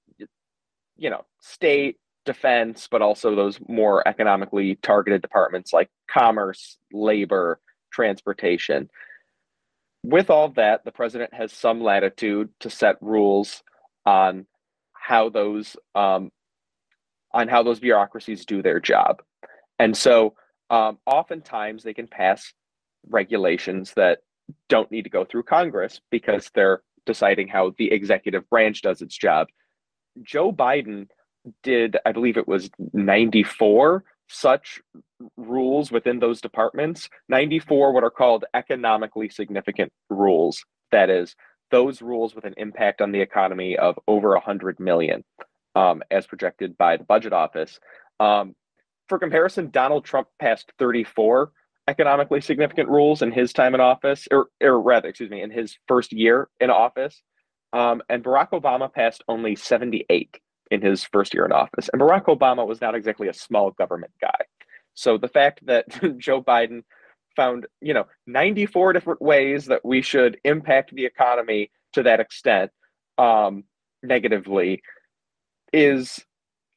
you 0.96 1.10
know, 1.10 1.24
state 1.40 1.98
defense, 2.24 2.88
but 2.90 3.02
also 3.02 3.34
those 3.34 3.58
more 3.68 4.06
economically 4.06 4.76
targeted 4.76 5.22
departments 5.22 5.72
like 5.72 5.90
commerce, 6.10 6.78
labor, 6.92 7.60
transportation. 7.92 8.88
With 10.04 10.30
all 10.30 10.48
that, 10.50 10.84
the 10.84 10.92
president 10.92 11.32
has 11.34 11.52
some 11.52 11.82
latitude 11.82 12.50
to 12.60 12.70
set 12.70 12.96
rules 13.00 13.62
on 14.04 14.46
how 14.92 15.28
those 15.28 15.76
um, 15.94 16.30
on 17.32 17.48
how 17.48 17.62
those 17.62 17.80
bureaucracies 17.80 18.44
do 18.44 18.62
their 18.62 18.80
job, 18.80 19.22
and 19.78 19.96
so 19.96 20.34
um, 20.70 20.98
oftentimes 21.06 21.82
they 21.82 21.94
can 21.94 22.06
pass 22.06 22.52
regulations 23.08 23.92
that 23.96 24.20
don't 24.68 24.90
need 24.90 25.02
to 25.02 25.10
go 25.10 25.24
through 25.24 25.42
Congress 25.42 26.00
because 26.10 26.50
they're 26.54 26.82
deciding 27.06 27.48
how 27.48 27.72
the 27.78 27.92
executive 27.92 28.48
branch 28.48 28.82
does 28.82 29.02
its 29.02 29.16
job. 29.16 29.48
Joe 30.22 30.52
Biden 30.52 31.08
did, 31.62 31.96
I 32.06 32.12
believe 32.12 32.36
it 32.36 32.48
was 32.48 32.70
94 32.92 34.04
such 34.28 34.80
rules 35.36 35.92
within 35.92 36.18
those 36.18 36.40
departments, 36.40 37.08
94 37.28 37.92
what 37.92 38.04
are 38.04 38.10
called 38.10 38.44
economically 38.54 39.28
significant 39.28 39.92
rules. 40.08 40.64
That 40.92 41.10
is, 41.10 41.34
those 41.70 42.00
rules 42.00 42.34
with 42.34 42.44
an 42.44 42.54
impact 42.56 43.00
on 43.00 43.12
the 43.12 43.20
economy 43.20 43.76
of 43.76 43.98
over 44.06 44.30
100 44.30 44.80
million, 44.80 45.24
um, 45.74 46.02
as 46.10 46.26
projected 46.26 46.78
by 46.78 46.96
the 46.96 47.04
budget 47.04 47.32
office. 47.32 47.78
Um, 48.20 48.54
for 49.08 49.18
comparison, 49.18 49.70
Donald 49.70 50.04
Trump 50.04 50.28
passed 50.38 50.72
34 50.78 51.52
economically 51.86 52.40
significant 52.40 52.88
rules 52.88 53.20
in 53.20 53.30
his 53.30 53.52
time 53.52 53.74
in 53.74 53.80
office, 53.80 54.26
or, 54.30 54.46
or 54.62 54.80
rather, 54.80 55.08
excuse 55.08 55.30
me, 55.30 55.42
in 55.42 55.50
his 55.50 55.76
first 55.86 56.12
year 56.12 56.48
in 56.60 56.70
office. 56.70 57.22
Um, 57.74 58.02
and 58.08 58.22
Barack 58.22 58.50
Obama 58.50 58.90
passed 58.90 59.24
only 59.26 59.56
78 59.56 60.38
in 60.70 60.80
his 60.80 61.04
first 61.04 61.34
year 61.34 61.44
in 61.44 61.52
office. 61.52 61.90
And 61.92 62.00
Barack 62.00 62.26
Obama 62.26 62.66
was 62.66 62.80
not 62.80 62.94
exactly 62.94 63.26
a 63.28 63.34
small 63.34 63.72
government 63.72 64.12
guy. 64.20 64.38
So 64.94 65.18
the 65.18 65.28
fact 65.28 65.66
that 65.66 65.86
Joe 66.18 66.40
Biden 66.40 66.84
found, 67.34 67.66
you 67.80 67.92
know, 67.92 68.04
94 68.28 68.92
different 68.92 69.20
ways 69.20 69.66
that 69.66 69.84
we 69.84 70.02
should 70.02 70.38
impact 70.44 70.94
the 70.94 71.04
economy 71.04 71.72
to 71.94 72.04
that 72.04 72.20
extent 72.20 72.70
um, 73.18 73.64
negatively 74.04 74.80
is 75.72 76.24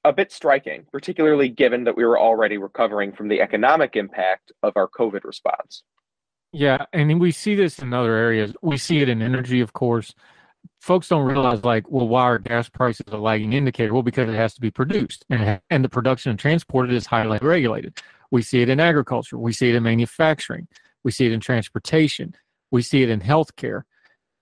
a 0.03 0.11
bit 0.11 0.31
striking, 0.31 0.87
particularly 0.91 1.47
given 1.47 1.83
that 1.83 1.95
we 1.95 2.05
were 2.05 2.19
already 2.19 2.57
recovering 2.57 3.11
from 3.11 3.27
the 3.27 3.39
economic 3.39 3.95
impact 3.95 4.51
of 4.63 4.73
our 4.75 4.87
COVID 4.87 5.23
response. 5.23 5.83
Yeah, 6.51 6.85
and 6.91 7.19
we 7.19 7.31
see 7.31 7.53
this 7.53 7.77
in 7.79 7.93
other 7.93 8.15
areas. 8.15 8.53
We 8.63 8.77
see 8.77 9.01
it 9.01 9.09
in 9.09 9.21
energy, 9.21 9.59
of 9.59 9.73
course. 9.73 10.15
Folks 10.79 11.09
don't 11.09 11.25
realize, 11.25 11.63
like, 11.63 11.89
well, 11.89 12.07
why 12.07 12.23
are 12.23 12.39
gas 12.39 12.69
prices 12.69 13.05
a 13.07 13.17
lagging 13.17 13.53
indicator? 13.53 13.93
Well, 13.93 14.03
because 14.03 14.29
it 14.29 14.35
has 14.35 14.53
to 14.53 14.61
be 14.61 14.71
produced, 14.71 15.25
and 15.29 15.59
and 15.69 15.83
the 15.83 15.89
production 15.89 16.29
and 16.29 16.39
transported 16.39 16.93
is 16.93 17.05
highly 17.05 17.39
regulated. 17.41 17.99
We 18.31 18.41
see 18.41 18.61
it 18.61 18.69
in 18.69 18.79
agriculture. 18.79 19.37
We 19.37 19.53
see 19.53 19.69
it 19.69 19.75
in 19.75 19.83
manufacturing. 19.83 20.67
We 21.03 21.11
see 21.11 21.25
it 21.25 21.31
in 21.31 21.39
transportation. 21.39 22.35
We 22.71 22.81
see 22.81 23.03
it 23.03 23.09
in 23.09 23.21
healthcare. 23.21 23.83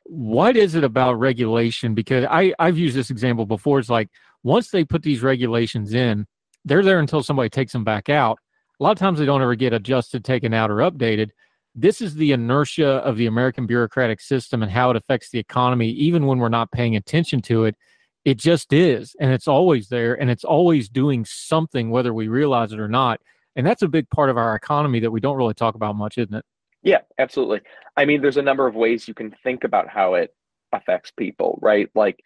What 0.03 0.55
is 0.55 0.75
it 0.75 0.83
about 0.83 1.13
regulation? 1.13 1.95
Because 1.95 2.25
I 2.29 2.53
I've 2.59 2.77
used 2.77 2.95
this 2.95 3.09
example 3.09 3.45
before. 3.45 3.79
It's 3.79 3.89
like 3.89 4.09
once 4.43 4.69
they 4.69 4.83
put 4.83 5.03
these 5.03 5.23
regulations 5.23 5.93
in, 5.93 6.27
they're 6.63 6.83
there 6.83 6.99
until 6.99 7.23
somebody 7.23 7.49
takes 7.49 7.73
them 7.73 7.83
back 7.83 8.09
out. 8.09 8.39
A 8.79 8.83
lot 8.83 8.91
of 8.91 8.99
times 8.99 9.19
they 9.19 9.25
don't 9.25 9.41
ever 9.41 9.55
get 9.55 9.73
adjusted, 9.73 10.25
taken 10.25 10.53
out, 10.53 10.69
or 10.69 10.77
updated. 10.77 11.29
This 11.75 11.99
is 11.99 12.15
the 12.15 12.31
inertia 12.31 12.87
of 12.87 13.17
the 13.17 13.25
American 13.25 13.65
bureaucratic 13.65 14.21
system 14.21 14.63
and 14.63 14.71
how 14.71 14.89
it 14.91 14.95
affects 14.95 15.29
the 15.29 15.39
economy, 15.39 15.89
even 15.89 16.25
when 16.25 16.39
we're 16.39 16.47
not 16.47 16.71
paying 16.71 16.95
attention 16.95 17.41
to 17.43 17.65
it. 17.65 17.75
It 18.23 18.39
just 18.39 18.73
is, 18.73 19.15
and 19.19 19.31
it's 19.31 19.47
always 19.47 19.89
there, 19.89 20.19
and 20.19 20.31
it's 20.31 20.45
always 20.45 20.89
doing 20.89 21.25
something, 21.25 21.91
whether 21.91 22.13
we 22.13 22.27
realize 22.27 22.71
it 22.71 22.79
or 22.79 22.87
not. 22.87 23.21
And 23.55 23.67
that's 23.67 23.83
a 23.83 23.87
big 23.87 24.09
part 24.09 24.29
of 24.29 24.37
our 24.37 24.55
economy 24.55 24.99
that 25.01 25.11
we 25.11 25.19
don't 25.19 25.37
really 25.37 25.53
talk 25.53 25.75
about 25.75 25.95
much, 25.95 26.17
isn't 26.17 26.33
it? 26.33 26.45
Yeah, 26.81 27.01
absolutely. 27.19 27.61
I 27.97 28.05
mean, 28.05 28.21
there's 28.21 28.37
a 28.37 28.41
number 28.41 28.67
of 28.67 28.75
ways 28.75 29.07
you 29.07 29.13
can 29.13 29.35
think 29.43 29.63
about 29.63 29.89
how 29.89 30.15
it 30.15 30.33
affects 30.71 31.11
people, 31.11 31.59
right? 31.61 31.89
Like, 31.93 32.23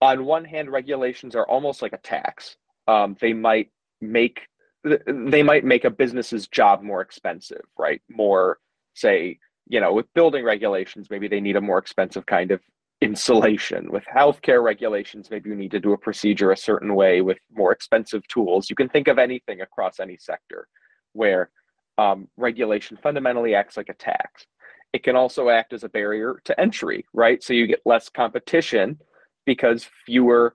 on 0.00 0.24
one 0.24 0.44
hand, 0.44 0.70
regulations 0.70 1.34
are 1.34 1.48
almost 1.48 1.82
like 1.82 1.92
a 1.92 1.98
tax. 1.98 2.56
Um, 2.86 3.16
they 3.20 3.32
might 3.32 3.70
make 4.00 4.42
they 4.84 5.42
might 5.42 5.64
make 5.64 5.84
a 5.84 5.90
business's 5.90 6.48
job 6.48 6.82
more 6.82 7.00
expensive, 7.00 7.62
right? 7.78 8.00
More, 8.08 8.58
say, 8.94 9.38
you 9.68 9.80
know, 9.80 9.92
with 9.92 10.12
building 10.14 10.44
regulations, 10.44 11.08
maybe 11.10 11.28
they 11.28 11.40
need 11.40 11.56
a 11.56 11.60
more 11.60 11.78
expensive 11.78 12.24
kind 12.26 12.50
of 12.50 12.60
insulation. 13.00 13.90
With 13.90 14.04
healthcare 14.04 14.62
regulations, 14.62 15.30
maybe 15.30 15.50
you 15.50 15.56
need 15.56 15.72
to 15.72 15.80
do 15.80 15.92
a 15.92 15.98
procedure 15.98 16.52
a 16.52 16.56
certain 16.56 16.94
way 16.94 17.20
with 17.20 17.38
more 17.52 17.72
expensive 17.72 18.26
tools. 18.28 18.70
You 18.70 18.76
can 18.76 18.88
think 18.88 19.08
of 19.08 19.18
anything 19.18 19.60
across 19.60 20.00
any 20.00 20.16
sector 20.18 20.68
where 21.12 21.50
um, 21.98 22.28
regulation 22.36 22.98
fundamentally 23.02 23.54
acts 23.54 23.76
like 23.76 23.88
a 23.88 23.94
tax. 23.94 24.46
It 24.92 25.02
can 25.02 25.16
also 25.16 25.48
act 25.48 25.72
as 25.72 25.84
a 25.84 25.88
barrier 25.88 26.40
to 26.44 26.58
entry, 26.60 27.04
right? 27.12 27.42
So 27.42 27.52
you 27.52 27.66
get 27.66 27.80
less 27.84 28.08
competition 28.08 28.98
because 29.44 29.88
fewer 30.04 30.54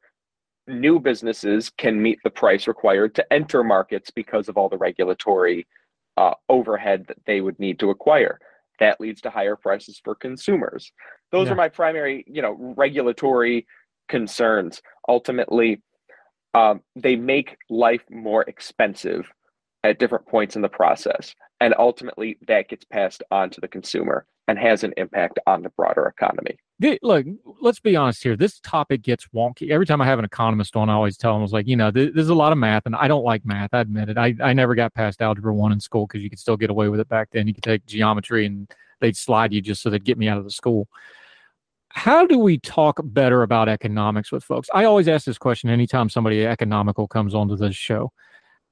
new 0.72 1.00
businesses 1.00 1.69
can 1.77 2.01
meet 2.01 2.19
the 2.24 2.30
price 2.30 2.67
required 2.67 3.14
to 3.16 3.33
enter 3.33 3.64
markets 3.64 4.09
because 4.09 4.50
of 4.50 4.58
all 4.58 4.69
the 4.69 4.77
regulatory 4.77 5.67
uh, 6.17 6.33
overhead 6.50 7.06
that 7.08 7.17
they 7.25 7.41
would 7.41 7.59
need 7.59 7.80
to 7.80 7.90
acquire. 7.90 8.40
That 8.80 9.00
leads 9.00 9.22
to 9.22 9.30
higher 9.30 9.56
prices 9.56 10.01
for 10.03 10.16
consumers. 10.16 10.91
Those 11.32 11.48
yeah. 11.48 11.53
are 11.53 11.58
my 11.58 11.69
primary, 11.69 12.25
you 12.27 12.41
know, 12.41 12.74
regulatory 12.75 13.67
concerns. 14.09 14.82
Ultimately, 15.08 15.82
um, 16.53 16.82
they 16.95 17.16
make 17.16 17.58
life 17.69 18.03
more 18.09 18.43
expensive 18.43 19.32
at 19.84 20.00
different 20.00 20.26
points 20.27 20.56
in 20.56 20.61
the 20.61 20.69
process, 20.69 21.35
and 21.60 21.74
ultimately 21.77 22.38
that 22.48 22.69
gets 22.69 22.85
passed 22.85 23.24
on 23.32 23.50
to 23.50 23.61
the 23.61 23.68
consumer 23.68 24.26
and 24.48 24.58
has 24.58 24.84
an 24.84 24.93
impact 24.98 25.40
on 25.48 25.61
the 25.61 25.69
broader 25.69 26.06
economy 26.06 26.58
look, 27.01 27.26
let's 27.61 27.80
be 27.80 27.95
honest 27.95 28.24
here. 28.24 28.35
This 28.35 28.60
topic 28.60 29.01
gets 29.03 29.27
wonky. 29.34 29.69
Every 29.69 29.85
time 29.85 30.01
I 30.01 30.06
have 30.06 30.19
an 30.19 30.26
economist 30.26 30.76
on, 30.76 30.90
I 30.90 30.93
always 30.93 31.18
tell 31.18 31.34
them, 31.34 31.42
I 31.42 31.43
was 31.43 31.53
like, 31.53 31.68
you 31.68 31.76
know, 31.76 31.92
there's 31.92 32.30
a 32.30 32.35
lot 32.35 32.51
of 32.51 32.58
math, 32.58 32.85
and 32.85 32.95
I 32.95 33.08
don't 33.08 33.24
like 33.24 33.45
math. 33.45 33.74
I 33.74 33.82
admit 33.82 34.10
it. 34.10 34.18
I, 34.18 34.35
I 34.42 34.53
never 34.53 34.76
got 34.76 34.93
past 34.93 35.22
algebra 35.22 35.53
one 35.53 35.72
in 35.72 35.80
school 35.80 36.08
because 36.08 36.24
you 36.24 36.30
could 36.30 36.40
still 36.40 36.58
get 36.58 36.69
away 36.69 36.90
with 36.90 37.00
it 37.00 37.10
back 37.10 37.30
then. 37.32 37.48
You 37.48 37.53
could 37.53 37.64
take 37.64 37.85
geometry 37.85 38.45
and 38.45 38.72
they'd 39.00 39.16
slide 39.16 39.53
you 39.53 39.61
just 39.61 39.82
so 39.82 39.90
they'd 39.90 40.03
get 40.03 40.18
me 40.18 40.27
out 40.27 40.38
of 40.38 40.43
the 40.43 40.51
school. 40.51 40.88
How 41.90 42.26
do 42.26 42.40
we 42.40 42.58
talk 42.58 43.00
better 43.03 43.43
about 43.43 43.68
economics 43.68 44.32
with 44.32 44.43
folks? 44.43 44.69
I 44.74 44.85
always 44.85 45.08
ask 45.08 45.26
this 45.26 45.38
question 45.38 45.69
anytime 45.69 46.10
somebody 46.10 46.45
economical 46.45 47.08
comes 47.08 47.35
onto 47.35 47.58
this 47.58 47.76
show. 47.76 48.11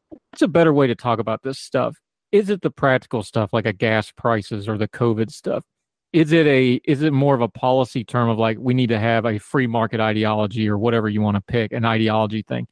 What's 0.09 0.41
a 0.41 0.47
better 0.47 0.73
way 0.73 0.87
to 0.87 0.95
talk 0.95 1.19
about 1.19 1.43
this 1.43 1.59
stuff? 1.59 1.97
Is 2.31 2.49
it 2.49 2.61
the 2.61 2.71
practical 2.71 3.23
stuff 3.23 3.53
like 3.53 3.65
a 3.65 3.73
gas 3.73 4.11
prices 4.11 4.67
or 4.67 4.77
the 4.77 4.87
COVID 4.87 5.31
stuff? 5.31 5.63
is 6.11 6.31
it 6.31 6.47
a 6.47 6.81
is 6.85 7.01
it 7.01 7.13
more 7.13 7.35
of 7.35 7.41
a 7.41 7.47
policy 7.47 8.03
term 8.03 8.29
of 8.29 8.39
like 8.39 8.57
we 8.59 8.73
need 8.73 8.89
to 8.89 8.99
have 8.99 9.25
a 9.25 9.37
free 9.37 9.67
market 9.67 9.99
ideology 9.99 10.67
or 10.67 10.77
whatever 10.77 11.07
you 11.07 11.21
want 11.21 11.35
to 11.35 11.41
pick 11.41 11.71
an 11.71 11.85
ideology 11.85 12.41
thing? 12.41 12.67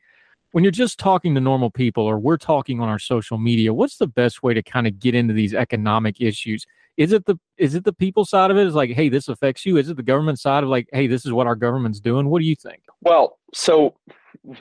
When 0.52 0.64
you're 0.64 0.72
just 0.72 0.98
talking 0.98 1.36
to 1.36 1.42
normal 1.42 1.70
people 1.70 2.04
or 2.04 2.18
we're 2.18 2.38
talking 2.38 2.80
on 2.80 2.90
our 2.90 3.00
social 3.00 3.38
media 3.38 3.74
what's 3.74 3.98
the 3.98 4.08
best 4.08 4.42
way 4.42 4.54
to 4.54 4.64
kind 4.64 4.88
of 4.88 5.00
get 5.00 5.14
into 5.14 5.34
these 5.34 5.54
economic 5.54 6.20
issues? 6.20 6.66
Is 6.96 7.12
it 7.12 7.26
the 7.26 7.38
is 7.58 7.76
it 7.76 7.84
the 7.84 7.94
people 7.94 8.26
side 8.26 8.50
of 8.50 8.58
it? 8.58 8.66
Is 8.66 8.74
like 8.74 8.92
hey 8.92 9.10
this 9.10 9.28
affects 9.28 9.66
you. 9.66 9.78
Is 9.78 9.90
it 9.90 9.98
the 9.98 10.04
government 10.04 10.40
side 10.40 10.64
of 10.64 10.70
like 10.70 10.88
hey 10.92 11.06
this 11.06 11.26
is 11.26 11.32
what 11.32 11.46
our 11.46 11.56
government's 11.56 12.00
doing? 12.00 12.30
What 12.30 12.40
do 12.40 12.46
you 12.46 12.56
think? 12.56 12.82
Well 13.02 13.38
so 13.54 13.94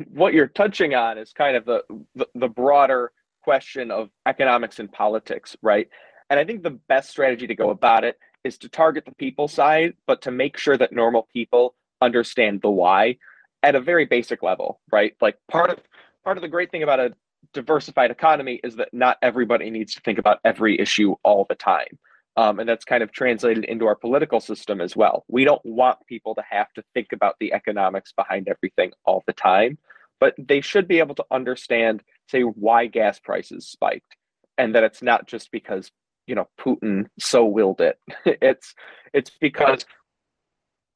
what 0.09 0.35
you're 0.35 0.47
touching 0.47 0.95
on 0.95 1.19
is 1.19 1.33
kind 1.33 1.57
of 1.57 1.65
the, 1.65 1.83
the, 2.15 2.27
the 2.35 2.49
broader 2.49 3.13
question 3.43 3.91
of 3.91 4.11
economics 4.27 4.79
and 4.79 4.91
politics 4.91 5.57
right 5.63 5.89
and 6.31 6.41
i 6.41 6.45
think 6.45 6.63
the 6.63 6.79
best 6.89 7.11
strategy 7.11 7.47
to 7.47 7.55
go 7.55 7.71
about 7.71 8.03
it 8.03 8.19
is 8.47 8.57
to 8.59 8.69
target 8.69 9.05
the 9.05 9.15
people 9.15 9.49
side, 9.49 9.95
but 10.07 10.23
to 10.23 10.31
make 10.31 10.57
sure 10.57 10.79
that 10.79 10.93
normal 10.93 11.29
people 11.33 11.75
understand 12.01 12.63
the 12.63 12.71
why 12.71 13.19
at 13.63 13.75
a 13.75 13.81
very 13.81 14.07
basic 14.07 14.43
level, 14.43 14.81
right? 14.93 15.15
Like 15.21 15.37
part 15.49 15.71
of 15.71 15.81
part 16.25 16.39
of 16.39 16.43
the 16.43 16.49
great 16.49 16.71
thing 16.71 16.83
about 16.83 17.01
a 17.01 17.15
diversified 17.53 18.11
economy 18.11 18.61
is 18.65 18.77
that 18.77 18.93
not 18.95 19.19
everybody 19.23 19.71
needs 19.71 19.95
to 19.95 20.01
think 20.01 20.19
about 20.19 20.39
every 20.45 20.79
issue 20.81 21.15
all 21.23 21.45
the 21.49 21.55
time. 21.55 21.99
Um, 22.39 22.59
and 22.59 22.69
that's 22.69 22.85
kind 22.85 23.03
of 23.03 23.13
translated 23.13 23.65
into 23.65 23.87
our 23.87 23.95
political 23.95 24.41
system 24.41 24.81
as 24.81 24.95
well. 24.95 25.25
We 25.27 25.45
don't 25.45 25.65
want 25.65 25.99
people 26.07 26.35
to 26.35 26.43
have 26.49 26.71
to 26.75 26.85
think 26.93 27.09
about 27.13 27.37
the 27.41 27.55
economics 27.55 28.13
behind 28.13 28.49
everything 28.49 28.93
all 29.07 29.25
the 29.27 29.33
time, 29.33 29.79
but 30.21 30.35
they 30.39 30.61
should 30.61 30.87
be 30.87 30.99
able 30.99 31.15
to 31.15 31.25
understand, 31.31 32.03
say, 32.29 32.43
why 32.43 32.87
gas 32.87 33.19
prices 33.19 33.67
spiked, 33.67 34.17
and 34.59 34.75
that 34.75 34.85
it's 34.85 35.03
not 35.03 35.27
just 35.27 35.51
because 35.51 35.91
you 36.27 36.35
know 36.35 36.49
Putin 36.61 37.07
so 37.19 37.45
willed 37.47 37.81
it. 37.81 37.99
it's 38.27 38.75
it's 39.15 39.31
because 39.41 39.87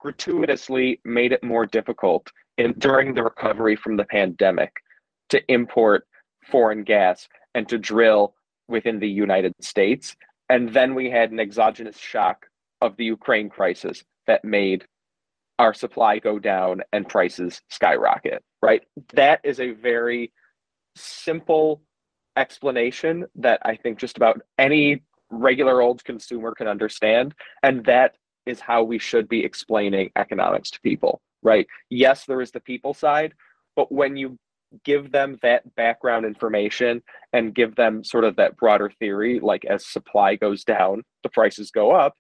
gratuitously 0.01 1.01
made 1.05 1.33
it 1.33 1.45
more 1.45 1.67
difficult 1.67 2.31
in 2.59 2.73
during 2.79 3.15
the 3.15 3.23
recovery 3.23 3.77
from 3.77 3.97
the 3.97 4.05
pandemic 4.05 4.73
to 5.29 5.43
import 5.51 6.07
foreign 6.51 6.83
gas 6.83 7.29
and 7.55 7.69
to 7.69 7.79
drill 7.79 8.35
within 8.69 8.99
the 8.99 9.09
United 9.09 9.55
States. 9.61 10.17
And 10.51 10.75
then 10.75 10.97
we 10.97 11.09
had 11.09 11.31
an 11.31 11.39
exogenous 11.39 11.97
shock 11.97 12.47
of 12.81 12.97
the 12.97 13.05
Ukraine 13.05 13.49
crisis 13.49 14.03
that 14.27 14.45
made 14.45 14.85
our 15.61 15.73
supply 15.73 16.19
go 16.19 16.41
down 16.41 16.83
and 16.93 17.09
prices 17.09 17.63
skyrocket, 17.71 18.43
right? 18.61 18.83
That 19.15 19.41
is 19.45 19.61
a 19.61 19.71
very 19.71 20.33
simple 20.97 21.83
explanation 22.37 23.27
that 23.37 23.61
I 23.65 23.77
think 23.77 23.99
just 23.99 24.17
about 24.17 24.41
any 24.59 25.03
regular 25.31 25.81
old 25.81 26.03
consumer 26.03 26.53
can 26.53 26.67
understand. 26.67 27.33
And 27.63 27.85
that 27.85 28.17
is 28.45 28.59
how 28.59 28.83
we 28.83 28.99
should 28.99 29.29
be 29.29 29.45
explaining 29.45 30.11
economics 30.17 30.71
to 30.73 30.81
people, 30.81 31.21
right? 31.45 31.67
Yes, 31.91 32.25
there 32.25 32.41
is 32.41 32.51
the 32.51 32.61
people 32.61 32.93
side, 32.93 33.35
but 33.77 33.93
when 33.93 34.17
you 34.17 34.37
give 34.85 35.13
them 35.13 35.39
that 35.43 35.75
background 35.75 36.25
information 36.25 37.03
and 37.33 37.55
give 37.55 37.75
them 37.77 38.05
sort 38.05 38.25
of 38.25 38.37
that 38.37 38.57
broader 38.57 38.91
theory, 38.99 39.41
like 39.41 39.65
as 39.65 39.87
supply 39.87 40.37
goes 40.37 40.65
down, 40.65 41.03
the 41.23 41.29
prices 41.29 41.71
go 41.71 41.91
up, 41.93 42.15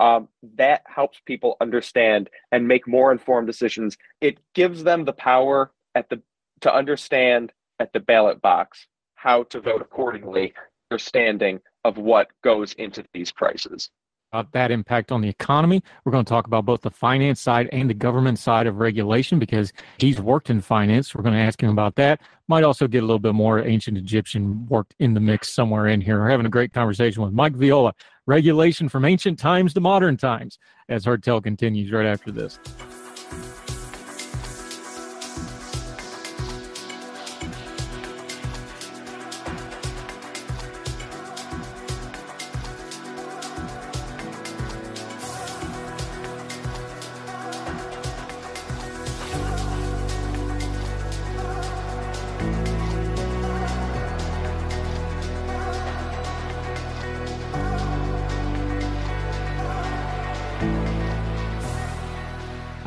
um, 0.00 0.28
that 0.56 0.82
helps 0.86 1.20
people 1.24 1.56
understand 1.60 2.28
and 2.50 2.66
make 2.66 2.88
more 2.88 3.12
informed 3.12 3.46
decisions. 3.46 3.96
It 4.20 4.38
gives 4.54 4.82
them 4.82 5.04
the 5.04 5.12
power 5.12 5.72
at 5.94 6.08
the 6.08 6.20
to 6.60 6.74
understand 6.74 7.52
at 7.78 7.92
the 7.92 8.00
ballot 8.00 8.40
box 8.40 8.86
how 9.14 9.44
to 9.44 9.60
vote 9.60 9.82
accordingly, 9.82 10.54
understanding 10.90 11.60
of 11.84 11.98
what 11.98 12.28
goes 12.42 12.72
into 12.74 13.04
these 13.12 13.30
prices 13.30 13.90
about 14.34 14.50
that 14.50 14.72
impact 14.72 15.12
on 15.12 15.20
the 15.20 15.28
economy. 15.28 15.80
We're 16.04 16.10
going 16.10 16.24
to 16.24 16.28
talk 16.28 16.48
about 16.48 16.64
both 16.64 16.80
the 16.80 16.90
finance 16.90 17.40
side 17.40 17.68
and 17.72 17.88
the 17.88 17.94
government 17.94 18.40
side 18.40 18.66
of 18.66 18.78
regulation 18.78 19.38
because 19.38 19.72
he's 19.98 20.20
worked 20.20 20.50
in 20.50 20.60
finance. 20.60 21.14
We're 21.14 21.22
going 21.22 21.36
to 21.36 21.40
ask 21.40 21.62
him 21.62 21.70
about 21.70 21.94
that. 21.96 22.20
Might 22.48 22.64
also 22.64 22.88
get 22.88 23.04
a 23.04 23.06
little 23.06 23.20
bit 23.20 23.32
more 23.32 23.60
ancient 23.60 23.96
Egyptian 23.96 24.66
worked 24.66 24.96
in 24.98 25.14
the 25.14 25.20
mix 25.20 25.54
somewhere 25.54 25.86
in 25.86 26.00
here. 26.00 26.18
We're 26.18 26.30
having 26.30 26.46
a 26.46 26.50
great 26.50 26.72
conversation 26.72 27.22
with 27.22 27.32
Mike 27.32 27.54
Viola, 27.54 27.94
regulation 28.26 28.88
from 28.88 29.04
ancient 29.04 29.38
times 29.38 29.72
to 29.74 29.80
modern 29.80 30.16
times, 30.16 30.58
as 30.88 31.04
Heard 31.04 31.22
Tell 31.22 31.40
continues 31.40 31.92
right 31.92 32.06
after 32.06 32.32
this. 32.32 32.58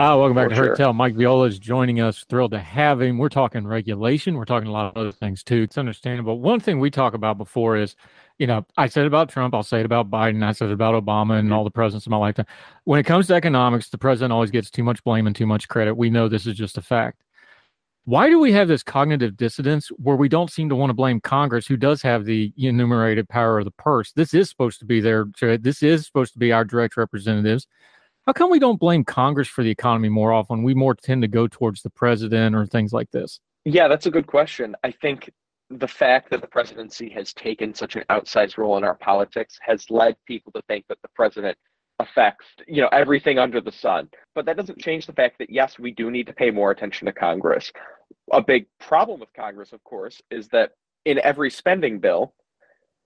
Ah, 0.08 0.16
welcome 0.16 0.36
back 0.38 0.48
to 0.48 0.56
sure. 0.56 0.68
Heard 0.70 0.78
Tell. 0.78 0.94
Mike 0.94 1.16
Viola 1.16 1.48
is 1.48 1.60
joining 1.60 2.00
us. 2.00 2.24
Thrilled 2.30 2.52
to 2.52 2.60
have 2.60 3.02
him. 3.02 3.18
We're 3.18 3.28
talking 3.28 3.68
regulation. 3.68 4.36
We're 4.36 4.46
talking 4.46 4.70
a 4.70 4.72
lot 4.72 4.86
of 4.86 4.96
other 4.96 5.12
things 5.12 5.44
too. 5.44 5.64
It's 5.64 5.78
understandable. 5.78 6.40
One 6.40 6.62
thing 6.62 6.80
we 6.80 6.90
talk 6.90 7.14
about 7.14 7.38
before 7.38 7.76
is, 7.76 7.98
you 8.40 8.48
know, 8.48 8.66
I 8.78 8.88
said 8.88 9.06
about 9.06 9.28
Trump. 9.28 9.54
I'll 9.54 9.64
say 9.64 9.82
it 9.82 9.86
about 9.86 10.10
Biden. 10.10 10.46
I 10.46 10.54
said 10.54 10.70
it 10.70 10.74
about 10.74 10.96
Obama 10.96 11.38
and 11.40 11.52
all 11.52 11.66
the 11.66 11.72
presidents 11.72 12.06
in 12.06 12.12
my 12.12 12.16
lifetime. 12.16 12.46
When 12.86 13.02
it 13.02 13.04
comes 13.04 13.28
to 13.28 13.34
economics, 13.34 13.90
the 13.90 13.98
president 13.98 14.32
always 14.32 14.50
gets 14.50 14.72
too 14.72 14.82
much 14.82 15.04
blame 15.04 15.28
and 15.28 15.36
too 15.36 15.46
much 15.46 15.68
credit. 15.68 15.96
We 15.96 16.10
know 16.10 16.30
this 16.30 16.48
is 16.48 16.56
just 16.56 16.78
a 16.78 16.82
fact. 16.82 17.22
Why 18.06 18.30
do 18.30 18.40
we 18.40 18.54
have 18.54 18.70
this 18.70 18.84
cognitive 18.84 19.36
dissonance 19.36 19.90
where 19.98 20.16
we 20.16 20.30
don't 20.30 20.50
seem 20.50 20.70
to 20.70 20.76
want 20.78 20.90
to 20.90 20.94
blame 20.94 21.20
Congress, 21.20 21.68
who 21.68 21.76
does 21.76 22.02
have 22.04 22.24
the 22.24 22.54
enumerated 22.56 23.28
power 23.28 23.60
of 23.60 23.66
the 23.66 23.72
purse? 23.72 24.14
This 24.14 24.34
is 24.34 24.50
supposed 24.50 24.80
to 24.80 24.86
be 24.86 25.02
their. 25.02 25.26
This 25.42 25.84
is 25.84 26.06
supposed 26.06 26.32
to 26.32 26.40
be 26.40 26.54
our 26.54 26.64
direct 26.64 26.96
representatives 26.96 27.68
how 28.28 28.34
come 28.34 28.52
we 28.52 28.60
don't 28.60 28.78
blame 28.78 29.06
Congress 29.06 29.48
for 29.48 29.64
the 29.64 29.70
economy 29.70 30.10
more 30.10 30.34
often? 30.34 30.62
We 30.62 30.74
more 30.74 30.94
tend 30.94 31.22
to 31.22 31.30
go 31.30 31.48
towards 31.48 31.82
the 31.82 31.90
president 31.90 32.56
or 32.56 32.66
things 32.66 32.92
like 32.92 33.10
this. 33.12 33.40
Yeah, 33.64 33.88
that's 33.88 34.06
a 34.06 34.12
good 34.12 34.28
question. 34.28 34.76
I 34.84 34.92
think 34.92 35.32
the 35.70 35.88
fact 35.88 36.30
that 36.32 36.42
the 36.42 36.48
presidency 36.48 37.10
has 37.10 37.34
taken 37.34 37.74
such 37.74 37.96
an 37.96 38.04
outsized 38.10 38.58
role 38.58 38.78
in 38.78 38.84
our 38.84 38.96
politics 38.96 39.58
has 39.62 39.90
led 39.90 40.18
people 40.26 40.52
to 40.52 40.62
think 40.68 40.86
that 40.90 40.98
the 41.02 41.10
president 41.16 41.58
affects 42.00 42.46
you 42.68 42.80
know 42.80 42.90
everything 42.90 43.40
under 43.40 43.60
the 43.60 43.72
sun 43.72 44.08
but 44.36 44.46
that 44.46 44.56
doesn't 44.56 44.78
change 44.78 45.08
the 45.08 45.14
fact 45.14 45.40
that 45.40 45.50
yes 45.50 45.80
we 45.80 45.90
do 45.90 46.12
need 46.12 46.28
to 46.28 46.34
pay 46.34 46.52
more 46.52 46.70
attention 46.70 47.08
to 47.08 47.12
congress 47.12 47.72
a 48.34 48.42
big 48.42 48.68
problem 48.80 49.20
with 49.20 49.34
congress 49.34 49.74
of 49.74 49.84
course 49.84 50.22
is 50.30 50.48
that 50.50 50.74
in 51.06 51.20
every 51.24 51.50
spending 51.50 51.98
bill 51.98 52.36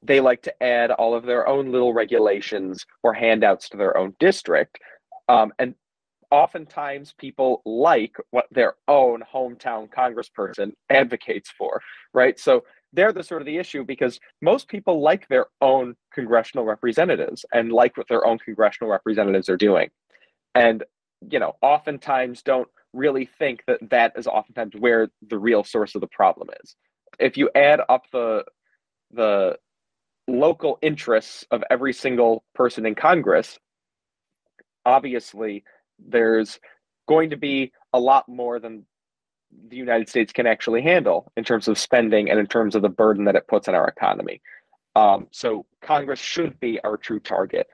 they 0.03 0.19
like 0.19 0.41
to 0.41 0.63
add 0.63 0.91
all 0.91 1.15
of 1.15 1.25
their 1.25 1.47
own 1.47 1.71
little 1.71 1.93
regulations 1.93 2.85
or 3.01 3.13
handouts 3.13 3.69
to 3.69 3.77
their 3.77 3.95
own 3.95 4.13
district 4.19 4.77
um, 5.31 5.53
and 5.59 5.75
oftentimes 6.29 7.13
people 7.17 7.61
like 7.65 8.15
what 8.31 8.47
their 8.51 8.73
own 8.87 9.23
hometown 9.33 9.89
congressperson 9.89 10.73
advocates 10.89 11.49
for, 11.57 11.81
right? 12.13 12.37
So 12.37 12.63
they're 12.93 13.13
the 13.13 13.23
sort 13.23 13.41
of 13.41 13.45
the 13.45 13.57
issue 13.57 13.85
because 13.85 14.19
most 14.41 14.67
people 14.67 15.01
like 15.01 15.27
their 15.29 15.45
own 15.61 15.95
congressional 16.13 16.65
representatives 16.65 17.45
and 17.53 17.71
like 17.71 17.95
what 17.95 18.09
their 18.09 18.25
own 18.25 18.39
congressional 18.39 18.91
representatives 18.91 19.47
are 19.47 19.57
doing. 19.57 19.89
And, 20.53 20.83
you 21.29 21.39
know, 21.39 21.53
oftentimes 21.61 22.41
don't 22.41 22.67
really 22.93 23.29
think 23.39 23.63
that 23.67 23.79
that 23.89 24.11
is 24.17 24.27
oftentimes 24.27 24.73
where 24.77 25.09
the 25.29 25.39
real 25.39 25.63
source 25.63 25.95
of 25.95 26.01
the 26.01 26.07
problem 26.07 26.49
is. 26.61 26.75
If 27.19 27.37
you 27.37 27.49
add 27.55 27.79
up 27.87 28.03
the 28.11 28.43
the 29.13 29.57
local 30.27 30.77
interests 30.81 31.45
of 31.51 31.63
every 31.69 31.93
single 31.93 32.43
person 32.53 32.85
in 32.85 32.95
Congress, 32.95 33.59
obviously 34.85 35.63
there's 35.99 36.59
going 37.07 37.29
to 37.29 37.37
be 37.37 37.71
a 37.93 37.99
lot 37.99 38.27
more 38.27 38.59
than 38.59 38.85
the 39.67 39.75
United 39.75 40.07
States 40.07 40.31
can 40.31 40.47
actually 40.47 40.81
handle 40.81 41.31
in 41.35 41.43
terms 41.43 41.67
of 41.67 41.77
spending 41.77 42.29
and 42.29 42.39
in 42.39 42.47
terms 42.47 42.75
of 42.75 42.81
the 42.81 42.89
burden 42.89 43.25
that 43.25 43.35
it 43.35 43.47
puts 43.47 43.67
on 43.67 43.75
our 43.75 43.87
economy. 43.87 44.41
Um, 44.95 45.27
so 45.31 45.65
Congress 45.81 46.19
should 46.19 46.59
be 46.59 46.79
our 46.81 46.97
true 46.97 47.19
target. 47.19 47.67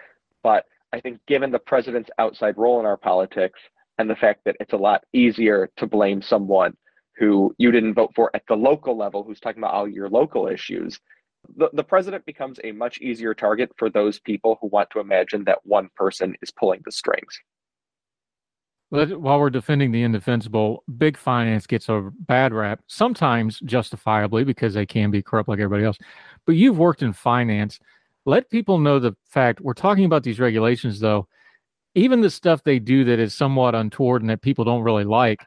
But 0.43 0.65
I 0.93 0.99
think 0.99 1.19
given 1.27 1.51
the 1.51 1.59
president's 1.59 2.09
outside 2.17 2.57
role 2.57 2.79
in 2.79 2.85
our 2.85 2.97
politics 2.97 3.59
and 3.97 4.09
the 4.09 4.15
fact 4.15 4.41
that 4.45 4.55
it's 4.59 4.73
a 4.73 4.77
lot 4.77 5.03
easier 5.13 5.69
to 5.77 5.87
blame 5.87 6.21
someone 6.21 6.75
who 7.17 7.53
you 7.57 7.71
didn't 7.71 7.95
vote 7.95 8.11
for 8.15 8.29
at 8.35 8.43
the 8.47 8.55
local 8.55 8.95
level 8.95 9.23
who's 9.23 9.39
talking 9.39 9.61
about 9.61 9.73
all 9.73 9.87
your 9.87 10.09
local 10.09 10.47
issues 10.47 10.99
the, 11.55 11.69
the 11.73 11.83
president 11.83 12.25
becomes 12.25 12.59
a 12.63 12.71
much 12.71 12.99
easier 12.99 13.33
target 13.33 13.71
for 13.77 13.89
those 13.89 14.19
people 14.19 14.57
who 14.61 14.67
want 14.67 14.89
to 14.91 14.99
imagine 14.99 15.43
that 15.45 15.59
one 15.63 15.89
person 15.95 16.35
is 16.41 16.51
pulling 16.51 16.81
the 16.85 16.91
strings. 16.91 17.39
But 18.89 19.19
While 19.19 19.39
we're 19.39 19.49
defending 19.49 19.91
the 19.91 20.03
indefensible, 20.03 20.83
big 20.97 21.17
finance 21.17 21.67
gets 21.67 21.89
a 21.89 22.09
bad 22.21 22.53
rap, 22.53 22.79
sometimes 22.87 23.59
justifiably 23.59 24.45
because 24.45 24.73
they 24.73 24.85
can 24.85 25.11
be 25.11 25.21
corrupt 25.21 25.49
like 25.49 25.59
everybody 25.59 25.83
else. 25.83 25.97
But 26.45 26.55
you've 26.55 26.77
worked 26.77 27.01
in 27.01 27.11
finance. 27.11 27.79
Let 28.25 28.49
people 28.49 28.79
know 28.79 28.99
the 28.99 29.15
fact 29.25 29.59
we're 29.59 29.73
talking 29.73 30.05
about 30.05 30.23
these 30.23 30.39
regulations, 30.39 30.99
though. 31.01 31.27
Even 31.95 32.21
the 32.21 32.29
stuff 32.29 32.63
they 32.63 32.79
do 32.79 33.03
that 33.05 33.19
is 33.19 33.33
somewhat 33.33 33.75
untoward 33.75 34.21
and 34.21 34.29
that 34.29 34.41
people 34.41 34.63
don't 34.63 34.83
really 34.83 35.03
like, 35.03 35.45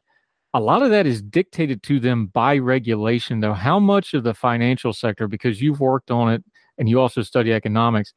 a 0.52 0.60
lot 0.60 0.82
of 0.82 0.90
that 0.90 1.06
is 1.06 1.22
dictated 1.22 1.82
to 1.84 2.00
them 2.00 2.26
by 2.26 2.58
regulation, 2.58 3.40
though. 3.40 3.52
How 3.52 3.78
much 3.78 4.14
of 4.14 4.24
the 4.24 4.34
financial 4.34 4.92
sector, 4.92 5.28
because 5.28 5.62
you've 5.62 5.80
worked 5.80 6.10
on 6.10 6.32
it 6.32 6.44
and 6.78 6.88
you 6.88 7.00
also 7.00 7.22
study 7.22 7.52
economics, 7.52 8.12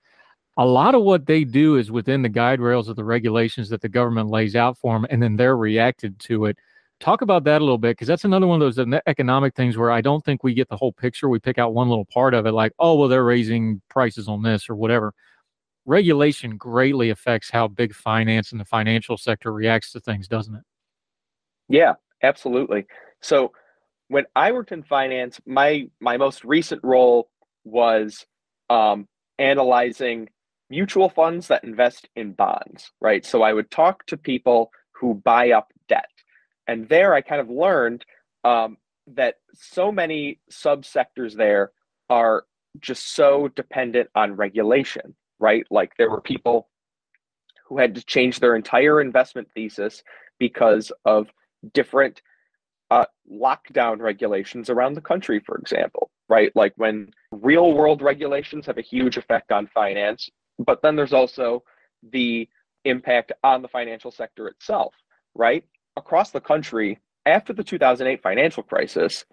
a 0.58 0.66
lot 0.66 0.96
of 0.96 1.04
what 1.04 1.26
they 1.26 1.44
do 1.44 1.78
is 1.78 1.92
within 1.92 2.22
the 2.22 2.30
guide 2.30 2.60
rails 2.60 2.88
of 2.88 2.96
the 2.96 3.04
regulations 3.04 3.70
that 3.70 3.82
the 3.82 3.90
government 3.90 4.30
lays 4.30 4.56
out 4.56 4.78
for 4.78 4.94
them, 4.94 5.06
and 5.10 5.22
then 5.22 5.36
they're 5.36 5.58
reacted 5.58 6.20
to 6.20 6.46
it. 6.46 6.58
Talk 7.00 7.22
about 7.22 7.44
that 7.44 7.60
a 7.60 7.64
little 7.64 7.78
bit, 7.78 7.92
because 7.92 8.08
that's 8.08 8.24
another 8.24 8.48
one 8.48 8.62
of 8.62 8.76
those 8.76 9.00
economic 9.08 9.56
things 9.56 9.78
where 9.78 9.92
I 9.92 10.00
don't 10.02 10.24
think 10.24 10.44
we 10.44 10.54
get 10.54 10.70
the 10.70 10.78
whole 10.78 10.94
picture. 10.94 11.28
We 11.28 11.40
pick 11.40 11.58
out 11.58 11.74
one 11.74 11.90
little 11.90 12.06
part 12.06 12.34
of 12.34 12.46
it, 12.46 12.52
like, 12.52 12.72
oh, 12.80 12.96
well, 12.96 13.10
they're 13.10 13.26
raising 13.26 13.82
prices 13.90 14.28
on 14.28 14.42
this 14.44 14.70
or 14.70 14.76
whatever. 14.76 15.14
Regulation 15.86 16.56
greatly 16.56 17.10
affects 17.10 17.50
how 17.50 17.68
big 17.68 17.94
finance 17.94 18.52
and 18.52 18.62
the 18.62 18.66
financial 18.66 19.18
sector 19.18 19.52
reacts 19.52 19.92
to 19.92 20.00
things, 20.00 20.28
doesn't 20.28 20.56
it? 20.56 20.64
Yeah, 21.68 21.94
Absolutely. 22.24 22.86
So 23.22 23.52
when 24.08 24.26
I 24.36 24.52
worked 24.52 24.72
in 24.72 24.84
finance, 24.84 25.40
my 25.46 25.88
my 26.00 26.18
most 26.18 26.44
recent 26.46 26.82
role 26.84 27.30
was 27.66 28.26
um, 28.70 29.08
analyzing 29.40 30.30
mutual 30.70 31.10
funds 31.10 31.48
that 31.48 31.64
invest 31.64 32.08
in 32.16 32.34
bonds, 32.34 32.92
right? 33.02 33.26
So 33.26 33.44
I 33.44 33.54
would 33.54 33.70
talk 33.70 34.06
to 34.08 34.18
people 34.18 34.72
who 34.92 35.16
buy 35.16 35.52
up 35.52 35.72
debt, 35.90 36.10
and 36.68 36.88
there 36.90 37.14
I 37.14 37.22
kind 37.22 37.42
of 37.42 37.50
learned 37.50 38.06
um, 38.44 38.78
that 39.08 39.36
so 39.54 39.92
many 39.92 40.40
subsectors 40.52 41.36
there 41.36 41.72
are 42.10 42.46
just 42.80 43.16
so 43.16 43.50
dependent 43.50 44.10
on 44.16 44.34
regulation, 44.36 45.16
right? 45.40 45.66
Like 45.70 45.92
there 45.98 46.10
were 46.10 46.22
people 46.22 46.70
who 47.68 47.78
had 47.78 47.96
to 47.96 48.06
change 48.06 48.40
their 48.40 48.56
entire 48.56 49.02
investment 49.02 49.50
thesis 49.54 50.04
because 50.40 50.92
of 51.06 51.28
different 51.74 52.22
uh, 52.92 53.06
lockdown 53.32 54.00
regulations 54.00 54.70
around 54.70 54.94
the 54.94 55.02
country, 55.02 55.40
for 55.40 55.58
example, 55.58 56.12
right? 56.30 56.52
Like 56.56 56.74
when 56.76 57.12
real 57.32 57.74
world 57.74 58.02
regulations 58.02 58.66
have 58.66 58.78
a 58.78 58.82
huge 58.82 59.18
effect 59.18 59.52
on 59.52 59.68
finance, 59.68 60.30
but 60.60 60.82
then 60.82 60.96
there's 60.96 61.14
also 61.14 61.64
the 62.12 62.48
impact 62.86 63.32
on 63.44 63.62
the 63.62 63.68
financial 63.68 64.12
sector 64.12 64.48
itself, 64.48 64.94
right? 65.34 65.64
Across 65.96 66.32
the 66.32 66.42
country, 66.42 67.00
after 67.26 67.54
the 67.54 67.64
2008 67.64 68.22
financial 68.22 68.64
crisis, 68.64 69.26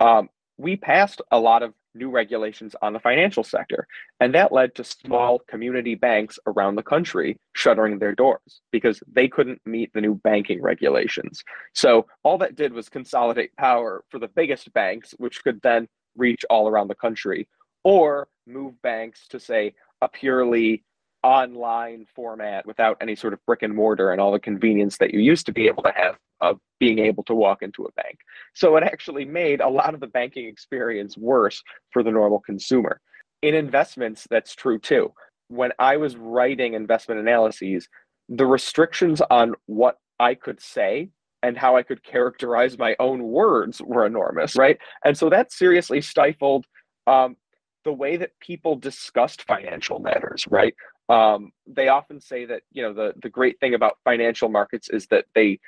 um, 0.00 0.28
we 0.58 0.76
passed 0.76 1.22
a 1.30 1.38
lot 1.38 1.62
of 1.62 1.74
new 1.94 2.10
regulations 2.10 2.74
on 2.82 2.92
the 2.92 3.00
financial 3.00 3.44
sector. 3.44 3.86
And 4.20 4.34
that 4.34 4.52
led 4.52 4.74
to 4.76 4.84
small 4.84 5.40
community 5.48 5.94
banks 5.94 6.38
around 6.46 6.76
the 6.76 6.82
country 6.82 7.38
shuttering 7.54 7.98
their 7.98 8.14
doors 8.14 8.60
because 8.70 9.02
they 9.10 9.28
couldn't 9.28 9.60
meet 9.66 9.92
the 9.92 10.00
new 10.00 10.14
banking 10.14 10.62
regulations. 10.62 11.42
So 11.74 12.06
all 12.22 12.38
that 12.38 12.56
did 12.56 12.72
was 12.72 12.88
consolidate 12.88 13.54
power 13.56 14.04
for 14.08 14.18
the 14.18 14.28
biggest 14.28 14.72
banks, 14.72 15.14
which 15.18 15.42
could 15.42 15.60
then 15.62 15.88
reach 16.16 16.44
all 16.50 16.68
around 16.68 16.88
the 16.88 16.94
country, 16.94 17.48
or 17.84 18.28
move 18.46 18.80
banks 18.82 19.26
to, 19.28 19.40
say, 19.40 19.74
a 20.00 20.08
purely 20.08 20.84
online 21.22 22.06
format 22.14 22.66
without 22.66 22.96
any 23.00 23.14
sort 23.14 23.32
of 23.32 23.38
brick 23.46 23.62
and 23.62 23.74
mortar 23.74 24.10
and 24.10 24.20
all 24.20 24.32
the 24.32 24.40
convenience 24.40 24.98
that 24.98 25.14
you 25.14 25.20
used 25.20 25.46
to 25.46 25.52
be 25.52 25.66
able 25.66 25.82
to 25.82 25.92
have 25.94 26.16
of 26.40 26.58
being 26.80 26.98
able 26.98 27.22
to 27.22 27.34
walk 27.34 27.62
into 27.62 27.84
a 27.84 27.92
bank. 27.92 28.18
So 28.54 28.76
it 28.76 28.82
actually 28.82 29.24
made 29.24 29.60
a 29.60 29.68
lot 29.68 29.94
of 29.94 30.00
the 30.00 30.08
banking 30.08 30.46
experience 30.46 31.16
worse 31.16 31.62
for 31.90 32.02
the 32.02 32.10
normal 32.10 32.40
consumer. 32.40 33.00
In 33.42 33.54
investments, 33.54 34.26
that's 34.28 34.54
true 34.54 34.78
too. 34.78 35.12
When 35.48 35.72
I 35.78 35.96
was 35.96 36.16
writing 36.16 36.74
investment 36.74 37.20
analyses, 37.20 37.88
the 38.28 38.46
restrictions 38.46 39.20
on 39.30 39.54
what 39.66 39.96
I 40.18 40.34
could 40.34 40.60
say 40.60 41.10
and 41.42 41.56
how 41.56 41.76
I 41.76 41.82
could 41.82 42.02
characterize 42.02 42.78
my 42.78 42.96
own 42.98 43.22
words 43.22 43.80
were 43.82 44.06
enormous, 44.06 44.56
right? 44.56 44.78
And 45.04 45.16
so 45.16 45.28
that 45.30 45.52
seriously 45.52 46.00
stifled 46.00 46.66
um, 47.06 47.36
the 47.84 47.92
way 47.92 48.16
that 48.16 48.38
people 48.40 48.76
discussed 48.76 49.42
financial 49.42 49.98
matters, 49.98 50.46
right? 50.48 50.74
Um, 51.08 51.52
they 51.66 51.88
often 51.88 52.20
say 52.20 52.44
that 52.46 52.62
you 52.72 52.82
know 52.82 52.92
the 52.92 53.14
the 53.22 53.28
great 53.28 53.58
thing 53.60 53.74
about 53.74 53.98
financial 54.04 54.48
markets 54.48 54.88
is 54.88 55.06
that 55.08 55.26
they 55.34 55.58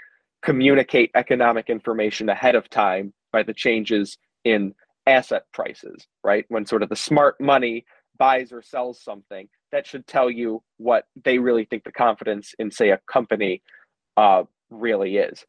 communicate 0.43 1.11
economic 1.15 1.71
information 1.71 2.29
ahead 2.29 2.55
of 2.55 2.69
time 2.69 3.13
by 3.33 3.43
the 3.43 3.55
changes 3.55 4.19
in 4.45 4.75
asset 5.07 5.45
prices, 5.53 6.07
right? 6.23 6.45
When 6.49 6.67
sort 6.67 6.83
of 6.83 6.89
the 6.89 6.97
smart 6.97 7.41
money 7.41 7.85
buys 8.19 8.53
or 8.53 8.63
sells 8.63 9.03
something, 9.03 9.49
that 9.73 9.87
should 9.87 10.07
tell 10.07 10.31
you 10.31 10.63
what 10.77 11.05
they 11.25 11.39
really 11.39 11.65
think 11.65 11.85
the 11.85 11.93
confidence 11.93 12.55
in, 12.59 12.71
say, 12.71 12.91
a 12.91 13.01
company 13.11 13.63
uh, 14.17 14.45
really 14.71 15.17
is. 15.17 15.45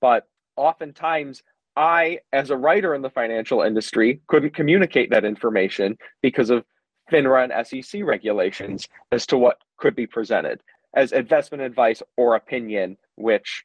But 0.00 0.24
oftentimes, 0.56 1.42
I, 1.76 2.18
as 2.32 2.50
a 2.50 2.56
writer 2.56 2.94
in 2.94 3.02
the 3.02 3.10
financial 3.10 3.62
industry, 3.62 4.20
couldn't 4.26 4.54
communicate 4.54 5.10
that 5.10 5.24
information 5.24 5.96
because 6.22 6.50
of 6.50 6.64
FINRA 7.10 7.50
and 7.50 7.66
SEC 7.66 8.02
regulations 8.04 8.88
as 9.12 9.26
to 9.26 9.38
what 9.38 9.58
could 9.76 9.96
be 9.96 10.06
presented 10.06 10.60
as 10.94 11.12
investment 11.12 11.62
advice 11.62 12.02
or 12.16 12.34
opinion, 12.34 12.96
which 13.16 13.64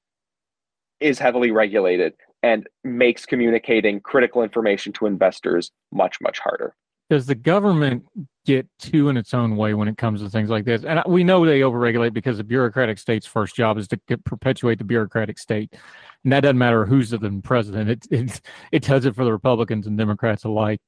is 0.99 1.19
heavily 1.19 1.51
regulated 1.51 2.13
and 2.43 2.67
makes 2.83 3.25
communicating 3.25 3.99
critical 3.99 4.43
information 4.43 4.93
to 4.93 5.05
investors 5.07 5.71
much, 5.91 6.21
much 6.21 6.39
harder. 6.39 6.75
Does 7.09 7.25
the 7.25 7.35
government 7.35 8.03
get 8.45 8.67
too 8.79 9.09
in 9.09 9.17
its 9.17 9.33
own 9.33 9.55
way 9.57 9.73
when 9.75 9.87
it 9.87 9.97
comes 9.97 10.21
to 10.21 10.29
things 10.29 10.49
like 10.49 10.65
this? 10.65 10.83
And 10.83 11.01
we 11.07 11.23
know 11.23 11.45
they 11.45 11.59
overregulate 11.59 12.13
because 12.13 12.37
the 12.37 12.43
bureaucratic 12.43 12.97
state's 12.97 13.27
first 13.27 13.55
job 13.55 13.77
is 13.77 13.87
to 13.89 13.99
perpetuate 14.25 14.79
the 14.79 14.83
bureaucratic 14.83 15.37
state. 15.37 15.73
And 16.23 16.33
that 16.33 16.41
doesn't 16.41 16.57
matter 16.57 16.85
who's 16.85 17.11
the 17.11 17.41
president, 17.43 17.89
it, 17.89 18.07
it, 18.09 18.41
it 18.71 18.83
does 18.83 19.05
it 19.05 19.15
for 19.15 19.23
the 19.23 19.31
Republicans 19.31 19.85
and 19.85 19.97
Democrats 19.97 20.43
alike. 20.45 20.81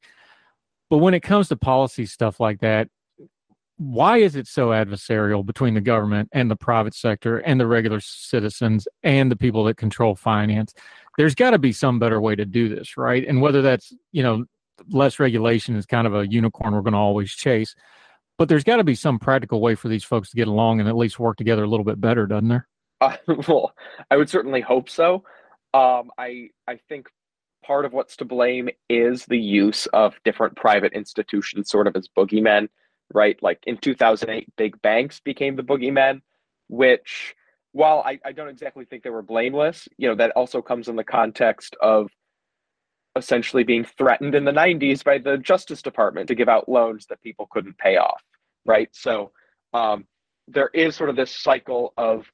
But 0.89 0.97
when 0.97 1.13
it 1.13 1.21
comes 1.21 1.49
to 1.49 1.57
policy 1.57 2.05
stuff 2.05 2.39
like 2.39 2.61
that, 2.61 2.87
why 3.77 4.17
is 4.17 4.35
it 4.35 4.47
so 4.47 4.69
adversarial 4.69 5.45
between 5.45 5.75
the 5.75 5.81
government 5.81 6.29
and 6.31 6.49
the 6.49 6.55
private 6.55 6.95
sector 6.95 7.37
and 7.39 7.59
the 7.59 7.67
regular 7.67 7.99
citizens 7.99 8.87
and 9.03 9.31
the 9.31 9.35
people 9.35 9.63
that 9.65 9.77
control 9.77 10.15
finance? 10.15 10.73
There's 11.17 11.35
got 11.35 11.51
to 11.51 11.59
be 11.59 11.71
some 11.71 11.99
better 11.99 12.19
way 12.19 12.35
to 12.35 12.45
do 12.45 12.69
this, 12.69 12.97
right? 12.97 13.25
And 13.27 13.41
whether 13.41 13.61
that's, 13.61 13.93
you 14.11 14.23
know, 14.23 14.45
less 14.89 15.19
regulation 15.19 15.75
is 15.75 15.85
kind 15.85 16.07
of 16.07 16.15
a 16.15 16.27
unicorn 16.27 16.73
we're 16.73 16.81
going 16.81 16.93
to 16.93 16.99
always 16.99 17.31
chase. 17.31 17.75
But 18.37 18.49
there's 18.49 18.63
got 18.63 18.77
to 18.77 18.83
be 18.83 18.95
some 18.95 19.19
practical 19.19 19.61
way 19.61 19.75
for 19.75 19.89
these 19.89 20.03
folks 20.03 20.29
to 20.29 20.35
get 20.35 20.47
along 20.47 20.79
and 20.79 20.89
at 20.89 20.95
least 20.95 21.19
work 21.19 21.37
together 21.37 21.63
a 21.63 21.67
little 21.67 21.85
bit 21.85 21.99
better, 21.99 22.27
doesn't 22.27 22.49
there? 22.49 22.67
Uh, 23.01 23.17
well, 23.47 23.73
I 24.09 24.17
would 24.17 24.29
certainly 24.29 24.61
hope 24.61 24.89
so. 24.89 25.23
Um, 25.73 26.11
I 26.17 26.49
I 26.67 26.77
think 26.89 27.07
part 27.67 27.85
of 27.85 27.93
what's 27.93 28.15
to 28.17 28.25
blame 28.25 28.69
is 28.89 29.25
the 29.25 29.37
use 29.37 29.85
of 29.87 30.15
different 30.23 30.55
private 30.55 30.93
institutions 30.93 31.69
sort 31.69 31.87
of 31.87 31.95
as 31.95 32.07
boogeymen 32.17 32.69
right? 33.13 33.37
Like 33.41 33.59
in 33.65 33.77
2008, 33.77 34.55
big 34.55 34.81
banks 34.81 35.19
became 35.19 35.55
the 35.55 35.63
boogeymen, 35.63 36.21
which, 36.67 37.35
while 37.71 38.03
I, 38.05 38.19
I 38.25 38.31
don't 38.31 38.49
exactly 38.49 38.85
think 38.85 39.03
they 39.03 39.09
were 39.09 39.21
blameless, 39.21 39.87
you 39.97 40.09
know, 40.09 40.15
that 40.15 40.31
also 40.31 40.61
comes 40.61 40.87
in 40.87 40.95
the 40.95 41.03
context 41.03 41.75
of 41.81 42.09
essentially 43.15 43.63
being 43.63 43.85
threatened 43.97 44.35
in 44.35 44.45
the 44.45 44.51
90s 44.51 45.03
by 45.03 45.17
the 45.17 45.37
Justice 45.37 45.81
Department 45.81 46.27
to 46.27 46.35
give 46.35 46.49
out 46.49 46.69
loans 46.69 47.07
that 47.07 47.21
people 47.21 47.47
couldn't 47.49 47.77
pay 47.77 47.97
off, 47.97 48.21
right? 48.65 48.89
So 48.91 49.31
um, 49.73 50.05
there 50.47 50.69
is 50.73 50.95
sort 50.95 51.09
of 51.09 51.15
this 51.15 51.31
cycle 51.31 51.93
of 51.97 52.25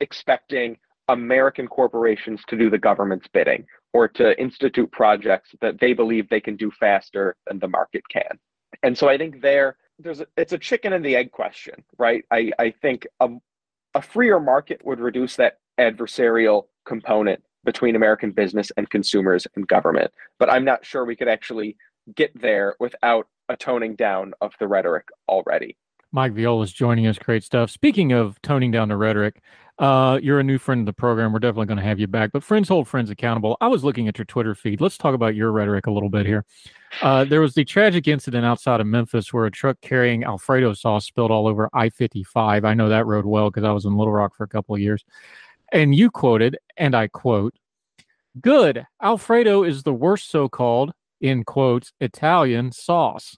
expecting 0.00 0.76
American 1.08 1.66
corporations 1.66 2.42
to 2.48 2.56
do 2.56 2.70
the 2.70 2.78
government's 2.78 3.26
bidding 3.28 3.66
or 3.92 4.08
to 4.08 4.38
institute 4.40 4.90
projects 4.92 5.50
that 5.60 5.80
they 5.80 5.92
believe 5.92 6.28
they 6.28 6.40
can 6.40 6.56
do 6.56 6.70
faster 6.70 7.36
than 7.46 7.58
the 7.58 7.68
market 7.68 8.02
can. 8.08 8.38
And 8.82 8.96
so 8.96 9.08
I 9.08 9.18
think 9.18 9.40
there 9.40 9.76
there's 9.98 10.20
a, 10.20 10.26
it's 10.36 10.52
a 10.52 10.58
chicken 10.58 10.92
and 10.92 11.04
the 11.04 11.16
egg 11.16 11.32
question, 11.32 11.74
right? 11.98 12.24
I, 12.30 12.52
I 12.58 12.70
think 12.70 13.06
a, 13.20 13.30
a 13.94 14.02
freer 14.02 14.38
market 14.38 14.80
would 14.84 15.00
reduce 15.00 15.36
that 15.36 15.58
adversarial 15.80 16.66
component 16.84 17.42
between 17.64 17.96
American 17.96 18.30
business 18.30 18.70
and 18.76 18.88
consumers 18.90 19.46
and 19.56 19.66
government. 19.66 20.12
But 20.38 20.50
I'm 20.50 20.64
not 20.64 20.86
sure 20.86 21.04
we 21.04 21.16
could 21.16 21.28
actually 21.28 21.76
get 22.14 22.30
there 22.40 22.76
without 22.78 23.26
a 23.48 23.56
toning 23.56 23.96
down 23.96 24.34
of 24.40 24.54
the 24.60 24.68
rhetoric 24.68 25.08
already. 25.28 25.76
Mike 26.12 26.32
Viola 26.32 26.62
is 26.62 26.72
joining 26.72 27.06
us. 27.06 27.18
Great 27.18 27.44
stuff. 27.44 27.70
Speaking 27.70 28.12
of 28.12 28.40
toning 28.40 28.70
down 28.70 28.88
the 28.88 28.96
rhetoric, 28.96 29.42
uh, 29.78 30.18
you're 30.20 30.40
a 30.40 30.44
new 30.44 30.58
friend 30.58 30.80
of 30.80 30.86
the 30.86 30.92
program. 30.92 31.32
We're 31.32 31.38
definitely 31.38 31.66
going 31.66 31.78
to 31.78 31.84
have 31.84 32.00
you 32.00 32.08
back. 32.08 32.32
But 32.32 32.42
friends 32.42 32.68
hold 32.68 32.88
friends 32.88 33.10
accountable. 33.10 33.56
I 33.60 33.68
was 33.68 33.84
looking 33.84 34.08
at 34.08 34.18
your 34.18 34.24
Twitter 34.24 34.54
feed. 34.54 34.80
Let's 34.80 34.98
talk 34.98 35.14
about 35.14 35.36
your 35.36 35.52
rhetoric 35.52 35.86
a 35.86 35.90
little 35.90 36.08
bit 36.08 36.26
here. 36.26 36.44
Uh, 37.00 37.24
there 37.24 37.40
was 37.40 37.54
the 37.54 37.64
tragic 37.64 38.08
incident 38.08 38.44
outside 38.44 38.80
of 38.80 38.86
Memphis 38.86 39.32
where 39.32 39.46
a 39.46 39.50
truck 39.50 39.80
carrying 39.80 40.24
Alfredo 40.24 40.72
sauce 40.72 41.06
spilled 41.06 41.30
all 41.30 41.46
over 41.46 41.68
I 41.72 41.90
55. 41.90 42.64
I 42.64 42.74
know 42.74 42.88
that 42.88 43.06
road 43.06 43.24
well 43.24 43.50
because 43.50 43.64
I 43.64 43.70
was 43.70 43.84
in 43.84 43.96
Little 43.96 44.12
Rock 44.12 44.34
for 44.34 44.44
a 44.44 44.48
couple 44.48 44.74
of 44.74 44.80
years. 44.80 45.04
And 45.70 45.94
you 45.94 46.10
quoted, 46.10 46.58
and 46.76 46.96
I 46.96 47.08
quote, 47.08 47.54
Good. 48.40 48.84
Alfredo 49.02 49.64
is 49.64 49.82
the 49.82 49.92
worst 49.92 50.30
so 50.30 50.48
called, 50.48 50.92
in 51.20 51.44
quotes, 51.44 51.92
Italian 52.00 52.72
sauce. 52.72 53.36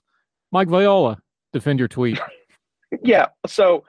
Mike 0.51 0.69
Viola, 0.69 1.19
defend 1.53 1.79
your 1.79 1.87
tweet. 1.87 2.19
yeah. 3.03 3.27
So 3.47 3.83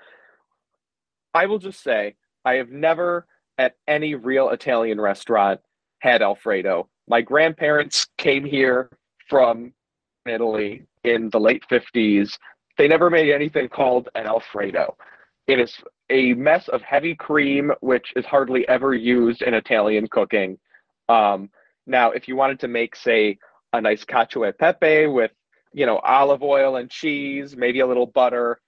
I 1.34 1.46
will 1.46 1.58
just 1.58 1.82
say 1.82 2.14
I 2.44 2.54
have 2.54 2.70
never 2.70 3.26
at 3.58 3.76
any 3.86 4.14
real 4.14 4.50
Italian 4.50 5.00
restaurant 5.00 5.60
had 6.00 6.22
Alfredo. 6.22 6.88
My 7.08 7.20
grandparents 7.20 8.06
came 8.18 8.44
here 8.44 8.90
from 9.28 9.72
Italy 10.26 10.84
in 11.04 11.30
the 11.30 11.40
late 11.40 11.64
50s. 11.70 12.38
They 12.78 12.88
never 12.88 13.10
made 13.10 13.32
anything 13.32 13.68
called 13.68 14.08
an 14.14 14.26
Alfredo. 14.26 14.96
It 15.46 15.58
is 15.58 15.76
a 16.10 16.34
mess 16.34 16.68
of 16.68 16.82
heavy 16.82 17.14
cream, 17.14 17.72
which 17.80 18.12
is 18.16 18.24
hardly 18.24 18.66
ever 18.68 18.94
used 18.94 19.42
in 19.42 19.54
Italian 19.54 20.06
cooking. 20.08 20.58
Um, 21.08 21.50
now, 21.86 22.10
if 22.12 22.28
you 22.28 22.36
wanted 22.36 22.60
to 22.60 22.68
make, 22.68 22.94
say, 22.94 23.38
a 23.72 23.80
nice 23.80 24.04
cacio 24.04 24.48
e 24.48 24.52
pepe 24.52 25.06
with, 25.06 25.32
you 25.72 25.86
know, 25.86 25.98
olive 25.98 26.42
oil 26.42 26.76
and 26.76 26.90
cheese, 26.90 27.56
maybe 27.56 27.80
a 27.80 27.86
little 27.86 28.06
butter, 28.06 28.60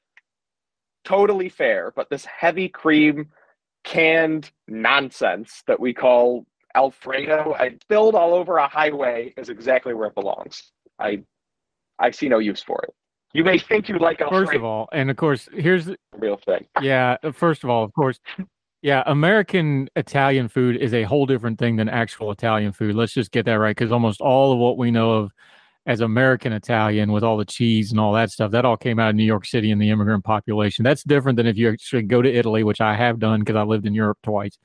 totally 1.04 1.48
fair. 1.48 1.92
But 1.94 2.08
this 2.10 2.24
heavy 2.24 2.68
cream 2.68 3.28
canned 3.84 4.50
nonsense 4.66 5.62
that 5.66 5.78
we 5.78 5.92
call 5.92 6.46
Alfredo 6.74 7.54
I 7.58 7.76
spilled 7.82 8.14
all 8.14 8.34
over 8.34 8.56
a 8.56 8.66
highway 8.66 9.32
is 9.36 9.48
exactly 9.48 9.94
where 9.94 10.08
it 10.08 10.14
belongs. 10.14 10.72
I 10.98 11.22
I 11.98 12.10
see 12.10 12.28
no 12.28 12.38
use 12.38 12.62
for 12.62 12.80
it. 12.82 12.94
You 13.32 13.44
may 13.44 13.58
think 13.58 13.88
you 13.88 13.98
like 13.98 14.20
Alfredo. 14.20 14.46
First 14.46 14.56
of 14.56 14.64
all, 14.64 14.88
and 14.92 15.10
of 15.10 15.16
course, 15.16 15.48
here's 15.52 15.86
the 15.86 15.96
real 16.16 16.36
thing. 16.36 16.66
Yeah, 16.80 17.16
first 17.32 17.64
of 17.64 17.70
all, 17.70 17.84
of 17.84 17.92
course, 17.92 18.20
yeah, 18.82 19.02
American 19.06 19.88
Italian 19.96 20.48
food 20.48 20.76
is 20.76 20.94
a 20.94 21.04
whole 21.04 21.26
different 21.26 21.58
thing 21.58 21.76
than 21.76 21.88
actual 21.88 22.30
Italian 22.30 22.72
food. 22.72 22.94
Let's 22.94 23.12
just 23.12 23.32
get 23.32 23.44
that 23.46 23.54
right 23.54 23.76
because 23.76 23.92
almost 23.92 24.20
all 24.20 24.52
of 24.52 24.58
what 24.58 24.78
we 24.78 24.90
know 24.90 25.12
of 25.12 25.32
as 25.86 26.00
American 26.00 26.52
Italian 26.52 27.12
with 27.12 27.22
all 27.22 27.36
the 27.36 27.44
cheese 27.44 27.90
and 27.90 28.00
all 28.00 28.12
that 28.14 28.30
stuff, 28.30 28.50
that 28.52 28.64
all 28.64 28.76
came 28.76 28.98
out 28.98 29.10
of 29.10 29.16
New 29.16 29.24
York 29.24 29.44
City 29.44 29.70
and 29.70 29.80
the 29.80 29.90
immigrant 29.90 30.24
population. 30.24 30.82
That's 30.82 31.02
different 31.04 31.36
than 31.36 31.46
if 31.46 31.56
you 31.58 31.70
actually 31.70 32.02
go 32.02 32.22
to 32.22 32.32
Italy, 32.32 32.64
which 32.64 32.80
I 32.80 32.94
have 32.94 33.18
done 33.18 33.40
because 33.40 33.56
I 33.56 33.62
lived 33.62 33.86
in 33.86 33.94
Europe 33.94 34.18
twice, 34.22 34.56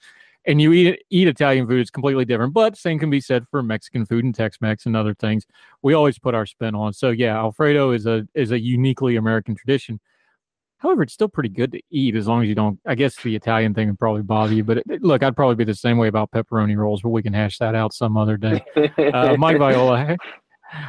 and 0.45 0.61
you 0.61 0.71
eat 0.71 1.01
eat 1.09 1.27
Italian 1.27 1.67
food. 1.67 1.81
It's 1.81 1.89
completely 1.91 2.25
different. 2.25 2.53
But 2.53 2.77
same 2.77 2.99
can 2.99 3.09
be 3.09 3.19
said 3.19 3.45
for 3.51 3.61
Mexican 3.61 4.05
food 4.05 4.23
and 4.23 4.33
Tex-Mex 4.33 4.85
and 4.85 4.95
other 4.95 5.13
things. 5.13 5.45
We 5.81 5.93
always 5.93 6.17
put 6.17 6.35
our 6.35 6.45
spin 6.45 6.73
on. 6.75 6.93
So 6.93 7.09
yeah, 7.09 7.37
Alfredo 7.37 7.91
is 7.91 8.05
a 8.05 8.25
is 8.33 8.51
a 8.51 8.59
uniquely 8.59 9.17
American 9.17 9.55
tradition. 9.55 9.99
However, 10.77 11.03
it's 11.03 11.11
still 11.11 11.27
pretty 11.27 11.49
good 11.49 11.73
to 11.73 11.81
eat 11.91 12.15
as 12.15 12.25
long 12.29 12.41
as 12.41 12.47
you 12.47 12.55
don't. 12.55 12.79
I 12.87 12.95
guess 12.95 13.21
the 13.21 13.35
Italian 13.35 13.73
thing 13.73 13.89
would 13.89 13.99
probably 13.99 14.21
bother 14.21 14.53
you, 14.53 14.63
but 14.63 14.77
it, 14.77 15.03
look, 15.03 15.21
I'd 15.21 15.35
probably 15.35 15.55
be 15.55 15.65
the 15.65 15.75
same 15.75 15.97
way 15.97 16.07
about 16.07 16.31
pepperoni 16.31 16.77
rolls, 16.77 17.01
but 17.01 17.09
we 17.09 17.21
can 17.21 17.33
hash 17.33 17.57
that 17.57 17.75
out 17.75 17.93
some 17.93 18.15
other 18.15 18.37
day. 18.37 18.63
Uh, 19.13 19.35
Mike 19.37 19.57
Viola, 19.57 20.15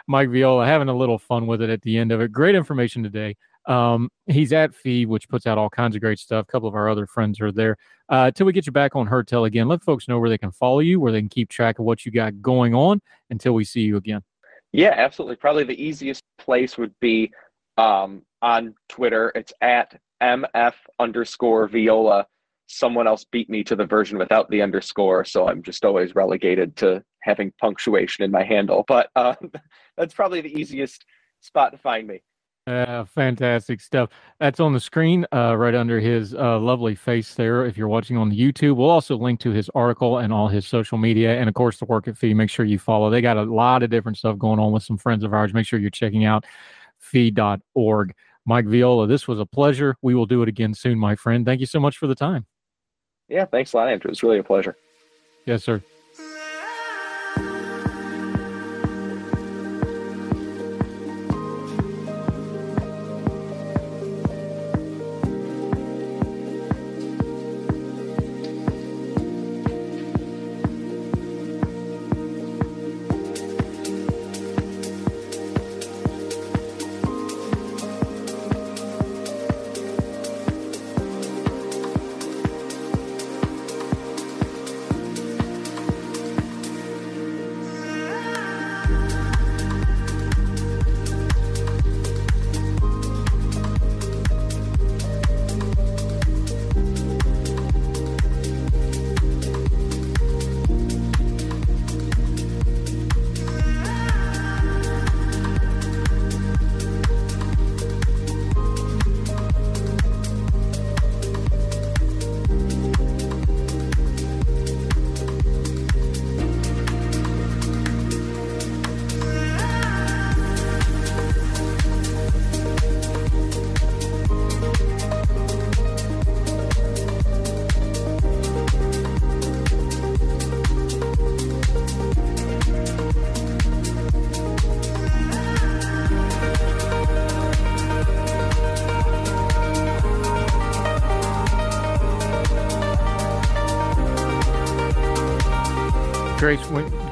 Mike 0.06 0.30
Viola, 0.30 0.66
having 0.66 0.88
a 0.88 0.96
little 0.96 1.18
fun 1.18 1.46
with 1.46 1.62
it 1.62 1.70
at 1.70 1.82
the 1.82 1.96
end 1.96 2.12
of 2.12 2.20
it. 2.20 2.32
Great 2.32 2.54
information 2.54 3.02
today. 3.02 3.36
Um, 3.66 4.08
he's 4.26 4.52
at 4.52 4.74
FEE, 4.74 5.06
which 5.06 5.28
puts 5.28 5.46
out 5.46 5.58
all 5.58 5.70
kinds 5.70 5.94
of 5.94 6.00
great 6.00 6.18
stuff. 6.18 6.46
A 6.48 6.52
couple 6.52 6.68
of 6.68 6.74
our 6.74 6.88
other 6.88 7.06
friends 7.06 7.40
are 7.40 7.52
there. 7.52 7.76
Uh, 8.08 8.30
till 8.30 8.46
we 8.46 8.52
get 8.52 8.66
you 8.66 8.72
back 8.72 8.96
on 8.96 9.06
Heard 9.06 9.28
Tell 9.28 9.44
again, 9.44 9.68
let 9.68 9.82
folks 9.82 10.08
know 10.08 10.18
where 10.18 10.30
they 10.30 10.38
can 10.38 10.50
follow 10.50 10.80
you, 10.80 10.98
where 10.98 11.12
they 11.12 11.20
can 11.20 11.28
keep 11.28 11.48
track 11.48 11.78
of 11.78 11.84
what 11.84 12.04
you 12.04 12.10
got 12.12 12.40
going 12.40 12.74
on 12.74 13.00
until 13.28 13.52
we 13.52 13.64
see 13.64 13.82
you 13.82 13.96
again. 13.96 14.22
Yeah, 14.72 14.94
absolutely. 14.96 15.36
Probably 15.36 15.64
the 15.64 15.82
easiest 15.82 16.24
place 16.38 16.78
would 16.78 16.94
be 17.00 17.30
um, 17.76 18.22
on 18.42 18.74
Twitter. 18.88 19.32
It's 19.34 19.52
at 19.60 19.98
mf 20.22 20.74
underscore 20.98 21.66
viola. 21.68 22.26
Someone 22.72 23.08
else 23.08 23.24
beat 23.24 23.50
me 23.50 23.64
to 23.64 23.74
the 23.74 23.84
version 23.84 24.16
without 24.16 24.48
the 24.48 24.62
underscore, 24.62 25.24
so 25.24 25.48
I'm 25.48 25.62
just 25.62 25.84
always 25.84 26.14
relegated 26.14 26.76
to 26.76 27.02
having 27.22 27.52
punctuation 27.60 28.24
in 28.24 28.30
my 28.30 28.44
handle. 28.44 28.84
But 28.86 29.10
uh, 29.16 29.34
that's 29.96 30.14
probably 30.14 30.40
the 30.40 30.58
easiest 30.58 31.04
spot 31.40 31.72
to 31.72 31.78
find 31.78 32.06
me. 32.06 32.22
Uh, 32.66 33.04
fantastic 33.04 33.80
stuff. 33.80 34.10
That's 34.38 34.60
on 34.60 34.72
the 34.72 34.78
screen 34.78 35.26
uh, 35.34 35.56
right 35.56 35.74
under 35.74 35.98
his 35.98 36.34
uh, 36.34 36.60
lovely 36.60 36.94
face 36.94 37.34
there. 37.34 37.66
If 37.66 37.76
you're 37.76 37.88
watching 37.88 38.16
on 38.16 38.28
the 38.28 38.38
YouTube, 38.38 38.76
we'll 38.76 38.90
also 38.90 39.16
link 39.16 39.40
to 39.40 39.50
his 39.50 39.68
article 39.74 40.18
and 40.18 40.32
all 40.32 40.46
his 40.46 40.66
social 40.66 40.96
media. 40.96 41.36
And 41.40 41.48
of 41.48 41.54
course, 41.54 41.78
the 41.78 41.86
work 41.86 42.06
at 42.06 42.16
FEE. 42.16 42.34
Make 42.34 42.50
sure 42.50 42.64
you 42.64 42.78
follow. 42.78 43.10
They 43.10 43.20
got 43.20 43.36
a 43.36 43.42
lot 43.42 43.82
of 43.82 43.90
different 43.90 44.18
stuff 44.18 44.38
going 44.38 44.60
on 44.60 44.70
with 44.70 44.84
some 44.84 44.98
friends 44.98 45.24
of 45.24 45.34
ours. 45.34 45.52
Make 45.52 45.66
sure 45.66 45.80
you're 45.80 45.90
checking 45.90 46.24
out 46.24 46.44
fee.org. 47.00 48.14
Mike 48.46 48.66
Viola, 48.66 49.06
this 49.06 49.26
was 49.26 49.40
a 49.40 49.46
pleasure. 49.46 49.96
We 50.02 50.14
will 50.14 50.26
do 50.26 50.42
it 50.42 50.48
again 50.48 50.74
soon, 50.74 50.98
my 50.98 51.16
friend. 51.16 51.44
Thank 51.44 51.60
you 51.60 51.66
so 51.66 51.80
much 51.80 51.98
for 51.98 52.06
the 52.06 52.14
time. 52.14 52.46
Yeah, 53.30 53.44
thanks 53.44 53.72
a 53.72 53.76
lot, 53.76 53.88
Andrew. 53.88 54.10
It's 54.10 54.22
really 54.22 54.38
a 54.38 54.42
pleasure. 54.42 54.76
Yes, 55.46 55.62
sir. 55.64 55.82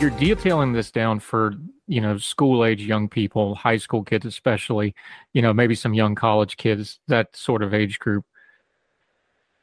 You're 0.09 0.19
detailing 0.19 0.73
this 0.73 0.91
down 0.91 1.21
for 1.21 1.55
you 1.87 2.01
know 2.01 2.17
school 2.17 2.65
age 2.65 2.83
young 2.83 3.09
people, 3.09 3.55
high 3.55 3.77
school 3.77 4.03
kids 4.03 4.25
especially, 4.25 4.95
you 5.33 5.43
know 5.43 5.53
maybe 5.53 5.75
some 5.75 5.95
young 5.95 6.15
college 6.15 6.57
kids, 6.57 6.99
that 7.09 7.35
sort 7.37 7.63
of 7.63 7.75
age 7.75 7.99
group. 7.99 8.25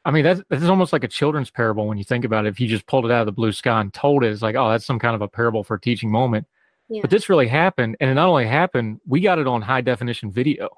I 0.04 0.12
mean, 0.12 0.22
that's 0.22 0.42
that's 0.48 0.64
almost 0.64 0.92
like 0.92 1.04
a 1.04 1.08
children's 1.08 1.50
parable 1.50 1.88
when 1.88 1.98
you 1.98 2.04
think 2.04 2.24
about 2.24 2.46
it. 2.46 2.50
If 2.50 2.60
you 2.60 2.68
just 2.68 2.86
pulled 2.86 3.06
it 3.06 3.10
out 3.10 3.20
of 3.20 3.26
the 3.26 3.32
blue 3.32 3.52
sky 3.52 3.80
and 3.80 3.92
told 3.92 4.22
it, 4.22 4.28
it's 4.28 4.42
like, 4.42 4.54
oh, 4.54 4.70
that's 4.70 4.86
some 4.86 5.00
kind 5.00 5.16
of 5.16 5.22
a 5.22 5.28
parable 5.28 5.64
for 5.64 5.74
a 5.74 5.80
teaching 5.80 6.10
moment. 6.10 6.46
Yeah. 6.88 7.00
But 7.00 7.10
this 7.10 7.28
really 7.28 7.48
happened, 7.48 7.96
and 7.98 8.08
it 8.08 8.14
not 8.14 8.28
only 8.28 8.46
happened, 8.46 9.00
we 9.06 9.20
got 9.20 9.40
it 9.40 9.48
on 9.48 9.62
high 9.62 9.80
definition 9.80 10.30
video. 10.30 10.68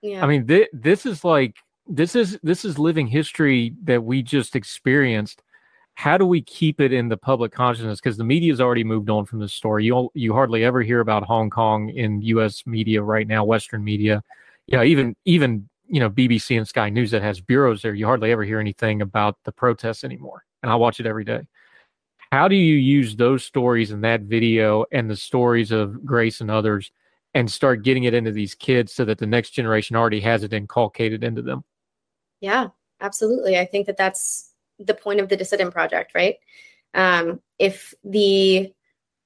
Yeah. 0.00 0.24
I 0.24 0.26
mean, 0.26 0.46
th- 0.46 0.70
this 0.72 1.04
is 1.04 1.24
like 1.24 1.56
this 1.86 2.16
is 2.16 2.38
this 2.42 2.64
is 2.64 2.78
living 2.78 3.06
history 3.06 3.74
that 3.84 4.02
we 4.02 4.22
just 4.22 4.56
experienced. 4.56 5.42
How 6.00 6.16
do 6.16 6.24
we 6.24 6.40
keep 6.40 6.80
it 6.80 6.94
in 6.94 7.10
the 7.10 7.16
public 7.18 7.52
consciousness? 7.52 8.00
Because 8.00 8.16
the 8.16 8.24
media's 8.24 8.58
already 8.58 8.84
moved 8.84 9.10
on 9.10 9.26
from 9.26 9.38
this 9.38 9.52
story. 9.52 9.84
You 9.84 10.08
you 10.14 10.32
hardly 10.32 10.64
ever 10.64 10.80
hear 10.80 11.00
about 11.00 11.24
Hong 11.24 11.50
Kong 11.50 11.90
in 11.90 12.22
U.S. 12.22 12.66
media 12.66 13.02
right 13.02 13.28
now, 13.28 13.44
Western 13.44 13.84
media. 13.84 14.22
Yeah, 14.66 14.82
even 14.82 15.14
even 15.26 15.68
you 15.88 16.00
know 16.00 16.08
BBC 16.08 16.56
and 16.56 16.66
Sky 16.66 16.88
News 16.88 17.10
that 17.10 17.20
has 17.20 17.42
bureaus 17.42 17.82
there. 17.82 17.92
You 17.92 18.06
hardly 18.06 18.32
ever 18.32 18.44
hear 18.44 18.58
anything 18.58 19.02
about 19.02 19.36
the 19.44 19.52
protests 19.52 20.02
anymore. 20.02 20.42
And 20.62 20.72
I 20.72 20.74
watch 20.74 21.00
it 21.00 21.06
every 21.06 21.22
day. 21.22 21.42
How 22.32 22.48
do 22.48 22.56
you 22.56 22.76
use 22.76 23.14
those 23.14 23.44
stories 23.44 23.90
and 23.90 24.02
that 24.02 24.22
video 24.22 24.86
and 24.92 25.10
the 25.10 25.16
stories 25.16 25.70
of 25.70 26.02
Grace 26.06 26.40
and 26.40 26.50
others 26.50 26.90
and 27.34 27.50
start 27.50 27.82
getting 27.82 28.04
it 28.04 28.14
into 28.14 28.32
these 28.32 28.54
kids 28.54 28.94
so 28.94 29.04
that 29.04 29.18
the 29.18 29.26
next 29.26 29.50
generation 29.50 29.96
already 29.96 30.20
has 30.20 30.44
it 30.44 30.54
inculcated 30.54 31.24
into 31.24 31.42
them? 31.42 31.62
Yeah, 32.40 32.68
absolutely. 33.02 33.58
I 33.58 33.66
think 33.66 33.84
that 33.84 33.98
that's 33.98 34.49
the 34.80 34.94
point 34.94 35.20
of 35.20 35.28
the 35.28 35.36
Dissident 35.36 35.72
Project, 35.72 36.12
right? 36.14 36.36
Um, 36.94 37.40
if 37.58 37.94
the 38.02 38.72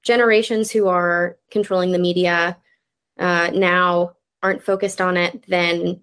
generations 0.03 0.69
who 0.71 0.87
are 0.87 1.37
controlling 1.49 1.91
the 1.91 1.99
media 1.99 2.57
uh, 3.17 3.49
now 3.53 4.13
aren't 4.43 4.63
focused 4.63 5.01
on 5.01 5.17
it, 5.17 5.45
then 5.47 6.01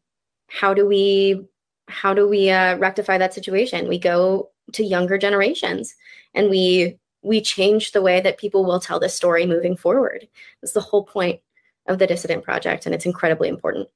how 0.49 0.75
do 0.75 0.87
we 0.87 1.47
how 1.89 2.15
do 2.15 2.29
we 2.29 2.51
uh, 2.51 2.77
rectify 2.79 3.19
that 3.19 3.35
situation? 3.35 3.89
We 3.89 3.99
go 3.99 4.51
to 4.73 4.85
younger 4.85 5.19
generations 5.19 5.95
and 6.35 6.51
we 6.51 6.99
we 7.23 7.41
change 7.41 7.93
the 7.93 8.03
way 8.03 8.21
that 8.21 8.39
people 8.39 8.65
will 8.65 8.81
tell 8.81 8.99
this 8.99 9.15
story 9.15 9.47
moving 9.47 9.77
forward. 9.77 10.27
That's 10.61 10.73
the 10.73 10.81
whole 10.81 11.05
point 11.05 11.41
of 11.87 11.99
the 11.99 12.07
Dissident 12.07 12.43
Project, 12.43 12.87
and 12.87 12.95
it's 12.95 13.07
incredibly 13.07 13.49
important. 13.49 13.89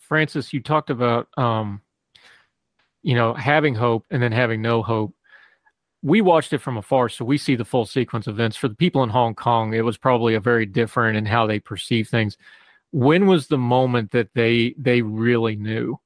Francis, 0.00 0.52
you 0.52 0.60
talked 0.60 0.90
about 0.90 1.28
um, 1.38 1.80
you 3.08 3.14
know 3.14 3.32
having 3.32 3.74
hope 3.74 4.04
and 4.10 4.22
then 4.22 4.32
having 4.32 4.60
no 4.60 4.82
hope. 4.82 5.14
We 6.02 6.20
watched 6.20 6.52
it 6.52 6.58
from 6.58 6.76
afar, 6.76 7.08
so 7.08 7.24
we 7.24 7.38
see 7.38 7.54
the 7.54 7.64
full 7.64 7.86
sequence 7.86 8.26
of 8.26 8.34
events. 8.34 8.58
For 8.58 8.68
the 8.68 8.74
people 8.74 9.02
in 9.02 9.08
Hong 9.08 9.34
Kong, 9.34 9.72
it 9.72 9.80
was 9.80 9.96
probably 9.96 10.34
a 10.34 10.40
very 10.40 10.66
different 10.66 11.16
in 11.16 11.24
how 11.24 11.46
they 11.46 11.58
perceive 11.58 12.06
things. 12.06 12.36
When 12.92 13.26
was 13.26 13.46
the 13.46 13.56
moment 13.56 14.10
that 14.10 14.28
they 14.34 14.74
they 14.76 15.00
really 15.00 15.56
knew 15.56 15.98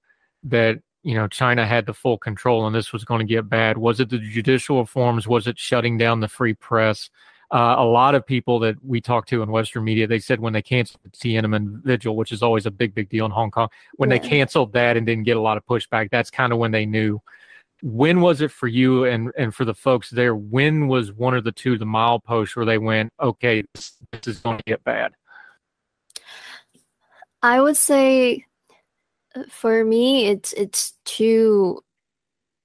that 0.44 0.78
you 1.02 1.14
know 1.14 1.26
China 1.26 1.66
had 1.66 1.86
the 1.86 1.92
full 1.92 2.18
control 2.18 2.68
and 2.68 2.74
this 2.74 2.92
was 2.92 3.04
going 3.04 3.18
to 3.18 3.34
get 3.34 3.48
bad? 3.48 3.78
Was 3.78 3.98
it 3.98 4.08
the 4.08 4.18
judicial 4.18 4.78
reforms? 4.78 5.26
Was 5.26 5.48
it 5.48 5.58
shutting 5.58 5.98
down 5.98 6.20
the 6.20 6.28
free 6.28 6.54
press? 6.54 7.10
Uh, 7.52 7.74
a 7.76 7.84
lot 7.84 8.14
of 8.14 8.24
people 8.24 8.58
that 8.58 8.74
we 8.82 8.98
talked 8.98 9.28
to 9.28 9.42
in 9.42 9.50
Western 9.50 9.84
media, 9.84 10.06
they 10.06 10.18
said 10.18 10.40
when 10.40 10.54
they 10.54 10.62
canceled 10.62 11.02
the 11.04 11.10
Tiananmen 11.10 11.82
Vigil, 11.84 12.16
which 12.16 12.32
is 12.32 12.42
always 12.42 12.64
a 12.64 12.70
big, 12.70 12.94
big 12.94 13.10
deal 13.10 13.26
in 13.26 13.30
Hong 13.30 13.50
Kong, 13.50 13.68
when 13.96 14.10
Yeah. 14.10 14.18
they 14.18 14.26
canceled 14.26 14.72
that 14.72 14.96
and 14.96 15.04
didn't 15.04 15.24
get 15.24 15.36
a 15.36 15.40
lot 15.40 15.58
of 15.58 15.66
pushback, 15.66 16.08
that's 16.10 16.30
kind 16.30 16.50
of 16.54 16.58
when 16.58 16.70
they 16.70 16.86
knew. 16.86 17.20
When 17.82 18.22
was 18.22 18.40
it 18.40 18.52
for 18.52 18.68
you 18.68 19.04
and 19.04 19.32
and 19.36 19.54
for 19.54 19.66
the 19.66 19.74
folks 19.74 20.08
there? 20.08 20.34
When 20.34 20.88
was 20.88 21.12
one 21.12 21.34
or 21.34 21.42
the 21.42 21.52
two 21.52 21.76
the 21.76 21.84
mileposts 21.84 22.56
where 22.56 22.64
they 22.64 22.78
went, 22.78 23.12
okay, 23.20 23.64
this, 23.74 23.98
this 24.12 24.36
is 24.36 24.38
going 24.38 24.56
to 24.56 24.64
get 24.64 24.82
bad? 24.84 25.12
I 27.42 27.60
would 27.60 27.76
say 27.76 28.46
uh, 29.34 29.42
for 29.50 29.84
me 29.84 30.26
it's 30.28 30.54
it's 30.54 30.94
two 31.04 31.82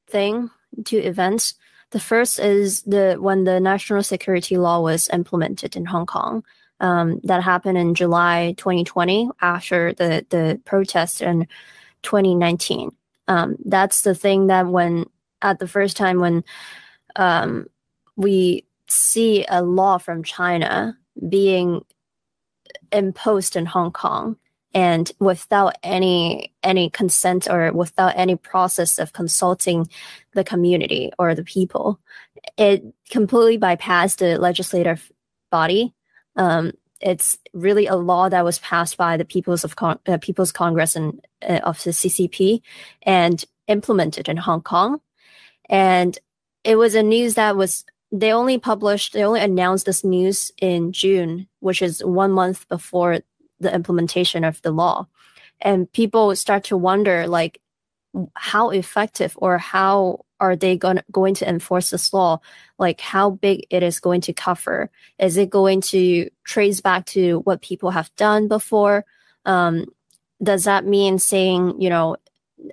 thing, 0.07 0.49
two 0.85 0.99
events. 0.99 1.55
The 1.91 1.99
first 1.99 2.39
is 2.39 2.81
the 2.83 3.15
when 3.19 3.45
the 3.45 3.59
national 3.59 4.03
security 4.03 4.57
law 4.57 4.81
was 4.81 5.09
implemented 5.09 5.75
in 5.75 5.85
Hong 5.85 6.05
Kong. 6.05 6.43
Um, 6.79 7.19
that 7.23 7.41
happened 7.41 7.77
in 7.77 7.95
July 7.95 8.53
2020 8.57 9.29
after 9.41 9.93
the 9.93 10.25
the 10.29 10.61
protests 10.65 11.21
in 11.21 11.47
2019. 12.03 12.91
Um, 13.27 13.55
that's 13.65 14.01
the 14.01 14.13
thing 14.13 14.47
that 14.47 14.67
when 14.67 15.05
at 15.41 15.59
the 15.59 15.67
first 15.67 15.97
time 15.97 16.19
when 16.19 16.43
um, 17.15 17.67
we 18.15 18.65
see 18.87 19.45
a 19.49 19.61
law 19.61 19.97
from 19.97 20.23
China 20.23 20.97
being 21.29 21.83
imposed 22.91 23.55
in 23.55 23.65
Hong 23.65 23.91
Kong 23.91 24.37
and 24.77 25.11
without 25.17 25.75
any 25.81 26.53
any 26.61 26.87
consent 26.91 27.49
or 27.49 27.73
without 27.73 28.13
any 28.15 28.35
process 28.35 28.99
of 28.99 29.11
consulting 29.11 29.89
the 30.35 30.43
community 30.43 31.11
or 31.17 31.33
the 31.33 31.43
people 31.43 31.99
it 32.57 32.83
completely 33.09 33.57
bypassed 33.57 34.17
the 34.17 34.37
legislative 34.37 35.11
body. 35.51 35.93
Um, 36.35 36.73
it's 37.01 37.39
really 37.53 37.87
a 37.87 37.95
law 37.95 38.29
that 38.29 38.45
was 38.45 38.59
passed 38.59 38.97
by 38.97 39.17
the 39.17 39.25
people's 39.25 39.63
of 39.63 39.75
Con- 39.75 39.99
uh, 40.07 40.17
people's 40.19 40.51
congress 40.51 40.95
and 40.95 41.19
uh, 41.47 41.59
of 41.63 41.83
the 41.83 41.91
ccp 41.91 42.61
and 43.01 43.43
implemented 43.67 44.29
in 44.29 44.37
hong 44.37 44.61
kong. 44.61 45.01
And 45.69 46.17
it 46.63 46.75
was 46.75 46.93
a 46.93 47.03
news 47.03 47.33
that 47.33 47.55
was 47.55 47.83
they 48.11 48.31
only 48.31 48.59
published 48.59 49.13
they 49.13 49.23
only 49.23 49.41
announced 49.41 49.85
this 49.85 50.03
news 50.03 50.51
in 50.61 50.93
june 50.93 51.47
which 51.59 51.81
is 51.81 52.03
one 52.05 52.31
month 52.31 52.67
before 52.69 53.19
the 53.59 53.73
implementation 53.73 54.43
of 54.43 54.61
the 54.61 54.71
law. 54.71 55.07
And 55.61 55.91
people 55.91 56.35
start 56.35 56.65
to 56.65 56.77
wonder 56.77 57.27
like 57.27 57.59
how 58.35 58.69
effective 58.69 59.33
or 59.37 59.57
how 59.57 60.25
are 60.39 60.55
they 60.55 60.77
going, 60.77 61.01
going 61.11 61.33
to 61.35 61.49
enforce 61.49 61.89
this 61.89 62.13
law? 62.13 62.39
Like 62.77 63.01
how 63.01 63.31
big 63.31 63.65
it 63.69 63.81
is 63.81 63.99
going 63.99 64.21
to 64.21 64.33
cover? 64.33 64.91
Is 65.19 65.37
it 65.37 65.49
going 65.49 65.81
to 65.81 66.29
trace 66.43 66.79
back 66.79 67.05
to 67.07 67.39
what 67.39 67.61
people 67.61 67.91
have 67.91 68.15
done 68.15 68.47
before? 68.47 69.05
Um, 69.45 69.85
does 70.41 70.65
that 70.65 70.85
mean 70.85 71.17
saying 71.17 71.81
you 71.81 71.89
know 71.89 72.17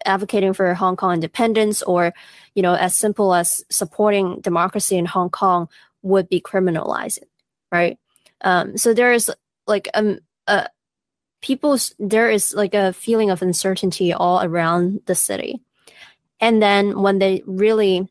advocating 0.04 0.52
for 0.52 0.74
hong 0.74 0.96
kong 0.96 1.14
independence 1.14 1.82
or 1.82 2.12
you 2.54 2.62
know 2.62 2.74
as 2.74 2.94
simple 2.94 3.32
as 3.34 3.64
supporting 3.70 4.40
democracy 4.40 4.98
in 4.98 5.06
hong 5.06 5.30
kong 5.30 5.68
would 6.02 6.28
be 6.28 6.42
criminalized 6.42 7.20
right? 7.74 7.98
Um, 8.40 8.76
so 8.78 8.94
there 8.94 9.12
is 9.12 9.30
like 9.66 9.88
um, 9.94 10.20
a, 10.46 10.68
people 11.42 11.76
there 11.98 12.30
is 12.30 12.54
like 12.54 12.74
a 12.74 12.92
feeling 12.92 13.30
of 13.30 13.42
uncertainty 13.42 14.12
all 14.12 14.42
around 14.42 15.00
the 15.06 15.14
city. 15.14 15.60
And 16.40 16.62
then 16.62 17.00
when 17.00 17.18
they 17.18 17.42
really 17.46 18.08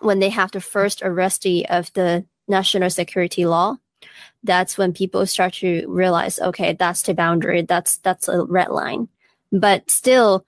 when 0.00 0.18
they 0.18 0.30
have 0.30 0.50
the 0.50 0.60
first 0.60 1.00
arrestee 1.00 1.64
of 1.70 1.92
the 1.94 2.24
national 2.48 2.90
security 2.90 3.46
law 3.46 3.76
that's 4.44 4.76
when 4.78 4.92
people 4.92 5.26
start 5.26 5.54
to 5.54 5.84
realize 5.88 6.38
okay 6.38 6.72
that's 6.74 7.02
the 7.02 7.14
boundary 7.14 7.62
that's 7.62 7.98
that's 7.98 8.28
a 8.28 8.44
red 8.44 8.68
line. 8.68 9.08
But 9.52 9.90
still 9.90 10.44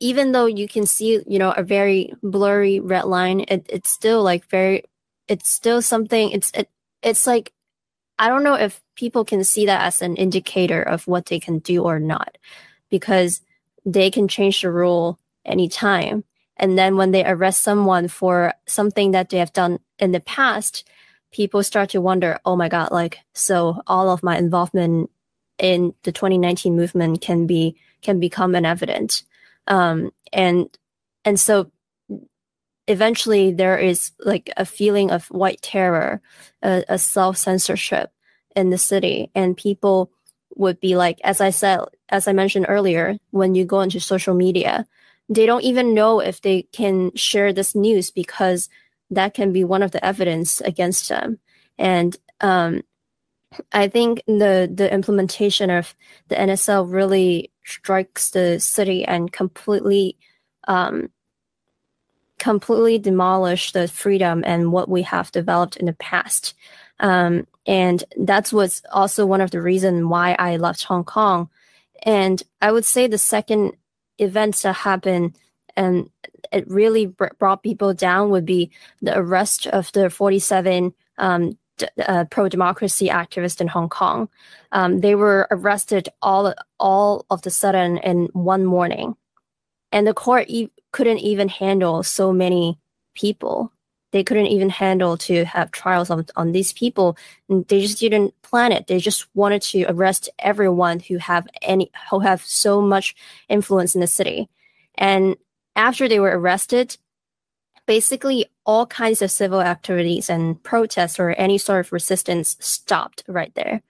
even 0.00 0.32
though 0.32 0.46
you 0.46 0.68
can 0.68 0.86
see 0.86 1.22
you 1.26 1.38
know 1.38 1.52
a 1.52 1.62
very 1.62 2.12
blurry 2.22 2.80
red 2.80 3.04
line 3.04 3.40
it, 3.48 3.66
it's 3.68 3.90
still 3.90 4.22
like 4.22 4.44
very 4.46 4.84
it's 5.26 5.50
still 5.50 5.82
something 5.82 6.30
it's 6.30 6.50
it, 6.52 6.68
it's 7.02 7.26
like 7.26 7.52
I 8.18 8.28
don't 8.28 8.42
know 8.42 8.54
if 8.54 8.82
people 8.96 9.24
can 9.24 9.44
see 9.44 9.66
that 9.66 9.82
as 9.82 10.02
an 10.02 10.16
indicator 10.16 10.82
of 10.82 11.06
what 11.06 11.26
they 11.26 11.38
can 11.38 11.60
do 11.60 11.84
or 11.84 11.98
not, 12.00 12.36
because 12.90 13.40
they 13.84 14.10
can 14.10 14.28
change 14.28 14.62
the 14.62 14.70
rule 14.70 15.18
anytime. 15.44 16.24
And 16.56 16.76
then 16.76 16.96
when 16.96 17.12
they 17.12 17.24
arrest 17.24 17.60
someone 17.60 18.08
for 18.08 18.54
something 18.66 19.12
that 19.12 19.28
they 19.28 19.38
have 19.38 19.52
done 19.52 19.78
in 19.98 20.12
the 20.12 20.20
past, 20.20 20.88
people 21.30 21.62
start 21.62 21.90
to 21.90 22.00
wonder, 22.00 22.38
oh 22.44 22.56
my 22.56 22.68
God, 22.68 22.90
like, 22.90 23.18
so 23.34 23.82
all 23.86 24.10
of 24.10 24.22
my 24.22 24.36
involvement 24.36 25.10
in 25.58 25.94
the 26.02 26.12
2019 26.12 26.74
movement 26.74 27.20
can 27.20 27.46
be, 27.46 27.76
can 28.02 28.18
become 28.18 28.54
an 28.54 28.64
evidence. 28.64 29.24
Um, 29.66 30.10
and, 30.32 30.68
and 31.24 31.38
so 31.38 31.70
eventually 32.88 33.52
there 33.52 33.78
is 33.78 34.12
like 34.20 34.50
a 34.56 34.64
feeling 34.64 35.10
of 35.10 35.26
white 35.26 35.62
terror, 35.62 36.20
a, 36.62 36.84
a 36.88 36.98
self 36.98 37.36
censorship 37.36 38.10
in 38.56 38.70
the 38.70 38.78
city, 38.78 39.30
and 39.34 39.56
people 39.56 40.10
would 40.56 40.80
be 40.80 40.96
like, 40.96 41.20
as 41.22 41.40
I 41.40 41.50
said, 41.50 41.80
as 42.08 42.26
I 42.26 42.32
mentioned 42.32 42.66
earlier, 42.68 43.18
when 43.30 43.54
you 43.54 43.64
go 43.64 43.80
into 43.80 44.00
social 44.00 44.34
media, 44.34 44.86
they 45.28 45.46
don't 45.46 45.62
even 45.62 45.94
know 45.94 46.20
if 46.20 46.40
they 46.40 46.62
can 46.72 47.14
share 47.14 47.52
this 47.52 47.74
news 47.74 48.10
because 48.10 48.68
that 49.10 49.34
can 49.34 49.52
be 49.52 49.62
one 49.62 49.82
of 49.82 49.92
the 49.92 50.04
evidence 50.04 50.60
against 50.62 51.08
them. 51.08 51.38
And 51.78 52.16
um, 52.40 52.82
I 53.72 53.88
think 53.88 54.22
the 54.26 54.70
the 54.72 54.92
implementation 54.92 55.70
of 55.70 55.94
the 56.28 56.34
NSL 56.34 56.90
really 56.90 57.52
strikes 57.64 58.30
the 58.30 58.58
city 58.60 59.04
and 59.04 59.32
completely 59.32 60.16
um, 60.66 61.10
completely 62.38 62.98
demolish 62.98 63.72
the 63.72 63.88
freedom 63.88 64.42
and 64.46 64.72
what 64.72 64.88
we 64.88 65.02
have 65.02 65.32
developed 65.32 65.76
in 65.76 65.86
the 65.86 65.92
past. 65.94 66.54
Um, 67.00 67.46
and 67.66 68.02
that's 68.16 68.52
what's 68.52 68.82
also 68.92 69.26
one 69.26 69.40
of 69.40 69.50
the 69.50 69.62
reasons 69.62 70.04
why 70.04 70.34
I 70.38 70.56
left 70.56 70.84
Hong 70.84 71.04
Kong. 71.04 71.48
And 72.02 72.42
I 72.60 72.72
would 72.72 72.84
say 72.84 73.06
the 73.06 73.18
second 73.18 73.72
events 74.18 74.62
that 74.62 74.74
happened 74.74 75.36
and 75.76 76.10
it 76.52 76.68
really 76.68 77.06
br- 77.06 77.26
brought 77.38 77.62
people 77.62 77.94
down 77.94 78.30
would 78.30 78.46
be 78.46 78.70
the 79.00 79.16
arrest 79.16 79.66
of 79.66 79.92
the 79.92 80.10
47 80.10 80.92
um, 81.18 81.58
uh, 82.06 82.24
pro-democracy 82.24 83.08
activists 83.08 83.60
in 83.60 83.68
Hong 83.68 83.88
Kong. 83.88 84.28
Um, 84.72 85.00
they 85.00 85.14
were 85.14 85.46
arrested 85.50 86.08
all 86.20 86.54
all 86.78 87.26
of 87.30 87.42
the 87.42 87.50
sudden 87.50 87.98
in 87.98 88.28
one 88.32 88.64
morning, 88.64 89.16
and 89.92 90.06
the 90.06 90.14
court 90.14 90.46
e- 90.48 90.70
couldn't 90.92 91.18
even 91.18 91.48
handle 91.48 92.02
so 92.02 92.32
many 92.32 92.78
people. 93.14 93.72
They 94.12 94.24
couldn't 94.24 94.46
even 94.46 94.70
handle 94.70 95.18
to 95.18 95.44
have 95.44 95.70
trials 95.70 96.08
on, 96.08 96.26
on 96.36 96.52
these 96.52 96.72
people. 96.72 97.16
And 97.48 97.66
they 97.68 97.80
just 97.80 97.98
didn't 97.98 98.40
plan 98.42 98.72
it. 98.72 98.86
They 98.86 98.98
just 98.98 99.26
wanted 99.34 99.62
to 99.62 99.84
arrest 99.84 100.30
everyone 100.38 101.00
who 101.00 101.18
have 101.18 101.46
any 101.60 101.90
who 102.10 102.20
have 102.20 102.42
so 102.42 102.80
much 102.80 103.14
influence 103.48 103.94
in 103.94 104.00
the 104.00 104.06
city. 104.06 104.48
And 104.94 105.36
after 105.76 106.08
they 106.08 106.20
were 106.20 106.38
arrested, 106.38 106.96
basically 107.86 108.46
all 108.66 108.86
kinds 108.86 109.22
of 109.22 109.30
civil 109.30 109.60
activities 109.60 110.30
and 110.30 110.62
protests 110.62 111.18
or 111.18 111.30
any 111.30 111.58
sort 111.58 111.80
of 111.80 111.92
resistance 111.92 112.56
stopped 112.60 113.24
right 113.26 113.54
there 113.54 113.82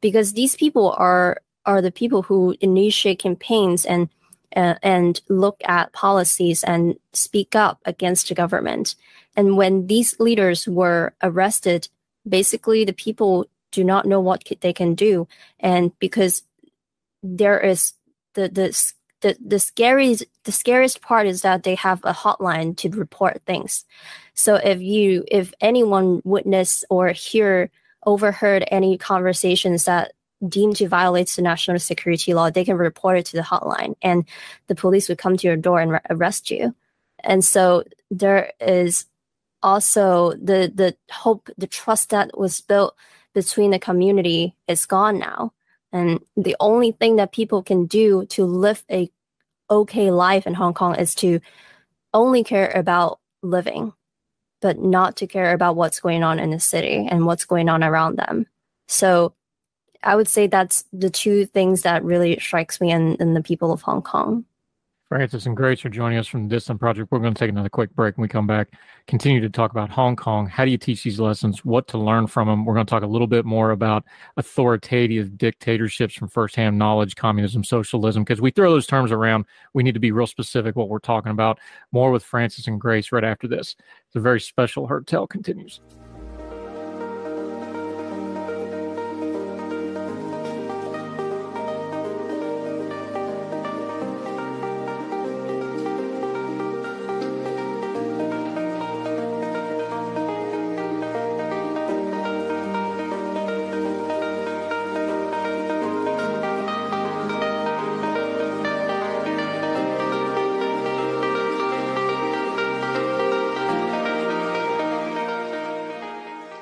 because 0.00 0.32
these 0.32 0.56
people 0.56 0.94
are 0.96 1.42
are 1.66 1.82
the 1.82 1.92
people 1.92 2.22
who 2.22 2.56
initiate 2.60 3.18
campaigns 3.18 3.84
and 3.84 4.08
uh, 4.56 4.74
and 4.82 5.20
look 5.28 5.60
at 5.64 5.92
policies 5.92 6.64
and 6.64 6.96
speak 7.12 7.54
up 7.54 7.80
against 7.84 8.28
the 8.28 8.34
government. 8.34 8.94
And 9.36 9.56
when 9.56 9.86
these 9.86 10.18
leaders 10.18 10.66
were 10.66 11.14
arrested, 11.22 11.88
basically 12.28 12.84
the 12.84 12.92
people 12.92 13.46
do 13.72 13.84
not 13.84 14.06
know 14.06 14.20
what 14.20 14.44
they 14.60 14.72
can 14.72 14.94
do, 14.94 15.28
and 15.60 15.96
because 15.98 16.42
there 17.22 17.60
is 17.60 17.92
the 18.34 18.48
the 18.48 18.92
the, 19.20 19.36
the 19.44 19.58
scariest 19.58 20.24
the 20.44 20.52
scariest 20.52 21.02
part 21.02 21.26
is 21.26 21.42
that 21.42 21.62
they 21.62 21.74
have 21.74 22.00
a 22.04 22.12
hotline 22.12 22.76
to 22.78 22.88
report 22.90 23.42
things. 23.46 23.84
So 24.34 24.56
if 24.56 24.80
you 24.80 25.24
if 25.30 25.52
anyone 25.60 26.22
witness 26.24 26.84
or 26.90 27.08
hear 27.08 27.70
overheard 28.06 28.64
any 28.70 28.96
conversations 28.96 29.84
that 29.84 30.12
deemed 30.48 30.76
to 30.76 30.88
violate 30.88 31.28
the 31.28 31.42
national 31.42 31.78
security 31.78 32.34
law, 32.34 32.50
they 32.50 32.64
can 32.64 32.76
report 32.76 33.18
it 33.18 33.26
to 33.26 33.36
the 33.36 33.42
hotline 33.42 33.94
and 34.02 34.24
the 34.68 34.74
police 34.74 35.08
would 35.08 35.18
come 35.18 35.36
to 35.36 35.46
your 35.46 35.56
door 35.56 35.80
and 35.80 35.92
re- 35.92 36.00
arrest 36.08 36.50
you. 36.50 36.74
And 37.22 37.44
so 37.44 37.84
there 38.10 38.52
is 38.60 39.06
also 39.62 40.32
the 40.32 40.72
the 40.74 40.96
hope, 41.10 41.50
the 41.58 41.66
trust 41.66 42.10
that 42.10 42.38
was 42.38 42.60
built 42.60 42.96
between 43.34 43.70
the 43.70 43.78
community 43.78 44.56
is 44.66 44.86
gone 44.86 45.18
now. 45.18 45.52
And 45.92 46.20
the 46.36 46.56
only 46.60 46.92
thing 46.92 47.16
that 47.16 47.32
people 47.32 47.62
can 47.62 47.86
do 47.86 48.24
to 48.26 48.44
live 48.44 48.84
a 48.90 49.10
okay 49.70 50.10
life 50.10 50.46
in 50.46 50.54
Hong 50.54 50.74
Kong 50.74 50.96
is 50.96 51.14
to 51.16 51.40
only 52.14 52.42
care 52.42 52.70
about 52.74 53.20
living, 53.42 53.92
but 54.60 54.78
not 54.78 55.16
to 55.16 55.26
care 55.26 55.52
about 55.52 55.76
what's 55.76 56.00
going 56.00 56.22
on 56.22 56.38
in 56.38 56.50
the 56.50 56.60
city 56.60 57.06
and 57.10 57.26
what's 57.26 57.44
going 57.44 57.68
on 57.68 57.84
around 57.84 58.16
them. 58.16 58.46
So 58.88 59.34
I 60.02 60.16
would 60.16 60.28
say 60.28 60.46
that's 60.46 60.84
the 60.92 61.10
two 61.10 61.46
things 61.46 61.82
that 61.82 62.04
really 62.04 62.38
strikes 62.38 62.80
me 62.80 62.90
in, 62.90 63.16
in 63.16 63.34
the 63.34 63.42
people 63.42 63.72
of 63.72 63.82
Hong 63.82 64.02
Kong. 64.02 64.44
Francis 65.10 65.44
and 65.44 65.56
Grace 65.56 65.84
are 65.84 65.88
joining 65.88 66.18
us 66.18 66.28
from 66.28 66.46
the 66.46 66.54
Dissident 66.54 66.78
Project. 66.78 67.10
We're 67.10 67.18
going 67.18 67.34
to 67.34 67.38
take 67.38 67.50
another 67.50 67.68
quick 67.68 67.92
break 67.96 68.16
when 68.16 68.22
we 68.22 68.28
come 68.28 68.46
back. 68.46 68.68
Continue 69.08 69.40
to 69.40 69.50
talk 69.50 69.72
about 69.72 69.90
Hong 69.90 70.14
Kong. 70.14 70.46
How 70.46 70.64
do 70.64 70.70
you 70.70 70.78
teach 70.78 71.02
these 71.02 71.18
lessons? 71.18 71.64
What 71.64 71.88
to 71.88 71.98
learn 71.98 72.28
from 72.28 72.46
them? 72.46 72.64
We're 72.64 72.74
going 72.74 72.86
to 72.86 72.90
talk 72.90 73.02
a 73.02 73.08
little 73.08 73.26
bit 73.26 73.44
more 73.44 73.72
about 73.72 74.04
authoritative 74.36 75.36
dictatorships 75.36 76.14
from 76.14 76.28
firsthand 76.28 76.78
knowledge, 76.78 77.16
communism, 77.16 77.64
socialism, 77.64 78.22
because 78.22 78.40
we 78.40 78.52
throw 78.52 78.70
those 78.70 78.86
terms 78.86 79.10
around. 79.10 79.46
We 79.74 79.82
need 79.82 79.94
to 79.94 80.00
be 80.00 80.12
real 80.12 80.28
specific 80.28 80.76
what 80.76 80.88
we're 80.88 81.00
talking 81.00 81.32
about. 81.32 81.58
More 81.90 82.12
with 82.12 82.22
Francis 82.22 82.68
and 82.68 82.80
Grace 82.80 83.10
right 83.10 83.24
after 83.24 83.48
this. 83.48 83.74
It's 84.06 84.14
a 84.14 84.20
very 84.20 84.40
special 84.40 84.86
Heard 84.86 85.08
Tell 85.08 85.26
continues. 85.26 85.80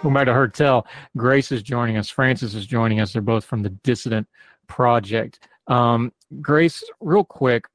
Welcome 0.08 0.20
back 0.20 0.32
to 0.32 0.32
Heard 0.32 0.54
Tell. 0.54 0.86
Grace 1.18 1.52
is 1.52 1.62
joining 1.62 1.98
us. 1.98 2.08
Francis 2.08 2.54
is 2.54 2.64
joining 2.64 2.98
us. 2.98 3.12
They're 3.12 3.20
both 3.20 3.44
from 3.44 3.62
the 3.62 3.68
Dissident 3.68 4.26
Project. 4.66 5.46
Um, 5.66 6.14
Grace, 6.40 6.82
real 7.00 7.24
quick, 7.24 7.66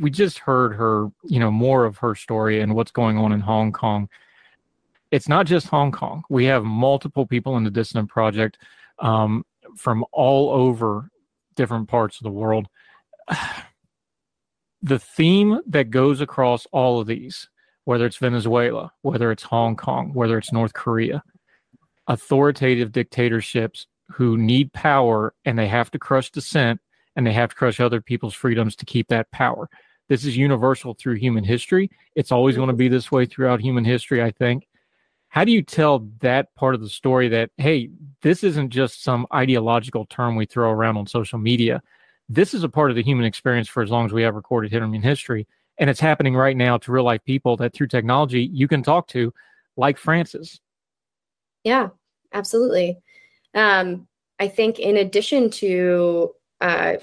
we 0.00 0.10
just 0.10 0.38
heard 0.38 0.72
her, 0.74 1.10
you 1.22 1.38
know, 1.38 1.50
more 1.50 1.84
of 1.84 1.98
her 1.98 2.14
story 2.14 2.62
and 2.62 2.74
what's 2.74 2.92
going 2.92 3.18
on 3.18 3.30
in 3.30 3.40
Hong 3.40 3.72
Kong. 3.72 4.08
It's 5.10 5.28
not 5.28 5.44
just 5.44 5.66
Hong 5.66 5.92
Kong. 5.92 6.24
We 6.30 6.46
have 6.46 6.64
multiple 6.64 7.26
people 7.26 7.58
in 7.58 7.64
the 7.64 7.70
Dissident 7.70 8.08
Project 8.08 8.56
um, 8.98 9.44
from 9.76 10.02
all 10.12 10.48
over 10.48 11.10
different 11.56 11.88
parts 11.88 12.16
of 12.16 12.24
the 12.24 12.30
world. 12.30 12.68
The 14.84 14.98
theme 14.98 15.60
that 15.68 15.90
goes 15.90 16.20
across 16.20 16.66
all 16.72 17.00
of 17.00 17.06
these, 17.06 17.48
whether 17.84 18.04
it's 18.04 18.16
Venezuela, 18.16 18.92
whether 19.02 19.30
it's 19.30 19.44
Hong 19.44 19.76
Kong, 19.76 20.12
whether 20.12 20.36
it's 20.36 20.52
North 20.52 20.72
Korea, 20.72 21.22
authoritative 22.06 22.92
dictatorships 22.92 23.86
who 24.10 24.36
need 24.36 24.72
power 24.72 25.34
and 25.44 25.58
they 25.58 25.68
have 25.68 25.90
to 25.90 25.98
crush 25.98 26.30
dissent 26.30 26.80
and 27.16 27.26
they 27.26 27.32
have 27.32 27.50
to 27.50 27.56
crush 27.56 27.80
other 27.80 28.00
people's 28.00 28.34
freedoms 28.34 28.76
to 28.76 28.84
keep 28.84 29.08
that 29.08 29.30
power. 29.30 29.68
This 30.08 30.24
is 30.24 30.36
universal 30.36 30.94
through 30.94 31.14
human 31.14 31.44
history. 31.44 31.90
It's 32.14 32.32
always 32.32 32.56
going 32.56 32.68
to 32.68 32.74
be 32.74 32.88
this 32.88 33.10
way 33.10 33.26
throughout 33.26 33.60
human 33.60 33.84
history, 33.84 34.22
I 34.22 34.30
think. 34.30 34.66
How 35.28 35.44
do 35.44 35.52
you 35.52 35.62
tell 35.62 36.10
that 36.20 36.54
part 36.56 36.74
of 36.74 36.82
the 36.82 36.90
story 36.90 37.28
that, 37.28 37.50
hey, 37.56 37.88
this 38.20 38.44
isn't 38.44 38.68
just 38.70 39.02
some 39.02 39.26
ideological 39.32 40.04
term 40.06 40.36
we 40.36 40.44
throw 40.44 40.70
around 40.70 40.98
on 40.98 41.06
social 41.06 41.38
media? 41.38 41.82
This 42.28 42.52
is 42.52 42.64
a 42.64 42.68
part 42.68 42.90
of 42.90 42.96
the 42.96 43.02
human 43.02 43.24
experience 43.24 43.68
for 43.68 43.82
as 43.82 43.90
long 43.90 44.04
as 44.04 44.12
we 44.12 44.22
have 44.22 44.34
recorded 44.34 44.70
human 44.70 45.00
history. 45.00 45.46
And 45.78 45.88
it's 45.88 46.00
happening 46.00 46.34
right 46.34 46.56
now 46.56 46.76
to 46.78 46.92
real 46.92 47.04
life 47.04 47.24
people 47.24 47.56
that 47.56 47.72
through 47.72 47.86
technology 47.86 48.50
you 48.52 48.68
can 48.68 48.82
talk 48.82 49.08
to, 49.08 49.32
like 49.78 49.96
Francis. 49.96 50.60
Yeah, 51.64 51.88
absolutely. 52.32 52.98
Um, 53.54 54.08
I 54.38 54.48
think 54.48 54.78
in 54.78 54.96
addition 54.96 55.50
to, 55.50 56.32
uh, 56.60 56.94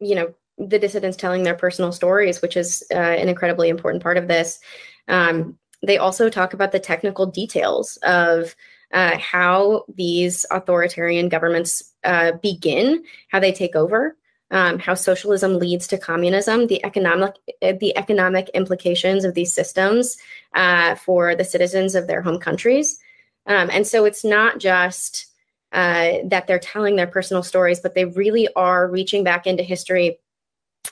you 0.00 0.14
know, 0.14 0.34
the 0.58 0.78
dissidents 0.78 1.16
telling 1.16 1.42
their 1.42 1.54
personal 1.56 1.92
stories, 1.92 2.42
which 2.42 2.56
is 2.56 2.84
uh, 2.92 2.96
an 2.96 3.28
incredibly 3.28 3.68
important 3.68 4.02
part 4.02 4.16
of 4.18 4.28
this, 4.28 4.60
um, 5.08 5.58
they 5.84 5.98
also 5.98 6.28
talk 6.28 6.52
about 6.54 6.72
the 6.72 6.80
technical 6.80 7.26
details 7.26 7.98
of 8.02 8.54
uh, 8.92 9.16
how 9.18 9.84
these 9.94 10.46
authoritarian 10.50 11.28
governments 11.28 11.94
uh, 12.04 12.32
begin, 12.42 13.02
how 13.30 13.40
they 13.40 13.52
take 13.52 13.74
over, 13.76 14.16
um, 14.50 14.78
how 14.78 14.94
socialism 14.94 15.58
leads 15.58 15.86
to 15.88 15.98
communism, 15.98 16.66
the 16.66 16.84
economic 16.84 17.34
the 17.60 17.96
economic 17.96 18.48
implications 18.50 19.24
of 19.24 19.34
these 19.34 19.54
systems 19.54 20.16
uh, 20.54 20.94
for 20.96 21.34
the 21.34 21.44
citizens 21.44 21.94
of 21.94 22.06
their 22.06 22.22
home 22.22 22.38
countries. 22.38 22.98
Um, 23.46 23.70
and 23.72 23.86
so 23.86 24.04
it's 24.04 24.24
not 24.24 24.58
just 24.58 25.26
uh, 25.72 26.18
that 26.24 26.46
they're 26.46 26.58
telling 26.58 26.96
their 26.96 27.06
personal 27.06 27.42
stories, 27.42 27.80
but 27.80 27.94
they 27.94 28.04
really 28.04 28.48
are 28.54 28.88
reaching 28.88 29.24
back 29.24 29.46
into 29.46 29.62
history 29.62 30.18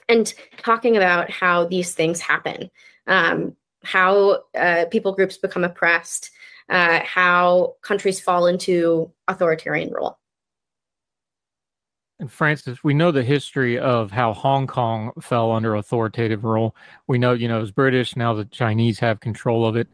and 0.09 0.33
talking 0.59 0.97
about 0.97 1.31
how 1.31 1.67
these 1.67 1.95
things 1.95 2.21
happen, 2.21 2.71
um, 3.07 3.57
how 3.85 4.43
uh, 4.57 4.85
people 4.91 5.13
groups 5.13 5.37
become 5.37 5.65
oppressed, 5.65 6.31
uh, 6.69 7.01
how 7.05 7.75
countries 7.83 8.21
fall 8.21 8.47
into 8.47 9.11
authoritarian 9.27 9.91
rule. 9.91 10.19
And 12.21 12.31
Francis, 12.31 12.83
we 12.83 12.95
know 12.95 13.13
the 13.13 13.23
history 13.23 13.79
of 13.79 14.11
how 14.11 14.33
Hong 14.33 14.67
Kong 14.67 15.13
fell 15.21 15.53
under 15.53 15.77
authoritative 15.77 16.45
rule. 16.45 16.75
We 17.07 17.17
know, 17.17 17.33
you 17.33 17.47
know, 17.47 17.59
it 17.59 17.61
was 17.61 17.71
British. 17.71 18.17
Now 18.17 18.35
the 18.35 18.45
Chinese 18.47 18.99
have 18.99 19.21
control 19.21 19.65
of 19.67 19.77
it. 19.77 19.87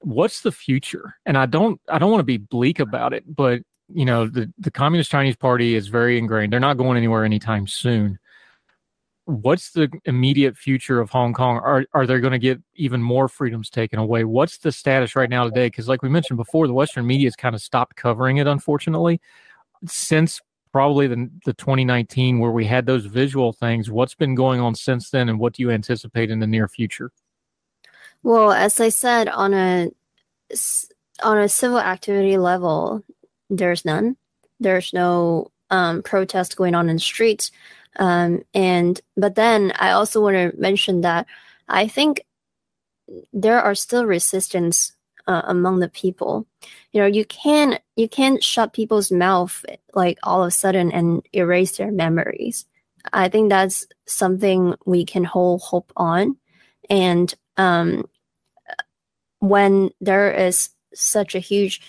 What's 0.00 0.40
the 0.40 0.52
future? 0.52 1.14
And 1.26 1.36
I 1.38 1.46
don't, 1.46 1.80
I 1.88 1.98
don't 1.98 2.10
want 2.10 2.20
to 2.20 2.24
be 2.24 2.38
bleak 2.38 2.80
about 2.80 3.12
it, 3.12 3.24
but 3.26 3.62
you 3.94 4.04
know, 4.04 4.26
the 4.26 4.52
the 4.58 4.70
Communist 4.70 5.10
Chinese 5.10 5.36
Party 5.36 5.74
is 5.74 5.88
very 5.88 6.18
ingrained. 6.18 6.52
They're 6.52 6.60
not 6.60 6.76
going 6.76 6.96
anywhere 6.96 7.24
anytime 7.24 7.66
soon. 7.66 8.18
What's 9.24 9.70
the 9.70 9.90
immediate 10.04 10.56
future 10.56 11.00
of 11.00 11.10
Hong 11.10 11.32
Kong? 11.32 11.58
Are 11.58 11.84
are 11.92 12.06
they 12.06 12.18
going 12.20 12.32
to 12.32 12.38
get 12.38 12.60
even 12.74 13.02
more 13.02 13.28
freedoms 13.28 13.70
taken 13.70 13.98
away? 13.98 14.24
What's 14.24 14.58
the 14.58 14.72
status 14.72 15.16
right 15.16 15.30
now 15.30 15.44
today? 15.44 15.66
Because, 15.66 15.88
like 15.88 16.02
we 16.02 16.08
mentioned 16.08 16.36
before, 16.36 16.66
the 16.66 16.72
Western 16.72 17.06
media 17.06 17.26
has 17.26 17.36
kind 17.36 17.54
of 17.54 17.62
stopped 17.62 17.96
covering 17.96 18.38
it, 18.38 18.46
unfortunately, 18.46 19.20
since 19.86 20.40
probably 20.72 21.06
the, 21.06 21.28
the 21.44 21.52
2019 21.54 22.38
where 22.38 22.52
we 22.52 22.64
had 22.64 22.86
those 22.86 23.04
visual 23.04 23.52
things 23.52 23.90
what's 23.90 24.14
been 24.14 24.36
going 24.36 24.60
on 24.60 24.72
since 24.72 25.10
then 25.10 25.28
and 25.28 25.36
what 25.36 25.52
do 25.54 25.64
you 25.64 25.70
anticipate 25.72 26.30
in 26.30 26.38
the 26.38 26.46
near 26.46 26.68
future 26.68 27.10
well 28.22 28.52
as 28.52 28.80
i 28.80 28.88
said 28.88 29.28
on 29.28 29.54
a 29.54 29.90
on 31.22 31.38
a 31.38 31.48
civil 31.48 31.78
activity 31.78 32.36
level 32.36 33.02
there's 33.48 33.84
none 33.84 34.16
there's 34.58 34.92
no 34.92 35.50
um, 35.70 36.02
protest 36.02 36.56
going 36.56 36.74
on 36.74 36.88
in 36.88 36.96
the 36.96 37.00
streets 37.00 37.50
um, 37.98 38.42
and 38.54 39.00
but 39.16 39.34
then 39.34 39.72
i 39.76 39.90
also 39.90 40.20
want 40.20 40.34
to 40.34 40.52
mention 40.60 41.02
that 41.02 41.26
i 41.68 41.86
think 41.86 42.24
there 43.32 43.60
are 43.60 43.74
still 43.74 44.04
resistance 44.06 44.92
uh, 45.26 45.42
among 45.44 45.80
the 45.80 45.88
people. 45.88 46.46
You 46.92 47.00
know, 47.00 47.06
you 47.06 47.24
can 47.24 47.78
you 47.96 48.08
can't 48.08 48.42
shut 48.42 48.72
people's 48.72 49.12
mouth 49.12 49.64
like 49.94 50.18
all 50.22 50.42
of 50.42 50.48
a 50.48 50.50
sudden 50.50 50.90
and 50.92 51.22
erase 51.32 51.76
their 51.76 51.92
memories. 51.92 52.66
I 53.12 53.28
think 53.28 53.48
that's 53.48 53.86
something 54.06 54.74
we 54.84 55.04
can 55.04 55.24
hold 55.24 55.62
hope 55.62 55.92
on. 55.96 56.36
And 56.88 57.32
um, 57.60 58.08
when 59.40 59.90
there 60.00 60.32
is 60.32 60.70
such 60.94 61.34
a 61.34 61.38
huge 61.38 61.80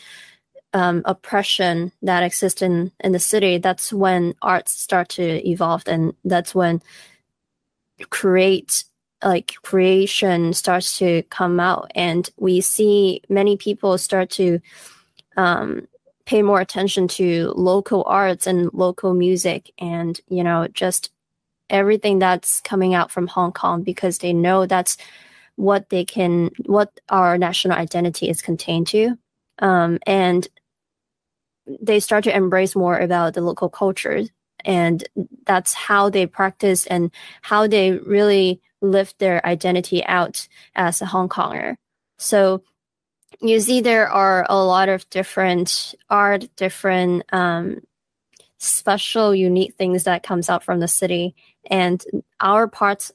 um, 0.74 1.02
oppression 1.06 1.92
that 2.02 2.24
exists 2.24 2.62
in, 2.62 2.92
in 3.00 3.12
the 3.14 3.20
city, 3.20 3.58
that's 3.58 3.92
when 3.94 4.36
arts 4.42 4.74
start 4.74 5.10
to 5.10 5.48
evolve, 5.48 5.84
and 5.88 6.14
that's 6.26 6.54
when 6.54 6.82
create 8.10 8.84
like 9.24 9.54
creation 9.62 10.52
starts 10.52 10.98
to 10.98 11.22
come 11.24 11.60
out. 11.60 11.92
And 11.94 12.30
we 12.38 12.60
see 12.62 13.22
many 13.30 13.56
people 13.56 13.98
start 13.98 14.30
to 14.32 14.60
um, 15.38 15.88
pay 16.26 16.42
more 16.42 16.60
attention 16.60 17.08
to 17.08 17.54
local 17.56 18.04
arts 18.08 18.48
and 18.48 18.74
local 18.74 19.14
music 19.14 19.72
and 19.78 20.20
you 20.28 20.44
know 20.44 20.68
just 20.68 21.12
everything 21.70 22.20
that's 22.20 22.62
coming 22.62 22.94
out 22.94 23.12
from 23.12 23.28
hong 23.28 23.52
kong 23.52 23.82
because 23.82 24.18
they 24.20 24.34
know 24.34 24.66
that's 24.66 24.98
what 25.56 25.90
they 25.90 26.06
can 26.06 26.50
what 26.66 27.00
our 27.10 27.38
national 27.38 27.78
identity 27.78 28.30
is 28.30 28.42
contained 28.42 28.88
to 28.88 29.18
um, 29.60 30.00
and 30.06 30.48
they 31.82 32.00
start 32.00 32.24
to 32.24 32.36
embrace 32.36 32.76
more 32.76 32.98
about 32.98 33.34
the 33.34 33.42
local 33.42 33.70
culture 33.70 34.24
and 34.66 35.04
that's 35.46 35.74
how 35.74 36.10
they 36.10 36.26
practice 36.26 36.86
and 36.88 37.12
how 37.42 37.68
they 37.68 37.92
really 37.92 38.62
lift 38.82 39.20
their 39.20 39.46
identity 39.46 40.04
out 40.06 40.48
as 40.76 41.02
a 41.02 41.06
Hong 41.06 41.30
Konger. 41.30 41.76
So 42.18 42.64
you 43.40 43.60
see 43.60 43.82
there 43.82 44.10
are 44.10 44.46
a 44.50 44.64
lot 44.64 44.90
of 44.90 45.10
different 45.10 45.96
art, 46.10 46.48
different 46.56 47.24
um, 47.34 47.82
special, 48.58 49.34
unique 49.34 49.76
things 49.76 50.04
that 50.04 50.24
comes 50.24 50.50
out 50.50 50.64
from 50.64 50.80
the 50.80 50.88
city. 50.88 51.36
And 51.70 52.04
our 52.40 52.68
part 52.68 53.12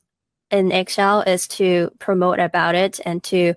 in 0.50 0.72
Excel 0.72 1.22
is 1.22 1.48
to 1.48 1.90
promote 1.98 2.38
about 2.38 2.74
it 2.74 3.00
and 3.04 3.22
to, 3.24 3.54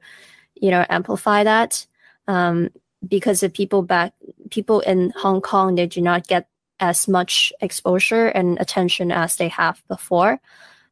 you 0.56 0.72
know, 0.72 0.86
amplify 0.90 1.44
that. 1.44 1.86
Um, 2.28 2.70
because 3.08 3.40
the 3.40 3.50
people 3.50 3.82
back, 3.82 4.14
people 4.50 4.82
in 4.82 5.14
Hong 5.16 5.42
Kong, 5.42 5.76
they 5.76 5.88
do 5.88 6.02
not 6.02 6.28
get 6.28 6.48
as 6.80 7.08
much 7.08 7.54
exposure 7.62 8.28
and 8.28 8.60
attention 8.60 9.12
as 9.12 9.38
they 9.38 9.48
have 9.48 9.82
before. 9.88 10.40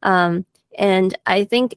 Um, 0.02 0.46
and 0.78 1.16
I 1.26 1.44
think 1.44 1.74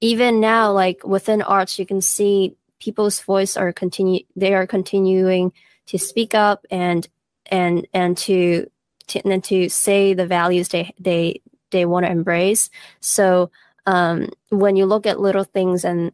even 0.00 0.40
now, 0.40 0.72
like 0.72 1.04
within 1.04 1.42
arts, 1.42 1.78
you 1.78 1.86
can 1.86 2.00
see 2.00 2.56
people's 2.78 3.20
voice 3.20 3.56
are 3.56 3.72
continue 3.72 4.24
they 4.34 4.54
are 4.54 4.66
continuing 4.66 5.52
to 5.86 5.98
speak 5.98 6.34
up 6.34 6.64
and 6.70 7.06
and 7.46 7.86
and 7.92 8.16
to 8.16 8.70
to, 9.08 9.20
and 9.28 9.44
to 9.44 9.68
say 9.68 10.14
the 10.14 10.26
values 10.26 10.68
they 10.68 10.94
they 10.98 11.42
they 11.70 11.84
want 11.84 12.06
to 12.06 12.12
embrace. 12.12 12.70
So 13.00 13.50
um, 13.86 14.30
when 14.50 14.76
you 14.76 14.86
look 14.86 15.06
at 15.06 15.20
little 15.20 15.44
things 15.44 15.84
and 15.84 16.12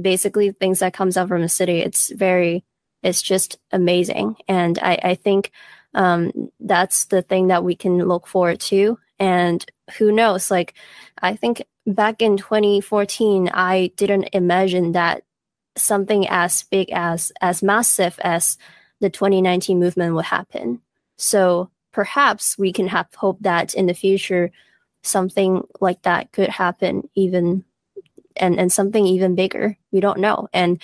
basically 0.00 0.50
things 0.52 0.80
that 0.80 0.94
comes 0.94 1.16
out 1.16 1.28
from 1.28 1.42
the 1.42 1.48
city, 1.48 1.80
it's 1.80 2.10
very 2.10 2.64
it's 3.02 3.22
just 3.22 3.58
amazing. 3.70 4.36
And 4.48 4.78
I, 4.80 4.98
I 5.02 5.14
think 5.14 5.52
um, 5.94 6.50
that's 6.60 7.06
the 7.06 7.22
thing 7.22 7.48
that 7.48 7.62
we 7.64 7.76
can 7.76 7.98
look 7.98 8.26
forward 8.26 8.60
to. 8.60 8.98
And 9.18 9.64
who 9.96 10.12
knows? 10.12 10.50
Like, 10.50 10.74
I 11.22 11.36
think 11.36 11.62
back 11.86 12.20
in 12.20 12.36
2014, 12.36 13.50
I 13.54 13.92
didn't 13.96 14.28
imagine 14.32 14.92
that 14.92 15.22
something 15.76 16.26
as 16.28 16.64
big 16.64 16.90
as 16.90 17.32
as 17.40 17.62
massive 17.62 18.18
as 18.22 18.58
the 19.00 19.10
2019 19.10 19.78
movement 19.78 20.14
would 20.14 20.24
happen. 20.24 20.80
So 21.16 21.70
perhaps 21.96 22.58
we 22.58 22.74
can 22.74 22.88
have 22.88 23.08
hope 23.14 23.38
that 23.40 23.72
in 23.72 23.86
the 23.86 23.94
future 23.94 24.50
something 25.02 25.62
like 25.80 26.02
that 26.02 26.30
could 26.30 26.50
happen 26.50 27.08
even 27.14 27.64
and 28.36 28.60
and 28.60 28.70
something 28.70 29.06
even 29.06 29.34
bigger. 29.34 29.78
We 29.92 30.00
don't 30.00 30.20
know. 30.20 30.46
And 30.52 30.82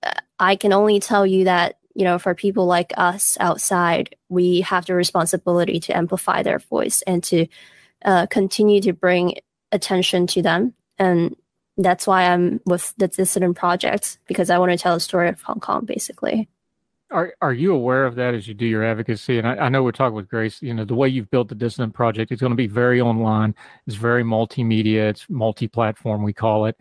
uh, 0.00 0.12
I 0.38 0.54
can 0.54 0.72
only 0.72 1.00
tell 1.00 1.26
you 1.26 1.44
that 1.46 1.78
you 1.96 2.04
know, 2.04 2.18
for 2.18 2.34
people 2.34 2.66
like 2.66 2.92
us 2.96 3.36
outside, 3.40 4.16
we 4.28 4.60
have 4.62 4.86
the 4.86 4.94
responsibility 4.94 5.78
to 5.80 5.96
amplify 5.96 6.42
their 6.42 6.58
voice 6.58 7.02
and 7.02 7.22
to 7.24 7.46
uh, 8.04 8.26
continue 8.26 8.80
to 8.80 8.92
bring 8.92 9.34
attention 9.70 10.26
to 10.28 10.42
them. 10.42 10.74
And 10.98 11.36
that's 11.76 12.06
why 12.06 12.24
I'm 12.24 12.60
with 12.66 12.94
the 12.96 13.08
Dissident 13.08 13.56
Project 13.56 14.18
because 14.26 14.50
I 14.50 14.58
want 14.58 14.72
to 14.72 14.78
tell 14.78 14.94
the 14.94 15.00
story 15.00 15.28
of 15.28 15.40
Hong 15.42 15.60
Kong, 15.60 15.84
basically. 15.84 16.48
Are 17.14 17.32
are 17.40 17.52
you 17.52 17.72
aware 17.72 18.06
of 18.06 18.16
that 18.16 18.34
as 18.34 18.48
you 18.48 18.54
do 18.54 18.66
your 18.66 18.82
advocacy? 18.82 19.38
And 19.38 19.46
I, 19.46 19.54
I, 19.54 19.68
know 19.68 19.84
we're 19.84 19.92
talking 19.92 20.16
with 20.16 20.28
Grace. 20.28 20.60
You 20.60 20.74
know, 20.74 20.84
the 20.84 20.96
way 20.96 21.08
you've 21.08 21.30
built 21.30 21.48
the 21.48 21.54
Dissident 21.54 21.94
Project, 21.94 22.32
it's 22.32 22.40
going 22.40 22.50
to 22.50 22.56
be 22.56 22.66
very 22.66 23.00
online. 23.00 23.54
It's 23.86 23.94
very 23.94 24.24
multimedia. 24.24 25.10
It's 25.10 25.24
multi-platform. 25.30 26.24
We 26.24 26.32
call 26.32 26.66
it 26.66 26.76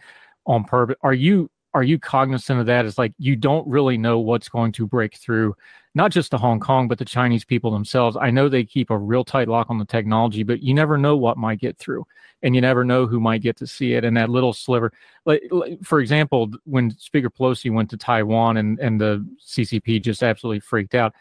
on 0.48 0.64
purpose. 0.64 0.96
Are 1.04 1.14
you 1.14 1.52
are 1.76 1.84
you 1.84 2.00
cognizant 2.00 2.60
of 2.60 2.66
that? 2.66 2.88
It's 2.88 2.98
like 2.98 3.14
you 3.20 3.36
don't 3.36 3.68
really 3.68 3.96
know 3.96 4.20
what's 4.20 4.50
going 4.50 4.72
to 4.74 4.88
break 4.88 5.18
through, 5.18 5.56
not 5.96 6.12
just 6.12 6.32
to 6.32 6.38
Hong 6.38 6.60
Kong, 6.60 6.88
but 6.88 6.98
the 6.98 7.06
Chinese 7.06 7.46
people 7.46 7.72
themselves. 7.72 8.18
I 8.20 8.32
know 8.32 8.50
they 8.50 8.64
keep 8.64 8.90
a 8.90 8.98
real 8.98 9.24
tight 9.24 9.48
lock 9.48 9.70
on 9.70 9.78
the 9.78 9.86
technology, 9.86 10.44
but 10.44 10.62
you 10.62 10.74
never 10.74 10.98
know 10.98 11.16
what 11.16 11.38
might 11.38 11.60
get 11.60 11.78
through, 11.78 12.06
and 12.42 12.56
you 12.56 12.62
never 12.62 12.84
know 12.84 13.06
who 13.06 13.20
might 13.20 13.42
get 13.42 13.58
to 13.58 13.68
see 13.68 13.94
it. 13.94 14.04
And 14.04 14.18
that 14.18 14.30
little 14.30 14.54
sliver, 14.54 14.92
like, 15.26 15.44
for 15.84 16.00
example, 16.00 16.50
when 16.66 16.92
Speaker 16.98 17.30
Pelosi 17.30 17.72
went 17.72 17.90
to 17.92 17.98
Taiwan 17.98 18.58
and 18.58 18.80
and 18.80 19.00
the 19.00 19.26
CCP 19.46 20.02
just 20.02 20.24
absolutely 20.24 20.62
freaked 20.62 20.96
out, 20.96 21.14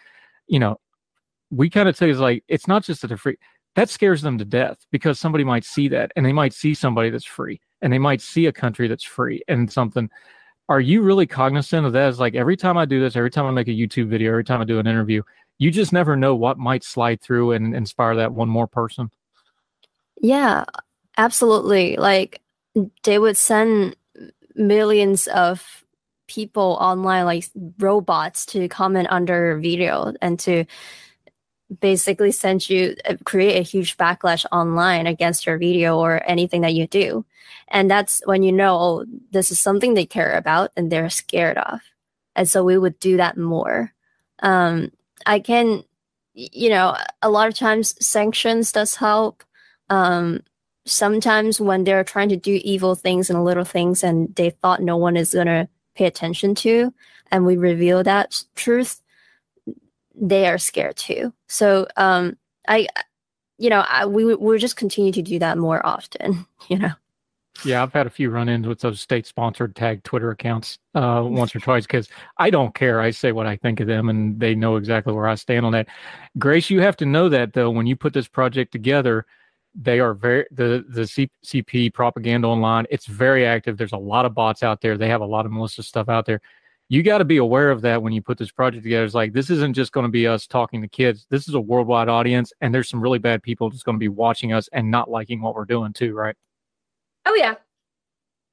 you 0.47 0.59
know, 0.59 0.81
we 1.51 1.69
kind 1.69 1.89
of 1.89 1.97
say 1.97 2.11
it's 2.11 2.19
like 2.19 2.45
it's 2.49 2.69
not 2.69 2.83
just 2.83 3.03
that 3.03 3.09
they're 3.09 3.17
free. 3.17 3.37
That 3.75 3.91
scares 3.91 4.23
them 4.23 4.39
to 4.39 4.45
death 4.45 4.87
because 4.91 5.19
somebody 5.19 5.45
might 5.45 5.65
see 5.65 5.89
that, 5.89 6.13
and 6.17 6.25
they 6.25 6.33
might 6.33 6.55
see 6.55 6.75
somebody 6.75 7.11
that's 7.11 7.25
free, 7.25 7.61
and 7.83 7.93
they 7.93 7.99
might 7.99 8.23
see 8.23 8.47
a 8.47 8.53
country 8.53 8.89
that's 8.89 9.05
free, 9.05 9.43
and 9.49 9.71
something 9.71 10.09
are 10.73 10.81
you 10.81 11.03
really 11.03 11.27
cognizant 11.27 11.87
of 11.87 11.93
that? 11.93 12.09
It's 12.09 12.19
like 12.19 12.35
every 12.35 12.57
time 12.57 12.79
I 12.79 12.87
do 12.87 12.99
this, 12.99 13.15
every 13.15 13.31
time 13.31 13.45
I 13.45 13.51
make 13.51 13.69
a 13.69 13.73
YouTube 13.73 14.09
video, 14.09 14.31
every 14.31 14.43
time 14.43 14.63
I 14.63 14.65
do 14.65 14.79
an 14.79 14.87
interview, 14.87 15.23
you 15.59 15.71
just 15.71 15.93
never 15.93 16.17
know 16.17 16.35
what 16.35 16.57
might 16.57 16.83
slide 16.83 17.21
through 17.21 17.53
and 17.53 17.77
inspire 17.77 18.17
that 18.17 18.33
one 18.33 18.49
more 18.49 18.67
person. 18.67 19.11
Yeah, 20.23 20.65
absolutely. 21.19 21.97
Like 21.97 22.41
they 23.03 23.19
would 23.19 23.37
send 23.37 23.97
millions 24.55 25.27
of 25.27 25.85
people 26.27 26.79
online, 26.81 27.27
like 27.27 27.45
robots, 27.79 28.47
to 28.47 28.67
comment 28.69 29.09
under 29.11 29.59
video 29.59 30.15
and 30.23 30.39
to 30.41 30.65
basically 31.81 32.33
send 32.33 32.69
you 32.69 32.97
uh, 33.05 33.17
create 33.25 33.59
a 33.59 33.63
huge 33.63 33.97
backlash 33.97 34.45
online 34.53 35.07
against 35.07 35.47
your 35.47 35.59
video 35.59 35.99
or 35.99 36.23
anything 36.27 36.63
that 36.63 36.75
you 36.75 36.87
do. 36.87 37.25
And 37.69 37.91
that's 37.91 38.23
when 38.25 38.43
you 38.43 38.53
know 38.53 38.79
oh 38.79 39.05
this 39.31 39.51
is 39.51 39.61
something 39.61 39.95
they 39.95 40.07
care 40.07 40.33
about 40.33 40.71
and 40.77 40.91
they're 40.91 41.11
scared 41.11 41.59
of. 41.59 41.81
And 42.37 42.49
so 42.49 42.65
we 42.65 42.79
would 42.79 42.99
do 42.99 43.17
that 43.17 43.37
more. 43.37 43.93
Um 44.41 44.93
i 45.25 45.39
can 45.39 45.85
you 46.35 46.69
know 46.69 46.97
a 47.21 47.31
lot 47.31 47.49
of 47.49 47.55
times 47.55 47.95
sanctions 48.05 48.73
does 48.73 48.97
help. 48.97 49.45
Um 49.89 50.41
sometimes 50.85 51.61
when 51.61 51.85
they're 51.85 52.05
trying 52.05 52.29
to 52.31 52.37
do 52.37 52.61
evil 52.65 52.95
things 52.95 53.31
and 53.31 53.45
little 53.45 53.65
things 53.65 54.03
and 54.03 54.35
they 54.35 54.51
thought 54.51 54.83
no 54.83 54.97
one 54.97 55.17
is 55.17 55.33
going 55.33 55.47
to 55.47 55.69
pay 55.95 56.07
attention 56.07 56.55
to 56.57 56.93
and 57.31 57.47
we 57.47 57.57
reveal 57.57 58.03
that 58.03 58.43
truth 58.57 59.02
they 60.15 60.47
are 60.47 60.59
scared 60.59 60.97
too. 60.97 61.33
So 61.49 61.87
um, 61.97 62.37
I, 62.69 62.89
you 63.59 63.71
know, 63.71 63.85
I, 63.89 64.07
we 64.07 64.35
we 64.35 64.59
just 64.59 64.77
continue 64.77 65.13
to 65.13 65.23
do 65.23 65.39
that 65.39 65.59
more 65.59 65.85
often. 65.87 66.47
You 66.69 66.79
know. 66.79 66.93
Yeah, 67.65 67.83
I've 67.83 67.93
had 67.93 68.07
a 68.07 68.11
few 68.11 68.31
run-ins 68.31 68.69
with 68.69 68.81
those 68.81 69.01
state-sponsored 69.01 69.75
tag 69.75 70.05
Twitter 70.05 70.31
accounts 70.31 70.79
uh, 70.95 71.23
once 71.27 71.55
or 71.57 71.59
twice 71.59 71.85
because 71.85 72.09
I 72.39 72.51
don't 72.51 72.73
care. 72.73 73.01
I 73.01 73.11
say 73.11 73.33
what 73.33 73.49
I 73.49 73.57
think 73.57 73.81
of 73.81 73.89
them, 73.89 74.09
and 74.09 74.39
they 74.39 74.55
know 74.55 74.77
exactly 74.77 75.13
where 75.13 75.27
I 75.27 75.35
stand 75.35 75.67
on 75.67 75.73
that. 75.73 75.89
Grace, 76.39 76.71
you 76.71 76.81
have 76.81 76.97
to 76.99 77.05
know 77.05 77.29
that 77.29 77.53
though 77.53 77.69
when 77.69 77.87
you 77.87 77.97
put 77.97 78.13
this 78.13 78.29
project 78.29 78.71
together, 78.71 79.27
they 79.75 79.99
are 79.99 80.15
very 80.15 80.47
the 80.53 80.85
the 80.89 81.03
CCP 81.03 81.93
propaganda 81.93 82.47
online. 82.47 82.87
It's 82.91 83.07
very 83.07 83.45
active. 83.45 83.77
There's 83.77 83.93
a 83.93 83.97
lot 83.97 84.25
of 84.25 84.35
bots 84.35 84.63
out 84.63 84.81
there. 84.81 84.97
They 84.97 85.09
have 85.09 85.21
a 85.21 85.27
lot 85.27 85.47
of 85.47 85.53
malicious 85.53 85.89
stuff 85.89 86.09
out 86.09 86.27
there 86.27 86.41
you 86.89 87.03
got 87.03 87.19
to 87.19 87.25
be 87.25 87.39
aware 87.39 87.71
of 87.71 87.81
that 87.83 88.03
when 88.03 88.13
you 88.13 88.21
put 88.21 88.39
this 88.39 88.51
project 88.51 88.83
together. 88.83 89.05
It's 89.05 89.15
like 89.15 89.33
this 89.33 89.51
isn't 89.51 89.75
just 89.75 89.93
going 89.93 90.05
to 90.05 90.11
be 90.11 90.27
us 90.27 90.47
talking 90.47 90.83
to 90.83 90.89
kids. 90.89 91.27
This 91.31 91.49
is 91.49 91.55
a 91.55 91.61
worldwide 91.61 92.09
audience, 92.09 92.53
and 92.61 92.75
there's 92.75 92.89
some 92.89 93.01
really 93.01 93.19
bad 93.19 93.43
people 93.43 93.71
just 93.71 93.85
going 93.85 93.97
to 93.97 94.01
be 94.01 94.09
watching 94.09 94.53
us 94.53 94.69
and 94.73 94.91
not 94.91 95.11
liking 95.11 95.41
what 95.41 95.55
we're 95.55 95.65
doing 95.65 95.93
too, 95.93 96.15
right? 96.15 96.37
Oh 97.25 97.35
yeah, 97.35 97.55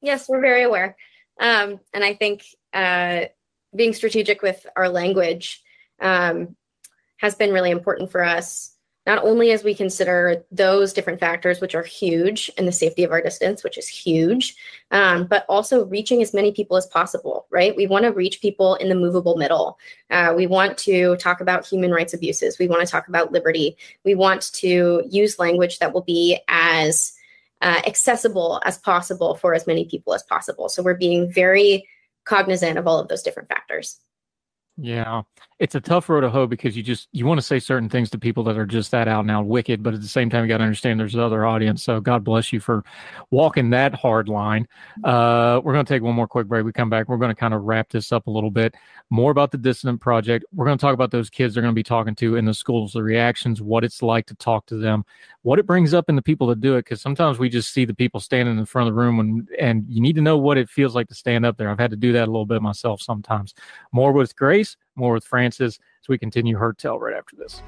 yes, 0.02 0.30
we're 0.30 0.42
very 0.42 0.64
aware, 0.64 0.96
um, 1.40 1.80
and 1.94 2.04
I 2.04 2.14
think 2.14 2.44
uh, 2.74 3.26
being 3.76 3.94
strategic 3.94 4.42
with 4.42 4.66
our 4.76 4.90
language 4.90 5.62
um, 6.02 6.56
has 7.18 7.36
been 7.36 7.52
really 7.52 7.72
important 7.72 8.12
for 8.12 8.24
us 8.24 8.76
not 9.10 9.24
only 9.24 9.50
as 9.50 9.64
we 9.64 9.74
consider 9.74 10.46
those 10.52 10.94
different 10.94 11.20
factors, 11.20 11.60
which 11.60 11.74
are 11.74 11.82
huge, 11.82 12.52
and 12.60 12.68
the 12.68 12.72
safety 12.72 13.04
of 13.04 13.12
our 13.12 13.24
distance, 13.24 13.64
which 13.64 13.76
is 13.76 13.88
huge, 13.88 14.56
um, 14.92 15.26
but 15.26 15.48
also 15.50 15.86
reaching 15.86 16.22
as 16.22 16.32
many 16.32 16.52
people 16.52 16.78
as 16.78 16.86
possible, 16.86 17.48
right? 17.50 17.76
We 17.76 17.88
want 17.88 18.06
to 18.06 18.12
reach 18.12 18.40
people 18.40 18.76
in 18.76 18.88
the 18.88 18.94
movable 18.94 19.36
middle. 19.36 19.80
Uh, 20.12 20.36
we 20.38 20.46
want 20.46 20.78
to 20.80 21.16
talk 21.16 21.42
about 21.42 21.66
human 21.66 21.90
rights 21.90 22.14
abuses. 22.14 22.60
We 22.60 22.68
want 22.68 22.82
to 22.82 22.88
talk 22.88 23.08
about 23.08 23.32
liberty. 23.32 23.76
We 24.06 24.14
want 24.14 24.54
to 24.54 25.02
use 25.10 25.40
language 25.40 25.80
that 25.80 25.92
will 25.92 26.04
be 26.04 26.38
as 26.48 27.12
uh, 27.64 27.82
accessible 27.88 28.62
as 28.64 28.78
possible 28.78 29.34
for 29.34 29.56
as 29.56 29.66
many 29.66 29.86
people 29.86 30.14
as 30.14 30.22
possible. 30.22 30.70
So 30.70 30.84
we're 30.84 30.94
being 30.94 31.34
very 31.34 31.88
cognizant 32.26 32.78
of 32.78 32.86
all 32.86 33.00
of 33.00 33.08
those 33.08 33.24
different 33.24 33.50
factors. 33.50 34.00
Yeah, 34.82 35.24
it's 35.60 35.76
a 35.76 35.82
tough 35.82 36.08
road 36.08 36.22
to 36.22 36.30
hoe 36.30 36.48
because 36.48 36.78
you 36.78 36.82
just 36.84 37.10
you 37.12 37.26
want 37.26 37.38
to 37.38 37.46
say 37.46 37.60
certain 37.60 37.90
things 37.90 38.10
to 38.12 38.18
people 38.18 38.46
that 38.46 38.58
are 38.58 38.66
just 38.66 38.92
that 38.92 39.10
out 39.10 39.22
and 39.22 39.32
out 39.32 39.46
wicked, 39.46 39.84
but 39.84 39.94
at 39.94 40.02
the 40.02 40.08
same 40.08 40.30
time 40.30 40.44
you 40.44 40.48
got 40.48 40.60
to 40.60 40.64
understand 40.64 40.98
there's 40.98 41.18
other 41.18 41.46
audience. 41.46 41.84
So 41.84 42.00
God 42.00 42.24
bless 42.24 42.54
you 42.54 42.62
for 42.62 42.86
walking 43.30 43.72
that 43.72 43.94
hard 43.94 44.30
line. 44.30 44.68
Uh, 45.04 45.60
we're 45.64 45.74
going 45.74 45.86
to 45.86 45.94
take 45.94 46.02
one 46.02 46.16
more 46.16 46.28
quick 46.30 46.48
break. 46.48 46.64
We 46.64 46.72
come 46.72 46.90
back. 46.90 47.10
We're 47.10 47.18
going 47.18 47.36
to 47.36 47.40
kind 47.40 47.54
of 47.54 47.64
wrap 47.64 47.90
this 47.90 48.14
up 48.14 48.28
a 48.28 48.32
little 48.32 48.52
bit 48.52 48.74
more 49.10 49.32
about 49.32 49.52
the 49.52 49.58
Dissident 49.58 50.00
Project. 50.00 50.46
We're 50.54 50.66
going 50.66 50.78
to 50.78 50.82
talk 50.82 50.94
about 50.94 51.12
those 51.12 51.30
kids 51.30 51.56
they're 51.56 51.64
going 51.64 51.74
to 51.74 51.80
be 51.80 51.84
talking 51.84 52.16
to 52.16 52.38
in 52.38 52.46
the 52.46 52.54
schools, 52.54 52.94
the 52.94 53.04
reactions, 53.04 53.62
what 53.62 53.84
it's 53.84 54.02
like 54.02 54.28
to 54.28 54.36
talk 54.36 54.66
to 54.68 54.78
them, 54.78 55.04
what 55.42 55.60
it 55.60 55.66
brings 55.66 55.94
up 55.94 56.08
in 56.08 56.16
the 56.16 56.22
people 56.22 56.48
that 56.48 56.62
do 56.62 56.76
it. 56.76 56.86
Because 56.86 57.02
sometimes 57.02 57.38
we 57.38 57.50
just 57.50 57.74
see 57.74 57.84
the 57.84 57.94
people 57.94 58.22
standing 58.22 58.58
in 58.58 58.66
front 58.66 58.88
of 58.88 58.96
the 58.96 59.02
room, 59.02 59.20
and 59.20 59.50
and 59.60 59.86
you 59.90 60.00
need 60.00 60.16
to 60.16 60.22
know 60.22 60.38
what 60.38 60.58
it 60.58 60.70
feels 60.70 60.96
like 60.96 61.10
to 61.10 61.16
stand 61.16 61.46
up 61.46 61.58
there. 61.58 61.70
I've 61.70 61.80
had 61.80 61.92
to 61.92 61.98
do 61.98 62.14
that 62.14 62.30
a 62.30 62.32
little 62.32 62.46
bit 62.46 62.62
myself 62.62 63.02
sometimes. 63.02 63.54
More 63.92 64.14
with 64.14 64.36
Grace 64.38 64.69
more 64.96 65.14
with 65.14 65.24
Francis 65.24 65.80
as 66.04 66.10
we 66.10 66.18
continue 66.18 66.58
Heard 66.58 66.78
Tell 66.78 67.00
right 67.00 67.16
after 67.16 67.36
this. 67.36 67.62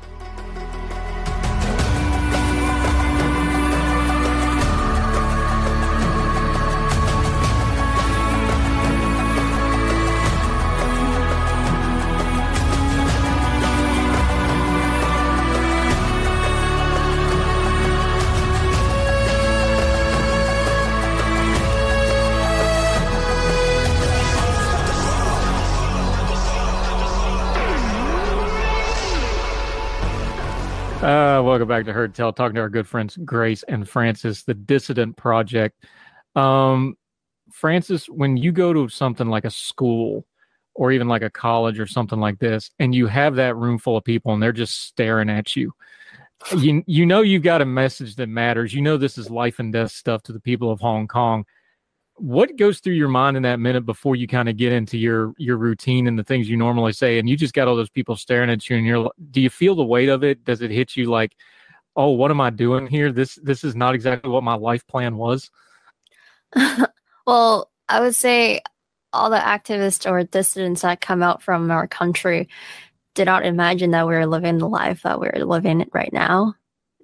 Uh, 31.01 31.41
welcome 31.43 31.67
back 31.67 31.83
to 31.83 31.91
Heard 31.91 32.13
Tell, 32.13 32.31
talking 32.31 32.53
to 32.53 32.61
our 32.61 32.69
good 32.69 32.87
friends 32.87 33.17
Grace 33.25 33.63
and 33.63 33.89
Francis, 33.89 34.43
the 34.43 34.53
Dissident 34.53 35.17
Project. 35.17 35.83
Um, 36.35 36.95
Francis, 37.51 38.05
when 38.05 38.37
you 38.37 38.51
go 38.51 38.71
to 38.71 38.87
something 38.87 39.27
like 39.27 39.43
a 39.43 39.49
school 39.49 40.27
or 40.75 40.91
even 40.91 41.07
like 41.07 41.23
a 41.23 41.29
college 41.31 41.79
or 41.79 41.87
something 41.87 42.19
like 42.19 42.37
this, 42.37 42.69
and 42.77 42.93
you 42.93 43.07
have 43.07 43.33
that 43.37 43.55
room 43.55 43.79
full 43.79 43.97
of 43.97 44.03
people 44.03 44.31
and 44.31 44.43
they're 44.43 44.51
just 44.51 44.83
staring 44.83 45.27
at 45.27 45.55
you, 45.55 45.73
you 46.55 46.83
you 46.85 47.07
know 47.07 47.21
you've 47.21 47.41
got 47.41 47.61
a 47.61 47.65
message 47.65 48.15
that 48.17 48.29
matters. 48.29 48.71
You 48.71 48.83
know 48.83 48.97
this 48.97 49.17
is 49.17 49.31
life 49.31 49.57
and 49.57 49.73
death 49.73 49.93
stuff 49.93 50.21
to 50.23 50.33
the 50.33 50.39
people 50.39 50.69
of 50.69 50.79
Hong 50.81 51.07
Kong 51.07 51.45
what 52.21 52.55
goes 52.55 52.79
through 52.79 52.93
your 52.93 53.07
mind 53.07 53.35
in 53.35 53.43
that 53.43 53.59
minute 53.59 53.85
before 53.85 54.15
you 54.15 54.27
kind 54.27 54.47
of 54.47 54.55
get 54.55 54.71
into 54.71 54.97
your 54.97 55.33
your 55.37 55.57
routine 55.57 56.07
and 56.07 56.19
the 56.19 56.23
things 56.23 56.49
you 56.49 56.55
normally 56.55 56.93
say? 56.93 57.17
And 57.17 57.27
you 57.27 57.35
just 57.35 57.53
got 57.53 57.67
all 57.67 57.75
those 57.75 57.89
people 57.89 58.15
staring 58.15 58.49
at 58.49 58.69
you 58.69 58.77
and 58.77 58.85
you're 58.85 59.09
do 59.31 59.41
you 59.41 59.49
feel 59.49 59.75
the 59.75 59.83
weight 59.83 60.09
of 60.09 60.23
it? 60.23 60.43
Does 60.43 60.61
it 60.61 60.71
hit 60.71 60.95
you 60.95 61.09
like 61.09 61.35
oh 61.95 62.11
what 62.11 62.31
am 62.31 62.39
i 62.39 62.49
doing 62.49 62.87
here? 62.87 63.11
This 63.11 63.39
this 63.43 63.63
is 63.63 63.75
not 63.75 63.95
exactly 63.95 64.29
what 64.29 64.43
my 64.43 64.55
life 64.55 64.85
plan 64.87 65.17
was. 65.17 65.49
Well 67.27 67.69
i 67.87 67.99
would 67.99 68.15
say 68.15 68.61
all 69.13 69.29
the 69.29 69.37
activists 69.37 70.09
or 70.09 70.23
dissidents 70.23 70.81
that 70.81 71.01
come 71.01 71.21
out 71.21 71.41
from 71.41 71.69
our 71.69 71.87
country 71.87 72.49
did 73.13 73.25
not 73.25 73.45
imagine 73.45 73.91
that 73.91 74.07
we 74.07 74.15
are 74.15 74.25
living 74.25 74.57
the 74.57 74.67
life 74.67 75.03
that 75.03 75.19
we're 75.19 75.45
living 75.45 75.87
right 75.93 76.11
now. 76.13 76.55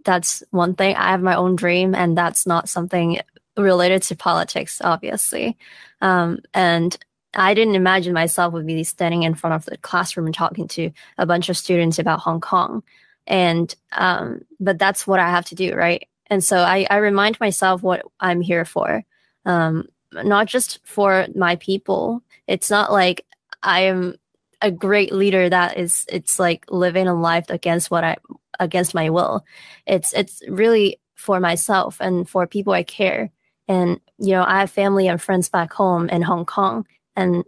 That's 0.06 0.42
one 0.52 0.74
thing. 0.74 0.96
I 0.96 1.12
have 1.12 1.22
my 1.22 1.36
own 1.36 1.56
dream 1.56 1.94
and 1.94 2.18
that's 2.18 2.48
not 2.48 2.70
something 2.70 3.20
related 3.58 4.04
to 4.04 4.16
politics, 4.16 4.82
obviously. 4.84 5.58
Um, 6.02 6.40
and 6.54 6.98
I 7.34 7.54
didn't 7.54 7.76
imagine 7.76 8.14
myself 8.14 8.54
would 8.54 8.66
be 8.66 8.84
standing 8.84 9.24
in 9.24 9.36
front 9.36 9.56
of 9.56 9.66
the 9.66 9.78
classroom 9.78 10.26
and 10.26 10.36
talking 10.36 10.68
to 10.70 10.92
a 11.18 11.26
bunch 11.26 11.50
of 11.50 11.58
students 11.58 12.00
about 12.00 12.20
Hong 12.20 12.42
Kong. 12.42 12.84
And, 13.26 13.74
um, 13.92 14.42
but 14.60 14.80
that's 14.80 15.06
what 15.06 15.20
I 15.20 15.30
have 15.30 15.46
to 15.46 15.56
do, 15.56 15.76
right? 15.76 16.08
And 16.28 16.44
so 16.44 16.58
I, 16.58 16.88
I 16.90 16.98
remind 16.98 17.40
myself 17.40 17.84
what 17.84 18.04
I'm 18.20 18.42
here 18.42 18.66
for. 18.66 19.04
Um, 19.46 19.88
not 20.12 20.48
just 20.48 20.80
for 20.86 21.28
my 21.36 21.56
people. 21.58 22.22
It's 22.48 22.70
not 22.70 22.92
like 22.92 23.26
I 23.64 23.82
am 23.82 24.16
a 24.62 24.72
great 24.72 25.14
leader 25.14 25.50
that 25.50 25.78
is 25.78 26.06
it's 26.10 26.40
like 26.40 26.66
living 26.70 27.08
a 27.08 27.14
life 27.14 27.50
against 27.50 27.92
what 27.92 28.04
I 28.04 28.18
against 28.60 28.94
my 28.94 29.10
will. 29.10 29.46
It's 29.86 30.14
it's 30.14 30.42
really 30.48 31.00
for 31.16 31.40
myself 31.40 31.98
and 32.00 32.28
for 32.28 32.48
people 32.48 32.74
I 32.74 32.84
care. 32.84 33.32
And 33.68 34.00
you 34.18 34.32
know, 34.32 34.44
I 34.44 34.62
have 34.62 34.72
family 34.72 35.08
and 35.08 35.22
friends 35.22 35.50
back 35.50 35.74
home 35.74 36.10
in 36.10 36.22
Hong 36.22 36.46
Kong, 36.46 36.86
and 37.16 37.44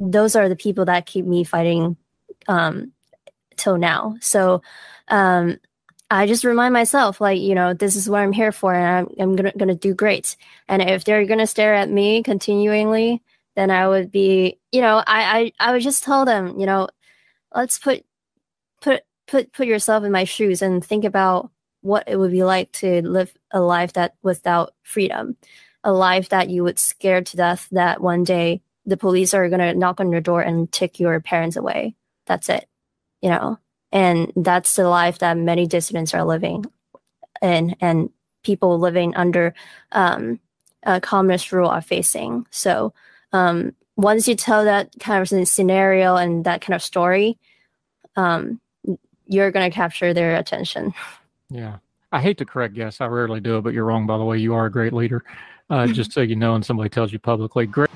those 0.00 0.36
are 0.36 0.48
the 0.48 0.56
people 0.56 0.84
that 0.86 1.06
keep 1.06 1.24
me 1.24 1.44
fighting 1.44 1.96
um, 2.48 2.92
till 3.56 3.78
now. 3.78 4.16
So 4.20 4.62
um, 5.08 5.58
I 6.10 6.26
just 6.26 6.44
remind 6.44 6.72
myself, 6.72 7.20
like, 7.20 7.40
you 7.40 7.54
know, 7.54 7.74
this 7.74 7.96
is 7.96 8.08
what 8.08 8.20
I'm 8.20 8.32
here 8.32 8.52
for, 8.52 8.74
and 8.74 9.08
I'm, 9.08 9.14
I'm 9.18 9.36
gonna 9.36 9.52
gonna 9.56 9.74
do 9.74 9.94
great. 9.94 10.36
And 10.68 10.82
if 10.82 11.04
they're 11.04 11.26
gonna 11.26 11.46
stare 11.46 11.74
at 11.74 11.90
me 11.90 12.22
continually, 12.22 13.22
then 13.56 13.70
I 13.70 13.88
would 13.88 14.10
be, 14.10 14.58
you 14.72 14.80
know, 14.80 15.02
I 15.06 15.52
I, 15.58 15.68
I 15.68 15.72
would 15.72 15.82
just 15.82 16.04
tell 16.04 16.24
them, 16.24 16.58
you 16.58 16.66
know, 16.66 16.88
let's 17.54 17.78
put 17.78 18.04
put 18.80 19.02
put 19.26 19.52
put 19.52 19.66
yourself 19.66 20.04
in 20.04 20.12
my 20.12 20.24
shoes 20.24 20.62
and 20.62 20.84
think 20.84 21.04
about 21.04 21.50
what 21.84 22.04
it 22.08 22.16
would 22.16 22.32
be 22.32 22.44
like 22.44 22.72
to 22.72 23.02
live 23.02 23.32
a 23.50 23.60
life 23.60 23.92
that 23.92 24.14
without 24.22 24.74
freedom, 24.82 25.36
a 25.84 25.92
life 25.92 26.30
that 26.30 26.50
you 26.50 26.64
would 26.64 26.78
scare 26.78 27.22
to 27.22 27.36
death 27.36 27.68
that 27.72 28.00
one 28.00 28.24
day 28.24 28.62
the 28.86 28.96
police 28.96 29.34
are 29.34 29.48
gonna 29.48 29.74
knock 29.74 30.00
on 30.00 30.10
your 30.10 30.20
door 30.20 30.42
and 30.42 30.70
take 30.72 30.98
your 30.98 31.20
parents 31.20 31.56
away. 31.56 31.94
That's 32.26 32.48
it, 32.48 32.68
you 33.22 33.30
know 33.30 33.58
and 33.94 34.32
that's 34.34 34.74
the 34.74 34.88
life 34.88 35.20
that 35.20 35.38
many 35.38 35.68
dissidents 35.68 36.12
are 36.14 36.24
living 36.24 36.66
in 37.40 37.76
and 37.80 38.10
people 38.42 38.78
living 38.78 39.14
under 39.14 39.54
um, 39.92 40.40
communist 41.00 41.52
rule 41.52 41.68
are 41.68 41.80
facing. 41.80 42.44
So 42.50 42.92
um, 43.32 43.72
once 43.96 44.26
you 44.26 44.34
tell 44.34 44.64
that 44.64 44.90
kind 44.98 45.22
of 45.22 45.48
scenario 45.48 46.16
and 46.16 46.44
that 46.44 46.60
kind 46.60 46.74
of 46.74 46.82
story, 46.82 47.38
um, 48.16 48.60
you're 49.26 49.52
going 49.52 49.70
to 49.70 49.74
capture 49.74 50.12
their 50.12 50.34
attention. 50.36 50.92
Yeah. 51.54 51.76
I 52.10 52.20
hate 52.20 52.38
to 52.38 52.44
correct 52.44 52.74
guess. 52.74 53.00
I 53.00 53.06
rarely 53.06 53.40
do 53.40 53.58
it, 53.58 53.62
but 53.62 53.74
you're 53.74 53.84
wrong, 53.84 54.06
by 54.06 54.18
the 54.18 54.24
way. 54.24 54.38
You 54.38 54.54
are 54.54 54.66
a 54.66 54.70
great 54.70 54.92
leader. 54.92 55.24
Uh, 55.70 55.86
just 55.86 56.12
so 56.12 56.20
you 56.20 56.36
know, 56.36 56.54
and 56.54 56.66
somebody 56.66 56.90
tells 56.90 57.12
you 57.12 57.18
publicly. 57.18 57.66
Great. 57.66 57.90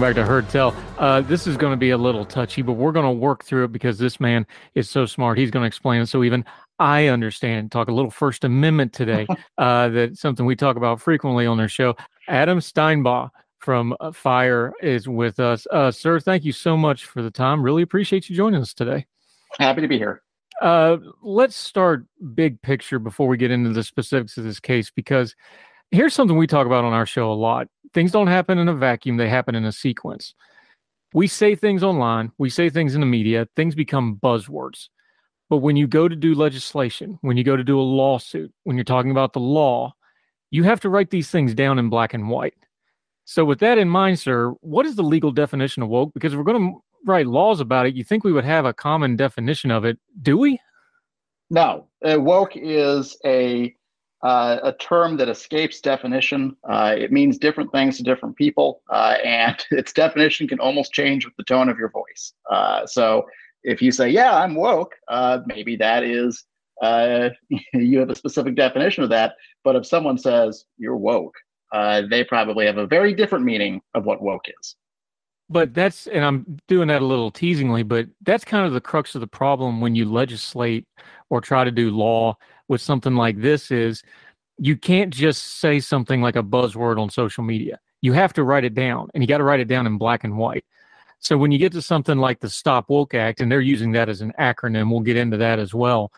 Back 0.00 0.14
to 0.14 0.24
Heard 0.24 0.48
Tell. 0.48 0.74
Uh, 0.96 1.20
this 1.20 1.46
is 1.46 1.58
going 1.58 1.72
to 1.72 1.76
be 1.76 1.90
a 1.90 1.98
little 1.98 2.24
touchy, 2.24 2.62
but 2.62 2.72
we're 2.72 2.90
going 2.90 3.04
to 3.04 3.12
work 3.12 3.44
through 3.44 3.64
it 3.64 3.72
because 3.72 3.98
this 3.98 4.18
man 4.18 4.46
is 4.74 4.88
so 4.88 5.04
smart. 5.04 5.36
He's 5.36 5.50
going 5.50 5.62
to 5.62 5.66
explain 5.66 6.00
it 6.00 6.06
so 6.06 6.24
even 6.24 6.42
I 6.78 7.08
understand. 7.08 7.70
Talk 7.70 7.88
a 7.88 7.92
little 7.92 8.10
First 8.10 8.44
Amendment 8.44 8.94
today. 8.94 9.26
uh, 9.58 9.90
that's 9.90 10.18
something 10.18 10.46
we 10.46 10.56
talk 10.56 10.76
about 10.76 11.02
frequently 11.02 11.44
on 11.44 11.58
their 11.58 11.68
show. 11.68 11.96
Adam 12.28 12.60
Steinbaugh 12.60 13.28
from 13.58 13.94
uh, 14.00 14.10
FIRE 14.10 14.72
is 14.80 15.06
with 15.06 15.38
us. 15.38 15.66
Uh, 15.70 15.90
sir, 15.90 16.18
thank 16.18 16.44
you 16.44 16.52
so 16.52 16.78
much 16.78 17.04
for 17.04 17.20
the 17.20 17.30
time. 17.30 17.62
Really 17.62 17.82
appreciate 17.82 18.30
you 18.30 18.34
joining 18.34 18.62
us 18.62 18.72
today. 18.72 19.04
Happy 19.58 19.82
to 19.82 19.88
be 19.88 19.98
here. 19.98 20.22
Uh, 20.62 20.96
let's 21.22 21.56
start 21.56 22.06
big 22.34 22.62
picture 22.62 22.98
before 22.98 23.28
we 23.28 23.36
get 23.36 23.50
into 23.50 23.70
the 23.70 23.84
specifics 23.84 24.38
of 24.38 24.44
this 24.44 24.60
case 24.60 24.90
because 24.90 25.36
here's 25.90 26.14
something 26.14 26.36
we 26.36 26.46
talk 26.46 26.66
about 26.66 26.84
on 26.84 26.92
our 26.92 27.06
show 27.06 27.30
a 27.30 27.34
lot 27.34 27.68
things 27.92 28.12
don't 28.12 28.26
happen 28.26 28.58
in 28.58 28.68
a 28.68 28.74
vacuum, 28.74 29.16
they 29.16 29.28
happen 29.28 29.54
in 29.54 29.64
a 29.64 29.72
sequence. 29.72 30.34
We 31.12 31.26
say 31.26 31.54
things 31.54 31.82
online, 31.82 32.30
we 32.38 32.50
say 32.50 32.70
things 32.70 32.94
in 32.94 33.00
the 33.00 33.06
media, 33.06 33.48
things 33.56 33.74
become 33.74 34.16
buzzwords. 34.22 34.88
But 35.48 35.58
when 35.58 35.74
you 35.74 35.88
go 35.88 36.06
to 36.06 36.14
do 36.14 36.34
legislation, 36.34 37.18
when 37.22 37.36
you 37.36 37.42
go 37.42 37.56
to 37.56 37.64
do 37.64 37.80
a 37.80 37.82
lawsuit, 37.82 38.52
when 38.62 38.76
you're 38.76 38.84
talking 38.84 39.10
about 39.10 39.32
the 39.32 39.40
law, 39.40 39.92
you 40.50 40.62
have 40.62 40.80
to 40.80 40.88
write 40.88 41.10
these 41.10 41.30
things 41.30 41.54
down 41.54 41.78
in 41.78 41.90
black 41.90 42.14
and 42.14 42.28
white. 42.28 42.54
So, 43.24 43.44
with 43.44 43.58
that 43.60 43.78
in 43.78 43.88
mind, 43.88 44.18
sir, 44.18 44.50
what 44.60 44.86
is 44.86 44.96
the 44.96 45.02
legal 45.02 45.30
definition 45.30 45.82
of 45.82 45.88
woke? 45.88 46.14
Because 46.14 46.32
if 46.32 46.38
we're 46.38 46.44
going 46.44 46.72
to 46.72 46.78
write 47.04 47.26
laws 47.26 47.60
about 47.60 47.86
it, 47.86 47.94
you 47.94 48.04
think 48.04 48.24
we 48.24 48.32
would 48.32 48.44
have 48.44 48.64
a 48.64 48.72
common 48.72 49.16
definition 49.16 49.70
of 49.70 49.84
it. 49.84 49.98
Do 50.22 50.38
we? 50.38 50.60
No. 51.48 51.86
Uh, 52.04 52.20
woke 52.20 52.56
is 52.56 53.16
a 53.24 53.74
uh, 54.22 54.58
a 54.62 54.72
term 54.74 55.16
that 55.16 55.28
escapes 55.28 55.80
definition. 55.80 56.56
Uh, 56.68 56.94
it 56.96 57.10
means 57.12 57.38
different 57.38 57.72
things 57.72 57.96
to 57.96 58.02
different 58.02 58.36
people, 58.36 58.82
uh, 58.90 59.16
and 59.24 59.64
its 59.70 59.92
definition 59.92 60.46
can 60.46 60.60
almost 60.60 60.92
change 60.92 61.24
with 61.24 61.34
the 61.36 61.44
tone 61.44 61.68
of 61.68 61.78
your 61.78 61.90
voice. 61.90 62.34
Uh, 62.50 62.86
so 62.86 63.26
if 63.62 63.80
you 63.80 63.92
say, 63.92 64.08
"Yeah, 64.08 64.36
I'm 64.36 64.54
woke," 64.54 64.94
uh, 65.08 65.40
maybe 65.46 65.76
that 65.76 66.02
is 66.02 66.44
uh, 66.82 67.30
you 67.72 67.98
have 67.98 68.10
a 68.10 68.14
specific 68.14 68.56
definition 68.56 69.04
of 69.04 69.10
that. 69.10 69.34
But 69.64 69.76
if 69.76 69.86
someone 69.86 70.18
says 70.18 70.64
you're 70.76 70.96
woke, 70.96 71.34
they 71.72 72.24
probably 72.28 72.66
have 72.66 72.78
a 72.78 72.86
very 72.86 73.14
different 73.14 73.44
meaning 73.44 73.80
of 73.94 74.04
what 74.04 74.22
woke 74.22 74.46
is. 74.60 74.76
But 75.50 75.74
that's, 75.74 76.06
and 76.06 76.24
I'm 76.24 76.58
doing 76.68 76.86
that 76.88 77.02
a 77.02 77.04
little 77.04 77.32
teasingly, 77.32 77.82
but 77.82 78.06
that's 78.22 78.44
kind 78.44 78.64
of 78.64 78.72
the 78.72 78.80
crux 78.80 79.16
of 79.16 79.20
the 79.20 79.26
problem 79.26 79.80
when 79.80 79.96
you 79.96 80.04
legislate 80.04 80.86
or 81.28 81.40
try 81.40 81.64
to 81.64 81.72
do 81.72 81.90
law 81.90 82.36
with 82.70 82.80
something 82.80 83.16
like 83.16 83.40
this 83.40 83.72
is 83.72 84.04
you 84.56 84.76
can't 84.76 85.12
just 85.12 85.58
say 85.58 85.80
something 85.80 86.22
like 86.22 86.36
a 86.36 86.42
buzzword 86.42 87.00
on 87.00 87.10
social 87.10 87.42
media. 87.42 87.80
You 88.00 88.12
have 88.12 88.32
to 88.34 88.44
write 88.44 88.64
it 88.64 88.74
down, 88.74 89.08
and 89.12 89.22
you 89.22 89.26
got 89.26 89.38
to 89.38 89.44
write 89.44 89.58
it 89.58 89.66
down 89.66 89.88
in 89.88 89.98
black 89.98 90.22
and 90.22 90.38
white. 90.38 90.64
So 91.18 91.36
when 91.36 91.50
you 91.50 91.58
get 91.58 91.72
to 91.72 91.82
something 91.82 92.16
like 92.16 92.38
the 92.38 92.48
Stop 92.48 92.88
Woke 92.88 93.12
Act, 93.12 93.40
and 93.40 93.50
they're 93.50 93.60
using 93.60 93.90
that 93.92 94.08
as 94.08 94.20
an 94.20 94.32
acronym, 94.38 94.88
we'll 94.88 95.00
get 95.00 95.16
into 95.16 95.36
that 95.38 95.58
as 95.58 95.74
well. 95.74 96.12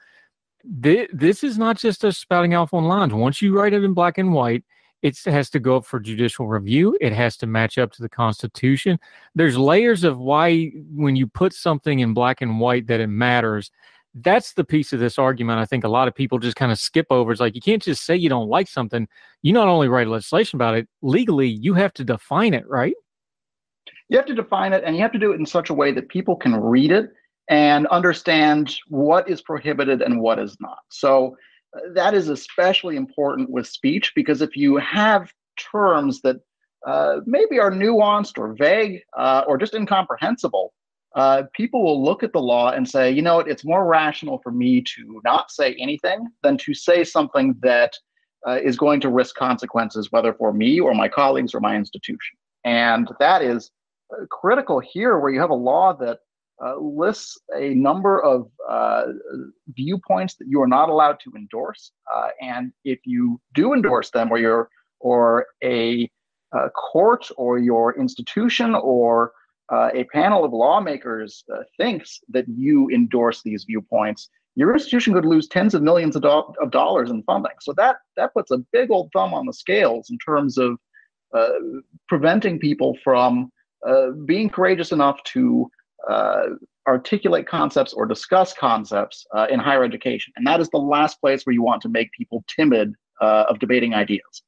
This 0.62 1.42
is 1.42 1.56
not 1.56 1.78
just 1.78 2.04
a 2.04 2.12
spouting 2.12 2.54
off 2.54 2.74
on 2.74 2.84
lines. 2.84 3.14
Once 3.14 3.40
you 3.40 3.56
write 3.56 3.72
it 3.72 3.82
in 3.82 3.94
black 3.94 4.18
and 4.18 4.34
white, 4.34 4.62
it 5.00 5.18
has 5.24 5.48
to 5.50 5.58
go 5.58 5.76
up 5.76 5.86
for 5.86 6.00
judicial 6.00 6.46
review. 6.46 6.98
It 7.00 7.14
has 7.14 7.38
to 7.38 7.46
match 7.46 7.78
up 7.78 7.92
to 7.92 8.02
the 8.02 8.10
Constitution. 8.10 9.00
There's 9.34 9.56
layers 9.56 10.04
of 10.04 10.18
why, 10.18 10.70
when 10.94 11.16
you 11.16 11.26
put 11.26 11.54
something 11.54 12.00
in 12.00 12.12
black 12.12 12.42
and 12.42 12.60
white, 12.60 12.86
that 12.88 13.00
it 13.00 13.08
matters 13.08 13.70
that's 14.14 14.52
the 14.54 14.64
piece 14.64 14.92
of 14.92 15.00
this 15.00 15.18
argument 15.18 15.58
I 15.58 15.64
think 15.64 15.84
a 15.84 15.88
lot 15.88 16.08
of 16.08 16.14
people 16.14 16.38
just 16.38 16.56
kind 16.56 16.72
of 16.72 16.78
skip 16.78 17.06
over. 17.10 17.32
It's 17.32 17.40
like 17.40 17.54
you 17.54 17.60
can't 17.60 17.82
just 17.82 18.04
say 18.04 18.16
you 18.16 18.28
don't 18.28 18.48
like 18.48 18.68
something. 18.68 19.08
You 19.42 19.52
not 19.52 19.68
only 19.68 19.88
write 19.88 20.06
legislation 20.06 20.56
about 20.56 20.76
it, 20.76 20.88
legally, 21.00 21.48
you 21.48 21.74
have 21.74 21.94
to 21.94 22.04
define 22.04 22.54
it, 22.54 22.68
right? 22.68 22.94
You 24.08 24.18
have 24.18 24.26
to 24.26 24.34
define 24.34 24.72
it 24.72 24.84
and 24.84 24.94
you 24.94 25.02
have 25.02 25.12
to 25.12 25.18
do 25.18 25.32
it 25.32 25.40
in 25.40 25.46
such 25.46 25.70
a 25.70 25.74
way 25.74 25.92
that 25.92 26.08
people 26.08 26.36
can 26.36 26.54
read 26.54 26.92
it 26.92 27.10
and 27.48 27.86
understand 27.88 28.76
what 28.88 29.28
is 29.28 29.40
prohibited 29.40 30.02
and 30.02 30.20
what 30.20 30.38
is 30.38 30.56
not. 30.60 30.78
So 30.90 31.36
uh, 31.74 31.80
that 31.94 32.14
is 32.14 32.28
especially 32.28 32.96
important 32.96 33.50
with 33.50 33.66
speech 33.66 34.12
because 34.14 34.42
if 34.42 34.56
you 34.56 34.76
have 34.76 35.32
terms 35.56 36.20
that 36.22 36.36
uh, 36.86 37.20
maybe 37.26 37.58
are 37.58 37.70
nuanced 37.70 38.38
or 38.38 38.54
vague 38.54 39.00
uh, 39.16 39.44
or 39.46 39.56
just 39.56 39.74
incomprehensible, 39.74 40.72
uh, 41.14 41.42
people 41.52 41.82
will 41.82 42.02
look 42.02 42.22
at 42.22 42.32
the 42.32 42.40
law 42.40 42.70
and 42.70 42.88
say, 42.88 43.10
you 43.10 43.22
know, 43.22 43.40
it's 43.40 43.64
more 43.64 43.86
rational 43.86 44.38
for 44.38 44.50
me 44.50 44.80
to 44.80 45.20
not 45.24 45.50
say 45.50 45.74
anything 45.78 46.26
than 46.42 46.56
to 46.58 46.72
say 46.72 47.04
something 47.04 47.54
that 47.60 47.92
uh, 48.46 48.58
is 48.62 48.76
going 48.76 49.00
to 49.00 49.08
risk 49.08 49.36
consequences, 49.36 50.10
whether 50.10 50.32
for 50.32 50.52
me 50.52 50.80
or 50.80 50.94
my 50.94 51.08
colleagues 51.08 51.54
or 51.54 51.60
my 51.60 51.76
institution. 51.76 52.36
And 52.64 53.08
that 53.20 53.42
is 53.42 53.70
uh, 54.12 54.24
critical 54.30 54.80
here, 54.80 55.18
where 55.18 55.30
you 55.30 55.40
have 55.40 55.50
a 55.50 55.54
law 55.54 55.92
that 55.94 56.20
uh, 56.64 56.76
lists 56.76 57.38
a 57.56 57.74
number 57.74 58.22
of 58.22 58.48
uh, 58.68 59.04
viewpoints 59.74 60.36
that 60.36 60.46
you 60.48 60.62
are 60.62 60.66
not 60.66 60.88
allowed 60.88 61.18
to 61.20 61.32
endorse. 61.36 61.92
Uh, 62.12 62.28
and 62.40 62.72
if 62.84 63.00
you 63.04 63.40
do 63.52 63.74
endorse 63.74 64.10
them, 64.10 64.30
or 64.30 64.38
you're 64.38 64.68
or 65.00 65.46
a 65.64 66.08
court 66.74 67.28
or 67.36 67.58
your 67.58 67.98
institution 67.98 68.74
or 68.74 69.32
uh, 69.70 69.90
a 69.94 70.04
panel 70.04 70.44
of 70.44 70.52
lawmakers 70.52 71.44
uh, 71.52 71.62
thinks 71.76 72.20
that 72.28 72.44
you 72.48 72.88
endorse 72.90 73.42
these 73.42 73.64
viewpoints, 73.64 74.28
your 74.54 74.72
institution 74.74 75.14
could 75.14 75.24
lose 75.24 75.48
tens 75.48 75.74
of 75.74 75.82
millions 75.82 76.16
of, 76.16 76.22
do- 76.22 76.54
of, 76.60 76.70
dollars 76.70 77.10
in 77.10 77.22
funding. 77.22 77.52
So 77.60 77.72
that 77.74 77.96
that 78.16 78.34
puts 78.34 78.50
a 78.50 78.58
big 78.72 78.90
old 78.90 79.10
thumb 79.12 79.32
on 79.32 79.46
the 79.46 79.52
scales 79.52 80.10
in 80.10 80.18
terms 80.18 80.58
of 80.58 80.78
uh, 81.34 81.48
preventing 82.08 82.58
people 82.58 82.98
from 83.02 83.50
uh, 83.86 84.10
being 84.26 84.50
courageous 84.50 84.92
enough 84.92 85.22
to 85.24 85.70
uh, 86.08 86.42
articulate 86.86 87.46
concepts 87.46 87.92
or 87.94 88.04
discuss 88.04 88.52
concepts 88.52 89.24
uh, 89.34 89.46
in 89.48 89.58
higher 89.58 89.84
education. 89.84 90.32
And 90.36 90.46
that 90.46 90.60
is 90.60 90.68
the 90.68 90.78
last 90.78 91.20
place 91.20 91.46
where 91.46 91.54
you 91.54 91.62
want 91.62 91.80
to 91.82 91.88
make 91.88 92.10
people 92.12 92.44
timid 92.48 92.94
of 93.20 93.60
debating 93.60 93.94
ideas. 93.94 94.42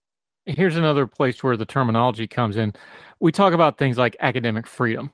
Here's 0.46 0.76
another 0.76 1.06
place 1.06 1.42
where 1.42 1.56
the 1.56 1.64
terminology 1.64 2.26
comes 2.26 2.56
in. 2.56 2.74
We 3.20 3.32
talk 3.32 3.52
about 3.52 3.78
things 3.78 3.96
like 3.96 4.16
academic 4.20 4.66
freedom. 4.66 5.10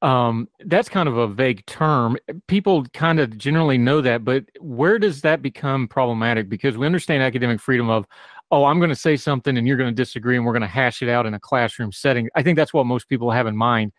Um, 0.00 0.48
that's 0.66 0.88
kind 0.88 1.08
of 1.08 1.16
a 1.16 1.26
vague 1.26 1.64
term. 1.66 2.16
People 2.46 2.84
kind 2.92 3.20
of 3.20 3.36
generally 3.38 3.78
know 3.78 4.00
that, 4.00 4.24
but 4.24 4.44
where 4.60 4.98
does 4.98 5.22
that 5.22 5.42
become 5.42 5.88
problematic? 5.88 6.48
Because 6.48 6.76
we 6.76 6.86
understand 6.86 7.22
academic 7.22 7.60
freedom 7.60 7.88
of, 7.88 8.06
oh, 8.50 8.64
I'm 8.64 8.78
going 8.78 8.90
to 8.90 8.96
say 8.96 9.16
something 9.16 9.56
and 9.56 9.66
you're 9.66 9.76
going 9.76 9.94
to 9.94 9.94
disagree 9.94 10.36
and 10.36 10.44
we're 10.44 10.52
going 10.52 10.62
to 10.62 10.68
hash 10.68 11.02
it 11.02 11.08
out 11.08 11.26
in 11.26 11.34
a 11.34 11.40
classroom 11.40 11.90
setting. 11.90 12.28
I 12.34 12.42
think 12.42 12.56
that's 12.56 12.74
what 12.74 12.86
most 12.86 13.08
people 13.08 13.30
have 13.30 13.46
in 13.46 13.56
mind. 13.56 13.92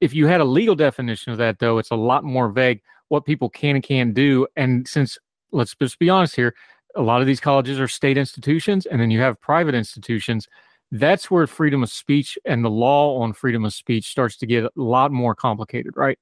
If 0.00 0.12
you 0.12 0.26
had 0.26 0.40
a 0.40 0.44
legal 0.44 0.74
definition 0.74 1.32
of 1.32 1.38
that, 1.38 1.58
though, 1.58 1.78
it's 1.78 1.90
a 1.90 1.96
lot 1.96 2.24
more 2.24 2.48
vague 2.50 2.82
what 3.08 3.24
people 3.24 3.48
can 3.48 3.76
and 3.76 3.84
can't 3.84 4.12
do. 4.12 4.46
And 4.56 4.86
since, 4.86 5.18
let's 5.52 5.74
just 5.74 5.98
be 5.98 6.10
honest 6.10 6.36
here, 6.36 6.54
a 6.96 7.02
lot 7.02 7.20
of 7.20 7.26
these 7.26 7.40
colleges 7.40 7.78
are 7.78 7.88
state 7.88 8.18
institutions 8.18 8.86
and 8.86 9.00
then 9.00 9.10
you 9.10 9.20
have 9.20 9.40
private 9.40 9.74
institutions. 9.74 10.48
That's 10.90 11.30
where 11.30 11.46
freedom 11.46 11.82
of 11.82 11.90
speech 11.90 12.38
and 12.44 12.64
the 12.64 12.70
law 12.70 13.18
on 13.20 13.32
freedom 13.32 13.64
of 13.64 13.74
speech 13.74 14.08
starts 14.08 14.36
to 14.38 14.46
get 14.46 14.64
a 14.64 14.70
lot 14.76 15.12
more 15.12 15.34
complicated, 15.34 15.94
right? 15.96 16.18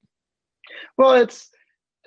Well, 0.96 1.14
it's 1.14 1.50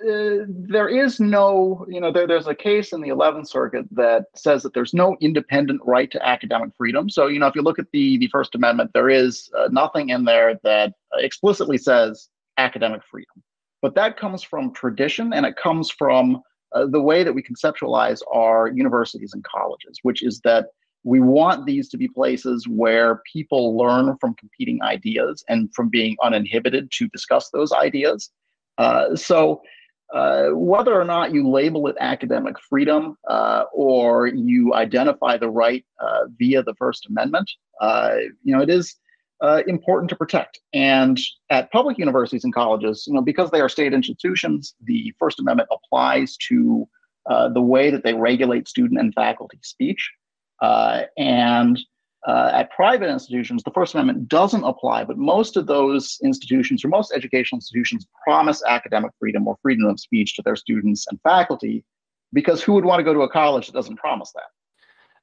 uh, 0.00 0.46
there 0.48 0.88
is 0.88 1.18
no, 1.18 1.84
you 1.88 2.00
know, 2.00 2.12
there, 2.12 2.26
there's 2.26 2.46
a 2.46 2.54
case 2.54 2.92
in 2.92 3.00
the 3.00 3.08
11th 3.08 3.48
Circuit 3.48 3.84
that 3.90 4.26
says 4.36 4.62
that 4.62 4.72
there's 4.72 4.94
no 4.94 5.16
independent 5.20 5.80
right 5.84 6.10
to 6.12 6.24
academic 6.24 6.70
freedom. 6.76 7.10
So, 7.10 7.26
you 7.26 7.40
know, 7.40 7.48
if 7.48 7.56
you 7.56 7.62
look 7.62 7.80
at 7.80 7.86
the 7.92 8.16
the 8.18 8.28
First 8.28 8.54
Amendment, 8.54 8.92
there 8.94 9.10
is 9.10 9.50
uh, 9.58 9.68
nothing 9.72 10.10
in 10.10 10.24
there 10.24 10.58
that 10.62 10.92
explicitly 11.14 11.78
says 11.78 12.28
academic 12.58 13.02
freedom. 13.10 13.42
But 13.82 13.96
that 13.96 14.16
comes 14.16 14.42
from 14.42 14.72
tradition, 14.72 15.32
and 15.32 15.44
it 15.44 15.56
comes 15.56 15.90
from 15.90 16.42
uh, 16.72 16.86
the 16.86 17.00
way 17.00 17.24
that 17.24 17.32
we 17.32 17.42
conceptualize 17.42 18.20
our 18.32 18.68
universities 18.68 19.32
and 19.34 19.44
colleges, 19.44 19.98
which 20.02 20.22
is 20.22 20.40
that 20.40 20.66
we 21.04 21.20
want 21.20 21.64
these 21.64 21.88
to 21.88 21.96
be 21.96 22.08
places 22.08 22.66
where 22.68 23.22
people 23.32 23.76
learn 23.76 24.16
from 24.20 24.34
competing 24.34 24.82
ideas 24.82 25.44
and 25.48 25.72
from 25.74 25.88
being 25.88 26.16
uninhibited 26.22 26.90
to 26.92 27.08
discuss 27.08 27.50
those 27.50 27.72
ideas. 27.72 28.30
Uh, 28.78 29.14
so 29.16 29.62
uh, 30.14 30.48
whether 30.52 30.98
or 30.98 31.04
not 31.04 31.32
you 31.32 31.48
label 31.48 31.86
it 31.86 31.96
academic 32.00 32.56
freedom 32.68 33.16
uh, 33.28 33.64
or 33.72 34.26
you 34.26 34.74
identify 34.74 35.36
the 35.36 35.48
right 35.48 35.84
uh, 36.00 36.24
via 36.38 36.62
the 36.62 36.74
First 36.74 37.06
Amendment, 37.06 37.50
uh, 37.80 38.16
you 38.42 38.54
know, 38.54 38.62
it 38.62 38.70
is 38.70 38.96
uh, 39.40 39.62
important 39.66 40.10
to 40.10 40.16
protect. 40.16 40.60
And 40.72 41.18
at 41.50 41.70
public 41.70 41.98
universities 41.98 42.44
and 42.44 42.54
colleges, 42.54 43.04
you 43.06 43.14
know, 43.14 43.22
because 43.22 43.50
they 43.50 43.60
are 43.60 43.68
state 43.68 43.92
institutions, 43.92 44.74
the 44.84 45.12
First 45.18 45.40
Amendment 45.40 45.68
applies 45.72 46.36
to 46.48 46.88
the 47.54 47.60
way 47.60 47.90
that 47.90 48.04
they 48.04 48.14
regulate 48.14 48.66
student 48.66 48.98
and 48.98 49.12
faculty 49.14 49.58
speech. 49.62 50.10
and 50.62 51.78
uh, 52.26 52.50
at 52.52 52.70
private 52.72 53.08
institutions, 53.08 53.62
the 53.62 53.70
First 53.70 53.94
Amendment 53.94 54.28
doesn't 54.28 54.64
apply, 54.64 55.04
but 55.04 55.16
most 55.16 55.56
of 55.56 55.66
those 55.66 56.18
institutions 56.22 56.84
or 56.84 56.88
most 56.88 57.12
educational 57.14 57.58
institutions 57.58 58.06
promise 58.24 58.62
academic 58.68 59.12
freedom 59.20 59.46
or 59.46 59.56
freedom 59.62 59.86
of 59.86 60.00
speech 60.00 60.34
to 60.34 60.42
their 60.42 60.56
students 60.56 61.06
and 61.08 61.20
faculty 61.22 61.84
because 62.32 62.62
who 62.62 62.72
would 62.74 62.84
want 62.84 62.98
to 62.98 63.04
go 63.04 63.14
to 63.14 63.20
a 63.20 63.30
college 63.30 63.66
that 63.66 63.72
doesn't 63.72 63.96
promise 63.96 64.32
that? 64.32 64.48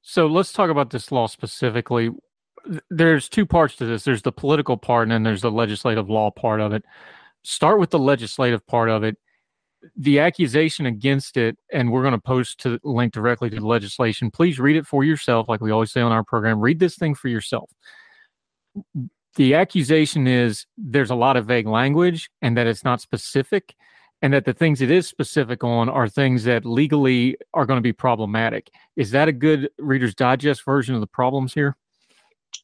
So 0.02 0.26
let's 0.26 0.54
talk 0.54 0.70
about 0.70 0.92
this 0.92 1.12
law 1.12 1.28
specifically. 1.28 2.12
There's 2.90 3.30
two 3.30 3.46
parts 3.46 3.76
to 3.78 3.86
this 3.86 4.04
there's 4.04 4.22
the 4.22 4.32
political 4.32 4.78
part, 4.78 5.04
and 5.04 5.12
then 5.12 5.24
there's 5.24 5.42
the 5.42 5.52
legislative 5.52 6.10
law 6.10 6.32
part 6.32 6.62
of 6.62 6.74
it. 6.74 6.84
Start 7.44 7.80
with 7.80 7.92
the 7.92 8.00
legislative 8.00 8.66
part 8.66 8.90
of 8.90 9.04
it 9.04 9.18
the 9.96 10.20
accusation 10.20 10.86
against 10.86 11.38
it, 11.38 11.58
and 11.72 11.92
we're 11.92 12.02
going 12.02 12.14
to 12.14 12.20
post 12.20 12.60
to 12.62 12.80
link 12.84 13.14
directly 13.14 13.50
to 13.50 13.58
the 13.58 13.68
legislation. 13.68 14.32
Please 14.32 14.60
read 14.60 14.76
it 14.76 14.88
for 14.88 15.04
yourself, 15.04 15.48
like 15.48 15.62
we 15.62 15.72
always 15.72 15.92
say 15.92 16.02
on 16.02 16.12
our 16.12 16.24
program. 16.24 16.60
Read 16.60 16.80
this 16.80 16.96
thing 16.96 17.16
for 17.16 17.28
yourself. 17.28 17.70
The 19.36 19.54
accusation 19.54 20.28
is 20.28 20.66
there's 20.78 21.10
a 21.10 21.16
lot 21.16 21.38
of 21.38 21.46
vague 21.46 21.68
language 21.68 22.30
and 22.42 22.58
that 22.58 22.68
it's 22.68 22.84
not 22.84 23.02
specific, 23.02 23.76
and 24.22 24.34
that 24.34 24.46
the 24.46 24.54
things 24.54 24.82
it 24.82 24.92
is 24.92 25.08
specific 25.08 25.64
on 25.64 25.90
are 25.90 26.08
things 26.08 26.46
that 26.46 26.66
legally 26.66 27.38
are 27.54 27.66
going 27.66 27.78
to 27.78 27.82
be 27.82 27.94
problematic. 27.94 28.72
Is 28.96 29.12
that 29.12 29.28
a 29.28 29.34
good 29.34 29.70
Reader's 29.78 30.16
Digest 30.16 30.64
version 30.66 30.96
of 30.96 31.02
the 31.02 31.08
problems 31.08 31.54
here? 31.54 31.78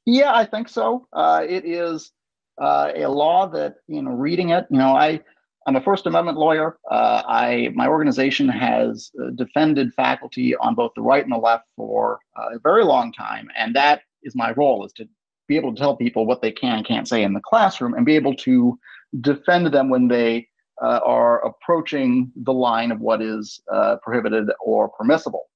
Yeah, 0.05 0.33
I 0.33 0.45
think 0.45 0.67
so. 0.69 1.07
Uh, 1.13 1.45
it 1.47 1.65
is 1.65 2.11
uh, 2.59 2.91
a 2.95 3.07
law 3.07 3.47
that, 3.47 3.75
you 3.87 4.01
know, 4.01 4.11
reading 4.11 4.49
it, 4.49 4.65
you 4.69 4.77
know, 4.77 4.95
I 4.95 5.21
I'm 5.67 5.75
a 5.75 5.81
First 5.81 6.07
Amendment 6.07 6.39
lawyer. 6.39 6.77
Uh, 6.89 7.21
I 7.27 7.69
my 7.75 7.87
organization 7.87 8.49
has 8.49 9.11
uh, 9.21 9.29
defended 9.35 9.93
faculty 9.93 10.55
on 10.55 10.73
both 10.73 10.91
the 10.95 11.01
right 11.03 11.23
and 11.23 11.31
the 11.31 11.37
left 11.37 11.65
for 11.75 12.19
uh, 12.35 12.55
a 12.55 12.59
very 12.59 12.83
long 12.83 13.13
time, 13.13 13.47
and 13.55 13.75
that 13.75 14.01
is 14.23 14.35
my 14.35 14.53
role: 14.53 14.83
is 14.85 14.91
to 14.93 15.07
be 15.47 15.57
able 15.57 15.71
to 15.73 15.79
tell 15.79 15.95
people 15.95 16.25
what 16.25 16.41
they 16.41 16.51
can 16.51 16.77
and 16.77 16.85
can't 16.87 17.07
say 17.07 17.21
in 17.21 17.33
the 17.33 17.41
classroom, 17.41 17.93
and 17.93 18.07
be 18.07 18.15
able 18.15 18.35
to 18.37 18.77
defend 19.21 19.67
them 19.67 19.89
when 19.89 20.07
they 20.07 20.47
uh, 20.81 20.99
are 21.05 21.45
approaching 21.45 22.31
the 22.37 22.53
line 22.53 22.91
of 22.91 22.99
what 22.99 23.21
is 23.21 23.61
uh, 23.71 23.97
prohibited 24.01 24.49
or 24.65 24.89
permissible. 24.89 25.49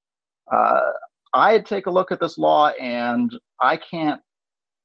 Uh, 0.51 0.91
I 1.33 1.59
take 1.59 1.87
a 1.87 1.91
look 1.91 2.11
at 2.11 2.19
this 2.19 2.37
law, 2.37 2.69
and 2.79 3.35
I 3.59 3.77
can't 3.77 4.21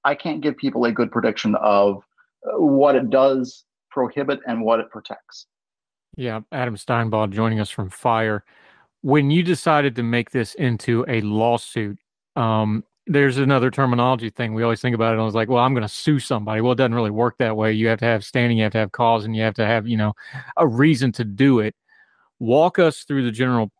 I 0.05 0.15
can't 0.15 0.41
give 0.41 0.57
people 0.57 0.85
a 0.85 0.93
good 0.93 1.11
prediction 1.11 1.55
of 1.57 2.03
what 2.57 2.97
it 2.97 3.11
does 3.11 3.65
prohibit 3.91 4.41
and 4.47 4.63
what 4.63 4.81
it 4.81 4.91
protects. 4.91 5.47
Yeah, 6.17 6.41
Adam 6.53 6.77
Steinbaugh 6.77 7.31
joining 7.31 7.61
us 7.61 7.71
from 7.71 7.91
FIRE. 7.91 8.45
When 9.03 9.31
you 9.31 9.43
decided 9.43 9.97
to 9.97 10.03
make 10.03 10.31
this 10.31 10.55
into 10.55 11.05
a 11.09 11.21
lawsuit, 11.23 11.99
um, 12.37 12.85
there's 13.07 13.39
another 13.39 13.71
terminology 13.71 14.31
thing. 14.31 14.55
We 14.55 14.63
always 14.63 14.81
think 14.81 14.95
about 14.95 15.15
it. 15.15 15.21
I 15.21 15.25
was 15.25 15.35
like, 15.35 15.49
well, 15.49 15.65
I'm 15.65 15.75
going 15.75 15.83
to 15.83 15.89
sue 15.89 16.19
somebody. 16.19 16.61
Well, 16.61 16.73
it 16.73 16.77
doesn't 16.77 16.95
really 16.95 17.11
work 17.11 17.39
that 17.39 17.57
way. 17.57 17.73
You 17.73 17.89
have 17.89 17.99
to 18.01 18.05
have 18.05 18.25
standing, 18.25 18.59
you 18.59 18.65
have 18.65 18.73
to 18.73 18.79
have 18.79 18.93
cause, 18.93 19.25
and 19.25 19.35
you 19.35 19.43
have 19.43 19.55
to 19.55 19.67
have, 19.67 19.89
you 19.89 19.97
know, 19.97 20.13
a 20.57 20.67
reason 20.67 21.11
to 21.13 21.25
do 21.25 21.61
it. 21.61 21.75
Walk 22.39 22.79
us 22.79 23.03
through 23.03 23.25
the 23.25 23.33
general, 23.33 23.73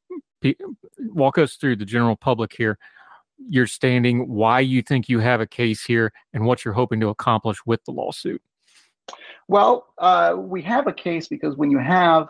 walk 0.99 1.39
us 1.39 1.57
through 1.57 1.77
the 1.77 1.85
general 1.85 2.17
public 2.17 2.53
here. 2.53 2.79
Your 3.49 3.67
standing, 3.67 4.29
why 4.29 4.61
you 4.61 4.83
think 4.83 5.09
you 5.09 5.19
have 5.21 5.41
a 5.41 5.47
case 5.47 5.85
here, 5.85 6.13
and 6.33 6.45
what 6.45 6.65
you're 6.65 6.75
hoping 6.75 7.01
to 7.01 7.09
accomplish 7.09 7.59
with 7.67 7.85
the 7.85 7.93
lawsuit. 7.93 8.43
Well, 9.49 9.89
uh, 9.99 10.37
we 10.39 10.63
have 10.63 10.87
a 10.87 10.93
case 10.93 11.27
because 11.27 11.57
when 11.57 11.71
you 11.71 11.79
have 11.79 12.29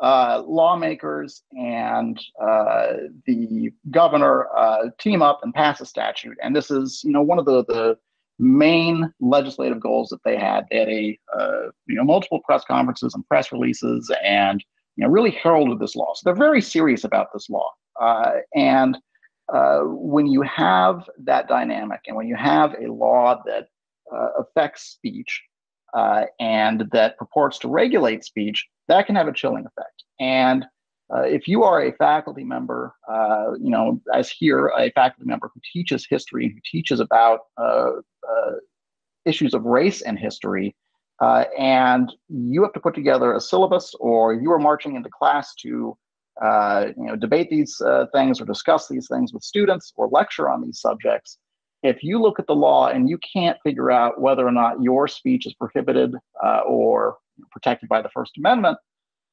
uh, 0.00 0.42
lawmakers 0.46 1.42
and 1.52 2.18
uh, 2.40 2.92
the 3.26 3.70
governor 3.90 4.48
uh, 4.56 4.90
team 4.98 5.20
up 5.20 5.40
and 5.42 5.52
pass 5.52 5.80
a 5.80 5.86
statute, 5.86 6.38
and 6.42 6.54
this 6.54 6.70
is, 6.70 7.02
you 7.04 7.10
know, 7.10 7.22
one 7.22 7.38
of 7.38 7.44
the, 7.44 7.64
the 7.64 7.98
main 8.38 9.12
legislative 9.20 9.80
goals 9.80 10.08
that 10.08 10.22
they 10.24 10.36
had. 10.36 10.64
They 10.70 10.78
had 10.78 10.88
a, 10.88 11.18
uh, 11.36 11.70
you 11.86 11.96
know, 11.96 12.04
multiple 12.04 12.40
press 12.40 12.64
conferences 12.64 13.14
and 13.14 13.26
press 13.28 13.52
releases, 13.52 14.10
and 14.24 14.64
you 14.96 15.04
know, 15.04 15.10
really 15.10 15.30
heralded 15.30 15.78
this 15.78 15.94
law. 15.94 16.12
So 16.14 16.22
they're 16.24 16.34
very 16.34 16.62
serious 16.62 17.04
about 17.04 17.28
this 17.32 17.50
law. 17.50 17.70
Uh, 19.52 19.80
when 19.84 20.26
you 20.26 20.42
have 20.42 21.08
that 21.18 21.48
dynamic, 21.48 22.00
and 22.06 22.16
when 22.16 22.28
you 22.28 22.36
have 22.36 22.74
a 22.74 22.92
law 22.92 23.42
that 23.44 23.68
affects 24.38 24.82
speech, 24.82 25.42
uh, 25.94 26.24
and 26.38 26.88
that 26.92 27.16
purports 27.18 27.58
to 27.58 27.68
regulate 27.68 28.24
speech, 28.24 28.66
that 28.88 29.06
can 29.06 29.16
have 29.16 29.28
a 29.28 29.32
chilling 29.32 29.66
effect. 29.66 30.04
And 30.20 30.64
uh, 31.12 31.22
if 31.22 31.48
you 31.48 31.64
are 31.64 31.82
a 31.82 31.92
faculty 31.92 32.44
member, 32.44 32.94
uh, 33.10 33.52
you 33.60 33.70
know, 33.70 34.00
as 34.14 34.30
here, 34.30 34.72
a 34.78 34.90
faculty 34.92 35.26
member 35.26 35.50
who 35.52 35.60
teaches 35.72 36.06
history 36.08 36.44
and 36.44 36.54
who 36.54 36.60
teaches 36.64 37.00
about 37.00 37.40
uh, 37.60 37.90
uh, 38.28 38.52
issues 39.24 39.54
of 39.54 39.64
race 39.64 40.02
and 40.02 40.18
history, 40.18 40.76
uh, 41.20 41.44
and 41.58 42.12
you 42.28 42.62
have 42.62 42.72
to 42.72 42.80
put 42.80 42.94
together 42.94 43.34
a 43.34 43.40
syllabus, 43.40 43.94
or 43.98 44.34
you 44.34 44.52
are 44.52 44.58
marching 44.58 44.94
into 44.94 45.10
class 45.10 45.54
to, 45.56 45.96
you 46.42 47.06
know, 47.06 47.16
debate 47.16 47.50
these 47.50 47.80
things 48.12 48.40
or 48.40 48.44
discuss 48.44 48.88
these 48.88 49.08
things 49.08 49.32
with 49.32 49.42
students 49.42 49.92
or 49.96 50.08
lecture 50.08 50.48
on 50.48 50.62
these 50.62 50.80
subjects, 50.80 51.38
if 51.82 52.02
you 52.02 52.20
look 52.20 52.38
at 52.38 52.46
the 52.46 52.54
law 52.54 52.88
and 52.88 53.08
you 53.08 53.18
can't 53.18 53.56
figure 53.62 53.90
out 53.90 54.20
whether 54.20 54.46
or 54.46 54.52
not 54.52 54.82
your 54.82 55.08
speech 55.08 55.46
is 55.46 55.54
prohibited 55.54 56.14
uh, 56.44 56.60
or 56.66 57.16
protected 57.50 57.88
by 57.88 58.02
the 58.02 58.10
First 58.10 58.32
Amendment, 58.36 58.76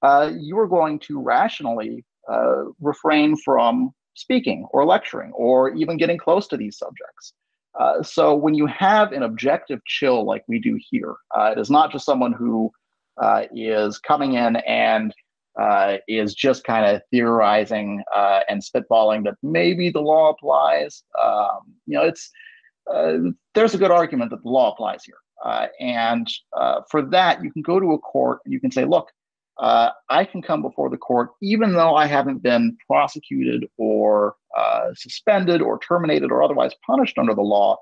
uh, 0.02 0.32
you 0.38 0.58
are 0.58 0.68
going 0.68 1.00
to 1.00 1.20
rationally 1.20 2.06
uh, 2.32 2.66
refrain 2.80 3.36
from 3.38 3.92
speaking 4.16 4.66
or 4.72 4.86
lecturing 4.86 5.32
or 5.34 5.74
even 5.76 5.98
getting 5.98 6.18
close 6.18 6.48
to 6.48 6.58
these 6.58 6.78
subjects. 6.78 7.34
Uh, 7.80 8.02
so 8.02 8.34
when 8.34 8.56
you 8.56 8.66
have 8.66 9.12
an 9.12 9.24
objective 9.24 9.80
chill 9.86 10.26
like 10.26 10.44
we 10.48 10.60
do 10.60 10.80
here, 10.90 11.16
uh, 11.38 11.52
it 11.56 11.60
is 11.60 11.70
not 11.70 11.92
just 11.92 12.06
someone 12.06 12.34
who 12.34 12.72
uh, 13.22 13.44
is 13.54 14.00
coming 14.00 14.34
in 14.34 14.56
and 14.58 15.14
uh, 15.60 15.98
is 16.08 16.34
just 16.34 16.64
kind 16.64 16.86
of 16.86 17.02
theorizing 17.12 18.04
uh, 18.16 18.42
and 18.48 18.62
spitballing 18.62 19.24
that 19.24 19.36
maybe 19.42 19.90
the 19.90 20.02
law 20.02 20.30
applies. 20.30 21.04
Um, 21.22 21.74
you 21.86 21.98
know, 21.98 22.04
it's 22.04 22.30
uh, 22.92 23.18
there's 23.54 23.74
a 23.74 23.78
good 23.78 23.92
argument 23.92 24.32
that 24.32 24.44
the 24.44 24.50
law 24.50 24.72
applies 24.72 25.04
here. 25.04 25.18
Uh, 25.44 25.68
and 25.80 26.28
uh, 26.56 26.82
for 26.90 27.02
that, 27.02 27.44
you 27.44 27.52
can 27.52 27.62
go 27.62 27.80
to 27.80 27.94
a 27.94 28.00
court 28.00 28.40
and 28.46 28.54
you 28.54 28.60
can 28.60 28.72
say, 28.72 28.86
look, 28.86 29.10
uh, 29.60 29.90
I 30.10 30.24
can 30.24 30.42
come 30.42 30.62
before 30.62 30.90
the 30.90 30.98
court 30.98 31.30
even 31.42 31.74
though 31.74 31.96
I 31.96 32.06
haven't 32.06 32.44
been 32.44 32.78
prosecuted 32.86 33.66
or 33.78 34.36
suspended 34.94 35.62
or 35.62 35.80
terminated 35.80 36.32
or 36.32 36.44
otherwise 36.44 36.74
punished 36.86 37.18
under 37.18 37.34
the 37.34 37.42
law. 37.42 37.78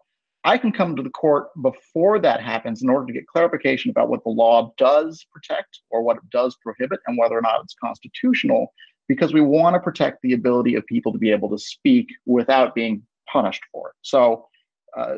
I 0.45 0.59
can 0.59 0.71
come 0.71 0.95
to 0.95 1.01
the 1.01 1.09
court 1.09 1.47
before 1.63 2.19
that 2.19 2.39
happens 2.39 2.83
in 2.83 2.89
order 2.89 3.07
to 3.07 3.13
get 3.13 3.25
clarification 3.25 3.89
about 3.89 4.09
what 4.09 4.23
the 4.23 4.29
law 4.29 4.73
does 4.77 5.25
protect 5.31 5.79
or 5.89 6.03
what 6.03 6.17
it 6.17 6.29
does 6.29 6.55
prohibit 6.61 6.99
and 7.07 7.17
whether 7.17 7.35
or 7.35 7.41
not 7.41 7.61
it's 7.63 7.75
constitutional, 7.83 8.71
because 9.07 9.33
we 9.33 9.41
want 9.41 9.73
to 9.73 9.79
protect 9.79 10.21
the 10.21 10.33
ability 10.33 10.75
of 10.75 10.85
people 10.85 11.11
to 11.11 11.17
be 11.17 11.31
able 11.31 11.49
to 11.49 11.57
speak 11.57 12.09
without 12.27 12.75
being 12.75 13.01
punished 13.27 13.63
for 13.71 13.89
it. 13.89 13.95
So, 14.03 14.47
uh, 14.95 15.15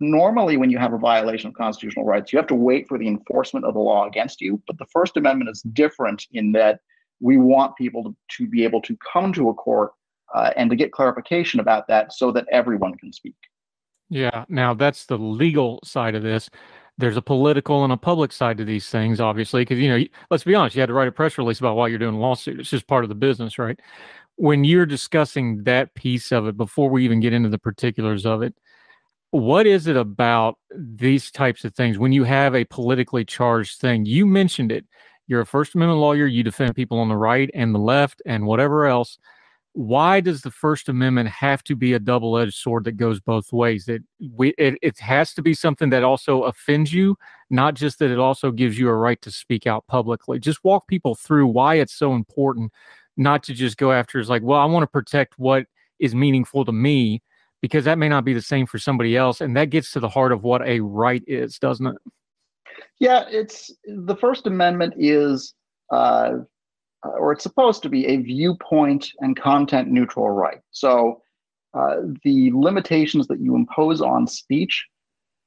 normally 0.00 0.58
when 0.58 0.70
you 0.70 0.78
have 0.78 0.92
a 0.92 0.98
violation 0.98 1.48
of 1.48 1.54
constitutional 1.54 2.04
rights, 2.04 2.30
you 2.30 2.38
have 2.38 2.46
to 2.48 2.54
wait 2.54 2.86
for 2.88 2.98
the 2.98 3.08
enforcement 3.08 3.64
of 3.64 3.72
the 3.72 3.80
law 3.80 4.06
against 4.06 4.40
you. 4.40 4.62
But 4.66 4.78
the 4.78 4.86
First 4.92 5.16
Amendment 5.16 5.50
is 5.50 5.62
different 5.72 6.26
in 6.32 6.52
that 6.52 6.80
we 7.20 7.38
want 7.38 7.74
people 7.76 8.04
to, 8.04 8.16
to 8.36 8.46
be 8.46 8.64
able 8.64 8.82
to 8.82 8.96
come 9.12 9.32
to 9.32 9.48
a 9.48 9.54
court 9.54 9.92
uh, 10.34 10.50
and 10.56 10.68
to 10.68 10.76
get 10.76 10.92
clarification 10.92 11.58
about 11.58 11.88
that 11.88 12.12
so 12.12 12.30
that 12.32 12.46
everyone 12.52 12.94
can 12.96 13.12
speak. 13.14 13.34
Yeah. 14.10 14.44
Now 14.48 14.74
that's 14.74 15.06
the 15.06 15.18
legal 15.18 15.80
side 15.84 16.14
of 16.14 16.22
this. 16.22 16.50
There's 16.96 17.16
a 17.16 17.22
political 17.22 17.84
and 17.84 17.92
a 17.92 17.96
public 17.96 18.32
side 18.32 18.58
to 18.58 18.64
these 18.64 18.88
things, 18.88 19.20
obviously, 19.20 19.62
because 19.62 19.78
you 19.78 19.88
know, 19.88 20.04
let's 20.30 20.44
be 20.44 20.54
honest, 20.54 20.74
you 20.74 20.80
had 20.80 20.88
to 20.88 20.94
write 20.94 21.08
a 21.08 21.12
press 21.12 21.38
release 21.38 21.60
about 21.60 21.76
why 21.76 21.86
you're 21.88 21.98
doing 21.98 22.16
a 22.16 22.18
lawsuit. 22.18 22.58
It's 22.58 22.70
just 22.70 22.88
part 22.88 23.04
of 23.04 23.08
the 23.08 23.14
business, 23.14 23.58
right? 23.58 23.78
When 24.36 24.64
you're 24.64 24.86
discussing 24.86 25.62
that 25.64 25.94
piece 25.94 26.32
of 26.32 26.48
it, 26.48 26.56
before 26.56 26.90
we 26.90 27.04
even 27.04 27.20
get 27.20 27.32
into 27.32 27.48
the 27.50 27.58
particulars 27.58 28.26
of 28.26 28.42
it, 28.42 28.54
what 29.30 29.66
is 29.66 29.86
it 29.86 29.96
about 29.96 30.58
these 30.74 31.30
types 31.30 31.64
of 31.64 31.74
things 31.74 31.98
when 31.98 32.12
you 32.12 32.24
have 32.24 32.54
a 32.54 32.64
politically 32.64 33.24
charged 33.24 33.78
thing? 33.80 34.04
You 34.06 34.26
mentioned 34.26 34.72
it. 34.72 34.86
You're 35.26 35.42
a 35.42 35.46
First 35.46 35.74
Amendment 35.74 36.00
lawyer. 36.00 36.26
You 36.26 36.42
defend 36.42 36.74
people 36.74 36.98
on 36.98 37.08
the 37.08 37.16
right 37.16 37.50
and 37.54 37.74
the 37.74 37.78
left 37.78 38.22
and 38.24 38.46
whatever 38.46 38.86
else. 38.86 39.18
Why 39.78 40.18
does 40.20 40.42
the 40.42 40.50
First 40.50 40.88
Amendment 40.88 41.28
have 41.28 41.62
to 41.62 41.76
be 41.76 41.92
a 41.92 42.00
double-edged 42.00 42.52
sword 42.52 42.82
that 42.82 42.96
goes 42.96 43.20
both 43.20 43.52
ways? 43.52 43.88
It 43.88 44.02
we 44.32 44.48
it, 44.58 44.76
it 44.82 44.98
has 44.98 45.32
to 45.34 45.42
be 45.42 45.54
something 45.54 45.88
that 45.90 46.02
also 46.02 46.42
offends 46.42 46.92
you, 46.92 47.16
not 47.48 47.74
just 47.74 48.00
that 48.00 48.10
it 48.10 48.18
also 48.18 48.50
gives 48.50 48.76
you 48.76 48.88
a 48.88 48.94
right 48.96 49.22
to 49.22 49.30
speak 49.30 49.68
out 49.68 49.86
publicly. 49.86 50.40
Just 50.40 50.64
walk 50.64 50.88
people 50.88 51.14
through 51.14 51.46
why 51.46 51.76
it's 51.76 51.94
so 51.94 52.14
important, 52.14 52.72
not 53.16 53.44
to 53.44 53.54
just 53.54 53.76
go 53.76 53.92
after. 53.92 54.18
It's 54.18 54.28
like, 54.28 54.42
well, 54.42 54.58
I 54.58 54.64
want 54.64 54.82
to 54.82 54.88
protect 54.88 55.38
what 55.38 55.66
is 56.00 56.12
meaningful 56.12 56.64
to 56.64 56.72
me 56.72 57.22
because 57.62 57.84
that 57.84 57.98
may 57.98 58.08
not 58.08 58.24
be 58.24 58.34
the 58.34 58.42
same 58.42 58.66
for 58.66 58.80
somebody 58.80 59.16
else. 59.16 59.40
And 59.40 59.56
that 59.56 59.70
gets 59.70 59.92
to 59.92 60.00
the 60.00 60.08
heart 60.08 60.32
of 60.32 60.42
what 60.42 60.66
a 60.66 60.80
right 60.80 61.22
is, 61.28 61.56
doesn't 61.60 61.86
it? 61.86 61.96
Yeah, 62.98 63.26
it's 63.30 63.72
the 63.86 64.16
First 64.16 64.48
Amendment 64.48 64.94
is, 64.98 65.54
uh, 65.92 66.38
or 67.04 67.32
it's 67.32 67.42
supposed 67.42 67.82
to 67.82 67.88
be 67.88 68.06
a 68.06 68.16
viewpoint 68.16 69.10
and 69.20 69.36
content 69.36 69.88
neutral 69.88 70.30
right. 70.30 70.60
So 70.70 71.22
uh, 71.74 71.96
the 72.24 72.50
limitations 72.54 73.26
that 73.28 73.40
you 73.40 73.54
impose 73.54 74.00
on 74.00 74.26
speech 74.26 74.86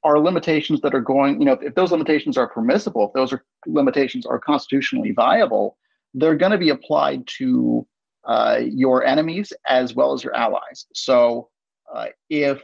are 0.04 0.18
limitations 0.18 0.80
that 0.80 0.94
are 0.94 1.00
going, 1.00 1.38
you 1.40 1.44
know, 1.44 1.52
if, 1.52 1.62
if 1.62 1.74
those 1.74 1.92
limitations 1.92 2.36
are 2.36 2.48
permissible, 2.48 3.08
if 3.08 3.12
those 3.12 3.32
are 3.32 3.44
limitations 3.66 4.26
are 4.26 4.38
constitutionally 4.38 5.12
viable, 5.12 5.76
they're 6.14 6.36
going 6.36 6.52
to 6.52 6.58
be 6.58 6.70
applied 6.70 7.26
to 7.26 7.86
uh, 8.24 8.60
your 8.62 9.04
enemies 9.04 9.52
as 9.66 9.94
well 9.94 10.12
as 10.12 10.24
your 10.24 10.34
allies. 10.34 10.86
So 10.94 11.48
uh, 11.94 12.06
if 12.30 12.62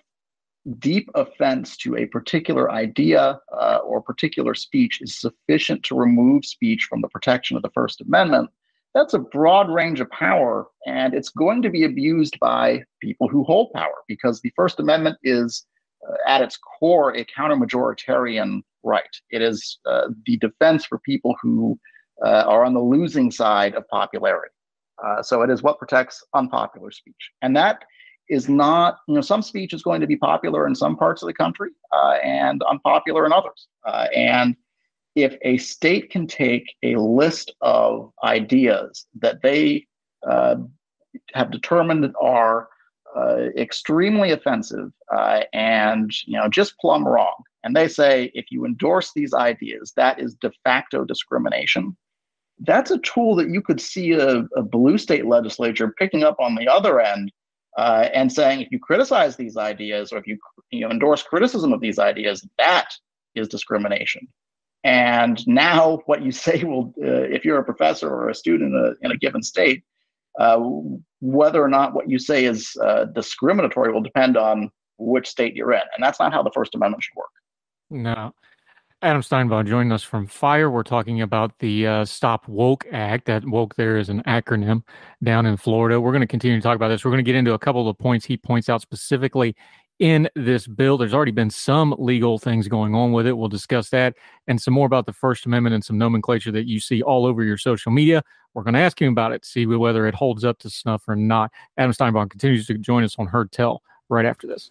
deep 0.78 1.08
offense 1.14 1.76
to 1.78 1.96
a 1.96 2.06
particular 2.06 2.70
idea 2.70 3.40
uh, 3.52 3.78
or 3.84 4.02
particular 4.02 4.54
speech 4.54 5.00
is 5.00 5.18
sufficient 5.18 5.82
to 5.82 5.96
remove 5.96 6.44
speech 6.44 6.84
from 6.84 7.00
the 7.00 7.08
protection 7.08 7.56
of 7.56 7.62
the 7.62 7.70
First 7.70 8.00
Amendment, 8.00 8.50
that's 8.94 9.14
a 9.14 9.18
broad 9.18 9.70
range 9.70 10.00
of 10.00 10.10
power, 10.10 10.66
and 10.86 11.14
it's 11.14 11.28
going 11.28 11.62
to 11.62 11.70
be 11.70 11.84
abused 11.84 12.38
by 12.40 12.82
people 13.00 13.28
who 13.28 13.44
hold 13.44 13.72
power 13.72 14.02
because 14.08 14.40
the 14.40 14.52
First 14.56 14.80
Amendment 14.80 15.18
is, 15.22 15.66
uh, 16.08 16.14
at 16.26 16.42
its 16.42 16.56
core, 16.56 17.14
a 17.16 17.24
counter-majoritarian 17.24 18.62
right. 18.82 19.04
It 19.30 19.42
is 19.42 19.78
uh, 19.86 20.08
the 20.26 20.36
defense 20.38 20.84
for 20.84 20.98
people 21.00 21.36
who 21.42 21.78
uh, 22.24 22.44
are 22.46 22.64
on 22.64 22.74
the 22.74 22.80
losing 22.80 23.30
side 23.30 23.74
of 23.74 23.86
popularity. 23.88 24.54
Uh, 25.04 25.22
so 25.22 25.42
it 25.42 25.50
is 25.50 25.62
what 25.62 25.78
protects 25.78 26.24
unpopular 26.34 26.90
speech, 26.90 27.30
and 27.42 27.56
that 27.56 27.84
is 28.28 28.48
not, 28.48 28.98
you 29.06 29.14
know, 29.14 29.20
some 29.20 29.42
speech 29.42 29.72
is 29.72 29.82
going 29.82 30.00
to 30.00 30.06
be 30.06 30.16
popular 30.16 30.66
in 30.66 30.74
some 30.74 30.96
parts 30.96 31.22
of 31.22 31.26
the 31.26 31.32
country 31.32 31.70
uh, 31.92 32.16
and 32.22 32.62
unpopular 32.64 33.24
in 33.24 33.32
others. 33.32 33.68
Uh, 33.86 34.06
and 34.14 34.54
if 35.22 35.36
a 35.42 35.58
state 35.58 36.10
can 36.10 36.26
take 36.26 36.74
a 36.82 36.96
list 36.96 37.52
of 37.60 38.12
ideas 38.24 39.06
that 39.20 39.42
they 39.42 39.86
uh, 40.28 40.56
have 41.34 41.50
determined 41.50 42.04
that 42.04 42.12
are 42.20 42.68
uh, 43.16 43.46
extremely 43.56 44.32
offensive 44.32 44.90
uh, 45.14 45.40
and 45.52 46.10
you 46.26 46.38
know 46.38 46.48
just 46.48 46.78
plumb 46.78 47.06
wrong, 47.06 47.34
and 47.64 47.74
they 47.74 47.88
say 47.88 48.30
if 48.34 48.46
you 48.50 48.64
endorse 48.64 49.12
these 49.14 49.32
ideas, 49.34 49.92
that 49.96 50.20
is 50.20 50.34
de 50.34 50.50
facto 50.64 51.04
discrimination. 51.04 51.96
That's 52.60 52.90
a 52.90 52.98
tool 52.98 53.36
that 53.36 53.50
you 53.50 53.62
could 53.62 53.80
see 53.80 54.12
a, 54.12 54.44
a 54.56 54.62
blue 54.62 54.98
state 54.98 55.26
legislature 55.26 55.94
picking 55.96 56.24
up 56.24 56.36
on 56.40 56.56
the 56.56 56.68
other 56.68 57.00
end 57.00 57.30
uh, 57.76 58.08
and 58.12 58.32
saying 58.32 58.60
if 58.60 58.68
you 58.72 58.80
criticize 58.80 59.36
these 59.36 59.56
ideas 59.56 60.12
or 60.12 60.18
if 60.18 60.26
you 60.26 60.36
you 60.70 60.80
know 60.80 60.90
endorse 60.90 61.22
criticism 61.22 61.72
of 61.72 61.80
these 61.80 61.98
ideas, 61.98 62.46
that 62.58 62.88
is 63.34 63.48
discrimination. 63.48 64.26
And 64.84 65.46
now, 65.46 66.00
what 66.06 66.22
you 66.22 66.32
say 66.32 66.64
will, 66.64 66.94
uh, 67.02 67.22
if 67.22 67.44
you're 67.44 67.58
a 67.58 67.64
professor 67.64 68.08
or 68.08 68.28
a 68.28 68.34
student 68.34 68.74
in 68.74 68.96
a, 69.02 69.06
in 69.06 69.12
a 69.12 69.16
given 69.16 69.42
state, 69.42 69.84
uh, 70.38 70.58
whether 71.20 71.62
or 71.62 71.68
not 71.68 71.94
what 71.94 72.08
you 72.08 72.18
say 72.18 72.44
is 72.44 72.76
uh, 72.82 73.06
discriminatory 73.06 73.92
will 73.92 74.02
depend 74.02 74.36
on 74.36 74.70
which 74.98 75.28
state 75.28 75.54
you're 75.56 75.72
in, 75.72 75.82
and 75.94 76.02
that's 76.02 76.20
not 76.20 76.32
how 76.32 76.42
the 76.42 76.50
First 76.54 76.74
Amendment 76.74 77.02
should 77.02 77.16
work. 77.16 77.30
No, 77.90 78.32
Adam 79.00 79.22
Steinbaugh 79.22 79.64
joining 79.64 79.92
us 79.92 80.02
from 80.02 80.26
FIRE. 80.26 80.72
We're 80.72 80.82
talking 80.82 81.22
about 81.22 81.56
the 81.60 81.86
uh, 81.86 82.04
Stop 82.04 82.48
Woke 82.48 82.84
Act. 82.90 83.26
That 83.26 83.44
woke 83.44 83.76
there 83.76 83.96
is 83.96 84.08
an 84.08 84.24
acronym 84.24 84.82
down 85.22 85.46
in 85.46 85.56
Florida. 85.56 86.00
We're 86.00 86.10
going 86.10 86.20
to 86.20 86.26
continue 86.26 86.56
to 86.56 86.62
talk 86.62 86.74
about 86.74 86.88
this. 86.88 87.04
We're 87.04 87.12
going 87.12 87.24
to 87.24 87.28
get 87.28 87.36
into 87.36 87.54
a 87.54 87.58
couple 87.60 87.88
of 87.88 87.96
points 87.96 88.26
he 88.26 88.36
points 88.36 88.68
out 88.68 88.82
specifically 88.82 89.54
in 89.98 90.28
this 90.34 90.66
bill. 90.66 90.96
There's 90.96 91.14
already 91.14 91.32
been 91.32 91.50
some 91.50 91.94
legal 91.98 92.38
things 92.38 92.68
going 92.68 92.94
on 92.94 93.12
with 93.12 93.26
it. 93.26 93.36
We'll 93.36 93.48
discuss 93.48 93.90
that 93.90 94.14
and 94.46 94.60
some 94.60 94.74
more 94.74 94.86
about 94.86 95.06
the 95.06 95.12
First 95.12 95.46
Amendment 95.46 95.74
and 95.74 95.84
some 95.84 95.98
nomenclature 95.98 96.52
that 96.52 96.66
you 96.66 96.80
see 96.80 97.02
all 97.02 97.26
over 97.26 97.42
your 97.42 97.58
social 97.58 97.92
media. 97.92 98.22
We're 98.54 98.62
going 98.62 98.74
to 98.74 98.80
ask 98.80 99.00
him 99.00 99.12
about 99.12 99.32
it, 99.32 99.44
see 99.44 99.66
whether 99.66 100.06
it 100.06 100.14
holds 100.14 100.44
up 100.44 100.58
to 100.60 100.70
snuff 100.70 101.08
or 101.08 101.16
not. 101.16 101.52
Adam 101.76 101.92
Steinbaugh 101.92 102.30
continues 102.30 102.66
to 102.66 102.78
join 102.78 103.04
us 103.04 103.16
on 103.18 103.26
Heard 103.26 103.52
Tell 103.52 103.82
right 104.08 104.24
after 104.24 104.46
this. 104.46 104.70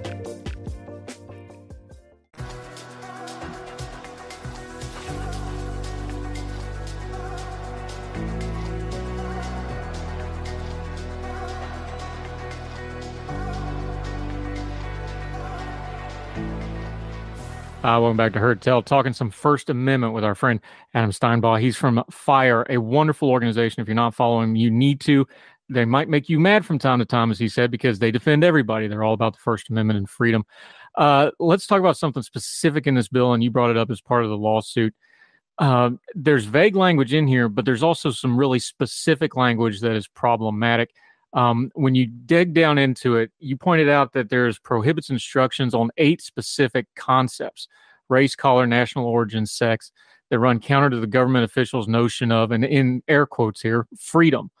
Uh, 17.83 17.97
welcome 17.99 18.15
back 18.15 18.31
to 18.31 18.37
Heard 18.37 18.61
Tell, 18.61 18.83
talking 18.83 19.11
some 19.11 19.31
First 19.31 19.71
Amendment 19.71 20.13
with 20.13 20.23
our 20.23 20.35
friend 20.35 20.59
Adam 20.93 21.09
Steinbaugh. 21.09 21.59
He's 21.59 21.75
from 21.75 22.03
FIRE, 22.11 22.67
a 22.69 22.77
wonderful 22.77 23.31
organization. 23.31 23.81
If 23.81 23.87
you're 23.87 23.95
not 23.95 24.13
following, 24.13 24.55
you 24.55 24.69
need 24.69 25.01
to. 25.01 25.27
They 25.67 25.83
might 25.83 26.07
make 26.07 26.29
you 26.29 26.39
mad 26.39 26.63
from 26.63 26.77
time 26.77 26.99
to 26.99 27.05
time, 27.05 27.31
as 27.31 27.39
he 27.39 27.49
said, 27.49 27.71
because 27.71 27.97
they 27.97 28.11
defend 28.11 28.43
everybody. 28.43 28.87
They're 28.87 29.03
all 29.03 29.15
about 29.15 29.33
the 29.33 29.39
First 29.39 29.71
Amendment 29.71 29.97
and 29.97 30.07
freedom. 30.07 30.45
Uh, 30.95 31.31
let's 31.39 31.65
talk 31.65 31.79
about 31.79 31.97
something 31.97 32.21
specific 32.21 32.85
in 32.85 32.93
this 32.93 33.07
bill, 33.07 33.33
and 33.33 33.43
you 33.43 33.49
brought 33.49 33.71
it 33.71 33.77
up 33.77 33.89
as 33.89 33.99
part 33.99 34.23
of 34.23 34.29
the 34.29 34.37
lawsuit. 34.37 34.93
uh, 35.57 35.91
there's 36.15 36.45
vague 36.45 36.75
language 36.75 37.13
in 37.13 37.27
here, 37.27 37.47
but 37.47 37.65
there's 37.65 37.83
also 37.83 38.11
some 38.11 38.37
really 38.37 38.59
specific 38.59 39.35
language 39.35 39.79
that 39.81 39.95
is 39.95 40.07
problematic. 40.07 40.91
Um, 41.33 41.71
when 41.75 41.95
you 41.95 42.07
dig 42.07 42.53
down 42.53 42.77
into 42.77 43.15
it, 43.15 43.31
you 43.39 43.55
pointed 43.55 43.89
out 43.89 44.13
that 44.13 44.29
there's 44.29 44.59
prohibits 44.59 45.09
instructions 45.09 45.73
on 45.73 45.89
eight 45.97 46.21
specific 46.21 46.87
concepts 46.95 47.67
race, 48.09 48.35
color, 48.35 48.67
national 48.67 49.05
origin, 49.05 49.45
sex 49.45 49.91
that 50.29 50.39
run 50.39 50.59
counter 50.59 50.89
to 50.89 50.99
the 50.99 51.07
government 51.07 51.45
officials' 51.45 51.87
notion 51.87 52.31
of, 52.31 52.51
and 52.51 52.65
in 52.65 53.01
air 53.07 53.25
quotes 53.25 53.61
here, 53.61 53.87
freedom. 53.97 54.51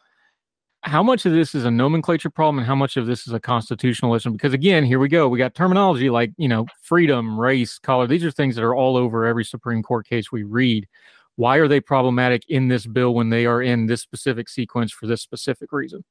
How 0.83 1.03
much 1.03 1.25
of 1.25 1.33
this 1.33 1.53
is 1.53 1.65
a 1.65 1.71
nomenclature 1.71 2.29
problem 2.29 2.57
and 2.57 2.67
how 2.67 2.75
much 2.75 2.97
of 2.97 3.05
this 3.05 3.27
is 3.27 3.33
a 3.33 3.39
constitutionalism? 3.39 4.33
Because 4.33 4.53
again, 4.53 4.83
here 4.83 4.99
we 4.99 5.09
go. 5.09 5.27
We 5.27 5.37
got 5.37 5.53
terminology 5.53 6.09
like, 6.09 6.31
you 6.37 6.47
know, 6.47 6.65
freedom, 6.81 7.39
race, 7.39 7.77
color. 7.77 8.07
These 8.07 8.25
are 8.25 8.31
things 8.31 8.55
that 8.55 8.63
are 8.63 8.73
all 8.75 8.97
over 8.97 9.25
every 9.25 9.45
Supreme 9.45 9.83
Court 9.83 10.07
case 10.07 10.31
we 10.31 10.43
read. 10.43 10.87
Why 11.35 11.57
are 11.57 11.67
they 11.67 11.81
problematic 11.81 12.43
in 12.49 12.67
this 12.67 12.87
bill 12.87 13.13
when 13.13 13.29
they 13.29 13.45
are 13.45 13.61
in 13.61 13.85
this 13.85 14.01
specific 14.01 14.49
sequence 14.49 14.91
for 14.91 15.07
this 15.07 15.21
specific 15.21 15.71
reason? 15.71 16.03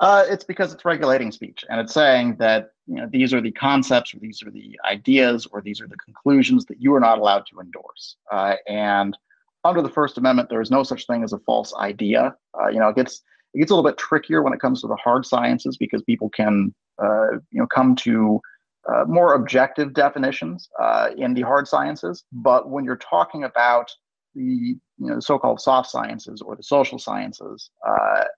Uh, 0.00 0.24
it's 0.28 0.44
because 0.44 0.72
it's 0.72 0.84
regulating 0.84 1.30
speech 1.30 1.64
and 1.68 1.80
it's 1.80 1.94
saying 1.94 2.34
that 2.36 2.72
you 2.86 2.96
know 2.96 3.08
these 3.10 3.32
are 3.32 3.40
the 3.40 3.52
concepts 3.52 4.12
or 4.12 4.18
these 4.18 4.42
are 4.42 4.50
the 4.50 4.78
ideas 4.90 5.46
or 5.46 5.60
these 5.60 5.80
are 5.80 5.86
the 5.86 5.96
conclusions 5.96 6.64
that 6.66 6.80
you 6.80 6.92
are 6.94 7.00
not 7.00 7.18
allowed 7.18 7.44
to 7.46 7.60
endorse. 7.60 8.16
Uh, 8.30 8.56
and 8.68 9.16
under 9.64 9.80
the 9.80 9.88
First 9.88 10.18
Amendment, 10.18 10.50
there 10.50 10.60
is 10.60 10.70
no 10.70 10.82
such 10.82 11.06
thing 11.06 11.22
as 11.22 11.32
a 11.32 11.38
false 11.38 11.72
idea. 11.76 12.34
Uh, 12.60 12.68
you 12.68 12.80
know, 12.80 12.88
it 12.88 12.96
gets 12.96 13.22
it 13.54 13.58
gets 13.58 13.70
a 13.70 13.74
little 13.74 13.88
bit 13.88 13.96
trickier 13.96 14.42
when 14.42 14.52
it 14.52 14.60
comes 14.60 14.80
to 14.80 14.88
the 14.88 14.96
hard 14.96 15.24
sciences 15.24 15.76
because 15.76 16.02
people 16.02 16.28
can 16.28 16.74
uh, 17.02 17.32
you 17.50 17.60
know 17.60 17.66
come 17.66 17.94
to 17.96 18.40
uh, 18.88 19.04
more 19.06 19.34
objective 19.34 19.94
definitions 19.94 20.68
uh, 20.80 21.10
in 21.16 21.34
the 21.34 21.42
hard 21.42 21.68
sciences. 21.68 22.24
But 22.32 22.68
when 22.68 22.84
you're 22.84 22.96
talking 22.96 23.44
about 23.44 23.92
the 24.34 24.42
you 24.42 24.78
know 24.98 25.20
so-called 25.20 25.60
soft 25.60 25.88
sciences 25.88 26.42
or 26.42 26.56
the 26.56 26.64
social 26.64 26.98
sciences 26.98 27.70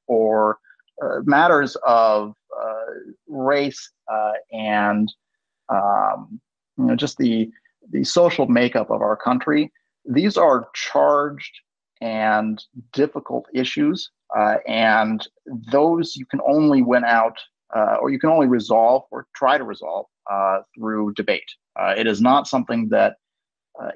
or 0.06 0.58
matters 1.24 1.76
of 1.86 2.34
uh, 2.56 2.84
race 3.28 3.90
uh, 4.10 4.32
and 4.52 5.12
um, 5.68 6.40
you 6.78 6.84
know 6.84 6.96
just 6.96 7.18
the 7.18 7.50
the 7.90 8.04
social 8.04 8.46
makeup 8.46 8.90
of 8.90 9.00
our 9.00 9.16
country. 9.16 9.72
These 10.04 10.36
are 10.36 10.68
charged 10.74 11.60
and 12.00 12.62
difficult 12.92 13.46
issues, 13.52 14.10
uh, 14.36 14.56
and 14.66 15.26
those 15.70 16.16
you 16.16 16.26
can 16.26 16.40
only 16.46 16.82
win 16.82 17.04
out 17.04 17.38
uh, 17.74 17.96
or 18.00 18.10
you 18.10 18.18
can 18.18 18.30
only 18.30 18.46
resolve 18.46 19.04
or 19.10 19.26
try 19.34 19.58
to 19.58 19.64
resolve 19.64 20.06
uh, 20.30 20.60
through 20.74 21.12
debate. 21.14 21.50
it 21.96 22.06
is 22.06 22.20
not 22.20 22.46
something 22.46 22.88
that 22.88 23.16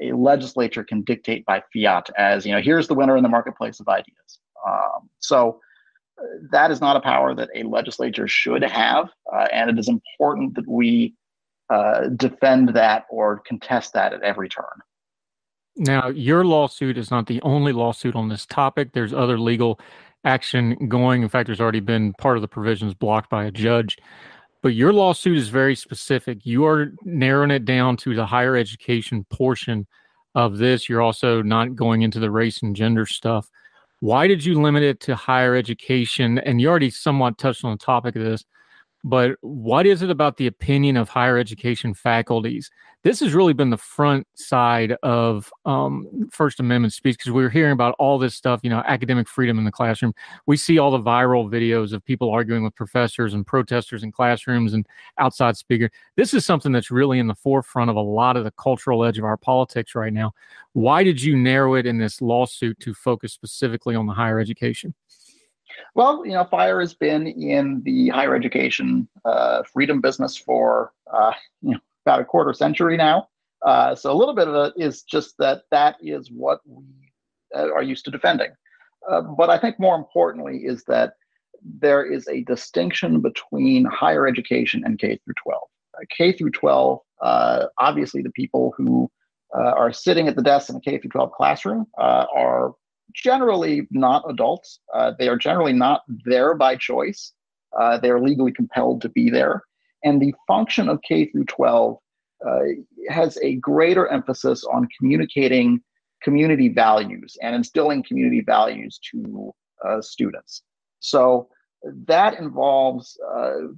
a 0.02 0.12
legislature 0.12 0.84
can 0.84 1.02
dictate 1.02 1.44
by 1.46 1.62
fiat 1.72 2.10
as 2.18 2.44
you 2.44 2.52
know 2.52 2.60
here's 2.60 2.86
the 2.86 2.94
winner 2.94 3.16
in 3.16 3.22
the 3.22 3.28
marketplace 3.28 3.80
of 3.80 3.88
ideas. 3.88 4.40
Um, 4.66 5.08
so 5.20 5.58
that 6.50 6.70
is 6.70 6.80
not 6.80 6.96
a 6.96 7.00
power 7.00 7.34
that 7.34 7.48
a 7.54 7.62
legislature 7.64 8.28
should 8.28 8.62
have, 8.62 9.08
uh, 9.32 9.46
and 9.52 9.70
it 9.70 9.78
is 9.78 9.88
important 9.88 10.54
that 10.54 10.68
we 10.68 11.14
uh, 11.70 12.08
defend 12.08 12.70
that 12.70 13.06
or 13.10 13.40
contest 13.46 13.92
that 13.94 14.12
at 14.12 14.22
every 14.22 14.48
turn. 14.48 14.64
Now, 15.76 16.08
your 16.08 16.44
lawsuit 16.44 16.98
is 16.98 17.10
not 17.10 17.26
the 17.26 17.40
only 17.42 17.72
lawsuit 17.72 18.14
on 18.16 18.28
this 18.28 18.44
topic. 18.44 18.92
There's 18.92 19.14
other 19.14 19.38
legal 19.38 19.80
action 20.24 20.88
going. 20.88 21.22
In 21.22 21.28
fact, 21.28 21.46
there's 21.46 21.60
already 21.60 21.80
been 21.80 22.12
part 22.14 22.36
of 22.36 22.42
the 22.42 22.48
provisions 22.48 22.92
blocked 22.94 23.30
by 23.30 23.44
a 23.44 23.50
judge. 23.50 23.96
But 24.62 24.74
your 24.74 24.92
lawsuit 24.92 25.38
is 25.38 25.48
very 25.48 25.74
specific. 25.74 26.44
You 26.44 26.66
are 26.66 26.92
narrowing 27.04 27.50
it 27.50 27.64
down 27.64 27.96
to 27.98 28.14
the 28.14 28.26
higher 28.26 28.56
education 28.56 29.24
portion 29.30 29.86
of 30.34 30.58
this. 30.58 30.88
You're 30.88 31.00
also 31.00 31.40
not 31.40 31.76
going 31.76 32.02
into 32.02 32.20
the 32.20 32.30
race 32.30 32.62
and 32.62 32.76
gender 32.76 33.06
stuff. 33.06 33.48
Why 34.00 34.26
did 34.26 34.44
you 34.44 34.60
limit 34.60 34.82
it 34.82 35.00
to 35.00 35.14
higher 35.14 35.54
education? 35.54 36.38
And 36.38 36.60
you 36.60 36.68
already 36.68 36.90
somewhat 36.90 37.38
touched 37.38 37.64
on 37.64 37.72
the 37.72 37.78
topic 37.78 38.16
of 38.16 38.22
this, 38.24 38.44
but 39.02 39.36
what 39.40 39.86
is 39.86 40.02
it 40.02 40.10
about 40.10 40.36
the 40.36 40.46
opinion 40.46 40.96
of 40.96 41.08
higher 41.08 41.38
education 41.38 41.94
faculties? 41.94 42.70
This 43.02 43.20
has 43.20 43.32
really 43.32 43.54
been 43.54 43.70
the 43.70 43.78
front 43.78 44.26
side 44.34 44.92
of 45.02 45.50
um, 45.64 46.28
First 46.30 46.60
Amendment 46.60 46.92
speech 46.92 47.16
because 47.16 47.32
we 47.32 47.42
are 47.42 47.48
hearing 47.48 47.72
about 47.72 47.94
all 47.98 48.18
this 48.18 48.34
stuff, 48.34 48.60
you 48.62 48.68
know, 48.68 48.82
academic 48.86 49.26
freedom 49.26 49.58
in 49.58 49.64
the 49.64 49.72
classroom. 49.72 50.12
We 50.44 50.58
see 50.58 50.78
all 50.78 50.90
the 50.90 51.00
viral 51.00 51.48
videos 51.48 51.94
of 51.94 52.04
people 52.04 52.30
arguing 52.30 52.62
with 52.62 52.74
professors 52.74 53.32
and 53.32 53.46
protesters 53.46 54.02
in 54.02 54.12
classrooms 54.12 54.74
and 54.74 54.86
outside 55.16 55.56
speaker. 55.56 55.90
This 56.16 56.34
is 56.34 56.44
something 56.44 56.72
that's 56.72 56.90
really 56.90 57.18
in 57.18 57.26
the 57.26 57.34
forefront 57.34 57.88
of 57.88 57.96
a 57.96 58.00
lot 58.00 58.36
of 58.36 58.44
the 58.44 58.52
cultural 58.52 59.02
edge 59.04 59.18
of 59.18 59.24
our 59.24 59.38
politics 59.38 59.94
right 59.94 60.12
now. 60.12 60.32
Why 60.74 61.02
did 61.02 61.22
you 61.22 61.38
narrow 61.38 61.76
it 61.76 61.86
in 61.86 61.96
this 61.96 62.20
lawsuit 62.20 62.78
to 62.80 62.92
focus 62.92 63.32
specifically 63.32 63.94
on 63.94 64.06
the 64.06 64.12
higher 64.12 64.38
education? 64.38 64.92
Well, 65.94 66.24
you 66.24 66.32
know, 66.32 66.44
FIRE 66.44 66.80
has 66.80 66.94
been 66.94 67.26
in 67.26 67.82
the 67.84 68.08
higher 68.08 68.34
education 68.34 69.08
uh, 69.24 69.62
freedom 69.64 70.00
business 70.00 70.36
for 70.36 70.92
uh, 71.12 71.32
you 71.62 71.72
know, 71.72 71.80
about 72.06 72.20
a 72.20 72.24
quarter 72.24 72.52
century 72.52 72.96
now. 72.96 73.28
Uh, 73.64 73.94
so 73.94 74.10
a 74.10 74.16
little 74.16 74.34
bit 74.34 74.48
of 74.48 74.54
it 74.54 74.82
is 74.82 75.02
just 75.02 75.34
that 75.38 75.62
that 75.70 75.96
is 76.00 76.30
what 76.30 76.60
we 76.64 76.84
uh, 77.54 77.70
are 77.72 77.82
used 77.82 78.04
to 78.06 78.10
defending. 78.10 78.50
Uh, 79.10 79.20
but 79.20 79.50
I 79.50 79.58
think 79.58 79.78
more 79.78 79.96
importantly 79.96 80.58
is 80.64 80.84
that 80.84 81.14
there 81.62 82.04
is 82.04 82.26
a 82.28 82.42
distinction 82.44 83.20
between 83.20 83.84
higher 83.84 84.26
education 84.26 84.82
and 84.84 84.98
K 84.98 85.18
through 85.24 85.34
12. 85.42 85.62
Uh, 85.94 86.04
K 86.16 86.32
through 86.32 86.52
12, 86.52 87.00
obviously, 87.78 88.22
the 88.22 88.32
people 88.32 88.72
who 88.76 89.10
are 89.52 89.92
sitting 89.92 90.26
at 90.28 90.36
the 90.36 90.42
desk 90.42 90.70
in 90.70 90.76
a 90.76 90.80
K 90.80 90.96
through 90.98 91.10
12 91.10 91.32
classroom 91.32 91.86
are 91.98 92.74
generally 93.14 93.86
not 93.90 94.24
adults. 94.28 94.80
Uh, 94.94 95.12
they 95.18 95.28
are 95.28 95.36
generally 95.36 95.72
not 95.72 96.02
there 96.24 96.54
by 96.54 96.76
choice. 96.76 97.32
Uh, 97.78 97.98
they 97.98 98.10
are 98.10 98.20
legally 98.20 98.52
compelled 98.52 99.00
to 99.02 99.08
be 99.08 99.30
there. 99.30 99.62
And 100.04 100.20
the 100.20 100.34
function 100.46 100.88
of 100.88 101.00
K 101.02 101.26
through 101.26 101.44
12 101.44 101.98
uh, 102.46 102.58
has 103.08 103.38
a 103.42 103.56
greater 103.56 104.08
emphasis 104.08 104.64
on 104.64 104.88
communicating 104.98 105.80
community 106.22 106.68
values 106.68 107.36
and 107.42 107.54
instilling 107.54 108.02
community 108.02 108.40
values 108.40 108.98
to 109.10 109.52
uh, 109.86 110.00
students. 110.00 110.62
So 111.00 111.48
that 112.06 112.38
involves 112.38 113.18
uh, 113.34 113.68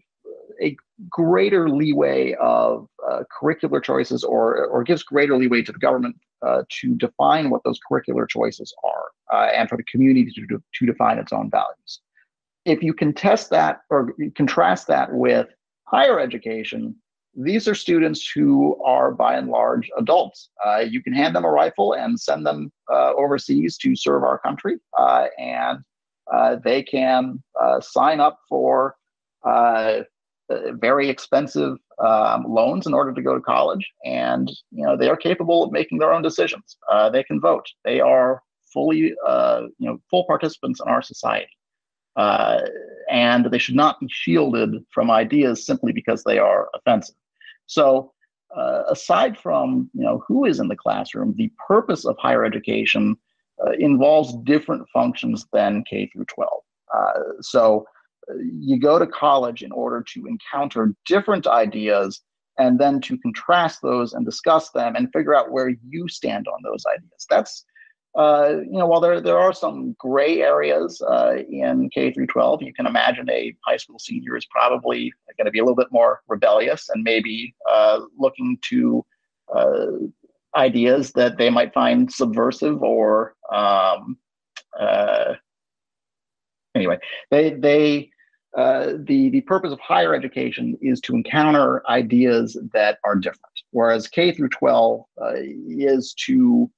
a 0.61 0.77
greater 1.09 1.69
leeway 1.69 2.35
of 2.41 2.89
uh, 3.09 3.23
curricular 3.41 3.83
choices 3.83 4.25
or, 4.25 4.67
or 4.67 4.83
gives 4.83 5.03
greater 5.03 5.37
leeway 5.37 5.63
to 5.63 5.73
the 5.73 5.79
government 5.79 6.17
uh, 6.47 6.63
to 6.81 6.95
define 6.97 7.51
what 7.51 7.63
those 7.65 7.79
curricular 7.91 8.29
choices 8.29 8.75
are 8.85 9.12
uh, 9.33 9.49
and 9.55 9.69
for 9.69 9.77
the 9.77 9.85
community 9.85 10.31
to, 10.31 10.63
to 10.75 10.87
define 10.87 11.19
its 11.19 11.33
own 11.33 11.51
values. 11.51 12.01
If 12.65 12.83
you 12.83 12.93
contest 12.93 13.51
that 13.51 13.81
or 13.91 14.15
contrast 14.37 14.87
that 14.89 15.13
with 15.13 15.49
higher 15.85 16.21
education, 16.21 16.95
these 17.35 17.67
are 17.67 17.75
students 17.75 18.31
who 18.31 18.81
are 18.85 19.11
by 19.11 19.37
and 19.37 19.49
large 19.49 19.91
adults. 19.97 20.51
Uh, 20.65 20.79
you 20.79 21.03
can 21.03 21.13
hand 21.13 21.35
them 21.35 21.45
a 21.45 21.51
rifle 21.51 21.95
and 21.95 22.21
send 22.21 22.47
them 22.47 22.71
uh, 22.93 23.13
overseas 23.15 23.77
to 23.79 23.97
serve 23.97 24.23
our 24.23 24.39
country, 24.39 24.77
uh, 24.99 25.27
and 25.39 25.79
uh, 26.33 26.57
they 26.63 26.83
can 26.83 27.43
sign 27.81 28.21
up 28.21 28.39
for 28.49 28.97
uh, 29.45 30.01
very 30.75 31.09
expensive 31.09 31.79
um, 32.05 32.45
loans 32.47 32.87
in 32.87 32.95
order 32.95 33.13
to 33.13 33.23
go 33.23 33.35
to 33.35 33.41
college, 33.41 33.91
and 34.05 34.51
you 34.71 34.85
know 34.85 34.97
they 34.97 35.09
are 35.09 35.17
capable 35.17 35.63
of 35.63 35.73
making 35.73 35.99
their 35.99 36.13
own 36.13 36.23
decisions. 36.23 36.77
Uh, 36.91 37.09
they 37.09 37.23
can 37.23 37.41
vote. 37.41 37.67
They 37.85 38.01
are 38.01 38.43
fully, 38.73 39.15
uh, 39.27 39.63
you 39.79 39.89
know, 39.89 39.99
full 40.11 40.25
participants 40.25 40.81
in 40.85 40.91
our 40.91 41.03
society, 41.03 41.51
uh, 42.17 42.61
and 43.11 43.47
they 43.47 43.59
should 43.59 43.75
not 43.75 44.01
be 44.01 44.09
shielded 44.11 44.85
from 44.91 45.11
ideas 45.11 45.67
simply 45.67 45.93
because 45.93 46.25
they 46.25 46.39
are 46.39 46.69
offensive. 46.75 47.17
So, 47.67 48.13
uh, 48.57 48.83
aside 48.89 49.39
from 49.39 49.91
you 49.95 50.05
know 50.05 50.23
who 50.27 50.45
is 50.45 50.61
in 50.61 50.69
the 50.69 50.77
classroom, 50.77 51.35
the 51.37 51.53
purpose 51.67 52.05
of 52.05 52.17
higher 52.19 52.45
education 52.45 53.17
uh, 53.65 53.73
involves 53.79 54.35
different 54.45 54.87
functions 54.93 55.47
than 55.53 55.85
K 55.89 56.11
through 56.13 56.27
12. 56.27 56.63
so 57.41 57.87
you 58.45 58.79
go 58.79 58.99
to 58.99 59.07
college 59.07 59.63
in 59.63 59.73
order 59.73 60.01
to 60.01 60.27
encounter 60.27 60.95
different 61.07 61.47
ideas 61.47 62.21
and 62.59 62.79
then 62.79 63.01
to 63.01 63.19
contrast 63.19 63.81
those 63.83 64.13
and 64.13 64.25
discuss 64.25 64.71
them 64.71 64.95
and 64.97 65.13
figure 65.13 65.35
out 65.35 65.51
where 65.51 65.75
you 65.89 66.09
stand 66.09 66.47
on 66.49 66.61
those 66.63 66.85
ideas. 66.87 67.27
That's 67.29 67.65
uh, 68.15 68.57
you 68.65 68.79
know, 68.79 68.87
while 68.87 69.01
there 69.01 69.21
there 69.21 69.39
are 69.39 69.55
some 69.55 69.97
gray 69.99 70.43
areas 70.43 71.01
uh, 71.01 71.37
in 71.49 71.89
K 71.89 72.13
through 72.13 72.27
12, 72.27 72.63
you 72.63 72.75
can 72.75 72.87
imagine 72.87 73.29
a 73.31 73.57
high 73.67 73.79
school 73.79 73.99
senior 73.99 74.37
is 74.37 74.47
probably 74.47 75.13
going 75.39 75.47
to 75.47 75.51
be 75.51 75.61
a 75.61 75.63
little 75.63 75.77
bit 75.77 75.91
more 75.91 76.21
rebellious 76.29 76.91
and 76.91 77.03
maybe 77.03 77.55
uh, 77.71 78.01
looking 78.19 78.59
to 78.69 79.05
uh, 79.55 79.87
ideas 80.57 81.13
that 81.13 81.39
they 81.39 81.49
might 81.49 81.73
find 81.73 82.13
subversive 82.13 82.83
or 82.83 83.35
um, 83.51 84.19
uh, 84.79 85.33
anyway, 86.75 86.99
they 87.31 87.55
they 87.55 88.11
the 88.55 89.31
the 89.31 89.41
purpose 89.43 89.73
of 89.73 89.81
higher 89.81 90.15
education 90.15 90.77
is 90.83 91.01
to 91.01 91.15
encounter 91.15 91.83
ideas 91.89 92.59
that 92.75 92.99
are 93.05 93.17
different, 93.17 93.55
whereas 93.71 94.07
K 94.07 94.33
through 94.33 94.51
12 94.51 95.01
uh, 95.19 95.33
is 95.35 96.13
to 96.27 96.71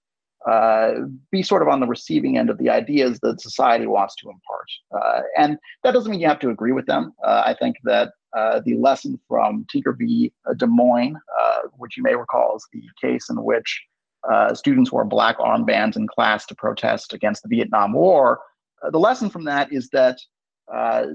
uh, 0.49 0.93
be 1.31 1.43
sort 1.43 1.63
of 1.63 1.69
on 1.69 1.81
the 1.81 1.87
receiving 1.87 2.37
end 2.37 2.51
of 2.51 2.59
the 2.59 2.69
ideas 2.69 3.19
that 3.21 3.41
society 3.41 3.87
wants 3.87 4.15
to 4.17 4.29
impart. 4.29 4.69
Uh, 4.93 5.23
and 5.39 5.59
that 5.83 5.93
doesn't 5.93 6.11
mean 6.11 6.21
you 6.21 6.29
have 6.29 6.39
to 6.39 6.51
agree 6.51 6.73
with 6.73 6.87
them. 6.87 7.13
Uh, 7.25 7.43
I 7.47 7.55
think 7.55 7.77
that 7.85 8.13
uh, 8.37 8.61
the 8.65 8.75
lesson 8.77 9.19
from 9.27 9.65
Tinker 9.71 9.93
v. 9.93 10.33
Des 10.57 10.67
Moines, 10.67 11.17
uh, 11.41 11.61
which 11.79 11.97
you 11.97 12.03
may 12.03 12.15
recall 12.15 12.57
is 12.57 12.67
the 12.73 12.83
case 13.01 13.31
in 13.31 13.43
which 13.43 13.83
uh, 14.31 14.55
students 14.55 14.93
wore 14.93 15.05
black 15.05 15.39
armbands 15.39 15.97
in 15.97 16.07
class 16.07 16.45
to 16.47 16.55
protest 16.55 17.15
against 17.15 17.43
the 17.43 17.49
Vietnam 17.49 17.93
War, 17.93 18.41
the 18.91 18.99
lesson 18.99 19.31
from 19.31 19.45
that 19.45 19.73
is 19.73 19.89
that 19.91 20.19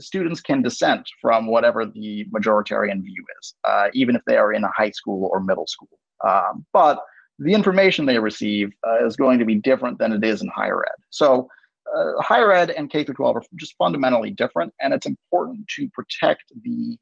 students 0.02 0.42
can 0.42 0.64
dissent 0.64 1.08
from 1.22 1.46
whatever 1.46 1.86
the 1.86 2.26
majoritarian 2.34 3.04
view 3.04 3.24
is, 3.40 3.54
even 3.94 4.16
if 4.16 4.24
they 4.26 4.38
are 4.38 4.54
in 4.54 4.64
a 4.64 4.72
high 4.76 4.90
school 4.90 5.30
or 5.32 5.40
middle 5.40 5.68
school. 5.68 6.00
Um, 6.28 6.66
but 6.74 7.00
the 7.40 7.54
information 7.54 8.06
they 8.06 8.20
receive 8.20 8.72
uh, 8.88 9.06
is 9.06 9.16
going 9.16 9.40
to 9.40 9.46
be 9.46 9.56
different 9.56 9.98
than 9.98 10.12
it 10.12 10.24
is 10.24 10.42
in 10.42 10.50
higher 10.50 10.84
ed. 10.84 11.02
So, 11.10 11.50
uh, 11.96 12.22
higher 12.22 12.52
ed 12.52 12.70
and 12.70 12.90
K 12.90 13.04
through 13.04 13.16
12 13.16 13.38
are 13.38 13.42
just 13.56 13.76
fundamentally 13.78 14.32
different, 14.32 14.74
and 14.80 14.94
it's 14.94 15.08
important 15.08 15.68
to 15.76 15.90
protect 15.90 16.44
the 16.64 16.98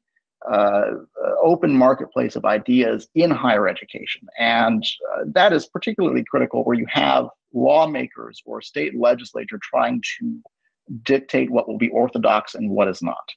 uh, 0.48 0.92
uh 1.20 1.34
open 1.42 1.76
marketplace 1.76 2.36
of 2.36 2.44
ideas 2.44 3.08
in 3.16 3.30
higher 3.30 3.68
education. 3.68 4.22
And 4.38 4.86
uh, 5.12 5.24
that 5.32 5.52
is 5.52 5.66
particularly 5.66 6.24
critical 6.24 6.62
where 6.62 6.78
you 6.78 6.86
have 6.88 7.26
lawmakers 7.52 8.40
or 8.46 8.62
state 8.62 8.96
legislature 8.98 9.58
trying 9.60 10.00
to 10.20 10.40
dictate 11.02 11.50
what 11.50 11.68
will 11.68 11.76
be 11.76 11.88
orthodox 11.90 12.54
and 12.54 12.70
what 12.70 12.88
is 12.88 13.02
not. 13.02 13.28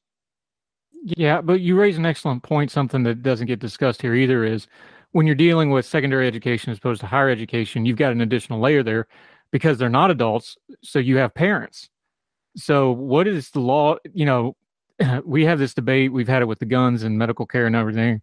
Yeah, 1.03 1.41
but 1.41 1.61
you 1.61 1.75
raise 1.75 1.97
an 1.97 2.05
excellent 2.05 2.43
point. 2.43 2.69
Something 2.69 3.03
that 3.03 3.23
doesn't 3.23 3.47
get 3.47 3.59
discussed 3.59 4.03
here 4.03 4.13
either 4.13 4.43
is 4.43 4.67
when 5.11 5.25
you're 5.25 5.35
dealing 5.35 5.71
with 5.71 5.85
secondary 5.85 6.27
education 6.27 6.71
as 6.71 6.77
opposed 6.77 7.01
to 7.01 7.07
higher 7.07 7.29
education, 7.29 7.85
you've 7.85 7.97
got 7.97 8.11
an 8.11 8.21
additional 8.21 8.59
layer 8.59 8.83
there 8.83 9.07
because 9.51 9.77
they're 9.77 9.89
not 9.89 10.11
adults. 10.11 10.57
So 10.83 10.99
you 10.99 11.17
have 11.17 11.33
parents. 11.33 11.89
So 12.55 12.91
what 12.91 13.27
is 13.27 13.49
the 13.51 13.59
law? 13.59 13.97
You 14.13 14.25
know, 14.25 14.55
we 15.25 15.45
have 15.45 15.59
this 15.59 15.73
debate. 15.73 16.11
We've 16.11 16.27
had 16.27 16.41
it 16.41 16.47
with 16.47 16.59
the 16.59 16.65
guns 16.65 17.03
and 17.03 17.17
medical 17.17 17.45
care 17.45 17.65
and 17.65 17.75
everything. 17.75 18.21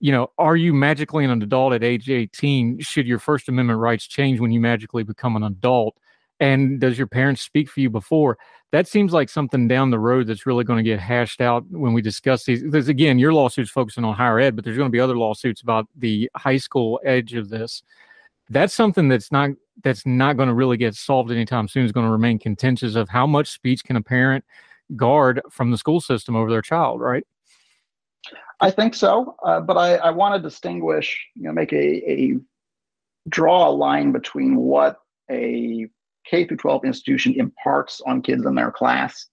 You 0.00 0.12
know, 0.12 0.32
are 0.38 0.56
you 0.56 0.72
magically 0.74 1.24
an 1.24 1.42
adult 1.42 1.74
at 1.74 1.84
age 1.84 2.10
18? 2.10 2.80
Should 2.80 3.06
your 3.06 3.20
First 3.20 3.48
Amendment 3.48 3.78
rights 3.78 4.06
change 4.06 4.40
when 4.40 4.50
you 4.50 4.60
magically 4.60 5.04
become 5.04 5.36
an 5.36 5.44
adult? 5.44 5.96
And 6.42 6.78
does 6.78 6.98
your 6.98 7.06
parents 7.06 7.40
speak 7.40 7.70
for 7.70 7.80
you 7.80 7.88
before? 7.88 8.36
that 8.72 8.88
seems 8.88 9.12
like 9.12 9.28
something 9.28 9.68
down 9.68 9.90
the 9.90 9.98
road 9.98 10.26
that's 10.26 10.46
really 10.46 10.64
going 10.64 10.78
to 10.78 10.82
get 10.82 10.98
hashed 10.98 11.42
out 11.42 11.64
when 11.70 11.92
we 11.92 12.00
discuss 12.00 12.44
these. 12.44 12.62
Because 12.62 12.88
again, 12.88 13.18
your 13.18 13.32
lawsuit's 13.32 13.70
focusing 13.70 14.02
on 14.02 14.14
higher 14.14 14.40
ed, 14.40 14.56
but 14.56 14.64
there's 14.64 14.78
going 14.78 14.88
to 14.88 14.92
be 14.92 14.98
other 15.00 15.16
lawsuits 15.16 15.60
about 15.60 15.86
the 15.96 16.28
high 16.34 16.56
school 16.56 16.98
edge 17.04 17.34
of 17.34 17.50
this. 17.50 17.82
That's 18.48 18.72
something 18.74 19.08
that's 19.08 19.30
not 19.30 19.50
that's 19.84 20.04
not 20.06 20.36
going 20.36 20.48
to 20.48 20.54
really 20.54 20.78
get 20.78 20.94
solved 20.94 21.30
anytime 21.30 21.68
soon. 21.68 21.84
Is 21.84 21.92
going 21.92 22.06
to 22.06 22.12
remain 22.12 22.38
contentious 22.38 22.94
of 22.94 23.10
how 23.10 23.26
much 23.26 23.50
speech 23.50 23.84
can 23.84 23.96
a 23.96 24.02
parent 24.02 24.44
guard 24.96 25.40
from 25.50 25.70
the 25.70 25.78
school 25.78 26.00
system 26.00 26.34
over 26.34 26.50
their 26.50 26.62
child, 26.62 27.00
right? 27.00 27.26
I 28.60 28.70
think 28.70 28.94
so, 28.94 29.36
uh, 29.44 29.60
but 29.60 29.76
I, 29.76 29.96
I 29.96 30.10
want 30.10 30.34
to 30.34 30.40
distinguish, 30.40 31.26
you 31.34 31.42
know, 31.42 31.52
make 31.52 31.72
a, 31.72 32.10
a 32.10 32.36
draw 33.28 33.68
a 33.68 33.70
line 33.70 34.12
between 34.12 34.56
what 34.56 34.98
a 35.30 35.88
K 36.28 36.46
through 36.46 36.58
12 36.58 36.84
institution 36.84 37.34
imparts 37.34 38.00
on 38.06 38.22
kids 38.22 38.46
in 38.46 38.54
their 38.54 38.70
class, 38.72 39.26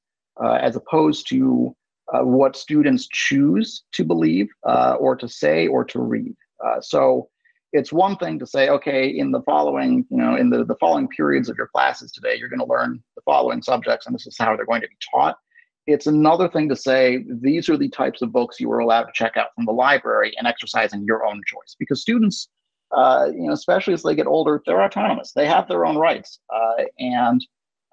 uh, 0.43 0.53
as 0.53 0.75
opposed 0.75 1.27
to 1.29 1.75
uh, 2.13 2.23
what 2.23 2.55
students 2.55 3.07
choose 3.07 3.83
to 3.93 4.03
believe 4.03 4.49
uh, 4.67 4.95
or 4.99 5.15
to 5.15 5.27
say 5.27 5.67
or 5.67 5.83
to 5.85 5.99
read. 5.99 6.35
Uh, 6.63 6.81
so 6.81 7.29
it's 7.71 7.93
one 7.93 8.17
thing 8.17 8.39
to 8.39 8.47
say, 8.47 8.69
okay, 8.69 9.07
in 9.07 9.31
the 9.31 9.41
following, 9.43 10.05
you 10.09 10.17
know, 10.17 10.35
in 10.35 10.49
the, 10.49 10.65
the 10.65 10.75
following 10.79 11.07
periods 11.07 11.49
of 11.49 11.57
your 11.57 11.67
classes 11.67 12.11
today, 12.11 12.35
you're 12.35 12.49
going 12.49 12.59
to 12.59 12.65
learn 12.65 13.03
the 13.15 13.21
following 13.23 13.61
subjects, 13.61 14.07
and 14.07 14.15
this 14.15 14.25
is 14.25 14.35
how 14.39 14.55
they're 14.55 14.65
going 14.65 14.81
to 14.81 14.87
be 14.87 14.97
taught. 15.13 15.37
It's 15.85 16.07
another 16.07 16.47
thing 16.47 16.69
to 16.69 16.75
say, 16.75 17.25
these 17.27 17.69
are 17.69 17.77
the 17.77 17.89
types 17.89 18.21
of 18.21 18.31
books 18.31 18.59
you 18.59 18.71
are 18.71 18.79
allowed 18.79 19.03
to 19.03 19.11
check 19.13 19.37
out 19.37 19.53
from 19.55 19.65
the 19.65 19.71
library 19.71 20.33
and 20.37 20.47
exercising 20.47 21.03
your 21.03 21.25
own 21.25 21.41
choice. 21.45 21.75
Because 21.77 22.01
students 22.01 22.49
uh, 22.91 23.27
you 23.33 23.47
know, 23.47 23.53
especially 23.53 23.93
as 23.93 24.03
they 24.03 24.15
get 24.15 24.27
older, 24.27 24.61
they're 24.65 24.81
autonomous. 24.81 25.31
They 25.33 25.47
have 25.47 25.67
their 25.67 25.85
own 25.85 25.97
rights, 25.97 26.39
uh, 26.53 26.83
and 26.97 27.45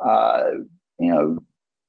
uh, 0.05 0.44
you 0.99 1.10
know, 1.10 1.39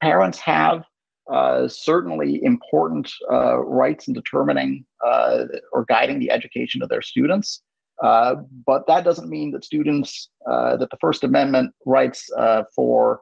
parents 0.01 0.39
have 0.39 0.83
uh, 1.31 1.67
certainly 1.67 2.43
important 2.43 3.11
uh, 3.31 3.59
rights 3.59 4.07
in 4.07 4.13
determining 4.13 4.85
uh, 5.05 5.45
or 5.71 5.85
guiding 5.85 6.19
the 6.19 6.31
education 6.31 6.81
of 6.81 6.89
their 6.89 7.01
students. 7.01 7.61
but 8.01 8.85
that 8.87 9.03
doesn't 9.03 9.29
mean 9.29 9.51
that 9.51 9.63
students 9.63 10.29
that 10.45 10.87
the 10.91 10.97
First 10.99 11.23
Amendment 11.23 11.73
rights 11.85 12.29
for 12.75 13.21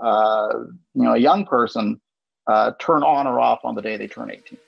you 0.00 1.02
know 1.02 1.12
a 1.12 1.18
young 1.18 1.44
person 1.44 2.00
turn 2.78 3.02
on 3.02 3.26
or 3.26 3.38
off 3.38 3.60
on 3.64 3.74
the 3.74 3.82
day 3.82 3.96
they 3.96 4.08
turn 4.08 4.30
18. 4.30 4.58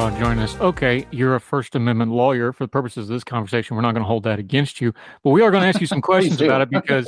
Join 0.00 0.38
us. 0.38 0.58
Okay, 0.60 1.06
you're 1.10 1.34
a 1.34 1.40
First 1.40 1.74
Amendment 1.76 2.10
lawyer. 2.10 2.54
For 2.54 2.64
the 2.64 2.68
purposes 2.68 3.10
of 3.10 3.14
this 3.14 3.22
conversation, 3.22 3.76
we're 3.76 3.82
not 3.82 3.92
going 3.92 4.02
to 4.02 4.08
hold 4.08 4.22
that 4.22 4.38
against 4.38 4.80
you, 4.80 4.94
but 5.22 5.28
we 5.28 5.42
are 5.42 5.50
going 5.50 5.62
to 5.62 5.68
ask 5.68 5.78
you 5.78 5.86
some 5.86 6.00
questions 6.02 6.40
about 6.40 6.62
it 6.62 6.70
because 6.70 7.06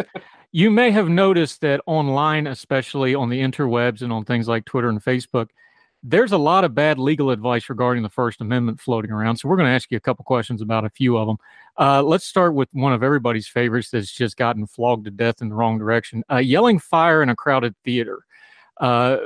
you 0.53 0.71
may 0.71 0.91
have 0.91 1.09
noticed 1.09 1.63
that 1.63 1.81
online, 1.87 2.47
especially 2.47 3.15
on 3.15 3.31
the 3.31 3.41
interwebs 3.41 4.03
and 4.03 4.13
on 4.13 4.27
things 4.27 4.47
like 4.47 4.67
Twitter 4.67 4.91
and 4.91 5.03
Facebook, 5.03 5.49
there's 6.03 6.33
a 6.33 6.39
lot 6.39 6.65
of 6.65 6.75
bad 6.75 6.99
legal 6.99 7.31
advice 7.31 7.71
regarding 7.71 8.03
the 8.03 8.11
First 8.11 8.43
Amendment 8.43 8.79
floating 8.79 9.11
around. 9.11 9.37
So 9.39 9.49
we're 9.49 9.57
going 9.57 9.69
to 9.69 9.75
ask 9.75 9.91
you 9.91 9.97
a 9.97 10.01
couple 10.01 10.25
questions 10.27 10.61
about 10.61 10.85
a 10.85 10.91
few 10.91 11.17
of 11.17 11.27
them. 11.27 11.39
Uh, 11.79 12.03
let's 12.03 12.27
start 12.27 12.55
with 12.55 12.69
one 12.73 12.93
of 12.93 13.03
everybody's 13.03 13.49
favorites 13.49 13.89
that's 13.89 14.13
just 14.13 14.37
gotten 14.37 14.67
flogged 14.67 15.07
to 15.07 15.11
death 15.11 15.41
in 15.41 15.49
the 15.49 15.55
wrong 15.55 15.79
direction: 15.79 16.23
uh, 16.31 16.37
yelling 16.37 16.79
fire 16.79 17.23
in 17.23 17.31
a 17.31 17.37
crowded 17.37 17.75
theater. 17.85 18.25
Uh, 18.79 19.17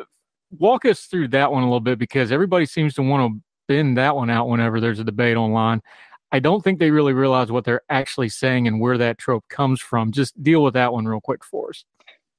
walk 0.58 0.84
us 0.84 1.06
through 1.06 1.28
that 1.28 1.50
one 1.50 1.62
a 1.62 1.66
little 1.66 1.80
bit 1.80 1.98
because 1.98 2.30
everybody 2.30 2.66
seems 2.66 2.94
to 2.94 3.02
want 3.02 3.32
to 3.32 3.42
bend 3.66 3.96
that 3.96 4.16
one 4.16 4.30
out 4.30 4.48
whenever 4.48 4.80
there's 4.80 4.98
a 4.98 5.04
debate 5.04 5.36
online. 5.36 5.82
I 6.32 6.40
don't 6.40 6.62
think 6.62 6.78
they 6.78 6.90
really 6.90 7.12
realize 7.12 7.52
what 7.52 7.64
they're 7.64 7.82
actually 7.88 8.28
saying 8.28 8.66
and 8.66 8.80
where 8.80 8.98
that 8.98 9.18
trope 9.18 9.48
comes 9.48 9.80
from. 9.80 10.12
Just 10.12 10.42
deal 10.42 10.62
with 10.62 10.74
that 10.74 10.92
one 10.92 11.06
real 11.06 11.20
quick 11.20 11.44
for 11.44 11.70
us. 11.70 11.84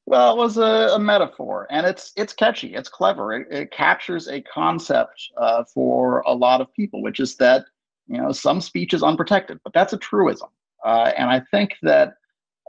Well, 0.05 0.33
it 0.33 0.37
was 0.37 0.57
a, 0.57 0.93
a 0.93 0.99
metaphor, 0.99 1.67
and 1.69 1.85
it's 1.85 2.13
it's 2.15 2.31
catchy, 2.31 2.75
it's 2.75 2.87
clever. 2.87 3.33
It, 3.33 3.47
it 3.51 3.71
captures 3.71 4.29
a 4.29 4.41
concept 4.41 5.29
uh, 5.35 5.65
for 5.65 6.21
a 6.21 6.33
lot 6.33 6.61
of 6.61 6.73
people, 6.73 7.01
which 7.01 7.19
is 7.19 7.35
that 7.37 7.65
you 8.07 8.17
know 8.17 8.31
some 8.31 8.61
speech 8.61 8.93
is 8.93 9.03
unprotected, 9.03 9.59
but 9.65 9.73
that's 9.73 9.91
a 9.91 9.97
truism. 9.97 10.47
Uh, 10.85 11.11
and 11.17 11.29
I 11.29 11.41
think 11.51 11.75
that 11.81 12.13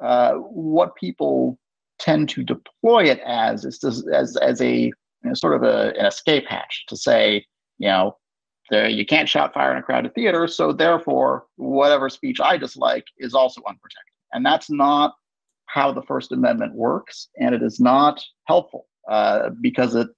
uh, 0.02 0.32
what 0.34 0.96
people 0.96 1.58
tend 2.00 2.28
to 2.30 2.42
deploy 2.42 3.04
it 3.04 3.20
as 3.24 3.64
is 3.64 4.04
as, 4.12 4.36
as 4.36 4.60
a 4.60 4.74
you 4.76 4.92
know, 5.22 5.34
sort 5.34 5.54
of 5.54 5.62
a, 5.62 5.96
an 5.98 6.06
escape 6.06 6.46
hatch 6.48 6.86
to 6.88 6.96
say, 6.96 7.44
you 7.78 7.88
know, 7.88 8.16
the, 8.70 8.90
you 8.90 9.06
can't 9.06 9.28
shout 9.28 9.54
fire 9.54 9.72
in 9.72 9.78
a 9.78 9.82
crowded 9.82 10.14
theater, 10.14 10.46
so 10.46 10.72
therefore, 10.72 11.46
whatever 11.56 12.08
speech 12.08 12.40
I 12.40 12.56
dislike 12.56 13.06
is 13.18 13.34
also 13.34 13.62
unprotected. 13.66 14.12
And 14.32 14.44
that's 14.44 14.70
not 14.70 15.14
how 15.66 15.92
the 15.92 16.02
First 16.02 16.32
Amendment 16.32 16.74
works, 16.74 17.28
and 17.38 17.54
it 17.54 17.62
is 17.62 17.80
not 17.80 18.22
helpful 18.46 18.86
uh, 19.08 19.50
because 19.60 19.94
it 19.94 20.08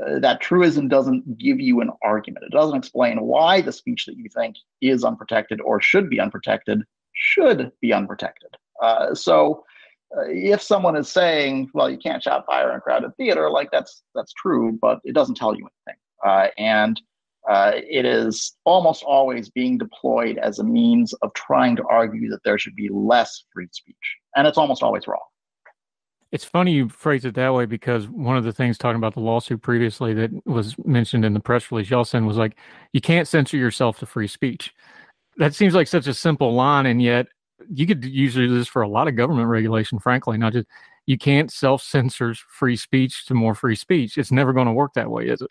uh, 0.00 0.18
that 0.20 0.40
truism 0.40 0.88
doesn't 0.88 1.36
give 1.36 1.60
you 1.60 1.80
an 1.80 1.90
argument. 2.02 2.44
It 2.46 2.52
doesn't 2.52 2.76
explain 2.76 3.20
why 3.22 3.60
the 3.60 3.72
speech 3.72 4.06
that 4.06 4.16
you 4.16 4.28
think 4.34 4.56
is 4.80 5.04
unprotected 5.04 5.60
or 5.60 5.80
should 5.80 6.08
be 6.08 6.20
unprotected 6.20 6.82
should 7.12 7.72
be 7.80 7.92
unprotected. 7.92 8.56
Uh, 8.80 9.14
so, 9.14 9.64
uh, 10.16 10.22
if 10.28 10.62
someone 10.62 10.96
is 10.96 11.10
saying, 11.10 11.70
"Well, 11.74 11.90
you 11.90 11.98
can't 11.98 12.22
shout 12.22 12.46
fire 12.46 12.70
in 12.70 12.76
a 12.76 12.80
crowded 12.80 13.16
theater," 13.16 13.50
like 13.50 13.70
that's 13.70 14.02
that's 14.14 14.32
true, 14.32 14.78
but 14.80 15.00
it 15.04 15.12
doesn't 15.12 15.36
tell 15.36 15.54
you 15.54 15.68
anything. 15.86 16.00
Uh, 16.24 16.48
and 16.56 17.00
uh, 17.50 17.72
it 17.74 18.04
is 18.04 18.56
almost 18.64 19.02
always 19.02 19.50
being 19.50 19.76
deployed 19.76 20.38
as 20.38 20.60
a 20.60 20.64
means 20.64 21.12
of 21.14 21.34
trying 21.34 21.74
to 21.74 21.82
argue 21.90 22.30
that 22.30 22.38
there 22.44 22.56
should 22.56 22.76
be 22.76 22.88
less 22.92 23.42
free 23.52 23.66
speech, 23.72 23.96
and 24.36 24.46
it's 24.46 24.56
almost 24.56 24.84
always 24.84 25.08
wrong. 25.08 25.18
It's 26.30 26.44
funny 26.44 26.70
you 26.70 26.88
phrase 26.88 27.24
it 27.24 27.34
that 27.34 27.52
way 27.52 27.66
because 27.66 28.06
one 28.06 28.36
of 28.36 28.44
the 28.44 28.52
things 28.52 28.78
talking 28.78 28.98
about 28.98 29.14
the 29.14 29.20
lawsuit 29.20 29.62
previously 29.62 30.14
that 30.14 30.30
was 30.46 30.76
mentioned 30.84 31.24
in 31.24 31.34
the 31.34 31.40
press 31.40 31.72
release 31.72 31.90
y'all 31.90 32.04
sent 32.04 32.24
was 32.24 32.36
like, 32.36 32.56
you 32.92 33.00
can't 33.00 33.26
censor 33.26 33.56
yourself 33.56 33.98
to 33.98 34.06
free 34.06 34.28
speech. 34.28 34.72
That 35.36 35.52
seems 35.52 35.74
like 35.74 35.88
such 35.88 36.06
a 36.06 36.14
simple 36.14 36.54
line, 36.54 36.86
and 36.86 37.02
yet 37.02 37.26
you 37.68 37.84
could 37.84 38.04
use 38.04 38.36
this 38.36 38.68
for 38.68 38.82
a 38.82 38.88
lot 38.88 39.08
of 39.08 39.16
government 39.16 39.48
regulation, 39.48 39.98
frankly, 39.98 40.38
not 40.38 40.52
just 40.52 40.68
you 41.06 41.18
can't 41.18 41.50
self 41.50 41.82
censor 41.82 42.32
free 42.48 42.76
speech 42.76 43.26
to 43.26 43.34
more 43.34 43.56
free 43.56 43.74
speech. 43.74 44.18
It's 44.18 44.30
never 44.30 44.52
going 44.52 44.68
to 44.68 44.72
work 44.72 44.94
that 44.94 45.10
way, 45.10 45.26
is 45.26 45.42
it? 45.42 45.50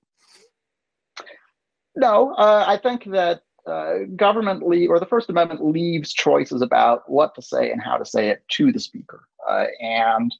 No, 1.95 2.33
uh, 2.35 2.65
I 2.67 2.77
think 2.77 3.05
that 3.05 3.41
uh, 3.67 4.05
government 4.15 4.67
leave 4.67 4.89
or 4.89 4.99
the 4.99 5.05
First 5.05 5.29
Amendment 5.29 5.65
leaves 5.65 6.13
choices 6.13 6.61
about 6.61 7.09
what 7.09 7.35
to 7.35 7.41
say 7.41 7.71
and 7.71 7.81
how 7.81 7.97
to 7.97 8.05
say 8.05 8.29
it 8.29 8.43
to 8.49 8.71
the 8.71 8.79
speaker, 8.79 9.27
uh, 9.47 9.65
and 9.81 10.33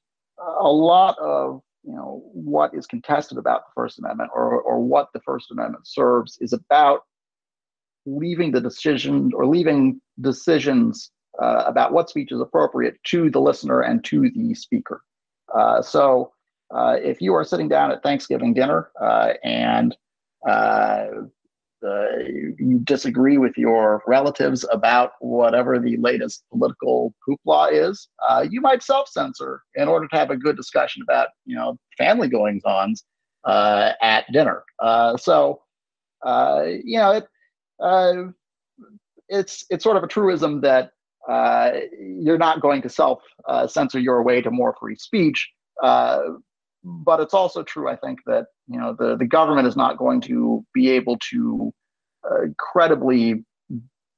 a 0.60 0.70
lot 0.70 1.18
of 1.20 1.62
you 1.84 1.94
know 1.94 2.24
what 2.34 2.74
is 2.74 2.88
contested 2.88 3.38
about 3.38 3.68
the 3.68 3.72
First 3.76 4.00
Amendment 4.00 4.32
or 4.34 4.62
or 4.62 4.80
what 4.80 5.10
the 5.14 5.20
First 5.22 5.52
Amendment 5.52 5.88
serves 5.88 6.38
is 6.40 6.54
about 6.54 7.02
leaving 8.06 8.52
the 8.52 8.62
decision 8.62 9.32
or 9.36 9.46
leaving 9.46 10.02
decisions 10.22 11.12
uh, 11.42 11.64
about 11.66 11.94
what 11.94 12.10
speech 12.10 12.32
is 12.32 12.42
appropriate 12.42 12.98
to 13.06 13.30
the 13.30 13.40
listener 13.40 13.82
and 13.82 14.04
to 14.06 14.30
the 14.32 14.54
speaker. 14.54 15.04
Uh, 15.54 15.82
so 15.82 16.32
uh, 16.74 16.96
if 17.02 17.22
you 17.22 17.34
are 17.34 17.44
sitting 17.44 17.68
down 17.68 17.92
at 17.92 18.04
Thanksgiving 18.04 18.54
dinner 18.54 18.90
uh, 19.02 19.34
and 19.44 19.96
uh, 21.84 22.18
you 22.58 22.80
disagree 22.84 23.38
with 23.38 23.58
your 23.58 24.04
relatives 24.08 24.66
about 24.72 25.12
whatever 25.20 25.80
the 25.80 25.98
latest 25.98 26.44
political 26.52 27.14
hoopla 27.28 27.72
is, 27.72 28.08
uh, 28.28 28.46
you 28.50 28.62
might 28.62 28.84
self-censor 28.84 29.62
in 29.76 29.88
order 29.88 30.08
to 30.08 30.16
have 30.16 30.30
a 30.30 30.38
good 30.38 30.56
discussion 30.58 31.02
about, 31.02 31.30
you 31.46 31.56
know, 31.56 31.78
family 31.98 32.28
goings-ons 32.28 33.04
uh, 33.46 33.92
at 34.02 34.30
dinner. 34.32 34.64
Uh, 34.80 35.16
so, 35.18 35.62
uh, 36.26 36.64
you 36.66 36.98
know, 36.98 37.12
it, 37.12 37.28
uh, 37.80 38.24
it's 39.30 39.66
it's 39.70 39.84
sort 39.84 39.96
of 39.96 40.04
a 40.04 40.08
truism 40.08 40.62
that 40.62 40.92
you're 42.00 42.38
not 42.38 42.62
going 42.62 42.82
to 42.82 42.90
self-censor 42.90 44.00
your 44.00 44.24
way 44.24 44.42
to 44.42 44.52
more 44.52 44.76
free 44.80 44.96
speech 44.96 45.50
but 46.84 47.20
it's 47.20 47.34
also 47.34 47.64
true, 47.64 47.90
I 47.90 47.96
think, 47.96 48.20
that 48.26 48.46
you 48.68 48.80
know 48.80 48.96
the 48.98 49.16
the 49.18 49.26
government 49.26 49.68
is 49.68 49.76
not 49.76 49.98
going 49.98 50.22
to 50.22 50.66
be 50.74 50.90
able 50.92 51.18
to 51.32 51.74
uh, 52.30 52.48
credibly 52.58 53.44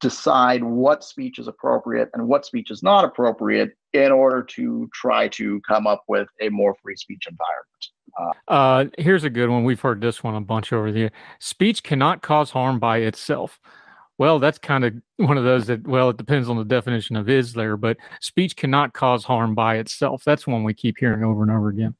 decide 0.01 0.63
what 0.63 1.03
speech 1.03 1.37
is 1.37 1.47
appropriate 1.47 2.09
and 2.13 2.27
what 2.27 2.45
speech 2.45 2.71
is 2.71 2.81
not 2.81 3.05
appropriate 3.05 3.71
in 3.93 4.11
order 4.11 4.41
to 4.41 4.89
try 4.93 5.27
to 5.27 5.61
come 5.67 5.85
up 5.85 6.03
with 6.07 6.27
a 6.41 6.49
more 6.49 6.75
free 6.81 6.95
speech 6.95 7.27
environment. 7.29 7.67
Uh, 8.19 8.51
uh, 8.51 8.85
here's 8.97 9.23
a 9.23 9.29
good 9.29 9.49
one. 9.49 9.63
We've 9.63 9.79
heard 9.79 10.01
this 10.01 10.23
one 10.23 10.35
a 10.35 10.41
bunch 10.41 10.73
over 10.73 10.91
the 10.91 10.99
year. 10.99 11.11
Speech 11.39 11.83
cannot 11.83 12.21
cause 12.21 12.49
harm 12.49 12.79
by 12.79 12.97
itself. 12.97 13.59
Well, 14.17 14.39
that's 14.39 14.57
kind 14.57 14.83
of 14.83 14.95
one 15.17 15.37
of 15.37 15.43
those 15.43 15.67
that, 15.67 15.87
well, 15.87 16.09
it 16.09 16.17
depends 16.17 16.49
on 16.49 16.57
the 16.57 16.65
definition 16.65 17.15
of 17.15 17.29
is 17.29 17.53
there, 17.53 17.77
but 17.77 17.97
speech 18.19 18.55
cannot 18.55 18.93
cause 18.93 19.23
harm 19.23 19.55
by 19.55 19.77
itself. 19.77 20.23
That's 20.23 20.45
one 20.45 20.63
we 20.63 20.73
keep 20.73 20.97
hearing 20.99 21.23
over 21.23 21.43
and 21.43 21.51
over 21.51 21.69
again. 21.69 21.95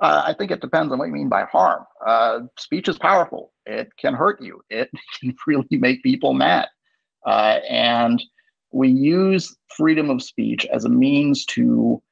Uh, 0.00 0.22
I 0.26 0.32
think 0.32 0.50
it 0.50 0.62
depends 0.62 0.92
on 0.92 0.98
what 0.98 1.08
you 1.08 1.12
mean 1.12 1.28
by 1.28 1.44
harm. 1.44 1.84
Uh, 2.06 2.40
speech 2.58 2.88
is 2.88 2.98
powerful. 2.98 3.52
It 3.66 3.90
can 3.98 4.14
hurt 4.14 4.40
you. 4.40 4.62
It 4.70 4.90
can 5.20 5.34
really 5.46 5.66
make 5.72 6.02
people 6.02 6.32
mad. 6.32 6.68
Uh, 7.26 7.58
and 7.68 8.22
we 8.72 8.88
use 8.88 9.54
freedom 9.76 10.08
of 10.08 10.22
speech 10.22 10.64
as 10.72 10.84
a 10.84 10.88
means 10.88 11.44
to 11.44 12.02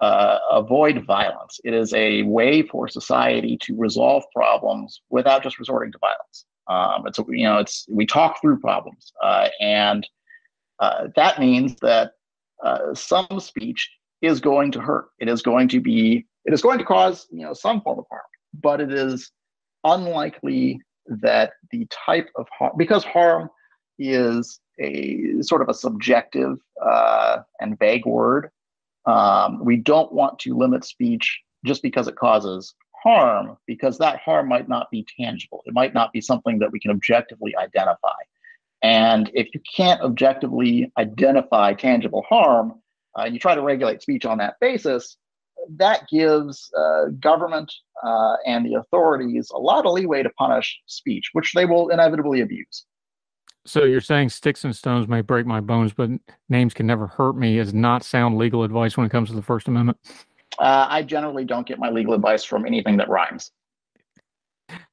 uh, 0.00 0.38
avoid 0.52 1.04
violence. 1.06 1.58
It 1.64 1.72
is 1.72 1.94
a 1.94 2.22
way 2.24 2.62
for 2.62 2.86
society 2.86 3.56
to 3.62 3.74
resolve 3.76 4.24
problems 4.34 5.00
without 5.08 5.42
just 5.42 5.58
resorting 5.58 5.90
to 5.92 5.98
violence. 5.98 6.44
Um, 6.68 7.06
it's 7.06 7.18
you 7.28 7.44
know 7.44 7.58
it's 7.58 7.86
we 7.88 8.04
talk 8.04 8.40
through 8.42 8.60
problems, 8.60 9.10
uh, 9.22 9.48
and 9.58 10.06
uh, 10.80 11.08
that 11.16 11.40
means 11.40 11.76
that 11.80 12.12
some 12.94 13.40
speech 13.40 13.90
is 14.20 14.38
going 14.38 14.70
to 14.72 14.80
hurt. 14.80 15.06
It 15.18 15.28
is 15.28 15.40
going 15.40 15.68
to 15.68 15.80
be 15.80 16.26
it 16.48 16.54
is 16.54 16.62
going 16.62 16.78
to 16.78 16.84
cause 16.84 17.26
you 17.30 17.44
know 17.44 17.52
some 17.52 17.82
form 17.82 17.98
of 17.98 18.06
harm, 18.10 18.22
but 18.54 18.80
it 18.80 18.90
is 18.90 19.30
unlikely 19.84 20.80
that 21.06 21.52
the 21.70 21.86
type 21.90 22.28
of 22.36 22.46
harm 22.58 22.72
because 22.78 23.04
harm 23.04 23.50
is 23.98 24.58
a 24.80 25.42
sort 25.42 25.60
of 25.60 25.68
a 25.68 25.74
subjective 25.74 26.56
uh, 26.82 27.40
and 27.60 27.78
vague 27.78 28.06
word. 28.06 28.50
Um, 29.04 29.62
we 29.62 29.76
don't 29.76 30.10
want 30.10 30.38
to 30.40 30.56
limit 30.56 30.84
speech 30.84 31.38
just 31.66 31.82
because 31.82 32.08
it 32.08 32.16
causes 32.16 32.74
harm, 33.02 33.58
because 33.66 33.98
that 33.98 34.20
harm 34.20 34.48
might 34.48 34.68
not 34.68 34.90
be 34.90 35.06
tangible. 35.20 35.62
It 35.66 35.74
might 35.74 35.92
not 35.92 36.12
be 36.12 36.22
something 36.22 36.58
that 36.60 36.72
we 36.72 36.80
can 36.80 36.90
objectively 36.90 37.54
identify. 37.56 38.16
And 38.80 39.30
if 39.34 39.48
you 39.52 39.60
can't 39.76 40.00
objectively 40.00 40.90
identify 40.96 41.74
tangible 41.74 42.24
harm, 42.26 42.80
uh, 43.18 43.24
you 43.24 43.38
try 43.38 43.54
to 43.54 43.62
regulate 43.62 44.00
speech 44.00 44.24
on 44.24 44.38
that 44.38 44.54
basis, 44.60 45.16
that 45.76 46.08
gives 46.08 46.70
uh, 46.76 47.06
government 47.20 47.72
uh, 48.04 48.36
and 48.46 48.64
the 48.64 48.74
authorities 48.74 49.50
a 49.54 49.58
lot 49.58 49.86
of 49.86 49.92
leeway 49.92 50.22
to 50.22 50.30
punish 50.30 50.78
speech, 50.86 51.30
which 51.32 51.52
they 51.54 51.64
will 51.64 51.88
inevitably 51.88 52.40
abuse. 52.40 52.84
So 53.66 53.84
you're 53.84 54.00
saying 54.00 54.30
sticks 54.30 54.64
and 54.64 54.74
stones 54.74 55.08
may 55.08 55.20
break 55.20 55.44
my 55.44 55.60
bones, 55.60 55.92
but 55.92 56.10
names 56.48 56.72
can 56.72 56.86
never 56.86 57.06
hurt 57.06 57.36
me 57.36 57.58
is 57.58 57.74
not 57.74 58.02
sound 58.02 58.38
legal 58.38 58.62
advice 58.62 58.96
when 58.96 59.06
it 59.06 59.10
comes 59.10 59.28
to 59.28 59.34
the 59.34 59.42
First 59.42 59.68
Amendment? 59.68 59.98
Uh, 60.58 60.86
I 60.88 61.02
generally 61.02 61.44
don't 61.44 61.66
get 61.66 61.78
my 61.78 61.90
legal 61.90 62.14
advice 62.14 62.44
from 62.44 62.64
anything 62.64 62.96
that 62.96 63.08
rhymes. 63.08 63.50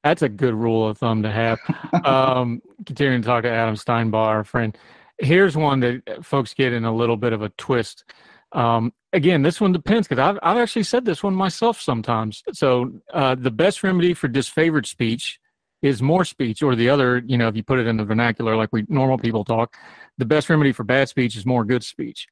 That's 0.04 0.22
a 0.22 0.28
good 0.28 0.54
rule 0.54 0.88
of 0.88 0.98
thumb 0.98 1.22
to 1.22 1.30
have. 1.30 1.58
um, 2.04 2.60
continuing 2.84 3.22
to 3.22 3.26
talk 3.26 3.42
to 3.42 3.50
Adam 3.50 3.74
Steinbaugh, 3.74 4.14
our 4.14 4.44
friend. 4.44 4.76
Here's 5.18 5.56
one 5.56 5.80
that 5.80 6.24
folks 6.24 6.52
get 6.52 6.74
in 6.74 6.84
a 6.84 6.94
little 6.94 7.16
bit 7.16 7.32
of 7.32 7.42
a 7.42 7.48
twist. 7.50 8.04
Um, 8.52 8.92
again, 9.16 9.42
this 9.42 9.60
one 9.60 9.72
depends 9.72 10.06
because 10.06 10.22
I've, 10.22 10.38
I've 10.42 10.58
actually 10.58 10.82
said 10.82 11.04
this 11.04 11.22
one 11.22 11.34
myself 11.34 11.80
sometimes. 11.80 12.42
So 12.52 12.92
uh, 13.12 13.34
the 13.34 13.50
best 13.50 13.82
remedy 13.82 14.12
for 14.14 14.28
disfavored 14.28 14.86
speech 14.86 15.40
is 15.82 16.02
more 16.02 16.24
speech, 16.24 16.62
or 16.62 16.74
the 16.76 16.88
other, 16.88 17.22
you 17.26 17.38
know, 17.38 17.48
if 17.48 17.56
you 17.56 17.62
put 17.62 17.78
it 17.78 17.86
in 17.86 17.96
the 17.96 18.04
vernacular 18.04 18.56
like 18.56 18.68
we 18.72 18.84
normal 18.88 19.18
people 19.18 19.44
talk, 19.44 19.74
the 20.18 20.24
best 20.24 20.48
remedy 20.50 20.72
for 20.72 20.84
bad 20.84 21.08
speech 21.08 21.36
is 21.36 21.46
more 21.46 21.64
good 21.64 21.82
speech. 21.82 22.28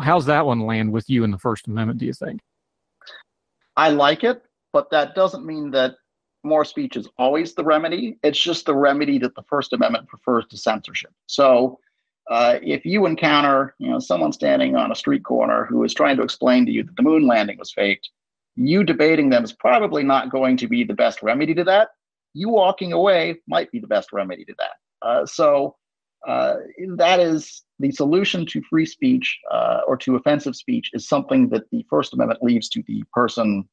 How's 0.00 0.26
that 0.26 0.46
one 0.46 0.60
land 0.60 0.92
with 0.92 1.08
you 1.08 1.24
in 1.24 1.30
the 1.30 1.38
First 1.38 1.66
Amendment? 1.66 1.98
Do 1.98 2.06
you 2.06 2.12
think? 2.12 2.40
I 3.76 3.90
like 3.90 4.24
it, 4.24 4.42
but 4.72 4.90
that 4.90 5.14
doesn't 5.14 5.44
mean 5.44 5.70
that 5.72 5.96
more 6.42 6.64
speech 6.64 6.96
is 6.96 7.08
always 7.18 7.54
the 7.54 7.64
remedy. 7.64 8.18
It's 8.22 8.38
just 8.38 8.66
the 8.66 8.74
remedy 8.74 9.18
that 9.18 9.34
the 9.34 9.42
First 9.42 9.72
Amendment 9.72 10.08
prefers 10.08 10.46
to 10.50 10.56
censorship. 10.56 11.12
So 11.26 11.78
uh, 12.30 12.58
if 12.62 12.84
you 12.84 13.06
encounter 13.06 13.74
you 13.78 13.90
know 13.90 13.98
someone 13.98 14.32
standing 14.32 14.76
on 14.76 14.90
a 14.90 14.94
street 14.94 15.24
corner 15.24 15.66
who 15.66 15.84
is 15.84 15.92
trying 15.92 16.16
to 16.16 16.22
explain 16.22 16.64
to 16.64 16.72
you 16.72 16.82
that 16.82 16.96
the 16.96 17.02
moon 17.02 17.26
landing 17.26 17.58
was 17.58 17.72
faked 17.72 18.08
you 18.56 18.84
debating 18.84 19.30
them 19.30 19.44
is 19.44 19.52
probably 19.52 20.02
not 20.02 20.30
going 20.30 20.56
to 20.58 20.68
be 20.68 20.84
the 20.84 20.94
best 20.94 21.22
remedy 21.22 21.54
to 21.54 21.64
that. 21.64 21.88
You 22.34 22.48
walking 22.50 22.92
away 22.92 23.40
might 23.48 23.70
be 23.70 23.78
the 23.78 23.86
best 23.86 24.12
remedy 24.12 24.44
to 24.44 24.54
that. 24.58 25.06
Uh, 25.06 25.26
so 25.26 25.76
uh, 26.28 26.56
that 26.96 27.20
is 27.20 27.62
the 27.78 27.90
solution 27.90 28.44
to 28.46 28.62
free 28.68 28.84
speech 28.84 29.38
uh, 29.50 29.80
or 29.86 29.96
to 29.96 30.16
offensive 30.16 30.54
speech 30.54 30.90
is 30.92 31.08
something 31.08 31.48
that 31.48 31.70
the 31.70 31.84
first 31.88 32.12
amendment 32.12 32.42
leaves 32.42 32.68
to 32.68 32.82
the 32.86 33.02
person 33.12 33.66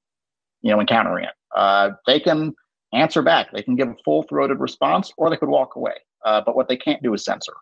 you 0.62 0.72
know 0.72 0.80
encountering 0.80 1.26
it. 1.26 1.34
Uh, 1.56 1.92
they 2.06 2.20
can 2.20 2.54
answer 2.94 3.22
back. 3.22 3.52
They 3.52 3.62
can 3.62 3.76
give 3.76 3.90
a 3.90 3.96
full-throated 4.06 4.60
response 4.60 5.12
or 5.18 5.30
they 5.30 5.38
could 5.38 5.50
walk 5.50 5.76
away. 5.76 5.96
But 6.24 6.56
what 6.56 6.70
they 6.70 6.78
can't 6.78 7.04
do 7.04 7.14
is 7.14 7.26
censor 7.26 7.54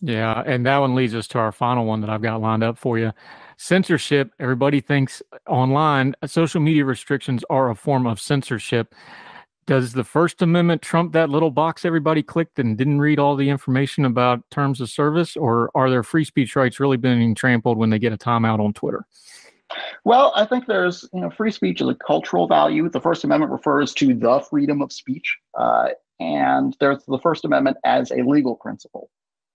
Yeah, 0.00 0.42
and 0.46 0.64
that 0.66 0.78
one 0.78 0.94
leads 0.94 1.14
us 1.14 1.26
to 1.28 1.38
our 1.38 1.50
final 1.50 1.84
one 1.84 2.00
that 2.02 2.10
I've 2.10 2.22
got 2.22 2.40
lined 2.40 2.62
up 2.62 2.78
for 2.78 2.98
you. 2.98 3.12
Censorship. 3.56 4.30
Everybody 4.38 4.80
thinks 4.80 5.22
online 5.48 6.14
social 6.26 6.60
media 6.60 6.84
restrictions 6.84 7.44
are 7.50 7.70
a 7.70 7.74
form 7.74 8.06
of 8.06 8.20
censorship. 8.20 8.94
Does 9.66 9.92
the 9.92 10.04
First 10.04 10.40
Amendment 10.40 10.82
trump 10.82 11.12
that 11.12 11.28
little 11.28 11.50
box 11.50 11.84
everybody 11.84 12.22
clicked 12.22 12.58
and 12.58 12.78
didn't 12.78 13.00
read 13.00 13.18
all 13.18 13.36
the 13.36 13.50
information 13.50 14.04
about 14.04 14.48
terms 14.50 14.80
of 14.80 14.88
service, 14.88 15.36
or 15.36 15.70
are 15.74 15.90
their 15.90 16.04
free 16.04 16.24
speech 16.24 16.54
rights 16.54 16.78
really 16.80 16.96
being 16.96 17.34
trampled 17.34 17.76
when 17.76 17.90
they 17.90 17.98
get 17.98 18.12
a 18.12 18.16
timeout 18.16 18.60
on 18.60 18.72
Twitter? 18.72 19.04
Well, 20.04 20.32
I 20.34 20.46
think 20.46 20.66
there's, 20.66 21.06
you 21.12 21.20
know, 21.20 21.28
free 21.28 21.50
speech 21.50 21.80
is 21.80 21.88
a 21.88 21.94
cultural 21.94 22.46
value. 22.46 22.88
The 22.88 23.00
First 23.00 23.24
Amendment 23.24 23.52
refers 23.52 23.92
to 23.94 24.14
the 24.14 24.40
freedom 24.48 24.80
of 24.80 24.92
speech, 24.92 25.36
uh, 25.58 25.88
and 26.20 26.74
there's 26.80 27.04
the 27.06 27.18
First 27.18 27.44
Amendment 27.44 27.76
as 27.84 28.10
a 28.10 28.22
legal 28.22 28.54
principle. 28.56 29.10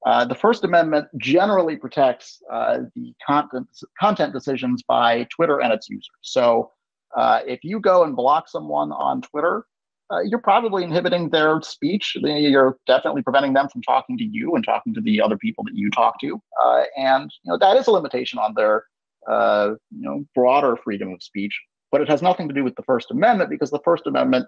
Uh, 0.06 0.26
the 0.26 0.36
First 0.36 0.64
Amendment 0.64 1.08
generally 1.18 1.78
protects 1.78 2.42
uh, 2.52 2.80
the 2.96 3.14
content, 3.26 3.68
content 4.00 4.34
decisions 4.34 4.84
by 4.84 5.26
Twitter 5.30 5.62
and 5.62 5.72
its 5.72 5.90
users. 5.90 6.10
So 6.22 6.72
uh, 7.16 7.40
if 7.46 7.64
you 7.64 7.80
go 7.80 8.04
and 8.04 8.16
block 8.16 8.50
someone 8.50 8.92
on 8.92 9.22
Twitter, 9.22 9.66
uh, 10.12 10.20
you're 10.20 10.40
probably 10.40 10.84
inhibiting 10.84 11.30
their 11.30 11.62
speech. 11.62 12.18
You're 12.22 12.78
definitely 12.86 13.22
preventing 13.22 13.54
them 13.54 13.70
from 13.70 13.82
talking 13.84 14.18
to 14.18 14.24
you 14.24 14.54
and 14.56 14.64
talking 14.64 14.94
to 14.94 15.02
the 15.02 15.22
other 15.22 15.38
people 15.38 15.64
that 15.64 15.74
you 15.74 15.90
talk 15.90 16.20
to. 16.20 16.40
Uh, 16.64 16.84
and 16.98 17.32
you 17.44 17.52
know 17.52 17.58
that 17.58 17.78
is 17.78 17.88
a 17.88 17.92
limitation 17.92 18.38
on 18.40 18.54
their 18.54 18.84
you 19.28 19.78
know 20.02 20.26
broader 20.36 20.76
freedom 20.84 21.14
of 21.14 21.24
speech. 21.24 21.58
But 21.92 22.02
it 22.02 22.10
has 22.10 22.22
nothing 22.22 22.48
to 22.48 22.54
do 22.54 22.64
with 22.64 22.76
the 22.76 22.84
First 22.84 23.12
Amendment 23.12 23.50
because 23.50 23.72
the 23.72 23.80
First 23.86 24.06
Amendment 24.06 24.46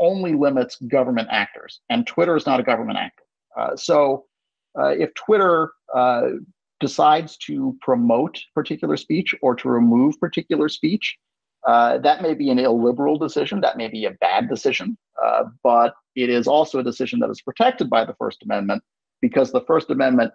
only 0.00 0.32
limits 0.32 0.76
government 0.88 1.28
actors, 1.30 1.80
and 1.90 2.06
Twitter 2.06 2.36
is 2.36 2.46
not 2.46 2.58
a 2.58 2.62
government 2.62 2.98
actor. 2.98 3.76
so 3.76 4.24
if 4.78 5.12
Twitter 5.14 5.72
uh, 5.94 6.28
decides 6.80 7.36
to 7.38 7.76
promote 7.80 8.40
particular 8.54 8.96
speech 8.96 9.34
or 9.42 9.54
to 9.56 9.68
remove 9.68 10.18
particular 10.20 10.68
speech, 10.68 11.16
uh, 11.66 11.98
that 11.98 12.22
may 12.22 12.34
be 12.34 12.50
an 12.50 12.58
illiberal 12.58 13.18
decision. 13.18 13.60
That 13.60 13.76
may 13.76 13.88
be 13.88 14.04
a 14.04 14.12
bad 14.12 14.48
decision, 14.48 14.96
uh, 15.22 15.44
but 15.62 15.94
it 16.14 16.30
is 16.30 16.46
also 16.46 16.78
a 16.78 16.82
decision 16.82 17.18
that 17.20 17.30
is 17.30 17.40
protected 17.40 17.90
by 17.90 18.04
the 18.04 18.14
First 18.14 18.42
Amendment 18.44 18.82
because 19.20 19.50
the 19.50 19.62
First 19.62 19.90
Amendment 19.90 20.32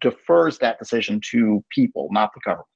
defers 0.00 0.58
that 0.58 0.78
decision 0.78 1.20
to 1.30 1.62
people, 1.70 2.08
not 2.10 2.30
the 2.34 2.40
government. 2.44 2.68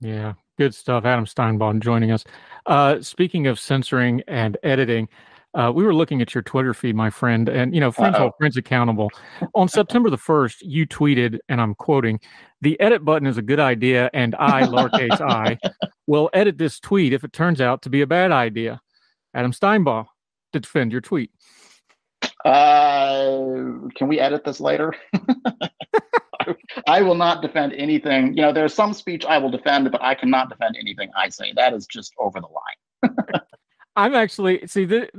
Yeah, 0.00 0.34
good 0.58 0.74
stuff. 0.74 1.04
Adam 1.04 1.26
Steinbaugh 1.26 1.80
joining 1.80 2.10
us. 2.10 2.24
Uh, 2.66 3.00
speaking 3.00 3.46
of 3.46 3.60
censoring 3.60 4.22
and 4.26 4.56
editing, 4.62 5.08
uh, 5.54 5.70
we 5.74 5.84
were 5.84 5.94
looking 5.94 6.22
at 6.22 6.34
your 6.34 6.42
Twitter 6.42 6.72
feed, 6.72 6.96
my 6.96 7.10
friend, 7.10 7.48
and 7.48 7.74
you 7.74 7.80
know, 7.80 7.92
friends 7.92 8.16
hold 8.16 8.32
friends 8.38 8.56
accountable. 8.56 9.10
On 9.54 9.68
September 9.68 10.08
the 10.08 10.16
first, 10.16 10.62
you 10.62 10.86
tweeted, 10.86 11.38
and 11.48 11.60
I'm 11.60 11.74
quoting: 11.74 12.20
"The 12.62 12.78
edit 12.80 13.04
button 13.04 13.26
is 13.26 13.38
a 13.38 13.42
good 13.42 13.60
idea, 13.60 14.10
and 14.14 14.34
I, 14.38 14.62
lowercase 14.62 15.20
i, 15.20 15.58
will 16.06 16.30
edit 16.32 16.58
this 16.58 16.80
tweet 16.80 17.12
if 17.12 17.24
it 17.24 17.32
turns 17.32 17.60
out 17.60 17.82
to 17.82 17.90
be 17.90 18.00
a 18.00 18.06
bad 18.06 18.32
idea." 18.32 18.80
Adam 19.34 19.52
Steinbaugh, 19.52 20.06
to 20.52 20.60
defend 20.60 20.92
your 20.92 21.00
tweet. 21.00 21.30
Uh, 22.44 23.40
can 23.94 24.08
we 24.08 24.18
edit 24.18 24.44
this 24.44 24.60
later? 24.60 24.94
I 26.86 27.02
will 27.02 27.14
not 27.14 27.42
defend 27.42 27.72
anything. 27.74 28.34
You 28.36 28.42
know, 28.42 28.52
there's 28.52 28.74
some 28.74 28.92
speech 28.92 29.24
I 29.24 29.38
will 29.38 29.50
defend, 29.50 29.90
but 29.90 30.02
I 30.02 30.14
cannot 30.14 30.48
defend 30.48 30.76
anything 30.80 31.10
I 31.16 31.28
say. 31.28 31.52
That 31.54 31.72
is 31.72 31.86
just 31.86 32.12
over 32.18 32.40
the 32.40 32.48
line. 32.48 33.16
I'm 33.96 34.14
actually 34.14 34.66
see 34.66 34.84
this. 34.84 35.10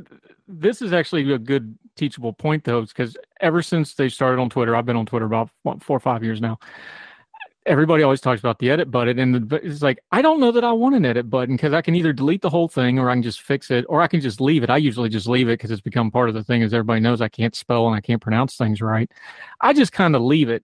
This 0.48 0.82
is 0.82 0.94
actually 0.94 1.32
a 1.32 1.38
good 1.38 1.78
teachable 1.96 2.34
point 2.34 2.64
though, 2.64 2.82
because 2.82 3.18
ever 3.40 3.62
since 3.62 3.94
they 3.94 4.10
started 4.10 4.42
on 4.42 4.50
Twitter, 4.50 4.76
I've 4.76 4.86
been 4.86 4.96
on 4.96 5.06
Twitter 5.06 5.26
about 5.26 5.50
four 5.82 5.98
or 5.98 6.00
five 6.00 6.24
years 6.24 6.42
now. 6.42 6.60
Everybody 7.66 8.04
always 8.04 8.20
talks 8.20 8.42
about 8.42 8.60
the 8.60 8.70
edit 8.70 8.92
button, 8.92 9.20
and 9.20 9.50
the, 9.50 9.56
it's 9.66 9.82
like 9.82 10.00
I 10.12 10.22
don't 10.22 10.42
know 10.42 10.52
that 10.52 10.66
I 10.66 10.74
want 10.74 10.96
an 10.96 11.06
edit 11.06 11.30
button 11.30 11.56
because 11.56 11.72
I 11.72 11.82
can 11.82 11.96
either 11.96 12.12
delete 12.12 12.42
the 12.42 12.50
whole 12.50 12.68
thing 12.68 13.00
or 13.00 13.10
I 13.10 13.14
can 13.14 13.24
just 13.24 13.42
fix 13.42 13.72
it, 13.72 13.86
or 13.88 14.02
I 14.02 14.08
can 14.08 14.20
just 14.20 14.42
leave 14.42 14.64
it. 14.64 14.70
I 14.70 14.78
usually 14.78 15.08
just 15.08 15.28
leave 15.28 15.48
it 15.48 15.54
because 15.54 15.72
it's 15.72 15.82
become 15.82 16.12
part 16.12 16.28
of 16.28 16.36
the 16.36 16.44
thing. 16.44 16.62
As 16.62 16.74
everybody 16.74 17.00
knows, 17.00 17.22
I 17.22 17.30
can't 17.30 17.56
spell 17.56 17.88
and 17.88 17.96
I 17.96 18.02
can't 18.02 18.22
pronounce 18.22 18.58
things 18.58 18.82
right. 18.82 19.10
I 19.62 19.72
just 19.72 19.94
kind 19.94 20.16
of 20.16 20.22
leave 20.22 20.50
it 20.50 20.64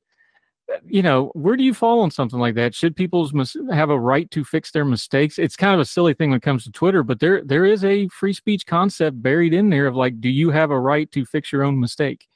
you 0.87 1.01
know, 1.01 1.31
where 1.33 1.55
do 1.55 1.63
you 1.63 1.73
fall 1.73 2.01
on 2.01 2.11
something 2.11 2.39
like 2.39 2.55
that? 2.55 2.75
Should 2.75 2.95
people 2.95 3.29
have 3.71 3.89
a 3.89 3.99
right 3.99 4.29
to 4.31 4.43
fix 4.43 4.71
their 4.71 4.85
mistakes? 4.85 5.39
It's 5.39 5.55
kind 5.55 5.73
of 5.73 5.79
a 5.79 5.85
silly 5.85 6.13
thing 6.13 6.29
when 6.29 6.37
it 6.37 6.43
comes 6.43 6.63
to 6.63 6.71
Twitter, 6.71 7.03
but 7.03 7.19
there 7.19 7.43
there 7.43 7.65
is 7.65 7.83
a 7.83 8.07
free 8.09 8.33
speech 8.33 8.65
concept 8.65 9.21
buried 9.21 9.53
in 9.53 9.69
there 9.69 9.87
of 9.87 9.95
like, 9.95 10.19
do 10.21 10.29
you 10.29 10.49
have 10.51 10.71
a 10.71 10.79
right 10.79 11.11
to 11.11 11.25
fix 11.25 11.51
your 11.51 11.63
own 11.63 11.79
mistake? 11.79 12.27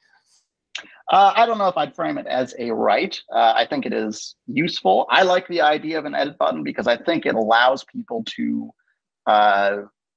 Uh, 1.10 1.34
I 1.36 1.46
don't 1.46 1.58
know 1.58 1.68
if 1.68 1.78
I'd 1.78 1.96
frame 1.96 2.18
it 2.18 2.28
as 2.28 2.56
a 2.58 2.72
right. 2.72 3.20
Uh, 3.32 3.54
I 3.56 3.68
think 3.70 3.86
it 3.86 3.94
is 3.94 4.36
useful. 4.48 5.06
I 5.10 5.24
like 5.24 5.48
the 5.48 5.62
idea 5.62 6.00
of 6.00 6.06
an 6.06 6.16
edit 6.16 6.38
button 6.38 6.64
because 6.64 6.88
I 6.88 6.98
think 6.98 7.26
it 7.26 7.36
allows 7.36 7.84
people 7.84 8.24
to, 8.36 8.72
uh, 9.28 9.76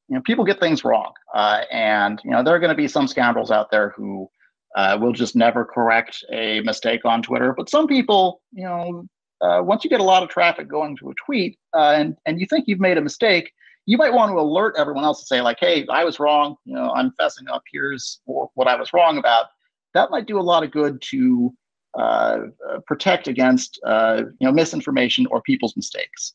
you 0.08 0.14
know, 0.14 0.22
people 0.24 0.44
get 0.44 0.60
things 0.60 0.84
wrong, 0.84 1.12
uh, 1.34 1.62
and 1.72 2.20
you 2.24 2.30
know 2.30 2.42
there 2.42 2.54
are 2.54 2.60
going 2.60 2.70
to 2.70 2.76
be 2.76 2.88
some 2.88 3.08
scoundrels 3.08 3.50
out 3.50 3.70
there 3.70 3.92
who 3.96 4.30
uh, 4.76 4.96
will 5.00 5.12
just 5.12 5.34
never 5.34 5.64
correct 5.64 6.22
a 6.30 6.60
mistake 6.60 7.04
on 7.04 7.22
Twitter. 7.22 7.54
But 7.56 7.70
some 7.70 7.86
people, 7.86 8.42
you 8.52 8.64
know, 8.64 9.06
uh, 9.40 9.62
once 9.62 9.82
you 9.82 9.90
get 9.90 10.00
a 10.00 10.04
lot 10.04 10.22
of 10.22 10.28
traffic 10.28 10.68
going 10.68 10.96
to 10.98 11.10
a 11.10 11.14
tweet 11.14 11.58
uh, 11.74 11.94
and 11.96 12.16
and 12.26 12.38
you 12.38 12.46
think 12.46 12.68
you've 12.68 12.80
made 12.80 12.98
a 12.98 13.00
mistake, 13.00 13.52
you 13.86 13.96
might 13.96 14.12
want 14.12 14.30
to 14.30 14.38
alert 14.38 14.74
everyone 14.78 15.04
else 15.04 15.20
to 15.20 15.26
say 15.26 15.40
like, 15.40 15.58
"Hey, 15.58 15.86
I 15.90 16.04
was 16.04 16.20
wrong. 16.20 16.56
You 16.64 16.74
know, 16.74 16.92
I'm 16.92 17.10
fessing 17.18 17.48
up. 17.50 17.62
Here's 17.72 18.20
what 18.26 18.68
I 18.68 18.76
was 18.76 18.92
wrong 18.92 19.18
about." 19.18 19.46
That 19.94 20.10
might 20.10 20.26
do 20.26 20.38
a 20.38 20.42
lot 20.42 20.62
of 20.62 20.70
good 20.70 21.00
to 21.10 21.54
uh, 21.98 22.38
uh, 22.68 22.78
protect 22.86 23.28
against 23.28 23.80
uh, 23.86 24.24
you 24.38 24.46
know 24.46 24.52
misinformation 24.52 25.26
or 25.30 25.42
people's 25.42 25.76
mistakes. 25.76 26.34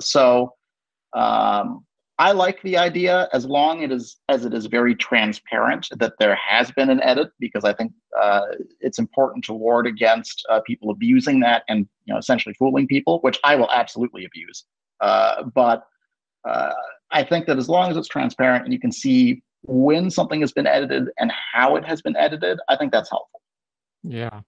so. 0.00 0.52
Um, 1.12 1.86
I 2.18 2.32
like 2.32 2.62
the 2.62 2.78
idea 2.78 3.28
as 3.32 3.44
long 3.44 3.82
it 3.82 3.92
is 3.92 4.16
as 4.28 4.46
it 4.46 4.54
is 4.54 4.66
very 4.66 4.94
transparent 4.94 5.88
that 5.90 6.14
there 6.18 6.34
has 6.34 6.70
been 6.70 6.88
an 6.88 7.02
edit 7.02 7.30
because 7.38 7.64
I 7.64 7.74
think 7.74 7.92
uh, 8.18 8.46
it's 8.80 8.98
important 8.98 9.44
to 9.46 9.52
ward 9.52 9.86
against 9.86 10.44
uh, 10.48 10.60
people 10.60 10.90
abusing 10.90 11.40
that 11.40 11.64
and 11.68 11.86
you 12.06 12.14
know 12.14 12.18
essentially 12.18 12.54
fooling 12.54 12.86
people, 12.86 13.18
which 13.20 13.38
I 13.44 13.56
will 13.56 13.70
absolutely 13.70 14.24
abuse. 14.24 14.64
Uh, 15.00 15.42
but 15.54 15.84
uh, 16.48 16.72
I 17.10 17.22
think 17.22 17.46
that 17.46 17.58
as 17.58 17.68
long 17.68 17.90
as 17.90 17.96
it's 17.98 18.08
transparent 18.08 18.64
and 18.64 18.72
you 18.72 18.80
can 18.80 18.92
see 18.92 19.42
when 19.62 20.10
something 20.10 20.40
has 20.40 20.52
been 20.52 20.66
edited 20.66 21.08
and 21.18 21.30
how 21.52 21.76
it 21.76 21.84
has 21.84 22.00
been 22.00 22.16
edited, 22.16 22.58
I 22.68 22.76
think 22.76 22.92
that's 22.92 23.10
helpful. 23.10 23.42
Yeah. 24.02 24.40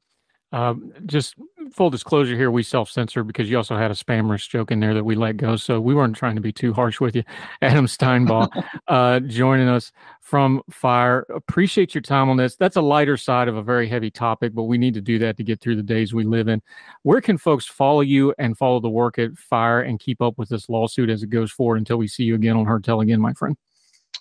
Um, 0.50 0.92
just 1.04 1.34
full 1.70 1.90
disclosure 1.90 2.34
here, 2.34 2.50
we 2.50 2.62
self 2.62 2.90
censor 2.90 3.22
because 3.22 3.50
you 3.50 3.56
also 3.56 3.76
had 3.76 3.90
a 3.90 3.94
spammers 3.94 4.48
joke 4.48 4.70
in 4.70 4.80
there 4.80 4.94
that 4.94 5.04
we 5.04 5.14
let 5.14 5.36
go. 5.36 5.56
So 5.56 5.80
we 5.80 5.94
weren't 5.94 6.16
trying 6.16 6.36
to 6.36 6.40
be 6.40 6.52
too 6.52 6.72
harsh 6.72 7.00
with 7.00 7.14
you. 7.14 7.22
Adam 7.62 7.86
Steinbaugh 7.86 8.48
uh, 8.88 9.20
joining 9.20 9.68
us 9.68 9.92
from 10.20 10.62
FIRE. 10.70 11.26
Appreciate 11.34 11.94
your 11.94 12.02
time 12.02 12.28
on 12.30 12.36
this. 12.36 12.56
That's 12.56 12.76
a 12.76 12.80
lighter 12.80 13.16
side 13.16 13.48
of 13.48 13.56
a 13.56 13.62
very 13.62 13.88
heavy 13.88 14.10
topic, 14.10 14.54
but 14.54 14.64
we 14.64 14.78
need 14.78 14.94
to 14.94 15.00
do 15.00 15.18
that 15.18 15.36
to 15.36 15.44
get 15.44 15.60
through 15.60 15.76
the 15.76 15.82
days 15.82 16.14
we 16.14 16.24
live 16.24 16.48
in. 16.48 16.62
Where 17.02 17.20
can 17.20 17.38
folks 17.38 17.66
follow 17.66 18.00
you 18.00 18.34
and 18.38 18.56
follow 18.56 18.80
the 18.80 18.88
work 18.88 19.18
at 19.18 19.36
FIRE 19.36 19.82
and 19.82 20.00
keep 20.00 20.22
up 20.22 20.38
with 20.38 20.48
this 20.48 20.68
lawsuit 20.68 21.10
as 21.10 21.22
it 21.22 21.30
goes 21.30 21.50
forward 21.50 21.76
until 21.76 21.98
we 21.98 22.08
see 22.08 22.24
you 22.24 22.34
again 22.34 22.56
on 22.56 22.66
Heard 22.66 22.84
Tell 22.84 23.00
Again, 23.00 23.20
my 23.20 23.34
friend? 23.34 23.56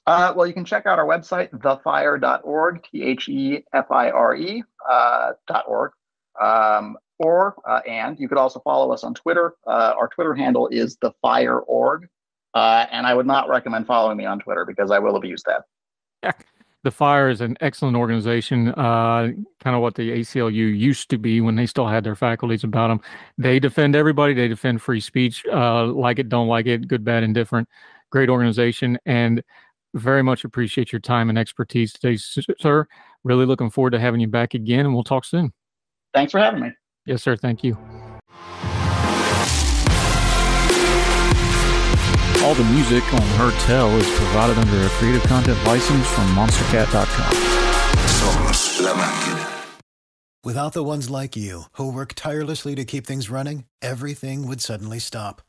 Uh, 0.05 0.33
well, 0.35 0.47
you 0.47 0.53
can 0.53 0.63
check 0.63 0.85
out 0.85 0.99
our 0.99 1.05
website, 1.05 1.49
thefire.org, 1.51 2.83
T 2.89 3.03
H 3.03 3.27
E 3.27 3.63
F 3.73 3.91
I 3.91 4.09
R 4.09 4.35
E 4.37 4.63
uh, 4.89 5.33
dot 5.47 5.65
org. 5.67 5.91
Um, 6.41 6.97
or 7.19 7.55
uh, 7.67 7.79
and 7.87 8.19
you 8.19 8.27
could 8.27 8.37
also 8.37 8.59
follow 8.59 8.91
us 8.91 9.03
on 9.03 9.13
Twitter. 9.13 9.55
Uh, 9.65 9.93
our 9.97 10.07
Twitter 10.07 10.35
handle 10.35 10.67
is 10.67 10.97
the 11.01 11.11
Fire 11.21 11.59
Org, 11.59 12.07
uh, 12.53 12.85
and 12.91 13.07
I 13.07 13.13
would 13.13 13.25
not 13.25 13.49
recommend 13.49 13.87
following 13.87 14.17
me 14.17 14.25
on 14.25 14.39
Twitter 14.39 14.65
because 14.65 14.91
I 14.91 14.99
will 14.99 15.15
abuse 15.15 15.41
that. 15.45 15.63
Yeah. 16.23 16.33
The 16.83 16.91
Fire 16.91 17.29
is 17.29 17.41
an 17.41 17.57
excellent 17.59 17.97
organization, 17.97 18.69
uh, 18.69 19.31
kind 19.59 19.75
of 19.75 19.81
what 19.81 19.95
the 19.95 20.11
ACLU 20.11 20.77
used 20.77 21.09
to 21.09 21.17
be 21.17 21.41
when 21.41 21.55
they 21.55 21.65
still 21.65 21.87
had 21.87 22.03
their 22.03 22.15
faculties 22.15 22.63
about 22.63 22.87
them. 22.87 23.01
They 23.37 23.59
defend 23.59 23.95
everybody. 23.95 24.33
They 24.33 24.47
defend 24.47 24.81
free 24.81 25.01
speech, 25.01 25.43
uh, 25.51 25.87
like 25.87 26.19
it, 26.19 26.29
don't 26.29 26.47
like 26.47 26.65
it, 26.67 26.87
good, 26.87 27.03
bad, 27.03 27.23
indifferent. 27.23 27.67
Great 28.09 28.29
organization, 28.29 28.97
and 29.05 29.43
very 29.95 30.23
much 30.23 30.45
appreciate 30.45 30.93
your 30.93 31.01
time 31.01 31.29
and 31.29 31.37
expertise 31.37 31.91
today, 31.91 32.15
sir. 32.15 32.87
Really 33.23 33.45
looking 33.45 33.69
forward 33.69 33.91
to 33.91 33.99
having 33.99 34.21
you 34.21 34.27
back 34.27 34.53
again, 34.53 34.85
and 34.85 34.93
we'll 34.93 35.03
talk 35.03 35.25
soon. 35.25 35.51
Thanks 36.13 36.31
for 36.31 36.39
having 36.39 36.61
me. 36.61 36.71
Yes, 37.05 37.23
sir. 37.23 37.35
Thank 37.35 37.63
you. 37.63 37.77
All 42.43 42.55
the 42.55 42.63
music 42.65 43.03
on 43.13 43.21
Heard 43.39 43.59
Tell 43.61 43.89
is 43.97 44.07
provided 44.17 44.57
under 44.57 44.85
a 44.85 44.89
creative 44.91 45.23
content 45.23 45.57
license 45.65 46.07
from 46.07 46.33
monstercat.com. 46.35 47.33
Somos 48.07 48.81
la 48.81 48.93
máquina. 48.93 49.53
Without 50.43 50.71
the 50.71 50.83
ones 50.83 51.09
like 51.09 51.35
you, 51.35 51.63
who 51.73 51.91
work 51.91 52.13
tirelessly 52.15 52.73
to 52.75 52.85
keep 52.85 53.05
things 53.05 53.29
running, 53.29 53.65
everything 53.81 54.47
would 54.47 54.61
suddenly 54.61 54.99
stop. 54.99 55.41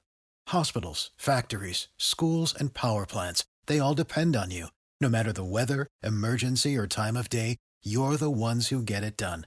Hospitals, 0.49 1.11
factories, 1.17 1.87
schools, 1.99 2.53
and 2.59 2.75
power 2.75 3.07
plants, 3.07 3.45
they 3.67 3.79
all 3.79 3.95
depend 3.95 4.35
on 4.35 4.51
you. 4.51 4.69
No 5.01 5.09
matter 5.09 5.33
the 5.33 5.45
weather, 5.45 5.87
emergency, 6.03 6.77
or 6.77 6.89
time 6.89 7.17
of 7.17 7.29
day, 7.29 7.59
you're 7.85 8.17
the 8.17 8.31
ones 8.31 8.69
who 8.69 8.83
get 8.83 9.05
it 9.05 9.17
done. 9.17 9.47